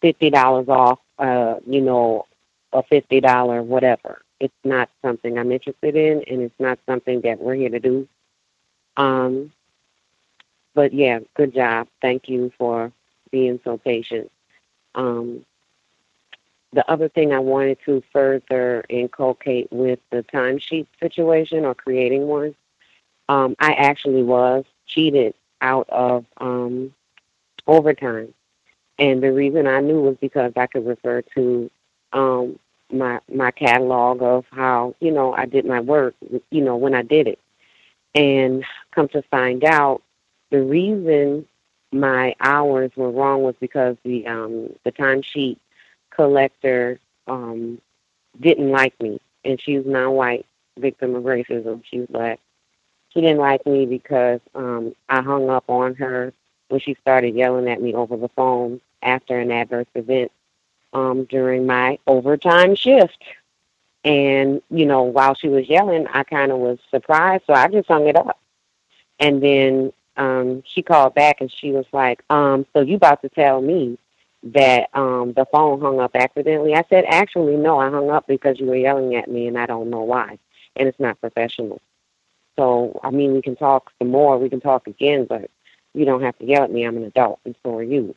fifty 0.00 0.30
dollars 0.30 0.68
off, 0.68 0.98
uh, 1.18 1.56
you 1.66 1.80
know, 1.80 2.26
a 2.72 2.82
fifty 2.82 3.20
dollar 3.20 3.62
whatever. 3.62 4.22
It's 4.40 4.54
not 4.64 4.90
something 5.02 5.38
I'm 5.38 5.52
interested 5.52 5.96
in, 5.96 6.22
and 6.28 6.42
it's 6.42 6.60
not 6.60 6.78
something 6.86 7.22
that 7.22 7.40
we're 7.40 7.54
here 7.54 7.70
to 7.70 7.80
do. 7.80 8.08
Um, 8.96 9.52
but 10.74 10.92
yeah, 10.92 11.20
good 11.34 11.54
job. 11.54 11.88
Thank 12.02 12.28
you 12.28 12.52
for 12.58 12.92
being 13.30 13.60
so 13.64 13.78
patient. 13.78 14.30
Um, 14.96 15.44
the 16.72 16.90
other 16.90 17.08
thing 17.08 17.32
I 17.32 17.38
wanted 17.38 17.78
to 17.86 18.02
further 18.12 18.84
inculcate 18.88 19.68
with 19.70 20.00
the 20.10 20.24
timesheet 20.24 20.86
situation 21.00 21.64
or 21.64 21.74
creating 21.74 22.26
one, 22.26 22.54
um, 23.28 23.56
I 23.58 23.72
actually 23.72 24.22
was 24.22 24.64
cheated 24.86 25.34
out 25.60 25.88
of 25.88 26.24
um, 26.38 26.92
overtime. 27.66 28.34
And 28.98 29.22
the 29.22 29.32
reason 29.32 29.66
I 29.66 29.80
knew 29.80 30.00
was 30.00 30.16
because 30.20 30.52
I 30.56 30.66
could 30.66 30.86
refer 30.86 31.22
to 31.34 31.70
um, 32.12 32.58
my 32.90 33.20
my 33.32 33.50
catalog 33.50 34.22
of 34.22 34.44
how 34.50 34.94
you 35.00 35.10
know 35.10 35.32
I 35.34 35.46
did 35.46 35.66
my 35.66 35.80
work, 35.80 36.14
you 36.50 36.60
know 36.62 36.76
when 36.76 36.94
I 36.94 37.02
did 37.02 37.26
it, 37.26 37.38
and 38.14 38.64
come 38.92 39.08
to 39.08 39.22
find 39.22 39.64
out, 39.64 40.02
the 40.50 40.62
reason 40.62 41.46
my 41.92 42.34
hours 42.40 42.90
were 42.96 43.10
wrong 43.10 43.42
was 43.42 43.54
because 43.60 43.96
the 44.04 44.26
um, 44.26 44.74
the 44.84 44.92
timesheet 44.92 45.58
collector 46.10 46.98
um, 47.26 47.80
didn't 48.40 48.70
like 48.70 48.98
me, 49.00 49.20
and 49.44 49.60
she 49.60 49.78
was 49.78 49.86
non-white, 49.86 50.46
victim 50.78 51.14
of 51.14 51.24
racism. 51.24 51.82
She 51.84 52.00
was 52.00 52.08
black. 52.08 52.40
She 53.10 53.20
didn't 53.20 53.38
like 53.38 53.64
me 53.66 53.86
because 53.86 54.40
um, 54.54 54.94
I 55.08 55.22
hung 55.22 55.48
up 55.48 55.64
on 55.68 55.94
her 55.94 56.32
when 56.68 56.80
she 56.80 56.96
started 57.00 57.34
yelling 57.34 57.68
at 57.68 57.80
me 57.80 57.94
over 57.94 58.16
the 58.16 58.28
phone 58.28 58.80
after 59.02 59.38
an 59.38 59.50
adverse 59.50 59.86
event 59.94 60.32
um, 60.92 61.24
during 61.24 61.66
my 61.66 61.98
overtime 62.06 62.74
shift. 62.74 63.22
And, 64.04 64.60
you 64.70 64.86
know, 64.86 65.02
while 65.02 65.34
she 65.34 65.48
was 65.48 65.68
yelling, 65.68 66.06
I 66.08 66.22
kind 66.24 66.52
of 66.52 66.58
was 66.58 66.78
surprised, 66.90 67.44
so 67.46 67.54
I 67.54 67.68
just 67.68 67.88
hung 67.88 68.06
it 68.06 68.16
up. 68.16 68.38
And 69.18 69.42
then 69.42 69.92
um, 70.16 70.62
she 70.66 70.82
called 70.82 71.14
back 71.14 71.40
and 71.40 71.50
she 71.50 71.72
was 71.72 71.86
like, 71.92 72.22
um, 72.30 72.66
So 72.72 72.80
you 72.80 72.96
about 72.96 73.22
to 73.22 73.28
tell 73.28 73.60
me 73.60 73.98
that 74.42 74.88
um, 74.94 75.32
the 75.34 75.46
phone 75.46 75.80
hung 75.80 76.00
up 76.00 76.14
accidentally? 76.14 76.74
I 76.74 76.84
said, 76.88 77.04
Actually, 77.08 77.56
no, 77.56 77.78
I 77.78 77.90
hung 77.90 78.10
up 78.10 78.26
because 78.26 78.58
you 78.58 78.66
were 78.66 78.76
yelling 78.76 79.14
at 79.16 79.30
me 79.30 79.46
and 79.46 79.58
I 79.58 79.66
don't 79.66 79.90
know 79.90 80.02
why. 80.02 80.38
And 80.76 80.88
it's 80.88 81.00
not 81.00 81.20
professional. 81.20 81.80
So, 82.56 82.98
I 83.02 83.10
mean, 83.10 83.34
we 83.34 83.42
can 83.42 83.56
talk 83.56 83.92
some 83.98 84.10
more, 84.10 84.38
we 84.38 84.48
can 84.48 84.60
talk 84.60 84.86
again, 84.86 85.26
but 85.26 85.50
you 85.94 86.04
don't 86.04 86.22
have 86.22 86.38
to 86.38 86.44
yell 86.44 86.64
at 86.64 86.70
me. 86.70 86.84
I'm 86.84 86.96
an 86.96 87.04
adult, 87.04 87.40
and 87.44 87.54
so 87.62 87.76
are 87.76 87.82
you. 87.82 88.14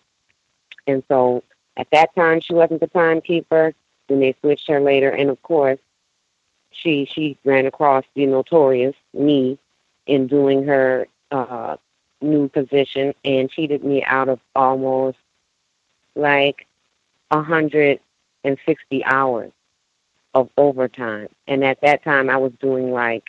And 0.87 1.03
so 1.07 1.43
at 1.77 1.87
that 1.91 2.13
time, 2.15 2.41
she 2.41 2.53
wasn't 2.53 2.81
the 2.81 2.87
timekeeper. 2.87 3.73
Then 4.07 4.19
they 4.19 4.35
switched 4.41 4.67
her 4.67 4.81
later, 4.81 5.09
and 5.09 5.29
of 5.29 5.41
course, 5.43 5.79
she 6.71 7.05
she 7.05 7.37
ran 7.45 7.65
across 7.65 8.05
the 8.15 8.25
notorious 8.25 8.95
me 9.13 9.57
in 10.05 10.27
doing 10.27 10.65
her 10.65 11.07
uh, 11.31 11.77
new 12.21 12.49
position 12.49 13.13
and 13.23 13.49
cheated 13.49 13.83
me 13.83 14.03
out 14.03 14.29
of 14.29 14.39
almost 14.55 15.17
like 16.15 16.65
a 17.31 17.41
hundred 17.41 17.99
and 18.43 18.57
sixty 18.65 19.03
hours 19.03 19.51
of 20.33 20.49
overtime. 20.57 21.29
And 21.47 21.63
at 21.63 21.81
that 21.81 22.03
time, 22.03 22.29
I 22.29 22.37
was 22.37 22.51
doing 22.59 22.91
like 22.91 23.23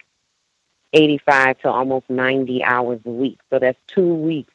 85 0.93 1.60
to 1.60 1.70
almost 1.70 2.10
90 2.10 2.65
hours 2.65 3.01
a 3.05 3.10
week. 3.10 3.39
So 3.51 3.59
that's 3.59 3.78
two 3.86 4.15
weeks 4.15 4.52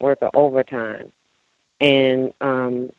worth 0.00 0.22
of 0.22 0.30
overtime. 0.34 1.12
And 1.80 2.32
um, 2.40 2.90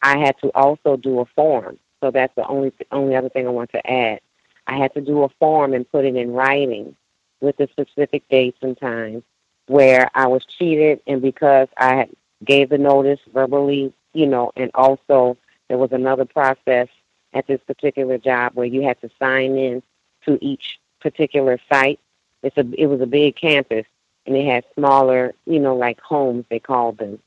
I 0.00 0.18
had 0.18 0.38
to 0.40 0.48
also 0.54 0.96
do 0.96 1.20
a 1.20 1.26
form. 1.26 1.78
So 2.00 2.10
that's 2.10 2.34
the 2.34 2.46
only 2.46 2.72
only 2.90 3.14
other 3.14 3.28
thing 3.28 3.46
I 3.46 3.50
want 3.50 3.70
to 3.72 3.90
add. 3.90 4.20
I 4.66 4.76
had 4.76 4.94
to 4.94 5.00
do 5.00 5.22
a 5.22 5.28
form 5.40 5.72
and 5.72 5.88
put 5.90 6.04
it 6.04 6.16
in 6.16 6.32
writing 6.32 6.96
with 7.40 7.56
the 7.56 7.68
specific 7.70 8.28
dates 8.28 8.58
and 8.62 8.78
times 8.78 9.22
where 9.66 10.10
I 10.14 10.26
was 10.26 10.44
cheated, 10.44 11.00
and 11.06 11.22
because 11.22 11.68
I 11.76 11.94
had 11.96 12.10
gave 12.44 12.70
the 12.70 12.78
notice 12.78 13.20
verbally, 13.32 13.92
you 14.12 14.26
know, 14.26 14.52
and 14.56 14.70
also 14.74 15.36
there 15.68 15.78
was 15.78 15.92
another 15.92 16.24
process 16.24 16.88
at 17.32 17.46
this 17.46 17.60
particular 17.66 18.18
job 18.18 18.52
where 18.54 18.66
you 18.66 18.82
had 18.82 19.00
to 19.00 19.10
sign 19.18 19.56
in 19.56 19.82
to 20.26 20.38
each 20.44 20.78
particular 21.00 21.58
site 21.72 21.98
it's 22.42 22.56
a 22.56 22.64
it 22.76 22.86
was 22.86 23.00
a 23.00 23.06
big 23.06 23.36
campus 23.36 23.86
and 24.26 24.36
it 24.36 24.46
had 24.46 24.64
smaller, 24.74 25.34
you 25.46 25.58
know, 25.58 25.76
like 25.76 26.00
homes 26.00 26.44
they 26.48 26.58
called 26.58 26.98
them 26.98 27.18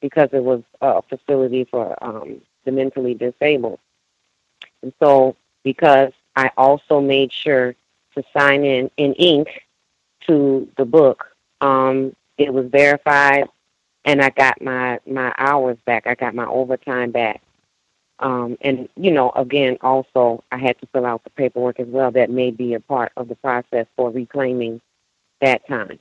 because 0.00 0.28
it 0.32 0.42
was 0.42 0.62
a 0.80 1.02
facility 1.02 1.64
for 1.64 1.96
um 2.02 2.40
the 2.64 2.72
mentally 2.72 3.14
disabled. 3.14 3.78
And 4.82 4.92
so 5.02 5.36
because 5.62 6.12
I 6.36 6.50
also 6.56 7.00
made 7.00 7.32
sure 7.32 7.74
to 8.14 8.22
sign 8.36 8.64
in 8.64 8.90
in 8.96 9.12
ink 9.14 9.48
to 10.26 10.68
the 10.76 10.84
book, 10.84 11.33
um, 11.60 12.14
it 12.38 12.52
was 12.52 12.66
verified 12.66 13.48
and 14.04 14.22
I 14.22 14.30
got 14.30 14.60
my 14.60 15.00
my 15.06 15.32
hours 15.38 15.78
back. 15.86 16.06
I 16.06 16.14
got 16.14 16.34
my 16.34 16.46
overtime 16.46 17.10
back. 17.10 17.40
Um, 18.20 18.56
and 18.60 18.88
you 18.96 19.10
know, 19.10 19.30
again, 19.30 19.78
also 19.80 20.44
I 20.52 20.58
had 20.58 20.78
to 20.80 20.86
fill 20.92 21.06
out 21.06 21.24
the 21.24 21.30
paperwork 21.30 21.80
as 21.80 21.88
well. 21.88 22.10
That 22.10 22.30
may 22.30 22.50
be 22.50 22.74
a 22.74 22.80
part 22.80 23.12
of 23.16 23.28
the 23.28 23.34
process 23.36 23.86
for 23.96 24.10
reclaiming 24.10 24.80
that 25.40 25.66
time. 25.66 25.98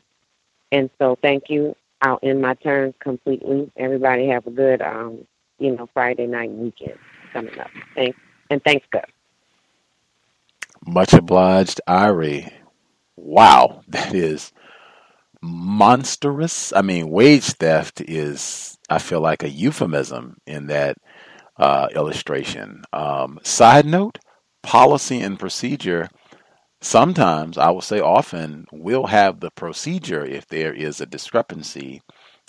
And 0.72 0.90
so, 0.99 1.17
thank 1.22 1.49
you. 1.49 1.75
I'll 2.01 2.19
end 2.22 2.41
my 2.41 2.56
turn 2.56 2.93
completely. 2.99 3.72
Everybody 3.77 4.27
have 4.27 4.45
a 4.45 4.51
good, 4.51 4.82
um, 4.82 5.25
you 5.59 5.75
know, 5.75 5.88
Friday 5.93 6.27
night 6.27 6.51
weekend 6.51 6.98
coming 7.32 7.57
up. 7.59 7.69
Thanks, 7.95 8.17
and 8.49 8.61
thanks, 8.64 8.85
Gus. 8.91 9.06
Much 10.85 11.14
obliged, 11.14 11.80
Irie. 11.88 12.51
Wow, 13.15 13.83
that 13.88 14.14
is 14.14 14.51
monstrous. 15.43 16.72
I 16.73 16.81
mean, 16.81 17.09
wage 17.09 17.51
theft 17.53 18.01
is, 18.01 18.77
I 18.89 18.97
feel 18.99 19.22
like, 19.22 19.43
a 19.43 19.49
euphemism 19.49 20.38
in 20.47 20.67
that 20.67 20.97
uh, 21.57 21.89
illustration. 21.93 22.83
Um, 22.93 23.39
side 23.43 23.85
note 23.85 24.19
policy 24.63 25.19
and 25.19 25.38
procedure 25.38 26.09
sometimes, 26.81 27.57
I 27.57 27.69
will 27.72 27.81
say 27.81 27.99
often, 27.99 28.65
will 28.72 29.07
have 29.07 29.41
the 29.41 29.51
procedure 29.51 30.25
if 30.25 30.47
there 30.47 30.73
is 30.73 31.01
a 31.01 31.05
discrepancy 31.05 32.01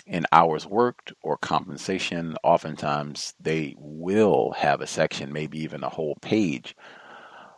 in 0.06 0.26
hours 0.32 0.66
worked 0.66 1.12
or 1.22 1.36
compensation. 1.38 2.36
Oftentimes, 2.44 3.34
they 3.40 3.74
will 3.76 4.52
have 4.56 4.80
a 4.80 4.86
section, 4.86 5.32
maybe 5.32 5.58
even 5.58 5.82
a 5.82 5.88
whole 5.88 6.16
page 6.22 6.76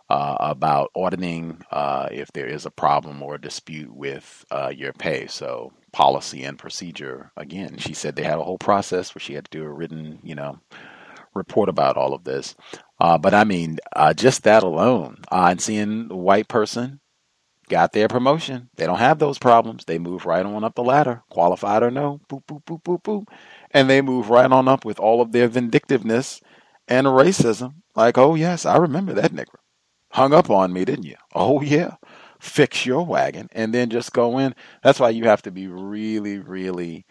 uh, 0.09 0.37
about 0.41 0.91
auditing 0.95 1.63
uh, 1.71 2.09
if 2.11 2.31
there 2.33 2.47
is 2.47 2.67
a 2.67 2.71
problem 2.71 3.23
or 3.23 3.35
a 3.35 3.41
dispute 3.41 3.95
with 3.95 4.45
uh, 4.51 4.73
your 4.75 4.93
pay. 4.93 5.27
So 5.27 5.73
policy 5.93 6.45
and 6.45 6.59
procedure. 6.59 7.33
Again, 7.37 7.79
she 7.79 7.95
said 7.95 8.17
they 8.17 8.23
had 8.23 8.39
a 8.39 8.45
whole 8.45 8.59
process 8.59 9.15
where 9.15 9.21
she 9.21 9.35
had 9.35 9.47
to 9.47 9.59
do 9.59 9.65
a 9.65 9.69
written, 9.69 10.19
you 10.23 10.35
know, 10.35 10.59
report 11.35 11.69
about 11.69 11.97
all 11.97 12.15
of 12.15 12.25
this. 12.25 12.55
Uh, 13.01 13.19
but 13.19 13.35
I 13.35 13.45
mean, 13.45 13.79
uh, 13.95 14.15
just 14.15 14.45
that 14.45 14.63
alone, 14.63 15.19
uh, 15.31 15.49
and 15.51 15.61
seeing 15.61 16.09
a 16.11 16.17
white 16.17 16.49
person 16.49 17.01
got 17.69 17.93
their 17.93 18.09
promotion. 18.09 18.71
They 18.77 18.87
don't 18.87 18.99
have 18.99 19.19
those 19.19 19.39
problems. 19.39 19.85
They 19.85 19.99
move 19.99 20.25
right 20.25 20.47
on 20.47 20.65
up 20.65 20.75
the 20.77 20.85
ladder, 20.85 21.23
qualified 21.31 21.83
or 21.83 21.91
no, 21.91 22.21
boop, 22.29 22.45
boop, 22.47 22.65
boop, 22.65 22.83
boop, 22.83 23.03
boop. 23.03 23.25
And 23.73 23.91
they 23.91 24.01
move 24.01 24.31
right 24.31 24.51
on 24.51 24.69
up 24.69 24.85
with 24.85 25.01
all 25.01 25.21
of 25.21 25.33
their 25.33 25.49
vindictiveness 25.49 26.41
and 26.87 27.07
racism. 27.07 27.75
Like, 27.95 28.17
oh, 28.19 28.35
yes, 28.35 28.65
I 28.65 28.77
remember 28.77 29.13
that 29.15 29.33
nigga 29.33 29.57
hung 30.11 30.33
up 30.33 30.51
on 30.51 30.73
me, 30.73 30.85
didn't 30.85 31.05
you? 31.05 31.17
Oh, 31.35 31.61
yeah. 31.61 31.97
Fix 32.39 32.85
your 32.87 33.05
wagon 33.05 33.49
and 33.53 33.73
then 33.75 33.91
just 33.91 34.13
go 34.13 34.39
in. 34.39 34.55
That's 34.83 35.01
why 35.01 35.11
you 35.11 35.25
have 35.25 35.43
to 35.43 35.51
be 35.51 35.67
really, 35.69 36.39
really 36.39 37.07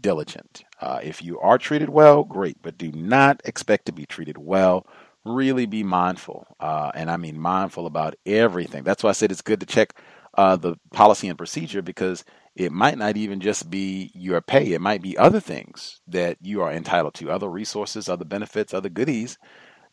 diligent. 0.00 0.64
Uh, 0.80 1.00
if 1.02 1.22
you 1.22 1.38
are 1.40 1.58
treated 1.58 1.90
well, 1.90 2.24
great, 2.24 2.60
but 2.62 2.78
do 2.78 2.90
not 2.92 3.40
expect 3.44 3.86
to 3.86 3.92
be 3.92 4.06
treated 4.06 4.38
well. 4.38 4.86
Really 5.24 5.66
be 5.66 5.82
mindful. 5.82 6.46
Uh, 6.58 6.90
and 6.94 7.10
I 7.10 7.18
mean 7.18 7.38
mindful 7.38 7.86
about 7.86 8.16
everything. 8.24 8.84
That's 8.84 9.02
why 9.02 9.10
I 9.10 9.14
said 9.14 9.30
it's 9.30 9.42
good 9.42 9.60
to 9.60 9.66
check 9.66 9.94
uh, 10.36 10.56
the 10.56 10.76
policy 10.92 11.28
and 11.28 11.36
procedure 11.36 11.82
because 11.82 12.24
it 12.56 12.72
might 12.72 12.98
not 12.98 13.16
even 13.16 13.40
just 13.40 13.70
be 13.70 14.10
your 14.14 14.40
pay, 14.40 14.72
it 14.72 14.80
might 14.80 15.02
be 15.02 15.16
other 15.16 15.40
things 15.40 16.00
that 16.08 16.38
you 16.40 16.62
are 16.62 16.72
entitled 16.72 17.14
to, 17.14 17.30
other 17.30 17.48
resources, 17.48 18.08
other 18.08 18.24
benefits, 18.24 18.74
other 18.74 18.88
goodies 18.88 19.38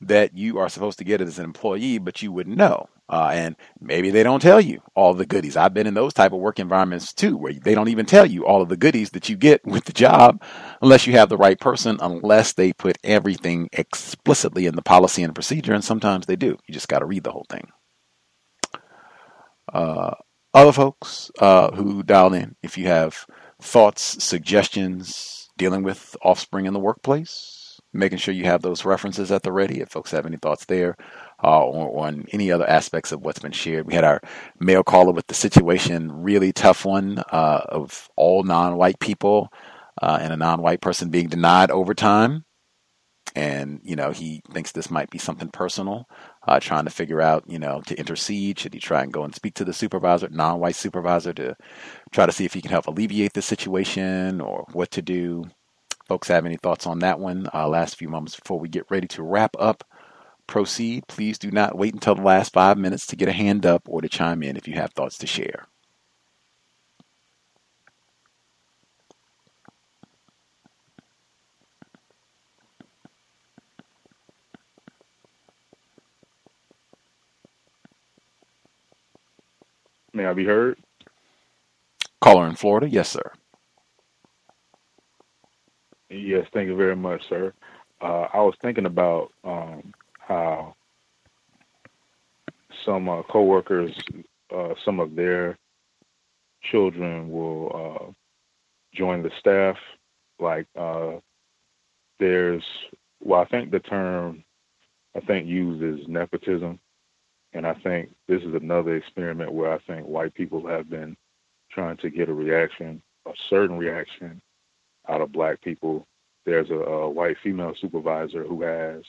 that 0.02 0.38
you 0.38 0.60
are 0.60 0.70
supposed 0.70 1.00
to 1.00 1.04
get 1.04 1.22
as 1.22 1.40
an 1.40 1.46
employee, 1.46 1.98
but 1.98 2.22
you 2.22 2.32
wouldn't 2.32 2.58
know. 2.58 2.88
Uh, 3.10 3.30
and 3.34 3.56
maybe 3.80 4.10
they 4.12 4.22
don't 4.22 4.42
tell 4.42 4.60
you 4.60 4.82
all 4.94 5.14
the 5.14 5.26
goodies. 5.26 5.56
I've 5.56 5.74
been 5.74 5.88
in 5.88 5.94
those 5.94 6.14
type 6.14 6.34
of 6.34 6.40
work 6.40 6.60
environments 6.60 7.14
too, 7.14 7.38
where 7.38 7.54
they 7.54 7.74
don't 7.74 7.88
even 7.88 8.06
tell 8.06 8.26
you 8.26 8.46
all 8.46 8.62
of 8.62 8.68
the 8.68 8.76
goodies 8.76 9.12
that 9.12 9.30
you 9.30 9.38
get 9.38 9.66
with 9.66 9.86
the 9.86 9.94
job, 9.94 10.44
unless 10.82 11.08
you 11.08 11.14
have 11.14 11.30
the 11.30 11.38
right 11.38 11.58
person, 11.58 11.98
unless 12.02 12.54
they 12.54 12.74
put 12.74 12.98
everything 13.06 13.70
explicitly 13.72 14.66
in 14.66 14.76
the 14.76 14.82
policy 14.82 15.24
and 15.24 15.34
procedure. 15.34 15.74
And 15.74 15.84
sometimes 15.84 16.26
they 16.26 16.36
do. 16.36 16.58
You 16.68 16.74
just 16.74 16.90
got 16.90 17.00
to 17.00 17.06
read 17.06 17.24
the 17.24 17.32
whole 17.32 17.46
thing. 17.50 17.70
Uh, 19.72 20.16
other 20.54 20.74
folks 20.74 21.32
uh, 21.40 21.72
who 21.72 22.04
dial 22.04 22.34
in, 22.34 22.56
if 22.62 22.78
you 22.78 22.88
have 22.88 23.26
thoughts, 23.62 24.24
suggestions 24.24 25.50
dealing 25.58 25.84
with 25.84 26.16
offspring 26.22 26.66
in 26.66 26.74
the 26.74 26.80
workplace, 26.80 27.57
making 27.94 28.18
sure 28.18 28.34
you 28.34 28.46
have 28.46 28.62
those 28.62 28.86
references 28.86 29.32
at 29.32 29.44
the 29.44 29.52
ready 29.52 29.82
if 29.82 29.90
folks 29.90 30.12
have 30.12 30.26
any 30.26 30.38
thoughts 30.38 30.66
there 30.66 30.96
uh, 31.44 31.64
or 31.64 32.08
on 32.08 32.26
any 32.32 32.52
other 32.52 32.70
aspects 32.70 33.12
of 33.12 33.22
what's 33.22 33.40
been 33.40 33.52
shared. 33.52 33.88
We 33.88 33.94
had 33.94 34.04
our 34.04 34.22
mail 34.60 34.84
caller 34.84 35.12
with 35.12 35.28
the 35.28 35.34
situation, 35.34 36.12
really 36.12 36.52
tough 36.52 36.86
one 36.86 37.20
uh, 37.32 37.62
of 37.70 38.10
all 38.16 38.44
non 38.44 38.78
white 38.78 39.00
people 39.00 39.50
uh, 40.02 40.20
and 40.22 40.34
a 40.34 40.38
non 40.38 40.62
white 40.62 40.82
person 40.82 41.10
being 41.10 41.28
denied 41.28 41.72
overtime. 41.72 42.44
And, 43.36 43.82
you 43.84 43.96
know, 43.96 44.12
he 44.12 44.42
thinks 44.52 44.72
this 44.72 44.90
might 44.90 45.12
be 45.12 45.20
something 45.20 45.50
personal, 45.50 46.06
uh, 46.48 46.60
trying 46.60 46.86
to 46.86 46.92
figure 46.92 47.22
out, 47.22 47.44
you 47.48 47.60
know, 47.60 47.82
to 47.82 47.96
intercede. 47.96 48.58
Should 48.58 48.74
he 48.74 48.80
try 48.80 49.04
and 49.04 49.14
go 49.14 49.24
and 49.24 49.36
speak 49.36 49.54
to 49.56 49.66
the 49.66 49.74
supervisor, 49.74 50.30
non 50.30 50.60
white 50.60 50.76
supervisor, 50.76 51.34
to 51.34 51.56
try 52.12 52.26
to 52.26 52.32
see 52.32 52.46
if 52.46 52.54
he 52.54 52.62
can 52.62 52.72
help 52.72 52.88
alleviate 52.88 53.34
the 53.34 53.42
situation 53.42 54.42
or 54.42 54.66
what 54.74 54.90
to 54.92 55.02
do? 55.02 55.46
Folks 56.08 56.30
have 56.30 56.46
any 56.46 56.56
thoughts 56.56 56.88
on 56.88 57.00
that 57.00 57.20
one? 57.20 57.50
Uh, 57.54 57.68
last 57.68 57.98
few 57.98 58.08
moments 58.08 58.40
before 58.40 58.60
we 58.60 58.70
get 58.70 58.90
ready 58.90 59.08
to 59.08 59.24
wrap 59.24 59.56
up. 59.60 59.84
Proceed. 60.48 61.06
Please 61.08 61.38
do 61.38 61.52
not 61.52 61.78
wait 61.78 61.94
until 61.94 62.16
the 62.16 62.22
last 62.22 62.54
five 62.54 62.78
minutes 62.78 63.06
to 63.08 63.18
get 63.18 63.28
a 63.28 63.34
hand 63.34 63.66
up 63.66 63.84
or 63.90 64.02
to 64.02 64.08
chime 64.08 64.42
in 64.42 64.56
if 64.56 64.68
you 64.68 64.76
have 64.76 64.94
thoughts 64.94 65.18
to 65.18 65.28
share. 65.28 65.68
May 80.14 80.26
I 80.26 80.34
be 80.34 80.46
heard? 80.46 80.80
Caller 82.22 82.48
in 82.48 82.56
Florida, 82.56 82.90
yes, 82.90 83.10
sir. 83.10 83.34
Yes, 86.10 86.48
thank 86.54 86.68
you 86.68 86.76
very 86.76 86.96
much, 86.96 87.22
sir. 87.28 87.54
Uh, 88.02 88.28
I 88.34 88.38
was 88.38 88.56
thinking 88.62 88.86
about 88.86 89.32
um, 89.44 89.94
how 90.20 90.76
some 92.86 93.10
uh, 93.10 93.24
coworkers, 93.24 93.92
uh, 94.56 94.74
some 94.86 95.00
of 95.00 95.16
their 95.16 95.58
children 96.72 97.30
will 97.30 97.72
uh, 97.74 98.12
join 98.94 99.22
the 99.22 99.32
staff. 99.40 99.76
Like 100.40 100.68
uh, 100.78 101.14
there's, 102.20 102.64
well, 103.22 103.42
I 103.42 103.46
think 103.46 103.72
the 103.72 103.80
term 103.80 104.44
I 105.16 105.20
think 105.22 105.48
used 105.48 105.84
is 105.84 106.08
nepotism, 106.08 106.80
and 107.54 107.66
I 107.68 107.74
think 107.74 108.10
this 108.28 108.44
is 108.44 108.54
another 108.54 108.96
experiment 108.96 109.52
where 109.52 109.74
I 109.74 109.80
think 109.80 110.06
white 110.06 110.34
people 110.36 110.66
have 110.68 110.90
been 110.90 111.18
trying 111.72 111.98
to 111.98 112.10
get 112.10 112.30
a 112.30 112.34
reaction, 112.34 113.02
a 113.26 113.32
certain 113.50 113.78
reaction 113.78 114.42
out 115.10 115.22
of 115.22 115.32
black 115.32 115.62
people. 115.62 116.06
There's 116.46 116.70
a, 116.70 116.76
a 116.76 117.10
white 117.10 117.38
female 117.44 117.74
supervisor 117.80 118.44
who 118.44 118.62
has 118.64 119.04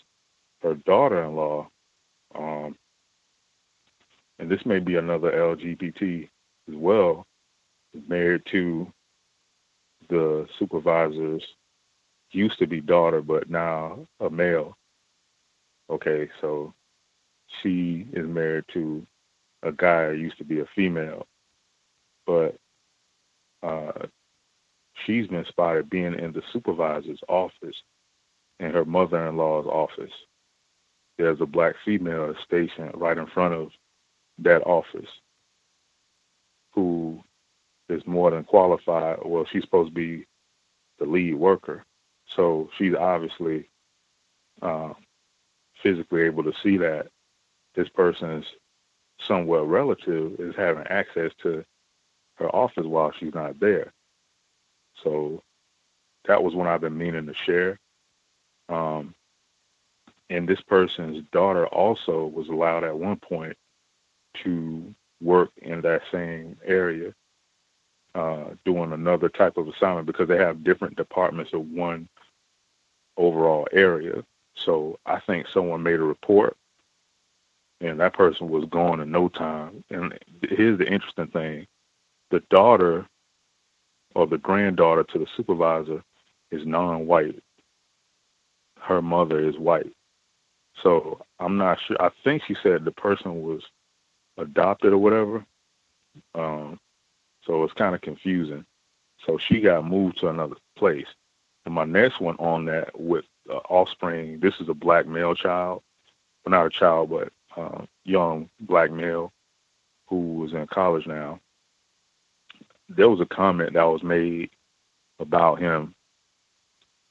her 0.62 0.74
daughter-in-law, 0.74 1.68
um, 2.34 2.76
and 4.38 4.50
this 4.50 4.64
may 4.66 4.78
be 4.78 4.96
another 4.96 5.30
LGBT 5.30 6.28
as 6.68 6.74
well, 6.74 7.26
married 8.08 8.42
to 8.52 8.92
the 10.08 10.46
supervisor's 10.58 11.42
used 12.32 12.58
to 12.58 12.66
be 12.66 12.80
daughter, 12.80 13.22
but 13.22 13.48
now 13.50 14.06
a 14.20 14.28
male. 14.28 14.76
Okay, 15.90 16.28
so 16.40 16.74
she 17.62 18.06
is 18.12 18.26
married 18.26 18.64
to 18.74 19.06
a 19.62 19.72
guy 19.72 20.08
who 20.08 20.14
used 20.14 20.38
to 20.38 20.44
be 20.44 20.60
a 20.60 20.66
female, 20.74 21.26
but 22.26 22.56
uh, 23.62 24.06
she's 25.06 25.26
been 25.26 25.44
spotted 25.48 25.90
being 25.90 26.14
in 26.14 26.32
the 26.32 26.42
supervisor's 26.52 27.20
office 27.28 27.76
and 28.60 28.72
her 28.72 28.84
mother-in-law's 28.84 29.66
office. 29.66 30.12
There's 31.16 31.40
a 31.40 31.46
black 31.46 31.74
female 31.84 32.34
stationed 32.44 32.92
right 32.94 33.18
in 33.18 33.26
front 33.26 33.54
of 33.54 33.70
that 34.38 34.62
office 34.66 35.08
who 36.72 37.22
is 37.88 38.02
more 38.06 38.30
than 38.30 38.44
qualified. 38.44 39.18
Well, 39.24 39.46
she's 39.50 39.62
supposed 39.62 39.90
to 39.90 39.94
be 39.94 40.26
the 40.98 41.06
lead 41.06 41.34
worker. 41.34 41.84
So 42.36 42.68
she's 42.78 42.94
obviously 42.94 43.68
uh, 44.62 44.92
physically 45.82 46.22
able 46.22 46.44
to 46.44 46.52
see 46.62 46.76
that 46.78 47.08
this 47.74 47.88
person's 47.88 48.44
somewhat 49.26 49.68
relative 49.68 50.38
is 50.38 50.54
having 50.56 50.86
access 50.88 51.32
to 51.42 51.64
her 52.36 52.48
office 52.54 52.86
while 52.86 53.12
she's 53.18 53.34
not 53.34 53.58
there. 53.58 53.92
So 55.02 55.42
that 56.26 56.42
was 56.42 56.54
one 56.54 56.66
I've 56.66 56.80
been 56.80 56.96
meaning 56.98 57.26
to 57.26 57.34
share. 57.34 57.78
Um, 58.68 59.14
and 60.30 60.48
this 60.48 60.60
person's 60.60 61.24
daughter 61.32 61.66
also 61.68 62.26
was 62.26 62.48
allowed 62.48 62.84
at 62.84 62.96
one 62.98 63.16
point 63.16 63.56
to 64.44 64.94
work 65.20 65.50
in 65.62 65.80
that 65.82 66.02
same 66.12 66.56
area, 66.64 67.14
uh, 68.14 68.44
doing 68.64 68.92
another 68.92 69.28
type 69.28 69.56
of 69.56 69.68
assignment 69.68 70.06
because 70.06 70.28
they 70.28 70.38
have 70.38 70.64
different 70.64 70.96
departments 70.96 71.52
of 71.52 71.68
one 71.70 72.08
overall 73.16 73.66
area. 73.72 74.24
So 74.54 74.98
I 75.06 75.20
think 75.20 75.46
someone 75.48 75.82
made 75.82 76.00
a 76.00 76.04
report, 76.04 76.56
and 77.80 78.00
that 78.00 78.14
person 78.14 78.48
was 78.48 78.64
gone 78.66 79.00
in 79.00 79.10
no 79.10 79.28
time. 79.28 79.84
And 79.90 80.18
here's 80.42 80.78
the 80.78 80.90
interesting 80.92 81.28
thing: 81.28 81.66
the 82.30 82.40
daughter 82.50 83.06
or 84.14 84.26
the 84.26 84.38
granddaughter 84.38 85.04
to 85.04 85.18
the 85.18 85.26
supervisor 85.36 86.02
is 86.50 86.66
non-white. 86.66 87.42
Her 88.80 89.02
mother 89.02 89.40
is 89.46 89.58
white. 89.58 89.92
So 90.82 91.20
I'm 91.38 91.56
not 91.56 91.78
sure. 91.86 92.00
I 92.00 92.10
think 92.24 92.42
she 92.46 92.56
said 92.62 92.84
the 92.84 92.92
person 92.92 93.42
was 93.42 93.62
adopted 94.36 94.92
or 94.92 94.98
whatever. 94.98 95.44
Um, 96.34 96.78
so 97.44 97.64
it's 97.64 97.74
kind 97.74 97.94
of 97.94 98.00
confusing. 98.00 98.64
So 99.26 99.38
she 99.38 99.60
got 99.60 99.86
moved 99.86 100.18
to 100.20 100.28
another 100.28 100.56
place. 100.76 101.06
And 101.64 101.74
my 101.74 101.84
next 101.84 102.20
one 102.20 102.36
on 102.36 102.64
that 102.66 102.98
with 102.98 103.24
uh, 103.50 103.56
offspring, 103.68 104.40
this 104.40 104.54
is 104.60 104.68
a 104.68 104.74
black 104.74 105.06
male 105.06 105.34
child, 105.34 105.82
well, 106.44 106.50
not 106.50 106.66
a 106.66 106.70
child, 106.70 107.10
but 107.10 107.32
uh, 107.56 107.84
young 108.04 108.48
black 108.60 108.90
male 108.90 109.32
who 110.06 110.34
was 110.34 110.52
in 110.52 110.66
college 110.68 111.06
now 111.06 111.40
there 112.88 113.08
was 113.08 113.20
a 113.20 113.26
comment 113.26 113.74
that 113.74 113.84
was 113.84 114.02
made 114.02 114.50
about 115.18 115.60
him. 115.60 115.94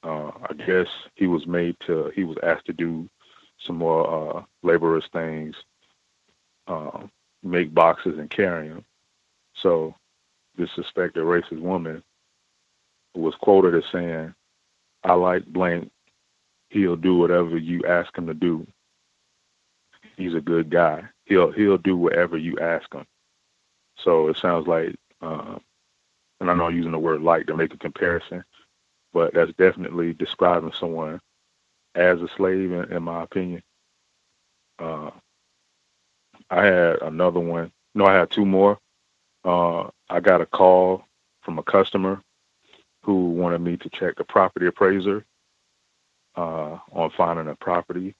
Uh, 0.02 0.30
I 0.48 0.52
guess 0.66 0.86
he 1.16 1.26
was 1.26 1.46
made 1.46 1.76
to 1.86 2.12
he 2.14 2.24
was 2.24 2.36
asked 2.42 2.66
to 2.66 2.72
do 2.72 3.08
some 3.66 3.76
more 3.76 4.38
uh, 4.38 4.42
laborious 4.62 5.08
things 5.12 5.56
make 7.42 7.74
boxes 7.74 8.18
and 8.18 8.30
carry 8.30 8.68
them. 8.68 8.84
So 9.54 9.94
this 10.56 10.70
suspected 10.74 11.22
racist 11.22 11.60
woman 11.60 12.02
was 13.14 13.34
quoted 13.40 13.74
as 13.74 13.84
saying, 13.90 14.34
I 15.04 15.14
like 15.14 15.46
blank. 15.46 15.90
He'll 16.70 16.96
do 16.96 17.16
whatever 17.16 17.56
you 17.56 17.82
ask 17.86 18.16
him 18.16 18.26
to 18.26 18.34
do. 18.34 18.66
He's 20.16 20.34
a 20.34 20.40
good 20.40 20.70
guy. 20.70 21.04
He'll 21.24 21.50
he'll 21.50 21.78
do 21.78 21.96
whatever 21.96 22.36
you 22.36 22.58
ask 22.58 22.92
him. 22.92 23.06
So 24.04 24.28
it 24.28 24.36
sounds 24.36 24.66
like, 24.66 24.94
uh, 25.22 25.58
and 26.40 26.50
I 26.50 26.54
know 26.54 26.66
I'm 26.66 26.76
using 26.76 26.92
the 26.92 26.98
word 26.98 27.22
like 27.22 27.46
to 27.46 27.56
make 27.56 27.74
a 27.74 27.78
comparison, 27.78 28.44
but 29.12 29.34
that's 29.34 29.52
definitely 29.54 30.14
describing 30.14 30.72
someone 30.72 31.20
as 31.94 32.20
a 32.22 32.28
slave, 32.36 32.72
in, 32.72 32.92
in 32.92 33.02
my 33.02 33.22
opinion. 33.24 33.62
Uh, 34.78 35.10
I 36.50 36.64
had 36.66 37.02
another 37.02 37.40
one. 37.40 37.72
No, 37.94 38.06
I 38.06 38.14
had 38.14 38.30
two 38.30 38.46
more. 38.46 38.78
Uh, 39.44 39.88
I 40.10 40.20
got 40.20 40.40
a 40.40 40.46
call 40.46 41.04
from 41.42 41.58
a 41.58 41.62
customer 41.62 42.22
who 43.02 43.30
wanted 43.30 43.60
me 43.60 43.76
to 43.78 43.90
check 43.90 44.16
the 44.16 44.24
property 44.24 44.66
appraiser 44.66 45.24
uh, 46.36 46.78
on 46.92 47.10
finding 47.16 47.48
a 47.48 47.56
property. 47.56 48.14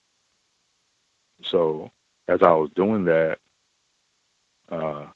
So 1.42 1.90
as 2.28 2.42
I 2.42 2.52
was 2.52 2.70
doing 2.74 3.04
that, 3.06 3.38
uh, 4.70 5.06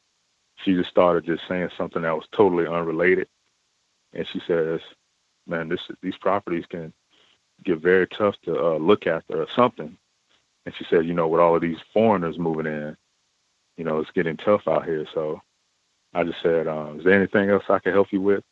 she 0.65 0.75
just 0.75 0.91
started 0.91 1.25
just 1.27 1.43
saying 1.49 1.71
something 1.77 2.03
that 2.03 2.15
was 2.15 2.27
totally 2.37 2.67
unrelated, 2.67 3.29
and 4.13 4.27
she 4.33 4.41
says, 4.47 4.81
"Man, 5.47 5.69
this 5.69 5.81
these 6.03 6.17
properties 6.21 6.67
can 6.69 6.93
get 7.65 7.81
very 7.81 8.07
tough 8.09 8.35
to 8.45 8.59
uh, 8.59 8.77
look 8.79 9.07
after 9.07 9.41
or 9.43 9.47
something." 9.55 9.97
And 10.65 10.75
she 10.77 10.85
said, 10.91 11.07
"You 11.07 11.15
know, 11.15 11.29
with 11.29 11.41
all 11.41 11.57
of 11.57 11.63
these 11.63 11.79
foreigners 11.93 12.39
moving 12.39 12.67
in, 12.67 12.97
you 13.77 13.85
know, 13.85 13.99
it's 13.99 14.11
getting 14.13 14.37
tough 14.37 14.63
out 14.69 14.85
here. 14.85 15.07
So 15.15 15.41
I 16.15 16.25
just 16.25 16.43
said, 16.43 16.67
um, 16.69 16.99
is 16.99 17.05
there 17.05 17.15
anything 17.15 17.51
else 17.51 17.65
I 17.69 17.79
can 17.79 17.93
help 17.93 18.09
you 18.13 18.21
with? 18.21 18.45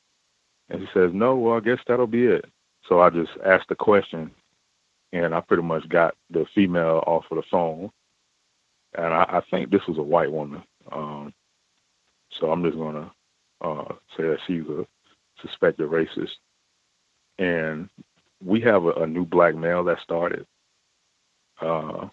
And 0.69 0.81
she 0.81 0.89
says, 0.95 1.11
no, 1.13 1.37
well, 1.37 1.57
I 1.57 1.61
guess 1.61 1.79
that'll 1.87 2.07
be 2.07 2.27
it. 2.27 2.45
So 2.89 3.01
I 3.01 3.11
just 3.11 3.31
asked 3.45 3.69
the 3.69 3.75
question 3.75 4.31
and 5.13 5.35
I 5.35 5.41
pretty 5.41 5.63
much 5.63 5.89
got 5.89 6.15
the 6.31 6.47
female 6.55 7.03
off 7.07 7.25
of 7.31 7.37
the 7.37 7.43
phone. 7.51 7.91
And 8.97 9.13
I, 9.13 9.23
I 9.23 9.43
think 9.51 9.71
this 9.71 9.87
was 9.87 9.99
a 9.99 10.03
white 10.03 10.33
woman. 10.33 10.63
Um, 10.91 11.33
so 12.41 12.51
I'm 12.51 12.65
just 12.65 12.77
going 12.77 12.94
to 12.97 13.10
uh, 13.60 13.94
say 14.17 14.25
that 14.25 14.39
she's 14.47 14.67
a 14.67 14.86
suspected 15.43 15.89
racist. 15.89 16.31
And 17.39 17.89
we 18.43 18.60
have 18.62 18.85
a, 18.85 18.93
a 18.93 19.07
new 19.07 19.25
black 19.25 19.55
male 19.55 19.85
that 19.85 20.01
started. 20.02 20.47
Uh, 21.60 22.09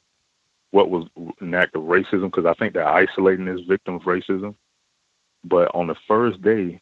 what 0.72 0.90
was 0.90 1.08
an 1.40 1.54
act 1.54 1.76
of 1.76 1.84
racism 1.84 2.26
because 2.26 2.46
I 2.46 2.54
think 2.56 2.74
they're 2.74 2.88
isolating 2.88 3.46
this 3.46 3.62
victim 3.68 3.96
of 3.96 4.02
racism. 4.04 4.56
But 5.44 5.74
on 5.74 5.88
the 5.88 5.96
first 6.08 6.42
day, 6.42 6.82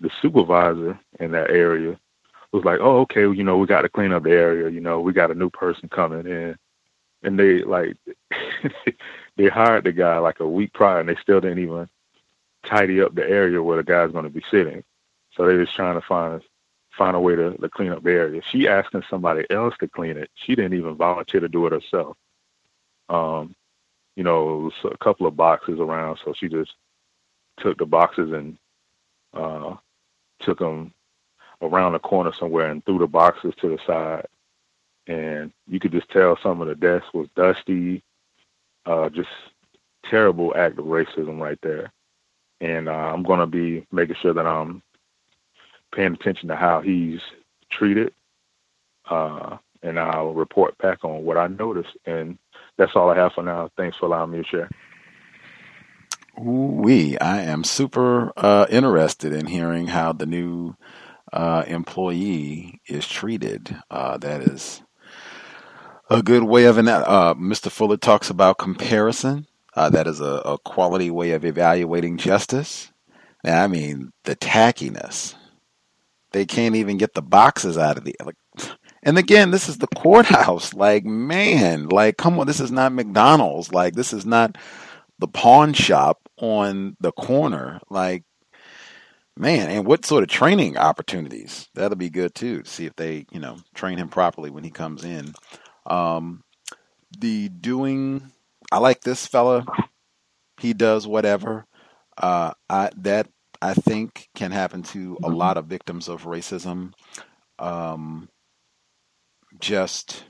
the 0.00 0.10
supervisor 0.22 0.98
in 1.20 1.32
that 1.32 1.50
area 1.50 1.98
was 2.52 2.64
like, 2.64 2.78
"Oh, 2.80 3.00
okay, 3.00 3.22
you 3.22 3.42
know, 3.42 3.58
we 3.58 3.66
got 3.66 3.82
to 3.82 3.88
clean 3.88 4.12
up 4.12 4.22
the 4.22 4.30
area. 4.30 4.70
You 4.70 4.80
know, 4.80 5.00
we 5.00 5.12
got 5.12 5.30
a 5.30 5.34
new 5.34 5.50
person 5.50 5.88
coming 5.88 6.26
in." 6.26 6.56
And 7.22 7.38
they 7.38 7.62
like 7.62 7.96
they 9.36 9.48
hired 9.48 9.84
the 9.84 9.92
guy 9.92 10.18
like 10.18 10.40
a 10.40 10.48
week 10.48 10.72
prior, 10.74 11.00
and 11.00 11.08
they 11.08 11.16
still 11.20 11.40
didn't 11.40 11.58
even 11.58 11.88
tidy 12.64 13.00
up 13.00 13.14
the 13.14 13.28
area 13.28 13.62
where 13.62 13.76
the 13.76 13.84
guy's 13.84 14.12
going 14.12 14.24
to 14.24 14.30
be 14.30 14.42
sitting. 14.50 14.82
So 15.36 15.46
they're 15.46 15.62
just 15.64 15.76
trying 15.76 16.00
to 16.00 16.06
find 16.06 16.42
find 16.96 17.16
a 17.16 17.20
way 17.20 17.34
to, 17.34 17.56
to 17.56 17.68
clean 17.68 17.92
up 17.92 18.02
the 18.02 18.10
area. 18.10 18.40
She 18.50 18.68
asking 18.68 19.02
somebody 19.10 19.44
else 19.50 19.74
to 19.80 19.88
clean 19.88 20.16
it. 20.16 20.30
She 20.34 20.54
didn't 20.54 20.74
even 20.74 20.94
volunteer 20.94 21.40
to 21.40 21.48
do 21.48 21.66
it 21.66 21.72
herself. 21.72 22.16
Um, 23.08 23.54
you 24.16 24.22
know, 24.22 24.58
it 24.58 24.62
was 24.62 24.92
a 24.92 24.98
couple 24.98 25.26
of 25.26 25.36
boxes 25.36 25.80
around, 25.80 26.20
so 26.24 26.32
she 26.32 26.48
just 26.48 26.72
took 27.58 27.78
the 27.78 27.86
boxes 27.86 28.32
and 28.32 28.56
uh, 29.32 29.74
took 30.40 30.60
them 30.60 30.92
around 31.60 31.92
the 31.92 31.98
corner 31.98 32.32
somewhere 32.32 32.70
and 32.70 32.84
threw 32.84 32.98
the 32.98 33.06
boxes 33.06 33.54
to 33.60 33.68
the 33.70 33.78
side. 33.86 34.26
And 35.06 35.52
you 35.66 35.80
could 35.80 35.92
just 35.92 36.08
tell 36.10 36.38
some 36.42 36.60
of 36.62 36.68
the 36.68 36.74
desk 36.74 37.12
was 37.12 37.28
dusty, 37.34 38.02
uh, 38.86 39.08
just 39.08 39.28
terrible 40.04 40.54
act 40.56 40.78
of 40.78 40.86
racism 40.86 41.40
right 41.40 41.58
there. 41.62 41.92
And 42.60 42.88
uh, 42.88 42.92
I'm 42.92 43.22
going 43.22 43.40
to 43.40 43.46
be 43.46 43.86
making 43.92 44.16
sure 44.20 44.32
that 44.34 44.46
I'm 44.46 44.82
paying 45.94 46.14
attention 46.14 46.48
to 46.48 46.56
how 46.56 46.80
he's 46.80 47.20
treated. 47.70 48.12
Uh, 49.08 49.58
and 49.82 49.98
I'll 49.98 50.32
report 50.32 50.78
back 50.78 51.04
on 51.04 51.24
what 51.24 51.36
I 51.36 51.46
noticed. 51.46 51.96
And 52.06 52.38
that's 52.78 52.96
all 52.96 53.10
I 53.10 53.16
have 53.16 53.32
for 53.34 53.42
now. 53.42 53.70
Thanks 53.76 53.96
for 53.98 54.06
allowing 54.06 54.30
me 54.30 54.38
to 54.38 54.44
share. 54.44 54.70
We, 56.36 57.16
I 57.18 57.42
am 57.42 57.62
super 57.62 58.32
uh, 58.36 58.66
interested 58.68 59.32
in 59.32 59.46
hearing 59.46 59.88
how 59.88 60.12
the 60.12 60.26
new 60.26 60.74
uh, 61.32 61.64
employee 61.66 62.80
is 62.88 63.06
treated. 63.06 63.76
Uh, 63.90 64.16
that 64.18 64.40
is 64.40 64.82
a 66.10 66.22
good 66.22 66.44
way 66.44 66.64
of 66.64 66.78
an. 66.78 66.88
Uh, 66.88 67.34
Mr. 67.34 67.70
Fuller 67.70 67.96
talks 67.96 68.30
about 68.30 68.58
comparison. 68.58 69.46
Uh, 69.74 69.90
that 69.90 70.06
is 70.06 70.20
a, 70.20 70.24
a, 70.24 70.58
quality 70.58 71.10
way 71.10 71.32
of 71.32 71.44
evaluating 71.44 72.16
justice. 72.16 72.92
Now, 73.42 73.64
I 73.64 73.66
mean 73.66 74.12
the 74.24 74.36
tackiness. 74.36 75.34
They 76.32 76.46
can't 76.46 76.76
even 76.76 76.96
get 76.96 77.14
the 77.14 77.22
boxes 77.22 77.76
out 77.76 77.98
of 77.98 78.04
the. 78.04 78.14
Like, 78.24 78.36
and 79.02 79.18
again, 79.18 79.50
this 79.50 79.68
is 79.68 79.78
the 79.78 79.88
courthouse. 79.88 80.72
Like, 80.74 81.04
man, 81.04 81.88
like, 81.88 82.16
come 82.16 82.38
on, 82.38 82.46
this 82.46 82.60
is 82.60 82.70
not 82.70 82.92
McDonald's. 82.92 83.72
Like, 83.72 83.94
this 83.94 84.12
is 84.12 84.24
not 84.24 84.56
the 85.18 85.28
pawn 85.28 85.72
shop 85.72 86.28
on 86.38 86.96
the 87.00 87.12
corner. 87.12 87.80
Like, 87.90 88.24
man, 89.36 89.70
and 89.70 89.86
what 89.86 90.04
sort 90.04 90.22
of 90.22 90.28
training 90.28 90.76
opportunities? 90.76 91.68
That'll 91.74 91.96
be 91.96 92.10
good 92.10 92.34
too. 92.34 92.62
To 92.62 92.70
see 92.70 92.86
if 92.86 92.96
they, 92.96 93.26
you 93.30 93.40
know, 93.40 93.58
train 93.74 93.98
him 93.98 94.08
properly 94.08 94.50
when 94.50 94.64
he 94.64 94.70
comes 94.70 95.04
in. 95.04 95.34
Um, 95.86 96.42
the 97.18 97.48
doing, 97.48 98.32
I 98.74 98.78
like 98.78 99.02
this 99.02 99.24
fella. 99.24 99.64
He 100.58 100.74
does 100.74 101.06
whatever. 101.06 101.64
Uh, 102.18 102.54
I 102.68 102.90
that 103.02 103.28
I 103.62 103.74
think 103.74 104.28
can 104.34 104.50
happen 104.50 104.82
to 104.94 105.16
a 105.22 105.28
lot 105.28 105.58
of 105.58 105.66
victims 105.66 106.08
of 106.08 106.24
racism. 106.24 106.92
Um, 107.60 108.28
just 109.60 110.24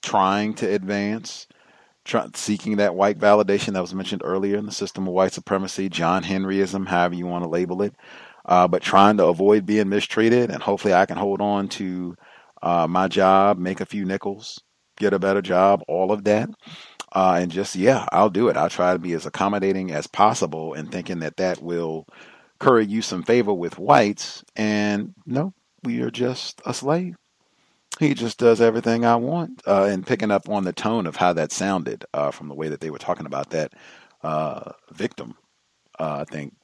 trying 0.00 0.54
to 0.54 0.72
advance, 0.72 1.48
try, 2.04 2.28
seeking 2.36 2.76
that 2.76 2.94
white 2.94 3.18
validation 3.18 3.72
that 3.72 3.80
was 3.82 3.96
mentioned 3.96 4.22
earlier 4.24 4.58
in 4.58 4.66
the 4.66 4.70
system 4.70 5.08
of 5.08 5.14
white 5.14 5.32
supremacy, 5.32 5.88
John 5.88 6.22
Henryism, 6.22 6.86
however 6.86 7.16
you 7.16 7.26
want 7.26 7.42
to 7.42 7.50
label 7.50 7.82
it, 7.82 7.96
uh, 8.44 8.68
but 8.68 8.80
trying 8.80 9.16
to 9.16 9.26
avoid 9.26 9.66
being 9.66 9.88
mistreated. 9.88 10.52
And 10.52 10.62
hopefully 10.62 10.94
I 10.94 11.06
can 11.06 11.16
hold 11.18 11.40
on 11.40 11.66
to 11.70 12.14
uh, 12.62 12.86
my 12.88 13.08
job, 13.08 13.58
make 13.58 13.80
a 13.80 13.86
few 13.86 14.04
nickels, 14.04 14.62
get 14.98 15.14
a 15.14 15.18
better 15.18 15.42
job, 15.42 15.82
all 15.88 16.12
of 16.12 16.22
that. 16.26 16.48
Uh, 17.16 17.38
and 17.42 17.52
just, 17.52 17.76
yeah, 17.76 18.06
I'll 18.12 18.30
do 18.30 18.50
it. 18.50 18.58
I'll 18.58 18.70
try 18.70 18.94
to 18.94 19.00
be 19.00 19.14
as 19.14 19.26
accommodating 19.26 19.92
as 19.92 20.06
possible 20.06 20.74
and 20.74 20.92
thinking 20.92 21.20
that 21.20 21.38
that 21.38 21.62
will 21.62 22.06
curry 22.60 22.86
you 22.86 23.02
some 23.02 23.24
favor 23.24 23.54
with 23.54 23.78
whites. 23.80 24.44
And 24.56 25.14
no, 25.26 25.54
we 25.84 26.02
are 26.02 26.12
just 26.12 26.62
a 26.66 26.74
slave 26.74 27.16
he 28.00 28.14
just 28.14 28.38
does 28.38 28.60
everything 28.60 29.04
I 29.04 29.16
want. 29.16 29.62
Uh, 29.66 29.84
and 29.84 30.06
picking 30.06 30.32
up 30.32 30.48
on 30.48 30.64
the 30.64 30.72
tone 30.72 31.06
of 31.06 31.16
how 31.16 31.32
that 31.34 31.52
sounded 31.52 32.04
uh, 32.12 32.30
from 32.30 32.48
the 32.48 32.54
way 32.54 32.68
that 32.68 32.80
they 32.80 32.90
were 32.90 32.98
talking 32.98 33.26
about 33.26 33.50
that 33.50 33.72
uh, 34.22 34.72
victim, 34.92 35.36
uh, 35.98 36.18
I 36.20 36.24
think 36.24 36.54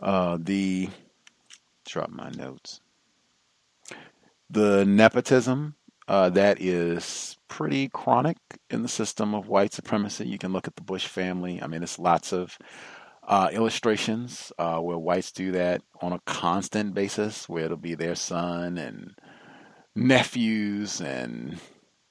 uh, 0.00 0.38
the 0.40 0.90
drop 1.86 2.10
my 2.10 2.30
notes. 2.30 2.80
The 4.50 4.84
nepotism 4.84 5.76
uh, 6.08 6.30
that 6.30 6.60
is 6.60 7.36
pretty 7.56 7.88
chronic 7.88 8.38
in 8.70 8.82
the 8.82 8.88
system 8.88 9.34
of 9.34 9.46
white 9.46 9.74
supremacy. 9.74 10.26
You 10.26 10.38
can 10.38 10.52
look 10.52 10.66
at 10.66 10.76
the 10.76 10.82
Bush 10.82 11.06
family. 11.06 11.60
I 11.62 11.66
mean, 11.66 11.82
it's 11.82 11.98
lots 11.98 12.32
of 12.32 12.56
illustrations 13.52 14.52
where 14.56 14.98
whites 14.98 15.32
do 15.32 15.52
that 15.52 15.82
on 16.00 16.12
a 16.12 16.20
constant 16.26 16.94
basis, 16.94 17.48
where 17.48 17.66
it'll 17.66 17.76
be 17.76 17.94
their 17.94 18.14
son 18.14 18.78
and 18.78 19.14
nephews 19.94 21.00
and 21.02 21.60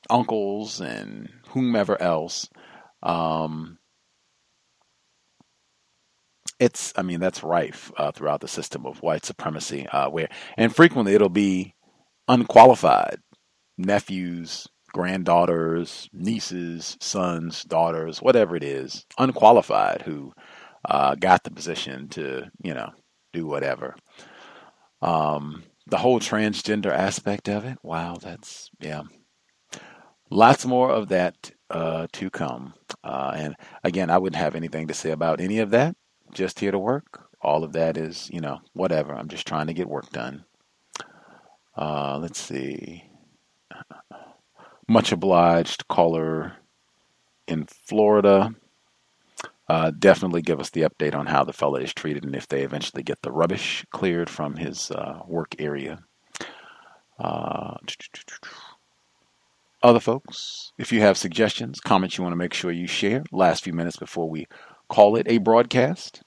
uncles 0.10 0.80
and 0.80 1.30
whomever 1.50 2.00
else. 2.00 2.48
Um, 3.02 3.80
it's, 6.60 6.94
I 6.96 7.02
mean, 7.02 7.20
that's 7.20 7.44
rife 7.44 7.92
uh, 7.98 8.12
throughout 8.12 8.42
the 8.42 8.48
system 8.48 8.86
of 8.86 9.02
white 9.02 9.26
supremacy, 9.26 9.88
uh, 9.88 10.10
where, 10.10 10.30
and 10.56 10.76
frequently 10.76 11.16
it'll 11.16 11.30
be 11.30 11.74
unqualified 12.28 13.18
nephews, 13.78 14.68
granddaughters, 14.94 16.10
nieces, 16.14 16.98
sons, 17.00 17.64
daughters, 17.64 18.22
whatever 18.22 18.56
it 18.56 18.64
is, 18.64 19.06
unqualified 19.18 20.04
who 20.04 20.34
uh, 20.86 21.16
got 21.16 21.44
the 21.44 21.52
position 21.52 22.08
to, 22.10 22.50
you 22.64 22.74
know, 22.74 22.92
do 23.34 23.46
whatever. 23.46 23.96
Um, 25.02 25.64
the 25.88 25.98
whole 25.98 26.20
transgender 26.20 26.92
aspect 26.92 27.50
of 27.50 27.66
it. 27.66 27.78
Wow, 27.84 28.18
that's 28.22 28.70
yeah. 28.80 29.04
Lots 30.30 30.66
more 30.66 30.90
of 30.92 31.10
that 31.10 31.52
uh, 31.70 32.08
to 32.14 32.30
come. 32.30 32.74
Uh, 33.04 33.34
and 33.36 33.56
again, 33.84 34.10
I 34.10 34.18
wouldn't 34.18 34.42
have 34.42 34.56
anything 34.56 34.88
to 34.88 34.94
say 34.94 35.12
about 35.12 35.42
any 35.42 35.60
of 35.60 35.72
that. 35.72 35.96
Just 36.32 36.60
here 36.60 36.72
to 36.72 36.80
work. 36.80 37.28
All 37.42 37.64
of 37.64 37.74
that 37.74 37.98
is, 37.98 38.30
you 38.32 38.40
know, 38.40 38.60
whatever. 38.74 39.14
I'm 39.14 39.28
just 39.28 39.48
trying 39.48 39.68
to 39.68 39.74
get 39.74 39.90
work 39.90 40.10
done. 40.12 40.46
Uh, 41.76 42.18
let's 42.22 42.40
see. 42.40 43.11
Much 44.92 45.14
obliged 45.14 45.88
caller 45.88 46.58
in 47.48 47.66
Florida. 47.66 48.54
Uh, 49.70 49.90
definitely 49.98 50.42
give 50.42 50.60
us 50.60 50.70
the 50.72 50.82
update 50.82 51.16
on 51.16 51.28
how 51.28 51.46
the 51.46 51.54
fella 51.54 51.80
is 51.80 51.94
treated 51.94 52.26
and 52.26 52.36
if 52.36 52.46
they 52.50 52.62
eventually 52.62 53.02
get 53.02 53.22
the 53.22 53.32
rubbish 53.32 53.86
cleared 53.92 54.30
from 54.30 54.58
his 54.58 54.92
uh, 54.92 55.22
work 55.26 55.56
area. 55.60 56.04
Uh, 57.18 57.78
other 59.82 60.02
folks, 60.02 60.74
if 60.78 60.92
you 60.92 61.00
have 61.00 61.18
suggestions, 61.18 61.80
comments 61.80 62.18
you 62.18 62.24
want 62.26 62.34
to 62.34 62.38
make 62.38 62.54
sure 62.54 62.70
you 62.70 62.86
share, 62.86 63.24
last 63.32 63.64
few 63.64 63.72
minutes 63.72 63.96
before 63.96 64.30
we 64.30 64.46
call 64.90 65.16
it 65.16 65.26
a 65.30 65.38
broadcast. 65.38 66.22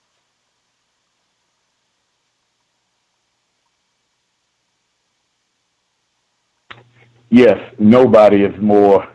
Yes, 7.35 7.59
nobody 7.81 8.45
is 8.45 8.57
more 8.61 9.09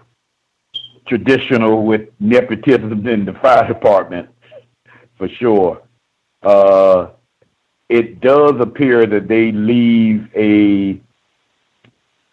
traditional 1.08 1.86
with 1.86 2.10
nepotism 2.20 3.02
than 3.02 3.24
the 3.24 3.32
fire 3.42 3.66
department, 3.66 4.28
for 5.18 5.30
sure. 5.30 5.82
Uh, 6.44 7.12
it 7.88 8.20
does 8.20 8.60
appear 8.60 9.06
that 9.06 9.30
they 9.30 9.54
leave 9.54 10.28
a 10.36 11.00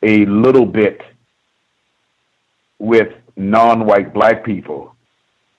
a 0.02 0.26
little 0.26 0.66
bit 0.66 1.00
with 2.80 3.12
non-white 3.36 4.12
black 4.12 4.44
people. 4.44 4.92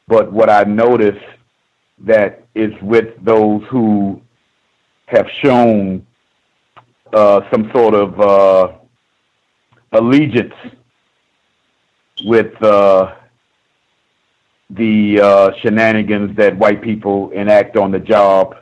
But 0.10 0.34
what 0.34 0.50
I 0.50 0.66
notice 0.66 1.24
that 2.00 2.44
is 2.54 2.74
with 2.82 3.16
those 3.24 3.64
who 3.70 4.22
have 5.06 5.30
shown 5.42 6.06
uh, 7.14 7.50
some 7.50 7.72
sort 7.74 7.94
of 7.94 8.20
uh, 8.20 8.78
allegiance 9.92 10.54
with 12.26 12.62
uh, 12.64 13.16
the 14.70 15.20
uh, 15.22 15.52
shenanigans 15.62 16.36
that 16.38 16.58
white 16.58 16.82
people 16.82 17.30
enact 17.32 17.78
on 17.78 17.92
the 17.92 18.00
job, 18.00 18.56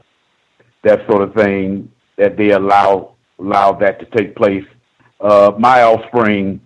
that 0.84 1.06
sort 1.10 1.22
of 1.22 1.34
thing, 1.34 1.92
that 2.18 2.38
they 2.38 2.52
allow 2.52 3.16
allow 3.40 3.74
that 3.74 4.00
to 4.00 4.06
take 4.18 4.36
place. 4.36 4.66
Uh, 5.20 5.52
my 5.58 5.82
offspring 5.84 6.62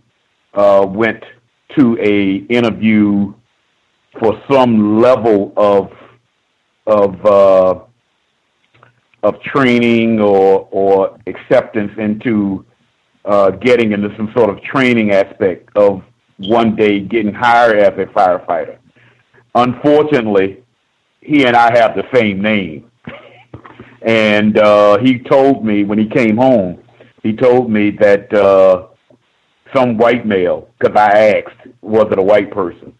uh, 0.53 0.85
went 0.87 1.23
to 1.77 1.97
a 1.99 2.35
interview 2.53 3.33
for 4.19 4.41
some 4.51 4.99
level 4.99 5.53
of 5.55 5.91
of 6.85 7.25
uh, 7.25 7.79
of 9.23 9.41
training 9.41 10.19
or 10.19 10.67
or 10.71 11.17
acceptance 11.27 11.91
into 11.97 12.65
uh, 13.25 13.51
getting 13.51 13.91
into 13.91 14.09
some 14.17 14.31
sort 14.35 14.49
of 14.49 14.61
training 14.63 15.11
aspect 15.11 15.69
of 15.75 16.01
one 16.37 16.75
day 16.75 16.99
getting 16.99 17.33
hired 17.33 17.77
as 17.77 17.93
a 17.99 18.05
firefighter. 18.11 18.77
Unfortunately, 19.55 20.63
he 21.21 21.45
and 21.45 21.55
I 21.55 21.77
have 21.77 21.95
the 21.95 22.03
same 22.13 22.41
name, 22.41 22.89
and 24.01 24.57
uh, 24.57 24.97
he 24.99 25.19
told 25.19 25.65
me 25.65 25.83
when 25.83 25.99
he 25.99 26.07
came 26.07 26.37
home, 26.37 26.81
he 27.23 27.33
told 27.33 27.69
me 27.69 27.91
that 27.99 28.33
uh, 28.33 28.87
some 29.75 29.97
white 29.97 30.25
male, 30.25 30.69
because 30.79 30.95
I 30.95 31.35
asked, 31.37 31.67
was 31.81 32.07
it 32.11 32.19
a 32.19 32.23
white 32.23 32.51
person? 32.51 32.93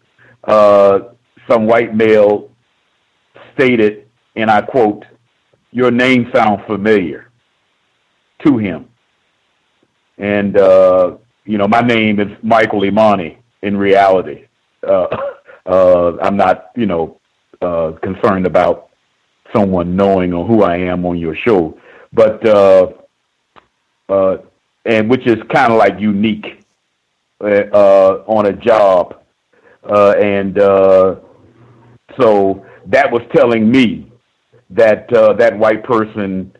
Uh, 0.44 1.00
some 1.48 1.66
white 1.66 1.94
male 1.94 2.50
stated, 3.54 4.06
and 4.36 4.50
I 4.50 4.60
quote, 4.60 5.04
"Your 5.70 5.90
name 5.90 6.30
sounds 6.34 6.62
familiar." 6.66 7.30
To 8.46 8.56
him, 8.56 8.89
and 10.20 10.56
uh, 10.56 11.16
you 11.44 11.58
know, 11.58 11.66
my 11.66 11.80
name 11.80 12.20
is 12.20 12.28
Michael 12.42 12.84
Imani. 12.84 13.38
In 13.62 13.76
reality, 13.76 14.46
uh, 14.86 15.06
uh, 15.66 16.16
I'm 16.22 16.36
not, 16.36 16.70
you 16.76 16.86
know, 16.86 17.20
uh, 17.60 17.92
concerned 18.02 18.46
about 18.46 18.88
someone 19.54 19.96
knowing 19.96 20.32
or 20.32 20.46
who 20.46 20.62
I 20.62 20.76
am 20.76 21.04
on 21.04 21.18
your 21.18 21.34
show, 21.36 21.78
but 22.12 22.46
uh, 22.46 22.86
uh, 24.08 24.38
and 24.84 25.10
which 25.10 25.26
is 25.26 25.36
kind 25.52 25.72
of 25.72 25.78
like 25.78 25.98
unique 25.98 26.64
uh, 27.42 28.22
on 28.26 28.46
a 28.46 28.52
job, 28.52 29.22
uh, 29.84 30.12
and 30.12 30.58
uh, 30.58 31.16
so 32.18 32.64
that 32.86 33.10
was 33.10 33.22
telling 33.34 33.70
me 33.70 34.10
that 34.70 35.12
uh, 35.12 35.32
that 35.34 35.58
white 35.58 35.84
person 35.84 36.52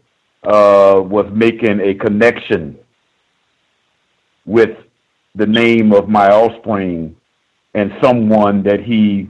uh, 0.44 1.00
was 1.02 1.26
making 1.32 1.80
a 1.80 1.94
connection 1.94 2.78
with 4.46 4.76
the 5.34 5.46
name 5.46 5.92
of 5.92 6.08
my 6.08 6.30
offspring 6.30 7.16
and 7.74 7.92
someone 8.02 8.62
that 8.64 8.80
he 8.80 9.28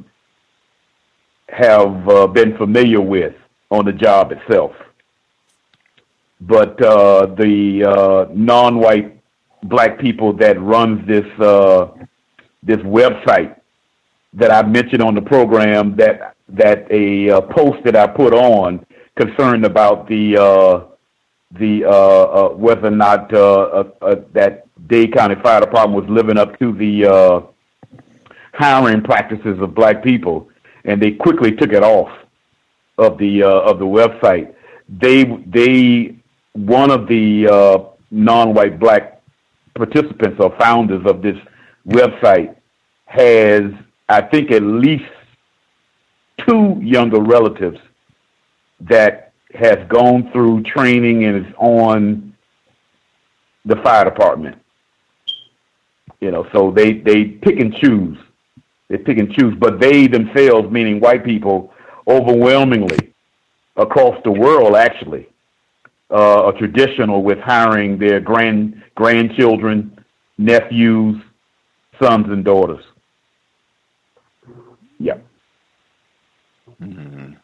have 1.49 2.09
uh, 2.09 2.27
been 2.27 2.57
familiar 2.57 3.01
with 3.01 3.35
on 3.71 3.85
the 3.85 3.93
job 3.93 4.33
itself. 4.33 4.73
But 6.41 6.83
uh, 6.83 7.27
the 7.27 7.85
uh, 7.85 8.33
non-white 8.33 9.21
black 9.65 9.99
people 9.99 10.33
that 10.35 10.61
runs 10.61 11.07
this 11.07 11.27
uh, 11.39 11.89
this 12.63 12.79
website 12.79 13.61
that 14.33 14.51
I 14.51 14.67
mentioned 14.67 15.03
on 15.03 15.15
the 15.15 15.23
program 15.23 15.97
that 15.97 16.35
that 16.49 16.91
a 16.91 17.31
uh, 17.31 17.41
post 17.43 17.85
that 17.85 17.95
I 17.95 18.07
put 18.07 18.33
on 18.33 18.85
concerned 19.17 19.67
about 19.67 20.09
the 20.09 20.37
uh, 20.39 20.87
the 21.59 22.55
whether 22.57 22.89
or 22.89 22.91
not 22.91 23.29
that 23.29 24.65
Dade 24.91 25.15
County 25.15 25.36
Fire 25.36 25.60
Department 25.60 26.02
was 26.02 26.10
living 26.10 26.36
up 26.36 26.59
to 26.59 26.73
the 26.73 27.07
uh, 27.07 27.41
hiring 28.52 29.02
practices 29.02 29.60
of 29.60 29.73
black 29.73 30.02
people, 30.02 30.49
and 30.85 31.01
they 31.01 31.12
quickly 31.12 31.52
took 31.52 31.73
it 31.73 31.85
off 31.85 32.10
of 32.99 33.17
the 33.17 33.44
uh, 33.44 33.49
of 33.49 33.78
the 33.78 33.86
website. 33.86 34.52
They 34.89 35.25
they 35.47 36.17
one 36.52 36.91
of 36.91 37.07
the 37.07 37.47
uh, 37.49 37.78
non-white 38.10 38.81
black 38.81 39.23
participants 39.77 40.39
or 40.41 40.55
founders 40.59 41.07
of 41.07 41.23
this 41.23 41.36
website 41.86 42.57
has, 43.07 43.62
I 44.09 44.20
think, 44.23 44.51
at 44.51 44.62
least 44.62 45.05
two 46.49 46.81
younger 46.83 47.20
relatives 47.20 47.78
that 48.81 49.33
has 49.55 49.78
gone 49.89 50.31
through 50.33 50.65
training 50.65 51.25
and 51.25 51.47
is 51.47 51.52
on 51.59 52.35
the 53.65 53.77
fire 53.77 54.05
department. 54.05 54.60
You 56.20 56.31
know, 56.31 56.47
so 56.52 56.70
they 56.70 56.94
they 56.94 57.24
pick 57.24 57.58
and 57.60 57.74
choose. 57.74 58.18
They 58.89 58.99
pick 58.99 59.18
and 59.18 59.32
choose, 59.32 59.55
but 59.58 59.81
they 59.81 60.07
themselves, 60.07 60.70
meaning 60.70 61.00
white 61.00 61.24
people, 61.24 61.73
overwhelmingly 62.08 63.15
across 63.76 64.20
the 64.24 64.32
world, 64.32 64.74
actually, 64.74 65.28
uh, 66.10 66.44
are 66.47 66.52
traditional 66.52 67.23
with 67.23 67.39
hiring 67.39 67.99
their 67.99 68.20
grand 68.20 68.82
grandchildren, 68.97 69.97
nephews, 70.39 71.23
sons, 72.02 72.26
and 72.28 72.44
daughters. 72.44 72.84
Yep. 74.99 75.24
Mm-hmm. 76.82 77.34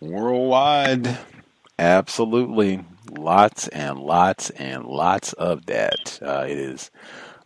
Worldwide, 0.00 1.18
absolutely, 1.78 2.84
lots 3.10 3.68
and 3.68 3.98
lots 3.98 4.50
and 4.50 4.84
lots 4.84 5.32
of 5.34 5.66
that. 5.66 6.18
Uh, 6.20 6.46
it 6.48 6.58
is 6.58 6.90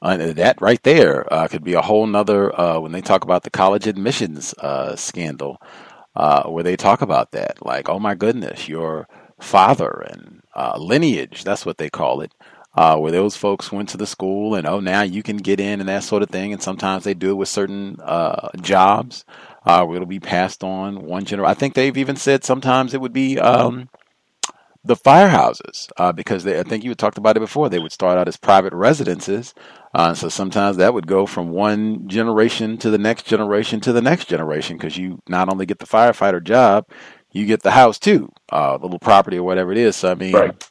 uh, 0.01 0.17
that 0.33 0.61
right 0.61 0.83
there 0.83 1.33
uh, 1.33 1.49
could 1.49 1.65
be 1.65 1.75
a 1.75 1.83
whole 1.83 2.07
nother 2.07 2.59
uh, 2.59 2.79
when 2.79 2.93
they 2.93 3.01
talk 3.01 3.25
about 3.25 3.43
the 3.43 3.51
college 3.51 3.87
admissions 3.87 4.55
uh, 4.59 4.95
scandal, 4.97 5.61
uh, 6.15 6.45
where 6.45 6.65
they 6.65 6.77
talk 6.77 7.03
about 7.03 7.33
that. 7.33 7.65
Like, 7.65 7.89
oh 7.89 7.99
my 7.99 8.15
goodness, 8.15 8.69
your 8.69 9.09
father 9.41 10.07
and 10.11 10.43
lineage, 10.79 11.45
that's 11.45 11.65
what 11.65 11.79
they 11.79 11.91
call 11.91 12.21
it. 12.21 12.33
where 12.75 13.13
those 13.13 13.37
folks 13.37 13.73
went 13.73 13.89
to 13.91 13.97
the 13.97 14.07
school 14.07 14.55
and 14.55 14.67
oh 14.67 14.81
now 14.81 15.03
you 15.03 15.23
can 15.23 15.37
get 15.37 15.61
in 15.61 15.81
and 15.81 15.89
that 15.89 16.03
sort 16.05 16.23
of 16.23 16.31
thing 16.31 16.53
and 16.53 16.63
sometimes 16.63 17.05
they 17.05 17.15
do 17.15 17.31
it 17.31 17.35
with 17.35 17.49
certain 17.49 17.97
jobs 18.61 19.25
uh, 19.69 19.85
where 19.85 19.97
it'll 19.97 20.07
be 20.07 20.19
passed 20.21 20.65
on 20.65 21.05
one 21.05 21.25
generation. 21.25 21.51
I 21.51 21.55
think 21.55 21.75
they've 21.75 21.97
even 21.97 22.17
said 22.17 22.43
sometimes 22.43 22.95
it 22.95 23.01
would 23.01 23.13
be 23.13 23.39
um, 23.39 23.91
the 24.83 24.97
firehouses 24.97 25.91
uh, 25.99 26.13
because 26.13 26.45
they, 26.45 26.59
I 26.59 26.63
think 26.63 26.85
you 26.85 26.95
talked 26.95 27.19
about 27.19 27.37
it 27.37 27.41
before. 27.41 27.69
They 27.69 27.79
would 27.79 27.93
start 27.93 28.17
out 28.17 28.29
as 28.29 28.39
private 28.39 28.73
residences, 28.73 29.53
uh, 29.95 30.15
so 30.15 30.29
sometimes 30.29 30.77
that 30.77 30.95
would 30.95 31.07
go 31.07 31.27
from 31.27 31.51
one 31.51 32.09
generation 32.09 32.77
to 32.79 32.91
the 32.91 32.99
next 32.99 33.25
generation 33.25 33.81
to 33.81 33.93
the 33.93 34.03
next 34.03 34.27
generation 34.27 34.77
because 34.77 34.97
you 34.97 35.21
not 35.29 35.49
only 35.49 35.67
get 35.67 35.79
the 35.79 35.87
firefighter 35.87 36.43
job, 36.43 36.87
you 37.33 37.47
get 37.47 37.63
the 37.63 37.71
house 37.71 37.99
too, 37.99 38.31
uh, 38.51 38.77
the 38.77 38.85
little 38.85 38.99
property 38.99 39.39
or 39.39 39.43
whatever 39.45 39.73
it 39.73 39.79
is. 39.79 39.97
So 39.97 40.11
I 40.11 40.15
mean. 40.15 40.35
Right. 40.35 40.65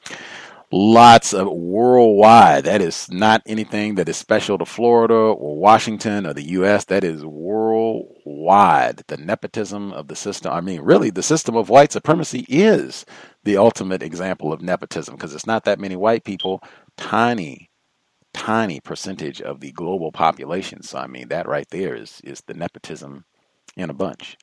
lots 0.72 1.34
of 1.34 1.48
worldwide. 1.48 2.66
That 2.66 2.82
is 2.82 3.10
not 3.10 3.42
anything 3.46 3.96
that 3.96 4.10
is 4.10 4.18
special 4.18 4.58
to 4.58 4.66
Florida 4.66 5.14
or 5.14 5.58
Washington 5.58 6.26
or 6.26 6.34
the 6.34 6.50
U.S. 6.52 6.86
That 6.86 7.04
is 7.04 7.26
worldwide. 7.26 9.04
The 9.08 9.18
nepotism 9.18 9.94
of 9.94 10.08
the 10.10 10.16
system. 10.16 10.52
I 10.52 10.62
mean, 10.62 10.82
really, 10.82 11.10
the 11.10 11.24
system 11.24 11.56
of 11.56 11.70
white 11.70 11.92
supremacy 11.94 12.46
is 12.50 13.06
the 13.44 13.58
ultimate 13.58 14.04
example 14.04 14.52
of 14.52 14.62
nepotism 14.62 15.16
because 15.16 15.34
it's 15.34 15.48
not 15.48 15.64
that 15.64 15.80
many 15.80 15.96
white 15.96 16.26
people, 16.26 16.62
tiny, 16.98 17.67
tiny 18.38 18.80
percentage 18.82 19.42
of 19.42 19.62
the 19.62 19.74
global 19.74 20.12
population. 20.14 20.84
So, 20.84 21.00
I 21.00 21.08
mean, 21.08 21.30
that 21.30 21.48
right 21.48 21.68
there 21.72 21.96
is 21.96 22.22
is 22.24 22.42
the 22.48 22.56
nepotism 22.56 23.26
in 23.78 23.90
a 23.90 23.96
bunch. 23.96 24.38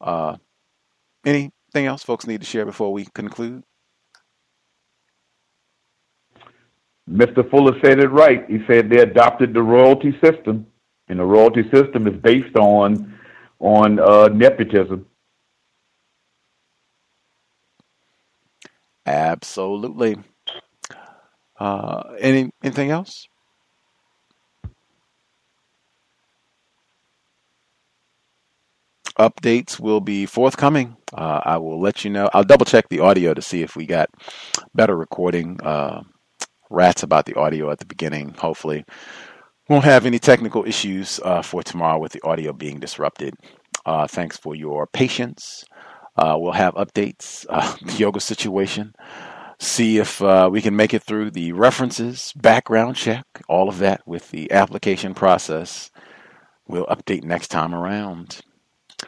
Uh, 0.00 0.36
anything 1.26 1.52
else 1.86 2.04
folks 2.04 2.26
need 2.26 2.40
to 2.40 2.46
share 2.46 2.66
before 2.66 2.92
we 2.92 3.06
conclude? 3.14 3.64
Mr. 7.10 7.48
Fuller 7.50 7.78
said 7.84 8.00
it 8.00 8.08
right. 8.08 8.44
He 8.50 8.58
said 8.68 8.90
they 8.90 9.00
adopted 9.02 9.54
the 9.54 9.62
royalty 9.62 10.12
system, 10.24 10.66
and 11.08 11.20
the 11.20 11.24
royalty 11.24 11.62
system 11.74 12.06
is 12.08 12.14
based 12.22 12.56
on 12.56 13.14
on 13.60 14.00
uh, 14.00 14.28
nepotism. 14.28 15.06
Absolutely. 19.06 20.16
Uh, 21.58 22.02
any 22.20 22.50
anything 22.62 22.90
else? 22.90 23.28
Updates 29.18 29.80
will 29.80 30.00
be 30.00 30.26
forthcoming. 30.26 30.96
Uh, 31.14 31.40
I 31.44 31.56
will 31.56 31.80
let 31.80 32.04
you 32.04 32.10
know. 32.10 32.28
I'll 32.34 32.44
double 32.44 32.66
check 32.66 32.88
the 32.90 33.00
audio 33.00 33.32
to 33.32 33.40
see 33.40 33.62
if 33.62 33.74
we 33.74 33.86
got 33.86 34.10
better 34.74 34.94
recording. 34.96 35.58
Uh, 35.62 36.02
rats 36.70 37.02
about 37.02 37.26
the 37.26 37.34
audio 37.34 37.70
at 37.70 37.78
the 37.78 37.86
beginning. 37.86 38.34
Hopefully, 38.38 38.84
won't 39.68 39.84
have 39.84 40.06
any 40.06 40.18
technical 40.18 40.66
issues 40.66 41.20
uh, 41.24 41.42
for 41.42 41.62
tomorrow 41.62 41.98
with 41.98 42.12
the 42.12 42.22
audio 42.24 42.52
being 42.52 42.78
disrupted. 42.80 43.34
Uh, 43.86 44.06
thanks 44.06 44.36
for 44.36 44.54
your 44.54 44.86
patience. 44.86 45.64
Uh, 46.16 46.36
we'll 46.38 46.52
have 46.52 46.74
updates, 46.74 47.46
the 47.86 47.92
yoga 47.98 48.20
situation, 48.20 48.94
see 49.58 49.98
if 49.98 50.22
uh, 50.22 50.48
we 50.50 50.60
can 50.62 50.76
make 50.76 50.94
it 50.94 51.02
through 51.02 51.30
the 51.30 51.52
references, 51.52 52.32
background 52.36 52.96
check, 52.96 53.24
all 53.48 53.68
of 53.68 53.78
that 53.78 54.06
with 54.06 54.30
the 54.30 54.50
application 54.52 55.14
process. 55.14 55.90
We'll 56.68 56.86
update 56.86 57.24
next 57.24 57.48
time 57.48 57.74
around. 57.74 58.40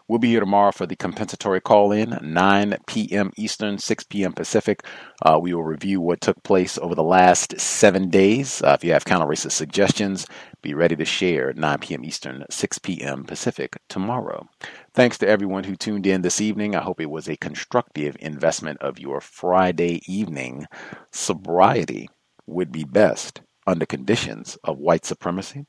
We'll 0.07 0.19
be 0.19 0.29
here 0.29 0.41
tomorrow 0.41 0.73
for 0.73 0.87
the 0.87 0.97
compensatory 0.97 1.61
call 1.61 1.93
in, 1.93 2.19
9 2.23 2.77
p.m. 2.87 3.33
Eastern, 3.37 3.79
6 3.79 4.05
p.m. 4.05 4.33
Pacific. 4.35 4.85
Uh, 5.23 5.39
we 5.41 5.55
will 5.55 5.65
review 5.65 6.01
what 6.01 6.21
took 6.21 6.43
place 6.43 6.77
over 6.79 6.95
the 6.95 7.03
last 7.03 7.59
seven 7.59 8.11
days. 8.11 8.63
Uh, 8.63 8.77
if 8.79 8.85
you 8.85 8.93
have 8.93 9.07
counter 9.07 9.27
racist 9.27 9.53
suggestions, 9.53 10.27
be 10.61 10.75
ready 10.75 10.95
to 10.97 11.05
share 11.07 11.55
9 11.55 11.79
p.m. 11.79 12.05
Eastern, 12.05 12.45
6 12.51 12.79
p.m. 12.81 13.25
Pacific 13.25 13.81
tomorrow. 13.89 14.47
Thanks 14.93 15.17
to 15.19 15.29
everyone 15.29 15.65
who 15.65 15.77
tuned 15.77 16.07
in 16.07 16.23
this 16.23 16.41
evening. 16.41 16.75
I 16.75 16.83
hope 16.83 17.01
it 17.01 17.11
was 17.11 17.29
a 17.29 17.37
constructive 17.37 18.17
investment 18.21 18.83
of 18.83 18.99
your 18.99 19.21
Friday 19.23 20.03
evening. 20.07 20.67
Sobriety 21.13 22.11
would 22.47 22.73
be 22.73 22.85
best 22.85 23.41
under 23.67 23.87
conditions 23.87 24.59
of 24.65 24.79
white 24.79 25.05
supremacy 25.07 25.67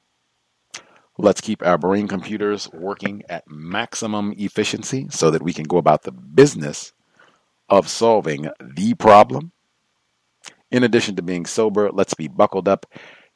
Let's 1.21 1.41
keep 1.41 1.61
our 1.61 1.77
brain 1.77 2.07
computers 2.07 2.71
working 2.71 3.23
at 3.27 3.43
maximum 3.45 4.33
efficiency 4.37 5.07
so 5.09 5.29
that 5.31 5.43
we 5.43 5.51
can 5.51 5.65
go 5.65 5.75
about 5.75 6.03
the 6.03 6.13
business 6.13 6.93
of 7.67 7.89
solving 7.89 8.47
the 8.61 8.93
problem. 8.93 9.51
In 10.71 10.85
addition 10.85 11.17
to 11.17 11.21
being 11.21 11.45
sober, 11.45 11.91
let's 11.91 12.13
be 12.13 12.29
buckled 12.29 12.69
up 12.69 12.85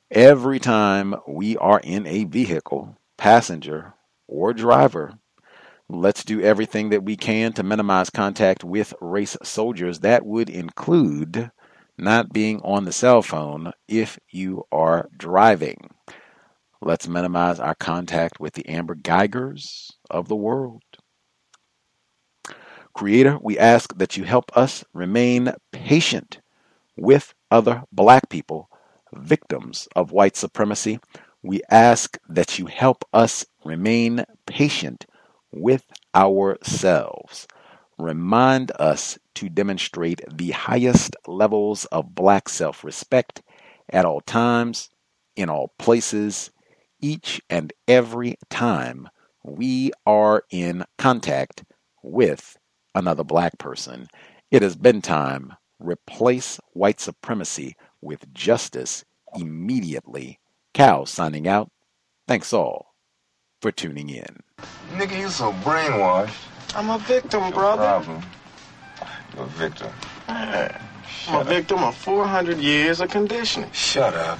every 0.10 0.60
time 0.60 1.14
we 1.28 1.58
are 1.58 1.82
in 1.84 2.08
a 2.08 2.24
vehicle, 2.24 2.95
passenger 3.18 3.95
or 4.30 4.53
driver. 4.53 5.20
Let's 5.90 6.24
do 6.24 6.40
everything 6.40 6.90
that 6.92 7.03
we 7.03 7.18
can 7.18 7.52
to 7.52 7.64
minimize 7.64 8.10
contact 8.10 8.64
with 8.64 8.94
race 9.02 9.36
soldiers. 9.44 10.00
That 10.00 10.26
would 10.26 10.50
include 10.50 11.52
not 11.98 12.32
being 12.32 12.62
on 12.62 12.86
the 12.86 12.94
cell 12.94 13.22
phone 13.22 13.74
if 13.90 14.18
you 14.32 14.64
are 14.72 15.10
driving. 15.18 15.93
Let's 16.86 17.08
minimize 17.08 17.62
our 17.62 17.76
contact 17.76 18.42
with 18.42 18.56
the 18.56 18.68
Amber 18.68 18.94
Guygers 18.94 19.92
of 20.10 20.28
the 20.28 20.36
world. 20.36 20.84
Creator, 22.94 23.38
we 23.42 23.58
ask 23.58 23.98
that 23.98 24.18
you 24.18 24.26
help 24.26 24.52
us 24.53 24.84
remain 24.92 25.53
patient 25.72 26.42
with 26.98 27.34
other 27.50 27.84
black 27.94 28.28
people, 28.28 28.70
victims 29.14 29.88
of 29.95 30.12
white 30.12 30.36
supremacy. 30.36 31.00
We 31.42 31.62
ask 31.70 32.18
that 32.28 32.60
you 32.60 32.66
help 32.66 33.06
us 33.14 33.45
remain 33.64 34.26
patient 34.45 35.06
with 35.53 35.86
ourselves. 36.14 37.48
Remind 37.98 38.74
us 38.78 39.18
to 39.36 39.48
demonstrate 39.48 40.20
the 40.30 40.52
highest 40.52 41.16
levels 41.28 41.86
of 41.86 42.14
black 42.14 42.50
self 42.50 42.84
respect 42.84 43.42
at 43.90 44.03
all 44.03 44.20
times, 44.20 44.90
in 45.38 45.50
all 45.50 45.74
places, 45.80 46.52
each 47.03 47.41
and 47.49 47.73
every 47.88 48.35
time 48.49 49.09
we 49.43 49.91
are 50.06 50.43
in 50.49 50.85
contact 50.98 51.65
with 52.01 52.57
another 52.95 53.25
black 53.25 53.57
person. 53.59 54.07
It 54.49 54.61
has 54.61 54.75
been 54.77 55.01
time. 55.01 55.53
Replace 55.80 56.59
white 56.72 57.01
supremacy 57.01 57.75
with 58.01 58.33
justice 58.33 59.03
immediately. 59.35 60.40
Cal 60.73 61.06
signing 61.06 61.45
out. 61.48 61.69
Thanks 62.25 62.53
all 62.53 62.93
for 63.61 63.72
tuning 63.72 64.09
in. 64.09 64.40
Nigga, 64.91 65.19
you 65.19 65.30
so 65.30 65.51
brainwashed. 65.51 66.33
I'm 66.73 66.90
a 66.90 66.99
victim, 66.99 67.51
brother. 67.51 67.83
Problem. 67.83 68.23
You're 69.35 69.43
a 69.43 69.48
victim. 69.48 69.91
I'm 70.30 71.41
a 71.41 71.43
victim 71.43 71.80
of 71.80 71.95
400 71.95 72.59
years 72.59 73.01
of 73.01 73.09
conditioning. 73.09 73.72
Shut 73.72 74.14
up. 74.14 74.40